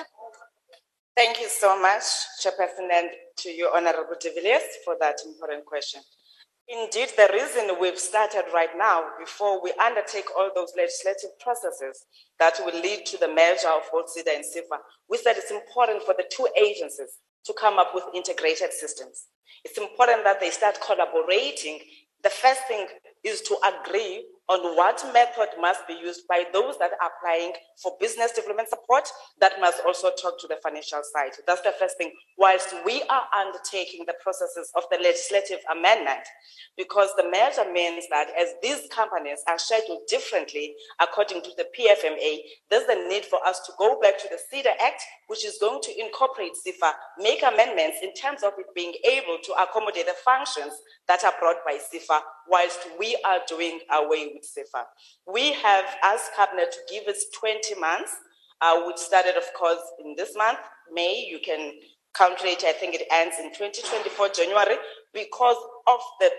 Thank 1.15 1.39
you 1.39 1.47
so 1.47 1.79
much, 1.81 2.03
Chairperson, 2.43 2.89
and 2.91 3.09
to 3.37 3.49
you, 3.49 3.71
Honorable 3.73 4.17
de 4.19 4.33
Villiers, 4.33 4.63
for 4.83 4.97
that 4.99 5.15
important 5.25 5.65
question. 5.65 6.01
Indeed, 6.67 7.09
the 7.15 7.29
reason 7.31 7.77
we've 7.79 7.99
started 7.99 8.45
right 8.51 8.75
now, 8.75 9.03
before 9.19 9.61
we 9.61 9.71
undertake 9.73 10.25
all 10.35 10.49
those 10.55 10.73
legislative 10.75 11.37
processes 11.39 12.05
that 12.39 12.59
will 12.59 12.73
lead 12.81 13.05
to 13.05 13.17
the 13.17 13.27
merger 13.27 13.69
of 13.69 13.83
SEDA 14.09 14.35
and 14.35 14.43
SEFA, 14.43 14.79
we 15.07 15.17
said 15.17 15.37
it's 15.37 15.51
important 15.51 16.01
for 16.03 16.15
the 16.17 16.25
two 16.31 16.47
agencies 16.59 17.19
to 17.45 17.53
come 17.53 17.77
up 17.77 17.93
with 17.93 18.03
integrated 18.15 18.73
systems. 18.73 19.27
It's 19.63 19.77
important 19.77 20.23
that 20.23 20.39
they 20.39 20.49
start 20.49 20.79
collaborating. 20.81 21.79
The 22.23 22.31
first 22.31 22.61
thing 22.67 22.87
is 23.23 23.41
to 23.41 23.57
agree 23.63 24.25
on 24.47 24.75
what 24.75 25.03
method 25.13 25.49
must 25.59 25.87
be 25.87 25.93
used 25.93 26.27
by 26.27 26.43
those 26.53 26.77
that 26.77 26.91
are 27.01 27.09
applying 27.09 27.53
for 27.81 27.93
business 27.99 28.31
development 28.31 28.69
support 28.69 29.07
that 29.39 29.53
must 29.59 29.81
also 29.85 30.11
talk 30.21 30.39
to 30.39 30.47
the 30.47 30.57
financial 30.61 31.01
side. 31.13 31.31
That's 31.47 31.61
the 31.61 31.73
first 31.79 31.97
thing. 31.97 32.11
Whilst 32.37 32.73
we 32.85 33.01
are 33.09 33.23
undertaking 33.33 34.05
the 34.05 34.13
processes 34.21 34.71
of 34.75 34.83
the 34.91 34.97
legislative 35.01 35.59
amendment, 35.71 36.21
because 36.77 37.09
the 37.17 37.29
measure 37.29 37.65
means 37.71 38.05
that 38.11 38.27
as 38.39 38.53
these 38.61 38.87
companies 38.91 39.39
are 39.47 39.57
scheduled 39.57 40.05
differently 40.07 40.75
according 41.01 41.41
to 41.41 41.49
the 41.57 41.65
PFMA, 41.73 42.37
there's 42.69 42.85
the 42.85 43.07
need 43.09 43.25
for 43.25 43.39
us 43.47 43.61
to 43.65 43.73
go 43.79 43.99
back 43.99 44.19
to 44.19 44.27
the 44.29 44.37
SEDA 44.37 44.71
Act, 44.81 45.01
which 45.27 45.45
is 45.45 45.57
going 45.59 45.81
to 45.81 45.99
incorporate 45.99 46.53
SEFA, 46.53 46.93
make 47.17 47.41
amendments 47.41 47.97
in 48.03 48.13
terms 48.13 48.43
of 48.43 48.53
it 48.59 48.67
being 48.75 48.93
able 49.09 49.37
to 49.43 49.53
accommodate 49.53 50.05
the 50.05 50.15
functions 50.23 50.73
that 51.07 51.23
are 51.23 51.33
brought 51.39 51.57
by 51.65 51.77
SEFA, 51.77 52.19
whilst 52.47 52.79
we 52.99 53.17
are 53.25 53.39
doing 53.47 53.79
away 53.91 54.31
with 54.33 54.43
SEFA. 54.43 54.83
We 55.31 55.53
have 55.53 55.85
asked 56.03 56.31
Cabinet 56.35 56.71
to 56.71 56.93
give 56.93 57.07
us 57.07 57.25
20 57.39 57.79
months, 57.79 58.11
uh, 58.61 58.81
which 58.85 58.97
started, 58.97 59.35
of 59.37 59.45
course, 59.57 59.81
in 60.03 60.15
this 60.15 60.35
month, 60.35 60.59
May. 60.91 61.27
You 61.29 61.39
can 61.43 61.73
calculate, 62.15 62.63
I 62.63 62.71
think 62.71 62.95
it 62.95 63.07
ends 63.11 63.35
in 63.39 63.51
2024, 63.53 64.29
January, 64.29 64.77
because 65.13 65.57
of 65.87 65.99
the 66.19 66.31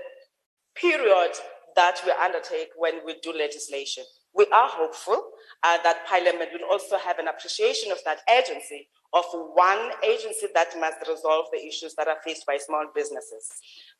period 0.74 1.32
that 1.76 2.00
we 2.04 2.12
undertake 2.12 2.68
when 2.76 3.04
we 3.04 3.16
do 3.22 3.32
legislation. 3.32 4.04
We 4.34 4.46
are 4.52 4.68
hopeful 4.68 5.30
uh, 5.62 5.78
that 5.82 6.06
Parliament 6.06 6.50
will 6.52 6.68
also 6.70 6.98
have 6.98 7.18
an 7.18 7.28
appreciation 7.28 7.92
of 7.92 7.98
that 8.04 8.20
agency, 8.30 8.88
of 9.12 9.24
one 9.32 9.90
agency 10.04 10.46
that 10.54 10.78
must 10.78 11.08
resolve 11.08 11.46
the 11.52 11.64
issues 11.64 11.94
that 11.96 12.08
are 12.08 12.18
faced 12.24 12.44
by 12.46 12.58
small 12.58 12.86
businesses. 12.94 13.48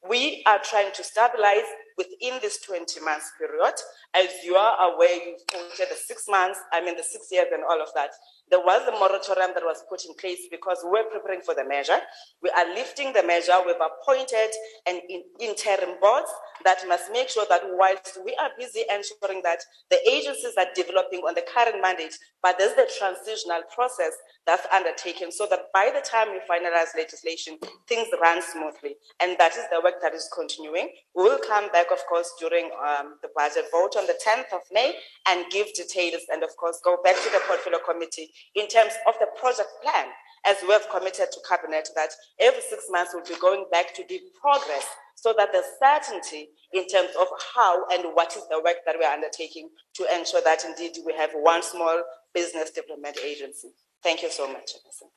We 0.09 0.43
are 0.47 0.61
trying 0.63 0.93
to 0.93 1.05
stabilize 1.05 1.65
within 1.97 2.39
this 2.43 2.61
20 2.61 3.01
months 3.01 3.33
period. 3.39 3.75
As 4.15 4.29
you 4.45 4.55
are 4.55 4.93
aware, 4.93 5.15
you've 5.15 5.47
quoted 5.47 5.89
the 5.91 5.97
six 5.97 6.25
months, 6.29 6.59
I 6.73 6.85
mean, 6.85 6.97
the 6.97 7.03
six 7.03 7.29
years 7.31 7.49
and 7.53 7.63
all 7.65 7.81
of 7.81 7.89
that. 7.95 8.11
There 8.49 8.61
was 8.61 8.87
a 8.87 8.93
moratorium 8.93 9.51
that 9.55 9.65
was 9.65 9.83
put 9.89 10.05
in 10.05 10.15
place 10.15 10.47
because 10.51 10.79
we 10.85 10.91
were 10.91 11.11
preparing 11.11 11.41
for 11.41 11.55
the 11.55 11.65
measure. 11.67 11.99
We 12.43 12.51
are 12.51 12.75
lifting 12.75 13.13
the 13.13 13.25
measure. 13.25 13.59
We've 13.67 13.75
appointed 13.75 14.51
an 14.87 15.01
in 15.09 15.23
interim 15.41 15.99
board 16.01 16.25
that 16.65 16.79
must 16.87 17.11
make 17.13 17.29
sure 17.29 17.47
that 17.51 17.63
whilst 17.65 18.19
we 18.25 18.37
are 18.41 18.51
busy 18.59 18.85
ensuring 18.91 19.43
that 19.43 19.61
the 19.91 19.99
agencies 20.09 20.55
are 20.57 20.71
developing 20.75 21.21
on 21.21 21.35
the 21.35 21.43
current 21.43 21.83
mandate, 21.83 22.17
but 22.43 22.57
there's 22.59 22.75
the 22.75 22.89
transitional 22.99 23.63
process 23.75 24.13
that's 24.47 24.67
undertaken 24.73 25.33
so 25.33 25.47
that 25.51 25.67
by 25.75 25.91
the 25.93 26.01
time 26.01 26.29
we 26.31 26.41
finalize 26.49 26.95
legislation, 26.97 27.59
things 27.89 28.09
run 28.21 28.41
smoothly. 28.41 28.97
And 29.21 29.37
that 29.39 29.57
is 29.57 29.65
the 29.71 29.81
work 29.83 30.01
that 30.03 30.15
is 30.15 30.31
continuing. 30.33 30.91
We 31.15 31.25
will 31.25 31.41
come 31.47 31.69
back, 31.73 31.86
of 31.91 32.05
course, 32.07 32.33
during 32.39 32.71
um, 32.79 33.17
the 33.23 33.29
budget 33.37 33.67
vote 33.73 33.97
on 33.97 34.07
the 34.07 34.19
10th 34.25 34.55
of 34.55 34.63
May 34.73 34.95
and 35.29 35.45
give 35.51 35.73
details 35.75 36.23
and, 36.33 36.43
of 36.43 36.51
course, 36.57 36.81
go 36.85 36.99
back 37.03 37.17
to 37.17 37.31
the 37.31 37.41
portfolio 37.47 37.79
committee 37.85 38.31
in 38.55 38.69
terms 38.69 38.93
of 39.07 39.15
the 39.21 39.27
project 39.39 39.69
plan, 39.83 40.07
as 40.47 40.57
we 40.63 40.73
have 40.73 40.89
committed 40.91 41.27
to 41.33 41.41
cabinet 41.49 41.89
that 41.95 42.11
every 42.39 42.63
six 42.63 42.85
months 42.91 43.13
we'll 43.15 43.25
be 43.25 43.41
going 43.41 43.67
back 43.71 43.95
to 43.95 44.05
give 44.05 44.21
progress 44.41 44.87
so 45.15 45.35
that 45.37 45.51
there's 45.53 45.67
certainty 45.83 46.51
in 46.73 46.87
terms 46.87 47.11
of 47.21 47.27
how 47.55 47.85
and 47.93 48.15
what 48.15 48.37
is 48.37 48.47
the 48.51 48.61
work 48.63 48.77
that 48.85 48.97
we 48.99 49.05
are 49.05 49.15
undertaking 49.15 49.69
to 49.95 50.07
ensure 50.15 50.43
that 50.43 50.65
indeed 50.65 50.93
we 51.05 51.15
have 51.15 51.31
one 51.33 51.63
small 51.63 52.03
business 52.35 52.71
development 52.71 53.17
agency. 53.25 53.69
Thank 54.03 54.23
you 54.23 54.31
so 54.31 54.47
much. 54.47 54.71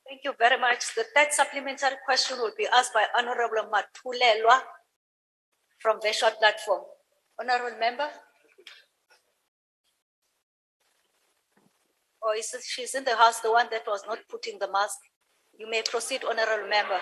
Thank 0.07 0.21
you 0.23 0.33
very 0.39 0.59
much. 0.59 0.95
The 0.95 1.05
third 1.15 1.31
supplementary 1.31 1.97
question 2.05 2.37
will 2.37 2.53
be 2.57 2.67
asked 2.73 2.93
by 2.93 3.05
Honorable 3.17 3.69
Matulelwa 3.69 4.61
from 5.79 5.99
Veshwa 5.99 6.37
Platform. 6.37 6.81
Honorable 7.39 7.77
Member? 7.79 8.07
Or 12.21 12.35
is 12.35 12.53
it, 12.53 12.61
she's 12.63 12.95
in 12.95 13.05
the 13.05 13.15
house, 13.15 13.39
the 13.39 13.51
one 13.51 13.67
that 13.71 13.83
was 13.87 14.03
not 14.05 14.19
putting 14.29 14.59
the 14.59 14.69
mask? 14.71 14.97
You 15.57 15.69
may 15.69 15.81
proceed, 15.89 16.23
Honorable 16.23 16.69
Member. 16.69 16.99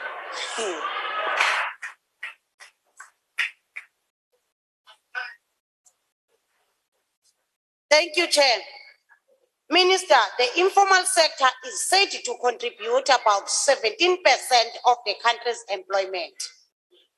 Thank 7.89 8.15
you, 8.15 8.27
Chair. 8.27 8.57
Minister, 9.69 10.15
the 10.37 10.61
informal 10.61 11.03
sector 11.03 11.47
is 11.65 11.87
said 11.87 12.05
to 12.11 12.35
contribute 12.41 13.09
about 13.09 13.47
17% 13.47 14.17
of 14.85 14.97
the 15.05 15.15
country's 15.23 15.63
employment. 15.69 16.33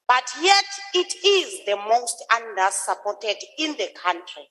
But 0.10 0.26
yet, 0.42 0.66
it 0.96 1.14
is 1.24 1.66
the 1.68 1.78
most 1.78 2.26
under-supported 2.36 3.38
in 3.60 3.78
the 3.78 3.90
country. 3.96 4.50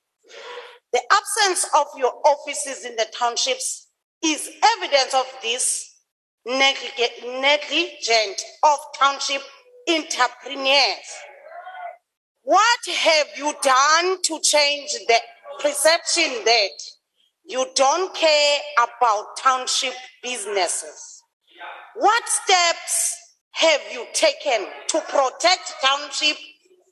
The 0.93 1.03
absence 1.13 1.67
of 1.75 1.89
your 1.99 2.15
offices 2.25 2.85
in 2.85 2.95
the 2.95 3.07
townships 3.13 3.89
is 4.25 4.49
evidence 4.77 5.15
of 5.15 5.27
this 5.43 5.97
negligence 6.47 8.45
of 8.63 8.79
township 8.99 9.43
entrepreneurs. 9.89 11.11
What 12.45 12.87
have 12.87 13.27
you 13.37 13.53
done 13.61 14.23
to 14.23 14.41
change 14.41 14.93
the 15.09 15.21
perception 15.61 16.45
that 16.45 16.71
you 17.45 17.67
don't 17.75 18.15
care 18.15 18.61
about 18.79 19.37
township 19.37 19.95
businesses? 20.23 21.25
What 21.97 22.23
steps 22.29 23.17
have 23.59 23.81
you 23.93 24.07
taken 24.13 24.67
to 24.89 25.01
protect 25.09 25.75
township 25.83 26.37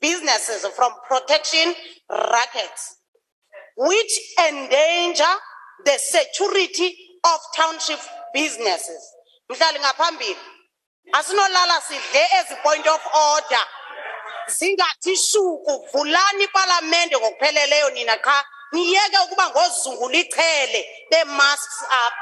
businesses 0.01 0.65
from 0.75 0.91
protection 1.07 1.73
rackets, 2.09 2.97
which 3.77 4.11
endanger 4.47 5.33
the 5.85 5.97
security 5.97 6.93
of 7.23 7.39
township 7.55 7.99
businesses? 8.33 9.13
Mhlali 9.49 9.79
ngaphambili 9.79 10.37
asinolala 11.13 11.81
sidle 11.81 12.27
a 12.51 12.55
point 12.63 12.85
of 12.87 12.99
order 13.15 13.65
zingathi 14.47 15.15
shuku 15.15 15.87
vulani 15.93 16.43
ipalamente 16.43 17.17
ngokupheleleyo 17.17 17.89
nina 17.89 18.17
qha 18.17 18.45
niyeke 18.71 19.17
ukuba 19.25 19.49
ngozungula 19.49 20.17
ichele 20.17 20.81
bee-masks 21.11 21.81
up 22.05 22.13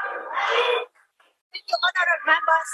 you, 1.68 1.76
honorable 1.82 2.24
members. 2.26 2.70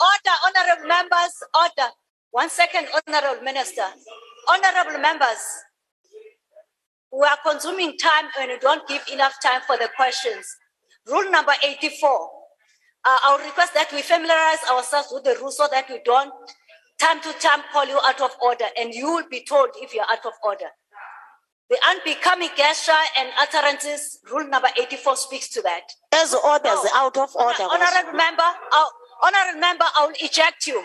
Order, 0.00 0.36
honorable 0.46 0.88
members, 0.88 1.34
order. 1.54 1.90
One 2.30 2.50
second, 2.50 2.88
honorable 2.94 3.42
minister. 3.42 3.86
Honorable 4.48 5.00
members, 5.00 5.42
we 7.12 7.22
are 7.26 7.38
consuming 7.46 7.96
time 7.96 8.26
and 8.40 8.50
we 8.50 8.58
don't 8.58 8.86
give 8.88 9.02
enough 9.12 9.34
time 9.42 9.60
for 9.66 9.76
the 9.76 9.88
questions. 9.96 10.44
Rule 11.06 11.30
number 11.30 11.52
84. 11.62 12.10
Uh, 13.06 13.18
I'll 13.22 13.38
request 13.38 13.74
that 13.74 13.92
we 13.92 14.02
familiarize 14.02 14.64
ourselves 14.70 15.08
with 15.12 15.24
the 15.24 15.36
rules 15.40 15.56
so 15.58 15.68
that 15.70 15.88
we 15.88 16.00
don't 16.04 16.32
time 16.98 17.20
to 17.20 17.32
time 17.40 17.60
call 17.72 17.86
you 17.86 18.00
out 18.06 18.20
of 18.20 18.30
order 18.42 18.64
and 18.78 18.94
you 18.94 19.06
will 19.06 19.28
be 19.30 19.44
told 19.44 19.68
if 19.76 19.94
you're 19.94 20.10
out 20.10 20.24
of 20.24 20.32
order. 20.42 20.70
The 21.70 21.78
unbecoming 21.88 22.50
gesture 22.56 22.92
and 23.18 23.28
utterances, 23.40 24.20
rule 24.30 24.46
number 24.48 24.68
84 24.78 25.16
speaks 25.16 25.48
to 25.50 25.62
that. 25.62 25.82
As 26.12 26.34
orders 26.34 26.72
oh. 26.72 26.90
out 26.94 27.16
of 27.16 27.34
order. 27.34 27.62
Honorable 27.62 28.16
member, 28.16 28.42
I'll, 28.72 28.92
honorable 29.22 29.60
member, 29.60 29.84
I 29.96 30.06
will 30.06 30.14
eject 30.20 30.66
you. 30.66 30.84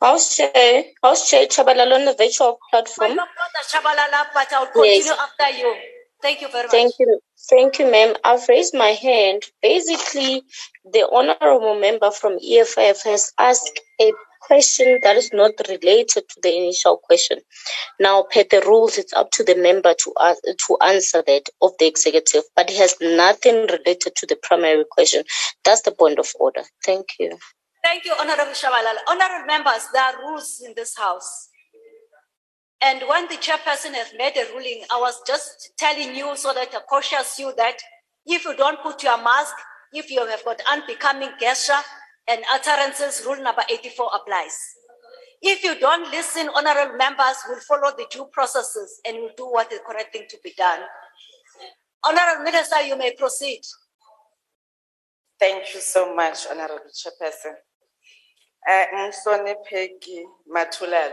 House 0.00 0.36
Chair, 0.36 0.84
House 1.02 1.28
Chair 1.30 1.46
Tshabalala 1.46 1.94
on 1.94 2.04
the 2.04 2.14
virtual 2.14 2.58
platform. 2.70 3.12
I'm 3.12 3.16
not 3.16 3.28
Tshabalala, 3.66 4.26
but 4.34 4.52
I'll 4.52 4.66
continue 4.66 5.02
Yes. 5.02 5.18
after 5.18 5.58
you. 5.58 5.74
Thank 6.22 6.40
you 6.40 6.48
very 6.48 6.64
much. 6.64 6.70
Thank 6.70 6.94
you. 6.98 7.20
Thank 7.50 7.78
you, 7.78 7.90
ma'am. 7.90 8.14
I've 8.24 8.48
raised 8.48 8.74
my 8.74 8.90
hand. 8.90 9.42
Basically, 9.60 10.42
the 10.84 11.08
honorable 11.10 11.78
member 11.78 12.10
from 12.10 12.38
EFF 12.42 13.02
has 13.04 13.32
asked 13.38 13.80
a 14.00 14.12
question 14.46 14.98
that 15.02 15.16
is 15.16 15.32
not 15.32 15.52
related 15.68 16.28
to 16.28 16.40
the 16.42 16.56
initial 16.56 16.98
question. 16.98 17.38
Now, 17.98 18.24
per 18.30 18.44
the 18.44 18.62
rules, 18.66 18.98
it's 18.98 19.12
up 19.14 19.30
to 19.32 19.44
the 19.44 19.56
member 19.56 19.94
to 19.94 20.12
ask, 20.20 20.42
to 20.44 20.76
answer 20.82 21.22
that 21.26 21.48
of 21.62 21.72
the 21.78 21.86
executive, 21.86 22.44
but 22.54 22.70
it 22.70 22.76
has 22.76 22.94
nothing 23.00 23.66
related 23.66 24.14
to 24.16 24.26
the 24.26 24.36
primary 24.42 24.84
question. 24.90 25.24
That's 25.64 25.82
the 25.82 25.92
point 25.92 26.18
of 26.18 26.28
order. 26.38 26.62
Thank 26.84 27.06
you. 27.18 27.38
Thank 27.82 28.04
you, 28.04 28.14
Honorable 28.18 28.52
Tshabalala. 28.52 29.00
Honorable 29.08 29.46
members, 29.46 29.88
there 29.92 30.02
are 30.02 30.18
rules 30.20 30.62
in 30.64 30.74
this 30.76 30.96
house. 30.96 31.48
And 32.82 33.02
when 33.08 33.28
the 33.28 33.36
chairperson 33.36 33.94
has 33.94 34.12
made 34.16 34.36
a 34.36 34.52
ruling, 34.52 34.84
I 34.90 35.00
was 35.00 35.20
just 35.26 35.72
telling 35.78 36.14
you 36.14 36.36
so 36.36 36.52
that 36.52 36.68
I 36.74 36.80
cautious 36.80 37.38
you 37.38 37.52
that 37.56 37.78
if 38.26 38.44
you 38.44 38.54
don't 38.56 38.80
put 38.82 39.02
your 39.02 39.16
mask, 39.22 39.54
if 39.92 40.10
you 40.10 40.26
have 40.26 40.44
got 40.44 40.60
unbecoming 40.70 41.30
gesture 41.40 41.80
and 42.28 42.42
utterances, 42.52 43.22
rule 43.26 43.42
number 43.42 43.62
84 43.70 44.10
applies. 44.14 44.56
If 45.42 45.62
you 45.62 45.78
don't 45.78 46.10
listen, 46.10 46.48
honorable 46.54 46.96
members 46.96 47.36
will 47.48 47.60
follow 47.60 47.94
the 47.96 48.06
due 48.10 48.26
processes 48.32 49.00
and 49.06 49.18
will 49.18 49.30
do 49.36 49.44
what 49.50 49.70
is 49.70 49.78
the 49.78 49.84
correct 49.84 50.12
thing 50.14 50.24
to 50.30 50.38
be 50.42 50.54
done. 50.56 50.80
Honorable 52.06 52.44
Minister, 52.44 52.80
you 52.82 52.96
may 52.96 53.14
proceed. 53.14 53.60
Thank 55.38 55.74
you 55.74 55.80
so 55.80 56.14
much, 56.14 56.46
Honorable 56.50 56.90
Chairperson. 56.94 57.54
Eh, 58.66 58.86
Mhlonipheki 58.94 60.24
Mathulela. 60.48 61.12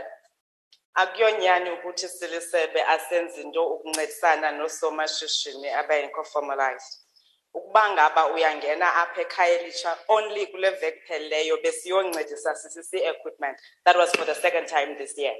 Akuyonyani 0.94 1.70
ukuthi 1.70 2.08
silisebe 2.08 2.82
asenze 2.82 3.40
into 3.40 3.66
ukuncedisana 3.66 4.50
nosomashishini 4.52 5.68
abayinko 5.68 6.24
formalized. 6.24 7.01
Ukuba 7.54 7.90
ngaba 7.92 8.26
uyangena 8.34 8.94
apha 8.94 9.20
ekhaya 9.20 9.60
elitsha 9.60 9.96
only 10.08 10.46
kule 10.46 10.70
veki 10.70 11.00
phelileyo 11.08 11.56
besiyoncedisa 11.62 12.52
equipment. 13.14 13.58
That 13.84 13.96
was 13.96 14.10
for 14.12 14.24
the 14.24 14.34
second 14.34 14.66
time 14.66 14.96
this 14.98 15.14
year. 15.18 15.34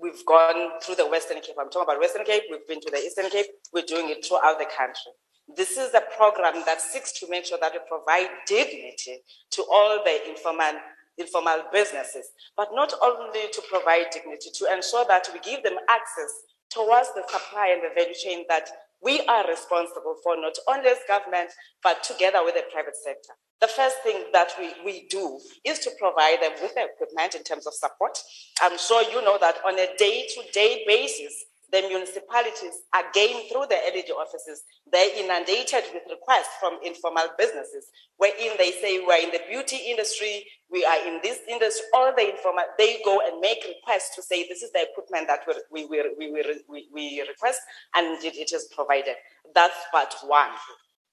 We've 0.00 0.24
gone 0.24 0.80
through 0.80 0.96
the 0.96 1.06
Western 1.06 1.40
Cape. 1.40 1.56
I'm 1.58 1.68
talking 1.70 1.82
about 1.82 2.00
Western 2.00 2.24
Cape. 2.24 2.44
We've 2.50 2.66
been 2.66 2.80
to 2.80 2.90
the 2.90 2.98
Eastern 2.98 3.28
Cape. 3.28 3.46
We're 3.72 3.82
doing 3.82 4.08
it 4.08 4.24
throughout 4.24 4.58
the 4.58 4.66
country. 4.66 5.12
This 5.56 5.76
is 5.76 5.92
a 5.94 6.02
program 6.16 6.62
that 6.64 6.80
seeks 6.80 7.12
to 7.20 7.28
make 7.28 7.44
sure 7.44 7.58
that 7.60 7.72
we 7.72 7.80
provide 7.88 8.30
dignity 8.46 9.18
to 9.50 9.62
all 9.70 10.02
the 10.02 10.30
informal, 10.30 10.80
informal 11.18 11.64
businesses, 11.72 12.26
but 12.56 12.68
not 12.72 12.94
only 13.02 13.48
to 13.52 13.62
provide 13.68 14.06
dignity, 14.12 14.50
to 14.54 14.72
ensure 14.72 15.04
that 15.08 15.28
we 15.32 15.40
give 15.40 15.62
them 15.62 15.76
access 15.90 16.32
towards 16.70 17.08
the 17.14 17.22
supply 17.28 17.68
and 17.68 17.82
the 17.82 17.92
value 17.94 18.14
chain 18.14 18.44
that 18.48 18.70
we 19.02 19.20
are 19.26 19.48
responsible 19.48 20.16
for, 20.22 20.36
not 20.36 20.56
only 20.68 20.88
as 20.88 20.98
government, 21.08 21.50
but 21.82 22.02
together 22.04 22.44
with 22.44 22.54
the 22.54 22.62
private 22.72 22.96
sector. 22.96 23.32
The 23.60 23.68
first 23.68 23.98
thing 24.02 24.24
that 24.32 24.52
we, 24.58 24.72
we 24.84 25.06
do 25.08 25.38
is 25.64 25.78
to 25.80 25.90
provide 25.98 26.38
them 26.42 26.52
with 26.60 26.74
the 26.74 26.84
equipment 26.84 27.34
in 27.34 27.44
terms 27.44 27.66
of 27.66 27.74
support. 27.74 28.18
I'm 28.60 28.76
sure 28.78 29.02
you 29.02 29.22
know 29.22 29.38
that 29.40 29.56
on 29.66 29.78
a 29.78 29.86
day 29.96 30.26
to 30.34 30.52
day 30.52 30.84
basis, 30.86 31.32
the 31.72 31.80
municipalities, 31.88 32.84
again 32.94 33.48
through 33.48 33.64
the 33.68 33.80
LED 33.88 34.10
offices, 34.12 34.62
they're 34.92 35.16
inundated 35.16 35.84
with 35.94 36.02
requests 36.10 36.52
from 36.60 36.76
informal 36.84 37.24
businesses, 37.38 37.86
wherein 38.18 38.52
they 38.58 38.72
say 38.72 39.00
we're 39.00 39.24
in 39.24 39.30
the 39.30 39.40
beauty 39.48 39.78
industry, 39.88 40.44
we 40.70 40.84
are 40.84 41.08
in 41.08 41.18
this 41.22 41.38
industry, 41.48 41.84
all 41.94 42.12
the 42.14 42.30
informal, 42.30 42.64
they 42.78 43.00
go 43.04 43.20
and 43.24 43.40
make 43.40 43.64
requests 43.66 44.14
to 44.14 44.22
say 44.22 44.46
this 44.46 44.62
is 44.62 44.70
the 44.72 44.86
equipment 44.92 45.26
that 45.28 45.40
we, 45.72 45.86
we, 45.86 46.02
we, 46.18 46.30
we, 46.30 46.60
we, 46.68 46.88
we 46.92 47.24
request, 47.26 47.60
and 47.96 48.22
it, 48.22 48.36
it 48.36 48.52
is 48.52 48.68
provided. 48.74 49.16
That's 49.54 49.76
part 49.90 50.14
one. 50.26 50.50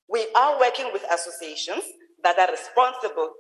We 0.10 0.28
are 0.36 0.60
working 0.60 0.90
with 0.92 1.06
associations 1.10 1.84
that 2.24 2.38
are 2.38 2.52
responsible 2.52 3.32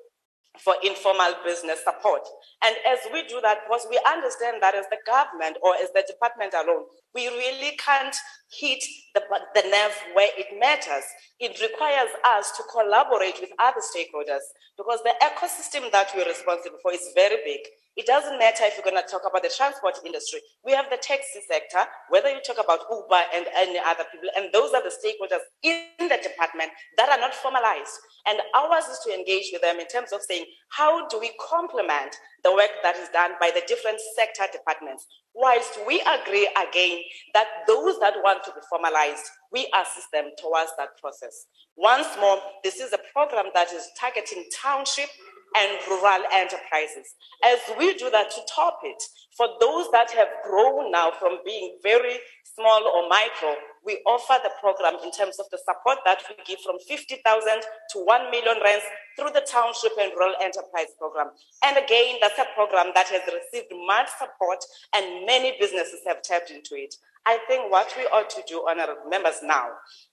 for 0.58 0.76
informal 0.84 1.34
business 1.45 1.80
support. 1.84 2.22
And 2.64 2.76
as 2.88 3.00
we 3.14 3.24
do 3.28 3.40
that, 3.42 3.60
because 3.68 3.86
we 3.90 4.00
understand 4.08 4.58
that 4.61 4.76
as 4.76 4.86
the 4.90 4.98
government 5.06 5.58
or 5.61 5.76
as 5.76 5.90
the 5.94 6.03
department 6.08 6.53
alone, 6.53 6.86
we 7.14 7.28
really 7.28 7.78
can't 7.78 8.16
hit 8.52 8.84
the, 9.14 9.22
the 9.56 9.64
nerve 9.69 9.95
where 10.14 10.30
it 10.38 10.60
matters. 10.60 11.06
It 11.40 11.61
requires 11.61 12.10
us 12.26 12.52
to 12.58 12.64
collaborate 12.72 13.40
with 13.40 13.52
other 13.60 13.80
stakeholders 13.80 14.44
because 14.76 15.00
the 15.03 15.16
ecosystem 15.22 15.92
that 15.92 16.11
we're 16.16 16.28
responsible 16.28 16.80
for 16.82 16.94
is 16.94 17.11
very 17.16 17.38
big. 17.45 17.61
It 18.00 18.06
doesn't 18.06 18.40
matter 18.40 18.64
if 18.64 18.80
you're 18.80 18.90
going 18.90 18.95
to 18.95 19.11
talk 19.11 19.28
about 19.28 19.44
the 19.44 19.52
transport 19.52 20.00
industry. 20.06 20.40
We 20.64 20.72
have 20.72 20.88
the 20.90 20.95
taxi 20.95 21.44
sector, 21.44 21.84
whether 22.08 22.30
you 22.32 22.40
talk 22.40 22.56
about 22.56 22.88
Uber 22.88 23.24
and 23.36 23.45
any 23.52 23.76
other 23.76 24.08
people, 24.08 24.32
and 24.40 24.48
those 24.53 24.72
are 24.72 24.80
the 24.80 24.88
stakeholders 24.88 25.44
in 25.64 26.08
the 26.08 26.16
department 26.24 26.72
that 26.95 27.10
are 27.10 27.19
not 27.19 27.36
formalized. 27.36 27.92
And 28.26 28.40
ours 28.56 28.88
is 28.88 29.03
to 29.03 29.11
engage 29.11 29.52
with 29.52 29.64
them 29.64 29.82
in 29.82 29.88
terms 29.88 30.14
of 30.14 30.22
saying, 30.22 30.45
how 30.72 31.10
do 31.10 31.19
we 31.19 31.36
complement 31.44 32.16
the 32.45 32.56
work 32.56 32.72
that 32.84 32.95
is 32.95 33.10
done 33.10 33.32
by 33.36 33.52
the 33.53 33.68
different 33.68 34.00
sector 34.16 34.48
departments? 34.50 35.06
Whilst 35.36 35.78
we 35.86 36.00
agree 36.00 36.48
again 36.56 37.03
that 37.34 37.68
those 37.68 38.00
that 38.00 38.16
want 38.24 38.45
to 38.45 38.52
be 38.56 38.64
formalized, 38.69 39.28
we 39.52 39.68
assist 39.76 40.08
them 40.14 40.32
towards 40.40 40.72
that 40.78 40.95
process. 41.02 41.48
Once 41.76 42.08
more, 42.22 42.40
this 42.64 42.80
is 42.80 42.94
a 42.94 43.00
program 43.11 43.52
that 43.53 43.74
is 43.74 43.92
targeting 44.00 44.45
township 44.56 45.10
and 45.56 45.78
rural 45.88 46.24
enterprises. 46.34 47.16
As 47.44 47.60
we 47.78 47.95
do 47.95 48.10
that 48.10 48.32
to 48.32 48.42
top 48.53 48.80
it, 48.84 49.02
for 49.36 49.48
those 49.60 49.90
that 49.92 50.11
have 50.11 50.28
grown 50.44 50.92
now 50.92 51.11
from 51.11 51.40
being 51.45 51.78
very 51.82 52.19
small 52.44 52.84
or 52.84 53.08
micro, 53.08 53.56
we 53.86 54.02
offer 54.06 54.36
the 54.44 54.52
program 54.60 54.95
in 55.03 55.11
terms 55.11 55.40
of 55.40 55.45
the 55.52 55.58
support 55.58 56.00
that 56.06 56.22
we 56.28 56.36
give 56.45 56.60
from 56.60 56.76
50,000 56.88 57.24
to 57.24 57.98
1 58.03 58.32
million 58.32 58.58
rands 58.64 58.84
through 59.18 59.32
the 59.32 59.45
Township 59.50 59.94
and 60.00 60.11
Rural 60.16 60.36
Enterprise 60.42 60.92
Program. 60.98 61.32
And 61.64 61.78
again, 61.78 62.18
that's 62.22 62.38
a 62.38 62.45
program 62.56 62.92
that 62.95 63.08
has 63.08 63.22
received 63.28 63.72
much 63.88 64.10
support 64.19 64.60
and 64.95 65.26
many 65.26 65.56
businesses 65.60 66.02
have 66.06 66.22
tapped 66.22 66.52
into 66.52 66.76
it. 66.76 66.95
I 67.30 67.38
think 67.45 67.69
what 67.69 67.93
we 67.95 68.06
ought 68.09 68.27
to 68.32 68.41
do, 68.48 68.66
honorable 68.67 69.06
members, 69.08 69.38
now 69.43 69.69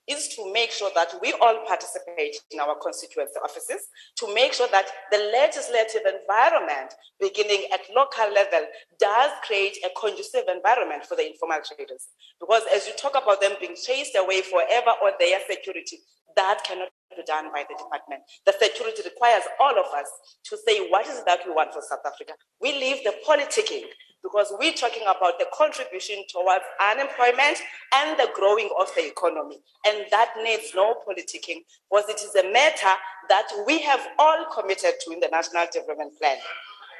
is 0.07 0.27
to 0.37 0.53
make 0.53 0.69
sure 0.69 0.91
that 0.93 1.17
we 1.19 1.33
all 1.41 1.65
participate 1.65 2.37
in 2.51 2.59
our 2.59 2.77
constituency 2.77 3.41
offices, 3.43 3.89
to 4.17 4.31
make 4.35 4.53
sure 4.53 4.67
that 4.69 4.85
the 5.09 5.17
legislative 5.33 6.05
environment, 6.05 6.93
beginning 7.19 7.65
at 7.73 7.81
local 7.89 8.29
level, 8.31 8.61
does 8.99 9.31
create 9.41 9.77
a 9.81 9.89
conducive 9.99 10.45
environment 10.45 11.07
for 11.09 11.17
the 11.17 11.25
informal 11.25 11.57
traders. 11.65 12.13
Because 12.39 12.61
as 12.69 12.85
you 12.85 12.93
talk 13.01 13.17
about 13.17 13.41
them 13.41 13.57
being 13.59 13.73
chased 13.73 14.13
away 14.13 14.45
forever 14.45 14.93
or 15.01 15.17
their 15.17 15.41
security, 15.49 15.97
that 16.35 16.61
cannot 16.69 16.93
be 17.09 17.25
done 17.25 17.49
by 17.49 17.65
the 17.65 17.73
department. 17.81 18.21
The 18.45 18.53
security 18.61 19.01
requires 19.09 19.41
all 19.59 19.73
of 19.73 19.89
us 19.89 20.05
to 20.53 20.57
say 20.69 20.85
what 20.93 21.07
is 21.09 21.25
that 21.25 21.41
we 21.47 21.51
want 21.51 21.73
for 21.73 21.81
South 21.81 22.05
Africa. 22.05 22.37
We 22.61 22.77
leave 22.77 23.01
the 23.01 23.17
politicking 23.25 23.89
because 24.27 24.51
we're 24.59 24.73
talking 24.73 25.03
about 25.03 25.39
the 25.39 25.47
contribution 25.55 26.23
towards 26.27 26.63
unemployment 26.83 27.57
and 27.95 28.19
the 28.19 28.27
growing 28.35 28.67
of 28.77 28.91
the 28.95 29.07
economy. 29.07 29.55
And 29.87 30.03
that 30.11 30.33
needs 30.43 30.75
no 30.75 30.95
politicking 31.07 31.63
because 31.89 32.09
it 32.09 32.19
is 32.19 32.35
a 32.35 32.51
matter 32.51 32.91
that 33.29 33.47
we 33.65 33.81
have 33.83 34.01
all 34.19 34.45
committed 34.53 34.99
to 34.99 35.13
in 35.13 35.21
the 35.21 35.29
National 35.31 35.65
Development 35.71 36.11
Plan. 36.19 36.35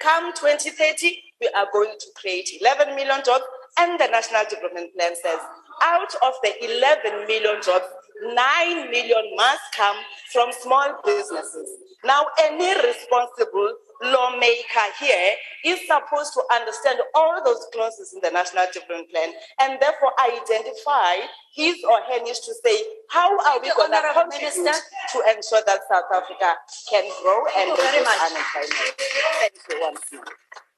Come 0.01 0.31
2030, 0.33 1.19
we 1.41 1.49
are 1.56 1.67
going 1.73 1.91
to 1.99 2.07
create 2.15 2.49
11 2.61 2.95
million 2.95 3.19
jobs, 3.25 3.43
and 3.80 3.99
the 3.99 4.07
National 4.07 4.43
Development 4.49 4.93
Plan 4.95 5.14
says 5.15 5.39
out 5.83 6.14
of 6.23 6.33
the 6.43 6.53
11 6.64 7.27
million 7.27 7.61
jobs, 7.61 7.85
9 8.23 8.91
million 8.91 9.25
must 9.35 9.61
come 9.75 9.97
from 10.31 10.51
small 10.51 10.99
businesses. 11.05 11.69
Now, 12.03 12.25
any 12.43 12.73
responsible 12.87 13.73
lawmaker 14.03 14.87
here 14.99 15.33
is 15.65 15.79
supposed 15.87 16.33
to 16.33 16.43
understand 16.53 16.99
all 17.15 17.43
those 17.43 17.65
clauses 17.73 18.13
in 18.13 18.21
the 18.21 18.29
National 18.31 18.65
Development 18.71 19.09
Plan 19.09 19.33
and 19.61 19.79
therefore 19.81 20.13
identify 20.21 21.25
his 21.55 21.77
or 21.83 21.97
her 22.07 22.23
needs 22.23 22.39
to 22.41 22.53
say, 22.63 22.77
how 23.09 23.33
are 23.49 23.59
we 23.59 23.71
going 23.75 23.89
to 23.91 23.97
Honourable 23.97 24.29
contribute 24.31 24.63
Minister. 24.63 24.85
to 25.13 25.17
ensure 25.35 25.61
that 25.65 25.81
South 25.89 26.05
Africa 26.13 26.53
can 26.89 27.05
grow 27.23 27.41
and 27.57 27.73
Thank 27.73 27.93
reduce 27.93 28.21
unemployment? 28.21 28.93
Thank 29.41 29.53
you 29.69 29.77
once 29.81 30.01
more. 30.13 30.23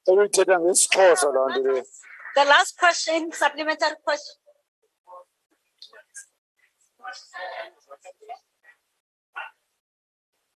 Eluthetha 0.08 0.56
ngesixhosa 0.60 1.28
loo 1.34 1.50
nto 1.50 1.62
leyo. 1.62 1.84
The 2.36 2.46
last 2.46 2.78
question, 2.80 3.32
supplementary 3.34 3.98
question. 4.04 4.36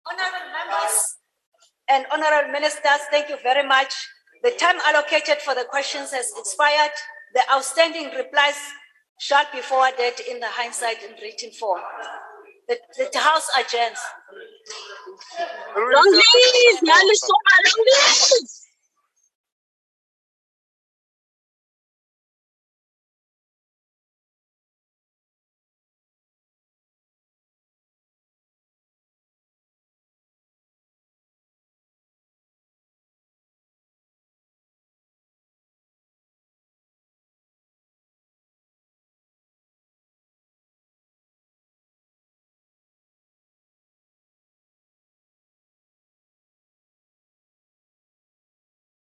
Honorable 0.10 0.48
members 0.52 1.18
and 1.90 2.06
honorable 2.12 2.52
ministers, 2.52 3.02
thank 3.12 3.30
you 3.30 3.38
very 3.44 3.68
much. 3.68 3.94
The 4.44 4.52
time 4.52 4.78
allocated 4.86 5.40
for 5.40 5.54
the 5.54 5.66
questions 5.66 6.12
has 6.12 6.32
expired. 6.38 6.92
The 7.36 7.42
outstanding 7.52 8.12
replies 8.16 8.58
shall 9.20 9.46
be 9.54 9.62
forwarded 9.62 10.20
in 10.30 10.40
the 10.40 10.48
hindsight 10.48 11.04
in 11.04 11.12
written 11.22 11.52
form. 11.52 11.82
The, 12.68 12.78
the 13.12 13.20
House 13.20 13.50
adjourns. 13.58 14.00
Long 15.76 16.12
live! 16.12 16.80